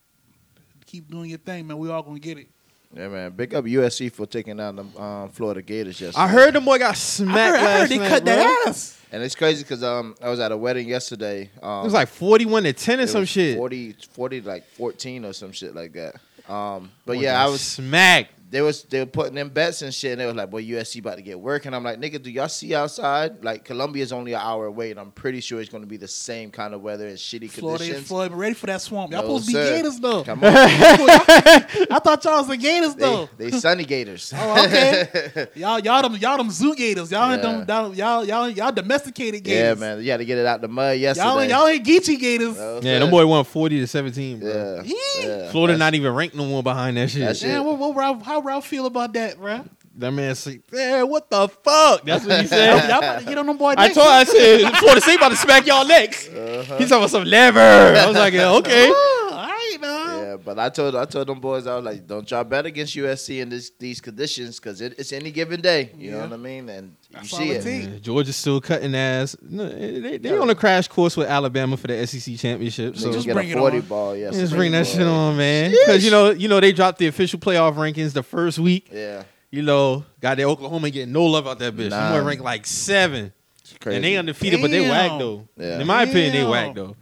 keep 0.90 1.10
doing 1.10 1.30
your 1.30 1.38
thing, 1.38 1.66
man. 1.66 1.78
We 1.78 1.90
all 1.90 2.02
gonna 2.02 2.18
get 2.18 2.38
it. 2.38 2.48
Yeah, 2.94 3.06
man. 3.08 3.30
Big 3.30 3.54
up 3.54 3.64
USC 3.64 4.10
for 4.12 4.26
taking 4.26 4.56
down 4.56 4.74
the 4.76 5.00
um, 5.00 5.28
Florida 5.30 5.62
Gators 5.62 6.00
yesterday. 6.00 6.24
I 6.24 6.26
heard 6.28 6.54
the 6.54 6.60
boy 6.60 6.78
got 6.78 6.96
smacked 6.96 7.38
I 7.38 7.44
heard, 7.46 7.58
I 7.60 7.62
last 7.64 7.80
heard 7.80 7.88
they 7.90 7.98
night, 7.98 8.08
cut 8.08 8.24
bro. 8.24 8.34
that 8.34 8.64
ass. 8.66 9.00
and 9.12 9.22
it's 9.22 9.36
crazy 9.36 9.62
because 9.62 9.84
um, 9.84 10.16
I 10.20 10.28
was 10.28 10.40
at 10.40 10.50
a 10.50 10.56
wedding 10.56 10.88
yesterday. 10.88 11.50
Um, 11.62 11.80
It 11.82 11.84
was 11.84 11.92
like 11.92 12.08
41 12.08 12.64
to 12.64 12.72
10 12.72 12.98
or 12.98 13.02
it 13.02 13.08
some 13.08 13.20
was 13.20 13.28
shit. 13.28 13.56
40, 13.56 13.92
40, 14.10 14.40
like 14.40 14.66
14 14.70 15.24
or 15.24 15.32
some 15.32 15.52
shit 15.52 15.72
like 15.72 15.92
that. 15.92 16.16
Um, 16.52 16.90
but 17.06 17.14
Boy 17.14 17.20
yeah, 17.22 17.40
I 17.44 17.48
was 17.48 17.60
smacked. 17.60 18.32
They 18.50 18.60
was 18.60 18.82
they 18.84 18.98
were 18.98 19.06
putting 19.06 19.38
in 19.38 19.48
bets 19.48 19.82
and 19.82 19.94
shit, 19.94 20.12
and 20.12 20.20
they 20.20 20.26
was 20.26 20.34
like, 20.34 20.50
"Boy, 20.50 20.62
USC 20.64 20.98
about 20.98 21.16
to 21.16 21.22
get 21.22 21.38
work." 21.38 21.66
And 21.66 21.74
I'm 21.76 21.84
like, 21.84 22.00
"Nigga, 22.00 22.20
do 22.20 22.30
y'all 22.30 22.48
see 22.48 22.74
outside? 22.74 23.44
Like, 23.44 23.64
Columbia's 23.64 24.12
only 24.12 24.32
an 24.32 24.40
hour 24.42 24.66
away, 24.66 24.90
and 24.90 24.98
I'm 24.98 25.12
pretty 25.12 25.40
sure 25.40 25.60
it's 25.60 25.70
going 25.70 25.84
to 25.84 25.88
be 25.88 25.96
the 25.96 26.08
same 26.08 26.50
kind 26.50 26.74
of 26.74 26.82
weather 26.82 27.06
and 27.06 27.16
shitty 27.16 27.48
Florida, 27.50 27.84
conditions." 27.84 28.08
Florida, 28.08 28.34
ready 28.34 28.54
for 28.54 28.66
that 28.66 28.80
swamp. 28.82 29.12
Y'all 29.12 29.22
No, 29.22 29.38
supposed 29.38 29.46
to 29.46 29.52
be. 29.52 29.58
Gators 29.70 30.00
though. 30.00 30.24
Come 30.24 30.42
on, 30.44 30.52
I 30.54 32.00
thought 32.02 32.24
y'all 32.24 32.38
was 32.38 32.48
the 32.48 32.56
Gators 32.56 32.94
they, 32.94 33.00
though. 33.04 33.28
they 33.36 33.50
sunny 33.52 33.84
Gators. 33.84 34.32
Oh, 34.42 34.64
okay. 34.64 35.46
y'all, 35.54 35.78
y'all 35.80 36.02
them, 36.02 36.16
y'all 36.16 36.36
them 36.38 36.50
zoo 36.50 36.74
gators. 36.74 37.10
Y'all 37.12 37.30
ain't 37.32 37.42
Yeah. 37.42 37.64
them, 37.64 37.68
y'all, 37.68 37.94
y'all, 37.94 38.24
y'all, 38.24 38.48
y'all 38.48 38.72
domesticated 38.72 39.44
gators. 39.44 39.78
yeah, 39.78 39.86
man, 39.94 40.02
you 40.02 40.10
had 40.10 40.16
to 40.16 40.24
get 40.24 40.38
it 40.38 40.46
out 40.46 40.60
the 40.60 40.68
mud 40.68 40.98
yesterday. 40.98 41.28
Y'all, 41.28 41.40
ain't- 41.40 41.50
y'all 41.50 41.66
ain't 41.66 41.84
Geechee 41.86 42.18
gators. 42.18 42.56
No, 42.56 42.76
Yeah, 42.76 42.80
sir. 42.80 42.98
them 43.00 43.10
boy 43.10 43.26
won 43.26 43.44
40 43.44 43.80
to 43.80 43.86
17, 43.86 44.40
bro. 44.40 44.82
Yeah, 44.84 44.94
yeah. 45.18 45.50
Florida 45.50 45.74
That's- 45.74 45.78
not 45.78 45.94
even 45.94 46.12
ranked 46.14 46.34
no 46.34 46.46
more 46.46 46.62
behind 46.62 46.96
that 46.96 47.10
shit. 47.10 47.20
That 47.20 47.36
shit- 47.36 47.48
Man, 47.48 47.64
what, 47.64 47.78
what 47.78 47.94
Ralph, 47.96 48.22
how 48.40 48.46
Ralph 48.46 48.66
feel 48.66 48.86
about 48.86 49.12
that, 49.14 49.38
bro? 49.38 49.64
That 49.96 50.12
man 50.12 50.34
said, 50.34 50.62
"Man, 50.72 51.08
what 51.08 51.28
the 51.30 51.48
fuck?" 51.48 52.04
That's 52.04 52.24
what 52.24 52.40
he 52.40 52.46
said. 52.46 52.88
y'all 52.88 52.98
about 52.98 53.20
to 53.20 53.24
get 53.26 53.36
on 53.38 53.46
them 53.46 53.56
boy 53.56 53.74
I 53.76 53.88
told 53.92 54.06
I 54.06 54.24
said 54.24 54.70
Florida 54.76 55.00
State 55.00 55.16
about 55.16 55.30
to 55.30 55.36
smack 55.36 55.66
y'all 55.66 55.86
necks. 55.86 56.28
Uh-huh. 56.28 56.78
He's 56.78 56.88
talking 56.88 57.02
about 57.02 57.10
some 57.10 57.24
lever. 57.24 57.58
I 57.60 58.06
was 58.06 58.16
like, 58.16 58.32
yeah, 58.32 58.52
okay. 58.52 58.90
Oh, 58.92 59.30
all 59.32 59.46
right, 59.46 59.76
man. 59.80 60.19
Yeah, 60.30 60.36
but 60.36 60.58
I 60.58 60.68
told 60.68 60.94
I 60.94 61.04
told 61.06 61.26
them 61.26 61.40
boys 61.40 61.66
I 61.66 61.74
was 61.76 61.84
like, 61.84 62.06
don't 62.06 62.30
y'all 62.30 62.44
bet 62.44 62.66
against 62.66 62.94
USC 62.96 63.40
in 63.40 63.48
this 63.48 63.70
these 63.78 64.00
conditions 64.00 64.60
because 64.60 64.80
it, 64.80 64.94
it's 64.98 65.12
any 65.12 65.30
given 65.30 65.60
day. 65.60 65.90
You 65.96 66.12
know 66.12 66.20
what 66.20 66.32
I 66.32 66.36
mean? 66.36 66.68
And 66.68 66.94
you 67.10 67.16
That's 67.16 67.30
see 67.36 67.50
it 67.50 67.66
it. 67.66 67.90
Yeah, 67.90 67.98
Georgia's 67.98 68.36
still 68.36 68.60
cutting 68.60 68.94
ass. 68.94 69.36
No, 69.42 69.64
eh, 69.64 70.00
they 70.00 70.18
they 70.18 70.38
on 70.38 70.48
a 70.50 70.54
crash 70.54 70.86
course 70.88 71.16
with 71.16 71.28
Alabama 71.28 71.76
for 71.76 71.88
the 71.88 72.06
SEC 72.06 72.36
championship. 72.36 72.96
So 72.96 73.12
just 73.12 73.26
get 73.26 73.34
bring 73.34 73.48
a 73.52 73.56
it 73.56 73.58
forty 73.58 73.78
on. 73.78 73.82
ball. 73.86 74.16
Yes, 74.16 74.34
just 74.34 74.54
bring 74.54 74.72
that 74.72 74.86
shit 74.86 75.02
on, 75.02 75.36
man. 75.36 75.70
Because 75.72 76.04
you 76.04 76.10
know, 76.10 76.30
you 76.30 76.48
know, 76.48 76.60
they 76.60 76.72
dropped 76.72 76.98
the 76.98 77.06
official 77.08 77.38
playoff 77.40 77.74
rankings 77.74 78.12
the 78.12 78.22
first 78.22 78.58
week. 78.58 78.88
Yeah, 78.92 79.24
You 79.50 79.62
know, 79.62 80.04
got 80.20 80.36
their 80.36 80.46
Oklahoma 80.46 80.90
getting 80.90 81.12
no 81.12 81.24
love 81.26 81.48
out 81.48 81.58
that 81.58 81.74
bitch. 81.74 81.90
Nah. 81.90 82.10
Nah. 82.18 82.24
ranked 82.26 82.44
like 82.44 82.66
seven, 82.66 83.32
it's 83.62 83.76
crazy. 83.78 83.96
and 83.96 84.04
they 84.04 84.16
undefeated, 84.16 84.60
but 84.60 84.70
they 84.70 84.80
Damn. 84.82 84.90
whack 84.90 85.18
though. 85.18 85.48
Yeah. 85.56 85.80
In 85.80 85.86
my 85.86 86.02
opinion, 86.04 86.32
they 86.32 86.40
Damn. 86.42 86.50
whack 86.50 86.74
though. 86.74 86.96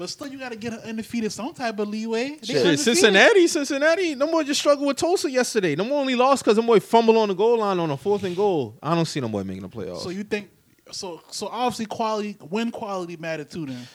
But 0.00 0.08
still, 0.08 0.28
you 0.28 0.38
got 0.38 0.48
to 0.48 0.56
get 0.56 0.72
an 0.72 0.78
undefeated 0.78 1.30
some 1.30 1.52
type 1.52 1.78
of 1.78 1.86
leeway. 1.86 2.38
Shit. 2.42 2.78
Cincinnati, 2.78 3.46
Cincinnati. 3.46 4.14
No 4.14 4.30
more 4.30 4.42
just 4.42 4.58
struggled 4.58 4.86
with 4.86 4.96
Tulsa 4.96 5.30
yesterday. 5.30 5.76
No 5.76 5.84
more 5.84 6.00
only 6.00 6.14
lost 6.14 6.42
because 6.42 6.56
them 6.56 6.64
boy 6.64 6.80
fumbled 6.80 7.18
on 7.18 7.28
the 7.28 7.34
goal 7.34 7.58
line 7.58 7.78
on 7.78 7.90
a 7.90 7.98
fourth 7.98 8.24
and 8.24 8.34
goal. 8.34 8.78
I 8.82 8.94
don't 8.94 9.04
see 9.04 9.20
no 9.20 9.28
boy 9.28 9.44
making 9.44 9.60
the 9.60 9.68
playoffs. 9.68 9.98
So 9.98 10.08
you 10.08 10.24
think? 10.24 10.48
So 10.90 11.20
so 11.30 11.48
obviously 11.48 11.84
quality, 11.84 12.38
win 12.48 12.70
quality 12.70 13.18
mattered 13.18 13.50
too. 13.50 13.66
Then 13.66 13.86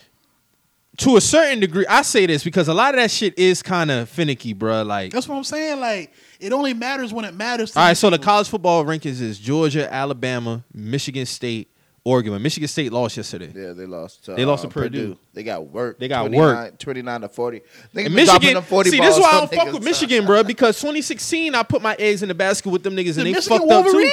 to 0.98 1.16
a 1.16 1.20
certain 1.20 1.58
degree, 1.58 1.86
I 1.88 2.02
say 2.02 2.24
this 2.26 2.44
because 2.44 2.68
a 2.68 2.74
lot 2.74 2.94
of 2.94 3.00
that 3.00 3.10
shit 3.10 3.36
is 3.36 3.60
kind 3.60 3.90
of 3.90 4.08
finicky, 4.08 4.54
bruh. 4.54 4.86
Like, 4.86 5.10
that's 5.10 5.26
what 5.26 5.34
I'm 5.34 5.42
saying. 5.42 5.80
Like 5.80 6.12
it 6.38 6.52
only 6.52 6.72
matters 6.72 7.12
when 7.12 7.24
it 7.24 7.34
matters. 7.34 7.72
To 7.72 7.80
all 7.80 7.86
right, 7.86 7.96
so 7.96 8.10
the 8.10 8.18
college 8.20 8.48
football 8.48 8.84
rankings 8.84 9.20
is 9.20 9.40
Georgia, 9.40 9.92
Alabama, 9.92 10.62
Michigan 10.72 11.26
State, 11.26 11.68
Oregon. 12.06 12.32
But 12.32 12.40
Michigan 12.40 12.68
State 12.68 12.92
lost 12.92 13.16
yesterday. 13.16 13.52
Yeah, 13.52 13.72
they 13.72 13.84
lost. 13.84 14.24
To, 14.26 14.34
They 14.34 14.44
lost 14.44 14.64
uh, 14.64 14.68
to 14.68 14.72
Purdue. 14.72 15.18
They 15.34 15.42
got 15.42 15.66
work. 15.66 15.98
They 15.98 16.06
got 16.06 16.20
29 16.28 16.40
work. 16.40 16.78
Twenty 16.78 17.02
nine 17.02 17.20
to 17.22 17.28
forty. 17.28 17.62
Niggas 17.92 18.06
And 18.06 18.14
Michigan, 18.14 18.54
them 18.54 18.62
40 18.62 18.90
see, 18.90 19.00
this 19.00 19.16
is 19.16 19.20
why 19.20 19.30
I 19.30 19.34
on 19.34 19.38
don't 19.40 19.52
fuck 19.52 19.72
with 19.74 19.82
Michigan, 19.82 20.24
bro. 20.24 20.44
Because 20.44 20.78
2016, 20.80 21.56
I 21.56 21.64
put 21.64 21.82
my 21.82 21.96
eggs 21.98 22.22
in 22.22 22.28
the 22.28 22.34
basket 22.34 22.70
with 22.70 22.84
them 22.84 22.94
niggas, 22.94 23.14
The 23.14 23.22
and 23.22 23.26
they 23.26 23.32
Michigan 23.32 23.58
fucked 23.58 23.70
up 23.72 23.86
too. 23.86 24.10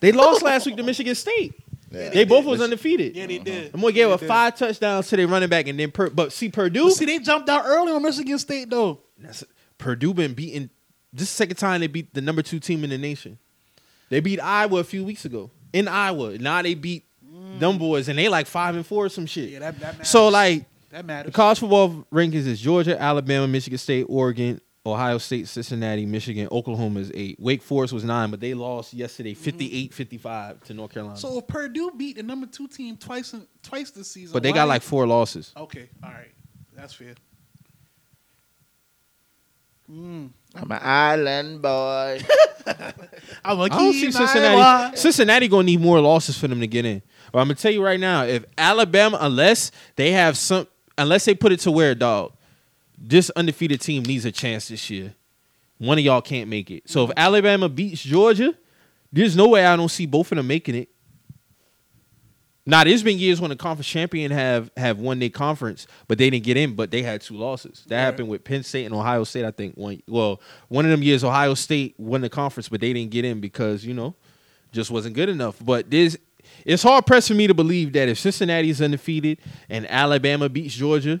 They 0.00 0.12
lost 0.12 0.42
last 0.42 0.66
week 0.66 0.76
to 0.76 0.82
Michigan 0.82 1.14
State. 1.14 1.54
Yeah. 1.90 2.10
They 2.10 2.24
both 2.24 2.44
was 2.44 2.60
undefeated. 2.60 3.16
Yeah, 3.16 3.26
they 3.26 3.38
did. 3.38 3.74
I'm 3.74 3.80
gonna 3.80 3.92
give 3.92 4.08
They 4.08 4.14
up 4.14 4.20
five 4.20 4.56
touchdowns 4.56 5.08
to 5.08 5.16
their 5.16 5.26
running 5.26 5.48
back, 5.48 5.66
and 5.66 5.80
then 5.80 5.90
per, 5.90 6.10
but 6.10 6.32
see 6.32 6.50
Purdue. 6.50 6.84
But 6.84 6.92
see, 6.92 7.06
they 7.06 7.18
jumped 7.18 7.48
out 7.48 7.64
early 7.66 7.92
on 7.92 8.02
Michigan 8.02 8.38
State 8.38 8.68
though. 8.68 9.00
That's, 9.18 9.42
Purdue 9.78 10.12
been 10.14 10.34
beating. 10.34 10.70
This 11.12 11.22
is 11.22 11.28
the 11.30 11.34
second 11.36 11.56
time 11.56 11.80
they 11.80 11.88
beat 11.88 12.14
the 12.14 12.20
number 12.20 12.42
two 12.42 12.60
team 12.60 12.84
in 12.84 12.90
the 12.90 12.98
nation. 12.98 13.38
They 14.10 14.20
beat 14.20 14.40
Iowa 14.40 14.80
a 14.80 14.84
few 14.84 15.04
weeks 15.04 15.24
ago 15.24 15.50
in 15.72 15.88
Iowa. 15.88 16.36
Now 16.38 16.62
they 16.62 16.74
beat 16.74 17.04
them 17.58 17.78
boys, 17.78 18.08
and 18.08 18.18
they 18.18 18.28
like 18.28 18.46
five 18.46 18.74
and 18.74 18.86
four 18.86 19.06
or 19.06 19.08
some 19.08 19.26
shit. 19.26 19.50
Yeah, 19.50 19.58
that, 19.60 19.78
that 19.80 19.92
matters. 19.94 20.08
so 20.08 20.28
like 20.28 20.64
that 20.90 20.98
the 20.98 21.02
matters. 21.04 21.34
college 21.34 21.58
football 21.58 22.06
rankings 22.12 22.46
is 22.46 22.60
Georgia, 22.60 23.00
Alabama, 23.00 23.48
Michigan 23.48 23.78
State, 23.78 24.06
Oregon, 24.08 24.60
Ohio 24.84 25.18
State, 25.18 25.46
Cincinnati, 25.46 26.06
Michigan, 26.06 26.48
Oklahoma 26.50 27.00
is 27.00 27.12
eight. 27.14 27.38
Wake 27.38 27.62
Forest 27.62 27.92
was 27.92 28.04
nine, 28.04 28.30
but 28.30 28.40
they 28.40 28.54
lost 28.54 28.94
yesterday 28.94 29.34
58-55 29.34 30.64
to 30.64 30.74
North 30.74 30.92
Carolina. 30.92 31.16
So 31.18 31.38
if 31.38 31.46
Purdue 31.46 31.92
beat 31.96 32.16
the 32.16 32.22
number 32.22 32.46
two 32.46 32.66
team 32.66 32.96
twice 32.96 33.34
in, 33.34 33.46
twice 33.62 33.90
this 33.90 34.10
season, 34.10 34.32
but 34.32 34.42
they 34.42 34.52
got 34.52 34.68
like 34.68 34.82
four 34.82 35.06
losses. 35.06 35.52
okay, 35.56 35.88
all 36.02 36.10
right. 36.10 36.32
That's 36.74 36.94
fair. 36.94 37.14
Mm. 39.90 40.30
I'm 40.54 40.70
an 40.70 40.78
island 40.80 41.62
boy. 41.62 42.20
I'm 43.44 43.58
a 43.58 43.62
I 43.62 43.68
don't 43.68 43.92
see 43.92 44.10
Cincinnati. 44.10 44.56
Iowa. 44.56 44.92
Cincinnati 44.94 45.48
gonna 45.48 45.64
need 45.64 45.80
more 45.80 46.00
losses 46.00 46.38
for 46.38 46.48
them 46.48 46.60
to 46.60 46.66
get 46.66 46.84
in. 46.84 47.02
But 47.32 47.40
I'm 47.40 47.46
gonna 47.46 47.54
tell 47.56 47.72
you 47.72 47.82
right 47.84 48.00
now, 48.00 48.24
if 48.24 48.44
Alabama, 48.58 49.18
unless 49.20 49.70
they 49.96 50.12
have 50.12 50.36
some, 50.36 50.66
unless 50.98 51.24
they 51.24 51.34
put 51.34 51.52
it 51.52 51.60
to 51.60 51.70
where, 51.70 51.94
dog, 51.94 52.32
this 52.98 53.30
undefeated 53.30 53.80
team 53.80 54.02
needs 54.02 54.24
a 54.24 54.32
chance 54.32 54.68
this 54.68 54.90
year. 54.90 55.14
One 55.78 55.98
of 55.98 56.04
y'all 56.04 56.20
can't 56.20 56.48
make 56.50 56.70
it. 56.70 56.88
So 56.88 57.04
if 57.04 57.10
Alabama 57.16 57.68
beats 57.68 58.02
Georgia, 58.02 58.54
there's 59.12 59.34
no 59.34 59.48
way 59.48 59.64
I 59.64 59.76
don't 59.76 59.88
see 59.88 60.04
both 60.06 60.30
of 60.30 60.36
them 60.36 60.46
making 60.46 60.74
it. 60.74 60.88
Now, 62.66 62.84
there's 62.84 63.02
been 63.02 63.18
years 63.18 63.40
when 63.40 63.48
the 63.48 63.56
conference 63.56 63.88
champion 63.88 64.30
have 64.30 64.70
have 64.76 64.98
won 64.98 65.18
their 65.18 65.30
conference, 65.30 65.86
but 66.06 66.18
they 66.18 66.28
didn't 66.28 66.44
get 66.44 66.56
in, 66.58 66.74
but 66.74 66.90
they 66.90 67.02
had 67.02 67.22
two 67.22 67.34
losses. 67.34 67.84
That 67.88 67.96
Right. 67.96 68.02
happened 68.02 68.28
with 68.28 68.44
Penn 68.44 68.62
State 68.62 68.84
and 68.84 68.94
Ohio 68.94 69.24
State, 69.24 69.44
I 69.46 69.50
think. 69.50 69.74
One 69.76 70.02
well, 70.06 70.40
one 70.68 70.84
of 70.84 70.90
them 70.90 71.02
years 71.02 71.24
Ohio 71.24 71.54
State 71.54 71.94
won 71.98 72.20
the 72.20 72.28
conference, 72.28 72.68
but 72.68 72.80
they 72.80 72.92
didn't 72.92 73.10
get 73.10 73.24
in 73.24 73.40
because, 73.40 73.84
you 73.84 73.94
know, 73.94 74.14
just 74.72 74.90
wasn't 74.90 75.14
good 75.14 75.30
enough. 75.30 75.56
But 75.64 75.90
this 75.90 76.18
it's 76.64 76.82
hard 76.82 77.06
pressed 77.06 77.28
for 77.28 77.34
me 77.34 77.46
to 77.46 77.54
believe 77.54 77.92
that 77.92 78.08
if 78.08 78.18
Cincinnati's 78.18 78.80
undefeated 78.80 79.38
and 79.68 79.90
Alabama 79.90 80.48
beats 80.48 80.74
Georgia, 80.74 81.20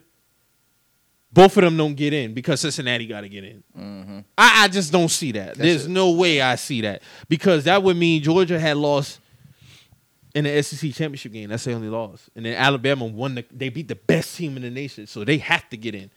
both 1.32 1.56
of 1.56 1.62
them 1.62 1.76
don't 1.76 1.94
get 1.94 2.12
in 2.12 2.34
because 2.34 2.60
Cincinnati 2.60 3.06
got 3.06 3.20
to 3.20 3.28
get 3.28 3.44
in. 3.44 3.62
Mm-hmm. 3.78 4.18
I, 4.36 4.64
I 4.64 4.68
just 4.68 4.90
don't 4.90 5.08
see 5.08 5.32
that. 5.32 5.56
There's 5.56 5.86
it. 5.86 5.90
no 5.90 6.10
way 6.12 6.40
I 6.40 6.56
see 6.56 6.80
that 6.82 7.02
because 7.28 7.64
that 7.64 7.82
would 7.82 7.96
mean 7.96 8.22
Georgia 8.22 8.58
had 8.58 8.76
lost 8.76 9.20
in 10.34 10.44
the 10.44 10.62
SEC 10.62 10.92
championship 10.92 11.32
game. 11.32 11.48
That's 11.48 11.64
the 11.64 11.72
only 11.72 11.88
loss, 11.88 12.28
and 12.34 12.44
then 12.44 12.54
Alabama 12.54 13.04
won. 13.04 13.36
The, 13.36 13.44
they 13.50 13.68
beat 13.68 13.88
the 13.88 13.96
best 13.96 14.36
team 14.36 14.56
in 14.56 14.62
the 14.62 14.70
nation, 14.70 15.06
so 15.06 15.24
they 15.24 15.38
have 15.38 15.68
to 15.70 15.76
get 15.76 15.94
in. 15.94 16.10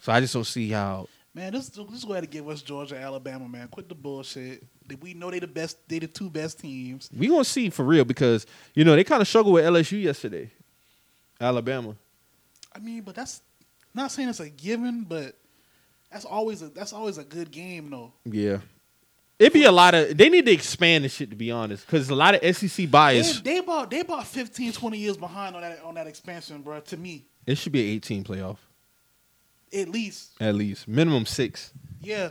So 0.00 0.12
I 0.12 0.20
just 0.20 0.34
don't 0.34 0.44
see 0.44 0.70
how. 0.70 1.08
Man, 1.34 1.52
this 1.52 1.68
this 1.68 1.88
is 1.98 2.04
going 2.04 2.20
to 2.20 2.28
give 2.28 2.48
us 2.48 2.62
Georgia, 2.62 2.96
Alabama, 2.96 3.48
man. 3.48 3.66
Quit 3.66 3.88
the 3.88 3.94
bullshit. 3.94 4.64
We 5.00 5.14
know 5.14 5.32
they 5.32 5.40
the 5.40 5.48
best. 5.48 5.78
They 5.88 5.98
the 5.98 6.06
two 6.06 6.30
best 6.30 6.60
teams. 6.60 7.10
We 7.16 7.26
gonna 7.26 7.44
see 7.44 7.70
for 7.70 7.84
real 7.84 8.04
because 8.04 8.46
you 8.74 8.84
know 8.84 8.94
they 8.94 9.02
kind 9.02 9.20
of 9.20 9.26
struggled 9.26 9.54
with 9.54 9.64
LSU 9.64 10.00
yesterday. 10.00 10.52
Alabama. 11.40 11.96
I 12.72 12.78
mean, 12.78 13.02
but 13.02 13.16
that's 13.16 13.42
not 13.92 14.12
saying 14.12 14.28
it's 14.28 14.38
a 14.40 14.48
given, 14.48 15.02
but 15.02 15.36
that's 16.10 16.24
always 16.24 16.62
a 16.62 16.68
that's 16.68 16.92
always 16.92 17.18
a 17.18 17.24
good 17.24 17.50
game 17.50 17.90
though. 17.90 18.12
Yeah. 18.24 18.58
It'd 19.36 19.52
be 19.52 19.64
a 19.64 19.72
lot 19.72 19.94
of. 19.94 20.16
They 20.16 20.28
need 20.28 20.46
to 20.46 20.52
expand 20.52 21.04
this 21.04 21.14
shit 21.14 21.30
to 21.30 21.36
be 21.36 21.50
honest, 21.50 21.84
because 21.84 22.08
a 22.08 22.14
lot 22.14 22.36
of 22.40 22.56
SEC 22.56 22.88
bias. 22.88 23.40
they 23.40 23.60
bought. 23.60 23.90
they 23.90 24.00
about 24.00 24.24
15, 24.28 24.72
20 24.72 24.96
years 24.96 25.16
behind 25.16 25.56
on 25.56 25.62
that 25.62 25.82
on 25.82 25.94
that 25.94 26.06
expansion, 26.06 26.62
bro. 26.62 26.78
To 26.78 26.96
me, 26.96 27.26
It 27.44 27.58
should 27.58 27.72
be 27.72 27.80
an 27.80 27.96
18 27.96 28.22
playoff 28.22 28.58
at 29.74 29.88
least, 29.88 30.30
at 30.40 30.54
least, 30.54 30.86
minimum 30.88 31.26
six, 31.26 31.72
yeah. 32.00 32.30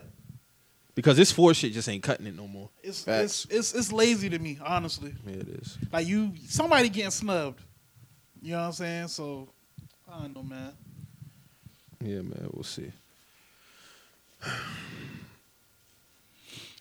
because 0.95 1.17
this 1.17 1.31
four 1.31 1.53
shit 1.53 1.73
just 1.73 1.89
ain't 1.89 2.03
cutting 2.03 2.27
it 2.27 2.35
no 2.35 2.47
more. 2.47 2.69
It's 2.81 3.03
Facts. 3.03 3.45
it's 3.45 3.55
it's 3.55 3.73
it's 3.73 3.91
lazy 3.91 4.29
to 4.29 4.39
me, 4.39 4.59
honestly. 4.65 5.13
Yeah, 5.25 5.33
it 5.33 5.47
is. 5.49 5.77
Like 5.91 6.07
you, 6.07 6.33
somebody 6.47 6.89
getting 6.89 7.11
snubbed. 7.11 7.61
You 8.41 8.51
know 8.51 8.59
what 8.59 8.65
I'm 8.65 8.71
saying? 8.73 9.07
So 9.07 9.49
I 10.11 10.21
don't 10.21 10.35
know, 10.35 10.43
man. 10.43 10.71
Yeah, 12.01 12.21
man. 12.21 12.49
We'll 12.51 12.63
see. 12.63 12.91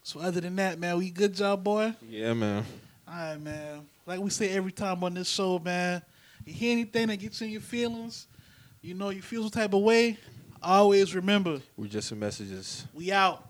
So 0.02 0.20
other 0.20 0.40
than 0.40 0.56
that, 0.56 0.78
man, 0.78 0.98
we 0.98 1.10
good 1.10 1.32
job, 1.32 1.62
boy. 1.62 1.94
Yeah, 2.08 2.34
man. 2.34 2.64
All 3.08 3.14
right, 3.14 3.40
man. 3.40 3.86
Like 4.04 4.20
we 4.20 4.30
say 4.30 4.50
every 4.50 4.72
time 4.72 5.02
on 5.04 5.14
this 5.14 5.28
show, 5.28 5.58
man. 5.58 6.02
You 6.44 6.52
hear 6.52 6.72
anything 6.72 7.06
that 7.08 7.18
gets 7.18 7.40
you 7.40 7.46
in 7.46 7.52
your 7.52 7.60
feelings, 7.60 8.26
you 8.80 8.94
know 8.94 9.10
you 9.10 9.22
feel 9.22 9.42
some 9.42 9.50
type 9.50 9.72
of 9.74 9.82
way. 9.82 10.18
Always 10.62 11.14
remember, 11.14 11.60
We're 11.76 11.88
just 11.88 12.08
some 12.08 12.20
messages. 12.20 12.86
we 12.94 13.10
out. 13.10 13.44